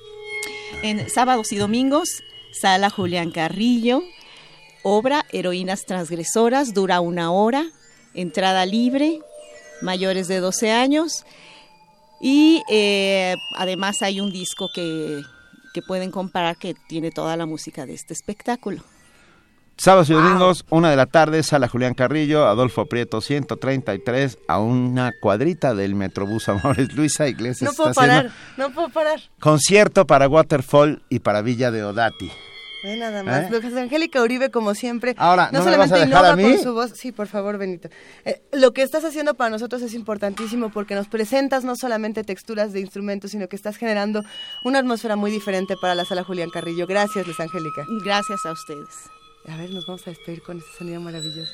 En 0.83 1.09
sábados 1.09 1.51
y 1.51 1.57
domingos, 1.57 2.21
Sala 2.51 2.89
Julián 2.89 3.31
Carrillo, 3.31 4.03
obra 4.85 5.25
Heroínas 5.31 5.85
Transgresoras, 5.85 6.75
dura 6.75 7.01
una 7.01 7.31
hora, 7.31 7.65
entrada 8.13 8.67
libre, 8.67 9.19
mayores 9.81 10.27
de 10.27 10.39
12 10.39 10.71
años. 10.71 11.25
Y 12.21 12.61
eh, 12.69 13.35
además 13.55 14.03
hay 14.03 14.21
un 14.21 14.31
disco 14.31 14.69
que, 14.73 15.23
que 15.73 15.81
pueden 15.81 16.11
comprar 16.11 16.55
que 16.57 16.75
tiene 16.87 17.09
toda 17.09 17.35
la 17.35 17.47
música 17.47 17.87
de 17.87 17.95
este 17.95 18.13
espectáculo. 18.13 18.83
Sábados 19.75 20.09
y 20.11 20.13
domingos, 20.13 20.65
una 20.69 20.91
de 20.91 20.95
la 20.95 21.07
tarde, 21.07 21.41
sala 21.41 21.67
Julián 21.67 21.95
Carrillo, 21.95 22.45
Adolfo 22.45 22.85
Prieto 22.85 23.21
133, 23.21 24.37
a 24.47 24.59
una 24.59 25.11
cuadrita 25.19 25.73
del 25.73 25.95
Metrobús 25.95 26.47
Amores 26.47 26.93
Luisa 26.93 27.27
Iglesias. 27.27 27.71
No 27.71 27.75
puedo 27.75 27.93
parar, 27.93 28.31
no 28.55 28.71
puedo 28.71 28.89
parar. 28.89 29.19
Concierto 29.39 30.05
para 30.05 30.29
Waterfall 30.29 31.01
y 31.09 31.19
para 31.19 31.41
Villa 31.41 31.71
de 31.71 31.83
Odati. 31.83 32.31
Ve 32.85 32.97
nada 32.97 33.23
más. 33.23 33.51
¿Eh? 33.51 33.79
Angélica 33.79 34.21
Uribe, 34.21 34.51
como 34.51 34.75
siempre, 34.75 35.15
Ahora, 35.17 35.49
¿no, 35.51 35.63
solamente 35.63 35.95
me 35.95 35.99
vas 35.99 36.01
a 36.03 36.05
dejar 36.05 36.25
a 36.25 36.35
mí? 36.35 36.43
con 36.43 36.63
su 36.63 36.73
voz. 36.75 36.91
Sí, 36.93 37.11
por 37.11 37.25
favor, 37.25 37.57
Benito. 37.57 37.89
Eh, 38.25 38.43
lo 38.51 38.73
que 38.73 38.83
estás 38.83 39.03
haciendo 39.03 39.33
para 39.33 39.49
nosotros 39.49 39.81
es 39.81 39.95
importantísimo 39.95 40.69
porque 40.69 40.93
nos 40.93 41.07
presentas 41.07 41.63
no 41.63 41.75
solamente 41.75 42.23
texturas 42.23 42.73
de 42.73 42.81
instrumentos, 42.81 43.31
sino 43.31 43.47
que 43.49 43.55
estás 43.55 43.77
generando 43.77 44.23
una 44.63 44.77
atmósfera 44.77 45.15
muy 45.15 45.31
diferente 45.31 45.75
para 45.81 45.95
la 45.95 46.05
sala 46.05 46.23
Julián 46.23 46.51
Carrillo. 46.51 46.85
Gracias, 46.85 47.25
Luis 47.25 47.39
Angélica. 47.39 47.87
Gracias 48.03 48.45
a 48.45 48.51
ustedes. 48.51 48.87
A 49.47 49.57
ver, 49.57 49.71
nos 49.71 49.87
vamos 49.87 50.05
a 50.05 50.11
despedir 50.11 50.43
con 50.43 50.59
este 50.59 50.69
sonido 50.77 51.01
maravilloso. 51.01 51.53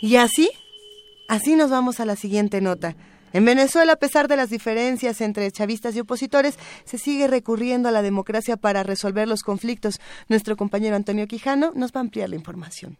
Y 0.00 0.16
así, 0.16 0.50
así 1.28 1.56
nos 1.56 1.68
vamos 1.68 2.00
a 2.00 2.06
la 2.06 2.16
siguiente 2.16 2.62
nota. 2.62 2.96
En 3.32 3.44
Venezuela, 3.44 3.94
a 3.94 3.96
pesar 3.96 4.28
de 4.28 4.36
las 4.36 4.50
diferencias 4.50 5.20
entre 5.20 5.50
chavistas 5.50 5.96
y 5.96 6.00
opositores, 6.00 6.58
se 6.84 6.98
sigue 6.98 7.26
recurriendo 7.26 7.88
a 7.88 7.92
la 7.92 8.02
democracia 8.02 8.56
para 8.56 8.82
resolver 8.82 9.26
los 9.28 9.42
conflictos. 9.42 10.00
Nuestro 10.28 10.56
compañero 10.56 10.96
Antonio 10.96 11.26
Quijano 11.26 11.72
nos 11.74 11.92
va 11.92 12.00
a 12.00 12.02
ampliar 12.02 12.28
la 12.28 12.36
información. 12.36 12.98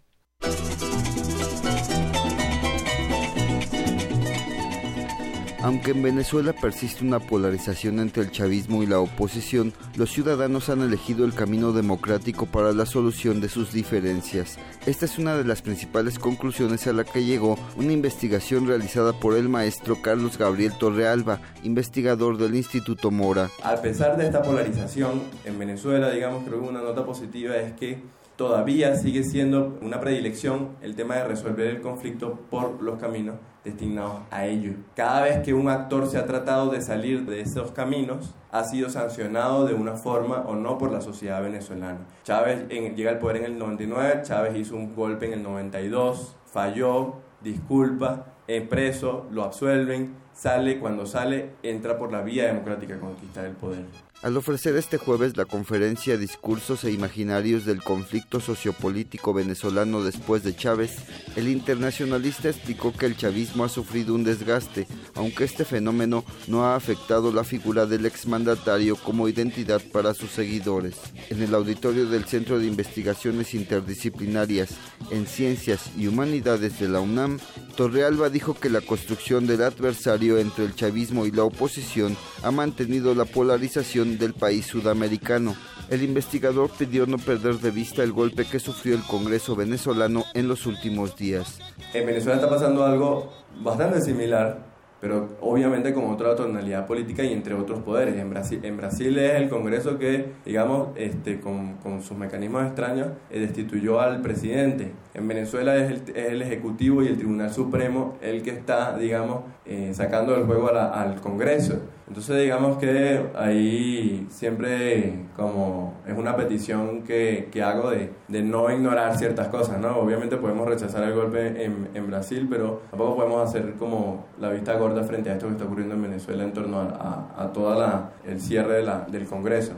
Aunque 5.64 5.92
en 5.92 6.02
Venezuela 6.02 6.52
persiste 6.52 7.04
una 7.04 7.20
polarización 7.20 8.00
entre 8.00 8.24
el 8.24 8.32
chavismo 8.32 8.82
y 8.82 8.86
la 8.86 8.98
oposición, 8.98 9.72
los 9.94 10.10
ciudadanos 10.10 10.68
han 10.68 10.80
elegido 10.80 11.24
el 11.24 11.34
camino 11.34 11.72
democrático 11.72 12.46
para 12.46 12.72
la 12.72 12.84
solución 12.84 13.40
de 13.40 13.48
sus 13.48 13.72
diferencias. 13.72 14.58
Esta 14.86 15.04
es 15.04 15.18
una 15.18 15.36
de 15.36 15.44
las 15.44 15.62
principales 15.62 16.18
conclusiones 16.18 16.88
a 16.88 16.92
la 16.92 17.04
que 17.04 17.24
llegó 17.24 17.56
una 17.76 17.92
investigación 17.92 18.66
realizada 18.66 19.12
por 19.12 19.36
el 19.36 19.48
maestro 19.48 20.02
Carlos 20.02 20.36
Gabriel 20.36 20.72
Torrealba, 20.76 21.40
investigador 21.62 22.38
del 22.38 22.56
Instituto 22.56 23.12
Mora. 23.12 23.48
A 23.62 23.76
pesar 23.76 24.16
de 24.16 24.26
esta 24.26 24.42
polarización 24.42 25.22
en 25.44 25.60
Venezuela, 25.60 26.10
digamos 26.10 26.42
que 26.42 26.56
una 26.56 26.82
nota 26.82 27.06
positiva 27.06 27.54
es 27.56 27.72
que 27.74 28.02
todavía 28.36 28.96
sigue 28.96 29.22
siendo 29.24 29.78
una 29.82 30.00
predilección 30.00 30.70
el 30.82 30.96
tema 30.96 31.16
de 31.16 31.24
resolver 31.24 31.66
el 31.66 31.80
conflicto 31.80 32.40
por 32.50 32.82
los 32.82 32.98
caminos 32.98 33.36
destinados 33.64 34.22
a 34.30 34.46
ello. 34.46 34.72
Cada 34.96 35.22
vez 35.22 35.38
que 35.40 35.54
un 35.54 35.68
actor 35.68 36.08
se 36.08 36.18
ha 36.18 36.26
tratado 36.26 36.70
de 36.70 36.80
salir 36.80 37.26
de 37.26 37.40
esos 37.40 37.70
caminos, 37.70 38.34
ha 38.50 38.64
sido 38.64 38.90
sancionado 38.90 39.66
de 39.66 39.74
una 39.74 39.94
forma 39.94 40.44
o 40.46 40.54
no 40.54 40.78
por 40.78 40.90
la 40.90 41.00
sociedad 41.00 41.42
venezolana. 41.42 42.00
Chávez 42.24 42.68
llega 42.68 43.10
al 43.10 43.18
poder 43.18 43.38
en 43.38 43.44
el 43.44 43.58
99, 43.58 44.22
Chávez 44.22 44.56
hizo 44.56 44.76
un 44.76 44.94
golpe 44.94 45.26
en 45.26 45.34
el 45.34 45.42
92, 45.42 46.36
falló, 46.46 47.14
disculpa, 47.40 48.26
es 48.46 48.66
preso, 48.66 49.26
lo 49.30 49.44
absuelven, 49.44 50.14
sale, 50.32 50.78
cuando 50.78 51.06
sale, 51.06 51.52
entra 51.62 51.98
por 51.98 52.12
la 52.12 52.22
vía 52.22 52.46
democrática 52.46 52.96
a 52.96 53.00
conquistar 53.00 53.44
el 53.46 53.52
poder. 53.52 53.84
Al 54.22 54.36
ofrecer 54.36 54.76
este 54.76 54.98
jueves 54.98 55.36
la 55.36 55.46
conferencia 55.46 56.16
Discursos 56.16 56.84
e 56.84 56.92
Imaginarios 56.92 57.64
del 57.64 57.82
Conflicto 57.82 58.38
Sociopolítico 58.38 59.34
Venezolano 59.34 60.04
después 60.04 60.44
de 60.44 60.54
Chávez, 60.54 60.92
el 61.34 61.48
internacionalista 61.48 62.48
explicó 62.48 62.92
que 62.92 63.06
el 63.06 63.16
chavismo 63.16 63.64
ha 63.64 63.68
sufrido 63.68 64.14
un 64.14 64.22
desgaste, 64.22 64.86
aunque 65.16 65.42
este 65.42 65.64
fenómeno 65.64 66.24
no 66.46 66.64
ha 66.64 66.76
afectado 66.76 67.32
la 67.32 67.42
figura 67.42 67.86
del 67.86 68.06
exmandatario 68.06 68.94
como 68.94 69.26
identidad 69.28 69.82
para 69.92 70.14
sus 70.14 70.30
seguidores. 70.30 70.94
En 71.28 71.42
el 71.42 71.52
auditorio 71.52 72.06
del 72.06 72.24
Centro 72.24 72.60
de 72.60 72.66
Investigaciones 72.66 73.54
Interdisciplinarias 73.54 74.70
en 75.10 75.26
Ciencias 75.26 75.90
y 75.98 76.06
Humanidades 76.06 76.78
de 76.78 76.88
la 76.88 77.00
UNAM, 77.00 77.40
Torrealba 77.74 78.28
dijo 78.28 78.54
que 78.54 78.70
la 78.70 78.82
construcción 78.82 79.48
del 79.48 79.62
adversario 79.62 80.38
entre 80.38 80.64
el 80.64 80.76
chavismo 80.76 81.26
y 81.26 81.32
la 81.32 81.42
oposición 81.42 82.16
ha 82.44 82.52
mantenido 82.52 83.16
la 83.16 83.24
polarización 83.24 84.11
del 84.18 84.34
país 84.34 84.66
sudamericano. 84.66 85.54
El 85.90 86.02
investigador 86.02 86.70
pidió 86.70 87.06
no 87.06 87.18
perder 87.18 87.56
de 87.56 87.70
vista 87.70 88.02
el 88.02 88.12
golpe 88.12 88.44
que 88.44 88.60
sufrió 88.60 88.94
el 88.94 89.02
Congreso 89.02 89.56
venezolano 89.56 90.24
en 90.34 90.48
los 90.48 90.66
últimos 90.66 91.16
días. 91.16 91.58
En 91.92 92.06
Venezuela 92.06 92.36
está 92.36 92.48
pasando 92.48 92.84
algo 92.84 93.32
bastante 93.62 94.00
similar 94.00 94.72
pero 95.02 95.30
obviamente 95.40 95.92
con 95.92 96.04
otra 96.04 96.36
tonalidad 96.36 96.86
política 96.86 97.24
y 97.24 97.32
entre 97.32 97.54
otros 97.54 97.80
poderes. 97.80 98.16
En 98.16 98.30
Brasil, 98.30 98.60
en 98.62 98.76
Brasil 98.76 99.18
es 99.18 99.32
el 99.32 99.48
Congreso 99.48 99.98
que, 99.98 100.26
digamos, 100.44 100.90
este, 100.94 101.40
con, 101.40 101.76
sus 102.04 102.16
mecanismos 102.16 102.64
extraños, 102.66 103.08
eh, 103.28 103.40
destituyó 103.40 104.00
al 104.00 104.22
presidente. 104.22 104.92
En 105.12 105.26
Venezuela 105.26 105.74
es 105.74 105.90
el, 105.90 106.16
es 106.16 106.30
el, 106.30 106.42
Ejecutivo 106.42 107.02
y 107.02 107.08
el 107.08 107.16
Tribunal 107.16 107.52
Supremo 107.52 108.16
el 108.22 108.44
que 108.44 108.50
está, 108.50 108.96
digamos, 108.96 109.40
eh, 109.66 109.90
sacando 109.92 110.34
del 110.34 110.44
juego 110.44 110.68
al 110.68 111.20
Congreso. 111.20 111.80
Entonces 112.12 112.42
digamos 112.42 112.76
que 112.76 113.30
ahí 113.34 114.26
siempre 114.28 115.14
como 115.34 115.94
es 116.06 116.14
una 116.14 116.36
petición 116.36 117.04
que, 117.04 117.48
que 117.50 117.62
hago 117.62 117.88
de, 117.88 118.10
de, 118.28 118.42
no 118.42 118.70
ignorar 118.70 119.16
ciertas 119.16 119.48
cosas, 119.48 119.80
¿no? 119.80 119.96
Obviamente 119.96 120.36
podemos 120.36 120.68
rechazar 120.68 121.04
el 121.04 121.14
golpe 121.14 121.64
en, 121.64 121.88
en, 121.94 122.06
Brasil, 122.06 122.46
pero 122.50 122.82
tampoco 122.90 123.16
podemos 123.16 123.48
hacer 123.48 123.76
como 123.78 124.26
la 124.38 124.50
vista 124.50 124.74
gorda 124.74 125.02
frente 125.04 125.30
a 125.30 125.32
esto 125.32 125.46
que 125.46 125.52
está 125.52 125.64
ocurriendo 125.64 125.94
en 125.94 126.02
Venezuela 126.02 126.44
en 126.44 126.52
torno 126.52 126.80
a, 126.80 127.30
a, 127.34 127.44
a 127.44 127.52
todo 127.54 128.10
el 128.26 128.40
cierre 128.42 128.74
de 128.74 128.82
la, 128.82 129.06
del 129.10 129.24
Congreso. 129.24 129.72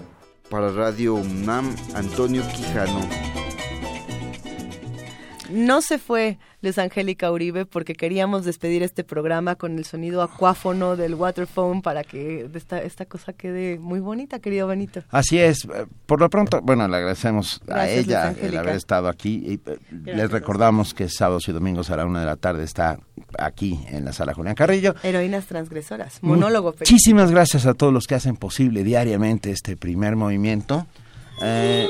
Para 0.51 0.73
Radio 0.73 1.15
UNAM, 1.15 1.73
Antonio 1.95 2.43
Quijano. 2.53 2.99
No 5.55 5.83
se 5.83 5.99
fue 5.99 6.39
Luis 6.63 6.79
Angélica 6.79 7.31
Uribe 7.31 7.65
porque 7.65 7.95
queríamos 7.95 8.45
despedir 8.45 8.83
este 8.83 9.05
programa 9.05 9.55
con 9.55 9.79
el 9.79 9.85
sonido 9.85 10.21
acuáfono 10.23 10.97
del 10.97 11.15
waterphone 11.15 11.81
para 11.81 12.03
que 12.03 12.49
esta, 12.53 12.83
esta 12.83 13.07
cosa 13.07 13.33
quede 13.33 13.79
muy 13.79 14.01
bonita, 14.01 14.41
querido 14.41 14.67
Benito. 14.67 15.03
Así 15.11 15.39
es. 15.39 15.69
Por 16.07 16.21
lo 16.21 16.29
pronto, 16.29 16.61
bueno, 16.61 16.89
le 16.89 16.97
agradecemos 16.97 17.61
a 17.69 17.89
ella 17.89 18.35
el 18.41 18.57
haber 18.57 18.75
estado 18.75 19.09
aquí 19.09 19.45
y 19.47 19.61
eh, 19.71 19.79
les 20.05 20.31
recordamos 20.31 20.93
que 20.93 21.09
sábados 21.09 21.49
y 21.49 21.53
domingos 21.53 21.91
a 21.91 21.97
la 21.97 22.05
una 22.05 22.21
de 22.21 22.27
la 22.27 22.37
tarde 22.37 22.65
está 22.65 22.99
aquí 23.39 23.79
en 23.89 24.05
la 24.05 24.13
sala 24.13 24.35
Julián 24.35 24.57
Carrillo. 24.57 24.97
Heroínas 25.05 25.47
transgresoras, 25.47 26.21
monólogo. 26.23 26.75
Muchísimas 26.81 27.31
gracias 27.31 27.67
a 27.67 27.75
todos 27.75 27.93
los 27.93 28.07
que 28.07 28.17
hacen 28.17 28.37
posible 28.37 28.83
diariamente 28.83 29.53
este 29.53 29.77
primer 29.77 30.17
movimiento. 30.17 30.87
Eh, 31.43 31.87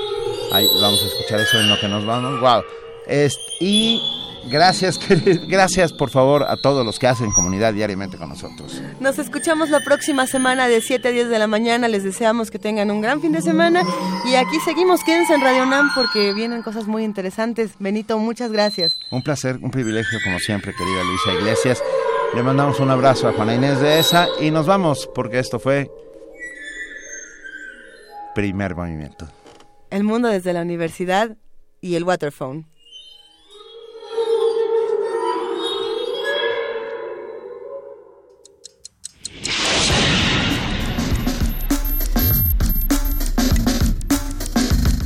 ahí 0.53 0.67
vamos 0.83 1.03
a 1.03 1.07
escuchar 1.07 1.41
eso 1.41 1.59
en 1.59 1.71
lo 1.71 1.81
que 1.81 1.89
nos 1.89 2.05
vamos. 2.05 2.41
Wow 2.41 2.84
y 3.61 4.01
gracias, 4.51 5.01
gracias 5.49 5.93
por 5.93 6.11
favor 6.11 6.45
a 6.45 6.57
todos 6.57 6.85
los 6.85 6.99
que 6.99 7.07
hacen 7.07 7.31
comunidad 7.33 7.73
diariamente 7.73 8.17
con 8.17 8.29
nosotros. 8.29 8.83
Nos 9.01 9.19
escuchamos 9.19 9.71
la 9.71 9.81
próxima 9.81 10.27
semana 10.27 10.69
de 10.69 10.81
7 10.81 11.09
a 11.09 11.11
10 11.11 11.29
de 11.29 11.39
la 11.39 11.47
mañana. 11.47 11.89
Les 11.89 12.05
deseamos 12.05 12.51
que 12.51 12.59
tengan 12.59 12.91
un 12.91 13.01
gran 13.01 13.21
fin 13.21 13.33
de 13.33 13.43
semana. 13.43 13.83
Y 14.25 14.35
aquí 14.35 14.59
seguimos, 14.65 15.03
quédense 15.05 15.35
en 15.35 15.41
Radio 15.41 15.67
Nam 15.67 15.91
porque 15.95 16.33
vienen 16.33 16.63
cosas 16.63 16.87
muy 16.87 17.05
interesantes. 17.05 17.73
Benito, 17.79 18.19
muchas 18.19 18.53
gracias. 18.53 18.97
Un 19.11 19.23
placer, 19.23 19.59
un 19.61 19.71
privilegio 19.71 20.19
como 20.25 20.39
siempre, 20.39 20.73
querida 20.75 21.03
Luisa 21.05 21.41
Iglesias. 21.41 21.83
Le 22.35 22.43
mandamos 22.43 22.81
un 22.81 22.91
abrazo 22.91 23.29
a 23.29 23.33
Juana 23.33 23.55
Inés 23.55 23.81
de 23.81 24.01
ESA 24.01 24.27
y 24.41 24.51
nos 24.51 24.67
vamos 24.67 25.09
porque 25.15 25.39
esto 25.39 25.61
fue 25.61 25.91
primer 28.35 28.75
movimiento. 28.75 29.29
El 29.91 30.03
mundo 30.03 30.29
desde 30.29 30.53
la 30.53 30.63
universidad 30.63 31.37
y 31.81 31.95
el 31.95 32.03
waterphone. 32.03 32.67